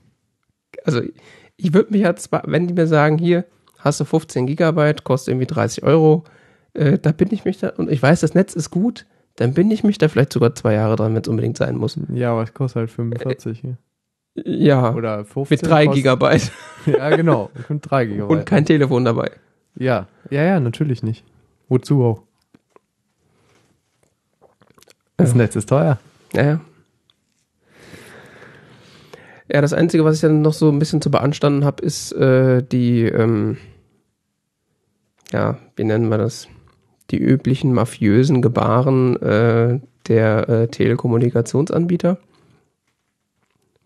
also 0.84 1.02
ich 1.56 1.74
würde 1.74 1.92
mich 1.92 2.02
ja 2.02 2.16
zwar, 2.16 2.44
wenn 2.46 2.66
die 2.66 2.74
mir 2.74 2.86
sagen, 2.86 3.18
hier 3.18 3.44
hast 3.78 4.00
du 4.00 4.04
15 4.04 4.46
Gigabyte, 4.46 5.04
kostet 5.04 5.32
irgendwie 5.32 5.46
30 5.46 5.82
Euro, 5.84 6.24
äh, 6.72 6.98
da 6.98 7.12
bin 7.12 7.28
ich 7.32 7.44
mich 7.44 7.58
da, 7.58 7.70
und 7.70 7.90
ich 7.90 8.02
weiß, 8.02 8.20
das 8.20 8.34
Netz 8.34 8.54
ist 8.54 8.70
gut, 8.70 9.06
dann 9.40 9.54
bin 9.54 9.70
ich 9.70 9.82
mich 9.84 9.96
da 9.96 10.08
vielleicht 10.08 10.32
sogar 10.34 10.54
zwei 10.54 10.74
Jahre 10.74 10.96
dran, 10.96 11.14
wenn 11.14 11.22
es 11.22 11.28
unbedingt 11.28 11.56
sein 11.56 11.76
muss. 11.76 11.98
Ja, 12.12 12.32
aber 12.32 12.42
es 12.42 12.52
kostet 12.52 12.80
halt 12.80 12.90
45 12.90 13.58
hier. 13.60 13.76
Ja, 14.34 14.94
Oder 14.94 15.24
15. 15.24 15.56
mit 15.56 15.70
drei 15.70 15.84
kostet- 15.86 15.96
Gigabyte 16.02 16.52
Ja, 16.86 17.16
genau. 17.16 17.50
Mit 17.68 17.90
3 17.90 18.04
Gigabyte. 18.06 18.38
und 18.38 18.46
kein 18.46 18.64
Telefon 18.66 19.04
dabei. 19.04 19.30
Ja. 19.76 20.06
Ja, 20.30 20.42
ja, 20.44 20.60
natürlich 20.60 21.02
nicht. 21.02 21.24
Wozu 21.68 22.04
auch? 22.04 22.22
Das 25.16 25.30
Ja. 25.30 25.36
Netz 25.38 25.56
ist 25.56 25.68
teuer. 25.68 25.98
Ja, 26.34 26.42
ja. 26.44 26.60
Ja, 29.52 29.60
das 29.60 29.72
Einzige, 29.72 30.04
was 30.04 30.16
ich 30.16 30.20
dann 30.20 30.42
noch 30.42 30.52
so 30.52 30.68
ein 30.70 30.78
bisschen 30.78 31.00
zu 31.02 31.10
beanstanden 31.10 31.64
habe, 31.64 31.82
ist 31.82 32.12
äh, 32.12 32.62
die, 32.62 33.04
ähm, 33.06 33.56
ja, 35.32 35.58
wie 35.76 35.84
nennen 35.84 36.08
wir 36.08 36.18
das? 36.18 36.46
Die 37.10 37.18
üblichen 37.18 37.72
mafiösen 37.72 38.42
Gebaren 38.42 39.20
äh, 39.22 39.80
der 40.08 40.48
äh, 40.48 40.68
Telekommunikationsanbieter. 40.68 42.18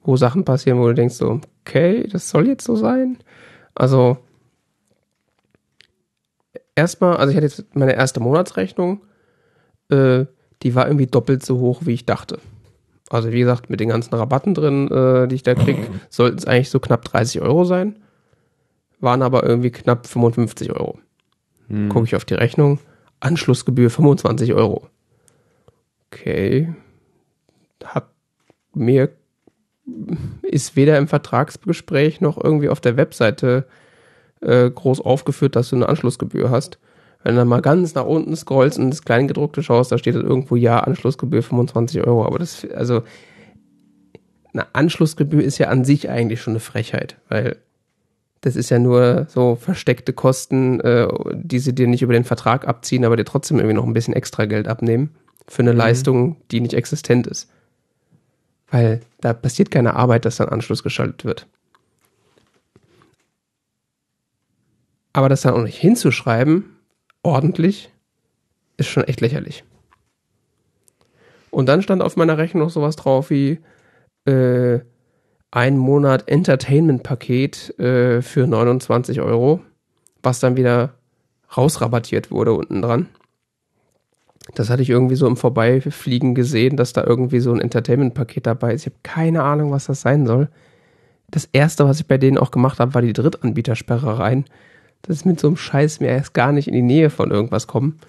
Wo 0.03 0.17
Sachen 0.17 0.45
passieren, 0.45 0.79
wo 0.79 0.87
du 0.89 0.95
denkst 0.95 1.15
so, 1.15 1.41
okay, 1.63 2.07
das 2.11 2.29
soll 2.29 2.47
jetzt 2.47 2.65
so 2.65 2.77
sein. 2.77 3.19
Also, 3.75 4.19
erstmal, 6.75 7.17
also 7.17 7.31
ich 7.31 7.37
hatte 7.37 7.47
jetzt 7.47 7.75
meine 7.75 7.95
erste 7.95 8.21
Monatsrechnung, 8.21 9.01
äh, 9.91 10.27
die 10.63 10.75
war 10.75 10.87
irgendwie 10.87 11.07
doppelt 11.07 11.45
so 11.45 11.59
hoch, 11.59 11.83
wie 11.85 11.95
ich 11.95 12.07
dachte. 12.07 12.39
Also 13.11 13.33
wie 13.33 13.41
gesagt, 13.41 13.71
mit 13.71 13.81
den 13.81 13.91
ganzen 13.91 14.15
Rabatten 14.15 14.55
drin, 14.55 14.91
äh, 14.91 15.29
die 15.29 15.37
ich 15.37 15.43
da 15.43 15.55
krieg, 15.55 15.77
sollten 16.09 16.39
es 16.39 16.47
eigentlich 16.47 16.71
so 16.71 16.81
knapp 16.81 17.05
30 17.05 17.43
Euro 17.43 17.65
sein. 17.65 17.97
Waren 19.01 19.23
aber 19.23 19.45
irgendwie 19.45 19.71
knapp 19.71 20.07
55 20.07 20.73
Euro. 20.73 20.99
Hm. 21.69 21.91
Gucke 21.91 22.07
ich 22.07 22.17
auf 22.17 22.25
die 22.25 22.35
Rechnung. 22.35 22.79
Anschlussgebühr 23.25 23.91
25 23.91 24.55
Euro. 24.55 24.89
Okay. 26.11 26.75
Hab 27.85 28.13
mir 28.75 29.11
ist 30.43 30.77
weder 30.77 30.97
im 30.99 31.09
Vertragsgespräch 31.09 32.21
noch 32.21 32.43
irgendwie 32.43 32.69
auf 32.69 32.81
der 32.81 32.97
Webseite 32.97 33.67
äh, 34.41 34.71
groß 34.71 35.01
aufgeführt, 35.01 35.57
dass 35.57 35.71
du 35.71 35.77
eine 35.77 35.89
Anschlussgebühr 35.89 36.51
hast. 36.51 36.79
Wenn 37.23 37.35
du 37.35 37.41
dann 37.41 37.49
mal 37.49 37.63
ganz 37.63 37.95
nach 37.95 38.05
unten 38.05 38.37
scrollst 38.37 38.79
und 38.79 38.91
das 38.91 39.05
Kleingedruckte 39.05 39.63
schaust, 39.63 39.93
da 39.93 39.99
steht 39.99 40.15
dann 40.15 40.27
irgendwo 40.27 40.57
ja 40.57 40.81
Anschlussgebühr 40.81 41.43
25 41.43 42.03
Euro. 42.07 42.25
Aber 42.25 42.39
das, 42.39 42.67
also, 42.75 43.03
eine 44.53 44.75
Anschlussgebühr 44.75 45.43
ist 45.43 45.59
ja 45.59 45.69
an 45.69 45.85
sich 45.85 46.09
eigentlich 46.09 46.41
schon 46.41 46.53
eine 46.53 46.61
Frechheit, 46.61 47.17
weil 47.29 47.57
das 48.45 48.57
ist 48.57 48.69
ja 48.69 48.79
nur 48.79 49.27
so 49.31 49.57
versteckte 49.57 50.13
Kosten, 50.13 50.79
äh, 50.81 51.09
die 51.33 51.59
sie 51.59 51.75
dir 51.75 51.87
nicht 51.87 52.03
über 52.03 52.13
den 52.13 52.25
Vertrag 52.25 52.69
abziehen, 52.69 53.07
aber 53.07 53.17
dir 53.17 53.25
trotzdem 53.25 53.57
irgendwie 53.57 53.75
noch 53.75 53.87
ein 53.87 53.95
bisschen 53.95 54.13
extra 54.13 54.45
Geld 54.45 54.69
abnehmen 54.69 55.15
für 55.49 55.63
eine 55.63 55.73
Mhm. 55.73 55.79
Leistung, 55.79 56.37
die 56.51 56.61
nicht 56.61 56.75
existent 56.75 57.27
ist. 57.27 57.51
Weil 58.71 59.01
da 59.23 59.33
passiert 59.33 59.71
keine 59.71 59.97
Arbeit, 59.97 60.27
dass 60.27 60.37
dann 60.37 60.51
Anschluss 60.51 60.83
geschaltet 60.83 61.25
wird. 61.25 61.47
Aber 65.15 65.31
das 65.31 65.41
dann 65.41 65.55
auch 65.55 65.63
nicht 65.63 65.79
hinzuschreiben, 65.79 66.77
ordentlich, 67.23 67.91
ist 68.77 68.89
schon 68.89 69.05
echt 69.05 69.23
lächerlich. 69.23 69.65
Und 71.51 71.67
dann 71.67 71.81
stand 71.81 72.03
auf 72.03 72.17
meiner 72.17 72.37
Rechnung 72.37 72.65
noch 72.65 72.71
sowas 72.71 72.97
drauf 72.97 73.31
wie 73.31 73.61
äh, 74.27 74.81
ein 75.55 75.79
Monat 75.79 76.29
Entertainment-Paket 76.29 77.79
äh, 77.79 78.23
für 78.23 78.47
29 78.47 79.21
Euro, 79.21 79.61
was 80.21 80.41
dann 80.41 80.57
wieder 80.57 80.95
rausrabattiert 81.57 82.33
wurde 82.33 82.53
unten 82.53 82.83
dran. 82.83 83.09
Das 84.57 84.69
hatte 84.69 84.83
ich 84.83 84.91
irgendwie 84.91 85.15
so 85.15 85.29
im 85.29 85.37
Vorbeifliegen 85.37 86.35
gesehen, 86.35 86.77
dass 86.77 86.93
da 86.93 87.05
irgendwie 87.05 87.39
so 87.39 87.53
ein 87.53 87.61
Entertainment-Paket 87.61 88.47
dabei 88.47 88.75
ist. 88.75 88.83
Ich 88.83 88.93
habe 88.93 89.01
keine 89.05 89.45
Ahnung, 89.45 89.71
was 89.71 89.87
das 89.87 90.01
sein 90.01 90.27
soll. 90.27 90.49
Das 91.31 91.49
erste, 91.53 91.87
was 91.87 92.01
ich 92.01 92.09
bei 92.09 92.19
denen 92.19 92.37
auch 92.37 92.51
gemacht 92.51 92.81
habe, 92.81 92.93
war 92.95 93.03
die 93.03 93.13
Drittanbietersperre 93.13 94.19
rein. 94.19 94.47
Das 95.03 95.17
ist 95.17 95.25
mit 95.25 95.39
so 95.39 95.47
einem 95.47 95.57
Scheiß 95.57 96.01
mir 96.01 96.09
erst 96.09 96.35
gar 96.35 96.51
nicht 96.51 96.67
in 96.67 96.75
die 96.75 96.83
Nähe 96.83 97.11
von 97.11 97.31
irgendwas 97.31 97.69
kommen. 97.69 98.01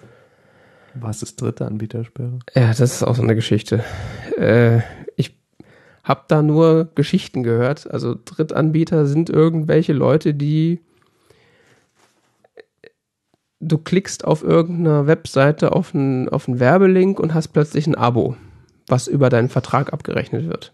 Was 0.94 1.22
ist 1.22 1.40
dritte 1.40 1.64
Anbietersperre? 1.64 2.40
Ja, 2.54 2.68
das 2.68 2.80
ist 2.80 3.02
auch 3.04 3.14
so 3.14 3.22
eine 3.22 3.36
Geschichte. 3.36 3.84
Äh, 4.36 4.80
habe 6.06 6.22
da 6.28 6.40
nur 6.40 6.88
Geschichten 6.94 7.42
gehört. 7.42 7.90
Also 7.90 8.14
Drittanbieter 8.24 9.06
sind 9.06 9.28
irgendwelche 9.28 9.92
Leute, 9.92 10.34
die 10.34 10.80
du 13.58 13.76
klickst 13.78 14.24
auf 14.24 14.44
irgendeiner 14.44 15.08
Webseite 15.08 15.72
auf 15.72 15.94
einen, 15.94 16.28
auf 16.28 16.46
einen 16.46 16.60
Werbelink 16.60 17.18
und 17.18 17.34
hast 17.34 17.48
plötzlich 17.48 17.88
ein 17.88 17.96
Abo, 17.96 18.36
was 18.86 19.08
über 19.08 19.30
deinen 19.30 19.48
Vertrag 19.48 19.92
abgerechnet 19.92 20.46
wird. 20.46 20.72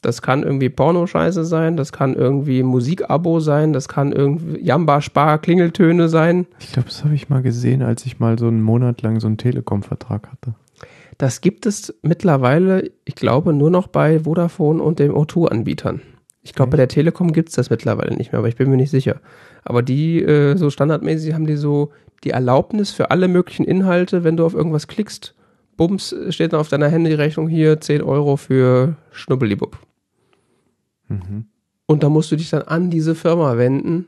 Das 0.00 0.22
kann 0.22 0.44
irgendwie 0.44 0.70
Pornoscheiße 0.70 1.44
sein, 1.44 1.76
das 1.76 1.92
kann 1.92 2.14
irgendwie 2.14 2.62
Musikabo 2.62 3.40
sein, 3.40 3.74
das 3.74 3.88
kann 3.88 4.12
irgendwie 4.12 4.60
Jamba-Spar-Klingeltöne 4.60 6.08
sein. 6.08 6.46
Ich 6.60 6.72
glaube, 6.72 6.88
das 6.88 7.04
habe 7.04 7.14
ich 7.14 7.28
mal 7.28 7.42
gesehen, 7.42 7.82
als 7.82 8.06
ich 8.06 8.18
mal 8.18 8.38
so 8.38 8.46
einen 8.46 8.62
Monat 8.62 9.02
lang 9.02 9.20
so 9.20 9.26
einen 9.26 9.36
Telekom-Vertrag 9.36 10.30
hatte. 10.30 10.54
Das 11.18 11.40
gibt 11.40 11.66
es 11.66 11.94
mittlerweile, 12.02 12.90
ich 13.04 13.14
glaube, 13.14 13.52
nur 13.52 13.70
noch 13.70 13.86
bei 13.86 14.20
Vodafone 14.20 14.82
und 14.82 14.98
dem 14.98 15.12
O2-Anbietern. 15.12 16.02
Ich 16.42 16.52
glaube, 16.52 16.72
bei 16.72 16.76
der 16.76 16.88
Telekom 16.88 17.32
gibt 17.32 17.48
es 17.48 17.54
das 17.56 17.70
mittlerweile 17.70 18.14
nicht 18.14 18.32
mehr, 18.32 18.38
aber 18.38 18.48
ich 18.48 18.56
bin 18.56 18.70
mir 18.70 18.76
nicht 18.76 18.90
sicher. 18.90 19.20
Aber 19.64 19.82
die, 19.82 20.22
äh, 20.22 20.56
so 20.56 20.70
standardmäßig, 20.70 21.34
haben 21.34 21.46
die 21.46 21.56
so 21.56 21.90
die 22.22 22.30
Erlaubnis 22.30 22.92
für 22.92 23.10
alle 23.10 23.28
möglichen 23.28 23.64
Inhalte, 23.64 24.24
wenn 24.24 24.36
du 24.36 24.44
auf 24.44 24.54
irgendwas 24.54 24.86
klickst, 24.86 25.34
bums, 25.76 26.14
steht 26.30 26.52
dann 26.52 26.60
auf 26.60 26.68
deiner 26.68 26.88
Handyrechnung 26.88 27.48
hier 27.48 27.80
10 27.80 28.02
Euro 28.02 28.36
für 28.36 28.96
Schnubbelibub. 29.10 29.78
Mhm. 31.08 31.46
Und 31.86 32.02
da 32.02 32.08
musst 32.08 32.30
du 32.32 32.36
dich 32.36 32.50
dann 32.50 32.62
an 32.62 32.90
diese 32.90 33.14
Firma 33.14 33.56
wenden, 33.56 34.06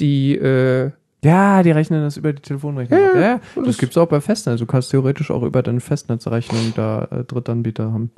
die, 0.00 0.36
äh, 0.36 0.90
Ja, 1.22 1.62
die 1.62 1.70
rechnen 1.70 2.02
das 2.02 2.16
über 2.16 2.32
die 2.32 2.40
Telefonrechnung. 2.42 2.98
Ja, 2.98 3.14
ja. 3.14 3.20
ja, 3.20 3.40
das 3.56 3.64
das- 3.66 3.78
gibt's 3.78 3.96
auch 3.98 4.06
bei 4.08 4.20
Festnetz. 4.20 4.58
Du 4.60 4.66
kannst 4.66 4.90
theoretisch 4.90 5.30
auch 5.30 5.42
über 5.42 5.62
deine 5.62 5.80
Festnetzrechnung 5.80 6.72
da 6.74 7.04
äh, 7.10 7.24
Drittanbieter 7.24 7.92
haben. 7.92 8.10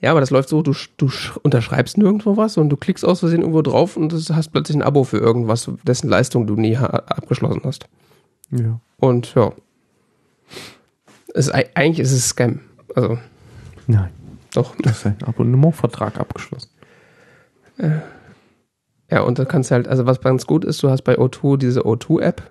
ja, 0.00 0.10
aber 0.12 0.20
das 0.20 0.30
läuft 0.30 0.48
so, 0.50 0.62
du, 0.62 0.72
du 0.96 1.06
sch- 1.06 1.36
unterschreibst 1.42 1.98
nirgendwo 1.98 2.36
was 2.36 2.56
und 2.56 2.68
du 2.68 2.76
klickst 2.76 3.04
aus 3.04 3.20
Versehen 3.20 3.40
irgendwo 3.40 3.62
drauf 3.62 3.96
und 3.96 4.12
du 4.12 4.16
hast 4.34 4.50
plötzlich 4.52 4.76
ein 4.76 4.82
Abo 4.82 5.02
für 5.04 5.18
irgendwas, 5.18 5.68
dessen 5.82 6.08
Leistung 6.08 6.46
du 6.46 6.54
nie 6.54 6.76
abgeschlossen 6.76 7.62
hast. 7.64 7.86
Ja. 8.52 8.78
Und 8.98 9.34
ja. 9.34 9.52
Es, 11.34 11.50
eigentlich 11.50 11.98
ist 11.98 12.12
es 12.12 12.28
Scam. 12.28 12.60
Also, 12.94 13.18
Nein, 13.88 14.10
doch. 14.54 14.76
das 14.80 14.98
ist 14.98 15.06
ein 15.06 15.16
Abonnementvertrag 15.26 16.20
abgeschlossen. 16.20 16.70
Ja, 19.10 19.20
und 19.20 19.38
da 19.38 19.44
kannst 19.44 19.70
du 19.70 19.74
halt, 19.74 19.88
also 19.88 20.06
was 20.06 20.20
ganz 20.20 20.46
gut 20.46 20.64
ist, 20.64 20.82
du 20.82 20.90
hast 20.90 21.02
bei 21.02 21.16
O2 21.16 21.56
diese 21.56 21.82
O2-App, 21.82 22.42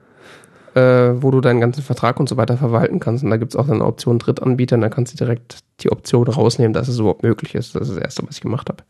äh, 0.75 1.21
wo 1.21 1.31
du 1.31 1.41
deinen 1.41 1.59
ganzen 1.59 1.83
Vertrag 1.83 2.19
und 2.19 2.29
so 2.29 2.37
weiter 2.37 2.57
verwalten 2.57 2.99
kannst. 2.99 3.23
Und 3.23 3.31
da 3.31 3.37
gibt's 3.37 3.55
auch 3.55 3.67
dann 3.67 3.75
eine 3.75 3.85
Option 3.85 4.19
Drittanbieter 4.19 4.75
und 4.75 4.81
da 4.81 4.89
kannst 4.89 5.13
du 5.13 5.17
direkt 5.17 5.59
die 5.81 5.91
Option 5.91 6.27
rausnehmen, 6.27 6.73
dass 6.73 6.87
es 6.87 6.99
überhaupt 6.99 7.23
möglich 7.23 7.55
ist. 7.55 7.75
Das 7.75 7.89
ist 7.89 7.95
das 7.95 8.03
Erste, 8.03 8.23
was 8.27 8.35
ich 8.35 8.41
gemacht 8.41 8.69
habe. 8.69 8.83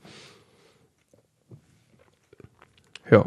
Ja. 3.09 3.25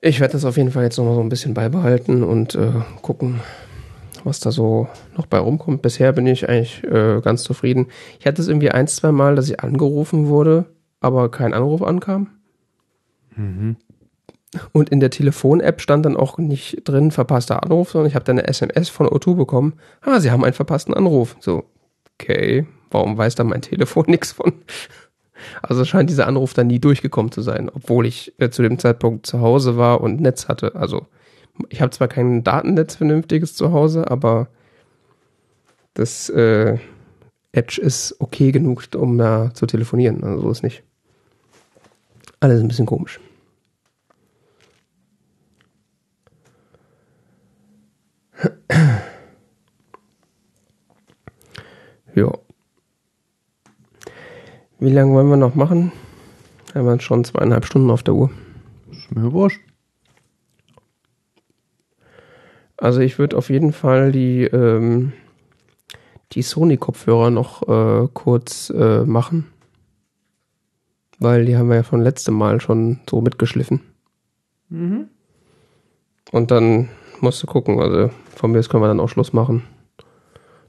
Ich 0.00 0.18
werde 0.20 0.32
das 0.32 0.44
auf 0.44 0.56
jeden 0.56 0.72
Fall 0.72 0.82
jetzt 0.82 0.98
nochmal 0.98 1.14
so 1.14 1.20
ein 1.20 1.28
bisschen 1.28 1.54
beibehalten 1.54 2.24
und 2.24 2.56
äh, 2.56 2.72
gucken, 3.02 3.40
was 4.24 4.40
da 4.40 4.50
so 4.50 4.88
noch 5.16 5.26
bei 5.26 5.38
rumkommt. 5.38 5.82
Bisher 5.82 6.12
bin 6.12 6.26
ich 6.26 6.48
eigentlich 6.48 6.82
äh, 6.84 7.20
ganz 7.20 7.42
zufrieden. 7.42 7.88
Ich 8.20 8.26
hatte 8.26 8.40
es 8.40 8.48
irgendwie 8.48 8.70
ein, 8.70 8.86
zwei 8.86 9.12
Mal, 9.12 9.36
dass 9.36 9.48
ich 9.48 9.60
angerufen 9.60 10.28
wurde, 10.28 10.66
aber 11.00 11.30
kein 11.30 11.54
Anruf 11.54 11.82
ankam. 11.82 12.28
Und 14.72 14.90
in 14.90 15.00
der 15.00 15.10
Telefon-App 15.10 15.80
stand 15.80 16.04
dann 16.04 16.16
auch 16.16 16.38
nicht 16.38 16.86
drin 16.86 17.10
verpasster 17.10 17.62
Anruf, 17.62 17.90
sondern 17.90 18.08
ich 18.08 18.14
habe 18.14 18.24
dann 18.24 18.38
eine 18.38 18.48
SMS 18.48 18.88
von 18.90 19.06
O2 19.06 19.34
bekommen. 19.34 19.74
Ah, 20.02 20.20
Sie 20.20 20.30
haben 20.30 20.44
einen 20.44 20.52
verpassten 20.52 20.94
Anruf. 20.94 21.36
So, 21.40 21.64
okay, 22.20 22.66
warum 22.90 23.16
weiß 23.16 23.34
da 23.34 23.44
mein 23.44 23.62
Telefon 23.62 24.04
nichts 24.08 24.32
von? 24.32 24.52
Also 25.62 25.84
scheint 25.84 26.10
dieser 26.10 26.26
Anruf 26.28 26.54
dann 26.54 26.68
nie 26.68 26.78
durchgekommen 26.78 27.32
zu 27.32 27.40
sein, 27.40 27.70
obwohl 27.74 28.06
ich 28.06 28.34
äh, 28.38 28.50
zu 28.50 28.62
dem 28.62 28.78
Zeitpunkt 28.78 29.26
zu 29.26 29.40
Hause 29.40 29.76
war 29.76 30.00
und 30.00 30.20
Netz 30.20 30.48
hatte. 30.48 30.76
Also 30.76 31.06
ich 31.68 31.80
habe 31.80 31.90
zwar 31.90 32.08
kein 32.08 32.44
Datennetz 32.44 32.96
vernünftiges 32.96 33.54
zu 33.54 33.72
Hause, 33.72 34.10
aber 34.10 34.48
das 35.94 36.28
äh, 36.30 36.78
Edge 37.52 37.80
ist 37.80 38.16
okay 38.18 38.50
genug, 38.50 38.84
um 38.96 39.18
da 39.18 39.52
zu 39.54 39.66
telefonieren. 39.66 40.24
Also 40.24 40.42
so 40.42 40.50
ist 40.50 40.62
nicht. 40.62 40.82
Alles 42.40 42.60
ein 42.60 42.68
bisschen 42.68 42.86
komisch. 42.86 43.20
Ja. 52.14 52.30
Wie 54.78 54.90
lange 54.90 55.14
wollen 55.14 55.30
wir 55.30 55.38
noch 55.38 55.54
machen? 55.54 55.92
Wir 56.72 56.82
haben 56.82 56.90
jetzt 56.90 57.04
schon 57.04 57.24
zweieinhalb 57.24 57.64
Stunden 57.64 57.90
auf 57.90 58.02
der 58.02 58.12
Uhr. 58.12 58.30
Ist 58.90 59.10
mir 59.14 59.32
wurscht. 59.32 59.62
Also 62.82 62.98
ich 62.98 63.16
würde 63.20 63.36
auf 63.36 63.48
jeden 63.48 63.72
Fall 63.72 64.10
die, 64.10 64.42
ähm, 64.42 65.12
die 66.32 66.42
Sony-Kopfhörer 66.42 67.30
noch 67.30 67.62
äh, 67.68 68.08
kurz 68.12 68.70
äh, 68.70 69.04
machen. 69.04 69.46
Weil 71.20 71.44
die 71.44 71.56
haben 71.56 71.68
wir 71.68 71.76
ja 71.76 71.82
von 71.84 72.00
letztem 72.00 72.34
Mal 72.34 72.60
schon 72.60 72.98
so 73.08 73.20
mitgeschliffen. 73.20 73.82
Und 76.32 76.50
dann 76.50 76.88
musst 77.20 77.40
du 77.40 77.46
gucken, 77.46 77.78
also 77.78 78.10
von 78.34 78.50
mir 78.50 78.58
aus 78.58 78.68
können 78.68 78.82
wir 78.82 78.88
dann 78.88 78.98
auch 78.98 79.08
Schluss 79.08 79.32
machen. 79.32 79.62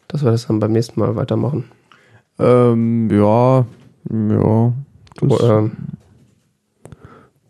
Dass 0.07 0.23
wir 0.23 0.29
das 0.29 0.45
dann 0.45 0.59
beim 0.59 0.71
nächsten 0.71 0.99
Mal 0.99 1.15
weitermachen. 1.15 1.71
Ähm, 2.37 3.09
ja, 3.09 3.65
ja. 4.11 4.73
Das, 5.19 5.31
Oh, 5.31 5.49
ähm, 5.49 5.71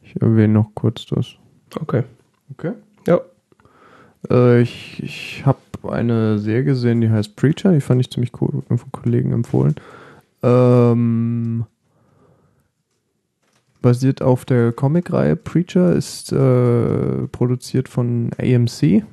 ich 0.04 0.22
erwähne 0.22 0.54
noch 0.54 0.72
kurz 0.74 1.06
das. 1.08 1.36
okay. 1.82 2.04
Okay. 2.54 2.72
Äh, 4.30 4.62
ich 4.62 5.02
ich 5.04 5.46
habe 5.46 5.60
eine 5.90 6.40
Serie 6.40 6.64
gesehen, 6.64 7.02
die 7.02 7.10
heißt 7.10 7.36
Preacher. 7.36 7.72
Die 7.74 7.82
fand 7.82 8.02
ich 8.02 8.10
ziemlich 8.10 8.32
cool, 8.42 8.64
von 8.68 8.92
Kollegen 8.92 9.34
empfohlen. 9.34 9.76
Ähm, 10.42 11.66
basiert 13.82 14.22
auf 14.22 14.46
der 14.46 14.72
Comicreihe 14.72 15.36
Preacher, 15.36 15.94
ist 15.94 16.32
äh, 16.32 17.28
produziert 17.32 17.90
von 17.90 18.32
AMC, 18.40 19.04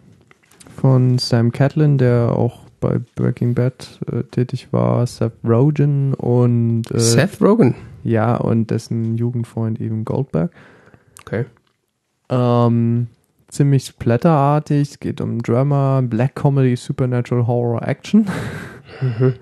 von 0.77 1.19
Sam 1.19 1.53
Catlin, 1.53 1.99
der 1.99 2.33
auch 2.35 2.61
bei 2.81 2.99
Breaking 3.15 3.55
Bad 3.55 4.01
äh, 4.11 4.23
tätig 4.25 4.69
war, 4.71 5.07
Seth 5.07 5.33
Rogen 5.45 6.15
und 6.15 6.91
äh, 6.91 6.99
Seth 6.99 7.43
Rogen. 7.43 7.75
ja 8.03 8.37
und 8.37 8.71
dessen 8.71 9.19
Jugendfreund 9.19 9.81
Evan 9.81 10.05
Goldberg. 10.05 10.51
Okay. 11.21 11.45
Ähm, 12.31 13.09
ziemlich 13.51 13.87
splatterartig. 13.87 14.93
Es 14.93 15.01
geht 15.01 15.21
um 15.21 15.43
Drama, 15.43 16.01
Black 16.03 16.35
Comedy, 16.37 16.77
Supernatural 16.77 17.47
Horror 17.47 17.87
Action. 17.87 18.27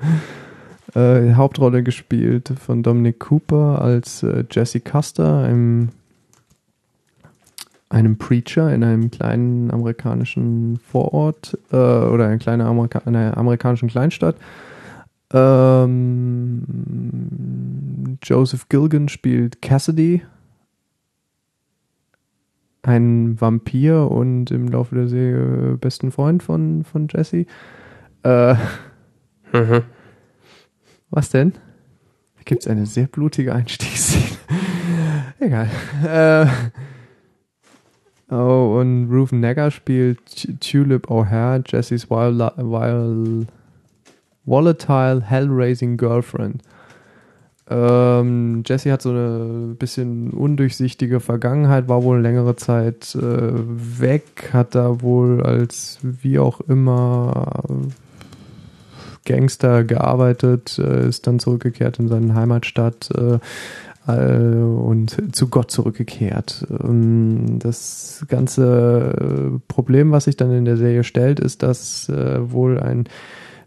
äh, 0.94 1.34
Hauptrolle 1.34 1.82
gespielt 1.82 2.52
von 2.58 2.82
Dominic 2.82 3.20
Cooper 3.20 3.80
als 3.80 4.22
äh, 4.22 4.44
Jesse 4.50 4.80
Custer, 4.80 5.44
einem, 5.44 5.90
einem 7.88 8.18
Preacher 8.18 8.72
in 8.72 8.82
einem 8.84 9.10
kleinen 9.10 9.70
amerikanischen 9.70 10.78
Vorort 10.90 11.58
äh, 11.72 11.76
oder 11.76 12.26
einer 12.26 12.38
kleinen 12.38 12.62
Amerika 12.62 13.00
einer 13.04 13.36
amerikanischen 13.36 13.88
Kleinstadt. 13.88 14.36
Ähm, 15.32 16.62
Joseph 18.22 18.68
Gilgan 18.70 19.08
spielt 19.08 19.60
Cassidy, 19.60 20.22
ein 22.88 23.40
Vampir 23.40 24.10
und 24.10 24.50
im 24.50 24.68
Laufe 24.68 24.94
der 24.94 25.08
Serie 25.08 25.76
besten 25.76 26.10
Freund 26.10 26.42
von, 26.42 26.84
von 26.84 27.08
Jesse. 27.10 27.46
Äh, 28.22 28.54
Mhm. 29.52 29.82
was 31.10 31.30
denn? 31.30 31.52
Da 32.36 32.42
gibt 32.44 32.62
es 32.62 32.68
eine 32.68 32.84
sehr 32.84 33.06
blutige 33.06 33.54
Einstiegsszene. 33.54 34.36
Egal. 35.40 35.70
Äh, 36.04 36.46
oh, 38.34 38.78
und 38.78 39.10
Reuven 39.10 39.40
Negger 39.40 39.70
spielt 39.70 40.60
Tulip 40.60 41.08
O'Hare, 41.10 41.62
Jessys 41.66 42.10
wild, 42.10 42.38
wild, 42.58 43.48
volatile, 44.44 45.22
hell-raising 45.22 45.96
Girlfriend. 45.96 46.62
Ähm, 47.70 48.62
Jesse 48.66 48.92
hat 48.92 49.02
so 49.02 49.10
eine 49.10 49.74
bisschen 49.78 50.30
undurchsichtige 50.30 51.20
Vergangenheit, 51.20 51.88
war 51.88 52.02
wohl 52.02 52.20
längere 52.20 52.56
Zeit 52.56 53.14
äh, 53.14 53.20
weg, 53.20 54.50
hat 54.52 54.74
da 54.74 55.02
wohl 55.02 55.42
als 55.42 55.98
wie 56.02 56.38
auch 56.38 56.60
immer 56.62 57.62
Gangster 59.26 59.84
gearbeitet, 59.84 60.78
äh, 60.78 61.08
ist 61.08 61.26
dann 61.26 61.38
zurückgekehrt 61.38 61.98
in 61.98 62.08
seine 62.08 62.34
Heimatstadt 62.34 63.10
äh, 63.14 63.38
äh, 64.08 64.38
und 64.54 65.36
zu 65.36 65.48
Gott 65.48 65.70
zurückgekehrt. 65.70 66.66
Ähm, 66.82 67.58
das 67.58 68.24
ganze 68.28 69.14
äh, 69.20 69.58
Problem, 69.68 70.10
was 70.10 70.24
sich 70.24 70.36
dann 70.36 70.50
in 70.52 70.64
der 70.64 70.78
Serie 70.78 71.04
stellt, 71.04 71.38
ist, 71.38 71.62
dass 71.62 72.08
äh, 72.08 72.50
wohl 72.50 72.80
ein 72.80 73.04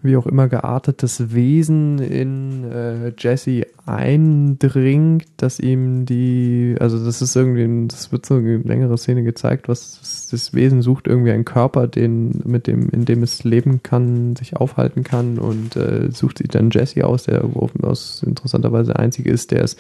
wie 0.04 0.18
auch 0.18 0.26
immer 0.26 0.48
geartetes 0.48 1.34
Wesen 1.34 2.00
in 2.00 2.64
äh, 2.72 3.14
Jesse 3.18 3.68
eindringt, 3.86 5.26
dass 5.38 5.60
ihm 5.60 6.06
die, 6.06 6.76
also 6.80 7.04
das 7.04 7.22
ist 7.22 7.36
irgendwie, 7.36 7.88
das 7.88 8.12
wird 8.12 8.26
so 8.26 8.36
eine 8.36 8.58
längere 8.58 8.98
Szene 8.98 9.24
gezeigt, 9.24 9.70
was 9.70 10.00
das, 10.00 10.28
das 10.30 10.54
Wesen 10.54 10.82
sucht 10.82 11.08
irgendwie 11.08 11.32
einen 11.32 11.46
Körper, 11.46 11.88
den 11.88 12.42
mit 12.46 12.68
dem, 12.68 12.90
in 12.90 13.06
dem 13.06 13.24
es 13.24 13.44
leben 13.44 13.84
kann, 13.84 14.36
sich 14.36 14.56
aufhalten 14.56 15.04
kann 15.04 15.38
und 15.38 15.76
äh, 15.76 16.10
sucht 16.12 16.40
sich 16.40 16.48
dann 16.48 16.72
Jesse 16.72 17.06
aus, 17.06 17.24
der 17.24 17.44
aus 17.84 18.24
interessanterweise 18.26 18.94
der 18.94 19.00
einzige 19.00 19.32
ist, 19.32 19.52
der 19.52 19.64
es 19.64 19.78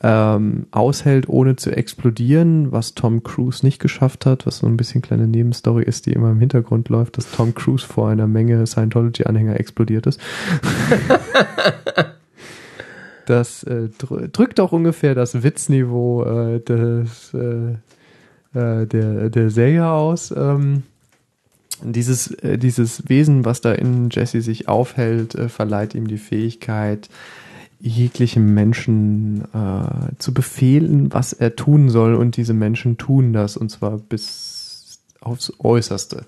ähm, 0.00 0.66
aushält, 0.70 1.28
ohne 1.28 1.56
zu 1.56 1.70
explodieren, 1.70 2.70
was 2.70 2.94
Tom 2.94 3.24
Cruise 3.24 3.66
nicht 3.66 3.80
geschafft 3.80 4.26
hat, 4.26 4.46
was 4.46 4.58
so 4.58 4.66
ein 4.66 4.76
bisschen 4.76 5.02
kleine 5.02 5.26
Nebenstory 5.26 5.82
ist, 5.82 6.06
die 6.06 6.12
immer 6.12 6.30
im 6.30 6.38
Hintergrund 6.38 6.88
läuft, 6.88 7.16
dass 7.16 7.32
Tom 7.32 7.54
Cruise 7.54 7.84
vor 7.84 8.08
einer 8.08 8.28
Menge 8.28 8.64
Scientology-Anhänger 8.66 9.58
explodiert 9.58 10.06
ist. 10.06 10.20
das 13.26 13.64
äh, 13.64 13.88
dr 13.98 14.28
drückt 14.28 14.60
auch 14.60 14.72
ungefähr 14.72 15.16
das 15.16 15.42
Witzniveau 15.42 16.24
äh, 16.24 16.60
des, 16.60 17.34
äh, 17.34 17.72
äh 18.54 18.86
der, 18.86 19.30
der 19.30 19.50
Serie 19.50 19.88
aus. 19.88 20.30
Ähm, 20.30 20.84
dieses, 21.82 22.30
äh, 22.42 22.56
dieses 22.56 23.08
Wesen, 23.08 23.44
was 23.44 23.60
da 23.60 23.72
in 23.72 24.10
Jesse 24.10 24.42
sich 24.42 24.68
aufhält, 24.68 25.34
äh, 25.34 25.48
verleiht 25.48 25.94
ihm 25.94 26.06
die 26.06 26.18
Fähigkeit, 26.18 27.08
jeglichem 27.80 28.54
Menschen 28.54 29.44
äh, 29.54 30.16
zu 30.18 30.34
befehlen, 30.34 31.12
was 31.12 31.32
er 31.32 31.56
tun 31.56 31.90
soll. 31.90 32.14
Und 32.14 32.36
diese 32.36 32.54
Menschen 32.54 32.98
tun 32.98 33.32
das, 33.32 33.56
und 33.56 33.70
zwar 33.70 33.98
bis 33.98 35.00
aufs 35.20 35.52
Äußerste. 35.58 36.24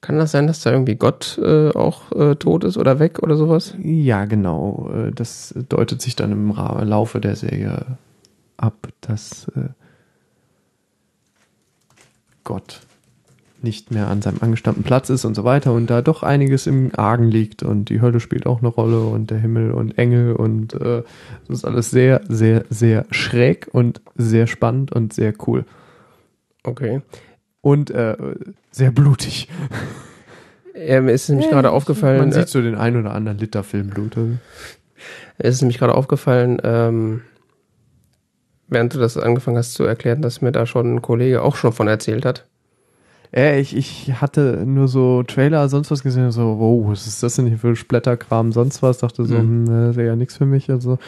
Kann 0.00 0.18
das 0.18 0.32
sein, 0.32 0.46
dass 0.46 0.60
da 0.60 0.70
irgendwie 0.70 0.96
Gott 0.96 1.38
äh, 1.42 1.70
auch 1.70 2.12
äh, 2.12 2.34
tot 2.36 2.64
ist 2.64 2.76
oder 2.76 2.98
weg 2.98 3.22
oder 3.22 3.36
sowas? 3.36 3.74
Ja, 3.82 4.26
genau. 4.26 4.90
Äh, 4.94 5.12
das 5.12 5.54
deutet 5.70 6.02
sich 6.02 6.14
dann 6.14 6.30
im 6.30 6.50
Laufe 6.52 7.20
der 7.20 7.36
Serie 7.36 7.96
ab, 8.58 8.88
dass 9.00 9.48
äh, 9.56 9.70
Gott 12.44 12.80
nicht 13.64 13.90
mehr 13.90 14.08
an 14.08 14.22
seinem 14.22 14.38
angestammten 14.40 14.84
Platz 14.84 15.10
ist 15.10 15.24
und 15.24 15.34
so 15.34 15.42
weiter 15.42 15.72
und 15.72 15.88
da 15.88 16.02
doch 16.02 16.22
einiges 16.22 16.68
im 16.68 16.92
Argen 16.94 17.24
liegt 17.24 17.62
und 17.64 17.88
die 17.88 18.00
Hölle 18.00 18.20
spielt 18.20 18.46
auch 18.46 18.60
eine 18.60 18.68
Rolle 18.68 19.00
und 19.00 19.30
der 19.30 19.38
Himmel 19.38 19.72
und 19.72 19.98
Engel 19.98 20.34
und 20.34 20.74
äh, 20.74 21.02
das 21.48 21.58
ist 21.58 21.64
alles 21.64 21.90
sehr, 21.90 22.20
sehr, 22.28 22.64
sehr 22.70 23.06
schräg 23.10 23.68
und 23.72 24.00
sehr 24.14 24.46
spannend 24.46 24.92
und 24.92 25.12
sehr 25.12 25.34
cool. 25.46 25.64
Okay. 26.62 27.02
Und 27.60 27.90
äh, 27.90 28.16
sehr 28.70 28.92
blutig. 28.92 29.48
Ja, 30.74 31.00
mir 31.00 31.12
ist 31.12 31.28
nämlich 31.28 31.46
ja, 31.46 31.52
gerade 31.52 31.70
aufgefallen. 31.70 32.18
Man 32.18 32.32
sieht 32.32 32.44
äh, 32.44 32.48
so 32.48 32.60
den 32.60 32.74
ein 32.74 32.96
oder 32.96 33.14
anderen 33.14 33.38
Liter 33.38 33.62
Filmblut. 33.62 34.16
Es 35.38 35.56
ist 35.56 35.62
nämlich 35.62 35.78
gerade 35.78 35.94
aufgefallen, 35.94 36.60
ähm, 36.62 37.22
während 38.68 38.94
du 38.94 38.98
das 38.98 39.16
angefangen 39.16 39.56
hast 39.56 39.74
zu 39.74 39.84
erklären, 39.84 40.20
dass 40.20 40.40
mir 40.40 40.52
da 40.52 40.66
schon 40.66 40.96
ein 40.96 41.02
Kollege 41.02 41.42
auch 41.42 41.56
schon 41.56 41.72
von 41.72 41.88
erzählt 41.88 42.24
hat. 42.24 42.46
Äh, 43.34 43.60
ich, 43.60 43.76
ich 43.76 44.20
hatte 44.20 44.64
nur 44.64 44.86
so 44.88 45.22
Trailer, 45.24 45.68
sonst 45.68 45.90
was 45.90 46.02
gesehen, 46.02 46.30
so, 46.30 46.58
wow, 46.58 46.90
was 46.90 47.06
ist 47.06 47.22
das 47.22 47.36
denn 47.36 47.46
hier 47.46 47.58
für 47.58 47.74
Splatterkram, 47.74 48.52
sonst 48.52 48.82
was, 48.82 48.98
dachte 48.98 49.24
so, 49.24 49.34
mhm. 49.34 49.66
hm, 49.66 49.86
das 49.86 49.96
wäre 49.96 50.08
ja 50.08 50.16
nichts 50.16 50.36
für 50.36 50.46
mich, 50.46 50.70
also 50.70 50.98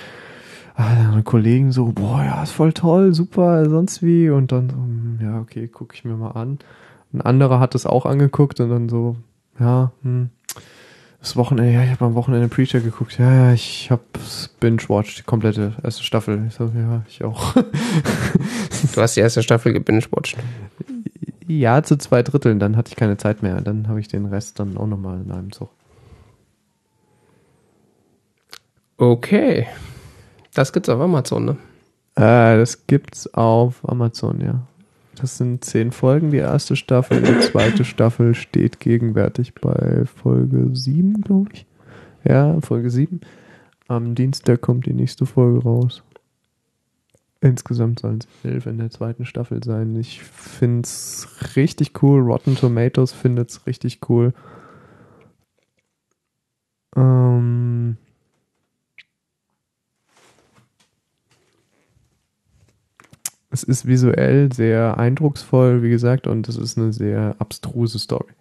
ah, 0.74 1.20
Kollegen 1.24 1.72
so, 1.72 1.86
boah, 1.86 2.24
ja, 2.24 2.42
ist 2.42 2.52
voll 2.52 2.72
toll, 2.72 3.14
super, 3.14 3.68
sonst 3.70 4.02
wie, 4.02 4.30
und 4.30 4.50
dann 4.50 4.70
so, 4.70 4.76
hm, 4.76 5.18
ja, 5.22 5.40
okay, 5.40 5.68
gucke 5.68 5.94
ich 5.94 6.04
mir 6.04 6.16
mal 6.16 6.32
an. 6.32 6.58
Ein 7.12 7.20
anderer 7.20 7.60
hat 7.60 7.74
es 7.74 7.86
auch 7.86 8.04
angeguckt 8.04 8.58
und 8.60 8.70
dann 8.70 8.88
so, 8.88 9.16
ja, 9.60 9.92
hm, 10.02 10.30
das 11.20 11.34
Wochenende, 11.36 11.72
ja, 11.72 11.82
ich 11.82 11.90
habe 11.90 12.04
am 12.04 12.14
Wochenende 12.14 12.46
Preacher 12.46 12.78
geguckt. 12.78 13.18
Ja, 13.18 13.32
ja, 13.32 13.52
ich 13.52 13.90
habe 13.90 14.02
binge-watched, 14.60 15.18
die 15.18 15.22
komplette 15.22 15.72
erste 15.82 16.04
Staffel. 16.04 16.44
Ich 16.46 16.54
so, 16.54 16.66
ja, 16.66 17.02
ich 17.08 17.24
auch. 17.24 17.52
du 18.94 19.00
hast 19.00 19.16
die 19.16 19.20
erste 19.20 19.42
Staffel 19.42 19.72
gebinge-watched. 19.72 20.36
Ja, 21.46 21.82
zu 21.82 21.96
zwei 21.96 22.22
Dritteln. 22.22 22.58
Dann 22.58 22.76
hatte 22.76 22.90
ich 22.90 22.96
keine 22.96 23.16
Zeit 23.16 23.42
mehr. 23.42 23.60
Dann 23.60 23.88
habe 23.88 24.00
ich 24.00 24.08
den 24.08 24.26
Rest 24.26 24.58
dann 24.58 24.76
auch 24.76 24.86
nochmal 24.86 25.20
in 25.20 25.30
einem 25.30 25.52
Zug. 25.52 25.70
Okay. 28.98 29.66
Das 30.54 30.72
gibt's 30.72 30.88
auf 30.88 31.00
Amazon, 31.00 31.44
ne? 31.44 31.56
Äh, 32.14 32.56
das 32.56 32.86
gibt's 32.86 33.32
auf 33.34 33.86
Amazon, 33.88 34.40
ja. 34.40 34.62
Das 35.20 35.38
sind 35.38 35.64
zehn 35.64 35.92
Folgen, 35.92 36.30
die 36.30 36.38
erste 36.38 36.76
Staffel. 36.76 37.22
Die 37.22 37.40
zweite 37.40 37.84
Staffel 37.84 38.34
steht 38.34 38.80
gegenwärtig 38.80 39.54
bei 39.54 40.04
Folge 40.04 40.70
7, 40.74 41.22
glaube 41.22 41.50
ich. 41.52 41.66
Ja, 42.24 42.60
Folge 42.60 42.90
7. 42.90 43.20
Am 43.88 44.14
Dienstag 44.14 44.60
kommt 44.60 44.86
die 44.86 44.92
nächste 44.92 45.26
Folge 45.26 45.62
raus. 45.62 46.02
Insgesamt 47.40 48.00
sollen 48.00 48.20
es 48.20 48.50
elf 48.50 48.66
in 48.66 48.78
der 48.78 48.90
zweiten 48.90 49.26
Staffel 49.26 49.62
sein. 49.62 49.94
Ich 49.96 50.22
finde 50.22 50.82
es 50.82 51.28
richtig 51.54 52.02
cool. 52.02 52.20
Rotten 52.20 52.56
Tomatoes 52.56 53.12
findet 53.12 53.50
es 53.50 53.66
richtig 53.66 54.00
cool. 54.08 54.32
Ähm 56.96 57.98
es 63.50 63.62
ist 63.62 63.86
visuell 63.86 64.50
sehr 64.52 64.98
eindrucksvoll, 64.98 65.82
wie 65.82 65.90
gesagt, 65.90 66.26
und 66.26 66.48
es 66.48 66.56
ist 66.56 66.78
eine 66.78 66.92
sehr 66.92 67.36
abstruse 67.38 67.98
Story. 67.98 68.32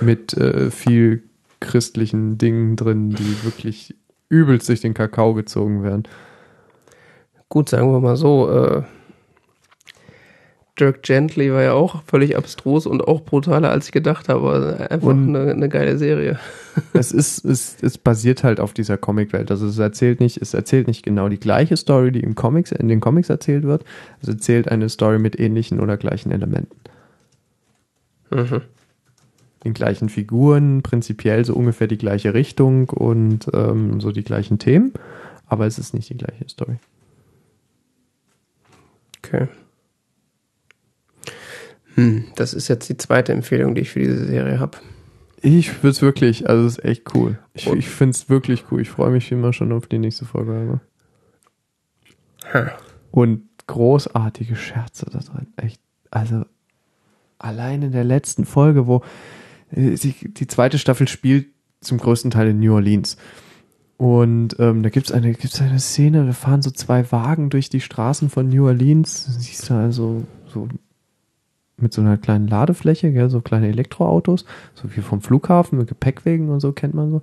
Mit 0.00 0.34
äh, 0.34 0.70
viel 0.70 1.22
christlichen 1.60 2.38
Dingen 2.38 2.76
drin, 2.76 3.10
die 3.10 3.44
wirklich 3.44 3.94
übelst 4.28 4.68
durch 4.68 4.80
den 4.80 4.94
Kakao 4.94 5.34
gezogen 5.34 5.82
werden. 5.82 6.04
Gut, 7.48 7.68
sagen 7.68 7.92
wir 7.92 8.00
mal 8.00 8.16
so, 8.16 8.50
äh, 8.50 8.82
Dirk 10.78 11.02
Gently 11.02 11.52
war 11.52 11.62
ja 11.62 11.72
auch 11.72 12.02
völlig 12.02 12.36
abstrus 12.36 12.86
und 12.86 13.06
auch 13.06 13.22
brutaler, 13.22 13.70
als 13.70 13.86
ich 13.86 13.92
gedacht 13.92 14.28
habe. 14.28 14.88
Einfach 14.90 15.10
eine, 15.10 15.52
eine, 15.52 15.68
geile 15.68 15.96
Serie. 15.98 16.38
Es 16.92 17.10
ist, 17.10 17.42
es, 17.46 17.78
es 17.80 17.96
basiert 17.96 18.44
halt 18.44 18.60
auf 18.60 18.74
dieser 18.74 18.98
Comicwelt. 18.98 19.50
Also 19.50 19.66
es 19.66 19.78
erzählt 19.78 20.20
nicht, 20.20 20.42
es 20.42 20.52
erzählt 20.52 20.86
nicht 20.86 21.02
genau 21.02 21.30
die 21.30 21.40
gleiche 21.40 21.74
Story, 21.78 22.12
die 22.12 22.20
im 22.20 22.34
Comics, 22.34 22.70
in 22.70 22.88
den 22.88 23.00
Comics 23.00 23.30
erzählt 23.30 23.64
wird. 23.64 23.82
Es 24.20 24.28
erzählt 24.28 24.68
eine 24.68 24.90
Story 24.90 25.18
mit 25.18 25.40
ähnlichen 25.40 25.80
oder 25.80 25.96
gleichen 25.96 26.32
Elementen. 26.32 26.76
Mhm. 28.30 28.60
Den 29.64 29.72
gleichen 29.72 30.10
Figuren, 30.10 30.82
prinzipiell 30.82 31.46
so 31.46 31.54
ungefähr 31.54 31.86
die 31.86 31.96
gleiche 31.96 32.34
Richtung 32.34 32.90
und 32.90 33.46
ähm, 33.54 34.02
so 34.02 34.12
die 34.12 34.24
gleichen 34.24 34.58
Themen, 34.58 34.92
aber 35.46 35.66
es 35.66 35.78
ist 35.78 35.94
nicht 35.94 36.10
die 36.10 36.18
gleiche 36.18 36.46
Story. 36.46 36.76
Okay. 39.26 39.48
Hm, 41.94 42.26
das 42.36 42.54
ist 42.54 42.68
jetzt 42.68 42.88
die 42.88 42.96
zweite 42.96 43.32
Empfehlung, 43.32 43.74
die 43.74 43.82
ich 43.82 43.90
für 43.90 44.00
diese 44.00 44.26
Serie 44.26 44.60
habe. 44.60 44.78
Ich 45.42 45.82
würde 45.82 45.90
es 45.90 46.02
wirklich, 46.02 46.48
also 46.48 46.66
es 46.66 46.78
ist 46.78 46.84
echt 46.84 47.14
cool. 47.14 47.38
Ich, 47.54 47.66
ich 47.66 47.88
finde 47.88 48.12
es 48.12 48.28
wirklich 48.28 48.64
cool. 48.70 48.80
Ich 48.80 48.90
freue 48.90 49.10
mich 49.10 49.30
immer 49.32 49.52
schon 49.52 49.72
auf 49.72 49.86
die 49.86 49.98
nächste 49.98 50.24
Folge. 50.24 50.80
Huh. 52.52 52.66
Und 53.10 53.42
großartige 53.66 54.56
Scherze 54.56 55.06
da 55.10 55.18
drin. 55.18 55.48
Echt. 55.56 55.80
Also 56.10 56.44
allein 57.38 57.82
in 57.82 57.92
der 57.92 58.04
letzten 58.04 58.44
Folge, 58.44 58.86
wo 58.86 59.02
äh, 59.70 59.96
die 59.96 60.46
zweite 60.46 60.78
Staffel 60.78 61.08
spielt 61.08 61.48
zum 61.80 61.98
größten 61.98 62.30
Teil 62.30 62.48
in 62.48 62.60
New 62.60 62.74
Orleans. 62.74 63.16
Und 63.98 64.56
ähm, 64.58 64.82
da 64.82 64.90
gibt's 64.90 65.10
eine, 65.10 65.32
gibt's 65.32 65.60
eine 65.60 65.78
Szene, 65.78 66.26
da 66.26 66.32
fahren 66.32 66.60
so 66.60 66.70
zwei 66.70 67.10
Wagen 67.12 67.48
durch 67.48 67.70
die 67.70 67.80
Straßen 67.80 68.28
von 68.28 68.48
New 68.48 68.66
Orleans. 68.66 69.26
Siehst 69.38 69.70
du 69.70 69.74
also 69.74 70.24
so 70.48 70.68
mit 71.78 71.92
so 71.92 72.02
einer 72.02 72.18
kleinen 72.18 72.46
Ladefläche, 72.46 73.12
gell, 73.12 73.30
so 73.30 73.40
kleine 73.40 73.68
Elektroautos, 73.68 74.44
so 74.74 74.94
wie 74.94 75.00
vom 75.00 75.22
Flughafen 75.22 75.78
mit 75.78 75.88
Gepäckwegen 75.88 76.48
und 76.50 76.60
so 76.60 76.72
kennt 76.72 76.94
man 76.94 77.10
so. 77.10 77.22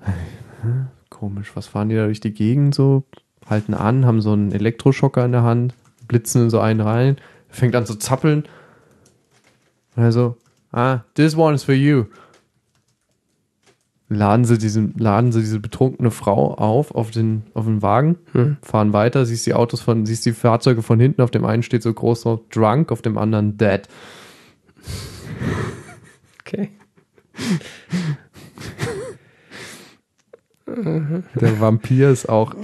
Komisch, 1.10 1.52
was 1.54 1.66
fahren 1.66 1.88
die 1.88 1.96
da 1.96 2.04
durch 2.04 2.20
die 2.20 2.32
Gegend 2.32 2.74
so? 2.74 3.04
Halten 3.46 3.74
an, 3.74 4.04
haben 4.04 4.20
so 4.20 4.32
einen 4.32 4.52
Elektroschocker 4.52 5.24
in 5.24 5.32
der 5.32 5.42
Hand, 5.42 5.74
blitzen 6.06 6.42
in 6.42 6.50
so 6.50 6.60
einen 6.60 6.80
rein, 6.80 7.16
fängt 7.48 7.74
an 7.74 7.86
zu 7.86 7.96
zappeln. 7.96 8.44
Also, 9.96 10.36
ah, 10.70 11.00
this 11.14 11.36
one 11.36 11.54
is 11.54 11.64
for 11.64 11.74
you 11.74 12.06
laden 14.08 14.44
sie 14.44 14.58
diesen, 14.58 14.94
laden 14.96 15.32
sie 15.32 15.40
diese 15.40 15.60
betrunkene 15.60 16.10
Frau 16.10 16.54
auf, 16.54 16.94
auf 16.94 17.10
den, 17.10 17.42
auf 17.54 17.66
den 17.66 17.82
Wagen, 17.82 18.16
hm. 18.32 18.56
fahren 18.62 18.92
weiter, 18.92 19.26
siehst 19.26 19.46
die 19.46 19.54
Autos 19.54 19.80
von, 19.80 20.06
siehst 20.06 20.24
die 20.26 20.32
Fahrzeuge 20.32 20.82
von 20.82 20.98
hinten, 20.98 21.22
auf 21.22 21.30
dem 21.30 21.44
einen 21.44 21.62
steht 21.62 21.82
so 21.82 21.92
groß 21.92 22.22
drauf 22.22 22.40
drunk, 22.50 22.90
auf 22.90 23.02
dem 23.02 23.18
anderen 23.18 23.58
dead. 23.58 23.82
Okay. 26.40 26.70
der 30.66 31.60
Vampir 31.60 32.10
ist 32.10 32.28
auch, 32.28 32.54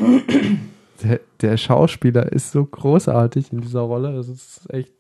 der, 1.03 1.21
der 1.41 1.57
Schauspieler 1.57 2.31
ist 2.33 2.53
so 2.53 2.65
großartig 2.65 3.53
in 3.53 3.61
dieser 3.61 3.81
Rolle, 3.81 4.15
das 4.15 4.29
ist 4.29 4.73
echt, 4.73 4.93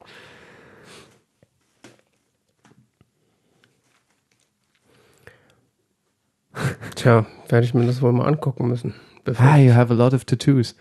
Tja, 6.94 7.26
werde 7.48 7.66
ich 7.66 7.74
mir 7.74 7.86
das 7.86 8.02
wohl 8.02 8.12
mal 8.12 8.26
angucken 8.26 8.68
müssen. 8.68 8.94
Ah, 9.38 9.56
you 9.56 9.72
have 9.72 9.92
a 9.92 9.96
lot 9.96 10.12
of 10.12 10.24
tattoos. 10.24 10.74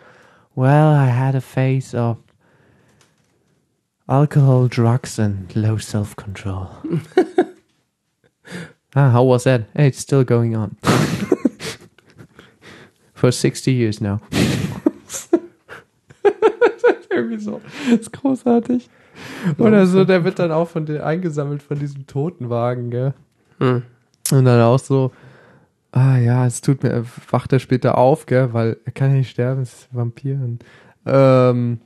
Well, 0.56 0.94
I 0.94 1.08
had 1.08 1.36
a 1.36 1.42
face 1.42 1.94
of 1.94 2.18
alcohol, 4.08 4.68
drugs 4.68 5.18
and 5.18 5.54
low 5.56 5.78
self-control. 5.78 6.70
ah, 8.96 9.12
how 9.12 9.24
was 9.24 9.46
that? 9.46 9.64
Hey, 9.74 9.88
it's 9.88 10.00
still 10.00 10.24
going 10.24 10.56
on. 10.56 10.76
For 13.14 13.32
60 13.32 13.72
years 13.72 14.02
now. 14.02 14.20
irgendwie 17.14 17.40
so. 17.40 17.62
Das 17.90 18.02
ist 18.02 18.14
großartig. 18.14 18.90
Oder 19.58 19.86
so, 19.86 20.04
der 20.04 20.24
wird 20.24 20.40
dann 20.40 20.52
auch 20.52 20.68
von 20.68 20.86
den 20.86 21.02
eingesammelt 21.02 21.62
von 21.62 21.80
diesem 21.80 22.08
Totenwagen, 22.08 22.90
gell? 22.90 23.14
Hm. 23.60 23.84
Und 24.32 24.46
dann 24.46 24.62
auch 24.62 24.80
so, 24.80 25.12
ah 25.94 26.18
ja, 26.18 26.46
es 26.46 26.62
tut 26.62 26.84
mir, 26.84 27.06
wacht 27.30 27.54
er 27.54 27.60
später 27.60 27.98
auf, 27.98 28.26
gell, 28.26 28.52
weil 28.54 28.78
er 28.84 28.92
kann 28.92 29.12
ja 29.12 29.18
nicht 29.18 29.30
sterben, 29.30 29.62
es 29.62 29.74
ist 29.74 29.90
ein 29.94 29.98
Vampir. 29.98 30.36
Und, 30.36 30.66
ähm, 31.06 31.80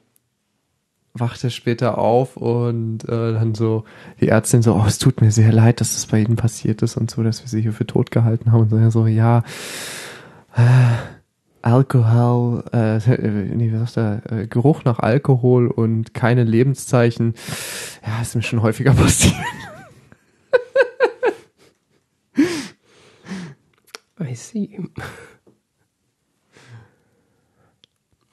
wacht 1.13 1.43
er 1.43 1.49
später 1.49 1.97
auf 1.97 2.37
und 2.37 3.03
äh, 3.05 3.33
dann 3.33 3.55
so 3.55 3.83
die 4.21 4.29
Ärztin 4.29 4.61
so, 4.61 4.75
oh, 4.75 4.85
es 4.85 4.99
tut 4.99 5.21
mir 5.21 5.31
sehr 5.31 5.51
leid, 5.51 5.81
dass 5.81 5.93
das 5.93 6.05
bei 6.05 6.19
Ihnen 6.19 6.35
passiert 6.35 6.81
ist 6.81 6.95
und 6.95 7.11
so, 7.11 7.23
dass 7.23 7.41
wir 7.41 7.49
Sie 7.49 7.61
hier 7.61 7.73
für 7.73 7.87
tot 7.87 8.11
gehalten 8.11 8.51
haben. 8.51 8.61
Und 8.61 8.69
so, 8.69 8.77
ja, 8.77 8.91
so, 8.91 9.07
ja, 9.07 9.43
äh, 10.55 10.61
Alkohol, 11.63 12.63
äh, 12.71 12.97
nee, 13.55 13.71
was 13.73 13.89
ist 13.89 13.97
da, 13.97 14.21
äh, 14.29 14.47
Geruch 14.47 14.83
nach 14.85 14.99
Alkohol 14.99 15.67
und 15.67 16.13
keine 16.13 16.43
Lebenszeichen. 16.43 17.33
Ja, 18.05 18.21
ist 18.21 18.35
mir 18.35 18.41
schon 18.41 18.61
häufiger 18.61 18.93
passiert. 18.93 19.35
I 24.19 24.35
see. 24.35 24.79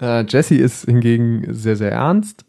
Äh, 0.01 0.25
Jesse 0.29 0.57
ist 0.57 0.87
hingegen 0.87 1.53
sehr, 1.55 1.77
sehr 1.77 1.93
ernst. 1.93 2.45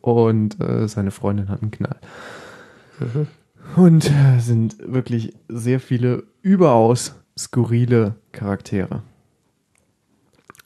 Und 0.00 0.60
äh, 0.60 0.86
seine 0.88 1.10
Freundin 1.10 1.48
hat 1.48 1.62
einen 1.62 1.70
Knall. 1.70 1.98
Und 3.76 4.10
äh, 4.10 4.38
sind 4.38 4.76
wirklich 4.80 5.34
sehr 5.48 5.80
viele 5.80 6.24
überaus 6.42 7.14
skurrile 7.38 8.16
Charaktere. 8.32 9.02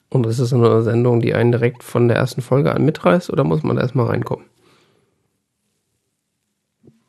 Und 0.09 0.25
ist 0.25 0.39
das 0.39 0.53
eine 0.53 0.83
Sendung, 0.83 1.21
die 1.21 1.33
einen 1.33 1.51
direkt 1.51 1.83
von 1.83 2.07
der 2.07 2.17
ersten 2.17 2.41
Folge 2.41 2.73
an 2.75 2.83
mitreißt 2.85 3.29
oder 3.29 3.43
muss 3.43 3.63
man 3.63 3.77
da 3.77 3.81
erstmal 3.81 4.07
reinkommen? 4.07 4.45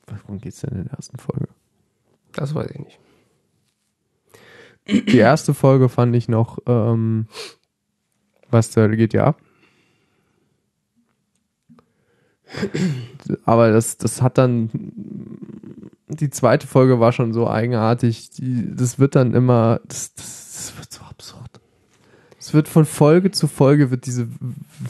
Worum 0.06 0.40
geht's 0.40 0.60
denn 0.60 0.78
in 0.78 0.84
der 0.84 0.94
ersten 0.94 1.18
Folge? 1.18 1.48
Das 2.32 2.54
weiß 2.54 2.70
ich 2.70 2.78
nicht. 2.78 3.00
Die 4.88 5.16
erste 5.16 5.54
Folge 5.54 5.88
fand 5.88 6.14
ich 6.16 6.28
noch, 6.28 6.58
ähm, 6.66 7.26
was 8.50 8.70
da 8.70 8.88
geht 8.88 9.14
ja 9.14 9.24
ab. 9.24 9.40
Aber 13.44 13.70
das, 13.70 13.96
das 13.96 14.20
hat 14.20 14.38
dann, 14.38 14.70
die 16.08 16.30
zweite 16.30 16.66
Folge 16.66 17.00
war 17.00 17.12
schon 17.12 17.32
so 17.32 17.48
eigenartig, 17.48 18.30
die, 18.30 18.74
das 18.74 18.98
wird 18.98 19.14
dann 19.14 19.34
immer, 19.34 19.80
das, 19.86 20.14
das, 20.14 20.52
das 20.52 20.78
wird 20.78 20.92
so 20.92 21.02
absurd. 21.02 21.60
Es 22.38 22.52
wird 22.52 22.68
von 22.68 22.84
Folge 22.84 23.30
zu 23.30 23.46
Folge 23.46 23.90
wird 23.90 24.04
diese, 24.04 24.28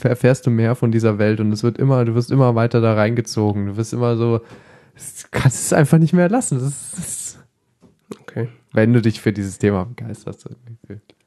erfährst 0.01 0.47
du 0.47 0.49
mehr 0.49 0.75
von 0.75 0.91
dieser 0.91 1.19
Welt 1.19 1.39
und 1.39 1.51
es 1.51 1.61
wird 1.61 1.77
immer, 1.77 2.03
du 2.03 2.15
wirst 2.15 2.31
immer 2.31 2.55
weiter 2.55 2.81
da 2.81 2.95
reingezogen. 2.95 3.67
Du 3.67 3.77
wirst 3.77 3.93
immer 3.93 4.17
so, 4.17 4.39
du 4.39 5.27
kannst 5.29 5.65
es 5.65 5.71
einfach 5.71 5.99
nicht 5.99 6.13
mehr 6.13 6.29
lassen. 6.29 6.59
Das 6.59 6.91
das 6.95 7.37
Okay. 8.21 8.49
Wenn 8.73 8.91
du 8.93 9.01
dich 9.01 9.21
für 9.21 9.31
dieses 9.33 9.57
Thema 9.59 9.85
begeisterst. 9.85 10.49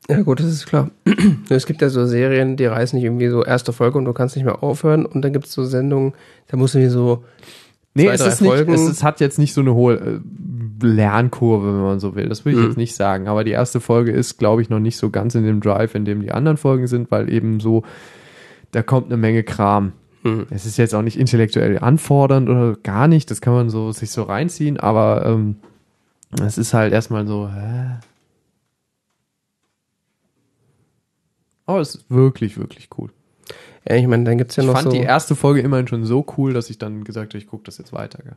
Ja 0.09 0.23
gut, 0.23 0.41
das 0.41 0.47
ist 0.47 0.67
klar. 0.67 0.91
Es 1.49 1.67
gibt 1.67 1.81
ja 1.83 1.89
so 1.89 2.07
Serien, 2.07 2.57
die 2.57 2.67
reißen 2.67 2.97
nicht 2.97 3.05
irgendwie 3.05 3.29
so 3.29 3.45
erste 3.45 3.73
Folge 3.73 3.99
und 3.99 4.05
du 4.05 4.13
kannst 4.13 4.37
nicht 4.37 4.45
mehr 4.45 4.63
aufhören 4.63 5.07
und 5.07 5.23
dann 5.23 5.33
gibt 5.33 5.47
es 5.47 5.53
so 5.53 5.65
Sendungen, 5.65 6.13
da 6.49 6.57
musst 6.57 6.75
du 6.75 6.79
dir 6.79 6.91
so 6.91 7.25
Nee, 7.95 8.05
Zwei, 8.05 8.13
es 8.13 8.21
drei 8.21 8.29
ist 8.29 8.41
nicht, 8.43 8.51
Folgen. 8.53 8.73
es 8.75 8.89
ist, 8.89 9.03
hat 9.03 9.21
jetzt 9.21 9.39
nicht 9.39 9.55
so 9.55 9.63
eine 9.63 9.73
hohe 9.75 9.95
äh, 9.95 10.21
Lernkurve, 10.83 11.67
wenn 11.69 11.81
man 11.83 11.99
so 12.01 12.15
will. 12.15 12.29
Das 12.29 12.45
würde 12.45 12.57
ich 12.59 12.63
Mhm. 12.63 12.69
jetzt 12.69 12.77
nicht 12.77 12.95
sagen. 12.95 13.27
Aber 13.29 13.43
die 13.43 13.53
erste 13.53 13.81
Folge 13.81 14.13
ist, 14.13 14.37
glaube 14.39 14.61
ich, 14.63 14.69
noch 14.69 14.81
nicht 14.81 14.99
so 14.99 15.09
ganz 15.11 15.35
in 15.35 15.45
dem 15.45 15.61
Drive, 15.61 15.95
in 15.95 16.05
dem 16.05 16.21
die 16.21 16.31
anderen 16.33 16.59
Folgen 16.59 16.87
sind, 16.87 17.11
weil 17.11 17.33
eben 17.33 17.59
so, 17.61 17.85
da 18.73 18.83
kommt 18.83 19.07
eine 19.07 19.17
Menge 19.17 19.43
Kram. 19.45 19.93
hm, 20.23 20.47
Es 20.51 20.67
ist 20.67 20.77
jetzt 20.77 20.95
auch 20.95 21.01
nicht 21.03 21.19
intellektuell 21.19 21.79
anfordernd 21.79 22.49
oder 22.51 22.77
gar 22.83 23.09
nicht. 23.09 23.31
Das 23.31 23.41
kann 23.41 23.55
man 23.55 23.71
so 23.71 23.93
sich 23.93 24.11
so 24.11 24.25
reinziehen, 24.25 24.79
aber 24.79 25.25
ähm, 25.25 25.57
es 26.45 26.59
ist 26.59 26.75
halt 26.75 26.93
erstmal 26.93 27.27
so, 27.27 27.49
hä? 27.49 27.97
Aber 31.67 31.81
es 31.81 31.97
ist 31.97 32.11
wirklich, 32.11 32.59
wirklich 32.59 32.89
cool. 32.99 33.11
Ja, 33.89 33.97
ich 33.97 34.07
meine, 34.07 34.25
dann 34.25 34.39
gibt's 34.39 34.57
ja 34.57 34.63
ich 34.63 34.67
noch 34.69 34.75
fand 34.75 34.85
so, 34.87 34.91
die 34.91 35.03
erste 35.03 35.35
Folge 35.35 35.61
immerhin 35.61 35.87
schon 35.89 36.05
so 36.05 36.25
cool, 36.37 36.53
dass 36.53 36.71
ich 36.71 36.79
dann 36.79 37.05
gesagt 37.05 37.33
habe, 37.33 37.39
ich 37.39 37.47
gucke 37.47 37.65
das 37.65 37.79
jetzt 37.79 37.93
weiter. 37.93 38.23
Gell? 38.23 38.37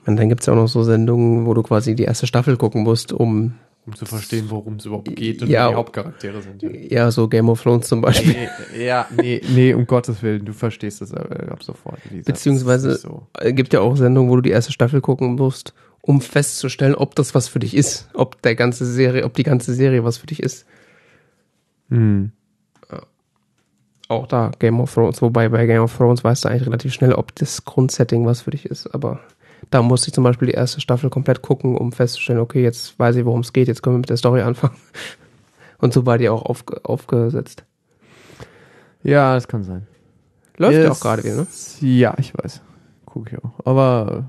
ich 0.00 0.06
meine, 0.06 0.18
dann 0.18 0.28
gibt's 0.28 0.46
ja 0.46 0.52
auch 0.52 0.56
noch 0.58 0.68
so 0.68 0.82
Sendungen, 0.82 1.46
wo 1.46 1.54
du 1.54 1.62
quasi 1.62 1.94
die 1.94 2.04
erste 2.04 2.26
Staffel 2.26 2.56
gucken 2.56 2.82
musst, 2.82 3.12
um 3.12 3.54
um 3.86 3.96
zu 3.96 4.04
verstehen, 4.04 4.44
worum 4.50 4.74
es 4.76 4.84
überhaupt 4.84 5.16
geht 5.16 5.40
und 5.40 5.48
Ja. 5.48 5.64
wer 5.64 5.68
die 5.70 5.74
Hauptcharaktere 5.76 6.42
sind. 6.42 6.62
Ja. 6.62 6.70
ja 6.70 7.10
so 7.10 7.26
Game 7.28 7.48
of 7.48 7.62
Thrones 7.62 7.88
zum 7.88 8.02
Beispiel. 8.02 8.36
Nee, 8.74 8.84
ja, 8.86 9.06
nee, 9.16 9.40
nee, 9.54 9.72
um 9.72 9.86
Gottes 9.86 10.22
Willen, 10.22 10.44
du 10.44 10.52
verstehst 10.52 11.00
das 11.00 11.12
äh, 11.12 11.46
ab 11.50 11.62
sofort. 11.62 11.98
Lisa. 12.10 12.30
Beziehungsweise- 12.30 12.96
so. 12.96 13.26
Es 13.38 13.54
gibt 13.54 13.72
ja 13.72 13.80
auch 13.80 13.96
Sendungen, 13.96 14.30
wo 14.30 14.36
du 14.36 14.42
die 14.42 14.50
erste 14.50 14.70
Staffel 14.70 15.00
gucken 15.00 15.34
musst, 15.34 15.72
um 16.02 16.20
festzustellen, 16.20 16.94
ob 16.94 17.14
das 17.14 17.34
was 17.34 17.48
für 17.48 17.58
dich 17.58 17.76
ist, 17.76 18.08
ob 18.14 18.40
der 18.42 18.54
ganze 18.54 18.86
Serie, 18.86 19.24
ob 19.24 19.34
die 19.34 19.42
ganze 19.42 19.74
Serie 19.74 20.04
was 20.04 20.18
für 20.18 20.26
dich 20.26 20.42
ist. 20.42 20.66
Hm. 21.88 22.32
Auch 24.08 24.26
da 24.26 24.50
Game 24.58 24.80
of 24.80 24.92
Thrones, 24.92 25.22
wobei 25.22 25.48
bei 25.48 25.66
Game 25.66 25.82
of 25.82 25.96
Thrones 25.96 26.24
weißt 26.24 26.44
du 26.44 26.48
eigentlich 26.48 26.66
relativ 26.66 26.92
schnell, 26.92 27.12
ob 27.12 27.32
das 27.36 27.64
Grundsetting 27.64 28.26
was 28.26 28.42
für 28.42 28.50
dich 28.50 28.66
ist. 28.66 28.92
Aber 28.92 29.20
da 29.70 29.82
musste 29.82 30.08
ich 30.08 30.14
zum 30.14 30.24
Beispiel 30.24 30.48
die 30.48 30.54
erste 30.54 30.80
Staffel 30.80 31.10
komplett 31.10 31.42
gucken, 31.42 31.76
um 31.76 31.92
festzustellen, 31.92 32.40
okay, 32.40 32.60
jetzt 32.62 32.98
weiß 32.98 33.14
ich, 33.16 33.24
worum 33.24 33.40
es 33.40 33.52
geht, 33.52 33.68
jetzt 33.68 33.82
können 33.82 33.94
wir 33.94 34.00
mit 34.00 34.10
der 34.10 34.16
Story 34.16 34.40
anfangen. 34.40 34.76
Und 35.78 35.92
so 35.92 36.06
war 36.06 36.18
die 36.18 36.28
auch 36.28 36.42
aufge 36.42 36.84
aufgesetzt. 36.84 37.64
Ja, 39.02 39.34
das 39.34 39.48
kann 39.48 39.62
sein. 39.62 39.86
Läuft 40.56 40.76
ja 40.76 40.90
auch 40.90 41.00
gerade 41.00 41.24
wieder, 41.24 41.36
ne? 41.36 41.46
Ja, 41.80 42.14
ich 42.18 42.36
weiß. 42.36 42.60
Gucke 43.06 43.30
ich 43.30 43.44
auch. 43.44 43.64
Aber. 43.64 44.24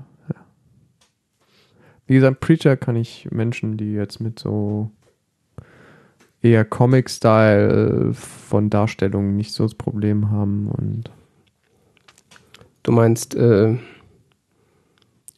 Wie 2.06 2.14
gesagt, 2.14 2.40
Preacher 2.40 2.76
kann 2.76 2.96
ich 2.96 3.28
Menschen, 3.30 3.76
die 3.76 3.92
jetzt 3.92 4.20
mit 4.20 4.38
so 4.38 4.90
eher 6.42 6.64
Comic-Style 6.64 8.12
von 8.14 8.70
Darstellungen 8.70 9.36
nicht 9.36 9.52
so 9.52 9.64
das 9.64 9.74
Problem 9.74 10.30
haben 10.30 10.68
und 10.68 11.10
Du 12.82 12.90
meinst, 12.90 13.34
äh, 13.34 13.76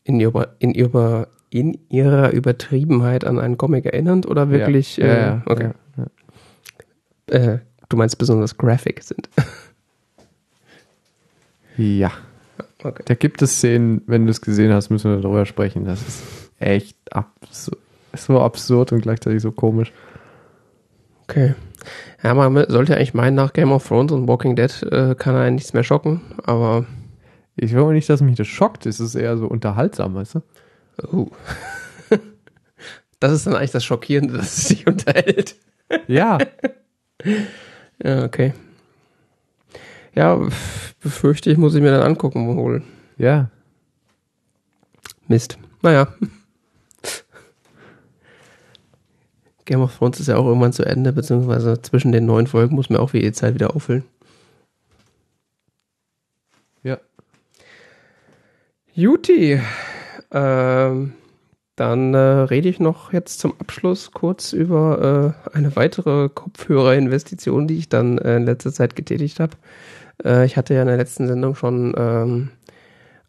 in, 0.05 0.21
ihrer, 0.21 0.55
in, 0.59 0.73
ihrer, 0.73 1.29
in 1.51 1.79
ihrer 1.91 2.33
Übertriebenheit 2.33 3.25
an 3.25 3.39
einen 3.39 3.59
Comic 3.59 3.85
erinnernd 3.85 4.27
oder 4.27 4.51
wirklich? 4.51 4.97
ja, 4.97 5.07
äh, 5.07 5.21
ja, 5.21 5.43
okay. 5.47 5.71
ja, 5.97 6.07
ja. 7.31 7.53
Äh, 7.55 7.59
du 7.89 7.97
meinst 7.97 8.17
besonders 8.19 8.57
graphic 8.57 9.03
sind. 9.03 9.29
ja. 11.77 12.13
Okay. 12.83 13.03
Da 13.07 13.15
gibt 13.15 13.41
es 13.41 13.57
Szenen, 13.57 14.03
wenn 14.07 14.27
du 14.27 14.31
es 14.31 14.43
gesehen 14.43 14.73
hast, 14.73 14.91
müssen 14.91 15.11
wir 15.11 15.21
darüber 15.21 15.47
sprechen. 15.47 15.87
Das 15.87 16.07
ist 16.07 16.23
echt 16.65 16.97
absurd. 17.13 17.79
So 18.17 18.41
absurd 18.41 18.93
und 18.93 19.01
gleichzeitig 19.01 19.43
so 19.43 19.51
komisch. 19.51 19.93
Okay. 21.25 21.55
Ja, 22.23 22.33
man 22.35 22.55
sollte 22.69 22.97
eigentlich 22.97 23.13
meinen, 23.15 23.35
nach 23.35 23.53
Game 23.53 23.73
of 23.73 23.87
Thrones 23.87 24.13
und 24.13 24.29
Walking 24.29 24.57
Dead 24.57 24.71
äh, 24.85 25.15
kann 25.17 25.35
einen 25.35 25.57
nichts 25.57 25.73
mehr 25.73 25.83
schocken, 25.85 26.21
aber 26.45 26.87
Ich 27.57 27.73
will 27.73 27.83
auch 27.83 27.93
nicht, 27.93 28.09
dass 28.09 28.21
mich 28.21 28.37
das 28.37 28.47
schockt. 28.49 28.87
Es 28.87 29.01
ist 29.01 29.15
eher 29.15 29.37
so 29.37 29.47
unterhaltsam, 29.47 30.15
weißt 30.15 30.37
du? 30.37 30.43
uh. 31.13 31.31
das 33.21 33.33
ist 33.33 33.47
dann 33.47 33.55
eigentlich 33.57 33.71
das 33.73 33.85
Schockierende, 33.85 34.35
dass 34.39 34.57
es 34.59 34.69
sich 34.69 34.87
unterhält. 34.87 35.57
Ja. 36.07 36.39
Ja, 38.03 38.25
okay. 38.25 38.53
Ja, 40.15 40.39
befürchte 41.01 41.51
ich, 41.51 41.57
muss 41.57 41.75
ich 41.75 41.81
mir 41.81 41.93
dann 41.93 42.03
angucken 42.03 42.57
wohl. 42.57 42.83
ja. 43.17 43.49
Mist. 45.29 45.59
Naja. 45.83 46.09
Game 49.65 49.81
of 49.81 49.97
Thrones 49.97 50.21
ist 50.21 50.29
ja 50.29 50.37
auch 50.37 50.47
irgendwann 50.47 50.73
zu 50.73 50.85
Ende, 50.85 51.13
beziehungsweise 51.13 51.81
zwischen 51.83 52.13
den 52.13 52.27
neuen 52.27 52.47
Folgen 52.47 52.75
muss 52.75 52.91
man 52.91 53.01
auch 53.01 53.13
wie 53.13 53.21
die 53.21 53.33
Zeit 53.33 53.55
wieder 53.55 53.75
auffüllen. 53.75 54.05
Ja. 56.83 56.99
Juti. 58.93 59.61
Ähm, 60.31 61.13
dann 61.77 62.15
äh, 62.15 62.19
rede 62.19 62.69
ich 62.69 62.79
noch 62.79 63.13
jetzt 63.13 63.41
zum 63.41 63.55
Abschluss 63.59 64.13
kurz 64.13 64.53
über 64.53 65.35
äh, 65.53 65.57
eine 65.57 65.75
weitere 65.75 66.29
Kopfhörerinvestition, 66.29 67.67
die 67.67 67.79
ich 67.79 67.89
dann 67.89 68.19
äh, 68.19 68.37
in 68.37 68.45
letzter 68.45 68.73
Zeit 68.73 68.95
getätigt 68.95 69.41
habe. 69.41 69.57
Äh, 70.25 70.47
ich 70.47 70.57
hatte 70.57 70.75
ja 70.75 70.83
in 70.83 70.87
der 70.87 70.97
letzten 70.97 71.27
Sendung 71.27 71.57
schon 71.57 71.93
ähm, 71.97 72.51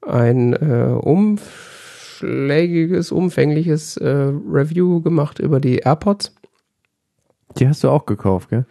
ein 0.02 0.54
äh, 0.54 0.94
umschlägiges, 2.22 3.12
umfängliches 3.12 3.98
äh, 3.98 4.08
Review 4.08 5.02
gemacht 5.02 5.40
über 5.40 5.60
die 5.60 5.78
AirPods. 5.78 6.34
Die 7.58 7.68
hast 7.68 7.84
du 7.84 7.90
auch 7.90 8.06
gekauft, 8.06 8.50
gell? 8.50 8.66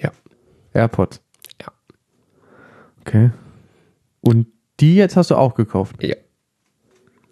Ja. 0.00 0.12
AirPods. 0.72 1.20
Ja. 1.60 1.68
Okay. 3.00 3.30
Und 4.20 4.46
die 4.80 4.96
jetzt 4.96 5.16
hast 5.16 5.30
du 5.30 5.36
auch 5.36 5.54
gekauft. 5.54 6.02
Ja. 6.02 6.16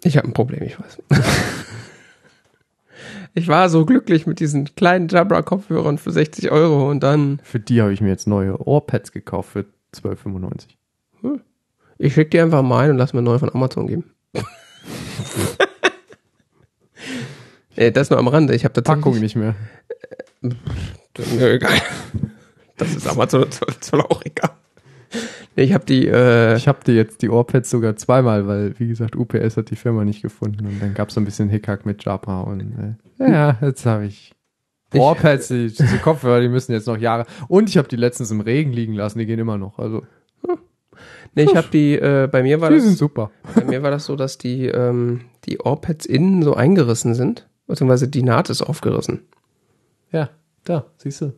Ich 0.03 0.17
habe 0.17 0.27
ein 0.27 0.33
Problem, 0.33 0.63
ich 0.63 0.79
weiß. 0.79 1.01
ich 3.33 3.47
war 3.47 3.69
so 3.69 3.85
glücklich 3.85 4.27
mit 4.27 4.39
diesen 4.39 4.75
kleinen 4.75 5.07
Jabra-Kopfhörern 5.07 5.97
für 5.97 6.11
60 6.11 6.51
Euro 6.51 6.89
und 6.89 7.01
dann, 7.01 7.39
Für 7.43 7.59
die 7.59 7.81
habe 7.81 7.93
ich 7.93 8.01
mir 8.01 8.09
jetzt 8.09 8.27
neue 8.27 8.59
Ohrpads 8.59 9.11
gekauft 9.11 9.51
für 9.51 9.65
12,95. 9.93 10.75
Ich 11.97 12.13
schick 12.13 12.29
dir 12.31 12.43
einfach 12.43 12.61
mal 12.61 12.85
ein 12.85 12.91
und 12.91 12.97
lass 12.97 13.13
mir 13.13 13.21
neu 13.21 13.39
von 13.39 13.49
Amazon 13.53 13.87
geben. 13.87 14.11
äh, 17.75 17.91
das 17.91 18.09
nur 18.09 18.19
am 18.19 18.27
Rande. 18.27 18.55
Ich 18.55 18.63
habe 18.63 18.73
tatsächlich. 18.73 19.03
Packung 19.03 19.19
nicht 19.19 19.35
mehr. 19.35 19.55
Ja, 21.39 21.47
egal. 21.47 21.71
Das 22.75 22.93
ist 22.93 23.07
Amazon 23.07 23.45
soll 23.79 24.01
auch 24.01 24.21
egal. 24.25 24.49
Ich 25.55 25.71
habe 25.73 25.85
die. 25.85 26.07
Äh, 26.07 26.57
Ich 26.57 26.67
habe 26.67 26.83
dir 26.83 26.93
jetzt 26.93 27.21
die 27.21 27.29
Ohrpads 27.29 27.69
sogar 27.69 27.95
zweimal, 27.95 28.47
weil, 28.47 28.77
wie 28.79 28.87
gesagt, 28.89 29.15
UPS 29.15 29.55
hat 29.55 29.69
die 29.69 29.77
Firma 29.77 30.03
nicht 30.03 30.21
gefunden 30.21 30.65
und 30.67 30.81
dann 30.81 30.93
gab 30.93 31.07
es 31.07 31.13
so 31.15 31.21
ein 31.21 31.25
bisschen 31.25 31.47
Hickhack 31.47 31.85
mit 31.85 32.03
Jabra 32.03 32.41
und 32.41 32.97
äh, 33.17 33.31
ja, 33.31 33.57
jetzt 33.61 33.85
habe 33.85 34.07
ich 34.07 34.33
Ich- 34.93 34.99
Ohrpads, 34.99 35.47
die, 35.47 35.67
diese 35.67 35.99
Kopfhörer, 35.99 36.41
die 36.41 36.49
müssen 36.49 36.73
jetzt 36.73 36.87
noch 36.87 36.97
Jahre. 36.97 37.25
Und 37.47 37.69
ich 37.69 37.77
habe 37.77 37.87
die 37.87 37.95
letztens 37.95 38.29
im 38.31 38.41
Regen 38.41 38.73
liegen 38.73 38.93
lassen, 38.93 39.19
die 39.19 39.25
gehen 39.25 39.39
immer 39.39 39.57
noch. 39.57 39.79
Also, 39.79 40.03
nee, 41.35 41.43
ich 41.43 41.55
habe 41.55 41.67
die. 41.71 41.95
Äh, 41.95 42.27
bei 42.31 42.43
mir 42.43 42.61
war 42.61 42.69
die 42.69 42.79
sind 42.79 42.91
das. 42.91 42.99
super. 42.99 43.31
Bei 43.53 43.63
mir 43.63 43.83
war 43.83 43.91
das 43.91 44.05
so, 44.05 44.15
dass 44.15 44.37
die 44.37 44.67
ähm, 44.67 45.21
die 45.45 45.59
Ohrpads 45.59 46.05
innen 46.05 46.43
so 46.43 46.53
eingerissen 46.55 47.13
sind, 47.13 47.47
beziehungsweise 47.67 48.07
die 48.07 48.23
Naht 48.23 48.49
ist 48.49 48.61
aufgerissen. 48.61 49.21
Ja, 50.11 50.29
da, 50.63 50.85
siehst 50.97 51.21
du. 51.21 51.33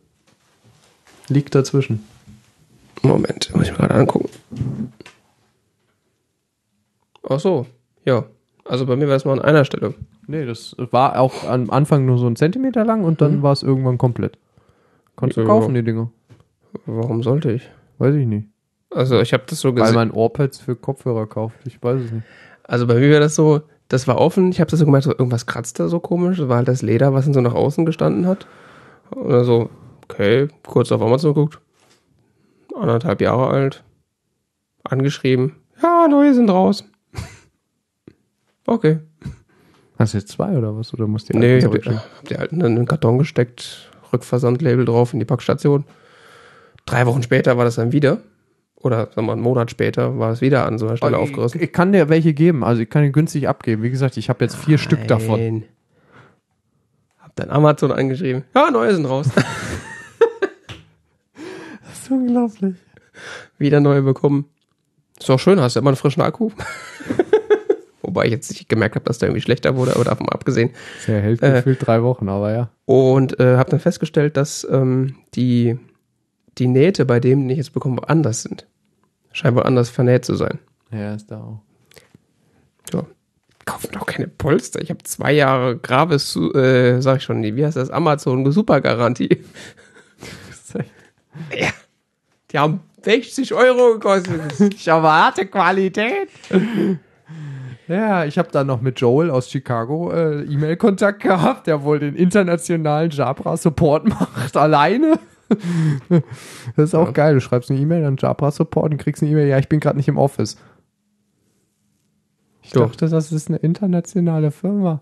Liegt 1.28 1.54
dazwischen. 1.54 2.04
Moment, 3.02 3.54
muss 3.54 3.66
ich 3.66 3.72
mir 3.72 3.78
gerade 3.78 3.94
angucken. 3.94 4.30
Ach 7.28 7.40
so, 7.40 7.66
ja. 8.04 8.24
Also 8.64 8.86
bei 8.86 8.96
mir 8.96 9.08
war 9.08 9.16
es 9.16 9.24
mal 9.24 9.32
an 9.32 9.40
einer 9.40 9.64
Stelle. 9.64 9.94
Nee, 10.26 10.44
das 10.44 10.76
war 10.90 11.18
auch 11.18 11.44
am 11.44 11.70
Anfang 11.70 12.04
nur 12.04 12.18
so 12.18 12.26
ein 12.26 12.36
Zentimeter 12.36 12.84
lang 12.84 13.04
und 13.04 13.20
dann 13.20 13.42
war 13.42 13.52
es 13.52 13.62
irgendwann 13.62 13.96
komplett. 13.96 14.38
Konntest 15.16 15.38
du 15.38 15.44
kaufen, 15.44 15.74
die 15.74 15.82
Dinger? 15.82 16.10
Warum 16.84 17.22
sollte 17.22 17.50
ich? 17.50 17.68
Weiß 17.98 18.14
ich 18.14 18.26
nicht. 18.26 18.48
Also 18.90 19.20
ich 19.20 19.32
habe 19.32 19.44
das 19.46 19.60
so 19.60 19.68
Weil 19.74 19.82
gesehen. 19.82 19.94
man 19.94 20.10
Ohrpads 20.10 20.58
für 20.58 20.76
Kopfhörer 20.76 21.26
kauft. 21.26 21.56
Ich 21.64 21.82
weiß 21.82 22.00
es 22.02 22.12
nicht. 22.12 22.26
Also 22.64 22.86
bei 22.86 22.94
mir 22.94 23.12
war 23.12 23.20
das 23.20 23.34
so, 23.34 23.62
das 23.88 24.06
war 24.06 24.18
offen. 24.18 24.50
Ich 24.50 24.60
habe 24.60 24.70
das 24.70 24.78
so 24.80 24.84
gemerkt, 24.84 25.04
so 25.04 25.10
irgendwas 25.10 25.46
kratzt 25.46 25.80
da 25.80 25.88
so 25.88 26.00
komisch. 26.00 26.38
Das 26.38 26.48
war 26.48 26.56
halt 26.56 26.68
das 26.68 26.82
Leder, 26.82 27.12
was 27.14 27.24
dann 27.24 27.34
so 27.34 27.40
nach 27.40 27.54
außen 27.54 27.84
gestanden 27.84 28.26
hat. 28.26 28.46
Oder 29.10 29.44
so, 29.44 29.70
okay, 30.04 30.48
kurz 30.66 30.92
auf 30.92 31.02
Amazon 31.02 31.34
geguckt. 31.34 31.60
Anderthalb 32.74 33.20
Jahre 33.20 33.48
alt. 33.48 33.84
Angeschrieben. 34.84 35.56
Ja, 35.82 36.06
neue 36.08 36.34
sind 36.34 36.50
raus. 36.50 36.84
okay. 38.66 38.98
Hast 39.98 40.14
du 40.14 40.18
jetzt 40.18 40.28
zwei 40.28 40.56
oder 40.56 40.76
was? 40.76 40.94
Oder 40.94 41.06
musst 41.06 41.28
du 41.28 41.32
die 41.32 41.38
Nee, 41.40 41.58
ich 41.58 41.64
habe 41.64 41.78
die, 41.78 41.90
hab 41.90 42.28
die 42.28 42.36
alten 42.36 42.60
dann 42.60 42.72
in 42.72 42.76
den 42.76 42.86
Karton 42.86 43.18
gesteckt, 43.18 43.90
Rückversandlabel 44.12 44.84
drauf 44.84 45.12
in 45.12 45.18
die 45.18 45.24
Packstation. 45.24 45.84
Drei 46.86 47.04
Wochen 47.06 47.22
später 47.22 47.56
war 47.56 47.64
das 47.64 47.74
dann 47.74 47.92
wieder. 47.92 48.18
Oder 48.80 49.06
sagen 49.06 49.16
wir 49.16 49.22
mal, 49.22 49.32
einen 49.32 49.42
Monat 49.42 49.70
später 49.70 50.18
war 50.18 50.30
es 50.32 50.40
wieder 50.40 50.64
an 50.66 50.78
so 50.78 50.86
einer 50.86 50.96
Stelle 50.96 51.16
Aber 51.16 51.22
aufgerissen. 51.24 51.58
Ich, 51.60 51.66
ich 51.66 51.72
kann 51.72 51.92
dir 51.92 52.08
welche 52.08 52.32
geben. 52.32 52.62
Also 52.62 52.80
ich 52.82 52.88
kann 52.90 53.02
die 53.02 53.10
günstig 53.12 53.48
abgeben. 53.48 53.82
Wie 53.82 53.90
gesagt, 53.90 54.16
ich 54.16 54.28
habe 54.28 54.44
jetzt 54.44 54.56
vier 54.56 54.78
Stück 54.78 55.08
davon. 55.08 55.40
Nein. 55.40 55.64
Hab 57.18 57.34
dann 57.36 57.50
Amazon 57.50 57.90
angeschrieben. 57.90 58.44
Ja, 58.54 58.70
neue 58.70 58.94
sind 58.94 59.06
raus. 59.06 59.28
Das 61.84 61.98
ist 62.02 62.10
unglaublich. 62.10 62.74
wieder 63.58 63.80
neue 63.80 64.02
bekommen. 64.02 64.46
Ist 65.18 65.30
auch 65.30 65.38
schön, 65.40 65.60
hast 65.60 65.74
du 65.76 65.80
immer 65.80 65.90
einen 65.90 65.96
frischen 65.96 66.22
Akku. 66.22 66.50
Wobei 68.02 68.26
ich 68.26 68.30
jetzt 68.30 68.50
nicht 68.50 68.68
gemerkt 68.68 68.94
habe, 68.94 69.04
dass 69.04 69.18
der 69.18 69.28
irgendwie 69.28 69.42
schlechter 69.42 69.76
wurde, 69.76 69.94
aber 69.94 70.04
davon 70.04 70.28
abgesehen. 70.28 70.70
Der 71.06 71.20
hält 71.20 71.42
Äh. 71.42 71.52
gefühlt 71.56 71.84
drei 71.86 72.02
Wochen, 72.02 72.28
aber 72.28 72.52
ja. 72.52 72.70
Und 72.86 73.38
äh, 73.40 73.56
habe 73.56 73.70
dann 73.70 73.80
festgestellt, 73.80 74.36
dass 74.36 74.66
ähm, 74.70 75.16
die, 75.34 75.78
die 76.58 76.68
Nähte 76.68 77.04
bei 77.04 77.20
dem, 77.20 77.40
den 77.40 77.50
ich 77.50 77.58
jetzt 77.58 77.72
bekomme, 77.72 78.08
anders 78.08 78.42
sind. 78.42 78.66
Scheint 79.32 79.56
wohl 79.56 79.62
anders 79.62 79.90
vernäht 79.90 80.24
zu 80.24 80.34
sein. 80.34 80.58
Ja, 80.90 81.14
ist 81.14 81.30
da 81.30 81.38
auch. 81.40 81.60
Ja. 82.92 83.04
Kaufen 83.64 83.90
doch 83.92 84.06
keine 84.06 84.28
Polster. 84.28 84.80
Ich 84.80 84.90
habe 84.90 85.02
zwei 85.02 85.32
Jahre 85.32 85.76
Gravis, 85.76 86.34
äh, 86.36 87.00
sag 87.00 87.18
ich 87.18 87.24
schon, 87.24 87.42
wie 87.42 87.64
heißt 87.64 87.76
das? 87.76 87.90
Amazon 87.90 88.50
Supergarantie. 88.50 89.44
ja. 91.54 91.68
Die 92.50 92.58
haben 92.58 92.80
60 93.02 93.52
Euro 93.52 93.94
gekostet. 93.94 94.74
Ich 94.74 94.88
erwarte 94.88 95.46
Qualität. 95.46 96.28
Ja, 97.88 98.24
ich 98.24 98.38
habe 98.38 98.50
dann 98.52 98.66
noch 98.66 98.80
mit 98.82 99.00
Joel 99.00 99.30
aus 99.30 99.50
Chicago 99.50 100.12
äh, 100.12 100.42
E-Mail-Kontakt 100.42 101.22
gehabt, 101.22 101.66
der 101.66 101.82
wohl 101.82 101.98
den 101.98 102.16
internationalen 102.16 103.10
Jabra-Support 103.10 104.08
macht, 104.08 104.56
alleine. 104.56 105.18
Das 106.76 106.84
ist 106.84 106.94
auch 106.94 107.06
Ja. 107.06 107.12
geil. 107.12 107.34
Du 107.34 107.40
schreibst 107.40 107.70
eine 107.70 107.80
E-Mail 107.80 108.04
an 108.04 108.16
Jabra-Support 108.18 108.92
und 108.92 108.98
kriegst 108.98 109.22
eine 109.22 109.32
E-Mail, 109.32 109.48
ja, 109.48 109.58
ich 109.58 109.68
bin 109.68 109.80
gerade 109.80 109.96
nicht 109.96 110.08
im 110.08 110.18
Office. 110.18 110.56
Ich 112.62 112.72
Ja. 112.74 112.82
dachte, 112.86 113.08
das 113.08 113.32
ist 113.32 113.48
eine 113.48 113.58
internationale 113.58 114.50
Firma. 114.50 115.00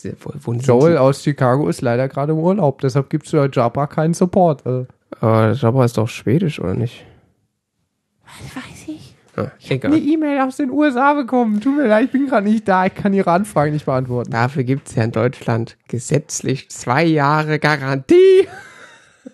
Sehr 0.00 0.14
wohl- 0.44 0.56
Joel 0.56 0.96
aus 0.96 1.22
Chicago 1.22 1.68
ist 1.68 1.82
leider 1.82 2.08
gerade 2.08 2.32
im 2.32 2.38
Urlaub, 2.38 2.80
deshalb 2.80 3.10
gibt 3.10 3.26
es 3.26 3.30
für 3.30 3.48
Jabra 3.52 3.86
keinen 3.86 4.14
Support. 4.14 4.64
Äh, 4.66 4.86
Aber 5.20 5.52
Jabra 5.52 5.84
ist 5.84 5.98
doch 5.98 6.08
schwedisch, 6.08 6.58
oder 6.60 6.74
nicht? 6.74 7.04
weiß 8.54 8.88
ich. 8.88 9.14
Ja, 9.36 9.42
Eine 9.44 9.52
egal. 9.68 9.98
E-Mail 9.98 10.40
aus 10.42 10.56
den 10.56 10.70
USA 10.70 11.14
bekommen. 11.14 11.60
Tut 11.60 11.76
mir 11.76 11.86
leid, 11.86 12.06
ich 12.06 12.10
bin 12.12 12.26
gerade 12.26 12.46
nicht 12.48 12.66
da. 12.68 12.86
Ich 12.86 12.94
kann 12.94 13.12
Ihre 13.14 13.30
Anfrage 13.30 13.70
nicht 13.72 13.84
beantworten. 13.86 14.30
Dafür 14.30 14.64
gibt's 14.64 14.94
ja 14.94 15.04
in 15.04 15.12
Deutschland 15.12 15.76
gesetzlich 15.88 16.70
zwei 16.70 17.04
Jahre 17.04 17.58
Garantie. 17.58 18.46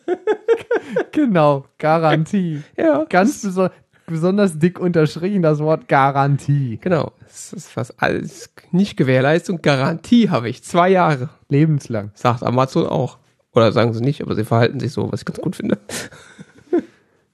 Genau, 1.12 1.66
Garantie. 1.78 2.62
Ja. 2.76 3.04
Ganz 3.08 3.42
beso 3.42 3.68
besonders 4.06 4.58
dick 4.58 4.80
unterstrichen 4.80 5.42
das 5.42 5.58
Wort 5.58 5.88
Garantie. 5.88 6.78
Genau. 6.80 7.12
Das 7.20 7.52
ist 7.52 7.68
fast 7.68 7.94
alles 8.02 8.50
nicht 8.72 8.96
Gewährleistung. 8.96 9.60
Garantie 9.60 10.30
habe 10.30 10.48
ich. 10.48 10.62
Zwei 10.64 10.88
Jahre. 10.88 11.28
Lebenslang. 11.48 12.10
Sagt 12.14 12.42
Amazon 12.42 12.86
auch. 12.86 13.18
Oder 13.52 13.72
sagen 13.72 13.92
sie 13.92 14.00
nicht, 14.00 14.22
aber 14.22 14.34
sie 14.34 14.44
verhalten 14.44 14.80
sich 14.80 14.92
so, 14.92 15.12
was 15.12 15.20
ich 15.20 15.26
ganz 15.26 15.40
gut 15.40 15.56
finde. 15.56 15.78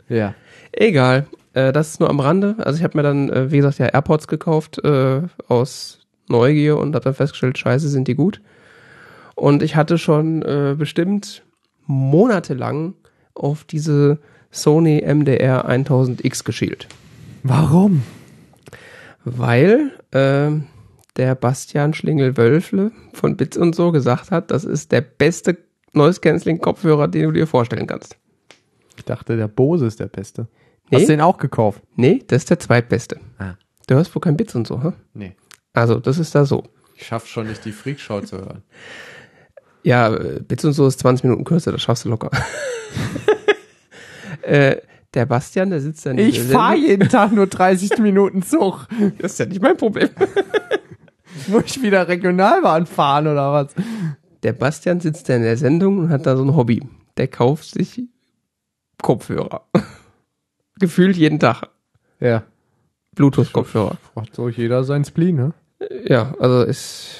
Ja. 0.07 0.35
Egal. 0.73 1.27
Äh, 1.55 1.73
das 1.73 1.93
ist 1.93 2.01
nur 2.01 2.11
am 2.11 2.21
Rande. 2.21 2.57
Also 2.59 2.77
ich 2.77 2.85
habe 2.85 2.99
mir 2.99 3.03
dann, 3.03 3.31
äh, 3.31 3.51
wie 3.51 3.57
gesagt, 3.57 3.79
ja 3.79 3.87
AirPods 3.87 4.29
gekauft 4.29 4.85
äh, 4.85 5.23
aus 5.49 6.01
Neugier 6.29 6.77
und 6.77 6.95
habe 6.95 7.05
dann 7.05 7.15
festgestellt, 7.15 7.57
scheiße, 7.57 7.89
sind 7.89 8.07
die 8.07 8.15
gut. 8.15 8.43
Und 9.35 9.63
ich 9.63 9.77
hatte 9.77 9.97
schon 9.97 10.43
äh, 10.43 10.75
bestimmt 10.77 11.43
monatelang 11.87 12.95
auf 13.35 13.65
diese 13.65 14.19
Sony 14.51 15.03
MDR 15.05 15.69
1000X 15.69 16.45
geschielt. 16.45 16.89
Warum? 17.43 18.03
Weil 19.25 19.93
äh, 20.13 20.51
der 21.17 21.35
Bastian 21.35 21.95
Schlingel-Wölfle 21.95 22.93
von 23.13 23.37
Bits 23.37 23.57
und 23.57 23.75
so 23.75 23.93
gesagt 23.93 24.31
hat, 24.31 24.51
das 24.51 24.65
ist 24.65 24.93
der 24.93 25.01
beste 25.01 25.59
Noise-Canceling-Kopfhörer, 25.93 27.09
den 27.09 27.25
du 27.25 27.33
dir 27.33 27.47
vorstellen 27.47 27.87
kannst. 27.87 28.17
Ich 28.97 29.05
dachte, 29.05 29.37
der 29.37 29.49
Bose 29.49 29.87
ist 29.87 30.01
der 30.01 30.07
Beste. 30.07 30.49
Nee. 30.91 30.99
Hast 30.99 31.09
du 31.09 31.13
den 31.13 31.21
auch 31.21 31.39
gekauft? 31.39 31.83
Nee, 31.97 32.23
das 32.27 32.43
ist 32.43 32.51
der 32.51 32.59
zweitbeste. 32.59 33.21
Ah. 33.39 33.55
Du 33.87 33.95
hörst 33.95 34.15
wohl 34.15 34.21
kein 34.21 34.37
Bits 34.37 34.55
und 34.55 34.67
so, 34.67 34.83
hä? 34.83 34.93
Nee. 35.15 35.35
Also, 35.73 35.99
das 35.99 36.19
ist 36.19 36.35
da 36.35 36.45
so. 36.45 36.65
Ich 36.97 37.07
schaff 37.07 37.27
schon 37.27 37.49
nicht, 37.49 37.65
die 37.65 37.73
Freakshow 37.73 38.21
zu 38.21 38.39
hören. 38.39 38.63
Ja, 39.85 40.09
Bits 40.09 40.65
und 40.65 40.73
so 40.73 40.87
ist 40.87 40.99
20 41.01 41.25
Minuten 41.25 41.45
kürzer, 41.45 41.71
das 41.71 41.83
schaffst 41.83 42.07
du 42.07 42.09
locker. 42.09 42.31
äh, 44.43 44.77
der 45.13 45.27
Bastian, 45.27 45.71
der 45.71 45.81
sitzt 45.81 46.07
dann. 46.07 46.19
Ich 46.19 46.41
fahre 46.41 46.77
jeden 46.77 47.09
Tag 47.09 47.33
nur 47.33 47.47
30 47.47 47.99
Minuten 47.99 48.43
Zug. 48.43 48.89
Das 49.19 49.33
ist 49.33 49.39
ja 49.39 49.47
nicht 49.47 49.63
mein 49.63 49.77
Problem. 49.77 50.09
Muss 51.49 51.65
ich 51.67 51.83
wieder 51.83 52.09
Regionalbahn 52.09 52.87
fahren 52.87 53.27
oder 53.27 53.53
was? 53.53 53.75
Der 54.43 54.55
Bastian 54.55 55.01
sitzt 55.01 55.29
da 55.29 55.37
in 55.37 55.43
der 55.43 55.59
Sendung 55.59 55.99
und 55.99 56.09
hat 56.09 56.27
da 56.27 56.37
so 56.37 56.45
ein 56.45 56.57
Hobby. 56.57 56.83
Der 57.17 57.29
kauft 57.29 57.67
sich 57.67 58.03
Kopfhörer. 59.03 59.67
Gefühlt 60.79 61.17
jeden 61.17 61.39
Tag. 61.39 61.69
Ja. 62.21 62.45
Bluetooth-Kopfhörer. 63.15 63.99
Macht 64.15 64.35
so 64.35 64.49
jeder 64.49 64.83
sein 64.85 65.05
Spleen, 65.05 65.37
ne? 65.37 65.53
Ja, 66.07 66.35
also 66.39 66.63
es 66.63 67.19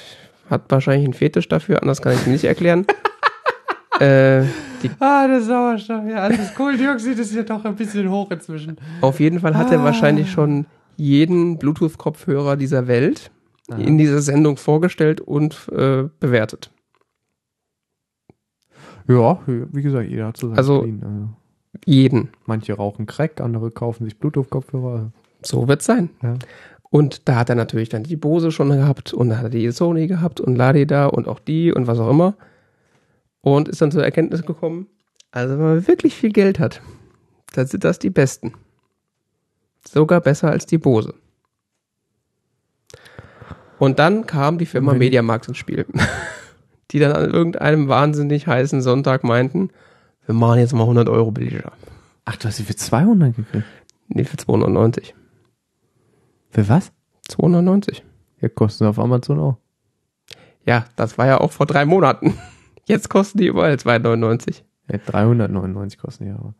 hat 0.49 0.63
wahrscheinlich 0.69 1.05
einen 1.05 1.13
Fetisch 1.13 1.47
dafür, 1.47 1.81
anders 1.81 2.01
kann 2.01 2.13
ich 2.13 2.19
es 2.19 2.25
mir 2.25 2.33
nicht 2.33 2.43
erklären. 2.45 2.85
äh, 3.99 4.43
Ah, 4.99 5.27
der 5.27 5.41
Sauerstoff, 5.41 6.05
ja. 6.07 6.17
Also 6.17 6.37
das 6.37 6.53
Kohlendioxid 6.53 7.17
ist 7.17 7.33
ja 7.33 7.41
doch 7.43 7.65
ein 7.65 7.75
bisschen 7.75 8.09
hoch 8.11 8.29
inzwischen. 8.29 8.77
auf 9.01 9.19
jeden 9.19 9.39
Fall 9.39 9.55
hat 9.57 9.71
er 9.71 9.79
Ah. 9.79 9.83
wahrscheinlich 9.83 10.29
schon 10.31 10.67
jeden 10.95 11.57
Bluetooth-Kopfhörer 11.57 12.55
dieser 12.55 12.87
Welt 12.87 13.31
in 13.77 13.97
dieser 13.97 14.21
Sendung 14.21 14.57
vorgestellt 14.57 15.21
und 15.21 15.67
äh, 15.71 16.03
bewertet. 16.19 16.69
Ja, 19.07 19.39
wie 19.45 19.81
gesagt, 19.81 20.09
jeder 20.09 20.27
hat 20.27 20.37
so 20.37 20.49
sein 20.49 20.57
Also- 20.57 20.79
Spleen. 20.81 21.03
Also, 21.03 21.29
Jeden. 21.85 22.29
manche 22.45 22.73
rauchen 22.73 23.05
Crack, 23.05 23.41
andere 23.41 23.69
kaufen 23.71 24.05
sich 24.05 24.17
Bluetooth-Kopfhörer. 24.19 25.11
So 25.41 25.67
wird's 25.67 25.85
sein. 25.85 26.09
Ja. 26.23 26.35
Und 26.95 27.27
da 27.27 27.35
hat 27.35 27.49
er 27.49 27.55
natürlich 27.55 27.89
dann 27.89 28.03
die 28.03 28.15
Bose 28.15 28.53
schon 28.53 28.69
gehabt 28.69 29.13
und 29.13 29.27
da 29.27 29.35
hat 29.35 29.43
er 29.43 29.49
die 29.49 29.69
Sony 29.69 30.07
gehabt 30.07 30.39
und 30.39 30.55
Ladi 30.55 30.87
da 30.87 31.07
und 31.07 31.27
auch 31.27 31.39
die 31.39 31.73
und 31.73 31.87
was 31.87 31.99
auch 31.99 32.09
immer. 32.09 32.37
Und 33.41 33.67
ist 33.67 33.81
dann 33.81 33.91
zur 33.91 34.05
Erkenntnis 34.05 34.45
gekommen, 34.45 34.87
also 35.29 35.55
wenn 35.55 35.65
man 35.65 35.87
wirklich 35.89 36.15
viel 36.15 36.31
Geld 36.31 36.57
hat, 36.57 36.81
dann 37.53 37.67
sind 37.67 37.83
das 37.83 37.99
die 37.99 38.11
besten. 38.11 38.53
Sogar 39.85 40.21
besser 40.21 40.51
als 40.51 40.67
die 40.67 40.77
Bose. 40.77 41.15
Und 43.77 43.99
dann 43.99 44.25
kam 44.25 44.57
die 44.57 44.65
Firma 44.65 44.93
Mediamarkt 44.93 45.49
ins 45.49 45.57
Spiel, 45.57 45.85
die 46.91 46.99
dann 46.99 47.11
an 47.11 47.29
irgendeinem 47.29 47.89
wahnsinnig 47.89 48.47
heißen 48.47 48.81
Sonntag 48.81 49.25
meinten, 49.25 49.69
wir 50.25 50.33
machen 50.33 50.59
jetzt 50.59 50.71
mal 50.71 50.83
100 50.83 51.09
Euro 51.09 51.31
billiger. 51.31 51.73
Ach, 52.23 52.37
du 52.37 52.47
hast 52.47 52.55
sie 52.55 52.63
für 52.63 52.77
200 52.77 53.35
gekriegt. 53.35 53.65
Nee, 54.07 54.23
für 54.23 54.37
290. 54.37 55.13
Für 56.55 56.69
was? 56.69 56.93
290. 57.27 58.01
Ja, 58.39 58.47
kosten 58.47 58.85
auf 58.85 58.97
Amazon 58.97 59.41
auch. 59.41 59.57
Ja, 60.65 60.85
das 60.95 61.17
war 61.17 61.27
ja 61.27 61.41
auch 61.41 61.51
vor 61.51 61.65
drei 61.65 61.83
Monaten. 61.83 62.37
Jetzt 62.85 63.09
kosten 63.09 63.39
die 63.39 63.47
überall 63.47 63.73
2,99. 63.73 64.61
Ja, 64.89 64.97
399 64.99 65.99
kosten 65.99 66.23
die 66.23 66.31
aber. 66.31 66.53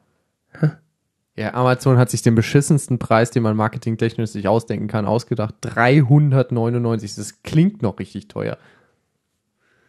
Ja, 1.38 1.54
Amazon 1.54 1.98
hat 1.98 2.10
sich 2.10 2.24
den 2.24 2.36
beschissensten 2.36 3.00
Preis, 3.00 3.32
den 3.32 3.44
man 3.44 3.56
marketingtechnisch 3.56 4.32
sich 4.32 4.50
ausdenken 4.50 4.88
kann, 4.88 5.06
ausgedacht. 5.06 5.56
399. 5.62 7.16
Das 7.16 7.42
klingt 7.42 7.82
noch 7.82 7.98
richtig 7.98 8.28
teuer. 8.28 8.58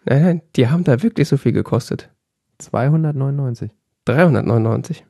Nein, 0.05 0.23
nein, 0.23 0.43
die 0.55 0.69
haben 0.69 0.85
da 0.85 1.03
wirklich 1.03 1.27
so 1.27 1.37
viel 1.37 1.53
gekostet. 1.53 2.11
299. 2.59 3.73
399. 4.05 5.05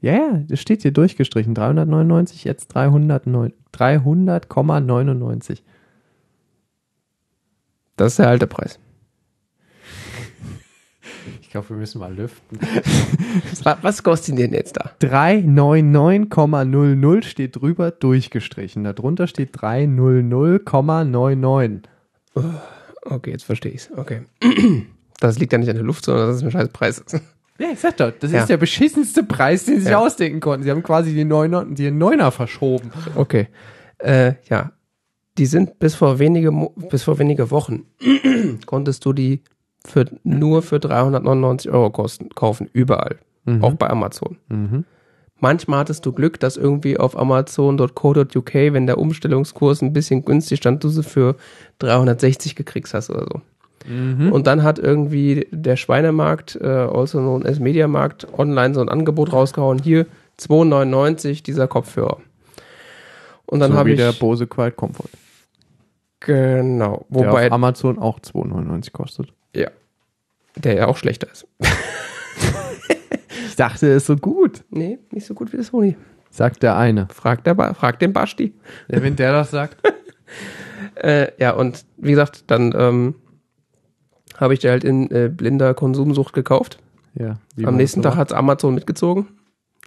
Ja, 0.00 0.12
ja, 0.12 0.42
das 0.48 0.60
steht 0.60 0.82
hier 0.82 0.92
durchgestrichen. 0.92 1.54
399, 1.54 2.44
jetzt 2.44 2.68
309 2.68 3.52
300,99. 3.72 5.62
Das 7.96 8.12
ist 8.12 8.18
der 8.18 8.28
alte 8.28 8.46
Preis. 8.46 8.78
Ich 11.42 11.50
glaube, 11.50 11.70
wir 11.70 11.76
müssen 11.76 11.98
mal 11.98 12.14
lüften. 12.14 12.60
Was, 13.82 14.04
kostet 14.04 14.38
denn 14.38 14.52
jetzt 14.52 14.76
da? 14.76 14.92
399,00 15.00 17.24
steht 17.24 17.56
drüber 17.56 17.90
durchgestrichen. 17.90 18.84
Darunter 18.84 19.26
steht 19.26 19.56
300,99. 19.56 21.80
Okay, 23.02 23.32
jetzt 23.32 23.42
verstehe 23.44 23.72
ich's. 23.72 23.90
Okay. 23.96 24.22
Das 25.22 25.38
liegt 25.38 25.52
ja 25.52 25.58
nicht 25.58 25.68
an 25.68 25.76
der 25.76 25.84
Luft, 25.84 26.06
sondern 26.06 26.28
das 26.28 26.36
ist 26.36 26.44
ein 26.44 26.50
scheiß 26.50 26.70
Preis. 26.70 27.04
Ja, 27.60 27.68
ich 27.72 27.78
sag 27.78 27.96
doch, 27.98 28.10
das 28.18 28.32
Ja. 28.32 28.40
ist 28.40 28.48
der 28.48 28.56
beschissenste 28.56 29.22
Preis, 29.22 29.66
den 29.66 29.76
sie 29.76 29.80
sich 29.82 29.90
Ja. 29.90 29.98
ausdenken 29.98 30.40
konnten. 30.40 30.64
Sie 30.64 30.70
haben 30.70 30.82
quasi 30.82 31.12
die 31.14 31.24
Neuner, 31.24 31.66
die 31.66 31.90
Neuner 31.90 32.30
verschoben. 32.32 32.90
Okay. 33.16 33.48
Äh, 33.98 34.34
ja. 34.48 34.72
Die 35.38 35.46
sind 35.46 35.78
bis 35.78 35.94
vor 35.94 36.18
wenige, 36.18 36.50
Mo 36.50 36.72
bis 36.90 37.02
vor 37.04 37.18
wenige 37.18 37.50
Wochen 37.50 37.84
konntest 38.66 39.04
du 39.04 39.12
die 39.12 39.42
für, 39.86 40.06
nur 40.24 40.62
für 40.62 40.80
399 40.80 41.70
Euro 41.70 41.90
kosten, 41.90 42.30
kaufen. 42.30 42.68
Überall. 42.72 43.18
Auch 43.62 43.74
bei 43.74 43.88
Amazon. 43.90 44.36
Mhm. 44.48 44.84
Manchmal 45.38 45.80
hattest 45.80 46.04
du 46.06 46.12
Glück, 46.12 46.38
dass 46.38 46.56
irgendwie 46.58 46.98
auf 46.98 47.18
amazon.co.uk, 47.18 48.54
wenn 48.54 48.86
der 48.86 48.98
Umstellungskurs 48.98 49.80
ein 49.82 49.92
bisschen 49.92 50.24
günstig 50.24 50.58
stand, 50.58 50.84
du 50.84 50.88
sie 50.88 51.02
für 51.02 51.36
360 51.78 52.54
gekriegt 52.54 52.92
hast 52.92 53.10
oder 53.10 53.26
so. 53.32 53.40
Und 53.88 54.46
dann 54.46 54.62
hat 54.62 54.78
irgendwie 54.78 55.48
der 55.50 55.76
Schweinemarkt, 55.76 56.54
äh, 56.60 56.66
also 56.66 57.18
known 57.18 57.46
as 57.46 57.58
Mediamarkt, 57.60 58.26
online 58.38 58.74
so 58.74 58.80
ein 58.82 58.88
Angebot 58.90 59.32
rausgehauen. 59.32 59.78
Hier 59.78 60.06
2,99 60.38 61.42
dieser 61.42 61.66
Kopfhörer. 61.66 62.18
Und 63.46 63.60
dann 63.60 63.72
so 63.72 63.78
habe 63.78 63.88
wie 63.88 63.92
ich 63.94 63.98
der 63.98 64.12
Bose 64.12 64.46
Quiet 64.46 64.76
Comfort. 64.76 65.08
genau, 66.20 67.06
Der 67.08 67.26
wobei 67.30 67.46
auf 67.46 67.52
Amazon 67.52 67.98
auch 67.98 68.20
2,99 68.20 68.92
kostet. 68.92 69.32
ja, 69.54 69.70
der 70.56 70.74
ja 70.74 70.86
auch 70.86 70.96
schlechter 70.98 71.28
ist. 71.32 71.46
Ich 73.46 73.56
dachte, 73.56 73.88
er 73.88 73.96
ist 73.96 74.06
so 74.06 74.16
gut, 74.16 74.62
Nee, 74.70 74.98
nicht 75.10 75.26
so 75.26 75.34
gut 75.34 75.52
wie 75.52 75.56
das 75.56 75.68
Sony. 75.68 75.96
sagt 76.30 76.62
der 76.62 76.76
eine. 76.76 77.08
Fragt 77.12 77.46
der 77.46 77.54
ba 77.54 77.74
fragt 77.74 78.02
den 78.02 78.12
Basti. 78.12 78.52
Ja, 78.88 79.02
wenn 79.02 79.16
der 79.16 79.32
das 79.32 79.50
sagt. 79.50 79.76
Äh, 80.94 81.32
ja, 81.38 81.52
und 81.52 81.84
wie 81.96 82.10
gesagt, 82.10 82.44
dann 82.48 82.74
ähm, 82.76 83.14
habe 84.40 84.54
ich 84.54 84.60
der 84.60 84.72
halt 84.72 84.82
in 84.84 85.10
äh, 85.10 85.28
blinder 85.28 85.74
Konsumsucht 85.74 86.32
gekauft. 86.32 86.78
Ja, 87.14 87.38
Am 87.64 87.76
nächsten 87.76 88.02
Tag 88.02 88.16
hat 88.16 88.32
Amazon 88.32 88.74
mitgezogen. 88.74 89.28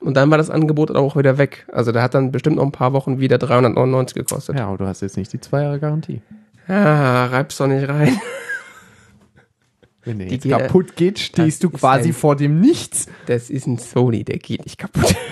Und 0.01 0.15
dann 0.15 0.29
war 0.29 0.37
das 0.37 0.49
Angebot 0.49 0.91
auch 0.91 1.15
wieder 1.15 1.37
weg. 1.37 1.65
Also 1.71 1.91
der 1.93 2.01
hat 2.03 2.13
dann 2.13 2.31
bestimmt 2.31 2.57
noch 2.57 2.63
ein 2.63 2.71
paar 2.73 2.91
Wochen 2.93 3.19
wieder 3.19 3.37
399 3.37 4.15
gekostet. 4.15 4.57
Ja, 4.59 4.67
aber 4.67 4.77
du 4.77 4.85
hast 4.85 5.01
jetzt 5.01 5.15
nicht 5.17 5.31
die 5.31 5.39
zwei 5.39 5.63
Jahre 5.63 5.79
Garantie. 5.79 6.21
Ah, 6.67 7.25
reib's 7.27 7.57
doch 7.57 7.67
nicht 7.67 7.87
rein. 7.87 8.17
Wenn 10.03 10.19
der 10.19 10.27
Die 10.27 10.33
jetzt 10.35 10.43
geht- 10.43 10.51
kaputt 10.51 10.95
geht, 10.97 11.19
stehst 11.19 11.63
du 11.63 11.69
quasi 11.69 12.09
ein- 12.09 12.13
vor 12.13 12.35
dem 12.35 12.59
Nichts. 12.59 13.07
Das 13.25 13.49
ist 13.49 13.65
ein 13.67 13.77
Sony, 13.77 14.23
der 14.25 14.37
geht 14.39 14.65
nicht 14.65 14.77
kaputt. 14.77 15.15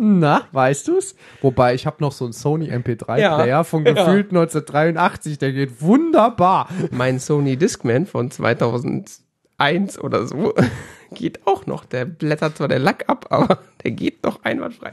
Na, 0.00 0.42
weißt 0.52 0.86
du's? 0.86 1.16
Wobei, 1.42 1.74
ich 1.74 1.84
habe 1.84 1.96
noch 2.00 2.12
so 2.12 2.24
einen 2.24 2.32
Sony 2.32 2.70
MP3-Player 2.70 3.46
Ja, 3.46 3.64
von 3.64 3.84
ja. 3.84 3.92
gefühlt 3.94 4.28
1983, 4.30 5.38
der 5.38 5.52
geht 5.52 5.82
wunderbar. 5.82 6.68
mein 6.92 7.18
Sony 7.18 7.56
Discman 7.56 8.06
von 8.06 8.30
2001 8.30 9.98
oder 10.00 10.24
so 10.28 10.54
geht 11.12 11.44
auch 11.48 11.66
noch. 11.66 11.84
Der 11.84 12.04
blättert 12.04 12.56
zwar 12.58 12.68
der 12.68 12.78
Lack 12.78 13.08
ab, 13.08 13.26
aber 13.30 13.58
der 13.82 13.90
geht 13.90 14.22
noch 14.22 14.44
einwandfrei. 14.44 14.92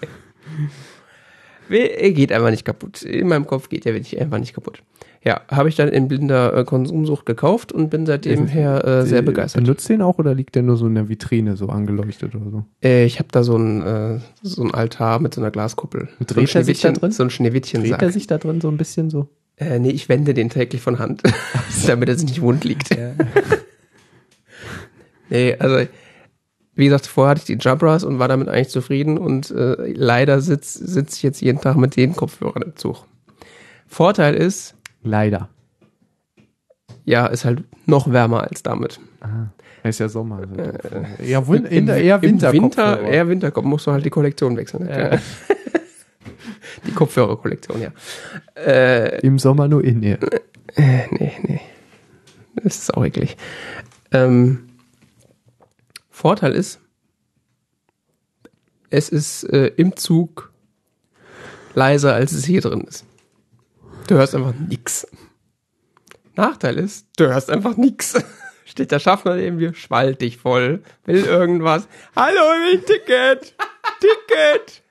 Er 1.70 2.12
geht 2.12 2.32
einfach 2.32 2.50
nicht 2.50 2.66
kaputt. 2.66 3.04
In 3.04 3.28
meinem 3.28 3.46
Kopf 3.46 3.70
geht 3.70 3.86
er 3.86 3.94
wirklich 3.94 4.20
einfach 4.20 4.40
nicht 4.40 4.54
kaputt. 4.56 4.82
Ja, 5.26 5.42
habe 5.50 5.70
ich 5.70 5.76
dann 5.76 5.90
in 5.90 6.08
blinder 6.08 6.56
äh, 6.56 6.64
Konsumsucht 6.66 7.26
gekauft 7.26 7.72
und 7.72 7.90
bin 7.90 8.06
seitdem 8.06 8.46
her 8.46 8.86
äh, 8.86 9.06
sehr 9.08 9.24
begeistert. 9.24 9.64
Benutzt 9.64 9.90
den 9.90 10.04
auch 10.04 10.20
oder 10.20 10.36
liegt 10.36 10.54
der 10.54 10.62
nur 10.62 10.78
so 10.78 10.86
in 10.86 10.94
der 10.94 11.10
Vitrine 11.10 11.58
so 11.58 11.70
angeleuchtet 11.70 12.36
oder 12.36 12.52
so? 12.52 12.66
Äh, 12.84 13.06
ich 13.06 13.18
habe 13.18 13.30
da 13.32 13.44
so 13.44 13.58
ein, 13.58 13.82
äh, 13.82 14.20
so 14.44 14.62
ein 14.62 14.72
Altar 14.72 15.20
mit 15.20 15.34
so 15.34 15.42
einer 15.42 15.50
Glaskuppel. 15.50 16.10
Und 16.20 16.30
so 16.30 16.36
dreht 16.36 16.54
er 16.54 16.64
sich 16.64 16.80
da 16.80 16.90
Schneewittchen- 16.90 17.00
drin? 17.00 17.12
So 17.12 17.24
ein 17.24 17.30
Schneewittchen 17.32 17.82
Dreht 17.82 18.04
er 18.04 18.12
sich 18.12 18.28
da 18.28 18.38
drin 18.38 18.62
so 18.62 18.68
ein 18.68 18.78
bisschen 18.78 19.10
so? 19.10 19.28
Äh, 19.58 19.80
nee, 19.80 19.90
ich 19.90 20.10
wende 20.10 20.36
den 20.36 20.52
täglich 20.52 20.82
von 20.82 21.00
Hand, 21.00 21.24
damit 21.88 22.08
er 22.08 22.16
sich 22.16 22.28
nicht 22.28 22.42
wund 22.42 22.64
liegt. 22.64 22.90
nee, 25.30 25.56
also 25.58 25.88
wie 26.76 26.86
gesagt, 26.86 27.08
vorher 27.08 27.32
hatte 27.32 27.40
ich 27.40 27.58
die 27.58 27.64
Jabras 27.64 28.04
und 28.04 28.20
war 28.20 28.28
damit 28.28 28.48
eigentlich 28.48 28.70
zufrieden 28.70 29.18
und 29.18 29.50
äh, 29.50 29.92
leider 29.94 30.40
sitze 30.42 30.86
sitz 30.86 31.18
ich 31.18 31.24
jetzt 31.24 31.42
jeden 31.42 31.62
Tag 31.62 31.78
mit 31.78 31.96
den 31.96 32.16
Kopfhörern 32.16 32.62
im 32.62 32.76
Zug. 32.76 33.06
Vorteil 33.88 34.36
ist, 34.36 34.75
Leider. 35.06 35.50
ja, 37.06 37.28
ist 37.28 37.46
halt 37.46 37.64
noch 37.86 38.12
wärmer 38.12 38.44
als 38.44 38.64
damit. 38.64 39.00
Es 39.84 39.96
ist 39.96 40.00
ja 40.00 40.10
Sommer. 40.10 40.40
Also 40.40 41.24
eher, 41.24 41.48
Win 41.48 41.66
in 41.66 41.86
der, 41.86 41.98
eher 41.98 42.22
Im 42.24 42.42
Winter. 42.42 43.02
Eher 43.02 43.28
Winter 43.30 43.54
musst 43.62 43.86
du 43.86 43.92
halt 43.92 44.04
die 44.04 44.10
Kollektion 44.10 44.58
wechseln. 44.58 44.86
Ne? 44.86 45.22
die 46.88 46.92
Kopfhörerkollektion, 46.92 47.82
ja. 47.82 47.92
Äh, 48.56 49.20
Im 49.20 49.38
Sommer 49.38 49.68
nur 49.68 49.84
in 49.84 50.02
ihr. 50.02 50.18
nee, 50.76 51.32
nee. 51.44 51.62
Das 52.56 52.78
ist 52.78 52.94
auch 52.96 53.06
eklig. 53.06 53.38
Ähm, 54.12 54.70
Vorteil 56.10 56.54
ist, 56.54 56.80
es 58.90 59.10
ist 59.10 59.44
äh, 59.44 59.68
im 59.78 59.96
Zug 59.96 60.52
leiser, 61.76 62.16
als 62.16 62.32
es 62.32 62.46
hier 62.46 62.62
drin 62.62 62.82
ist. 62.82 63.06
Du 64.08 64.16
hörst 64.16 64.36
einfach 64.36 64.54
nix. 64.68 65.08
Nachteil 66.36 66.78
ist, 66.78 67.08
du 67.18 67.28
hörst 67.28 67.50
einfach 67.50 67.76
nix. 67.78 68.14
Steht 68.66 68.92
der 68.92 69.00
Schaffner 69.00 69.36
neben 69.36 69.58
dir, 69.58 69.74
schwallt 69.74 70.22
dich 70.22 70.38
voll, 70.38 70.84
will 71.06 71.24
irgendwas. 71.24 71.88
Hallo, 72.16 72.42
ein 72.72 72.82
Ticket! 72.86 73.56
Ticket! 74.00 74.84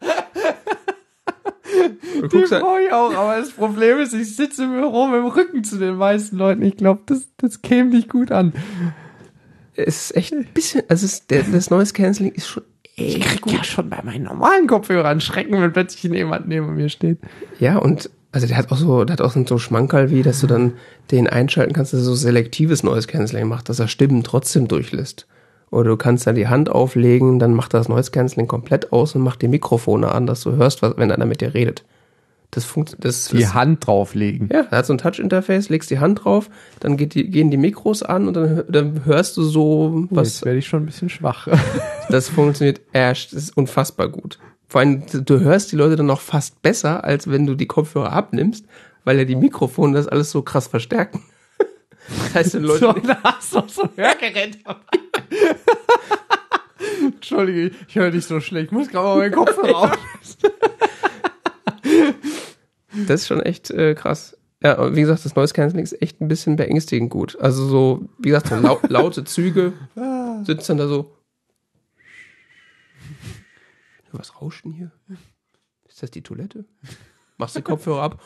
Du 2.20 2.28
Die 2.28 2.44
brauche 2.46 2.80
ich 2.82 2.92
auch, 2.92 3.12
aber 3.14 3.38
das 3.38 3.50
Problem 3.50 3.98
ist, 3.98 4.14
ich 4.14 4.34
sitze 4.36 4.64
im 4.64 4.72
Büro 4.72 5.06
mit 5.06 5.16
dem 5.16 5.26
Rücken 5.26 5.64
zu 5.64 5.78
den 5.78 5.96
meisten 5.96 6.36
Leuten. 6.36 6.62
Ich 6.62 6.76
glaube, 6.76 7.02
das, 7.06 7.26
das 7.36 7.62
käme 7.62 7.90
nicht 7.90 8.08
gut 8.08 8.30
an. 8.32 8.52
es 9.74 10.06
ist 10.06 10.16
echt 10.16 10.32
ein 10.32 10.46
bisschen, 10.54 10.82
also 10.88 11.04
es 11.04 11.26
der, 11.26 11.42
das 11.42 11.70
Noise 11.70 11.92
Cancelling 11.92 12.32
ist 12.32 12.46
schon 12.48 12.62
Ich 12.96 13.16
echt 13.16 13.28
krieg 13.28 13.40
gut. 13.42 13.52
ja 13.52 13.64
schon 13.64 13.90
bei 13.90 14.00
meinen 14.02 14.24
normalen 14.24 14.66
Kopfhörern 14.66 15.20
Schrecken, 15.20 15.60
wenn 15.60 15.72
plötzlich 15.72 16.02
jemand 16.04 16.48
neben 16.48 16.74
mir 16.74 16.88
steht. 16.88 17.18
Ja, 17.58 17.76
und 17.78 18.08
also 18.34 18.48
der 18.48 18.56
hat 18.56 18.72
auch 18.72 18.76
so, 18.76 19.04
der 19.04 19.12
hat 19.14 19.20
auch 19.20 19.34
so 19.46 19.58
Schmankerl 19.58 20.10
wie, 20.10 20.22
dass 20.22 20.40
du 20.40 20.48
dann 20.48 20.72
den 21.12 21.28
einschalten 21.28 21.72
kannst, 21.72 21.92
dass 21.92 22.00
er 22.00 22.04
so 22.04 22.14
selektives 22.16 22.82
Noise 22.82 23.06
Cancelling 23.06 23.46
macht, 23.46 23.68
dass 23.68 23.78
er 23.78 23.86
Stimmen 23.86 24.24
trotzdem 24.24 24.66
durchlässt. 24.66 25.26
Oder 25.70 25.90
du 25.90 25.96
kannst 25.96 26.26
dann 26.26 26.34
die 26.34 26.48
Hand 26.48 26.68
auflegen, 26.68 27.38
dann 27.38 27.54
macht 27.54 27.74
er 27.74 27.78
das 27.78 27.88
Noise 27.88 28.10
Cancelling 28.10 28.48
komplett 28.48 28.92
aus 28.92 29.14
und 29.14 29.22
macht 29.22 29.40
die 29.40 29.48
Mikrofone 29.48 30.10
an, 30.10 30.26
dass 30.26 30.40
du 30.42 30.52
hörst, 30.52 30.82
was, 30.82 30.96
wenn 30.96 31.12
einer 31.12 31.26
mit 31.26 31.40
dir 31.40 31.54
redet. 31.54 31.84
Das 32.50 32.64
funktioniert, 32.64 33.04
das, 33.04 33.28
Die 33.28 33.40
das 33.40 33.54
Hand 33.54 33.86
drauflegen. 33.86 34.48
ja, 34.52 34.66
er 34.70 34.78
hat 34.78 34.86
so 34.86 34.92
ein 34.92 34.98
Touch-Interface, 34.98 35.68
legst 35.68 35.90
die 35.90 35.98
Hand 35.98 36.24
drauf, 36.24 36.50
dann 36.80 36.96
geht 36.96 37.14
die, 37.14 37.30
gehen 37.30 37.50
die 37.50 37.56
Mikros 37.56 38.02
an 38.02 38.28
und 38.28 38.34
dann, 38.34 38.64
dann 38.68 39.04
hörst 39.04 39.36
du 39.36 39.42
so, 39.42 40.06
Was 40.10 40.40
was, 40.40 40.44
werde 40.44 40.58
ich 40.58 40.66
schon 40.66 40.82
ein 40.82 40.86
bisschen 40.86 41.08
schwach. 41.08 41.48
Das 42.08 42.28
funktioniert 42.28 42.80
erst, 42.92 43.32
das 43.32 43.44
ist 43.44 43.56
unfassbar 43.56 44.08
gut. 44.08 44.38
Vor 44.74 44.80
allem, 44.80 45.04
du 45.06 45.38
hörst 45.38 45.70
die 45.70 45.76
Leute 45.76 45.94
dann 45.94 46.06
noch 46.06 46.20
fast 46.20 46.60
besser, 46.60 47.04
als 47.04 47.30
wenn 47.30 47.46
du 47.46 47.54
die 47.54 47.68
Kopfhörer 47.68 48.12
abnimmst, 48.12 48.66
weil 49.04 49.18
ja 49.18 49.24
die 49.24 49.36
Mikrofone 49.36 49.96
das 49.96 50.08
alles 50.08 50.32
so 50.32 50.42
krass 50.42 50.66
verstärken. 50.66 51.22
Das 52.08 52.34
heißt, 52.34 52.54
wenn 52.54 52.64
Leute, 52.64 52.80
so, 52.80 52.92
da 52.92 53.22
hast 53.22 53.54
du 53.54 53.62
so 53.68 53.82
ein 53.82 53.90
Hörgerät 53.94 54.58
dabei. 54.64 54.98
Entschuldige, 57.04 57.70
ich 57.86 57.94
höre 57.94 58.10
dich 58.10 58.26
so 58.26 58.40
schlecht. 58.40 58.66
Ich 58.66 58.72
muss 58.72 58.88
gerade 58.88 59.06
mal 59.06 59.18
meinen 59.18 59.32
Kopfhörer 59.32 59.76
auf. 59.92 59.98
Das 63.06 63.20
ist 63.20 63.28
schon 63.28 63.42
echt 63.42 63.70
äh, 63.70 63.94
krass. 63.94 64.36
Ja, 64.60 64.92
wie 64.92 65.02
gesagt, 65.02 65.24
das 65.24 65.36
Noise 65.36 65.54
Cancelling 65.54 65.84
ist 65.84 66.02
echt 66.02 66.20
ein 66.20 66.26
bisschen 66.26 66.56
beängstigend 66.56 67.10
gut. 67.10 67.38
Also 67.40 67.64
so, 67.68 68.08
wie 68.18 68.30
gesagt, 68.30 68.48
so 68.48 68.56
lau 68.56 68.80
laute 68.88 69.22
Züge 69.22 69.72
sitzt 70.42 70.68
dann 70.68 70.78
da 70.78 70.88
so. 70.88 71.12
Was 74.16 74.40
rauscht 74.40 74.64
denn 74.64 74.72
hier? 74.72 74.92
Ist 75.88 76.02
das 76.02 76.10
die 76.10 76.22
Toilette? 76.22 76.64
Machst 77.36 77.56
du 77.56 77.62
Kopfhörer 77.62 78.02
ab? 78.02 78.22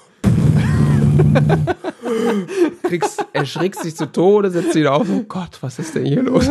Kriegst, 2.83 3.25
erschrickst 3.33 3.84
dich 3.84 3.97
zu 3.97 4.12
Tode, 4.12 4.50
setzt 4.50 4.75
wieder 4.75 4.92
auf. 4.92 5.08
Oh 5.10 5.23
Gott, 5.23 5.58
was 5.62 5.78
ist 5.78 5.94
denn 5.94 6.05
hier 6.05 6.23
los? 6.23 6.50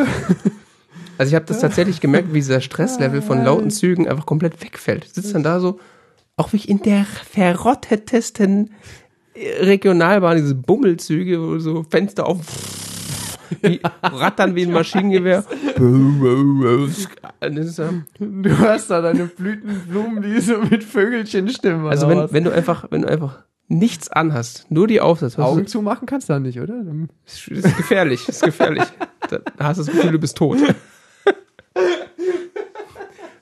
Also 1.20 1.30
ich 1.30 1.36
habe 1.36 1.46
das 1.46 1.60
tatsächlich 1.60 2.02
gemerkt, 2.02 2.30
wie 2.30 2.40
dieser 2.40 2.62
Stresslevel 2.62 3.22
von 3.22 3.44
lauten 3.44 3.70
Zügen 3.70 4.08
einfach 4.08 4.26
komplett 4.26 4.62
wegfällt. 4.64 5.14
Sitzt 5.14 5.36
dann 5.36 5.44
da 5.44 5.60
so, 5.60 5.80
auch 6.36 6.54
wie 6.54 6.58
in 6.58 6.82
der 6.82 7.06
verrottetesten 7.06 8.72
Regionalbahn, 9.36 10.38
diese 10.38 10.56
Bummelzüge, 10.56 11.40
wo 11.42 11.60
so 11.60 11.84
Fenster 11.84 12.26
auf, 12.26 12.40
die 13.64 13.80
rattern 14.04 14.56
wie 14.56 14.64
ein 14.66 14.72
Maschinengewehr. 14.72 15.44
Du 18.20 18.58
hast 18.60 18.90
da 18.90 19.02
deine 19.02 19.26
Blütenblumen, 19.26 20.22
die 20.24 20.40
so 20.42 20.58
mit 20.60 20.84
Vögelchenstimmen. 20.84 21.88
Also 21.88 22.08
oder 22.08 22.26
wenn, 22.28 22.34
wenn 22.34 22.44
du 22.46 22.52
einfach, 22.52 22.86
wenn 22.90 23.02
du 23.04 23.08
einfach 23.10 23.44
nichts 23.68 24.10
anhast, 24.10 24.66
nur 24.70 24.88
die 24.88 25.02
Aufsätze, 25.02 25.38
hast 25.38 25.48
du- 25.48 25.52
Augen 25.52 25.68
zumachen 25.68 26.06
kannst 26.06 26.30
du 26.30 26.34
dann 26.34 26.44
nicht, 26.44 26.60
oder? 26.60 26.84
Das 27.26 27.48
ist 27.48 27.78
gefährlich, 27.78 28.28
ist 28.30 28.44
gefährlich. 28.44 28.84
Da 29.30 29.40
hast 29.60 29.78
du 29.80 29.84
das 29.84 29.94
Gefühl, 29.94 30.12
du 30.12 30.20
bist 30.20 30.38
tot. 30.38 30.58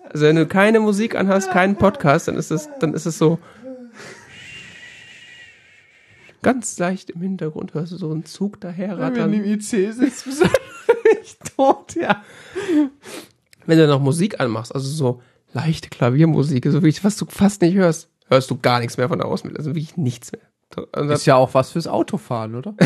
Also 0.09 0.25
wenn 0.27 0.35
du 0.37 0.45
keine 0.47 0.79
Musik 0.79 1.15
anhast, 1.15 1.51
keinen 1.51 1.75
Podcast, 1.75 2.27
dann 2.27 2.35
ist 2.37 2.49
es, 2.51 2.69
dann 2.79 2.93
ist 2.93 3.05
es 3.05 3.17
so 3.17 3.37
ganz 6.45 6.77
leicht 6.77 7.09
im 7.09 7.21
Hintergrund 7.21 7.73
hörst 7.73 7.91
du 7.91 7.97
so 7.97 8.11
einen 8.11 8.23
Zug 8.23 8.59
Wenn 8.61 9.15
du 9.15 9.19
im 9.19 9.43
IC 9.43 9.61
sitzt, 9.61 10.25
bist 10.25 10.43
du 10.43 10.47
nicht 11.19 11.39
tot, 11.57 11.95
ja. 11.95 12.23
Wenn 13.65 13.79
du 13.79 13.87
noch 13.87 13.99
Musik 13.99 14.39
anmachst, 14.39 14.75
also 14.75 14.87
so 14.87 15.23
leichte 15.53 15.89
Klaviermusik, 15.89 16.63
so 16.67 16.73
wirklich, 16.73 17.03
was 17.03 17.17
du 17.17 17.25
fast 17.25 17.63
nicht 17.63 17.73
hörst, 17.73 18.11
hörst 18.27 18.51
du 18.51 18.59
gar 18.59 18.79
nichts 18.79 18.97
mehr 18.97 19.09
von 19.09 19.17
der 19.17 19.27
Außenwelt, 19.27 19.57
also 19.57 19.71
wirklich 19.71 19.97
nichts 19.97 20.31
mehr. 20.33 20.43
Also 20.91 21.09
das, 21.09 21.21
Ist 21.21 21.25
ja 21.25 21.35
auch 21.35 21.51
was 21.55 21.71
fürs 21.71 21.87
Autofahren, 21.87 22.53
oder? 22.53 22.75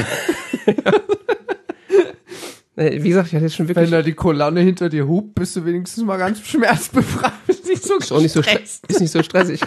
äh, 2.77 3.03
wie 3.03 3.09
gesagt, 3.09 3.27
ich 3.27 3.33
hatte 3.33 3.43
jetzt 3.43 3.55
schon 3.55 3.67
Wenn 3.67 3.75
wirklich 3.75 3.91
da 3.91 4.01
die 4.01 4.13
Kolonne 4.13 4.61
hinter 4.61 4.87
dir 4.87 5.05
hupt, 5.05 5.35
bist 5.35 5.57
du 5.57 5.65
wenigstens 5.65 6.05
mal 6.05 6.15
ganz 6.17 6.39
schmerzbefreit. 6.39 7.33
Bist 7.45 7.67
nicht 7.67 7.83
so 7.83 7.97
ist 7.97 8.09
nicht 8.09 8.31
so, 8.31 8.39
ist 8.39 9.01
nicht 9.01 9.11
so 9.11 9.21
stressig. 9.21 9.59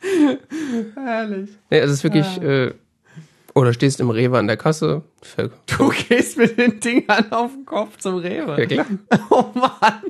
Herrlich. 0.96 1.50
Nee, 1.70 1.80
also 1.80 1.92
es 1.92 1.98
ist 1.98 2.04
wirklich, 2.04 2.42
äh, 2.42 2.74
oder 3.58 3.72
stehst 3.72 3.98
im 4.00 4.10
Rewe 4.10 4.38
an 4.38 4.46
der 4.46 4.56
Kasse. 4.56 5.02
Ver 5.20 5.50
Du 5.66 5.88
gehst 5.90 6.38
mit 6.38 6.56
den 6.58 6.78
Dingern 6.78 7.32
auf 7.32 7.52
den 7.52 7.64
Kopf 7.66 7.96
zum 7.98 8.16
Rewe. 8.16 8.56
ja, 8.58 8.66
klar. 8.66 8.86
Oh 9.30 9.46
Mann. 9.52 10.02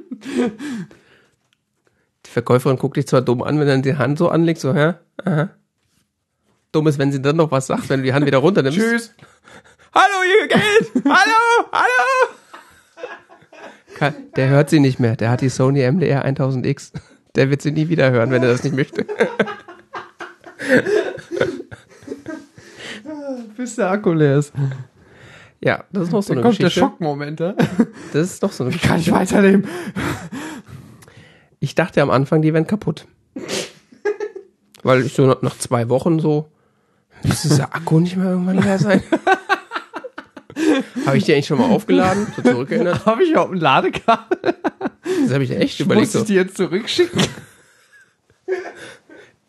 Die 2.27 2.31
Verkäuferin 2.31 2.77
guckt 2.77 2.99
dich 2.99 3.07
zwar 3.07 3.23
dumm 3.23 3.43
an, 3.43 3.59
wenn 3.59 3.69
er 3.69 3.79
die 3.79 3.97
Hand 3.97 4.19
so 4.19 4.29
anlegt, 4.29 4.61
so, 4.61 4.75
hä? 4.75 4.95
Aha. 5.25 5.51
Dumm 6.73 6.87
ist, 6.89 6.99
wenn 6.99 7.11
sie 7.11 7.23
dann 7.23 7.37
noch 7.37 7.51
was 7.51 7.67
sagt, 7.69 7.89
wenn 7.89 8.01
du 8.01 8.05
die 8.07 8.13
Hand 8.13 8.27
wieder 8.27 8.39
runternimmst. 8.39 8.79
Tschüss. 8.79 9.15
Hallo, 9.95 10.23
ihr 10.43 10.49
Geld! 10.49 11.05
Hallo! 11.07 11.69
Hallo! 11.73 12.35
Der 14.37 14.49
hört 14.51 14.69
sie 14.69 14.79
nicht 14.79 15.01
mehr. 15.01 15.17
Der 15.17 15.31
hat 15.31 15.41
die 15.41 15.49
Sony 15.49 15.91
MDR 15.91 16.27
1000X. 16.27 16.93
Der 17.35 17.49
wird 17.51 17.63
sie 17.63 17.73
nie 17.73 17.89
wieder 17.89 18.11
hören, 18.11 18.31
wenn 18.31 18.43
er 18.43 18.51
das 18.51 18.63
nicht 18.63 18.77
möchte. 18.77 19.07
Bis 23.57 23.77
der 23.77 23.91
Akku 23.91 24.13
leer 24.13 24.39
ist. 24.39 24.53
Ja, 25.61 25.85
das 25.93 26.05
ist 26.05 26.13
noch 26.13 26.23
so 26.23 26.33
eine 26.33 26.43
kommt 26.43 26.59
der 26.59 26.67
Geschichte. 26.67 26.81
Schockmoment, 26.81 27.41
ja? 27.41 27.55
Das 28.13 28.31
ist 28.33 28.43
noch 28.43 28.53
so 28.53 28.65
eine 28.65 28.73
Wie 28.75 28.79
kann 28.79 29.01
ich 29.01 29.11
weiterleben? 29.11 29.67
Ich 31.61 31.75
dachte 31.75 32.01
am 32.03 32.11
Anfang, 32.11 32.43
die 32.43 32.55
wären 32.55 32.67
kaputt. 32.67 33.07
Weil 34.85 35.05
ich 35.05 35.15
so 35.15 35.27
nach- 35.27 35.59
zwei 35.59 35.89
Wochen 35.89 36.21
so, 36.21 36.49
muss 37.25 37.43
dieser 37.43 37.75
Akku 37.75 37.99
nicht 37.99 38.17
mehr 38.17 38.31
irgendwann 38.31 38.61
leer 38.63 38.79
sein? 38.79 39.03
habe 41.07 41.17
ich 41.19 41.25
die 41.25 41.33
eigentlich 41.35 41.47
schon 41.49 41.59
mal 41.59 41.69
aufgeladen, 41.71 42.29
so 42.37 42.43
zurückerinnert? 42.43 43.05
Habe 43.07 43.25
ich 43.25 43.37
auch 43.37 43.51
ein 43.51 43.59
Ladekabel? 43.59 44.39
Das 45.23 45.33
habe 45.35 45.43
ich 45.43 45.51
echt 45.51 45.81
überlegt. 45.81 46.07
Muss 46.07 46.15
ich 46.15 46.21
So. 46.21 46.27
die 46.27 46.35
jetzt 46.35 46.57
zurückschicken? 46.57 47.21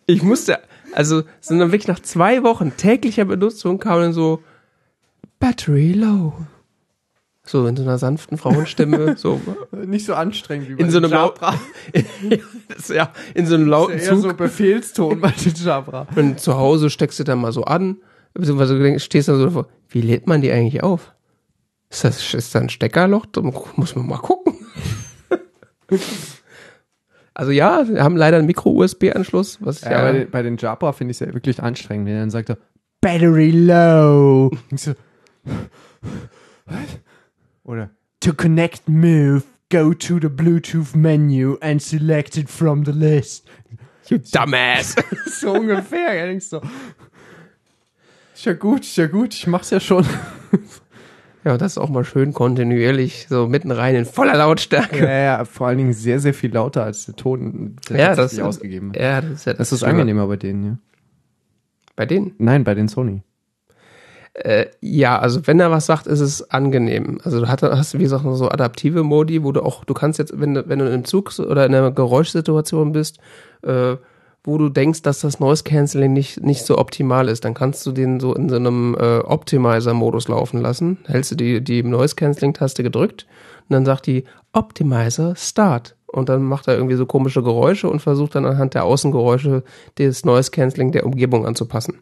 Ich 0.07 0.23
musste, 0.23 0.59
also 0.93 1.23
sind 1.39 1.59
dann 1.59 1.71
wirklich 1.71 1.87
nach 1.87 1.99
zwei 1.99 2.43
Wochen 2.43 2.75
täglicher 2.77 3.25
Benutzung 3.25 3.79
kam 3.79 3.99
dann 4.01 4.13
so 4.13 4.41
Battery 5.39 5.93
low. 5.93 6.33
So 7.43 7.65
in 7.65 7.75
so 7.75 7.81
einer 7.81 7.97
sanften 7.97 8.37
Frauenstimme, 8.37 9.15
so 9.17 9.41
Nicht 9.71 10.05
so 10.05 10.13
anstrengend 10.13 10.69
wie 10.69 10.75
bei 10.75 10.83
in 10.83 10.91
so 10.91 10.99
den 10.99 11.11
einem 11.11 11.23
Jabra. 11.23 11.59
das, 12.67 12.89
ja, 12.89 13.11
in 13.33 13.47
so 13.47 13.55
einem 13.55 13.67
lauten 13.67 13.97
Eher 13.97 14.09
Zug. 14.09 14.21
so 14.21 14.33
Befehlston 14.33 15.19
bei 15.19 15.31
den 15.31 15.53
Jabra. 15.55 16.07
Und 16.15 16.39
zu 16.39 16.57
Hause 16.57 16.89
steckst 16.89 17.19
du 17.19 17.23
dann 17.23 17.39
mal 17.39 17.51
so 17.51 17.63
an, 17.63 17.97
beziehungsweise 18.33 18.99
stehst 18.99 19.29
dann 19.29 19.37
so 19.37 19.45
davor, 19.45 19.67
wie 19.89 20.01
lädt 20.01 20.27
man 20.27 20.41
die 20.41 20.51
eigentlich 20.51 20.83
auf? 20.83 21.13
Ist 21.89 22.03
das 22.03 22.33
ist 22.35 22.53
da 22.53 22.59
ein 22.59 22.69
Steckerloch? 22.69 23.25
Da 23.25 23.41
muss 23.41 23.95
man 23.95 24.07
mal 24.07 24.19
gucken. 24.19 24.53
also 27.39 27.51
ja, 27.51 27.87
wir 27.87 28.03
haben 28.03 28.17
leider 28.17 28.35
einen 28.35 28.47
Micro-USB-Anschluss, 28.47 29.59
was 29.61 29.79
Ja, 29.79 29.91
ja, 29.91 30.01
bei, 30.01 30.11
den, 30.11 30.29
bei 30.29 30.41
den 30.41 30.57
Jabra 30.57 30.91
finde 30.91 31.11
ich 31.11 31.21
es 31.21 31.25
ja 31.25 31.33
wirklich 31.33 31.63
anstrengend, 31.63 32.05
wenn 32.05 32.15
er 32.15 32.19
dann 32.19 32.31
sagt, 32.31 32.49
er, 32.49 32.57
Battery 32.99 33.51
low. 33.51 34.51
Ich 34.71 34.81
so? 34.81 34.93
Oder, 37.63 37.91
to 38.19 38.33
connect 38.33 38.89
move, 38.89 39.43
go 39.71 39.93
to 39.93 40.19
the 40.19 40.27
Bluetooth 40.27 40.93
menu 40.93 41.57
and 41.61 41.81
select 41.81 42.35
it 42.35 42.49
from 42.49 42.83
the 42.83 42.91
list. 42.91 43.47
you 44.09 44.17
dumbass. 44.17 44.97
So 45.27 45.53
ungefähr, 45.53 46.15
ja, 46.15 46.25
denkst 46.25 46.49
du. 46.49 46.59
Ist 48.33 48.45
ja 48.45 48.51
gut, 48.51 48.81
ist 48.81 48.97
ja 48.97 49.07
gut, 49.07 49.33
ich 49.33 49.47
mach's 49.47 49.69
ja 49.69 49.79
schon. 49.79 50.05
Ja, 51.45 51.57
das 51.57 51.73
ist 51.73 51.77
auch 51.77 51.89
mal 51.89 52.03
schön 52.03 52.33
kontinuierlich, 52.33 53.27
so 53.29 53.47
mitten 53.47 53.71
rein 53.71 53.95
in 53.95 54.05
voller 54.05 54.35
Lautstärke. 54.35 54.99
Ja, 54.99 55.19
ja, 55.19 55.45
vor 55.45 55.67
allen 55.67 55.77
Dingen 55.77 55.93
sehr, 55.93 56.19
sehr 56.19 56.33
viel 56.33 56.53
lauter 56.53 56.83
als 56.83 57.05
der 57.05 57.15
Ton, 57.15 57.77
der 57.89 57.97
Ja, 57.97 58.07
das 58.09 58.17
tatsächlich 58.17 58.45
ausgegeben 58.45 58.89
hat. 58.89 58.97
Ja, 58.97 59.21
das 59.21 59.31
ist 59.31 59.45
ja 59.45 59.53
Das 59.53 59.71
ist 59.71 59.79
Schöne. 59.79 59.91
angenehmer 59.91 60.27
bei 60.27 60.35
denen, 60.35 60.65
ja. 60.65 60.77
Bei 61.95 62.05
denen? 62.05 62.33
Nein, 62.37 62.63
bei 62.63 62.75
den 62.75 62.87
Sony. 62.87 63.23
Äh, 64.33 64.67
ja, 64.79 65.19
also 65.19 65.47
wenn 65.47 65.59
er 65.59 65.71
was 65.71 65.85
sagt, 65.85 66.07
ist 66.07 66.19
es 66.21 66.49
angenehm. 66.49 67.19
Also 67.23 67.41
du 67.41 67.47
hast, 67.47 67.61
hast 67.63 67.97
wie 67.97 68.03
gesagt, 68.03 68.23
so 68.25 68.49
adaptive 68.49 69.03
Modi, 69.03 69.43
wo 69.43 69.51
du 69.51 69.61
auch, 69.61 69.83
du 69.83 69.93
kannst 69.93 70.19
jetzt, 70.19 70.39
wenn 70.39 70.53
du, 70.53 70.69
wenn 70.69 70.79
du 70.79 70.89
im 70.89 71.03
Zug 71.03 71.37
oder 71.39 71.65
in 71.65 71.75
einer 71.75 71.91
Geräuschsituation 71.91 72.91
bist, 72.93 73.17
äh, 73.63 73.95
wo 74.43 74.57
du 74.57 74.69
denkst, 74.69 75.01
dass 75.01 75.19
das 75.21 75.39
Noise 75.39 75.63
Cancelling 75.63 76.13
nicht, 76.13 76.41
nicht 76.41 76.65
so 76.65 76.77
optimal 76.77 77.27
ist, 77.27 77.45
dann 77.45 77.53
kannst 77.53 77.85
du 77.85 77.91
den 77.91 78.19
so 78.19 78.33
in 78.33 78.49
so 78.49 78.55
einem 78.55 78.95
äh, 78.99 79.19
Optimizer-Modus 79.19 80.27
laufen 80.27 80.61
lassen. 80.61 80.97
Hältst 81.05 81.31
du 81.31 81.35
die, 81.35 81.63
die 81.63 81.83
Noise 81.83 82.15
Cancelling-Taste 82.15 82.83
gedrückt 82.83 83.27
und 83.67 83.73
dann 83.73 83.85
sagt 83.85 84.07
die 84.07 84.23
Optimizer 84.53 85.35
Start. 85.35 85.95
Und 86.07 86.29
dann 86.29 86.43
macht 86.43 86.67
er 86.67 86.75
irgendwie 86.75 86.95
so 86.95 87.05
komische 87.05 87.43
Geräusche 87.43 87.87
und 87.89 88.01
versucht 88.01 88.33
dann 88.33 88.45
anhand 88.45 88.73
der 88.73 88.83
Außengeräusche 88.85 89.63
das 89.95 90.25
Noise 90.25 90.51
Cancelling 90.51 90.91
der 90.91 91.05
Umgebung 91.05 91.45
anzupassen. 91.45 91.99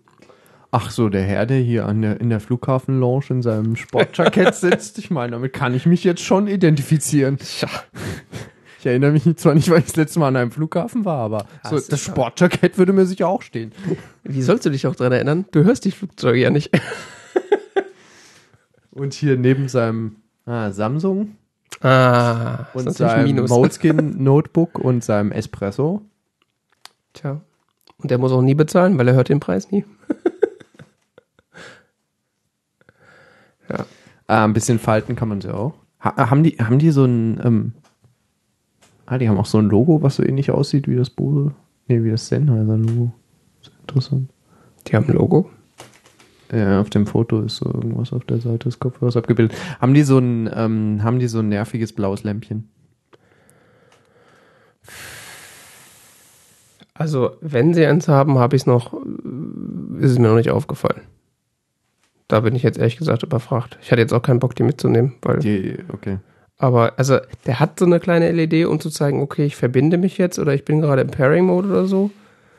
Ach 0.72 0.92
so, 0.92 1.10
der 1.10 1.24
Herr, 1.24 1.46
der 1.46 1.60
hier 1.60 1.86
an 1.86 2.02
der, 2.02 2.20
in 2.20 2.30
der 2.30 2.40
Flughafen-Lounge 2.40 3.26
in 3.30 3.42
seinem 3.42 3.76
Sportjackett 3.76 4.54
sitzt, 4.56 4.98
ich 5.00 5.10
meine, 5.10 5.32
damit 5.32 5.54
kann 5.54 5.74
ich 5.74 5.86
mich 5.86 6.04
jetzt 6.04 6.22
schon 6.22 6.48
identifizieren. 6.48 7.38
Ja. 7.62 7.70
Ich 8.88 8.92
erinnere 8.92 9.12
mich 9.12 9.36
zwar 9.36 9.54
nicht, 9.54 9.70
weil 9.70 9.80
ich 9.80 9.88
das 9.88 9.98
letzte 9.98 10.20
Mal 10.20 10.30
an 10.30 10.38
einem 10.38 10.52
Flughafen 10.52 11.04
war, 11.04 11.20
aber 11.20 11.46
so, 11.66 11.76
das 11.76 11.90
das 11.90 12.00
Sportjackett 12.00 12.78
würde 12.78 12.94
mir 12.94 13.06
sicher 13.06 13.28
auch 13.28 13.42
stehen. 13.42 13.74
Wie 14.24 14.42
sollst 14.42 14.66
du 14.66 14.70
dich 14.70 14.88
auch 14.88 14.96
dran 14.96 15.12
erinnern? 15.12 15.44
Du 15.52 15.66
hörst 15.66 15.84
die 15.84 15.92
Flugzeuge 15.92 16.40
ja 16.40 16.50
nicht. 16.50 16.72
Und 18.92 19.14
hier 19.14 19.36
neben 19.36 19.68
seinem 19.68 20.16
ah, 20.46 20.72
Samsung 20.72 21.36
Ah, 21.82 22.68
und 22.74 22.94
seinem. 22.94 23.46
Moleskin 23.46 24.16
Notebook 24.24 24.80
und 24.80 25.04
seinem 25.04 25.34
Espresso. 25.34 26.02
Tja. 27.12 27.42
Und 27.98 28.10
der 28.10 28.20
muss 28.20 28.32
auch 28.32 28.42
nie 28.42 28.56
bezahlen, 28.56 28.98
weil 28.98 29.10
er 29.10 29.16
hört 29.16 29.28
den 29.28 29.42
Preis 29.42 29.70
nie. 29.70 29.84
ja. 33.70 33.86
Ah, 34.28 34.46
ein 34.46 34.54
bisschen 34.54 34.80
falten 34.80 35.18
kann 35.18 35.28
man 35.28 35.42
sie 35.42 35.54
auch. 35.54 35.74
Ha 36.02 36.30
haben, 36.30 36.44
die, 36.44 36.56
haben 36.58 36.80
die 36.80 36.92
so 36.92 37.04
ein, 37.04 37.42
ähm, 37.44 37.74
ah, 39.08 39.18
die 39.18 39.28
haben 39.28 39.38
auch 39.38 39.46
so 39.46 39.58
ein 39.58 39.70
Logo, 39.70 40.04
was 40.04 40.18
so 40.18 40.24
ähnlich 40.24 40.52
aussieht 40.52 40.88
wie 40.88 40.96
das 40.96 41.10
Bose, 41.10 41.52
nee, 41.88 42.04
wie 42.04 42.12
das 42.12 42.28
Sennheiser-Logo. 42.28 43.12
Ist 43.62 43.72
interessant. 43.82 44.30
Die 44.88 44.96
haben 44.96 45.08
ein 45.08 45.16
Logo. 45.16 45.50
Ja, 46.52 46.80
auf 46.80 46.90
dem 46.90 47.08
Foto 47.08 47.42
ist 47.42 47.58
so 47.58 47.66
irgendwas 47.66 48.14
auf 48.14 48.24
der 48.24 48.40
Seite 48.40 48.70
des 48.70 48.80
Kopfhörers 48.80 49.18
abgebildet. 49.18 49.58
Haben 49.82 49.94
die 49.94 50.04
so 50.04 50.20
ein, 50.20 50.50
ähm, 50.54 51.04
haben 51.04 51.20
die 51.20 51.28
so 51.28 51.40
ein 51.40 51.50
nerviges 51.50 51.92
blaues 51.92 52.24
Lämpchen? 52.24 52.70
Also, 56.94 57.32
wenn 57.42 57.74
sie 57.74 57.86
eins 57.86 58.08
haben, 58.08 58.40
habe 58.40 58.56
ich 58.56 58.64
es 58.64 58.66
noch 58.66 58.94
ist 60.00 60.12
es 60.12 60.20
mir 60.20 60.28
noch 60.28 60.36
nicht 60.36 60.52
aufgefallen. 60.52 61.02
Da 62.28 62.42
bin 62.42 62.56
ich 62.56 62.64
jetzt 62.64 62.78
ehrlich 62.78 62.98
gesagt 62.98 63.24
überfragt. 63.24 63.78
Ich 63.82 63.92
hatte 63.92 64.02
jetzt 64.02 64.14
auch 64.14 64.22
keinen 64.22 64.40
Bock, 64.40 64.56
die 64.56 64.64
mitzunehmen, 64.64 65.16
weil. 65.22 65.40
Die, 65.40 65.78
okay. 65.94 66.20
Aber 66.58 66.94
also, 66.98 67.20
der 67.46 67.60
hat 67.60 67.78
so 67.78 67.86
eine 67.86 68.00
kleine 68.00 68.32
LED, 68.32 68.66
um 68.66 68.80
zu 68.80 68.90
zeigen, 68.90 69.22
okay, 69.22 69.46
ich 69.46 69.56
verbinde 69.56 69.98
mich 69.98 70.18
jetzt 70.18 70.40
oder 70.40 70.54
ich 70.54 70.66
bin 70.66 70.82
gerade 70.82 71.04
im 71.04 71.10
Pairing-Mode 71.10 71.68
oder 71.70 71.86
so. 71.86 72.10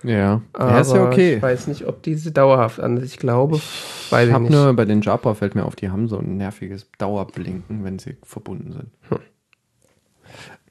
Ja. 0.05 0.43
Aber 0.53 0.71
ja, 0.71 0.81
ist 0.81 0.93
ja 0.93 1.05
okay. 1.05 1.37
ich 1.37 1.43
weiß 1.43 1.67
nicht, 1.67 1.87
ob 1.87 2.03
diese 2.03 2.31
dauerhaft 2.31 2.79
an. 2.79 3.03
Ich 3.03 3.19
glaube, 3.19 3.57
weiß 3.57 4.23
Ich 4.23 4.29
ich 4.29 4.33
habe 4.33 4.45
nicht. 4.45 4.53
nur 4.53 4.73
bei 4.75 4.85
den 4.85 5.03
Jabra 5.03 5.35
fällt 5.35 5.57
mir 5.57 5.65
auf, 5.65 5.75
die 5.75 5.91
haben 5.91 6.07
so 6.07 6.19
ein 6.19 6.37
nerviges 6.37 6.87
Dauerblinken, 6.99 7.83
wenn 7.83 7.99
sie 7.99 8.17
verbunden 8.23 8.73
sind. 8.73 8.91
Hm. 9.09 9.19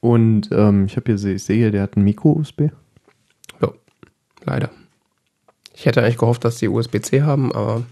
Und 0.00 0.48
ähm, 0.52 0.86
ich 0.86 0.96
habe 0.96 1.12
hier, 1.14 1.34
ich 1.34 1.44
sehe, 1.44 1.70
der 1.70 1.82
hat 1.82 1.96
ein 1.96 2.04
Micro-USB. 2.04 2.70
Ja, 3.60 3.68
leider. 4.44 4.70
Ich 5.74 5.86
hätte 5.86 6.02
eigentlich 6.02 6.18
gehofft, 6.18 6.44
dass 6.44 6.56
die 6.56 6.68
USB-C 6.68 7.22
haben, 7.22 7.52
aber 7.52 7.82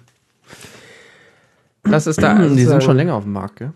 das 1.83 2.07
ist 2.07 2.23
da. 2.23 2.35
die 2.49 2.65
sind 2.65 2.83
schon 2.83 2.97
länger 2.97 3.15
auf 3.15 3.25
dem 3.25 3.33
Markt, 3.33 3.57
gell? 3.57 3.73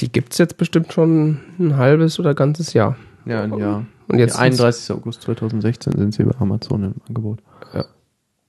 Die 0.00 0.10
gibt's 0.12 0.38
jetzt 0.38 0.56
bestimmt 0.56 0.92
schon 0.92 1.40
ein 1.58 1.76
halbes 1.76 2.18
oder 2.20 2.34
ganzes 2.34 2.72
Jahr. 2.72 2.96
Ja, 3.26 3.42
ein 3.42 3.56
Jahr. 3.58 3.84
Und 4.06 4.18
jetzt 4.18 4.34
Ja, 4.34 4.40
31. 4.40 4.90
August 4.96 5.22
2016 5.22 5.92
sind 5.98 6.14
sie 6.14 6.22
bei 6.24 6.36
Amazon 6.38 6.84
im 6.84 6.94
Angebot. 7.08 7.40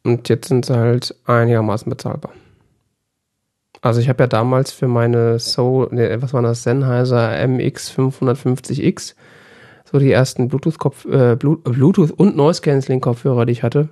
Und 0.03 0.29
jetzt 0.29 0.47
sind 0.47 0.65
sie 0.65 0.75
halt 0.77 1.13
einigermaßen 1.25 1.89
bezahlbar. 1.89 2.31
Also 3.81 3.99
ich 3.99 4.07
habe 4.09 4.23
ja 4.23 4.27
damals 4.27 4.71
für 4.71 4.87
meine 4.87 5.39
So, 5.39 5.87
ne, 5.91 6.21
was 6.21 6.33
war 6.33 6.41
das, 6.41 6.63
Sennheiser 6.63 7.29
MX550X, 7.31 9.15
so 9.91 9.99
die 9.99 10.11
ersten 10.11 10.47
Bluetooth-Kopf, 10.47 11.05
äh, 11.05 11.35
Blu- 11.35 11.57
Bluetooth 11.61 12.11
und 12.11 12.35
Noise-Canceling-Kopfhörer, 12.37 13.45
die 13.45 13.51
ich 13.53 13.63
hatte, 13.63 13.89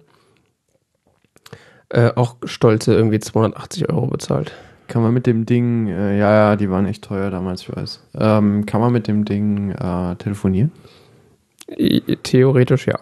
äh, 1.90 2.12
auch 2.16 2.36
stolze 2.46 2.94
irgendwie 2.94 3.20
280 3.20 3.90
Euro 3.90 4.08
bezahlt. 4.08 4.54
Kann 4.88 5.02
man 5.02 5.14
mit 5.14 5.26
dem 5.28 5.46
Ding, 5.46 5.88
äh, 5.88 6.18
ja, 6.18 6.32
ja, 6.34 6.56
die 6.56 6.70
waren 6.70 6.86
echt 6.86 7.04
teuer 7.04 7.30
damals, 7.30 7.62
ich 7.64 7.76
weiß. 7.76 8.02
Ähm, 8.18 8.66
kann 8.66 8.80
man 8.82 8.94
mit 8.94 9.08
dem 9.08 9.26
Ding 9.26 9.72
äh, 9.72 10.16
telefonieren? 10.16 10.72
Theoretisch 12.24 12.88
ja. 12.88 13.00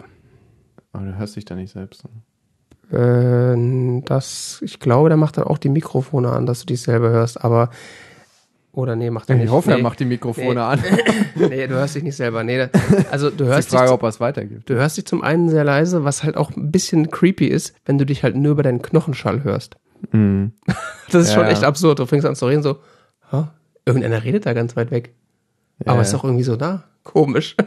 Aber 0.92 1.06
du 1.06 1.18
hörst 1.18 1.36
dich 1.36 1.46
da 1.46 1.56
nicht 1.56 1.72
selbst. 1.72 2.04
an. 2.06 2.22
Äh, 2.92 4.04
das, 4.06 4.60
ich 4.64 4.80
glaube, 4.80 5.10
der 5.10 5.18
macht 5.18 5.38
dann 5.38 5.44
auch 5.46 5.58
die 5.58 5.70
Mikrofone 5.70 6.30
an, 6.30 6.46
dass 6.46 6.62
du 6.62 6.66
dich 6.68 6.82
selber 6.82 7.10
hörst, 7.10 7.44
aber 7.44 7.70
oder 8.72 8.96
nee, 8.98 9.10
macht 9.10 9.30
er 9.30 9.36
nicht. 9.38 9.46
Ich 9.46 9.52
hoffe, 9.52 9.70
nee, 9.70 9.78
er 9.78 9.82
macht 9.84 10.00
die 10.02 10.06
Mikrofone 10.06 10.56
Nee. 10.56 10.60
an. 10.60 10.80
Nee, 11.50 11.68
du 11.68 11.76
hörst 11.76 11.96
dich 11.96 12.04
nicht 12.04 12.16
selber. 12.18 12.44
Nee, 12.44 12.68
also 13.10 13.30
du 13.30 13.46
Die 13.46 13.50
hörst 13.50 13.72
dich 13.72 13.78
Frage, 13.80 13.92
ob 13.94 14.04
er 14.04 14.10
es 14.10 14.20
weitergibt. 14.20 14.70
Du 14.70 14.74
hörst 14.76 14.98
dich 14.98 15.06
zum 15.06 15.22
einen 15.24 15.48
sehr 15.50 15.64
leise, 15.64 16.04
was 16.04 16.24
halt 16.24 16.36
auch 16.36 16.52
ein 16.56 16.72
bisschen 16.72 17.10
creepy 17.10 17.48
ist, 17.48 17.74
wenn 17.86 17.98
du 17.98 18.06
dich 18.06 18.24
halt 18.24 18.36
nur 18.36 18.52
über 18.52 18.64
deinen 18.64 18.82
Knochenschall 18.82 19.44
hörst. 19.46 19.78
Mhm. 20.12 20.52
Das 21.12 21.24
ist 21.28 21.34
schon 21.34 21.44
Ja. 21.44 21.50
echt 21.52 21.64
absurd. 21.64 22.00
Du 22.00 22.06
fängst 22.06 22.26
an 22.26 22.36
zu 22.36 22.48
reden 22.48 22.64
so, 22.64 22.78
"Hä? 23.32 23.44
irgendeiner 23.86 24.24
redet 24.24 24.46
da 24.48 24.54
ganz 24.54 24.76
weit 24.76 24.90
weg. 24.92 25.14
Aber 25.86 25.96
Ja, 25.98 26.02
ist 26.02 26.12
ja. 26.12 26.18
doch 26.18 26.24
irgendwie 26.26 26.44
so 26.44 26.56
da. 26.56 26.84
Komisch. 27.04 27.56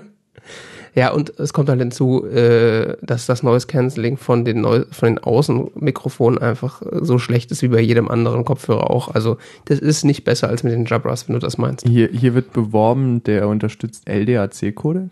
Ja, 0.95 1.13
und 1.13 1.39
es 1.39 1.53
kommt 1.53 1.69
halt 1.69 1.79
hinzu, 1.79 2.27
äh, 2.27 2.97
dass 3.03 3.27
das 3.27 3.45
Noise 3.45 3.69
Cancelling 3.69 4.17
von 4.17 4.45
den, 4.45 4.63
Neu 4.63 4.85
von 4.91 5.09
den 5.11 5.19
Außenmikrofonen 5.19 6.41
einfach 6.41 6.83
äh, 6.83 7.05
so 7.05 7.19
schlecht 7.19 7.53
ist 7.53 7.63
wie 7.63 7.69
bei 7.69 7.79
jedem 7.81 8.09
anderen 8.09 8.45
Kopfhörer 8.45 8.91
auch. 8.91 9.15
Also 9.15 9.37
das 9.67 9.79
ist 9.79 10.03
nicht 10.05 10.25
besser 10.25 10.49
als 10.49 10.65
mit 10.65 10.73
den 10.73 10.87
Jabras, 10.87 11.29
wenn 11.29 11.35
du 11.35 11.39
das 11.39 11.57
meinst. 11.57 11.87
Hier, 11.87 12.09
hier 12.09 12.35
wird 12.35 12.53
beworben, 12.53 13.23
der 13.23 13.47
unterstützt 13.47 14.09
LDAC-Codec. 14.09 15.11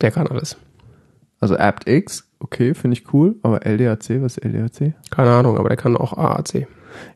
Der 0.00 0.10
kann 0.12 0.28
alles. 0.28 0.56
Also 1.40 1.56
aptX, 1.56 2.24
okay, 2.44 2.74
finde 2.74 2.96
ich 2.96 3.12
cool. 3.12 3.36
Aber 3.42 3.66
LDAC, 3.66 4.22
was 4.22 4.36
ist 4.36 4.44
LDAC? 4.44 4.94
Keine 5.10 5.30
Ahnung, 5.30 5.58
aber 5.58 5.68
der 5.68 5.76
kann 5.76 5.96
auch 5.96 6.12
AAC. 6.12 6.68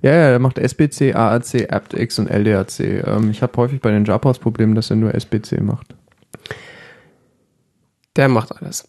Ja, 0.03 0.11
ja, 0.11 0.31
der 0.31 0.39
macht 0.41 0.59
SBC, 0.59 1.15
AAC, 1.15 1.73
aptX 1.73 2.19
und 2.19 2.29
LDAC. 2.29 3.07
Ähm, 3.07 3.31
ich 3.31 3.43
habe 3.43 3.57
häufig 3.57 3.81
bei 3.81 3.93
den 3.93 4.05
Jabras 4.05 4.39
Problem, 4.39 4.75
dass 4.75 4.91
er 4.91 4.97
nur 4.97 5.15
SBC 5.15 5.61
macht. 5.61 5.95
Der 8.17 8.29
macht 8.29 8.57
alles. 8.57 8.89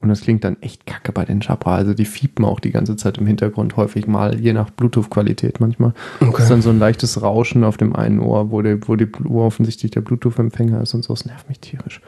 Und 0.00 0.10
das 0.10 0.20
klingt 0.20 0.44
dann 0.44 0.60
echt 0.60 0.86
kacke 0.86 1.10
bei 1.10 1.24
den 1.24 1.40
Jabra. 1.40 1.74
Also 1.74 1.94
die 1.94 2.04
fiepen 2.04 2.44
auch 2.44 2.60
die 2.60 2.70
ganze 2.70 2.96
Zeit 2.96 3.18
im 3.18 3.26
Hintergrund 3.26 3.76
häufig 3.76 4.06
mal, 4.06 4.38
je 4.38 4.52
nach 4.52 4.70
Bluetooth-Qualität 4.70 5.58
manchmal. 5.60 5.92
Das 6.20 6.40
ist 6.40 6.50
dann 6.50 6.62
so 6.62 6.70
ein 6.70 6.78
leichtes 6.78 7.22
Rauschen 7.22 7.64
auf 7.64 7.78
dem 7.78 7.96
einen 7.96 8.20
Ohr, 8.20 8.50
wo, 8.50 8.62
der, 8.62 8.78
wo, 8.86 8.94
die, 8.94 9.08
wo 9.20 9.44
offensichtlich 9.44 9.90
der 9.90 10.02
Bluetooth-Empfänger 10.02 10.82
ist 10.82 10.94
und 10.94 11.02
so. 11.02 11.14
Das 11.14 11.24
nervt 11.24 11.48
mich 11.48 11.60
tierisch. 11.60 12.00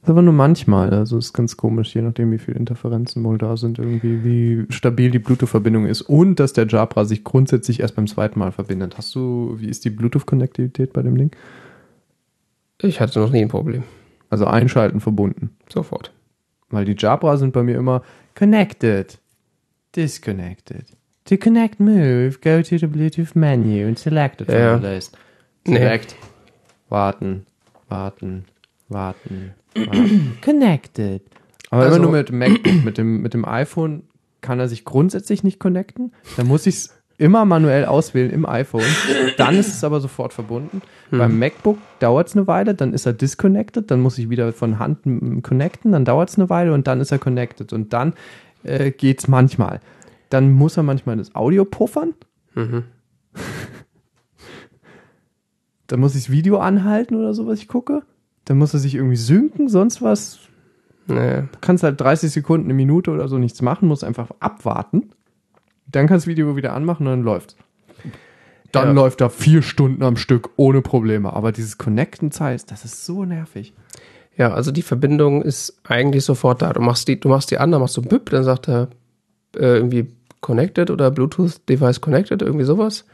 Das 0.00 0.08
ist 0.08 0.10
aber 0.10 0.22
nur 0.22 0.32
manchmal. 0.34 0.90
Also 0.90 1.18
ist 1.18 1.32
ganz 1.32 1.56
komisch, 1.56 1.94
je 1.94 2.02
nachdem, 2.02 2.30
wie 2.30 2.38
viele 2.38 2.56
Interferenzen 2.58 3.24
wohl 3.24 3.36
da 3.36 3.56
sind, 3.56 3.78
irgendwie, 3.78 4.24
wie 4.24 4.72
stabil 4.72 5.10
die 5.10 5.18
Bluetooth-Verbindung 5.18 5.86
ist 5.86 6.02
und 6.02 6.38
dass 6.40 6.52
der 6.52 6.66
Jabra 6.68 7.04
sich 7.04 7.24
grundsätzlich 7.24 7.80
erst 7.80 7.96
beim 7.96 8.06
zweiten 8.06 8.38
Mal 8.38 8.52
verbindet. 8.52 8.96
Hast 8.96 9.14
du, 9.14 9.56
wie 9.58 9.68
ist 9.68 9.84
die 9.84 9.90
Bluetooth-Konnektivität 9.90 10.92
bei 10.92 11.02
dem 11.02 11.18
Ding? 11.18 11.30
Ich 12.80 13.00
hatte 13.00 13.18
noch 13.18 13.30
nie 13.32 13.42
ein 13.42 13.48
Problem. 13.48 13.82
Also 14.30 14.46
einschalten 14.46 15.00
verbunden. 15.00 15.56
Sofort. 15.68 16.12
Weil 16.70 16.84
die 16.84 16.94
Jabra 16.96 17.36
sind 17.36 17.52
bei 17.52 17.62
mir 17.62 17.76
immer 17.76 18.02
connected, 18.34 19.18
disconnected. 19.96 20.84
To 21.24 21.36
connect 21.36 21.80
move, 21.80 22.38
go 22.42 22.62
to 22.62 22.78
the 22.78 22.86
Bluetooth 22.86 23.34
menu 23.34 23.86
and 23.88 23.98
select 23.98 24.40
it 24.42 24.46
from 24.46 24.56
Ja. 24.58 24.78
the 24.78 24.86
list. 24.86 25.18
Nee. 25.66 25.76
Select. 25.76 26.16
Warten, 26.88 27.46
warten, 27.88 28.44
warten, 28.88 29.54
warten. 29.54 29.54
Connected. 30.42 31.22
Aber 31.70 31.82
Also- 31.84 31.96
immer 31.96 32.06
nur 32.06 32.12
mit 32.12 32.28
dem 32.28 32.38
MacBook. 32.38 32.84
Mit 32.84 32.98
dem, 32.98 33.20
mit 33.22 33.34
dem 33.34 33.44
iPhone 33.44 34.04
kann 34.40 34.58
er 34.60 34.68
sich 34.68 34.84
grundsätzlich 34.84 35.42
nicht 35.44 35.58
connecten. 35.58 36.12
Da 36.36 36.44
muss 36.44 36.66
ich 36.66 36.76
es 36.76 36.94
immer 37.18 37.44
manuell 37.44 37.84
auswählen 37.84 38.30
im 38.30 38.46
iPhone. 38.46 38.84
Dann 39.36 39.56
ist 39.56 39.68
es 39.68 39.82
aber 39.84 40.00
sofort 40.00 40.32
verbunden. 40.32 40.80
Beim 41.10 41.38
MacBook 41.38 41.78
dauert 41.98 42.28
es 42.28 42.36
eine 42.36 42.46
Weile, 42.46 42.74
dann 42.74 42.92
ist 42.94 43.06
er 43.06 43.12
disconnected, 43.12 43.90
dann 43.90 44.00
muss 44.00 44.18
ich 44.18 44.30
wieder 44.30 44.52
von 44.52 44.78
Hand 44.78 45.04
m- 45.06 45.42
connecten, 45.42 45.90
dann 45.92 46.04
dauert 46.04 46.28
es 46.30 46.36
eine 46.38 46.48
Weile 46.48 46.72
und 46.72 46.86
dann 46.86 47.00
ist 47.00 47.10
er 47.10 47.18
connected. 47.18 47.72
Und 47.72 47.92
dann 47.92 48.12
äh, 48.62 48.90
geht 48.92 49.18
es 49.20 49.26
manchmal. 49.28 49.80
Dann 50.30 50.52
muss 50.52 50.76
er 50.76 50.82
manchmal 50.84 51.16
das 51.16 51.34
Audio 51.34 51.64
puffern. 51.64 52.14
Mhm. 52.54 52.84
Dann 55.86 56.00
muss 56.00 56.14
ich 56.14 56.24
das 56.24 56.30
Video 56.30 56.58
anhalten 56.58 57.14
oder 57.14 57.32
so, 57.34 57.46
was 57.46 57.58
ich 57.60 57.68
gucke. 57.68 58.02
Dann 58.48 58.56
muss 58.58 58.72
er 58.72 58.80
sich 58.80 58.94
irgendwie 58.94 59.16
synken, 59.16 59.68
sonst 59.68 60.00
was. 60.00 60.38
Nee. 61.06 61.42
Du 61.42 61.58
kannst 61.60 61.82
halt 61.84 62.00
30 62.00 62.30
Sekunden, 62.32 62.66
eine 62.66 62.74
Minute 62.74 63.10
oder 63.10 63.28
so 63.28 63.36
nichts 63.38 63.60
machen, 63.62 63.88
musst 63.88 64.04
einfach 64.04 64.30
abwarten. 64.40 65.10
Dann 65.86 66.06
kannst 66.06 66.24
du 66.26 66.30
das 66.30 66.36
Video 66.36 66.56
wieder 66.56 66.72
anmachen 66.72 67.06
und 67.06 67.12
dann 67.12 67.22
läuft's. 67.22 67.56
Dann 68.72 68.88
Ja. 68.88 68.92
läuft 68.92 69.20
er 69.20 69.30
vier 69.30 69.62
Stunden 69.62 70.02
am 70.02 70.16
Stück 70.16 70.50
ohne 70.56 70.82
Probleme. 70.82 71.32
Aber 71.32 71.52
dieses 71.52 71.78
Connecten 71.78 72.30
Zeit, 72.30 72.70
das 72.70 72.84
ist 72.84 73.04
so 73.06 73.24
nervig. 73.24 73.74
Ja, 74.36 74.52
also 74.52 74.70
die 74.70 74.82
Verbindung 74.82 75.42
ist 75.42 75.80
eigentlich 75.84 76.24
sofort 76.24 76.62
da. 76.62 76.72
Du 76.72 76.80
machst 76.80 77.08
die, 77.08 77.18
du 77.18 77.28
machst 77.28 77.50
die 77.50 77.58
an, 77.58 77.70
dann 77.72 77.80
machst 77.80 77.96
du 77.96 78.02
BIP, 78.02 78.30
dann 78.30 78.44
sagt 78.44 78.68
er 78.68 78.88
äh, 79.56 79.60
irgendwie 79.76 80.08
connected 80.40 80.90
oder 80.90 81.10
Bluetooth 81.10 81.68
Device 81.68 82.00
connected, 82.00 82.40
irgendwie 82.42 82.64
sowas. 82.64 83.04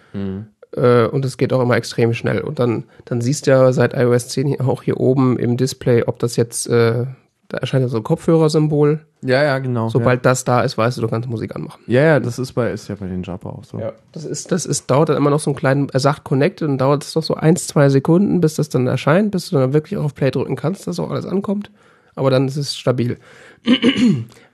Äh, 0.77 1.07
und 1.07 1.25
es 1.25 1.37
geht 1.37 1.53
auch 1.53 1.61
immer 1.63 1.77
extrem 1.77 2.15
schnell. 2.15 2.41
Und 2.41 2.59
dann, 2.59 2.85
dann 3.05 3.21
siehst 3.21 3.47
du 3.47 3.53
ja 3.53 3.73
seit 3.73 3.95
iOS 3.95 4.29
10 4.29 4.49
hier- 4.49 4.61
auch 4.69 4.83
hier 4.83 4.99
oben 4.99 5.39
im 5.39 5.57
Display, 5.57 6.03
ob 6.05 6.19
das 6.19 6.37
jetzt, 6.37 6.67
äh, 6.69 7.05
da 7.49 7.59
erscheint 7.59 7.83
ja 7.83 7.89
so 7.89 7.99
ein 7.99 8.03
Kopfhörersymbol. 8.03 9.01
Ja, 9.23 9.43
ja, 9.45 9.59
genau. 9.59 9.89
Sobald 9.89 10.25
das 10.27 10.45
da 10.45 10.63
ist, 10.63 10.77
weißt 10.77 10.97
du, 10.99 11.03
du 11.03 11.09
kannst 11.09 11.29
Musik 11.29 11.55
anmachen. 11.55 11.81
Ja, 11.87 12.03
ja, 12.03 12.21
das 12.21 12.39
ist 12.39 12.53
bei, 12.53 12.71
ist 12.73 12.89
ja 12.89 12.95
bei 12.97 13.07
den 13.07 13.23
Jabra 13.23 13.51
auch 13.51 13.65
so. 13.65 13.79
Ja, 13.79 13.93
das 14.13 14.25
ist, 14.25 14.51
das 14.51 14.67
ist, 14.67 14.91
dauert 14.91 15.11
dann 15.11 15.17
immer 15.17 15.31
noch 15.31 15.41
so 15.41 15.51
einen 15.51 15.57
kleinen, 15.57 15.89
er 15.91 16.01
sagt 16.01 16.25
connected 16.25 16.69
und 16.69 16.79
dauert 16.79 17.05
es 17.05 17.13
doch 17.13 17.23
so 17.23 17.35
eins, 17.35 17.67
zwei 17.67 17.89
Sekunden, 17.89 18.41
bis 18.41 18.55
das 18.55 18.69
dann 18.69 18.87
erscheint, 18.87 19.31
bis 19.31 19.51
du 19.51 19.57
dann 19.59 19.73
wirklich 19.73 19.99
auf 19.99 20.15
Play 20.15 20.31
drücken 20.31 20.57
kannst, 20.57 20.87
dass 20.87 20.99
auch 20.99 21.11
alles 21.11 21.27
ankommt. 21.27 21.71
Aber 22.17 22.31
dann 22.31 22.47
ist 22.49 22.57
es 22.57 22.77
stabil. 22.77 23.19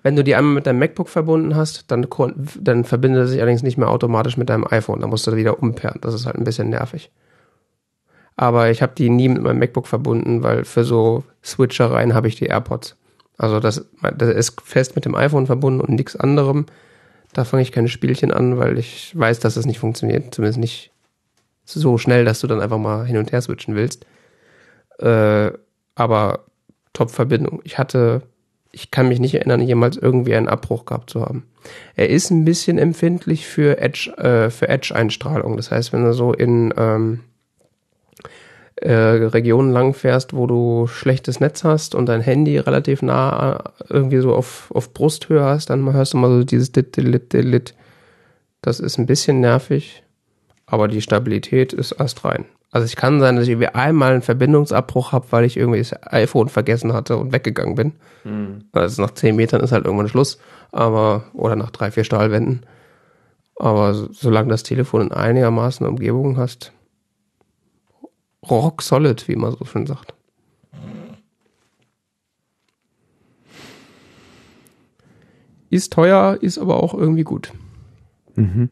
Wenn 0.02 0.16
du 0.16 0.24
die 0.24 0.34
einmal 0.34 0.54
mit 0.54 0.66
deinem 0.66 0.78
MacBook 0.78 1.08
verbunden 1.08 1.56
hast, 1.56 1.90
dann, 1.90 2.06
dann 2.58 2.84
verbindet 2.84 3.20
er 3.20 3.26
sich 3.26 3.40
allerdings 3.40 3.62
nicht 3.62 3.76
mehr 3.76 3.90
automatisch 3.90 4.36
mit 4.36 4.48
deinem 4.48 4.66
iPhone. 4.66 5.00
Dann 5.00 5.10
musst 5.10 5.26
du 5.26 5.36
wieder 5.36 5.62
umperren. 5.62 5.98
Das 6.00 6.14
ist 6.14 6.26
halt 6.26 6.36
ein 6.36 6.44
bisschen 6.44 6.70
nervig. 6.70 7.10
Aber 8.36 8.70
ich 8.70 8.80
habe 8.80 8.92
die 8.96 9.10
nie 9.10 9.28
mit 9.28 9.42
meinem 9.42 9.58
MacBook 9.58 9.86
verbunden, 9.86 10.42
weil 10.42 10.64
für 10.64 10.84
so 10.84 11.24
Switchereien 11.44 12.14
habe 12.14 12.28
ich 12.28 12.36
die 12.36 12.46
AirPods. 12.46 12.96
Also 13.36 13.60
das, 13.60 13.86
das 14.16 14.28
ist 14.30 14.60
fest 14.62 14.94
mit 14.94 15.04
dem 15.04 15.14
iPhone 15.14 15.46
verbunden 15.46 15.80
und 15.80 15.90
nichts 15.90 16.16
anderem. 16.16 16.66
Da 17.32 17.44
fange 17.44 17.62
ich 17.62 17.72
keine 17.72 17.88
Spielchen 17.88 18.32
an, 18.32 18.58
weil 18.58 18.78
ich 18.78 19.12
weiß, 19.18 19.40
dass 19.40 19.54
das 19.54 19.66
nicht 19.66 19.78
funktioniert. 19.78 20.34
Zumindest 20.34 20.58
nicht 20.58 20.92
so 21.64 21.98
schnell, 21.98 22.24
dass 22.24 22.40
du 22.40 22.46
dann 22.46 22.60
einfach 22.60 22.78
mal 22.78 23.06
hin 23.06 23.18
und 23.18 23.32
her 23.32 23.40
switchen 23.40 23.74
willst. 23.74 24.06
Äh, 24.98 25.52
aber 25.94 26.46
Top-Verbindung. 26.92 27.60
Ich 27.64 27.78
hatte, 27.78 28.22
ich 28.72 28.90
kann 28.90 29.08
mich 29.08 29.20
nicht 29.20 29.34
erinnern, 29.34 29.60
jemals 29.60 29.96
irgendwie 29.96 30.34
einen 30.34 30.48
Abbruch 30.48 30.84
gehabt 30.84 31.10
zu 31.10 31.22
haben. 31.22 31.46
Er 31.96 32.08
ist 32.08 32.30
ein 32.30 32.44
bisschen 32.44 32.78
empfindlich 32.78 33.46
für 33.46 33.78
Edge, 33.78 34.10
äh, 34.16 34.50
für 34.50 34.68
Edge-Einstrahlung. 34.68 35.56
Das 35.56 35.70
heißt, 35.70 35.92
wenn 35.92 36.04
er 36.04 36.12
so 36.12 36.32
in, 36.32 36.72
ähm, 36.76 37.20
äh, 38.80 38.92
Regionen 38.92 39.72
lang 39.72 39.92
fährst, 39.92 40.34
wo 40.34 40.46
du 40.46 40.86
schlechtes 40.86 41.40
Netz 41.40 41.64
hast 41.64 41.94
und 41.94 42.06
dein 42.06 42.22
Handy 42.22 42.56
relativ 42.58 43.02
nah 43.02 43.56
äh, 43.56 43.84
irgendwie 43.88 44.20
so 44.20 44.34
auf, 44.34 44.70
auf 44.74 44.94
Brusthöhe 44.94 45.44
hast, 45.44 45.70
dann 45.70 45.92
hörst 45.92 46.14
du 46.14 46.16
mal 46.16 46.30
so 46.30 46.44
dieses 46.44 46.72
dit, 46.72 46.96
dit, 46.96 47.32
dit, 47.32 47.52
dit. 47.52 47.74
Das 48.62 48.80
ist 48.80 48.98
ein 48.98 49.06
bisschen 49.06 49.40
nervig, 49.40 50.02
aber 50.66 50.88
die 50.88 51.02
Stabilität 51.02 51.72
ist 51.72 51.92
erst 51.92 52.24
rein. 52.24 52.46
Also 52.72 52.84
es 52.84 52.94
kann 52.94 53.18
sein, 53.18 53.36
dass 53.36 53.44
ich 53.44 53.50
irgendwie 53.50 53.68
einmal 53.68 54.12
einen 54.12 54.22
Verbindungsabbruch 54.22 55.12
habe, 55.12 55.26
weil 55.30 55.44
ich 55.44 55.56
irgendwie 55.56 55.80
das 55.80 55.92
iPhone 56.12 56.48
vergessen 56.48 56.92
hatte 56.92 57.16
und 57.16 57.32
weggegangen 57.32 57.74
bin. 57.74 57.92
Mhm. 58.22 58.64
Also 58.72 59.02
nach 59.02 59.10
zehn 59.12 59.34
Metern 59.34 59.60
ist 59.60 59.72
halt 59.72 59.84
irgendwann 59.84 60.08
Schluss. 60.08 60.38
Aber, 60.70 61.24
oder 61.32 61.56
nach 61.56 61.70
drei, 61.70 61.90
vier 61.90 62.04
Stahlwänden. 62.04 62.64
Aber 63.56 63.92
solange 63.94 64.50
das 64.50 64.62
Telefon 64.62 65.02
in 65.02 65.12
einigermaßen 65.12 65.86
Umgebung 65.86 66.36
hast, 66.36 66.72
rock 68.48 68.82
solid, 68.82 69.26
wie 69.26 69.36
man 69.36 69.52
so 69.52 69.64
schön 69.64 69.86
sagt. 69.86 70.14
Ist 75.70 75.92
teuer, 75.92 76.38
ist 76.40 76.58
aber 76.58 76.82
auch 76.82 76.94
irgendwie 76.94 77.22
gut. 77.22 77.52
Mhm. 78.34 78.70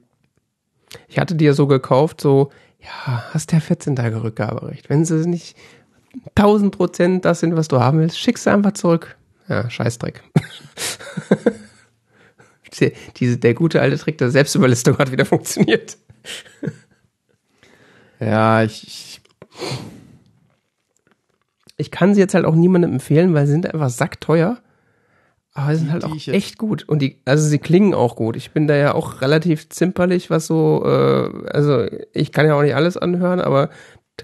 Ich 1.07 1.18
hatte 1.18 1.35
die 1.35 1.44
ja 1.44 1.52
so 1.52 1.67
gekauft, 1.67 2.20
so, 2.20 2.51
ja, 2.81 3.24
hast 3.32 3.52
ja 3.52 3.60
14 3.60 3.97
Tage 3.97 4.23
Rückgaberecht. 4.23 4.89
Wenn 4.89 5.05
sie 5.05 5.26
nicht 5.26 5.57
1000 6.34 6.76
Prozent 6.76 7.24
das 7.24 7.40
sind, 7.40 7.57
was 7.57 7.68
du 7.68 7.81
haben 7.81 7.98
willst, 7.98 8.18
schickst 8.18 8.47
du 8.47 8.50
einfach 8.50 8.73
zurück. 8.73 9.16
Ja, 9.48 9.68
Scheißdreck. 9.68 10.23
Diese, 13.16 13.39
der 13.39 13.55
gute 13.55 13.81
alte 13.81 13.98
Trick 13.98 14.18
der 14.18 14.31
Selbstüberlistung 14.31 14.98
hat 14.98 15.10
wieder 15.10 15.24
funktioniert. 15.24 15.97
ja, 18.20 18.62
ich, 18.62 18.86
ich, 18.86 19.20
ich 21.76 21.90
kann 21.90 22.15
sie 22.15 22.20
jetzt 22.20 22.34
halt 22.34 22.44
auch 22.44 22.55
niemandem 22.55 22.92
empfehlen, 22.92 23.34
weil 23.34 23.47
sie 23.47 23.52
sind 23.52 23.73
einfach 23.73 23.90
sackteuer. 23.90 24.58
Aber 25.55 25.75
sie 25.75 25.81
sind 25.81 25.93
halt 25.93 26.05
auch 26.05 26.15
echt 26.28 26.59
gut. 26.59 26.89
Und 26.89 27.01
die, 27.01 27.20
also 27.25 27.47
sie 27.47 27.59
klingen 27.59 27.94
auch 27.94 28.17
gut. 28.17 28.36
Ich 28.36 28.52
bin 28.52 28.68
da 28.68 28.77
ja 28.77 28.94
auch 28.94 29.20
relativ 29.23 29.68
zimperlich, 29.68 30.31
was 30.31 30.47
so, 30.47 30.85
äh, 30.85 31.49
also 31.49 31.86
ich 32.12 32.33
kann 32.33 32.47
ja 32.47 32.55
auch 32.55 32.62
nicht 32.62 32.77
alles 32.77 32.97
anhören, 32.97 33.41
aber 33.41 33.70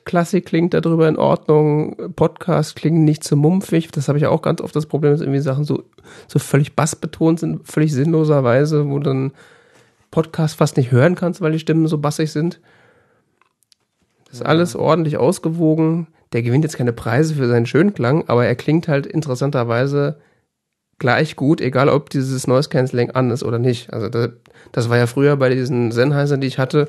Klassik 0.05 0.47
klingt 0.47 0.75
darüber 0.75 1.09
in 1.09 1.17
Ordnung, 1.17 1.97
Podcast 2.17 2.77
klingen 2.77 3.05
nicht 3.05 3.25
zu 3.25 3.36
mumpfig. 3.36 3.91
Das 3.91 4.09
habe 4.09 4.19
ich 4.19 4.27
auch 4.27 4.43
ganz 4.43 4.61
oft 4.61 4.75
das 4.75 4.86
Problem, 4.86 5.12
dass 5.12 5.20
irgendwie 5.20 5.41
Sachen 5.41 5.65
so, 5.65 5.85
so 6.27 6.39
völlig 6.39 6.75
bassbetont 6.75 7.41
sind, 7.41 7.67
völlig 7.67 7.93
sinnloserweise, 7.93 8.89
wo 8.89 8.99
dann 8.99 9.33
Podcast 10.11 10.57
fast 10.57 10.77
nicht 10.77 10.91
hören 10.91 11.15
kannst, 11.15 11.41
weil 11.41 11.53
die 11.53 11.59
Stimmen 11.59 11.86
so 11.86 11.99
bassig 11.99 12.33
sind. 12.33 12.61
Das 14.27 14.35
ist 14.35 14.41
ja. 14.41 14.47
alles 14.47 14.77
ordentlich 14.77 15.17
ausgewogen. 15.17 16.09
Der 16.33 16.43
gewinnt 16.43 16.65
jetzt 16.65 16.77
keine 16.77 16.93
Preise 16.93 17.35
für 17.35 17.47
seinen 17.47 17.67
Schönklang, 17.67 18.28
aber 18.28 18.44
er 18.44 18.57
klingt 18.57 18.89
halt 18.89 19.07
interessanterweise 19.07 20.19
gleich 20.99 21.37
gut, 21.37 21.61
egal 21.61 21.89
ob 21.89 22.11
dieses 22.11 22.47
Noise 22.47 22.69
Cancelling 22.69 23.11
an 23.11 23.31
ist 23.31 23.43
oder 23.43 23.59
nicht. 23.59 23.93
Also 23.93 24.09
das, 24.09 24.31
das 24.73 24.89
war 24.89 24.97
ja 24.97 25.07
früher 25.07 25.37
bei 25.37 25.49
diesen 25.49 25.93
Sennheisern, 25.93 26.41
die 26.41 26.47
ich 26.47 26.59
hatte, 26.59 26.89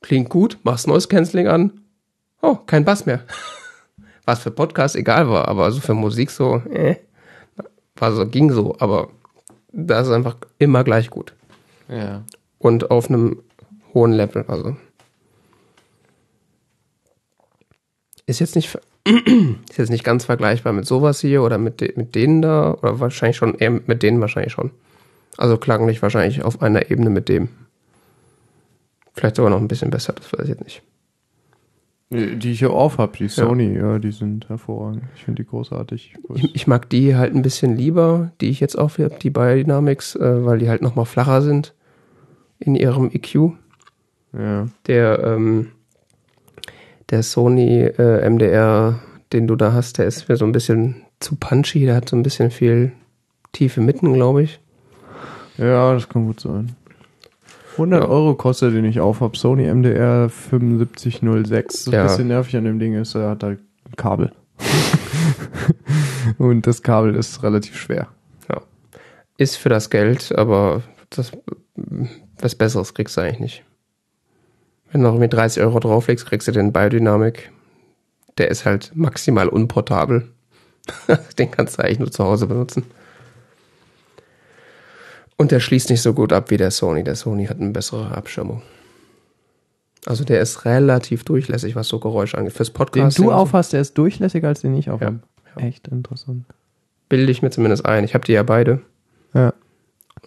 klingt 0.00 0.28
gut, 0.28 0.58
machst 0.62 0.86
Noise 0.86 1.08
Cancelling 1.08 1.48
an, 1.48 1.72
oh, 2.42 2.56
kein 2.66 2.84
Bass 2.84 3.06
mehr. 3.06 3.20
Was 4.24 4.40
für 4.40 4.50
Podcast 4.50 4.96
egal 4.96 5.28
war, 5.28 5.48
aber 5.48 5.64
also 5.64 5.80
für 5.80 5.94
Musik 5.94 6.30
so, 6.30 6.62
äh, 6.70 6.96
war 7.96 8.12
so, 8.12 8.26
ging 8.26 8.52
so, 8.52 8.76
aber 8.78 9.08
das 9.72 10.08
ist 10.08 10.12
einfach 10.12 10.36
immer 10.58 10.84
gleich 10.84 11.10
gut. 11.10 11.34
Ja. 11.88 12.24
Und 12.58 12.90
auf 12.90 13.08
einem 13.08 13.42
hohen 13.94 14.12
Level, 14.12 14.44
also. 14.46 14.76
Ist 18.26 18.38
jetzt 18.38 18.54
nicht 18.54 18.78
ist 19.04 19.78
jetzt 19.78 19.90
nicht 19.90 20.04
ganz 20.04 20.24
vergleichbar 20.24 20.72
mit 20.72 20.86
sowas 20.86 21.20
hier 21.20 21.42
oder 21.42 21.58
mit, 21.58 21.80
de 21.80 21.92
mit 21.96 22.14
denen 22.14 22.42
da 22.42 22.74
oder 22.74 23.00
wahrscheinlich 23.00 23.36
schon 23.36 23.54
eher 23.54 23.70
mit 23.70 24.02
denen 24.02 24.20
wahrscheinlich 24.20 24.52
schon. 24.52 24.70
Also 25.36 25.56
klanglich 25.56 26.02
wahrscheinlich 26.02 26.42
auf 26.42 26.60
einer 26.62 26.90
Ebene 26.90 27.10
mit 27.10 27.28
dem. 27.28 27.48
Vielleicht 29.14 29.36
sogar 29.36 29.50
noch 29.50 29.60
ein 29.60 29.68
bisschen 29.68 29.90
besser, 29.90 30.12
das 30.12 30.32
weiß 30.32 30.42
ich 30.42 30.48
jetzt 30.50 30.64
nicht. 30.64 30.82
Die 32.12 32.50
ich 32.50 32.58
hier 32.58 32.72
auf 32.72 32.98
habe, 32.98 33.16
die 33.16 33.28
Sony, 33.28 33.74
ja. 33.74 33.92
ja. 33.92 33.98
die 34.00 34.10
sind 34.10 34.48
hervorragend. 34.48 35.04
Ich 35.14 35.24
finde 35.24 35.44
die 35.44 35.48
großartig. 35.48 36.14
Ich, 36.34 36.54
ich, 36.56 36.66
mag 36.66 36.90
die 36.90 37.14
halt 37.14 37.36
ein 37.36 37.42
bisschen 37.42 37.76
lieber, 37.76 38.32
die 38.40 38.50
ich 38.50 38.58
jetzt 38.58 38.76
auch 38.76 38.98
habe, 38.98 39.16
die 39.22 39.30
Biodynamics, 39.30 40.16
äh, 40.16 40.44
weil 40.44 40.58
die 40.58 40.68
halt 40.68 40.82
nochmal 40.82 41.04
flacher 41.04 41.40
sind 41.40 41.72
in 42.58 42.74
ihrem 42.74 43.10
EQ. 43.12 43.52
Ja. 44.36 44.66
Der, 44.88 45.22
ähm, 45.22 45.68
der 47.10 47.22
Sony 47.22 47.82
äh, 47.82 48.28
MDR, 48.28 49.00
den 49.32 49.46
du 49.46 49.56
da 49.56 49.72
hast, 49.72 49.98
der 49.98 50.06
ist 50.06 50.28
mir 50.28 50.36
so 50.36 50.44
ein 50.44 50.52
bisschen 50.52 51.02
zu 51.18 51.36
punchy, 51.36 51.84
der 51.84 51.96
hat 51.96 52.08
so 52.08 52.16
ein 52.16 52.22
bisschen 52.22 52.50
viel 52.50 52.92
tiefe 53.52 53.80
Mitten, 53.80 54.14
glaube 54.14 54.42
ich. 54.42 54.60
Ja, 55.58 55.92
das 55.92 56.08
kann 56.08 56.26
gut 56.26 56.40
sein. 56.40 56.74
100 57.72 58.02
ja. 58.02 58.08
Euro 58.08 58.34
kostet 58.34 58.74
den 58.74 58.84
ich 58.84 59.00
auf, 59.00 59.20
hab 59.20 59.36
Sony 59.36 59.72
MDR 59.72 60.28
7506. 60.28 61.84
So 61.84 61.90
ein 61.90 61.94
ja. 61.94 62.02
bisschen 62.04 62.28
nervig 62.28 62.56
an 62.56 62.64
dem 62.64 62.78
Ding 62.78 62.94
ist, 62.94 63.14
er 63.14 63.30
hat 63.30 63.42
halt 63.42 63.60
ein 63.88 63.96
Kabel. 63.96 64.32
Und 66.38 66.66
das 66.66 66.82
Kabel 66.82 67.14
ist 67.14 67.42
relativ 67.42 67.76
schwer. 67.76 68.08
Ja. 68.48 68.60
Ist 69.36 69.56
für 69.56 69.68
das 69.68 69.90
Geld, 69.90 70.32
aber 70.36 70.82
das, 71.10 71.32
was 72.38 72.54
Besseres 72.54 72.94
kriegst 72.94 73.16
du 73.16 73.22
eigentlich 73.22 73.40
nicht. 73.40 73.64
Wenn 74.90 75.02
du 75.02 75.08
noch 75.08 75.18
mit 75.18 75.32
30 75.32 75.62
Euro 75.62 75.78
drauflegst, 75.78 76.26
kriegst 76.26 76.48
du 76.48 76.52
den 76.52 76.72
Biodynamic. 76.72 77.52
Der 78.38 78.50
ist 78.50 78.64
halt 78.64 78.92
maximal 78.94 79.48
unportabel. 79.48 80.28
den 81.38 81.50
kannst 81.50 81.78
du 81.78 81.82
eigentlich 81.84 81.98
nur 81.98 82.10
zu 82.10 82.24
Hause 82.24 82.46
benutzen. 82.46 82.84
Und 85.36 85.52
der 85.52 85.60
schließt 85.60 85.90
nicht 85.90 86.02
so 86.02 86.12
gut 86.12 86.32
ab 86.32 86.50
wie 86.50 86.56
der 86.56 86.70
Sony. 86.70 87.04
Der 87.04 87.16
Sony 87.16 87.46
hat 87.46 87.60
eine 87.60 87.70
bessere 87.70 88.14
Abschirmung. 88.14 88.62
Also 90.06 90.24
der 90.24 90.40
ist 90.40 90.64
relativ 90.64 91.24
durchlässig, 91.24 91.76
was 91.76 91.88
so 91.88 91.98
Geräusche 91.98 92.36
angeht. 92.38 92.52
Fürs 92.52 92.70
Podcast. 92.70 93.18
Den 93.18 93.24
du 93.24 93.32
aufhast, 93.32 93.72
der 93.72 93.80
ist 93.80 93.96
durchlässiger 93.96 94.48
als 94.48 94.62
den 94.62 94.74
ich 94.74 94.90
aufhabe. 94.90 95.20
Ja, 95.56 95.62
ja. 95.62 95.68
Echt 95.68 95.88
interessant. 95.88 96.44
Bilde 97.08 97.30
ich 97.30 97.42
mir 97.42 97.50
zumindest 97.50 97.84
ein. 97.86 98.04
Ich 98.04 98.14
habe 98.14 98.24
die 98.24 98.32
ja 98.32 98.42
beide. 98.42 98.80
Ja. 99.34 99.52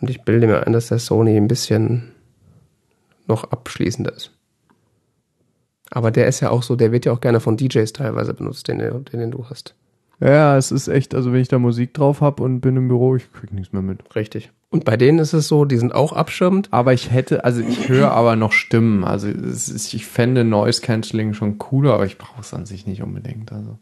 Und 0.02 0.10
ich 0.10 0.22
bilde 0.24 0.48
mir 0.48 0.66
ein, 0.66 0.74
dass 0.74 0.88
der 0.88 1.00
Sony 1.00 1.38
ein 1.38 1.48
bisschen 1.48 2.12
noch 3.28 3.46
abschließender 3.46 4.14
ist. 4.14 4.33
Aber 5.96 6.10
der 6.10 6.28
ist 6.28 6.40
ja 6.40 6.50
auch 6.50 6.64
so, 6.64 6.76
der 6.76 6.92
wird 6.92 7.06
ja 7.06 7.12
auch 7.12 7.22
gerne 7.22 7.40
von 7.40 7.56
DJs 7.56 7.94
teilweise 7.94 8.34
benutzt, 8.34 8.68
den, 8.68 8.80
den, 8.80 9.06
den 9.06 9.32
du 9.32 9.46
hast. 9.48 9.76
Ja, 10.20 10.58
es 10.58 10.72
ist 10.72 10.88
echt, 10.88 11.14
also 11.14 11.34
wenn 11.34 11.42
ich 11.42 11.50
da 11.50 11.60
Musik 11.60 11.94
drauf 11.94 12.22
habe 12.22 12.42
und 12.42 12.62
bin 12.62 12.76
im 12.78 12.88
Büro, 12.88 13.16
ich 13.16 13.32
krieg 13.32 13.54
nichts 13.54 13.74
mehr 13.74 13.82
mit. 13.82 14.16
Richtig. 14.16 14.52
Und 14.72 14.86
bei 14.86 14.98
denen 14.98 15.20
ist 15.20 15.34
es 15.34 15.48
so, 15.48 15.66
die 15.66 15.78
sind 15.78 15.94
auch 15.94 16.14
abschirmend. 16.14 16.70
Aber 16.72 16.94
ich 16.94 17.12
hätte, 17.12 17.46
also 17.46 17.62
ich 17.62 17.90
höre 17.90 18.12
aber 18.12 18.36
noch 18.36 18.54
Stimmen. 18.54 19.04
Also 19.04 19.28
ist, 19.28 19.94
ich 19.94 20.08
fände 20.08 20.44
Noise 20.44 20.82
Cancelling 20.82 21.36
schon 21.36 21.60
cooler, 21.60 21.94
aber 21.94 22.08
ich 22.08 22.18
brauche 22.18 22.42
es 22.42 22.56
an 22.56 22.66
sich 22.66 22.88
nicht 22.88 23.04
unbedingt. 23.04 23.52
Also. 23.52 23.78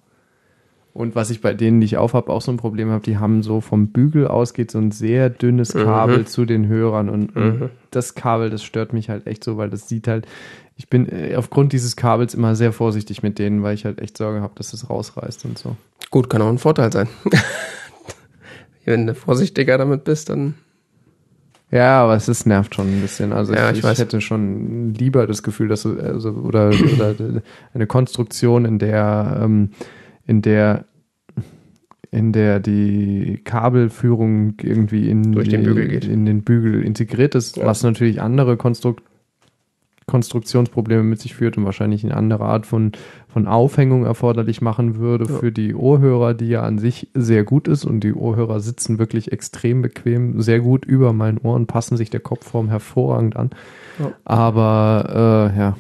Und 0.94 1.16
was 1.16 1.30
ich 1.30 1.40
bei 1.40 1.54
denen, 1.54 1.80
die 1.80 1.86
ich 1.86 1.98
aufhab, 1.98 2.28
auch 2.28 2.42
so 2.42 2.52
ein 2.52 2.58
Problem 2.58 2.90
habe, 2.90 3.04
die 3.04 3.18
haben 3.18 3.44
so 3.44 3.62
vom 3.62 3.88
Bügel 3.88 4.28
aus 4.28 4.54
geht 4.54 4.72
so 4.72 4.80
ein 4.80 4.92
sehr 4.92 5.30
dünnes 5.30 5.74
mhm. 5.74 5.84
Kabel 5.84 6.18
mhm. 6.20 6.26
zu 6.26 6.44
den 6.44 6.68
Hörern 6.68 7.08
und, 7.08 7.36
und 7.36 7.60
mhm. 7.62 7.70
das 7.92 8.14
Kabel, 8.14 8.50
das 8.50 8.64
stört 8.64 8.92
mich 8.92 9.10
halt 9.10 9.28
echt 9.28 9.44
so, 9.46 9.56
weil 9.56 9.70
das 9.70 9.88
sieht 9.88 10.10
halt, 10.10 10.28
ich 10.82 10.90
bin 10.90 11.08
äh, 11.10 11.36
aufgrund 11.36 11.74
dieses 11.74 11.96
Kabels 11.96 12.34
immer 12.34 12.56
sehr 12.56 12.74
vorsichtig 12.74 13.22
mit 13.22 13.38
denen, 13.38 13.62
weil 13.62 13.76
ich 13.76 13.86
halt 13.86 14.02
echt 14.02 14.18
Sorge 14.18 14.42
habe, 14.42 14.54
dass 14.56 14.74
es 14.74 14.90
rausreißt 14.90 15.46
und 15.46 15.60
so. 15.60 15.76
Gut, 16.10 16.28
kann 16.28 16.42
auch 16.42 16.50
ein 16.50 16.58
Vorteil 16.58 16.92
sein. 16.92 17.08
Wenn 18.86 19.06
du 19.06 19.14
vorsichtiger 19.14 19.78
damit 19.78 20.06
bist, 20.06 20.30
dann. 20.30 20.56
Ja, 21.70 22.02
aber 22.02 22.16
es 22.16 22.28
ist, 22.28 22.48
nervt 22.48 22.74
schon 22.74 22.88
ein 22.88 23.00
bisschen. 23.00 23.32
Also 23.32 23.54
ja, 23.54 23.70
ich, 23.70 23.78
ich, 23.78 23.86
ich 23.86 24.00
hätte 24.00 24.22
schon 24.22 24.96
lieber 24.96 25.28
das 25.28 25.44
Gefühl, 25.44 25.68
dass 25.68 25.86
also 25.86 26.32
oder, 26.32 26.72
oder 26.96 27.16
eine 27.76 27.86
Konstruktion, 27.86 28.66
in 28.66 28.80
der 28.80 29.40
ähm, 29.40 29.70
in 30.26 30.42
der 30.42 30.86
in 32.10 32.34
der 32.34 32.60
die 32.60 33.40
Kabelführung 33.44 34.56
irgendwie 34.64 35.12
in, 35.12 35.32
den 35.32 35.64
in 36.02 36.26
den 36.26 36.42
Bügel 36.42 36.82
integriert 36.84 37.36
ist, 37.36 37.58
ja. 37.58 37.68
was 37.68 37.84
natürlich 37.84 38.20
andere 38.20 38.58
Konstrukt 38.58 39.04
Konstruktionsprobleme 40.12 41.04
mit 41.04 41.22
sich 41.22 41.36
führt 41.36 41.58
und 41.58 41.64
wahrscheinlich 41.64 42.04
eine 42.04 42.18
andere 42.18 42.44
Art 42.44 42.66
von, 42.66 42.92
von 43.32 43.48
Aufhängung 43.48 44.04
erforderlich 44.04 44.60
machen 44.60 44.98
würde 44.98 45.26
ja. 45.32 45.40
für 45.40 45.54
die 45.54 45.74
Ohrhörer, 45.74 46.34
die 46.34 46.50
ja 46.50 46.64
an 46.64 46.80
sich 46.80 47.08
sehr 47.14 47.46
gut 47.46 47.70
ist 47.70 47.86
und 47.86 48.02
die 48.02 48.14
Ohrhörer 48.14 48.60
sitzen 48.60 49.00
wirklich 49.00 49.32
extrem 49.32 49.82
bequem, 49.82 50.42
sehr 50.42 50.60
gut 50.60 50.84
über 50.84 51.14
meinen 51.14 51.38
Ohren, 51.38 51.66
passen 51.66 51.96
sich 51.96 52.10
der 52.10 52.20
Kopfform 52.20 52.68
hervorragend 52.68 53.38
an. 53.38 53.52
Ja. 54.00 54.12
Aber 54.26 55.52
äh, 55.56 55.58
ja, 55.58 55.78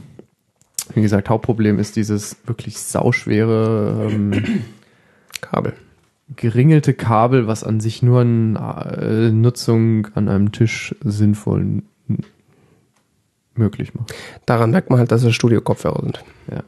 wie 0.96 1.02
gesagt, 1.02 1.30
Hauptproblem 1.30 1.78
ist 1.78 1.98
dieses 1.98 2.38
wirklich 2.46 2.78
sauschwere 2.80 4.08
ähm, 4.10 4.32
Kabel. 5.42 5.74
Geringelte 6.38 6.94
Kabel, 6.94 7.48
was 7.48 7.66
an 7.66 7.82
sich 7.82 8.02
nur 8.02 8.22
eine 8.22 8.58
äh, 8.98 9.32
Nutzung 9.32 10.08
an 10.16 10.30
einem 10.30 10.54
Tisch 10.54 10.96
sinnvoll 11.04 11.84
möglich 13.56 13.94
macht. 13.94 14.14
Daran 14.46 14.72
merkt 14.72 14.90
man 14.90 15.00
halt, 15.00 15.12
dass 15.12 15.24
es 15.24 15.36
Studio-Kopfhörer 15.36 16.02
sind. 16.04 16.24
Ja. 16.52 16.64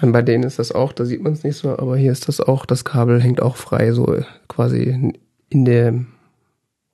Meine, 0.00 0.12
bei 0.12 0.22
denen 0.22 0.44
ist 0.44 0.58
das 0.58 0.72
auch, 0.72 0.92
da 0.92 1.04
sieht 1.06 1.22
man 1.22 1.32
es 1.32 1.42
nicht 1.42 1.56
so, 1.56 1.70
aber 1.78 1.96
hier 1.96 2.12
ist 2.12 2.28
das 2.28 2.40
auch, 2.40 2.66
das 2.66 2.84
Kabel 2.84 3.20
hängt 3.22 3.40
auch 3.40 3.56
frei, 3.56 3.92
so 3.92 4.14
quasi 4.46 5.14
in 5.48 5.64
der, 5.64 5.94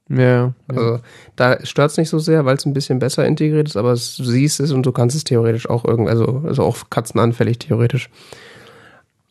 Ja. 0.08 0.52
also 0.68 1.00
da 1.34 1.64
stört 1.66 1.90
es 1.90 1.96
nicht 1.96 2.10
so 2.10 2.20
sehr, 2.20 2.44
weil 2.44 2.56
es 2.56 2.64
ein 2.64 2.74
bisschen 2.74 3.00
besser 3.00 3.26
integriert 3.26 3.66
ist, 3.68 3.76
aber 3.76 3.90
es, 3.92 4.16
du 4.16 4.24
siehst 4.24 4.60
es 4.60 4.70
und 4.70 4.86
du 4.86 4.92
kannst 4.92 5.16
es 5.16 5.24
theoretisch 5.24 5.68
auch 5.68 5.84
irgendwie, 5.84 6.10
also, 6.10 6.42
also 6.46 6.62
auch 6.62 6.90
katzenanfällig 6.90 7.58
theoretisch. 7.58 8.08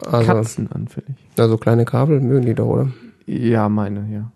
Also, 0.06 0.26
Katzenanfällig. 0.34 1.16
also 1.38 1.58
kleine 1.58 1.86
Kabel 1.86 2.20
mögen 2.20 2.46
die 2.48 2.56
doch, 2.56 2.66
oder? 2.68 2.92
Ja, 3.26 3.70
meine, 3.70 4.06
ja. 4.12 4.32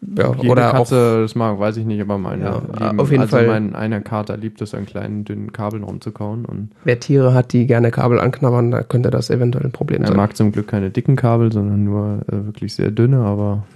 Ja, 0.00 0.32
Jede 0.34 0.48
oder 0.48 0.68
auch, 0.68 0.72
Katze, 0.74 1.22
das 1.22 1.34
mag, 1.34 1.58
weiß 1.58 1.76
ich 1.76 1.84
nicht, 1.84 2.00
aber 2.00 2.18
meine. 2.18 2.44
Ja, 2.44 2.92
auf 2.96 3.10
jeden 3.10 3.22
also 3.22 3.36
Fall. 3.36 3.48
mein 3.48 3.74
einer 3.74 4.00
Kater 4.00 4.36
liebt 4.36 4.62
es, 4.62 4.72
an 4.72 4.86
kleinen, 4.86 5.24
dünnen 5.24 5.52
Kabeln 5.52 5.82
rumzukauen 5.82 6.44
und 6.44 6.70
wer 6.84 7.00
Tiere 7.00 7.34
hat, 7.34 7.52
die 7.52 7.66
gerne 7.66 7.90
Kabel 7.90 8.20
anknabbern, 8.20 8.70
da 8.70 8.82
könnte 8.84 9.10
das 9.10 9.28
eventuell 9.28 9.64
ein 9.66 9.72
Problem 9.72 10.02
er 10.02 10.08
sein. 10.08 10.16
mag 10.16 10.36
zum 10.36 10.52
Glück 10.52 10.68
keine 10.68 10.90
dicken 10.90 11.16
Kabel, 11.16 11.52
sondern 11.52 11.82
nur 11.82 12.20
äh, 12.28 12.46
wirklich 12.46 12.74
sehr 12.74 12.92
dünne, 12.92 13.18
aber 13.18 13.66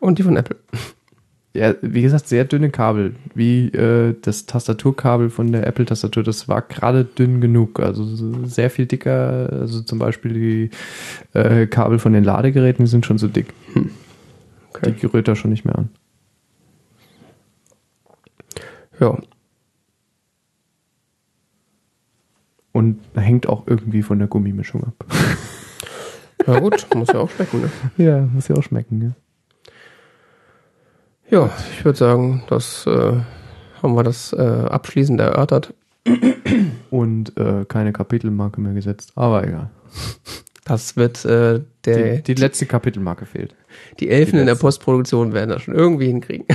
Und 0.00 0.18
die 0.18 0.22
von 0.22 0.36
Apple. 0.36 0.56
ja, 1.54 1.74
wie 1.80 2.02
gesagt, 2.02 2.28
sehr 2.28 2.44
dünne 2.44 2.68
Kabel, 2.68 3.14
wie 3.34 3.68
äh, 3.68 4.14
das 4.20 4.44
Tastaturkabel 4.44 5.30
von 5.30 5.50
der 5.50 5.66
Apple-Tastatur, 5.66 6.22
das 6.22 6.48
war 6.48 6.60
gerade 6.60 7.04
dünn 7.04 7.40
genug, 7.40 7.80
also 7.80 8.04
so 8.04 8.44
sehr 8.44 8.68
viel 8.68 8.84
dicker, 8.84 9.48
also 9.50 9.80
zum 9.80 9.98
Beispiel 9.98 10.34
die 10.34 10.70
äh, 11.38 11.66
Kabel 11.66 11.98
von 11.98 12.12
den 12.12 12.24
Ladegeräten, 12.24 12.84
die 12.84 12.90
sind 12.90 13.06
schon 13.06 13.16
so 13.16 13.28
dick. 13.28 13.54
Okay. 14.78 14.92
Die 14.92 15.00
gerührt 15.00 15.28
da 15.28 15.36
schon 15.36 15.50
nicht 15.50 15.64
mehr 15.64 15.76
an. 15.76 15.90
Ja, 19.00 19.18
Und 22.78 23.00
hängt 23.16 23.48
auch 23.48 23.66
irgendwie 23.66 24.02
von 24.02 24.20
der 24.20 24.28
Gummimischung 24.28 24.84
ab. 24.84 25.04
ja 26.46 26.60
gut, 26.60 26.86
muss 26.94 27.08
ja 27.08 27.18
auch 27.18 27.28
schmecken, 27.28 27.62
ne? 27.62 27.70
Ja, 27.96 28.20
muss 28.20 28.46
ja 28.46 28.54
auch 28.54 28.62
schmecken, 28.62 29.02
ja. 29.02 29.12
Ja, 31.28 31.50
ich 31.72 31.84
würde 31.84 31.98
sagen, 31.98 32.44
das 32.48 32.86
äh, 32.86 33.14
haben 33.82 33.96
wir 33.96 34.04
das 34.04 34.32
äh, 34.32 34.36
abschließend 34.70 35.20
erörtert. 35.20 35.74
Und 36.90 37.36
äh, 37.36 37.64
keine 37.66 37.92
Kapitelmarke 37.92 38.60
mehr 38.60 38.74
gesetzt, 38.74 39.10
aber 39.16 39.44
egal. 39.44 39.70
Das 40.68 40.96
wird 40.96 41.24
äh, 41.24 41.60
der, 41.84 42.16
Die, 42.18 42.22
die 42.34 42.40
letzte 42.40 42.66
Kapitelmarke 42.66 43.26
fehlt. 43.26 43.54
die 44.00 44.10
Elfen 44.10 44.34
die 44.34 44.40
in 44.40 44.46
der. 44.46 44.54
Postproduktion 44.54 45.32
werden 45.32 45.50
das 45.50 45.62
schon 45.62 45.74
irgendwie 45.74 46.06
hinkriegen. 46.06 46.46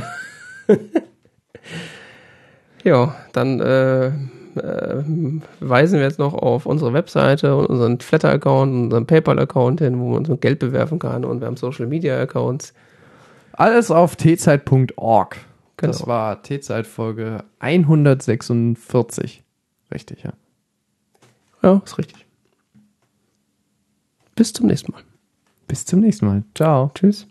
ja, 2.84 3.16
dann 3.32 3.60
äh, 3.60 4.08
äh, 4.08 5.04
weisen 5.60 6.00
wir 6.00 6.06
jetzt 6.06 6.20
noch 6.20 6.34
auf 6.34 6.66
unsere 6.66 6.94
Webseite 6.94 7.56
und 7.56 7.66
unseren 7.66 8.00
Flatter-Account 8.00 8.72
unseren 8.72 9.06
PayPal-Account 9.08 9.82
hin, 9.82 10.00
wo 10.00 10.10
man 10.10 10.20
uns 10.20 10.30
mit 10.30 10.42
Geld 10.42 10.60
bewerfen 10.60 11.00
kann 11.00 11.26
und 11.26 11.40
wir 11.40 11.48
haben 11.48 11.58
Social-Media-Accounts. 11.58 12.74
Alles 13.54 13.92
auf 13.92 14.16
tzeit.org. 14.18 15.38
Das 15.78 15.98
Genau. 15.98 16.08
war 16.08 16.42
T-Zeit 16.44 16.88
Folge 16.88 17.44
146. 17.60 19.44
Richtig, 19.94 20.24
ja. 20.24 20.34
Ja, 21.62 21.82
ist 21.84 21.98
richtig. 21.98 22.23
Bis 24.36 24.54
zum 24.54 24.68
nächsten 24.68 24.92
Mal. 24.92 25.04
Bis 25.68 25.86
zum 25.86 26.00
nächsten 26.00 26.26
Mal. 26.26 26.44
Ciao. 26.56 26.92
Tschüss. 26.94 27.28